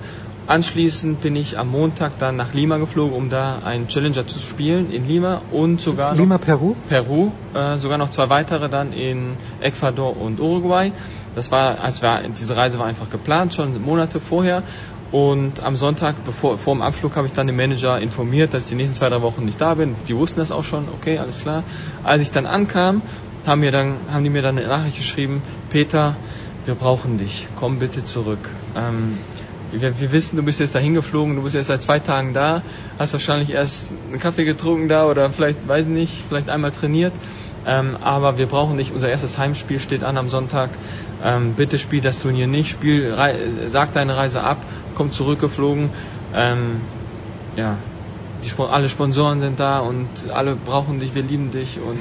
Anschließend 0.47 1.19
bin 1.19 1.35
ich 1.35 1.59
am 1.59 1.69
Montag 1.69 2.19
dann 2.19 2.37
nach 2.37 2.53
Lima 2.53 2.77
geflogen, 2.77 3.13
um 3.13 3.29
da 3.29 3.59
einen 3.65 3.89
Challenger 3.89 4.27
zu 4.27 4.39
spielen 4.39 4.89
in 4.91 5.05
Lima 5.05 5.41
und 5.51 5.81
sogar 5.81 6.15
Lima, 6.15 6.35
noch, 6.35 6.41
Peru? 6.41 6.75
Peru, 6.87 7.31
äh, 7.53 7.75
sogar 7.77 7.97
noch 7.97 8.11
zwei 8.11 8.29
weitere 8.29 8.69
dann 8.69 8.93
in 8.93 9.35
Ecuador 9.59 10.15
und 10.15 10.39
Uruguay. 10.39 10.93
Das 11.35 11.51
war, 11.51 11.81
als 11.81 12.01
war, 12.01 12.21
diese 12.23 12.55
Reise 12.55 12.79
war 12.79 12.85
einfach 12.85 13.09
geplant, 13.09 13.53
schon 13.53 13.83
Monate 13.83 14.21
vorher. 14.21 14.63
Und 15.11 15.63
am 15.63 15.77
Sonntag, 15.77 16.15
bevor, 16.25 16.57
vor 16.57 16.75
dem 16.75 16.81
Abflug, 16.81 17.15
habe 17.15 17.27
ich 17.27 17.33
dann 17.33 17.47
den 17.47 17.55
Manager 17.55 17.99
informiert, 17.99 18.53
dass 18.53 18.63
ich 18.63 18.69
die 18.69 18.75
nächsten 18.75 18.95
zwei, 18.95 19.09
drei 19.09 19.21
Wochen 19.21 19.45
nicht 19.45 19.61
da 19.61 19.75
bin. 19.75 19.95
Die 20.07 20.15
wussten 20.15 20.39
das 20.39 20.51
auch 20.51 20.65
schon, 20.65 20.87
okay, 20.89 21.17
alles 21.17 21.39
klar. 21.39 21.63
Als 22.03 22.21
ich 22.21 22.31
dann 22.31 22.45
ankam, 22.45 23.01
haben, 23.45 23.61
mir 23.61 23.71
dann, 23.71 23.97
haben 24.11 24.23
die 24.23 24.29
mir 24.29 24.41
dann 24.41 24.57
eine 24.57 24.67
Nachricht 24.67 24.97
geschrieben, 24.97 25.41
Peter, 25.69 26.15
wir 26.65 26.75
brauchen 26.75 27.17
dich, 27.17 27.47
komm 27.55 27.79
bitte 27.79 28.03
zurück. 28.03 28.49
Ähm, 28.75 29.17
wir, 29.71 29.99
wir, 29.99 30.11
wissen, 30.11 30.35
du 30.35 30.43
bist 30.43 30.59
jetzt 30.59 30.75
dahin 30.75 30.93
geflogen, 30.93 31.35
du 31.35 31.43
bist 31.43 31.55
jetzt 31.55 31.67
seit 31.67 31.81
zwei 31.81 31.99
Tagen 31.99 32.33
da, 32.33 32.61
hast 32.99 33.13
wahrscheinlich 33.13 33.49
erst 33.51 33.93
einen 34.09 34.19
Kaffee 34.19 34.43
getrunken 34.43 34.89
da 34.89 35.07
oder 35.07 35.29
vielleicht, 35.29 35.65
weiß 35.67 35.87
nicht, 35.87 36.13
vielleicht 36.27 36.49
einmal 36.49 36.71
trainiert. 36.71 37.13
Ähm, 37.65 37.97
aber 38.01 38.37
wir 38.37 38.45
brauchen 38.45 38.77
dich, 38.77 38.93
unser 38.93 39.09
erstes 39.09 39.37
Heimspiel 39.37 39.79
steht 39.79 40.03
an 40.03 40.17
am 40.17 40.29
Sonntag. 40.29 40.69
Ähm, 41.23 41.53
bitte 41.53 41.79
spiel 41.79 42.01
das 42.01 42.19
Turnier 42.21 42.47
nicht, 42.47 42.69
spiel, 42.69 43.13
rei, 43.13 43.35
sag 43.67 43.93
deine 43.93 44.15
Reise 44.15 44.43
ab, 44.43 44.57
komm 44.95 45.11
zurückgeflogen. 45.11 45.89
Ähm, 46.33 46.81
ja, 47.55 47.77
die, 48.43 48.51
alle 48.61 48.87
Sponsoren 48.89 49.39
sind 49.39 49.59
da 49.59 49.79
und 49.79 50.07
alle 50.31 50.55
brauchen 50.55 50.99
dich, 50.99 51.15
wir 51.15 51.23
lieben 51.23 51.51
dich 51.51 51.79
und 51.79 51.99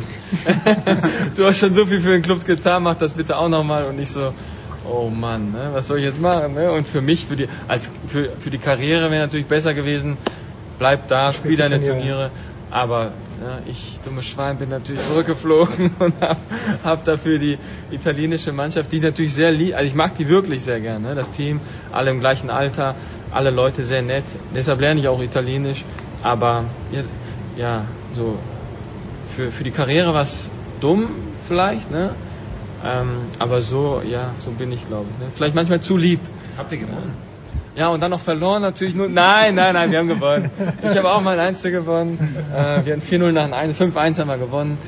du 1.36 1.46
hast 1.46 1.58
schon 1.58 1.74
so 1.74 1.86
viel 1.86 2.00
für 2.00 2.10
den 2.10 2.22
Club 2.22 2.44
getan, 2.44 2.82
mach 2.82 2.96
das 2.96 3.12
bitte 3.12 3.38
auch 3.38 3.48
nochmal 3.48 3.84
und 3.84 3.96
nicht 3.96 4.10
so, 4.10 4.32
oh 4.88 5.08
Mann, 5.08 5.52
ne, 5.52 5.70
was 5.72 5.88
soll 5.88 5.98
ich 5.98 6.04
jetzt 6.04 6.20
machen? 6.20 6.54
Ne? 6.54 6.70
Und 6.70 6.86
für 6.86 7.00
mich, 7.00 7.26
für 7.26 7.36
die, 7.36 7.48
als, 7.68 7.90
für, 8.06 8.30
für 8.38 8.50
die 8.50 8.58
Karriere 8.58 9.10
wäre 9.10 9.24
natürlich 9.24 9.46
besser 9.46 9.74
gewesen, 9.74 10.18
bleib 10.78 11.08
da, 11.08 11.32
spiel 11.32 11.56
deine 11.56 11.82
Turniere. 11.82 12.30
Aber 12.70 13.12
ja, 13.40 13.60
ich, 13.66 14.00
dumme 14.04 14.22
Schwein, 14.22 14.58
bin 14.58 14.70
natürlich 14.70 15.02
zurückgeflogen 15.02 15.94
und 15.98 16.20
habe 16.20 16.40
hab 16.82 17.04
dafür 17.04 17.38
die 17.38 17.58
italienische 17.90 18.52
Mannschaft, 18.52 18.92
die 18.92 19.00
natürlich 19.00 19.34
sehr 19.34 19.52
lieb, 19.52 19.74
also 19.74 19.86
ich 19.86 19.94
mag 19.94 20.14
die 20.16 20.28
wirklich 20.28 20.62
sehr 20.62 20.80
gerne, 20.80 21.08
ne? 21.08 21.14
das 21.14 21.32
Team, 21.32 21.60
alle 21.92 22.10
im 22.10 22.20
gleichen 22.20 22.50
Alter, 22.50 22.96
alle 23.30 23.50
Leute 23.50 23.84
sehr 23.84 24.02
nett. 24.02 24.24
Deshalb 24.54 24.80
lerne 24.80 25.00
ich 25.00 25.08
auch 25.08 25.20
Italienisch. 25.20 25.84
Aber 26.22 26.64
ja, 26.90 27.02
ja 27.56 27.84
so 28.14 28.38
für, 29.26 29.52
für 29.52 29.64
die 29.64 29.70
Karriere 29.70 30.14
war 30.14 30.22
es 30.22 30.50
dumm 30.80 31.08
vielleicht, 31.46 31.90
ne? 31.90 32.14
Ähm, 32.84 33.22
aber 33.38 33.62
so, 33.62 34.02
ja, 34.02 34.34
so 34.38 34.50
bin 34.50 34.70
ich, 34.72 34.86
glaube 34.86 35.06
ich. 35.10 35.24
Ne? 35.24 35.30
Vielleicht 35.34 35.54
manchmal 35.54 35.80
zu 35.80 35.96
lieb. 35.96 36.20
Habt 36.56 36.72
ihr 36.72 36.78
gewonnen? 36.78 37.12
Ja, 37.14 37.35
und 37.84 38.02
dann 38.02 38.10
noch 38.10 38.20
verloren 38.20 38.62
natürlich 38.62 38.94
nur. 38.94 39.08
Nein, 39.08 39.54
nein, 39.54 39.74
nein, 39.74 39.90
wir 39.90 39.98
haben 39.98 40.08
gewonnen. 40.08 40.50
Ich 40.82 40.96
habe 40.96 41.10
auch 41.10 41.20
mal 41.20 41.38
ein 41.38 41.48
Einzel 41.48 41.70
gewonnen. 41.70 42.18
Äh, 42.54 42.84
wir 42.84 42.94
haben 42.94 43.02
4-0 43.02 43.32
nach 43.32 43.52
einem 43.52 43.74
5-1 43.74 44.18
haben 44.18 44.28
wir 44.28 44.38
gewonnen. 44.38 44.78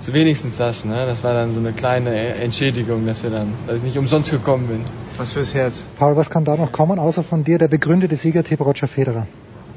So 0.00 0.14
wenigstens 0.14 0.56
das, 0.56 0.84
ne? 0.84 1.06
Das 1.06 1.22
war 1.22 1.34
dann 1.34 1.52
so 1.52 1.60
eine 1.60 1.72
kleine 1.72 2.34
Entschädigung, 2.34 3.06
dass 3.06 3.22
wir 3.22 3.30
dann, 3.30 3.52
dass 3.66 3.76
ich 3.76 3.82
nicht 3.82 3.98
umsonst 3.98 4.30
gekommen 4.30 4.66
bin. 4.66 4.80
Was 5.16 5.32
fürs 5.32 5.54
Herz. 5.54 5.84
Paul, 5.98 6.16
was 6.16 6.30
kann 6.30 6.44
da 6.44 6.56
noch 6.56 6.72
kommen, 6.72 6.98
außer 6.98 7.22
von 7.22 7.44
dir, 7.44 7.58
der 7.58 7.68
begründete 7.68 8.16
Siegertipp 8.16 8.60
Roger 8.60 8.88
Federer? 8.88 9.26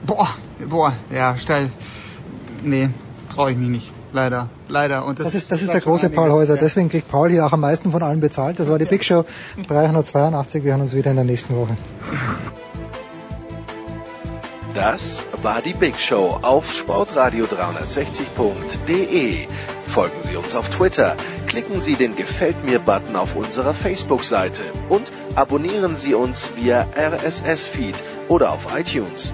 Boah, 0.05 0.29
boah, 0.67 0.93
ja, 1.13 1.37
steil. 1.37 1.69
Nee, 2.63 2.89
traue 3.29 3.51
ich 3.51 3.57
mich 3.57 3.69
nicht 3.69 3.94
leider, 4.13 4.49
leider. 4.67 5.05
Und 5.05 5.19
das, 5.19 5.27
das 5.27 5.35
ist, 5.35 5.51
das 5.51 5.61
ist 5.61 5.73
der 5.73 5.81
große 5.81 6.09
Paul 6.09 6.31
Häuser. 6.31 6.57
Deswegen 6.57 6.89
kriegt 6.89 7.09
Paul 7.09 7.29
hier 7.29 7.45
auch 7.45 7.53
am 7.53 7.61
meisten 7.61 7.91
von 7.91 8.03
allen 8.03 8.19
bezahlt. 8.19 8.59
Das 8.59 8.69
war 8.69 8.79
die 8.79 8.85
Big 8.85 9.03
Show 9.03 9.25
382. 9.67 10.63
Wir 10.63 10.71
hören 10.71 10.81
uns 10.81 10.95
wieder 10.95 11.11
in 11.11 11.17
der 11.17 11.25
nächsten 11.25 11.55
Woche. 11.55 11.77
Das 14.75 15.23
war 15.41 15.61
die 15.61 15.73
Big 15.73 15.99
Show 16.01 16.37
auf 16.41 16.69
sportradio360.de. 16.69 19.47
Folgen 19.83 20.21
Sie 20.21 20.35
uns 20.35 20.53
auf 20.53 20.69
Twitter, 20.69 21.15
klicken 21.47 21.79
Sie 21.79 21.95
den 21.95 22.17
Gefällt 22.17 22.65
mir-Button 22.65 23.15
auf 23.15 23.37
unserer 23.37 23.73
Facebook-Seite 23.73 24.63
und 24.89 25.09
abonnieren 25.35 25.95
Sie 25.95 26.13
uns 26.13 26.51
via 26.57 26.85
RSS-Feed 26.97 27.95
oder 28.27 28.51
auf 28.51 28.77
iTunes. 28.77 29.33